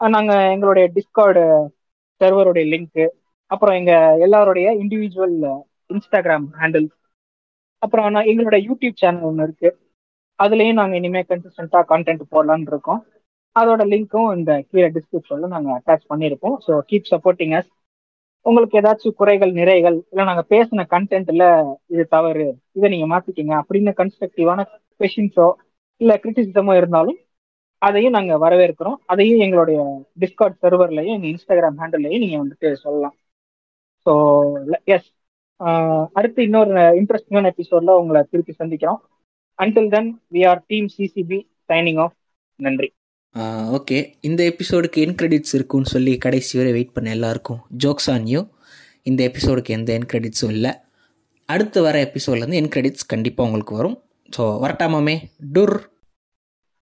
நாங்கள் 0.00 0.50
எங்களுடைய 0.54 0.86
டிஸ்கார்டு 0.96 1.42
சர்வருடைய 2.20 2.64
லிங்க்கு 2.72 3.04
அப்புறம் 3.50 3.76
எங்கள் 3.80 4.20
எல்லாருடைய 4.26 4.68
இண்டிவிஜுவல் 4.82 5.36
இன்ஸ்டாகிராம் 5.94 6.46
ஹேண்டில்ஸ் 6.60 6.96
அப்புறம் 7.82 8.06
நான் 8.14 8.28
எங்களோட 8.32 8.56
யூடியூப் 8.68 9.00
சேனல் 9.02 9.26
ஒன்று 9.28 9.46
இருக்கு. 9.46 9.70
அதுலேயும் 10.38 10.78
நாங்கள் 10.80 10.98
இனிமேல் 11.00 11.28
கன்சிஸ்டண்ட்டாக 11.30 11.84
கான்டென்ட் 11.92 12.22
போடலான்னு 12.34 12.70
இருக்கோம். 12.72 13.00
அதோட 13.56 13.82
லிங்க்கும் 13.92 14.30
இந்த 14.36 14.52
கீழே 14.70 14.88
டிஸ்கிரிப்ஷன்ல 14.96 15.48
நாங்கள் 15.54 15.76
அட்டாச் 15.78 16.10
பண்ணியிருக்கோம் 16.12 16.56
ஸோ 16.66 16.74
கீப் 16.90 17.10
சப்போர்ட்டிங் 17.12 17.54
அஸ் 17.58 17.70
உங்களுக்கு 18.46 18.78
ஏதாச்சும் 18.80 19.16
குறைகள் 19.18 19.52
நிறைகள் 19.58 19.96
இல்லை 20.02 20.24
நாங்கள் 20.30 20.48
பேசின 20.52 20.86
கண்டென்ட்ல 20.94 21.44
இது 21.94 22.04
தவறு 22.14 22.46
இதை 22.76 22.86
நீங்கள் 22.94 23.12
மாற்றிக்கிங்க 23.12 23.54
அப்படின்னு 23.62 23.92
கன்ஸ்ட்ரக்டிவான 24.00 24.60
கொஷின்ஸோ 25.00 25.48
இல்லை 26.00 26.14
கிரிட்டிசிசமோ 26.22 26.72
இருந்தாலும் 26.80 27.18
அதையும் 27.82 28.16
நாங்கள் 28.16 28.40
வரவேற்கிறோம். 28.44 28.98
அதையும் 29.12 29.42
எங்களுடைய 29.46 29.78
டிஸ்கார்ட் 30.22 30.60
சர்வர்லையும் 30.64 31.14
எங்கள் 31.16 31.32
இன்ஸ்டாகிராம் 31.32 31.78
ஹேண்டில்லையும் 31.82 32.22
நீங்கள் 32.24 32.42
வந்துட்டு 32.42 32.68
சொல்லலாம். 32.84 33.14
ஸோ 34.06 34.12
எஸ் 34.94 35.08
அடுத்து 36.18 36.40
இன்னொரு 36.48 36.70
இன்ட்ரெஸ்டிங்கான 37.00 37.50
எபிசோட்ல 37.54 37.96
உங்களை 38.00 38.22
திருப்பி 38.32 38.54
சந்திக்கிறோம். 38.62 39.00
Until 39.58 39.90
then 39.94 40.10
we 40.34 40.42
are 40.52 40.62
team 40.70 40.88
CCB 40.96 41.38
signing 41.70 42.00
off 42.06 42.16
நன்றி. 42.60 42.88
ஓகே. 43.76 44.14
இந்த 44.20 44.40
எபிசோடுக்கு 44.44 44.98
என் 45.04 45.14
கிரெடிட்ஸ் 45.14 45.52
இருக்குன்னு 45.52 45.86
சொல்லி 45.86 46.18
கடைசி 46.18 46.58
வரை 46.58 46.72
வெயிட் 46.72 46.92
பண்ண 46.92 47.10
எல்லாருக்கும் 47.10 47.60
ஜோக்ஸ் 47.84 48.10
ஆன் 48.10 48.26
யூ 48.26 48.40
இந்த 49.02 49.20
எபிசோடுக்கு 49.28 49.68
எந்த 49.68 49.92
என் 49.92 50.08
கிரெடிட்ஸும் 50.12 50.50
இல்லை. 50.50 50.72
அடுத்து 51.46 51.82
வர 51.82 51.96
எபிசோட்லேருந்து 52.02 52.52
என் 52.52 52.72
கிரெடிட்ஸ் 52.74 53.06
கண்டிப்பாக 53.06 53.48
உங்களுக்கு 53.48 53.74
வரும். 53.76 54.02
ஸோ 54.36 54.42
வரட்டாமாமே 54.64 55.16
டுர். 55.54 55.78